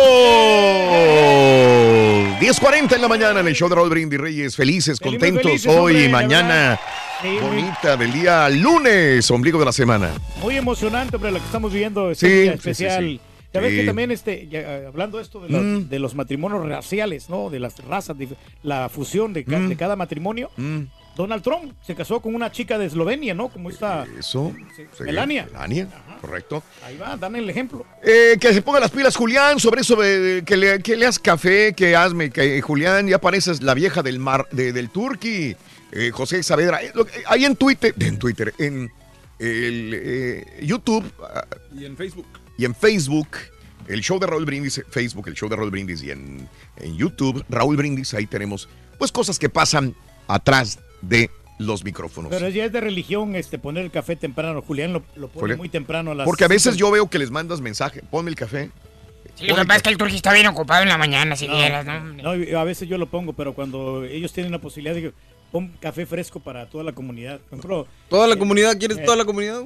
10.40 2.39 2.97
en 2.97 3.01
la 3.03 3.09
mañana 3.09 3.41
en 3.41 3.49
el 3.49 3.55
show 3.55 3.67
de 3.71 3.75
Raúl 3.77 3.89
Brindis 3.89 4.21
Reyes. 4.21 4.55
Felices, 4.57 4.99
Feliz- 4.99 5.13
contentos 5.19 5.43
felices, 5.43 5.67
hoy 5.73 5.93
hombre, 5.95 6.05
y 6.05 6.09
mañana. 6.11 6.79
Sí, 7.23 7.39
bonita 7.41 7.97
del 7.97 8.13
día 8.13 8.49
lunes, 8.51 9.31
ombligo 9.31 9.59
de 9.59 9.65
la 9.65 9.73
semana. 9.73 10.11
Muy 10.43 10.57
emocionante, 10.59 11.17
hombre, 11.17 11.31
lo 11.33 11.39
que 11.39 11.47
estamos 11.47 11.73
viviendo. 11.73 12.09
Sí, 12.15 12.27
Este 12.27 12.27
día 12.29 12.53
sí, 12.53 12.59
especial. 12.59 13.03
sí, 13.05 13.09
sí. 13.13 13.21
Ya 13.53 13.61
ves 13.61 13.71
Sí. 13.73 13.77
que 13.81 13.85
también, 13.87 14.11
este, 14.11 14.49
ya, 14.49 14.61
eh, 14.61 14.87
hablando 14.87 15.21
esto 15.21 15.41
de 15.41 15.49
los, 15.51 15.63
Mm. 15.63 15.89
de 15.89 15.99
los 15.99 16.15
matrimonios 16.15 16.67
raciales, 16.67 17.29
¿no? 17.29 17.51
De 17.51 17.61
las 17.61 17.79
razas, 17.85 18.17
la 18.63 18.89
fusión 18.89 19.33
de, 19.33 19.45
ca- 19.45 19.59
Mm. 19.59 19.69
de 19.69 19.77
cada 19.77 19.95
matrimonio. 19.97 20.51
Donald 21.15 21.43
Trump 21.43 21.75
se 21.83 21.95
casó 21.95 22.21
con 22.21 22.35
una 22.35 22.51
chica 22.51 22.79
de 22.79 22.87
Eslovenia, 22.87 23.35
¿no? 23.35 23.49
Como 23.51 23.69
esta 23.69 24.07
Eso. 24.19 24.55
sí, 24.75 24.85
Melania. 25.05 25.47
Melania, 25.53 25.89
correcto. 26.23 26.63
Ahí 26.87 26.97
va, 26.97 27.19
dan 27.19 27.37
el 27.37 27.51
ejemplo. 27.51 27.85
Eh, 28.03 28.39
que 28.41 28.55
se 28.55 28.63
ponga 28.63 28.81
las 28.81 28.91
pilas, 28.91 29.15
Julián, 29.15 29.61
sobre 29.61 29.83
eso 29.83 29.95
de, 29.97 30.19
de 30.19 30.43
que, 30.43 30.57
le, 30.57 30.81
que 30.81 30.97
leas 30.97 31.19
café, 31.19 31.75
que 31.75 31.95
hazme, 31.95 32.31
que 32.31 32.57
eh, 32.57 32.61
Julián, 32.63 33.07
ya 33.09 33.19
pareces 33.21 33.61
la 33.63 33.75
vieja 33.75 34.03
del 34.03 34.19
mar, 34.19 34.49
de- 34.53 34.73
del 34.73 34.89
Turqui, 34.89 35.55
eh, 35.93 36.11
José 36.15 36.43
Saavedra. 36.43 36.83
Eh, 36.83 36.93
lo 36.95 37.07
ahí 37.27 37.45
en 37.45 37.57
Twitter, 37.57 37.95
en 38.01 38.19
Twitter, 38.19 38.55
en 38.57 38.91
el, 39.39 39.93
eh, 39.95 40.47
YouTube 40.63 41.05
ah, 41.23 41.45
Y 41.79 41.85
en 41.85 41.95
Facebook. 41.99 42.27
Y 42.59 42.65
en 42.65 42.75
Facebook, 42.75 43.29
el 43.89 44.01
show 44.03 44.19
de 44.19 44.27
Raúl 44.27 44.45
Brindis, 44.45 44.83
Facebook, 44.91 45.29
el 45.29 45.35
show 45.35 45.49
de 45.49 45.57
Raúl 45.57 45.71
Brindis 45.71 46.03
y 46.03 46.11
en, 46.11 46.49
en 46.77 46.97
YouTube, 46.97 47.45
Raúl 47.49 47.77
Brindis, 47.77 48.15
ahí 48.15 48.27
tenemos 48.27 48.69
pues 48.99 49.11
cosas 49.13 49.39
que 49.39 49.49
pasan 49.49 49.95
atrás 50.29 50.79
de 51.01 51.31
los 51.59 51.85
micrófonos. 51.85 52.31
Pero 52.31 52.49
ya 52.49 52.65
es 52.65 52.73
de 52.73 52.81
religión 52.81 53.35
este, 53.37 53.59
poner 53.59 53.85
el 53.85 53.91
café 53.91 54.17
temprano. 54.17 54.63
Julián 54.63 54.93
lo, 54.93 55.03
lo 55.17 55.29
pone 55.29 55.41
Julián. 55.41 55.59
muy 55.59 55.69
temprano 55.69 56.13
a 56.13 56.15
las 56.15 56.25
Porque 56.25 56.45
a 56.45 56.49
veces 56.49 56.75
cinco. 56.75 56.87
yo 56.89 56.91
veo 56.93 57.11
que 57.11 57.19
les 57.19 57.31
mandas 57.31 57.61
mensaje, 57.61 58.03
ponme 58.11 58.31
el 58.31 58.37
café. 58.37 58.71
Sí, 59.35 59.47
lo 59.47 59.55
que 59.57 59.63
pasa 59.65 59.77
es 59.77 59.83
que 59.83 59.89
el 59.91 59.97
turqui 59.97 60.17
está 60.17 60.33
bien 60.33 60.47
ocupado 60.47 60.83
en 60.83 60.89
la 60.89 60.99
mañana, 60.99 61.37
si 61.37 61.49
No, 61.49 61.55
vieras, 61.57 61.87
¿no? 61.87 62.01
no, 62.01 62.59
a 62.59 62.65
veces 62.65 62.89
yo 62.89 62.99
lo 62.99 63.07
pongo, 63.07 63.33
pero 63.33 63.55
cuando 63.55 64.05
ellos 64.05 64.33
tienen 64.33 64.53
la 64.53 64.61
posibilidad 64.61 64.95
de 64.95 65.03
que 65.03 65.13
pon 65.51 65.69
café 65.81 66.05
fresco 66.07 66.41
para 66.41 66.69
toda 66.69 66.85
la 66.85 66.93
comunidad. 66.93 67.39
Por 67.41 67.59
ejemplo, 67.59 67.87
¿Toda 68.09 68.27
la 68.27 68.35
eh, 68.35 68.39
comunidad? 68.39 68.77
¿Quieres 68.79 68.99
eh, 68.99 69.03
toda 69.05 69.17
la 69.17 69.25
comunidad? 69.25 69.63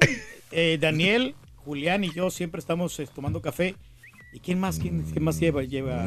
eh, 0.51 0.77
Daniel, 0.79 1.35
Julián 1.67 2.03
y 2.05 2.11
yo 2.13 2.31
siempre 2.31 2.59
estamos 2.59 2.97
eh, 2.99 3.07
tomando 3.13 3.41
café. 3.41 3.75
¿Y 4.33 4.39
quién 4.39 4.59
más? 4.59 4.79
¿Quién, 4.79 5.03
quién 5.11 5.23
más 5.23 5.37
lleva? 5.39 5.63
lleva 5.63 6.03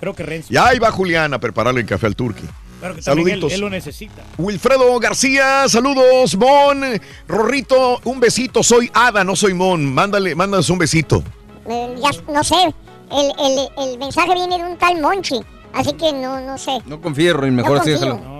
Creo 0.00 0.14
que 0.14 0.22
Renzo. 0.22 0.48
Y 0.52 0.56
ahí 0.56 0.78
va 0.78 0.90
Julián 0.90 1.34
a 1.34 1.38
prepararle 1.38 1.80
el 1.82 1.86
café 1.86 2.06
al 2.06 2.16
Turqui. 2.16 2.44
Claro 2.78 2.94
que 2.94 3.00
él, 3.00 3.04
Saluditos. 3.04 3.52
él 3.52 3.60
lo 3.60 3.68
necesita. 3.70 4.22
Wilfredo 4.38 4.98
García, 4.98 5.68
saludos, 5.68 6.36
Mon. 6.36 6.80
Rorrito, 7.26 8.00
un 8.04 8.18
besito. 8.20 8.62
Soy 8.62 8.90
Ada, 8.94 9.24
no 9.24 9.36
soy 9.36 9.52
Mon. 9.54 9.92
Mándale, 9.92 10.34
mándanos 10.34 10.70
un 10.70 10.78
besito. 10.78 11.22
Eh, 11.68 11.96
ya 12.02 12.32
no 12.32 12.42
sé, 12.44 12.54
el, 12.64 13.32
el, 13.38 13.68
el 13.92 13.98
mensaje 13.98 14.32
viene 14.34 14.56
de 14.56 14.64
un 14.64 14.78
tal 14.78 15.00
Monchi. 15.02 15.40
Así 15.74 15.92
que 15.94 16.12
no, 16.12 16.40
no 16.40 16.56
sé. 16.56 16.78
No 16.86 16.98
confío, 17.00 17.34
Roy, 17.34 17.50
mejor 17.50 17.78
así 17.78 17.90
confío. 17.92 18.14
déjalo. 18.14 18.38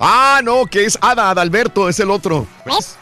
Ah, 0.00 0.40
no, 0.42 0.64
que 0.66 0.84
es 0.84 0.96
Ada 1.00 1.30
Adalberto, 1.30 1.88
es 1.88 1.98
el 2.00 2.10
otro. 2.10 2.46
¿Ves? 2.64 2.96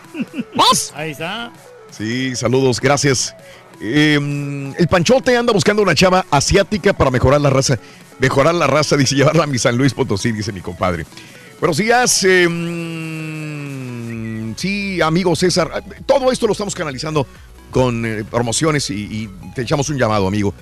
¿Ves? 0.55 0.93
Ahí 0.97 1.11
está. 1.12 1.52
Sí, 1.97 2.35
saludos, 2.37 2.81
gracias. 2.81 3.37
Eh, 3.81 4.75
el 4.79 4.89
Panchote 4.89 5.37
anda 5.37 5.53
buscando 5.53 5.83
una 5.83 5.95
chava 5.95 6.25
asiática 6.31 6.93
para 6.95 7.11
mejorar 7.11 7.41
la 7.41 7.51
raza. 7.51 7.79
Mejorar 8.19 8.55
la 8.55 8.67
raza, 8.67 8.97
dice, 8.97 9.15
llevarla 9.15 9.45
a 9.45 9.47
mi 9.47 9.59
San 9.59 9.77
Luis 9.77 9.93
Potosí, 9.93 10.33
dice 10.33 10.53
mi 10.53 10.61
compadre. 10.61 11.05
Buenos 11.61 11.77
días. 11.77 12.27
mm, 12.49 13.73
sí, 14.57 15.01
amigo 15.03 15.37
César. 15.37 15.85
Todo 16.07 16.33
esto 16.33 16.47
lo 16.47 16.53
estamos 16.53 16.75
canalizando 16.75 17.27
con 17.71 18.07
eh, 18.07 18.25
promociones 18.25 18.89
y, 18.91 18.95
y 18.95 19.29
te 19.55 19.62
echamos 19.62 19.89
un 19.91 19.99
llamado, 19.99 20.27
amigo. 20.27 20.55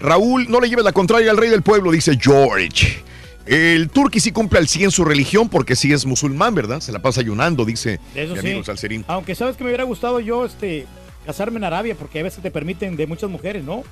Raúl, 0.00 0.48
no 0.48 0.60
le 0.60 0.68
lleves 0.68 0.84
la 0.84 0.92
contraria 0.92 1.30
al 1.30 1.36
rey 1.36 1.50
del 1.50 1.62
pueblo, 1.62 1.90
dice 1.90 2.18
George. 2.20 3.02
El 3.48 3.88
turqui 3.88 4.20
sí 4.20 4.30
cumple 4.30 4.58
al 4.58 4.68
100 4.68 4.90
su 4.90 5.04
religión 5.04 5.48
porque 5.48 5.74
sí 5.74 5.92
es 5.92 6.04
musulmán, 6.04 6.54
¿verdad? 6.54 6.80
Se 6.80 6.92
la 6.92 7.00
pasa 7.00 7.20
ayunando, 7.22 7.64
dice 7.64 7.98
Eso 8.14 8.34
mi 8.34 8.40
sí. 8.40 8.46
amigo 8.46 8.64
Salserín. 8.64 9.04
Aunque 9.08 9.34
sabes 9.34 9.56
que 9.56 9.64
me 9.64 9.70
hubiera 9.70 9.84
gustado 9.84 10.20
yo 10.20 10.44
este 10.44 10.86
casarme 11.24 11.56
en 11.58 11.64
Arabia 11.64 11.94
porque 11.98 12.20
a 12.20 12.22
veces 12.22 12.42
te 12.42 12.50
permiten 12.50 12.96
de 12.96 13.06
muchas 13.06 13.30
mujeres, 13.30 13.64
¿no? 13.64 13.84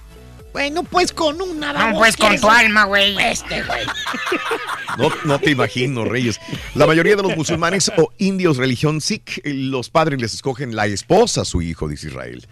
Bueno, 0.52 0.84
pues 0.84 1.12
con 1.12 1.40
una 1.42 1.72
No, 1.72 1.78
vamos, 1.78 1.98
pues 1.98 2.16
con 2.16 2.28
¿quieres 2.28 2.40
tu 2.40 2.48
alma, 2.48 2.84
güey. 2.84 3.16
Este, 3.18 3.62
güey. 3.62 3.84
No, 4.98 5.10
no 5.24 5.38
te 5.38 5.50
imagino, 5.50 6.06
Reyes. 6.06 6.40
La 6.74 6.86
mayoría 6.86 7.16
de 7.16 7.22
los 7.22 7.36
musulmanes 7.36 7.92
o 7.98 8.12
indios 8.16 8.56
religión 8.56 9.02
Sikh, 9.02 9.42
los 9.44 9.90
padres 9.90 10.18
les 10.22 10.32
escogen 10.32 10.74
la 10.74 10.86
esposa 10.86 11.42
a 11.42 11.44
su 11.44 11.60
hijo, 11.60 11.86
dice 11.86 12.06
Israel. 12.08 12.46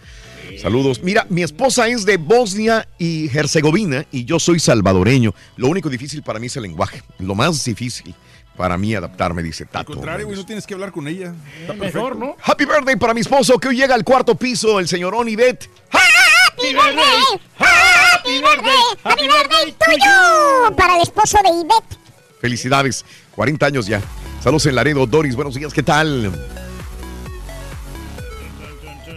Saludos. 0.61 1.03
Mira, 1.03 1.27
mi 1.29 1.43
esposa 1.43 1.89
es 1.89 2.05
de 2.05 2.17
Bosnia 2.17 2.89
y 2.99 3.29
Herzegovina 3.37 4.07
y 4.11 4.25
yo 4.25 4.39
soy 4.39 4.61
salvadoreño. 4.61 5.35
Lo 5.57 5.69
único 5.69 5.89
difícil 5.89 6.23
para 6.23 6.39
mí 6.39 6.47
es 6.47 6.57
el 6.57 6.63
lenguaje. 6.63 7.03
Lo 7.19 7.35
más 7.35 7.65
difícil 7.65 8.15
para 8.57 8.79
mí 8.79 8.95
adaptarme, 8.95 9.43
dice 9.43 9.65
Al 9.65 9.71
Tato. 9.71 9.93
contrario, 9.95 10.27
güey, 10.27 10.39
no 10.39 10.47
tienes 10.47 10.67
que 10.67 10.75
hablar 10.75 10.93
con 10.93 11.09
ella. 11.09 11.35
Está 11.61 11.75
Mejor. 11.75 12.17
¿no? 12.17 12.37
Happy 12.43 12.65
birthday 12.65 12.97
para 12.97 13.13
mi 13.15 13.21
esposo 13.21 13.59
que 13.59 13.69
hoy 13.69 13.77
llega 13.77 13.95
al 13.95 14.05
cuarto 14.05 14.35
piso, 14.37 14.79
el 14.79 14.89
señor 14.89 15.15
Onivet. 15.15 15.69
¡Happy 15.91 16.73
birthday! 16.73 17.41
¡Happy 17.59 18.31
birthday! 18.31 18.77
¡Happy 19.03 19.23
birthday 19.25 19.75
tuyo! 19.87 20.77
Para 20.77 20.97
el 20.97 21.03
esposo 21.03 21.39
de 21.43 21.51
Ivette. 21.51 21.99
Felicidades, 22.41 23.05
40 23.35 23.67
años 23.67 23.87
ya. 23.87 24.01
Saludos 24.43 24.67
en 24.67 24.75
Laredo, 24.77 25.07
Doris, 25.07 25.35
buenos 25.35 25.55
días, 25.55 25.73
¿qué 25.73 25.83
tal? 25.83 26.31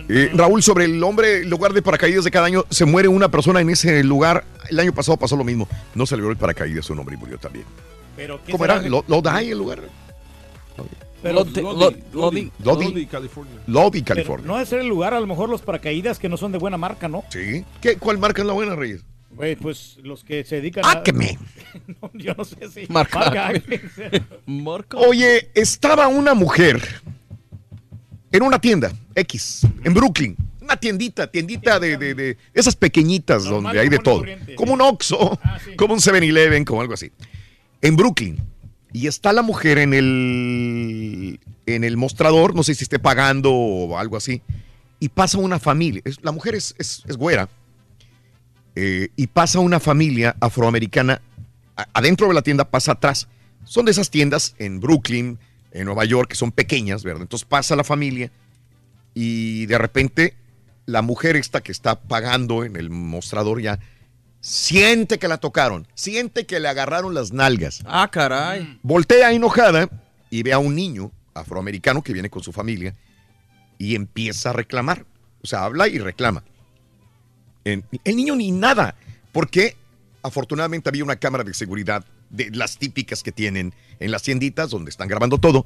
Eh, 0.10 0.32
Raúl, 0.34 0.64
sobre 0.64 0.86
el 0.86 1.04
hombre, 1.04 1.40
el 1.40 1.50
lugar 1.50 1.74
de 1.74 1.82
paracaídas 1.82 2.24
de 2.24 2.32
cada 2.32 2.46
año, 2.46 2.64
se 2.70 2.86
muere 2.86 3.08
una 3.10 3.30
persona 3.30 3.60
en 3.62 3.70
ese 3.70 4.04
lugar. 4.04 4.46
El 4.70 4.80
año 4.80 4.94
pasado 4.94 5.18
pasó 5.18 5.36
lo 5.36 5.44
mismo. 5.44 5.68
No 5.96 6.06
se 6.06 6.16
logró 6.16 6.32
el 6.32 6.38
paracaídas, 6.38 6.90
un 6.90 7.00
hombre 7.00 7.16
y 7.16 7.18
murió 7.20 7.38
también. 7.38 7.66
Pero 8.16 8.42
¿qué 8.44 8.52
¿Cómo 8.54 8.64
será? 8.64 8.78
era? 8.80 8.90
¿Lo, 8.90 9.04
Lodi 9.08 9.52
el 9.52 9.58
lugar? 9.58 9.82
Pero- 11.22 11.44
Lodi- 11.46 13.08
California. 13.08 13.56
Lodi, 13.68 14.02
pero 14.02 14.16
California. 14.16 14.48
no 14.48 14.54
debe 14.56 14.66
ser 14.66 14.80
el 14.80 14.88
lugar, 14.88 15.14
a 15.14 15.20
lo 15.20 15.28
mejor 15.28 15.50
los 15.50 15.62
paracaídas 15.62 16.20
que 16.20 16.30
no 16.30 16.38
son 16.38 16.52
de 16.52 16.58
buena 16.58 16.78
marca, 16.78 17.08
¿no? 17.08 17.24
Sí. 17.30 17.66
¿Qué, 17.82 17.98
¿Cuál 17.98 18.18
marca 18.18 18.42
es 18.44 18.48
la 18.48 18.54
buena, 18.54 18.76
Reyes? 18.76 19.02
Güey, 19.32 19.56
pues 19.56 19.98
los 20.04 20.24
que 20.24 20.44
se 20.44 20.58
dedican 20.58 20.84
Ah, 20.86 20.90
a... 20.90 20.98
Acme. 21.00 21.38
No, 22.02 22.10
yo 22.14 22.34
no 22.36 22.44
sé 22.46 22.70
si... 22.74 22.88
Marca. 22.92 23.52
Oye, 24.96 25.50
estaba 25.54 26.08
una 26.08 26.34
mujer 26.34 26.82
en 28.32 28.44
una 28.44 28.60
tienda 28.60 28.92
X, 29.16 29.62
en 29.84 29.94
Brooklyn. 29.94 30.36
Una 30.62 30.76
tiendita, 30.76 31.28
tiendita 31.32 31.80
de, 31.80 31.96
de- 31.98 32.14
de 32.14 32.38
esas 32.54 32.76
pequeñitas 32.76 33.44
Normal, 33.46 33.64
donde 33.64 33.80
hay 33.80 33.90
de 33.90 34.00
todo. 34.00 34.24
Como 34.56 34.74
un 34.74 34.82
Oxxo, 34.82 35.40
Ah, 35.44 35.60
sí. 35.64 35.76
como 35.78 35.94
un 35.94 36.00
7-Eleven, 36.02 36.66
como 36.66 36.82
algo 36.82 36.94
así. 36.94 37.12
En 37.82 37.96
Brooklyn. 37.96 38.38
Y 38.92 39.08
está 39.08 39.32
la 39.32 39.42
mujer 39.44 39.78
en 39.78 39.94
el, 39.94 41.40
en 41.66 41.84
el 41.84 41.96
mostrador, 41.98 42.54
no 42.56 42.64
sé 42.64 42.74
si 42.76 42.84
esté 42.84 43.00
pagando 43.00 43.52
o 43.54 43.98
algo 43.98 44.18
así. 44.18 44.42
Y 45.00 45.10
pasa 45.10 45.38
una 45.38 45.60
familia. 45.60 46.02
la 46.22 46.32
mujer 46.32 46.56
es, 46.56 46.76
es- 46.80 47.04
es 47.08 47.16
güera. 47.18 47.48
eh, 48.76 49.10
y 49.16 49.28
pasa 49.28 49.60
una 49.60 49.80
familia 49.80 50.36
afroamericana. 50.40 51.22
a- 51.76 51.88
adentro 51.94 52.28
de 52.28 52.34
la 52.34 52.42
tienda 52.42 52.70
pasa 52.70 52.94
atrás. 52.94 53.28
Son 53.64 53.86
de 53.86 53.92
esas 53.92 54.10
tiendas 54.10 54.56
en 54.60 54.80
Brooklyn, 54.80 55.38
en 55.78 55.86
Nueva 55.86 56.06
York, 56.06 56.30
que 56.30 56.36
son 56.36 56.52
pequeñas, 56.52 57.04
¿verdad? 57.04 57.22
Entonces 57.22 57.48
pasa 57.48 57.76
la 57.76 57.84
familia 57.84 58.32
y 59.14 59.66
de 59.68 59.78
repente 59.78 60.36
la 60.86 61.02
mujer 61.02 61.36
esta 61.36 61.62
que 61.62 61.72
está 61.72 62.00
pagando 62.00 62.64
en 62.64 62.76
el 62.76 62.90
mostrador 62.90 63.62
ya 63.62 63.80
siente 64.42 65.20
que 65.20 65.28
la 65.28 65.38
tocaron, 65.38 65.88
siente 65.94 66.46
que 66.46 66.60
le 66.60 66.68
agarraron 66.68 67.14
las 67.14 67.32
nalgas. 67.32 67.84
Ah, 67.86 68.10
caray. 68.12 68.80
Voltea 68.84 69.34
enojada 69.34 69.90
y 70.30 70.44
ve 70.44 70.54
a 70.54 70.60
un 70.60 70.76
niño 70.76 71.12
afroamericano 71.34 72.02
que 72.02 72.14
viene 72.14 72.30
con 72.30 72.44
su 72.44 72.52
familia 72.52 72.96
y 73.78 73.96
empieza 73.96 74.50
a 74.50 74.54
reclamar. 74.54 75.06
O 75.44 75.48
sea, 75.48 75.64
habla 75.64 75.88
y 75.88 76.00
reclama. 76.00 76.44
El 77.64 77.84
niño 78.06 78.36
ni 78.36 78.52
nada, 78.52 78.96
porque 79.32 79.76
afortunadamente 80.24 80.90
había 80.90 81.04
una 81.04 81.18
cámara 81.18 81.44
de 81.44 81.54
seguridad 81.54 82.06
de 82.30 82.50
las 82.52 82.78
típicas 82.78 83.24
que 83.24 83.32
tienen 83.32 83.74
en 84.00 84.12
las 84.12 84.24
tienditas 84.24 84.70
donde 84.70 84.90
están 84.90 85.08
grabando 85.08 85.38
todo. 85.38 85.66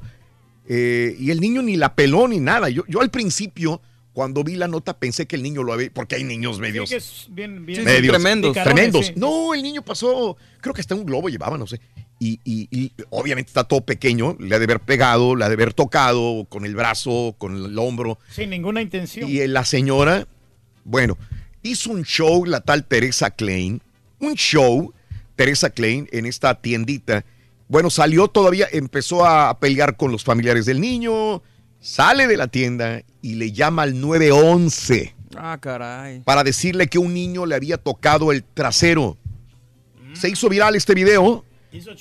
Eh, 0.67 1.15
y 1.19 1.31
el 1.31 1.39
niño 1.41 1.61
ni 1.61 1.75
la 1.75 1.95
peló 1.95 2.27
ni 2.27 2.39
nada. 2.39 2.69
Yo, 2.69 2.83
yo 2.87 3.01
al 3.01 3.09
principio, 3.09 3.81
cuando 4.13 4.43
vi 4.43 4.55
la 4.55 4.67
nota, 4.67 4.97
pensé 4.97 5.25
que 5.25 5.35
el 5.35 5.43
niño 5.43 5.63
lo 5.63 5.73
había, 5.73 5.89
porque 5.91 6.15
hay 6.15 6.23
niños 6.23 6.59
medios 6.59 6.89
Sí, 6.89 6.95
que 6.95 6.97
es 6.99 7.27
bien, 7.29 7.65
bien 7.65 7.83
medios 7.83 8.13
tremendos. 8.13 8.53
tremendos. 8.53 9.07
sí. 9.07 9.13
No, 9.15 9.53
el 9.53 9.63
niño 9.63 9.81
pasó, 9.81 10.37
creo 10.61 10.73
que 10.73 10.81
hasta 10.81 10.95
un 10.95 11.05
globo 11.05 11.29
llevaba, 11.29 11.57
no 11.57 11.65
sé. 11.67 11.79
Y, 12.19 12.39
y- 12.43 12.67
y 12.69 12.91
obviamente 13.09 13.49
está 13.49 13.63
todo 13.63 13.81
pequeño, 13.83 14.37
le 14.39 14.53
ha 14.55 14.59
de 14.59 14.65
haber 14.65 14.79
pegado, 14.79 15.35
le 15.35 15.43
ha 15.43 15.47
de 15.49 15.55
haber 15.55 15.73
tocado 15.73 16.45
con 16.49 16.65
el 16.65 16.75
brazo, 16.75 17.35
con 17.39 17.55
el 17.65 17.77
hombro. 17.79 18.19
Sin 18.29 18.51
ninguna 18.51 18.81
intención. 18.83 19.27
Y 19.27 19.45
la 19.47 19.65
señora, 19.65 20.27
bueno, 20.83 21.17
hizo 21.63 21.89
un 21.91 22.03
show 22.03 22.45
la 22.45 22.61
tal 22.61 22.85
Teresa 22.85 23.31
Klein, 23.31 23.81
un 24.19 24.35
show, 24.35 24.93
Teresa 25.41 25.71
Klein, 25.71 26.07
en 26.11 26.27
esta 26.27 26.61
tiendita. 26.61 27.25
Bueno, 27.67 27.89
salió 27.89 28.27
todavía, 28.27 28.67
empezó 28.71 29.25
a 29.25 29.57
pelear 29.59 29.97
con 29.97 30.11
los 30.11 30.23
familiares 30.23 30.67
del 30.67 30.79
niño, 30.79 31.41
sale 31.79 32.27
de 32.27 32.37
la 32.37 32.47
tienda 32.47 33.01
y 33.23 33.33
le 33.33 33.51
llama 33.51 33.81
al 33.81 33.99
911 33.99 35.15
Ah, 35.35 35.57
caray. 35.59 36.19
para 36.19 36.43
decirle 36.43 36.85
que 36.85 36.99
un 36.99 37.15
niño 37.15 37.47
le 37.47 37.55
había 37.55 37.77
tocado 37.77 38.31
el 38.31 38.43
trasero. 38.43 39.17
Se 40.13 40.29
hizo 40.29 40.47
viral 40.47 40.75
este 40.75 40.93
video. 40.93 41.43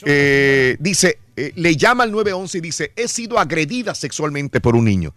Eh, 0.05 0.77
dice, 0.79 1.19
eh, 1.35 1.53
le 1.55 1.77
llama 1.77 2.05
al 2.05 2.13
911 2.13 2.59
y 2.59 2.61
dice, 2.61 2.93
he 2.95 3.09
sido 3.09 3.39
agredida 3.39 3.95
sexualmente 3.95 4.61
por 4.61 4.77
un 4.77 4.85
niño. 4.85 5.15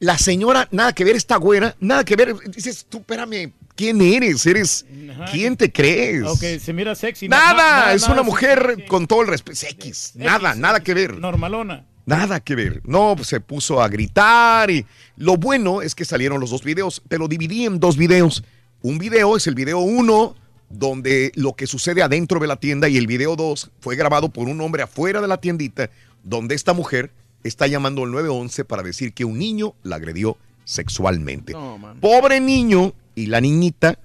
La 0.00 0.18
señora, 0.18 0.66
nada 0.72 0.92
que 0.94 1.04
ver, 1.04 1.14
esta 1.14 1.36
güera, 1.36 1.76
nada 1.78 2.02
que 2.04 2.16
ver. 2.16 2.34
Dices, 2.50 2.86
tú, 2.88 2.98
espérame, 2.98 3.52
¿quién 3.74 4.00
eres? 4.00 4.44
¿Eres? 4.46 4.86
Ajá. 5.10 5.24
¿Quién 5.30 5.56
te 5.56 5.70
crees? 5.72 6.24
Aunque 6.24 6.58
se 6.58 6.72
mira 6.72 6.94
sexy. 6.94 7.28
Nada, 7.28 7.54
na- 7.54 7.86
na- 7.86 7.92
es 7.94 8.02
nada 8.02 8.14
una 8.14 8.22
mujer 8.22 8.74
sí. 8.76 8.82
con 8.86 9.06
todo 9.06 9.22
el 9.22 9.28
respeto. 9.28 9.58
X, 9.68 10.12
nada, 10.14 10.50
X, 10.50 10.60
nada 10.60 10.80
que 10.80 10.94
ver. 10.94 11.18
Normalona. 11.18 11.86
Nada 12.06 12.40
que 12.40 12.54
ver. 12.54 12.80
No, 12.84 13.14
pues 13.16 13.28
se 13.28 13.40
puso 13.40 13.80
a 13.82 13.88
gritar 13.88 14.70
y 14.70 14.84
lo 15.16 15.36
bueno 15.36 15.82
es 15.82 15.94
que 15.94 16.04
salieron 16.04 16.40
los 16.40 16.50
dos 16.50 16.64
videos, 16.64 17.02
pero 17.08 17.28
dividí 17.28 17.66
en 17.66 17.78
dos 17.78 17.96
videos. 17.96 18.42
Un 18.82 18.98
video 18.98 19.36
es 19.36 19.46
el 19.46 19.54
video 19.54 19.78
uno, 19.80 20.34
donde 20.70 21.30
lo 21.34 21.52
que 21.54 21.66
sucede 21.66 22.02
adentro 22.02 22.40
de 22.40 22.46
la 22.46 22.56
tienda 22.56 22.88
y 22.88 22.96
el 22.96 23.06
video 23.06 23.36
dos 23.36 23.70
fue 23.80 23.96
grabado 23.96 24.30
por 24.30 24.48
un 24.48 24.60
hombre 24.60 24.82
afuera 24.82 25.20
de 25.20 25.28
la 25.28 25.36
tiendita, 25.40 25.90
donde 26.24 26.54
esta 26.54 26.72
mujer 26.72 27.12
está 27.44 27.66
llamando 27.66 28.02
al 28.04 28.10
911 28.10 28.64
para 28.64 28.82
decir 28.82 29.12
que 29.12 29.24
un 29.24 29.38
niño 29.38 29.74
la 29.82 29.96
agredió 29.96 30.36
sexualmente. 30.64 31.52
No. 31.52 31.96
Pobre 32.00 32.40
niño 32.40 32.94
y 33.20 33.26
la 33.26 33.40
niñita 33.40 33.98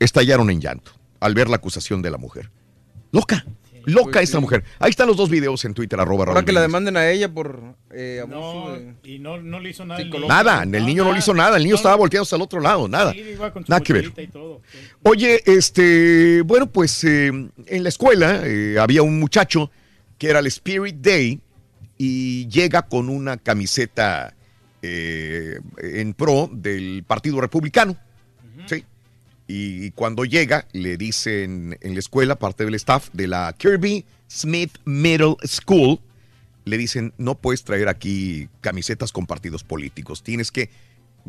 estallaron 0.00 0.50
en 0.50 0.60
llanto 0.60 0.92
al 1.20 1.34
ver 1.34 1.48
la 1.48 1.56
acusación 1.56 2.02
de 2.02 2.10
la 2.10 2.18
mujer. 2.18 2.50
Loca, 3.12 3.44
loca 3.84 4.12
Pues 4.12 4.24
esta 4.24 4.38
sí. 4.38 4.42
mujer. 4.42 4.64
Ahí 4.78 4.90
están 4.90 5.06
los 5.06 5.16
dos 5.16 5.28
videos 5.30 5.64
en 5.64 5.74
Twitter, 5.74 5.98
arroba 6.00 6.20
Ahora 6.22 6.32
Raúl 6.34 6.44
que 6.44 6.52
la 6.52 6.60
demanden 6.62 6.96
a 6.96 7.08
ella 7.10 7.32
por 7.32 7.76
eh, 7.92 8.20
abuso 8.22 8.68
No, 8.70 8.72
de... 8.72 8.94
y 9.04 9.18
no, 9.18 9.40
no 9.40 9.60
le 9.60 9.70
hizo 9.70 9.84
nada. 9.84 10.00
el 10.00 10.10
niño. 10.10 10.26
Nada, 10.28 10.62
el 10.62 10.86
niño 10.86 11.04
no 11.04 11.12
le 11.12 11.18
hizo 11.18 11.34
nada, 11.34 11.56
el 11.56 11.62
niño 11.62 11.74
No, 11.74 11.76
estaba 11.76 11.96
volteado 11.96 12.22
hasta 12.22 12.36
el 12.36 12.42
otro 12.42 12.60
lado, 12.60 12.88
nada. 12.88 13.12
sí, 13.12 13.22
Nada 13.68 13.80
que 13.80 13.92
ver. 13.92 14.12
y 14.16 14.26
todo. 14.28 14.62
Oye, 15.02 15.42
este, 15.46 16.42
bueno, 16.42 16.66
pues 16.70 17.04
eh, 17.04 17.26
en 17.28 17.82
la 17.82 17.88
escuela 17.88 18.40
eh, 18.44 18.76
había 18.78 19.02
un 19.02 19.18
muchacho 19.20 19.70
que 20.18 20.28
era 20.30 20.38
el 20.38 20.46
Spirit 20.46 20.96
Day 20.96 21.40
y 21.98 22.48
llega 22.48 22.82
con 22.82 23.08
una 23.08 23.36
camiseta 23.36 24.34
eh, 24.80 25.60
en 25.78 26.14
pro 26.14 26.48
del 26.52 27.04
Partido 27.06 27.40
Republicano. 27.40 27.96
Y 29.54 29.90
cuando 29.90 30.24
llega, 30.24 30.66
le 30.72 30.96
dicen 30.96 31.76
en 31.82 31.92
la 31.92 31.98
escuela, 32.00 32.36
parte 32.36 32.64
del 32.64 32.74
staff 32.76 33.10
de 33.12 33.26
la 33.26 33.54
Kirby 33.58 34.06
Smith 34.26 34.78
Middle 34.86 35.36
School, 35.44 36.00
le 36.64 36.78
dicen, 36.78 37.12
no 37.18 37.34
puedes 37.34 37.62
traer 37.62 37.88
aquí 37.88 38.48
camisetas 38.62 39.12
con 39.12 39.26
partidos 39.26 39.62
políticos, 39.62 40.22
tienes 40.22 40.50
que 40.50 40.70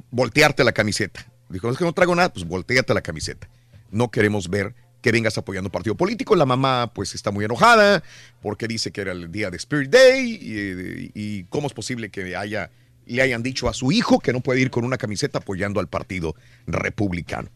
voltearte 0.10 0.64
la 0.64 0.72
camiseta. 0.72 1.26
Dijo, 1.50 1.70
es 1.70 1.78
que 1.78 1.84
no 1.84 1.92
traigo 1.92 2.16
nada, 2.16 2.32
pues 2.32 2.46
volteate 2.46 2.94
la 2.94 3.02
camiseta. 3.02 3.50
No 3.92 4.10
queremos 4.10 4.50
ver 4.50 4.74
que 5.02 5.12
vengas 5.12 5.38
apoyando 5.38 5.68
un 5.68 5.74
partido 5.74 5.96
político. 5.96 6.38
La 6.38 6.46
mamá 6.46 6.94
pues 6.96 7.16
está 7.16 7.30
muy 7.30 7.44
enojada 7.44 8.04
porque 8.42 8.70
dice 8.70 8.92
que 8.92 9.02
era 9.02 9.12
el 9.12 9.34
día 9.34 9.52
de 9.52 9.58
Spirit 9.58 9.90
Day 9.90 10.40
y, 10.42 11.12
y 11.14 11.44
cómo 11.50 11.68
es 11.68 11.74
posible 11.74 12.10
que 12.10 12.38
haya, 12.38 12.72
le 13.06 13.22
hayan 13.22 13.44
dicho 13.44 13.68
a 13.68 13.74
su 13.74 13.92
hijo 13.92 14.20
que 14.20 14.32
no 14.32 14.40
puede 14.40 14.62
ir 14.62 14.72
con 14.72 14.86
una 14.86 14.98
camiseta 14.98 15.40
apoyando 15.40 15.82
al 15.82 15.90
partido 15.90 16.36
republicano. 16.68 17.50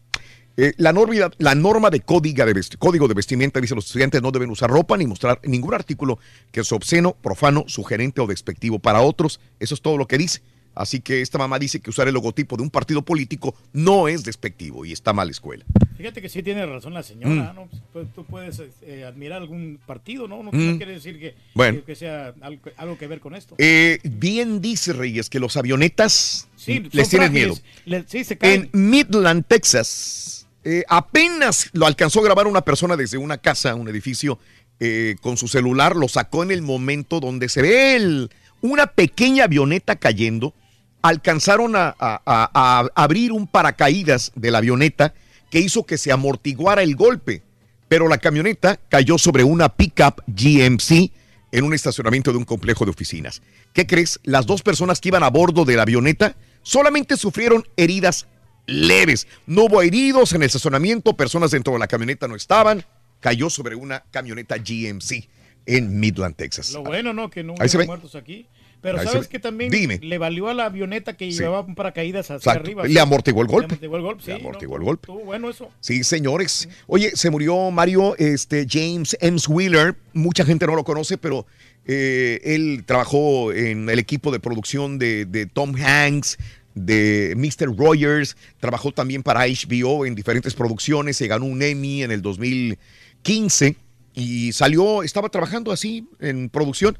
Eh, 0.60 0.72
la, 0.76 0.92
norma, 0.92 1.30
la 1.38 1.54
norma 1.54 1.88
de, 1.88 2.00
código 2.00 2.44
de, 2.44 2.64
código 2.80 3.06
de 3.06 3.14
vestimenta 3.14 3.60
dice 3.60 3.76
los 3.76 3.86
estudiantes 3.86 4.20
no 4.20 4.32
deben 4.32 4.50
usar 4.50 4.68
ropa 4.68 4.96
ni 4.96 5.06
mostrar 5.06 5.38
ningún 5.44 5.72
artículo 5.72 6.18
que 6.50 6.60
es 6.62 6.72
obsceno, 6.72 7.12
profano, 7.14 7.62
sugerente 7.68 8.20
o 8.20 8.26
despectivo 8.26 8.80
para 8.80 9.00
otros. 9.00 9.38
Eso 9.60 9.74
es 9.76 9.80
todo 9.80 9.96
lo 9.96 10.08
que 10.08 10.18
dice. 10.18 10.40
Así 10.74 11.00
que 11.00 11.22
esta 11.22 11.38
mamá 11.38 11.58
dice 11.60 11.80
que 11.80 11.90
usar 11.90 12.06
el 12.08 12.14
logotipo 12.14 12.56
de 12.56 12.62
un 12.64 12.70
partido 12.70 13.02
político 13.02 13.54
no 13.72 14.08
es 14.08 14.22
despectivo 14.24 14.84
y 14.84 14.92
está 14.92 15.12
mal 15.12 15.28
la 15.28 15.32
escuela. 15.32 15.64
Fíjate 15.96 16.20
que 16.22 16.28
sí 16.28 16.40
tiene 16.42 16.64
razón 16.66 16.94
la 16.94 17.02
señora, 17.02 17.52
Mm. 17.52 17.56
¿no? 17.56 17.68
Pues, 17.92 18.06
tú 18.14 18.24
puedes 18.24 18.60
eh, 18.82 19.04
admirar 19.04 19.40
algún 19.42 19.78
partido, 19.86 20.26
¿no? 20.28 20.42
No, 20.44 20.50
Mm. 20.52 20.70
no 20.72 20.76
quiere 20.76 20.92
decir 20.92 21.18
que, 21.18 21.34
Bueno. 21.54 21.80
que, 21.80 21.84
que 21.84 21.94
sea 21.96 22.32
algo, 22.40 22.62
algo 22.76 22.96
que 22.98 23.06
ver 23.08 23.18
con 23.20 23.34
esto. 23.34 23.56
Eh, 23.58 23.98
bien 24.04 24.60
dice 24.60 24.92
Reyes 24.92 25.28
que 25.30 25.40
los 25.40 25.56
avionetas 25.56 26.48
Sí, 26.56 26.80
les 26.92 27.08
tienen 27.08 27.28
frágiles. 27.32 27.32
miedo. 27.32 27.56
Le- 27.84 28.04
sí, 28.08 28.22
se 28.24 28.36
caen. 28.38 28.70
En 28.72 28.90
Midland, 28.90 29.44
Texas, 29.48 30.37
eh, 30.70 30.84
apenas 30.88 31.70
lo 31.72 31.86
alcanzó 31.86 32.20
a 32.20 32.24
grabar 32.24 32.46
una 32.46 32.60
persona 32.60 32.94
desde 32.96 33.16
una 33.16 33.38
casa, 33.38 33.74
un 33.74 33.88
edificio, 33.88 34.38
eh, 34.80 35.16
con 35.22 35.36
su 35.38 35.48
celular, 35.48 35.96
lo 35.96 36.08
sacó 36.08 36.42
en 36.42 36.50
el 36.50 36.60
momento 36.62 37.20
donde 37.20 37.48
se 37.48 37.62
ve 37.62 37.96
el- 37.96 38.30
una 38.60 38.86
pequeña 38.88 39.44
avioneta 39.44 39.96
cayendo. 39.96 40.52
Alcanzaron 41.00 41.74
a, 41.76 41.94
a- 41.98 42.88
abrir 42.94 43.32
un 43.32 43.46
paracaídas 43.46 44.32
de 44.34 44.50
la 44.50 44.58
avioneta 44.58 45.14
que 45.50 45.60
hizo 45.60 45.84
que 45.86 45.96
se 45.96 46.12
amortiguara 46.12 46.82
el 46.82 46.96
golpe, 46.96 47.42
pero 47.88 48.08
la 48.08 48.18
camioneta 48.18 48.78
cayó 48.90 49.16
sobre 49.16 49.44
una 49.44 49.68
pickup 49.70 50.20
GMC 50.26 51.10
en 51.52 51.64
un 51.64 51.72
estacionamiento 51.72 52.32
de 52.32 52.38
un 52.38 52.44
complejo 52.44 52.84
de 52.84 52.90
oficinas. 52.90 53.40
¿Qué 53.72 53.86
crees? 53.86 54.20
Las 54.24 54.44
dos 54.44 54.60
personas 54.62 55.00
que 55.00 55.08
iban 55.08 55.22
a 55.22 55.30
bordo 55.30 55.64
de 55.64 55.76
la 55.76 55.82
avioneta 55.82 56.36
solamente 56.62 57.16
sufrieron 57.16 57.66
heridas 57.76 58.26
leves. 58.68 59.26
No 59.46 59.64
hubo 59.64 59.82
heridos 59.82 60.32
en 60.32 60.42
el 60.42 60.46
estacionamiento, 60.46 61.16
personas 61.16 61.50
dentro 61.50 61.72
de 61.72 61.78
la 61.80 61.88
camioneta 61.88 62.28
no 62.28 62.36
estaban. 62.36 62.84
Cayó 63.20 63.50
sobre 63.50 63.74
una 63.74 64.04
camioneta 64.12 64.56
GMC 64.58 65.28
en 65.66 65.98
Midland, 65.98 66.36
Texas. 66.36 66.72
Lo 66.72 66.84
bueno, 66.84 67.12
¿no? 67.12 67.30
Que 67.30 67.42
no 67.42 67.54
hubo 67.54 67.86
muertos 67.86 68.14
aquí. 68.14 68.46
Pero 68.80 69.00
Ahí 69.00 69.08
¿sabes 69.08 69.26
que 69.26 69.40
también 69.40 69.72
Dime. 69.72 69.98
le 70.00 70.18
valió 70.18 70.48
a 70.48 70.54
la 70.54 70.66
avioneta 70.66 71.16
que 71.16 71.32
Sí. 71.32 71.38
llevaba 71.38 71.66
paracaídas 71.74 72.26
hacia 72.26 72.36
Exacto. 72.36 72.60
arriba? 72.60 72.86
Le 72.86 73.00
amortiguó 73.00 73.42
el 73.42 73.48
golpe. 73.48 73.70
Le 73.70 73.74
amortiguó 73.74 73.96
el 73.96 74.02
golpe, 74.02 74.22
sí. 74.22 74.28
Le 74.30 74.36
amortiguó 74.36 74.76
el 74.76 74.82
golpe. 74.84 75.02
Estuvo 75.10 75.24
bueno 75.24 75.50
eso. 75.50 75.68
Sí, 75.80 76.04
señores. 76.04 76.68
Oye, 76.86 77.10
se 77.14 77.28
murió 77.30 77.72
Mario 77.72 78.14
este, 78.18 78.66
James 78.70 79.16
Ems 79.20 79.48
Wheeler. 79.48 79.96
Mucha 80.12 80.44
gente 80.44 80.64
no 80.68 80.76
lo 80.76 80.84
conoce, 80.84 81.18
pero 81.18 81.44
eh, 81.86 82.40
él 82.44 82.84
trabajó 82.86 83.52
en 83.52 83.90
el 83.90 83.98
equipo 83.98 84.30
de 84.30 84.38
producción 84.38 84.96
de, 84.98 85.24
de 85.24 85.46
Tom 85.46 85.74
Hanks, 85.74 86.38
de 86.86 87.34
Mr. 87.36 87.76
Rogers. 87.76 88.36
Trabajó 88.60 88.92
también 88.92 89.22
para 89.22 89.46
HBO 89.46 90.06
en 90.06 90.14
diferentes 90.14 90.54
producciones. 90.54 91.16
Se 91.16 91.26
ganó 91.26 91.46
un 91.46 91.62
Emmy 91.62 92.02
en 92.02 92.10
el 92.10 92.22
2015 92.22 93.76
y 94.14 94.52
salió, 94.52 95.04
estaba 95.04 95.28
trabajando 95.28 95.70
así 95.70 96.08
en 96.18 96.48
producción. 96.48 96.98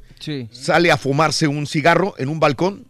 Sale 0.52 0.92
a 0.92 0.96
fumarse 0.96 1.48
un 1.48 1.66
cigarro 1.66 2.14
en 2.18 2.28
un 2.28 2.38
balcón, 2.38 2.86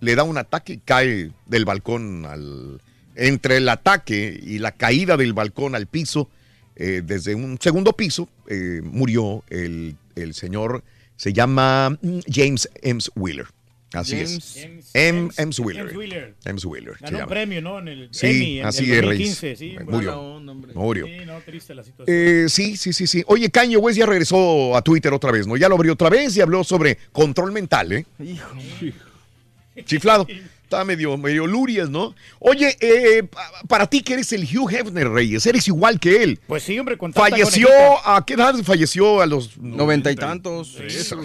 le 0.00 0.16
da 0.16 0.24
un 0.24 0.36
ataque 0.36 0.74
y 0.74 0.78
cae 0.78 1.30
del 1.46 1.64
balcón 1.64 2.26
al. 2.26 2.80
Entre 3.14 3.56
el 3.56 3.68
ataque 3.68 4.38
y 4.40 4.58
la 4.58 4.72
caída 4.72 5.16
del 5.16 5.32
balcón 5.32 5.74
al 5.74 5.88
piso, 5.88 6.28
eh, 6.76 7.02
desde 7.04 7.34
un 7.34 7.58
segundo 7.60 7.92
piso, 7.92 8.28
eh, 8.46 8.80
murió 8.84 9.42
el, 9.48 9.96
el 10.14 10.34
señor, 10.34 10.84
se 11.16 11.32
llama 11.32 11.98
mm, 12.00 12.18
James 12.32 12.68
Ems 12.82 13.10
Wheeler. 13.16 13.46
Así 13.94 14.16
James- 14.16 14.30
es. 14.36 14.62
James- 14.62 14.90
Em- 14.92 15.30
Ems 15.38 15.58
Wheeler. 15.60 15.96
Wheeler. 15.96 16.34
Ems 16.44 16.64
Wheeler. 16.66 16.98
se 16.98 17.04
Ganó 17.04 17.16
un 17.16 17.20
llama. 17.22 17.30
premio, 17.30 17.62
¿no? 17.62 17.78
En 17.78 17.88
el 17.88 18.08
Sí, 18.12 18.26
Emmy 18.26 18.58
en 18.58 18.66
el 18.66 18.68
es, 18.68 18.76
2015, 18.76 19.46
Reyes. 19.54 19.58
sí, 19.58 19.76
Murió. 19.86 20.20
onda. 20.20 20.52
Murió. 20.74 21.06
Sí, 21.06 21.12
no, 21.26 21.40
triste 21.40 21.74
la 21.74 21.82
situación. 21.82 22.14
Eh, 22.18 22.46
sí, 22.50 22.76
sí, 22.76 22.92
sí, 22.92 23.06
sí. 23.06 23.24
Oye, 23.28 23.48
Kanye 23.50 23.78
West 23.78 23.98
ya 23.98 24.04
regresó 24.04 24.76
a 24.76 24.82
Twitter 24.82 25.12
otra 25.14 25.32
vez, 25.32 25.46
¿no? 25.46 25.56
Ya 25.56 25.70
lo 25.70 25.76
abrió 25.76 25.94
otra 25.94 26.10
vez 26.10 26.36
y 26.36 26.42
habló 26.42 26.64
sobre 26.64 26.98
control 27.12 27.50
mental, 27.52 27.92
¿eh? 27.92 28.04
Chiflado. 29.84 30.26
Está 30.64 30.84
medio, 30.84 31.16
medio 31.16 31.46
lurias, 31.46 31.88
¿no? 31.88 32.14
Oye, 32.40 32.76
eh, 32.80 33.22
pa- 33.22 33.50
para 33.68 33.86
ti 33.86 34.02
que 34.02 34.12
eres 34.14 34.30
el 34.34 34.42
Hugh 34.44 34.70
Hefner, 34.70 35.08
Reyes, 35.08 35.46
eres 35.46 35.66
igual 35.66 35.98
que 35.98 36.22
él. 36.22 36.38
Pues 36.46 36.62
sí, 36.62 36.78
hombre, 36.78 36.98
con 36.98 37.10
tanta 37.10 37.30
Falleció, 37.30 37.68
conejita. 37.68 38.16
¿a 38.16 38.26
qué 38.26 38.34
edad 38.34 38.54
falleció? 38.64 39.22
A 39.22 39.26
los 39.26 39.56
Noventa 39.56 40.12
y 40.12 40.16
tantos. 40.16 40.76
Eso. 40.78 41.22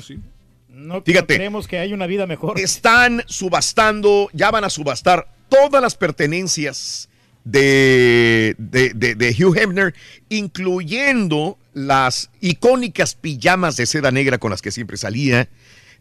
No, 0.74 1.02
Fíjate. 1.04 1.36
creemos 1.36 1.68
que 1.68 1.78
hay 1.78 1.94
una 1.94 2.08
vida 2.08 2.26
mejor. 2.26 2.60
Están 2.60 3.24
subastando, 3.28 4.30
ya 4.34 4.50
van 4.52 4.64
a 4.64 4.70
subastar 4.70 5.28
todas 5.50 5.82
las 5.82 5.96
pertenencias 5.96 7.10
de, 7.44 8.56
de, 8.58 8.92
de- 8.96 9.16
de 9.16 9.30
Hugh 9.46 9.56
Hefner, 9.58 9.94
incluyendo 10.30 11.58
las 11.74 12.30
icónicas 12.42 13.16
pijamas 13.16 13.76
de 13.78 13.86
seda 13.86 14.12
negra 14.12 14.38
con 14.38 14.50
las 14.52 14.62
que 14.62 14.72
siempre 14.72 14.98
salía, 14.98 15.48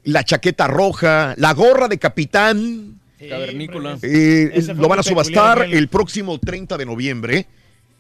la 0.05 0.25
chaqueta 0.25 0.67
roja, 0.69 1.35
la 1.37 1.53
gorra 1.53 1.89
de 1.89 1.99
capitán. 1.99 3.01
Cavernícola. 3.29 3.99
Eh, 4.03 4.63
lo 4.75 4.89
van 4.89 4.99
a 4.99 5.03
subastar 5.03 5.63
el 5.63 5.89
próximo 5.89 6.39
30 6.39 6.77
de 6.77 6.87
noviembre. 6.87 7.47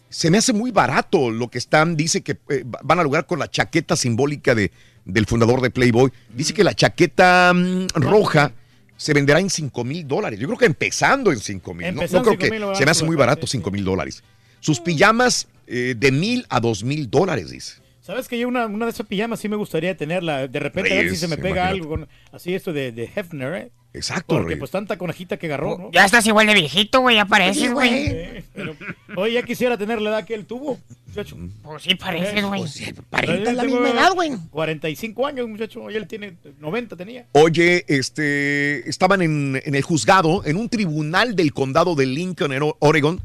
Se 0.08 0.30
me 0.30 0.38
hace 0.38 0.52
muy 0.52 0.70
barato 0.72 1.30
lo 1.30 1.48
que 1.48 1.58
están, 1.58 1.96
dice 1.96 2.22
que 2.22 2.38
eh, 2.50 2.64
van 2.64 2.98
a 2.98 3.02
lograr 3.02 3.26
con 3.26 3.38
la 3.38 3.50
chaqueta 3.50 3.96
simbólica 3.96 4.54
de, 4.54 4.70
del 5.04 5.26
fundador 5.26 5.60
de 5.60 5.70
Playboy. 5.70 6.10
Dice 6.34 6.54
que 6.54 6.64
la 6.64 6.74
chaqueta 6.74 7.52
mm, 7.54 7.88
roja 7.94 8.52
se 8.96 9.12
venderá 9.14 9.40
en 9.40 9.50
5 9.50 9.84
mil 9.84 10.06
dólares. 10.06 10.38
Yo 10.38 10.46
creo 10.46 10.58
que 10.58 10.66
empezando 10.66 11.32
en 11.32 11.38
5 11.38 11.74
mil. 11.74 11.94
No, 11.94 12.02
no 12.02 12.08
creo 12.08 12.34
en 12.34 12.40
5,000 12.40 12.60
lo 12.60 12.70
que 12.70 12.76
se 12.76 12.84
me 12.84 12.90
hace 12.90 13.04
muy 13.04 13.16
barato 13.16 13.46
5 13.46 13.70
mil 13.70 13.84
dólares. 13.84 14.22
Sus 14.60 14.80
pijamas 14.80 15.48
eh, 15.66 15.94
de 15.96 16.12
mil 16.12 16.46
a 16.48 16.60
dos 16.60 16.84
mil 16.84 17.10
dólares, 17.10 17.50
dice. 17.50 17.82
¿Sabes 18.00 18.28
que 18.28 18.38
yo 18.38 18.48
una, 18.48 18.66
una 18.66 18.86
de 18.86 18.92
esas 18.92 19.06
pijamas 19.06 19.40
sí 19.40 19.48
me 19.48 19.56
gustaría 19.56 19.96
tenerla? 19.96 20.48
De 20.48 20.58
repente 20.58 20.92
a 20.92 20.94
ver 20.94 21.02
si 21.04 21.08
Reyes, 21.08 21.20
se 21.20 21.28
me 21.28 21.36
pega 21.36 21.48
imagínate. 21.48 21.72
algo 21.72 21.88
con 21.88 22.08
así 22.32 22.54
esto 22.54 22.72
de, 22.72 22.92
de 22.92 23.10
Hefner, 23.14 23.54
¿eh? 23.54 23.70
Exacto, 23.94 24.34
Porque 24.36 24.46
Reyes. 24.48 24.58
pues 24.60 24.70
tanta 24.70 24.96
conejita 24.96 25.36
que 25.36 25.46
agarró, 25.46 25.76
¿no? 25.78 25.90
Ya 25.92 26.04
estás 26.06 26.26
igual 26.26 26.46
de 26.46 26.54
viejito, 26.54 27.00
güey, 27.00 27.16
ya 27.16 27.26
pareces, 27.26 27.70
güey. 27.72 27.90
Eh, 27.92 28.44
pero, 28.54 28.74
oye, 29.16 29.34
ya 29.34 29.42
quisiera 29.42 29.76
tener 29.76 30.00
la 30.00 30.08
edad 30.10 30.24
que 30.24 30.34
él 30.34 30.46
tuvo, 30.46 30.78
muchacho. 31.08 31.36
Pues 31.62 31.82
sí 31.82 31.94
pareces, 31.94 32.42
güey. 32.42 32.64
Aparenta 32.98 33.52
la 33.52 33.64
misma 33.64 33.90
edad, 33.90 34.12
güey. 34.14 34.30
45 34.50 35.26
años, 35.26 35.46
muchacho. 35.46 35.90
Y 35.90 35.96
él 35.96 36.06
tiene 36.06 36.36
90, 36.58 36.96
tenía. 36.96 37.26
Oye, 37.32 37.84
este, 37.86 38.88
estaban 38.88 39.20
en, 39.20 39.60
en 39.62 39.74
el 39.74 39.82
juzgado, 39.82 40.42
en 40.46 40.56
un 40.56 40.70
tribunal 40.70 41.36
del 41.36 41.52
condado 41.52 41.94
de 41.94 42.06
Lincoln, 42.06 42.52
en 42.52 42.62
Oregon. 42.78 43.20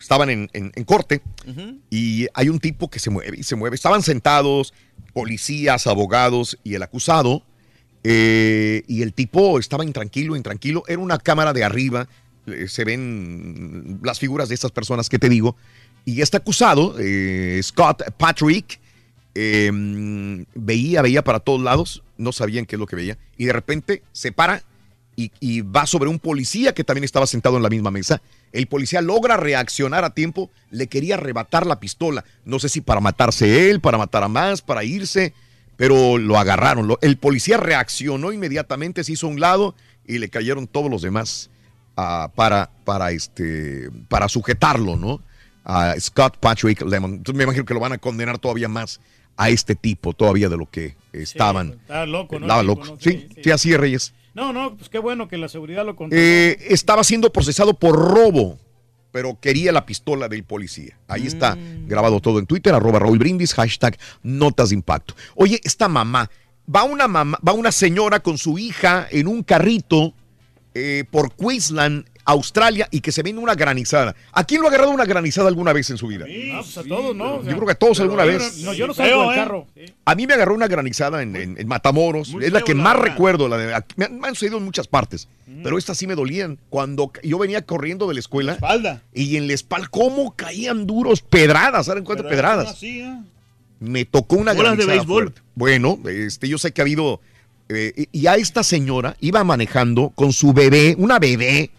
Estaban 0.00 0.28
en, 0.30 0.48
en- 0.52 0.70
en 0.74 0.84
corte 0.84 1.22
y 1.90 2.26
hay 2.34 2.48
un 2.50 2.58
tipo 2.60 2.88
que 2.90 2.98
se 2.98 3.10
mueve 3.10 3.38
y 3.38 3.42
se 3.42 3.56
mueve. 3.56 3.74
Estaban 3.74 4.02
sentados 4.02 4.74
policías, 5.12 5.86
abogados 5.86 6.58
y 6.62 6.74
el 6.74 6.82
acusado. 6.82 7.42
Eh, 8.04 8.82
y 8.86 9.02
el 9.02 9.12
tipo 9.12 9.58
estaba 9.58 9.84
intranquilo, 9.84 10.36
intranquilo. 10.36 10.84
Era 10.86 10.98
una 10.98 11.18
cámara 11.18 11.52
de 11.52 11.64
arriba. 11.64 12.06
eh, 12.46 12.68
se 12.68 12.84
ven 12.84 13.98
las 14.02 14.18
figuras 14.18 14.48
de 14.48 14.54
estas 14.54 14.70
personas 14.70 15.08
que 15.08 15.18
te 15.18 15.28
digo. 15.28 15.56
Y 16.04 16.20
este 16.20 16.36
acusado, 16.36 16.96
eh, 16.98 17.58
Scott 17.62 18.02
Patrick, 18.18 18.78
eh, 19.34 19.70
veía, 20.54 21.02
veía 21.02 21.24
para 21.24 21.40
todos 21.40 21.62
lados, 21.62 22.02
no 22.18 22.32
sabían 22.32 22.66
qué 22.66 22.76
es 22.76 22.80
lo 22.80 22.86
que 22.86 22.96
veía, 22.96 23.18
y 23.36 23.46
de 23.46 23.52
repente 23.52 24.02
se 24.12 24.30
para 24.30 24.62
y 25.16 25.60
va 25.60 25.86
sobre 25.86 26.10
un 26.10 26.18
policía 26.18 26.74
que 26.74 26.82
también 26.82 27.04
estaba 27.04 27.28
sentado 27.28 27.56
en 27.56 27.62
la 27.62 27.68
misma 27.68 27.92
mesa. 27.92 28.20
El 28.50 28.66
policía 28.66 29.00
logra 29.00 29.36
reaccionar 29.36 30.04
a 30.04 30.10
tiempo, 30.10 30.50
le 30.70 30.88
quería 30.88 31.14
arrebatar 31.14 31.66
la 31.66 31.78
pistola, 31.78 32.24
no 32.44 32.58
sé 32.58 32.68
si 32.68 32.80
para 32.80 33.00
matarse 33.00 33.70
él, 33.70 33.80
para 33.80 33.96
matar 33.96 34.24
a 34.24 34.28
más, 34.28 34.60
para 34.60 34.82
irse, 34.82 35.32
pero 35.76 36.18
lo 36.18 36.38
agarraron. 36.38 36.86
Lo- 36.86 36.98
el 37.02 37.16
policía 37.16 37.56
reaccionó 37.56 38.32
inmediatamente, 38.32 39.04
se 39.04 39.12
hizo 39.12 39.26
a 39.26 39.30
un 39.30 39.40
lado 39.40 39.74
y 40.06 40.18
le 40.18 40.28
cayeron 40.28 40.66
todos 40.66 40.90
los 40.90 41.02
demás 41.02 41.50
ah, 41.96 42.30
para, 42.34 42.70
para, 42.84 43.10
este, 43.12 43.88
para 44.08 44.28
sujetarlo, 44.28 44.96
¿no? 44.96 45.20
A 45.64 45.94
Scott 45.98 46.36
Patrick 46.38 46.82
Lemon. 46.82 47.14
Entonces 47.14 47.36
me 47.38 47.44
imagino 47.44 47.64
que 47.64 47.74
lo 47.74 47.80
van 47.80 47.92
a 47.92 47.98
condenar 47.98 48.38
todavía 48.38 48.68
más 48.68 49.00
a 49.36 49.48
este 49.48 49.74
tipo, 49.74 50.12
todavía 50.12 50.48
de 50.48 50.56
lo 50.56 50.70
que 50.70 50.96
estaban. 51.12 51.72
Estaba 51.80 52.06
loco, 52.06 52.38
¿no? 52.38 52.46
Estaba 52.46 52.62
loco. 52.62 52.84
¿no? 52.84 52.96
Sí, 53.00 53.28
sí, 53.42 53.50
así 53.50 53.72
es, 53.72 53.78
Reyes. 53.80 54.14
No, 54.34 54.52
no, 54.52 54.76
pues 54.76 54.88
qué 54.88 54.98
bueno 54.98 55.28
que 55.28 55.38
la 55.38 55.48
seguridad 55.48 55.84
lo 55.86 55.96
controló. 55.96 56.20
Eh, 56.22 56.58
estaba 56.68 57.02
siendo 57.04 57.32
procesado 57.32 57.74
por 57.74 57.94
robo, 57.96 58.58
pero 59.14 59.38
quería 59.40 59.70
la 59.70 59.86
pistola 59.86 60.28
del 60.28 60.42
policía. 60.42 60.98
Ahí 61.06 61.28
está 61.28 61.56
grabado 61.86 62.18
todo 62.18 62.40
en 62.40 62.46
Twitter, 62.46 62.74
arroba 62.74 62.98
Raúl 62.98 63.20
Brindis, 63.20 63.54
hashtag 63.54 63.96
Notas 64.24 64.70
de 64.70 64.74
Impacto. 64.74 65.14
Oye, 65.36 65.60
esta 65.62 65.86
mamá, 65.86 66.28
va 66.66 66.82
una 66.82 67.06
mamá, 67.06 67.38
va 67.46 67.52
una 67.52 67.70
señora 67.70 68.18
con 68.18 68.38
su 68.38 68.58
hija 68.58 69.06
en 69.08 69.28
un 69.28 69.44
carrito 69.44 70.14
eh, 70.74 71.04
por 71.08 71.32
Queensland 71.36 72.06
Australia 72.26 72.88
y 72.90 73.00
que 73.00 73.12
se 73.12 73.22
viene 73.22 73.38
una 73.38 73.54
granizada. 73.54 74.14
¿A 74.32 74.44
quién 74.44 74.60
lo 74.60 74.66
ha 74.66 74.70
agarrado 74.70 74.90
una 74.92 75.04
granizada 75.04 75.48
alguna 75.48 75.72
vez 75.72 75.90
en 75.90 75.98
su 75.98 76.06
vida? 76.06 76.24
No, 76.26 76.62
pues 76.62 76.78
a 76.78 76.82
todos, 76.84 77.14
¿no? 77.14 77.34
O 77.36 77.42
sea, 77.42 77.50
Yo 77.50 77.56
creo 77.56 77.66
que 77.66 77.72
a 77.72 77.76
todos 77.76 78.00
alguna 78.00 78.24
yo 78.24 78.32
vez. 78.32 78.58
No, 78.62 78.72
yo 78.72 78.86
no 78.86 78.94
salgo 78.94 79.22
del 79.22 79.32
¿eh? 79.32 79.34
carro. 79.34 79.66
A 80.06 80.14
mí 80.14 80.26
me 80.26 80.34
agarró 80.34 80.54
una 80.54 80.66
granizada 80.68 81.22
en, 81.22 81.36
en- 81.36 81.58
en 81.58 81.68
Matamoros. 81.68 82.30
Muy 82.30 82.44
es 82.44 82.52
la 82.52 82.62
que 82.62 82.74
la 82.74 82.82
más 82.82 82.96
recuerdo. 82.98 83.48
La 83.48 83.58
de, 83.58 83.74
me, 83.96 84.04
han, 84.06 84.18
me 84.20 84.28
han 84.28 84.34
sucedido 84.34 84.58
en 84.58 84.64
muchas 84.64 84.86
partes. 84.88 85.28
Pero 85.62 85.78
estas 85.78 85.96
sí 85.98 86.06
me 86.06 86.14
dolían. 86.14 86.58
Cuando 86.70 87.12
yo 87.22 87.38
venía 87.38 87.62
corriendo 87.64 88.06
de 88.08 88.14
la 88.14 88.20
escuela. 88.20 88.58
Y 89.12 89.36
en 89.36 89.46
la 89.46 89.52
espalda, 89.54 89.88
¿cómo 89.90 90.34
caían 90.34 90.86
duros? 90.86 91.20
Pedradas, 91.22 91.86
¿saben 91.86 92.04
cuántas 92.04 92.26
pedradas? 92.26 92.78
Me 93.80 94.04
tocó 94.04 94.36
una 94.36 94.52
Bolas 94.54 94.72
de 94.72 94.84
granizada 94.84 94.94
béisbol. 94.96 95.22
fuerte. 95.24 95.40
Bueno, 95.54 95.98
este, 96.08 96.48
yo 96.48 96.58
sé 96.58 96.72
que 96.72 96.80
ha 96.80 96.84
habido. 96.84 97.20
eh, 97.68 98.06
y 98.12 98.26
a 98.26 98.36
esta 98.36 98.62
señora 98.62 99.16
iba 99.20 99.44
manejando 99.44 100.10
con 100.14 100.32
su 100.32 100.52
bebé, 100.52 100.94
una 100.98 101.18
bebé, 101.18 101.70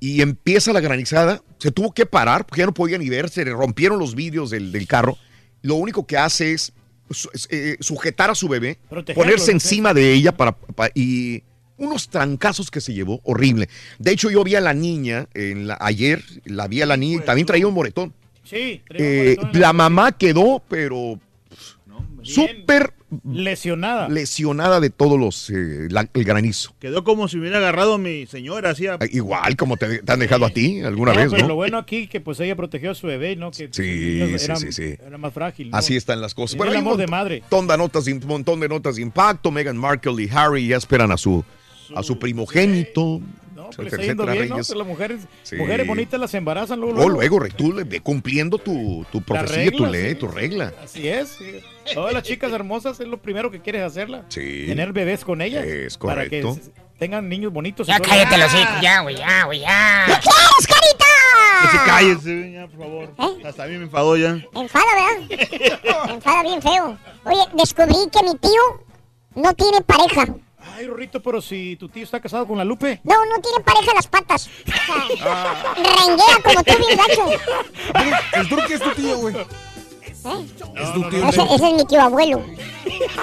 y 0.00 0.20
empieza 0.22 0.72
la 0.72 0.80
granizada. 0.80 1.42
Se 1.58 1.70
tuvo 1.70 1.92
que 1.92 2.06
parar 2.06 2.46
porque 2.46 2.60
ya 2.60 2.66
no 2.66 2.74
podía 2.74 2.98
ni 2.98 3.08
ver, 3.08 3.28
se 3.30 3.44
le 3.44 3.52
rompieron 3.52 3.98
los 3.98 4.14
vidrios 4.14 4.50
del, 4.50 4.70
del 4.72 4.86
carro. 4.86 5.16
Lo 5.62 5.76
único 5.76 6.06
que 6.06 6.16
hace 6.18 6.52
es 6.52 6.72
su- 7.10 7.30
eh, 7.50 7.76
sujetar 7.80 8.30
a 8.30 8.34
su 8.34 8.48
bebé, 8.48 8.78
Protegerlo, 8.88 9.22
ponerse 9.22 9.52
encima 9.52 9.94
de 9.94 10.12
ella 10.12 10.36
para, 10.36 10.52
pa- 10.52 10.90
y 10.94 11.42
unos 11.76 12.08
trancazos 12.08 12.70
que 12.70 12.80
se 12.80 12.92
llevó, 12.94 13.20
horrible. 13.24 13.68
De 13.98 14.12
hecho, 14.12 14.30
yo 14.30 14.44
vi 14.44 14.54
a 14.54 14.60
la 14.60 14.74
niña 14.74 15.26
en 15.34 15.66
la, 15.66 15.76
ayer, 15.80 16.22
la 16.44 16.68
vi 16.68 16.82
a 16.82 16.86
la 16.86 16.96
niña 16.96 17.16
y 17.22 17.24
también 17.24 17.46
traía 17.46 17.66
un 17.66 17.74
moretón. 17.74 18.12
Sí, 18.44 18.82
traía 18.86 19.04
un 19.06 19.16
Eh, 19.26 19.36
la 19.54 19.72
mamá 19.72 20.12
quedó, 20.12 20.62
pero 20.68 21.18
súper 22.24 22.94
lesionada. 23.24 24.08
lesionada 24.08 24.80
de 24.80 24.90
todos 24.90 25.18
los 25.18 25.50
eh, 25.50 25.88
la- 25.90 26.08
el 26.12 26.24
granizo. 26.24 26.74
Quedó 26.80 27.04
como 27.04 27.28
si 27.28 27.38
hubiera 27.38 27.58
agarrado 27.58 27.94
a 27.94 27.98
mi 27.98 28.26
señora, 28.26 28.70
hacía... 28.70 28.98
Ah, 29.00 29.06
Igual 29.10 29.56
como 29.56 29.76
te, 29.76 29.98
te 30.02 30.12
han 30.12 30.18
dejado 30.18 30.44
a 30.46 30.50
ti 30.50 30.80
alguna 30.80 31.12
No, 31.12 31.18
vez, 31.20 31.28
pero 31.30 31.42
¿no? 31.42 31.48
lo 31.48 31.54
bueno 31.54 31.78
aquí 31.78 32.06
que 32.08 32.20
pues 32.20 32.40
ella 32.40 32.56
protegió 32.56 32.90
a 32.90 32.94
su 32.94 33.06
bebé, 33.06 33.36
¿no? 33.36 33.50
Que 33.50 33.68
Sí, 33.70 34.20
era, 34.20 34.56
sí, 34.56 34.72
sí, 34.72 34.96
era 35.06 35.16
más 35.18 35.32
frágil. 35.32 35.70
¿no? 35.70 35.76
Así 35.76 35.96
están 35.96 36.20
las 36.20 36.34
cosas. 36.34 36.60
El 36.60 36.76
amor 36.76 36.96
de 36.96 37.06
montón- 37.06 37.10
madre. 37.10 37.42
de 37.50 37.78
notas, 37.78 38.06
un 38.06 38.20
montón 38.26 38.60
de 38.60 38.68
notas 38.68 38.96
de 38.96 39.02
impacto. 39.02 39.50
Meghan 39.50 39.76
Markle 39.76 40.22
y 40.22 40.28
Harry 40.32 40.66
ya 40.68 40.76
esperan 40.76 41.12
a 41.12 41.16
su, 41.16 41.44
a 41.94 42.02
su 42.02 42.18
primogénito. 42.18 43.20
Pues 43.76 43.86
le 43.86 43.96
está 43.96 44.06
yendo 44.06 44.26
bien, 44.26 44.48
¿no? 44.48 44.56
Las 44.56 44.86
mujeres, 44.86 45.20
Sí. 45.42 45.56
mujeres 45.56 45.86
bonitas 45.86 46.18
las 46.20 46.34
embarazan 46.34 46.80
luego. 46.80 47.00
O 47.02 47.08
luego, 47.08 47.38
re- 47.40 47.50
tú 47.50 47.72
le- 47.72 47.84
ve 47.84 48.00
cumpliendo 48.00 48.58
tu, 48.58 49.04
tu 49.12 49.22
profecía, 49.22 49.70
tu 49.70 49.84
regla, 49.84 49.90
ley, 49.90 50.08
sí, 50.10 50.14
tu 50.16 50.28
regla. 50.28 50.72
Así 50.82 51.08
es. 51.08 51.28
sí. 51.30 51.60
Todas 51.92 52.12
las 52.14 52.22
chicas 52.22 52.50
hermosas 52.52 52.98
es 53.00 53.06
lo 53.06 53.18
primero 53.20 53.50
que 53.50 53.60
quieres 53.60 53.82
hacerla. 53.82 54.24
Sí. 54.28 54.64
Tener 54.66 54.92
bebés 54.92 55.24
con 55.24 55.40
ellas. 55.42 55.64
Es 55.66 55.98
Para 55.98 56.26
que 56.28 56.40
correcto. 56.42 56.70
tengan 56.98 57.28
niños 57.28 57.52
bonitos. 57.52 57.86
Ya 57.86 58.00
cállate 58.00 58.38
los 58.38 58.54
hijos, 58.54 58.80
ya, 58.80 59.00
güey, 59.02 59.16
ya, 59.16 59.44
güey, 59.44 59.60
ya. 59.60 60.04
¿Qué 60.06 60.12
quieres, 60.12 60.66
carita? 60.66 61.04
Que 61.62 61.68
se 61.68 61.84
calle, 61.84 62.52
ya, 62.52 62.66
por 62.68 62.78
favor. 62.78 63.10
Hasta 63.44 63.64
a 63.64 63.66
mí 63.66 63.76
me 63.76 63.84
enfadó 63.84 64.16
ya. 64.16 64.38
Enfada, 64.54 64.84
¿verdad? 65.28 66.10
Enfada 66.14 66.42
bien 66.42 66.62
feo. 66.62 66.98
Oye, 67.24 67.40
descubrí 67.54 67.96
que 68.12 68.22
mi 68.22 68.34
tío 68.38 68.84
no 69.34 69.52
tiene 69.54 69.80
pareja. 69.82 70.26
Ay, 70.76 70.86
Rorrito, 70.86 71.22
pero 71.22 71.40
si 71.40 71.76
tu 71.76 71.88
tío 71.88 72.02
está 72.02 72.20
casado 72.20 72.46
con 72.46 72.58
la 72.58 72.64
Lupe. 72.64 73.00
No, 73.04 73.14
no 73.26 73.40
tiene 73.40 73.60
pareja 73.64 73.90
en 73.90 73.94
las 73.96 74.06
patas. 74.08 74.50
O 74.66 75.16
sea, 75.16 75.74
renguea 75.76 76.42
como 76.42 76.64
tú, 76.64 76.72
bien 76.78 76.98
gacho. 76.98 77.30
El 78.32 78.48
turque 78.48 78.74
es 78.74 78.80
tu 78.80 78.90
tío, 78.90 79.18
güey. 79.18 79.36
Es 79.36 80.92
tu 80.94 81.08
tío. 81.10 81.28
Ese, 81.28 81.42
ese 81.42 81.66
es 81.68 81.72
mi 81.74 81.84
tío 81.86 82.00
abuelo. 82.00 82.42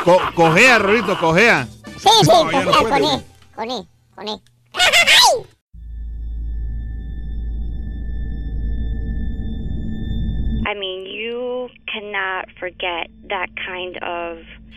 Co- 0.05 0.21
cojea, 0.35 0.79
Rorito, 0.79 1.19
cojea. 1.19 1.67
Sí, 1.97 2.09
sí, 2.21 2.27
no 2.27 2.49
con, 2.89 3.03
él, 3.03 3.23
con 3.55 3.71
él, 3.71 3.87
con 4.15 4.27
él. 4.29 4.39
I 10.63 10.73
mean, 10.75 11.05
you 11.05 11.69
cannot 11.91 12.45
forget 12.59 13.09
that 13.29 13.49
kind 13.55 13.97
of 14.03 14.37